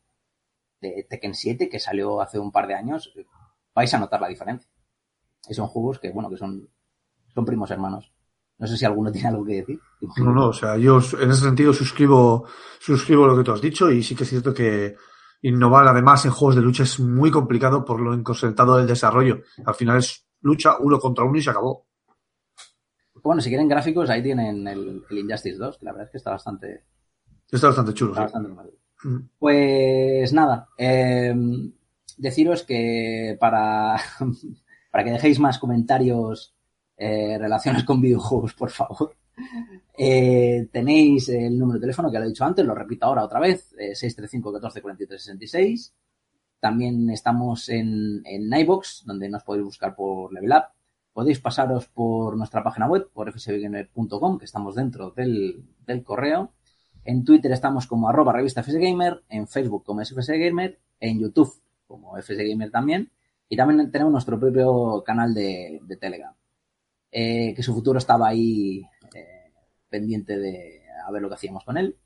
Tekken 0.79 1.33
7, 1.33 1.69
que 1.69 1.79
salió 1.79 2.21
hace 2.21 2.37
un 2.37 2.51
par 2.51 2.67
de 2.67 2.75
años, 2.75 3.13
vais 3.73 3.93
a 3.93 3.99
notar 3.99 4.21
la 4.21 4.27
diferencia. 4.27 4.69
Y 5.49 5.53
son 5.53 5.67
juegos 5.67 5.99
que, 5.99 6.11
bueno, 6.11 6.29
que 6.29 6.37
son, 6.37 6.69
son 7.33 7.45
primos 7.45 7.71
hermanos. 7.71 8.11
No 8.59 8.67
sé 8.67 8.75
si 8.75 8.85
alguno 8.85 9.11
tiene 9.11 9.29
algo 9.29 9.45
que 9.45 9.53
decir. 9.53 9.79
No, 10.17 10.33
no, 10.33 10.47
o 10.47 10.53
sea, 10.53 10.77
yo 10.77 10.99
en 11.19 11.31
ese 11.31 11.41
sentido 11.41 11.73
suscribo, 11.73 12.45
suscribo 12.79 13.27
lo 13.27 13.37
que 13.37 13.43
tú 13.43 13.51
has 13.51 13.61
dicho 13.61 13.89
y 13.91 14.03
sí 14.03 14.15
que 14.15 14.23
es 14.23 14.29
cierto 14.29 14.53
que 14.53 14.95
innovar 15.41 15.87
además 15.87 16.25
en 16.25 16.31
juegos 16.31 16.55
de 16.55 16.61
lucha 16.61 16.83
es 16.83 16.99
muy 16.99 17.31
complicado 17.31 17.85
por 17.85 17.99
lo 17.99 18.13
inconcentrado 18.13 18.77
del 18.77 18.87
desarrollo. 18.87 19.41
Al 19.65 19.75
final 19.75 19.97
es 19.97 20.25
lucha 20.41 20.77
uno 20.79 20.99
contra 20.99 21.23
uno 21.23 21.37
y 21.37 21.41
se 21.41 21.49
acabó. 21.49 21.85
Bueno, 23.23 23.41
si 23.41 23.49
quieren 23.49 23.67
gráficos, 23.67 24.09
ahí 24.09 24.23
tienen 24.23 24.67
el, 24.67 25.03
el 25.09 25.17
Injustice 25.17 25.57
2, 25.57 25.77
que 25.77 25.85
la 25.85 25.91
verdad 25.91 26.05
es 26.05 26.11
que 26.11 26.17
está 26.17 26.31
bastante, 26.31 26.85
Está 27.51 27.67
bastante 27.67 27.93
chulo. 27.93 28.11
está 28.11 28.27
sí. 28.27 28.33
bastante. 28.33 28.77
Mm. 29.03 29.17
Pues 29.37 30.33
nada, 30.33 30.69
eh, 30.77 31.35
deciros 32.17 32.63
que 32.63 33.37
para, 33.39 33.95
para 34.91 35.03
que 35.03 35.11
dejéis 35.11 35.39
más 35.39 35.59
comentarios 35.59 36.55
eh, 36.97 37.37
relacionados 37.39 37.85
con 37.85 38.01
videojuegos, 38.01 38.53
por 38.53 38.69
favor, 38.69 39.15
eh, 39.97 40.67
tenéis 40.71 41.29
el 41.29 41.57
número 41.57 41.79
de 41.79 41.81
teléfono 41.81 42.11
que 42.11 42.19
lo 42.19 42.25
he 42.25 42.29
dicho 42.29 42.45
antes, 42.45 42.65
lo 42.65 42.75
repito 42.75 43.05
ahora 43.05 43.23
otra 43.23 43.39
vez, 43.39 43.73
eh, 43.73 43.95
635 43.95 44.53
14 44.53 44.81
43 44.81 45.21
66. 45.21 45.93
También 46.59 47.09
estamos 47.09 47.69
en, 47.69 48.21
en 48.25 48.51
iVoox, 48.51 49.05
donde 49.05 49.29
nos 49.29 49.43
podéis 49.43 49.65
buscar 49.65 49.95
por 49.95 50.33
Level 50.33 50.51
Up. 50.51 50.63
Podéis 51.13 51.39
pasaros 51.39 51.87
por 51.87 52.37
nuestra 52.37 52.63
página 52.63 52.87
web, 52.87 53.09
por 53.13 53.31
fsgamer.com, 53.31 54.37
que 54.37 54.45
estamos 54.45 54.75
dentro 54.75 55.11
del, 55.11 55.63
del 55.85 56.03
correo. 56.03 56.53
En 57.05 57.23
Twitter 57.23 57.51
estamos 57.51 57.87
como 57.87 58.09
arroba 58.09 58.33
revista 58.33 58.63
FSGamer, 58.63 59.23
en 59.29 59.47
Facebook 59.47 59.83
como 59.83 60.03
FSGamer, 60.03 60.77
en 60.99 61.19
YouTube 61.19 61.53
como 61.87 62.15
FSGamer 62.21 62.69
también. 62.69 63.11
Y 63.49 63.55
también 63.55 63.91
tenemos 63.91 64.11
nuestro 64.11 64.39
propio 64.39 65.03
canal 65.05 65.33
de, 65.33 65.79
de 65.83 65.97
Telegram. 65.97 66.33
Eh, 67.09 67.53
que 67.55 67.63
su 67.63 67.73
futuro 67.73 67.97
estaba 67.97 68.27
ahí 68.27 68.83
pendiente 69.89 70.37
de 70.37 70.81
a 71.05 71.11
ver 71.11 71.21
lo 71.21 71.29
que 71.29 71.35
hacíamos 71.35 71.63
con 71.63 71.77
él. 71.77 71.97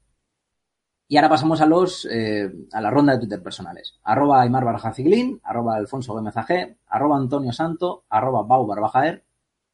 Y 1.07 1.17
ahora 1.17 1.29
pasamos 1.29 1.59
a 1.59 1.65
los 1.65 2.07
eh, 2.09 2.49
a 2.71 2.79
la 2.79 2.89
ronda 2.89 3.13
de 3.13 3.19
Twitter 3.19 3.43
personales. 3.43 3.99
Arroba 4.03 4.41
Aymar 4.41 4.63
Barja 4.63 4.93
Ciglín, 4.93 5.41
arroba 5.43 5.75
Alfonso 5.75 6.13
Gómez 6.13 6.37
AG, 6.37 6.77
arroba 6.87 7.17
Antonio 7.17 7.51
Santo, 7.51 8.05
arroba 8.09 8.43
Bau 8.43 8.65
Barbajaer, 8.65 9.25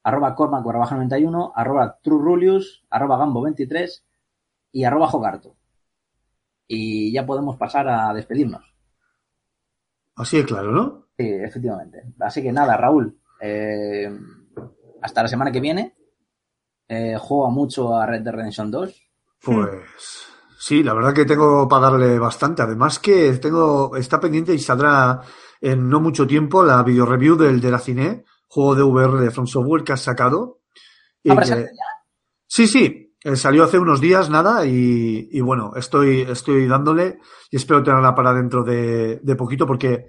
arroba 0.02 0.34
Cormac 0.34 0.66
Barbaja 0.66 0.96
91, 0.96 1.54
arroba 1.56 2.00
Trurulius, 2.02 2.86
arroba 2.90 3.18
Gambo 3.18 3.42
23 3.42 4.06
y 4.72 4.84
arroba 4.84 5.08
Jogarto. 5.08 5.56
Y 6.68 7.12
ya 7.12 7.26
podemos 7.26 7.58
pasar 7.58 7.88
a 7.88 8.14
despedirnos. 8.14 8.74
Así 10.16 10.38
de 10.38 10.46
claro, 10.46 10.72
¿no? 10.72 11.08
Sí, 11.18 11.28
efectivamente. 11.28 12.04
Así 12.20 12.42
que 12.42 12.52
nada, 12.52 12.78
Raúl, 12.78 13.20
eh, 13.42 14.10
hasta 15.02 15.22
la 15.22 15.28
semana 15.28 15.52
que 15.52 15.62
viene. 15.62 15.97
Eh, 16.90 17.18
juego 17.20 17.52
mucho 17.52 17.96
a 17.96 18.06
Red 18.06 18.22
Dead 18.22 18.34
Redemption 18.34 18.72
2. 18.72 18.96
Pues 19.44 20.28
sí, 20.60 20.84
la 20.84 20.94
verdad 20.94 21.14
que 21.14 21.26
tengo 21.26 21.68
para 21.68 21.90
darle 21.90 22.18
bastante. 22.20 22.62
Además 22.62 23.00
que 23.00 23.34
tengo, 23.34 23.96
está 23.96 24.20
pendiente 24.20 24.54
y 24.54 24.60
saldrá 24.60 25.22
en 25.62 25.88
no 25.90 26.00
mucho 26.00 26.26
tiempo 26.26 26.64
la 26.64 26.82
video 26.84 27.06
review 27.06 27.36
del 27.36 27.60
de 27.60 27.72
la 27.72 27.80
Cine, 27.80 28.26
juego 28.48 28.76
de 28.76 28.84
VR 28.84 29.20
de 29.20 29.32
From 29.32 29.48
Software 29.48 29.84
que 29.84 29.94
has 29.94 30.02
sacado. 30.02 30.60
Y 31.24 31.30
¿Va 31.30 31.42
que- 31.42 31.50
ya? 31.50 31.66
Sí, 32.50 32.68
sí, 32.68 33.14
eh, 33.24 33.36
salió 33.36 33.66
hace 33.66 33.78
unos 33.78 34.00
días, 34.00 34.30
nada, 34.30 34.66
y, 34.66 35.28
y 35.32 35.42
bueno, 35.42 35.74
estoy, 35.76 36.22
estoy 36.22 36.66
dándole 36.68 37.20
y 37.52 37.58
espero 37.58 37.84
tenerla 37.84 38.16
para 38.16 38.34
dentro 38.34 38.64
de, 38.64 39.20
de 39.22 39.36
poquito 39.36 39.68
porque, 39.68 40.06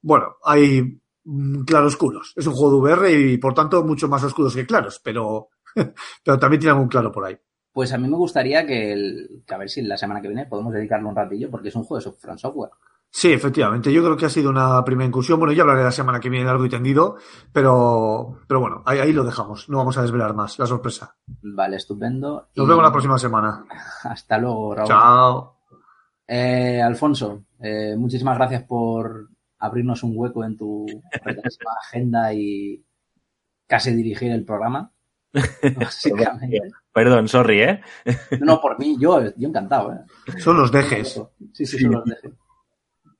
bueno, 0.00 0.36
hay 0.44 0.98
mm, 1.24 1.64
claroscuros. 1.64 2.32
Es 2.36 2.46
un 2.46 2.54
juego 2.54 2.76
de 2.86 2.94
VR 2.94 3.12
y 3.12 3.36
por 3.38 3.52
tanto 3.52 3.84
mucho 3.84 4.08
más 4.08 4.24
oscuros 4.24 4.54
que 4.54 4.64
claros, 4.64 4.98
pero, 5.04 5.48
pero 6.24 6.38
también 6.38 6.60
tiene 6.60 6.72
algún 6.72 6.88
claro 6.88 7.10
por 7.12 7.24
ahí. 7.24 7.36
Pues 7.72 7.92
a 7.92 7.98
mí 7.98 8.08
me 8.08 8.16
gustaría 8.16 8.66
que, 8.66 8.92
el- 8.92 9.42
que 9.46 9.54
a 9.54 9.58
ver 9.58 9.68
si 9.70 9.82
la 9.82 9.96
semana 9.96 10.20
que 10.20 10.28
viene 10.28 10.46
podemos 10.46 10.72
dedicarle 10.72 11.06
un 11.08 11.14
ratillo, 11.16 11.50
porque 11.50 11.68
es 11.68 11.76
un 11.76 11.84
juego 11.84 12.02
de 12.04 12.16
From 12.18 12.38
Software. 12.38 12.70
Sí, 13.10 13.32
efectivamente, 13.32 13.90
yo 13.90 14.02
creo 14.02 14.16
que 14.18 14.26
ha 14.26 14.30
sido 14.30 14.50
una 14.50 14.84
primera 14.84 15.06
incursión. 15.08 15.38
Bueno, 15.38 15.54
ya 15.54 15.62
hablaré 15.62 15.82
la 15.82 15.90
semana 15.92 16.20
que 16.20 16.28
viene 16.28 16.44
largo 16.44 16.66
y 16.66 16.68
tendido, 16.68 17.16
pero, 17.52 18.40
pero 18.46 18.60
bueno, 18.60 18.82
ahí, 18.84 18.98
ahí 18.98 19.12
lo 19.14 19.24
dejamos. 19.24 19.68
No 19.70 19.78
vamos 19.78 19.96
a 19.96 20.02
desvelar 20.02 20.34
más, 20.34 20.58
la 20.58 20.66
sorpresa. 20.66 21.16
Vale, 21.40 21.76
estupendo. 21.76 22.48
Nos 22.54 22.66
Y 22.66 22.68
vemos 22.68 22.82
la 22.84 22.92
próxima 22.92 23.18
semana. 23.18 23.64
Hasta 24.04 24.36
luego, 24.38 24.74
Raúl. 24.74 24.88
Chao. 24.88 25.56
Eh, 26.26 26.82
Alfonso, 26.82 27.44
eh, 27.60 27.94
muchísimas 27.96 28.36
gracias 28.36 28.64
por 28.64 29.28
abrirnos 29.58 30.02
un 30.02 30.12
hueco 30.14 30.44
en 30.44 30.56
tu 30.58 30.84
agenda 31.82 32.34
y 32.34 32.84
casi 33.66 33.92
dirigir 33.94 34.32
el 34.32 34.44
programa. 34.44 34.92
Básicamente. 35.76 36.70
Perdón, 36.92 37.28
sorry, 37.28 37.62
¿eh? 37.62 37.80
No, 38.40 38.60
por 38.60 38.78
mí, 38.78 38.96
yo, 38.98 39.22
yo 39.36 39.48
encantado. 39.48 39.92
¿eh? 39.92 39.98
Son 40.38 40.56
los 40.56 40.72
dejes. 40.72 41.20
Sí, 41.52 41.66
sí, 41.66 41.78
son 41.78 41.92
los 41.92 42.04
dejes. 42.04 42.32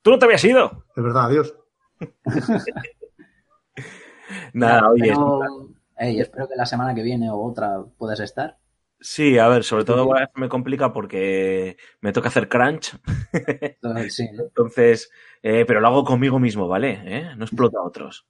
Tú 0.03 0.11
no 0.11 0.19
te 0.19 0.25
habías 0.25 0.45
ido. 0.45 0.85
De 0.97 1.03
verdad, 1.03 1.27
adiós. 1.27 1.55
Nada, 4.53 4.91
oye. 4.91 5.15
Espero 6.21 6.49
que 6.49 6.57
la 6.57 6.67
semana 6.67 6.95
que 6.95 7.03
viene 7.03 7.31
o 7.31 7.41
otra 7.41 7.83
puedas 7.97 8.21
estar. 8.21 8.59
Sí, 9.01 9.39
a 9.39 9.47
ver, 9.47 9.63
sobre 9.63 9.85
todo 9.85 10.09
me 10.35 10.49
complica 10.49 10.93
porque 10.93 11.77
me 12.01 12.13
toca 12.13 12.29
hacer 12.29 12.49
crunch. 12.49 12.97
Sí, 14.11 14.25
¿no? 14.33 14.45
Entonces, 14.45 15.11
eh, 15.43 15.65
pero 15.67 15.81
lo 15.81 15.87
hago 15.87 16.05
conmigo 16.05 16.39
mismo, 16.41 16.67
¿vale? 16.67 17.01
¿Eh? 17.05 17.31
No 17.37 17.45
explota 17.45 17.79
a 17.79 17.83
otros. 17.87 18.27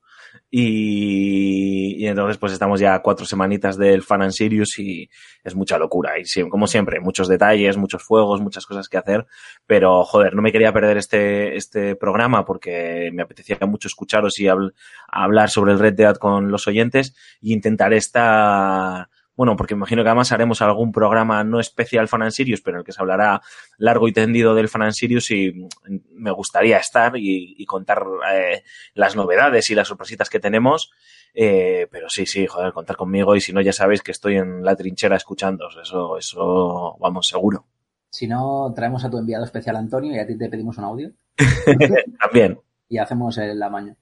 Y, 0.51 1.97
y 2.05 2.07
entonces, 2.07 2.37
pues 2.37 2.53
estamos 2.53 2.81
ya 2.81 3.01
cuatro 3.01 3.25
semanitas 3.25 3.79
del 3.79 4.03
Fan 4.03 4.23
and 4.23 4.33
Sirius 4.33 4.79
y 4.79 5.09
es 5.43 5.55
mucha 5.55 5.79
locura. 5.79 6.19
Y 6.19 6.27
sí, 6.27 6.47
como 6.49 6.67
siempre, 6.67 7.01
muchos 7.01 7.29
detalles, 7.29 7.79
muchos 7.79 8.03
fuegos, 8.03 8.41
muchas 8.43 8.67
cosas 8.67 8.89
que 8.91 8.99
hacer. 8.99 9.27
Pero, 9.67 10.05
joder, 10.05 10.35
no 10.35 10.43
me 10.43 10.53
quería 10.53 10.73
perder 10.73 10.99
este, 10.99 11.57
este 11.57 11.97
programa 11.97 12.45
porque 12.45 13.11
me 13.15 13.23
apetecía 13.23 13.57
mucho 13.67 13.89
escucharos 13.89 14.39
y 14.39 14.45
habl- 14.45 14.75
hablar 15.09 15.49
sobre 15.51 15.73
el 15.73 15.79
Red 15.79 15.95
Dead 15.95 16.17
con 16.17 16.51
los 16.51 16.67
oyentes 16.69 17.15
y 17.41 17.55
intentaré 17.55 17.97
estar 17.97 19.09
bueno, 19.39 19.55
porque 19.55 19.75
imagino 19.75 20.03
que 20.03 20.09
además 20.09 20.33
haremos 20.33 20.61
algún 20.63 20.91
programa 20.91 21.45
no 21.45 21.61
especial 21.61 22.09
Fan 22.09 22.23
and 22.23 22.33
Sirius, 22.33 22.61
pero 22.61 22.77
en 22.77 22.79
el 22.81 22.85
que 22.85 22.91
se 22.91 23.01
hablará 23.01 23.41
largo 23.77 24.09
y 24.09 24.13
tendido 24.13 24.53
del 24.53 24.69
Fan 24.69 24.83
and 24.83 24.95
Sirius 24.95 25.31
y 25.31 25.53
mm, 25.53 25.69
me 26.15 26.33
gustaría 26.33 26.77
estar 26.79 27.17
y, 27.17 27.55
y 27.57 27.65
contar 27.65 28.05
eh, 28.35 28.65
las 28.95 29.15
novedades 29.15 29.71
y 29.71 29.77
las 29.77 29.87
sorpresitas 29.87 30.29
que 30.29 30.41
tenemos. 30.41 30.91
Eh, 31.35 31.87
pero 31.93 32.09
sí, 32.09 32.27
sí, 32.27 32.49
joder, 32.49 32.73
contar 32.73 32.97
conmigo 32.97 33.37
y 33.37 33.41
si 33.41 33.53
no 33.53 33.61
ya 33.61 33.73
sabéis 33.73 34.03
que 34.03 34.11
estoy 34.11 34.39
en 34.39 34.65
la 34.65 34.75
trinchera 34.75 35.15
escuchándoos. 35.15 35.79
Eso, 35.81 36.19
eso, 36.19 36.97
vamos, 36.99 37.29
seguro. 37.29 37.65
Si 38.11 38.27
no, 38.27 38.73
traemos 38.75 39.05
a 39.05 39.11
tu 39.11 39.19
enviado 39.19 39.45
especial 39.45 39.77
Antonio 39.77 40.13
y 40.17 40.19
a 40.19 40.27
ti 40.27 40.37
te 40.37 40.49
pedimos 40.49 40.79
un 40.79 40.85
audio 40.85 41.13
También. 42.21 42.59
y 42.89 42.99
hacemos 42.99 43.39
el 43.39 43.63
amaño. 43.63 43.95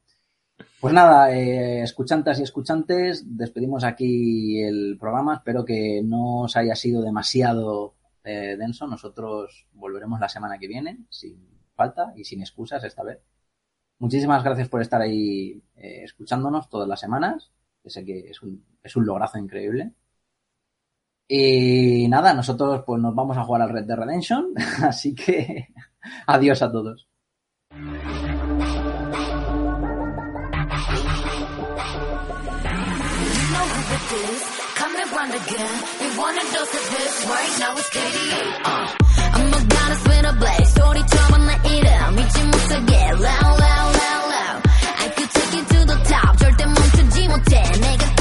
Pues 0.80 0.94
nada, 0.94 1.34
eh, 1.34 1.82
escuchantas 1.82 2.38
y 2.38 2.42
escuchantes, 2.42 3.24
despedimos 3.36 3.84
aquí 3.84 4.62
el 4.62 4.96
programa. 4.98 5.36
Espero 5.36 5.64
que 5.64 6.02
no 6.04 6.42
os 6.42 6.56
haya 6.56 6.74
sido 6.74 7.02
demasiado 7.02 7.94
eh, 8.24 8.56
denso. 8.58 8.86
Nosotros 8.86 9.66
volveremos 9.72 10.20
la 10.20 10.28
semana 10.28 10.58
que 10.58 10.68
viene, 10.68 10.98
sin 11.10 11.36
falta 11.74 12.12
y 12.16 12.24
sin 12.24 12.40
excusas 12.40 12.84
esta 12.84 13.02
vez. 13.02 13.18
Muchísimas 13.98 14.44
gracias 14.44 14.68
por 14.68 14.82
estar 14.82 15.00
ahí 15.00 15.62
eh, 15.76 16.04
escuchándonos 16.04 16.68
todas 16.68 16.88
las 16.88 17.00
semanas. 17.00 17.50
Que 17.82 17.90
sé 17.90 18.04
que 18.04 18.30
es 18.30 18.42
un, 18.42 18.64
es 18.82 18.96
un 18.96 19.06
lograzo 19.06 19.38
increíble. 19.38 19.92
Y 21.28 22.06
nada, 22.08 22.32
nosotros 22.34 22.82
pues 22.86 23.00
nos 23.00 23.14
vamos 23.14 23.36
a 23.36 23.44
jugar 23.44 23.62
al 23.62 23.70
Red 23.70 23.86
Dead 23.86 23.96
Redemption. 23.96 24.52
Así 24.82 25.14
que 25.14 25.68
adiós 26.26 26.62
a 26.62 26.70
todos. 26.70 27.08
around 35.26 35.42
again. 35.42 35.82
We 36.00 36.18
want 36.18 36.36
a 36.36 36.52
dose 36.52 36.74
of 36.74 36.90
this 36.90 37.26
right 37.26 37.58
now. 37.58 37.72
It's 37.76 37.90
KDA. 37.90 38.42
Uh. 38.64 38.96
I'm 39.34 39.48
a 39.48 39.66
goddess 39.66 40.02
with 40.04 40.26
a 40.26 40.32
blade. 40.32 40.66
Story 40.66 41.02
time 41.02 41.34
on 41.34 41.46
the 41.46 41.56
eater. 41.72 42.12
믿지 42.16 42.42
못하게. 42.42 43.12
Loud, 43.12 43.60
loud, 43.60 43.96
loud, 43.96 44.28
loud. 44.30 44.62
I 44.98 45.08
could 45.16 45.30
take 45.30 45.54
you 45.54 45.64
to 45.64 45.84
the 45.86 45.96
top. 46.04 46.36
절대 46.38 46.66
멈추지 46.66 47.28
못해. 47.28 47.62
내가 47.80 48.15